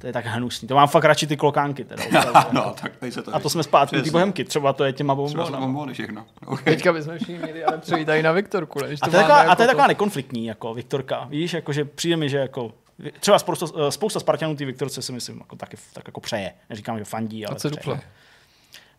To 0.00 0.06
je 0.06 0.12
tak 0.12 0.26
hnusný. 0.26 0.68
To 0.68 0.74
mám 0.74 0.88
fakt 0.88 1.04
radši 1.04 1.26
ty 1.26 1.36
klokánky. 1.36 1.84
Teda, 1.84 2.02
no, 2.52 2.74
tak 2.82 2.96
tady 2.96 3.12
se 3.12 3.22
to 3.22 3.34
a 3.34 3.38
to 3.40 3.50
jsme 3.50 3.62
zpátky 3.62 3.96
Přesně. 3.96 4.12
bohemky. 4.12 4.44
Třeba 4.44 4.72
to 4.72 4.84
je 4.84 4.92
těma 4.92 5.14
Třeba 5.14 5.28
jsou 5.28 5.34
bombonama. 5.34 5.66
bombony 5.66 5.92
všechno. 5.94 6.24
Okay. 6.46 6.74
Teďka 6.74 6.92
bychom 6.92 7.16
všichni 7.16 7.38
měli 7.38 7.64
ale 7.64 7.78
přivítají 7.78 8.22
na 8.22 8.32
Viktorku, 8.32 8.78
ne? 8.80 8.88
Když 8.88 9.00
A 9.02 9.06
to, 9.06 9.16
je 9.16 9.22
taková, 9.22 9.36
máme 9.38 9.50
a 9.50 9.56
to 9.56 9.62
je 9.62 9.64
jako 9.64 9.70
taková 9.72 9.86
nekonfliktní, 9.86 10.46
jako 10.46 10.74
Viktorka. 10.74 11.24
Víš, 11.30 11.52
jako, 11.52 11.72
že 11.72 11.84
přijde 11.84 12.16
mi, 12.16 12.28
že 12.28 12.36
jako 12.38 12.72
Třeba 13.20 13.38
spousta, 13.38 13.90
spousta 13.90 14.20
Spartanů 14.20 14.56
ty 14.56 14.64
Viktorce 14.64 15.02
si 15.02 15.12
myslím 15.12 15.38
jako 15.38 15.56
taky 15.56 15.76
tak 15.92 16.08
jako 16.08 16.20
přeje. 16.20 16.52
Neříkám, 16.70 16.98
že 16.98 17.04
fandí, 17.04 17.46
ale 17.46 17.56
A 17.56 17.58
co 17.58 17.70
přeje. 17.70 17.80
Dukla? 17.94 18.00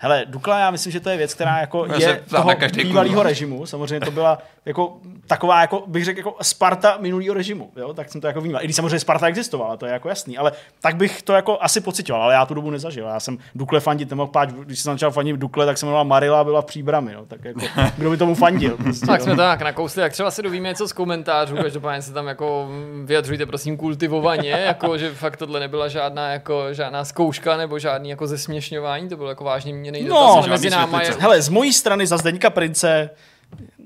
Hele, 0.04 0.26
Dukla, 0.28 0.60
já 0.60 0.72
myslím, 0.72 0.92
že 0.92 1.00
to 1.00 1.10
je 1.10 1.18
věc, 1.18 1.34
která 1.34 1.60
jako 1.60 1.86
Já 1.86 2.10
je 2.10 2.24
toho 2.30 2.50
bývalého 2.76 3.14
klub. 3.14 3.26
režimu. 3.26 3.66
Samozřejmě 3.66 4.00
to 4.00 4.12
byla 4.12 4.38
jako 4.66 4.98
taková, 5.28 5.62
jako 5.62 5.84
bych 5.88 6.06
řekl, 6.06 6.20
jako 6.20 6.36
Sparta 6.42 6.98
minulého 7.00 7.34
režimu. 7.34 7.72
Jo? 7.76 7.94
Tak 7.94 8.10
jsem 8.10 8.22
to 8.22 8.28
jako 8.28 8.42
vnímal. 8.42 8.62
I 8.62 8.66
když 8.66 8.76
samozřejmě 8.76 9.00
Sparta 9.00 9.28
existovala, 9.28 9.78
to 9.78 9.86
je 9.86 9.92
jako 9.94 10.10
jasný, 10.10 10.38
ale 10.38 10.52
tak 10.82 10.96
bych 10.96 11.22
to 11.22 11.34
jako 11.34 11.58
asi 11.62 11.82
pocitoval, 11.82 12.24
ale 12.24 12.34
já 12.34 12.46
tu 12.46 12.54
dobu 12.54 12.70
nezažil. 12.70 13.06
Já 13.06 13.20
jsem 13.20 13.38
Dukle 13.56 13.80
fandit 13.80 14.10
nemohl 14.10 14.32
páč, 14.32 14.50
když 14.50 14.80
jsem 14.80 14.94
začal 14.94 15.12
fandit 15.12 15.36
Dukle, 15.36 15.66
tak 15.66 15.78
jsem 15.78 15.88
jmenoval 15.88 16.06
Marila 16.06 16.40
a 16.40 16.44
byla 16.44 16.62
v 16.62 16.66
příbrami. 16.66 17.14
No? 17.14 17.26
Tak 17.26 17.46
jako, 17.46 17.60
kdo 17.98 18.10
by 18.10 18.18
tomu 18.18 18.36
fandil? 18.36 18.78
Prostě, 18.78 19.06
Tak 19.06 19.20
jo? 19.20 19.24
jsme 19.24 19.32
to 19.36 19.42
tak 19.42 19.62
nakousli, 19.62 20.02
jak 20.02 20.12
třeba 20.14 20.32
se 20.32 20.42
dovíme 20.42 20.70
něco 20.70 20.88
z 20.88 20.94
komentářů, 20.94 21.56
každopádně 21.56 22.02
se 22.02 22.14
tam 22.14 22.28
jako 22.28 22.70
vyjadřujte 23.06 23.46
prosím 23.46 23.78
kultivovaně, 23.78 24.50
jako 24.50 24.98
že 24.98 25.14
fakt 25.14 25.38
tohle 25.38 25.60
nebyla 25.60 25.88
žádná 25.88 26.32
jako 26.32 26.74
žádná 26.74 27.06
zkouška 27.06 27.58
nebo 27.58 27.80
žádný 27.80 28.10
jako 28.10 28.28
zesměšňování, 28.28 29.10
to 29.10 29.18
bylo 29.18 29.30
jako 29.30 29.44
vážně 29.44 29.74
měný 29.92 30.08
No, 30.10 30.16
dotaz, 30.16 30.36
ale 30.38 30.48
mezi 30.48 30.70
náma 30.70 31.02
je. 31.02 31.16
Hele, 31.20 31.42
z 31.42 31.50
mojí 31.50 31.74
strany 31.74 32.08
za 32.08 32.18
Zdeňka 32.18 32.50
Prince, 32.50 33.10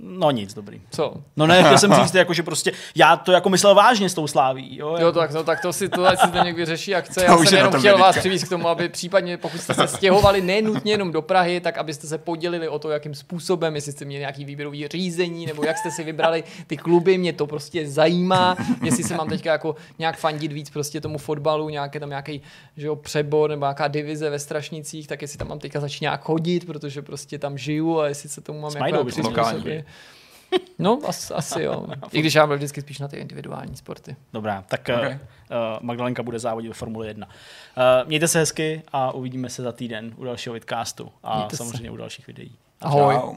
no 0.01 0.31
nic, 0.31 0.53
dobrý. 0.53 0.81
co? 0.91 1.13
No 1.37 1.47
ne, 1.47 1.63
chtěl 1.63 1.77
jsem 1.77 1.93
říct, 1.93 2.15
jako, 2.15 2.33
že 2.33 2.43
prostě 2.43 2.71
já 2.95 3.15
to 3.15 3.31
jako 3.31 3.49
myslel 3.49 3.75
vážně 3.75 4.09
s 4.09 4.13
tou 4.13 4.27
sláví. 4.27 4.77
Jo, 4.77 4.97
Jo, 4.99 5.11
tak, 5.11 5.31
no, 5.31 5.43
tak 5.43 5.61
to 5.61 5.73
si 5.73 5.89
to 5.89 6.05
si 6.21 6.27
Zdeněk 6.27 6.55
vyřeší, 6.55 6.91
jak 6.91 7.05
chce. 7.05 7.19
To 7.19 7.25
Já 7.25 7.35
už 7.37 7.49
jsem 7.49 7.57
je 7.57 7.59
jenom 7.59 7.79
chtěl 7.79 7.97
vás 7.97 8.17
přivést 8.17 8.43
k 8.43 8.49
tomu, 8.49 8.67
aby 8.67 8.89
případně, 8.89 9.37
pokud 9.37 9.61
jste 9.61 9.73
se 9.73 9.87
stěhovali 9.87 10.41
nenutně 10.41 10.93
jenom 10.93 11.11
do 11.11 11.21
Prahy, 11.21 11.59
tak 11.59 11.77
abyste 11.77 12.07
se 12.07 12.17
podělili 12.17 12.67
o 12.67 12.79
to, 12.79 12.89
jakým 12.89 13.15
způsobem, 13.15 13.75
jestli 13.75 13.91
jste 13.91 14.05
měli 14.05 14.19
nějaký 14.19 14.45
výběrový 14.45 14.87
řízení, 14.87 15.45
nebo 15.45 15.63
jak 15.63 15.77
jste 15.77 15.91
si 15.91 16.03
vybrali 16.03 16.43
ty 16.67 16.77
kluby, 16.77 17.17
mě 17.17 17.33
to 17.33 17.47
prostě 17.47 17.87
zajímá, 17.89 18.55
jestli 18.83 19.03
se 19.03 19.15
mám 19.15 19.29
teďka 19.29 19.51
jako 19.51 19.75
nějak 19.99 20.17
fandit 20.17 20.51
víc 20.51 20.69
prostě 20.69 21.01
tomu 21.01 21.17
fotbalu, 21.17 21.69
nějaký 21.69 21.99
tam 21.99 22.09
nějaký 22.09 22.41
že 22.77 22.87
jo, 22.87 22.95
přebor 22.95 23.49
nebo 23.49 23.65
nějaká 23.65 23.87
divize 23.87 24.29
ve 24.29 24.39
Strašnicích, 24.39 25.07
tak 25.07 25.21
jestli 25.21 25.37
tam 25.37 25.47
mám 25.47 25.59
teďka 25.59 25.79
začít 25.79 26.01
nějak 26.01 26.21
chodit, 26.21 26.65
protože 26.65 27.01
prostě 27.01 27.39
tam 27.39 27.57
žiju 27.57 27.99
a 27.99 28.07
jestli 28.07 28.29
se 28.29 28.41
tomu 28.41 28.59
mám 28.59 28.71
jako 28.71 29.84
No, 30.79 30.99
asi, 31.07 31.33
asi 31.33 31.61
jo. 31.63 31.87
I 32.11 32.19
když 32.19 32.33
já 32.33 32.47
byl 32.47 32.55
vždycky 32.55 32.81
spíš 32.81 32.99
na 32.99 33.07
ty 33.07 33.17
individuální 33.17 33.75
sporty. 33.75 34.15
Dobrá, 34.33 34.63
tak 34.67 34.81
Okay. 34.81 34.95
okay. 34.95 35.13
uh, 35.13 35.17
Magdalenka 35.81 36.23
bude 36.23 36.39
závodit 36.39 36.67
ve 36.69 36.73
Formule 36.73 37.07
1. 37.07 37.27
Uh, 37.27 38.07
mějte 38.07 38.27
se 38.27 38.39
hezky 38.39 38.81
a 38.93 39.11
uvidíme 39.11 39.49
se 39.49 39.61
za 39.63 39.71
týden 39.71 40.13
u 40.17 40.23
dalšího 40.23 40.53
vidcastu 40.53 41.11
a 41.23 41.35
Mějte 41.37 41.57
se. 41.57 41.63
samozřejmě 41.63 41.91
u 41.91 41.97
dalších 41.97 42.27
videí. 42.27 42.51
Ahoj. 42.81 43.15
Čau. 43.15 43.35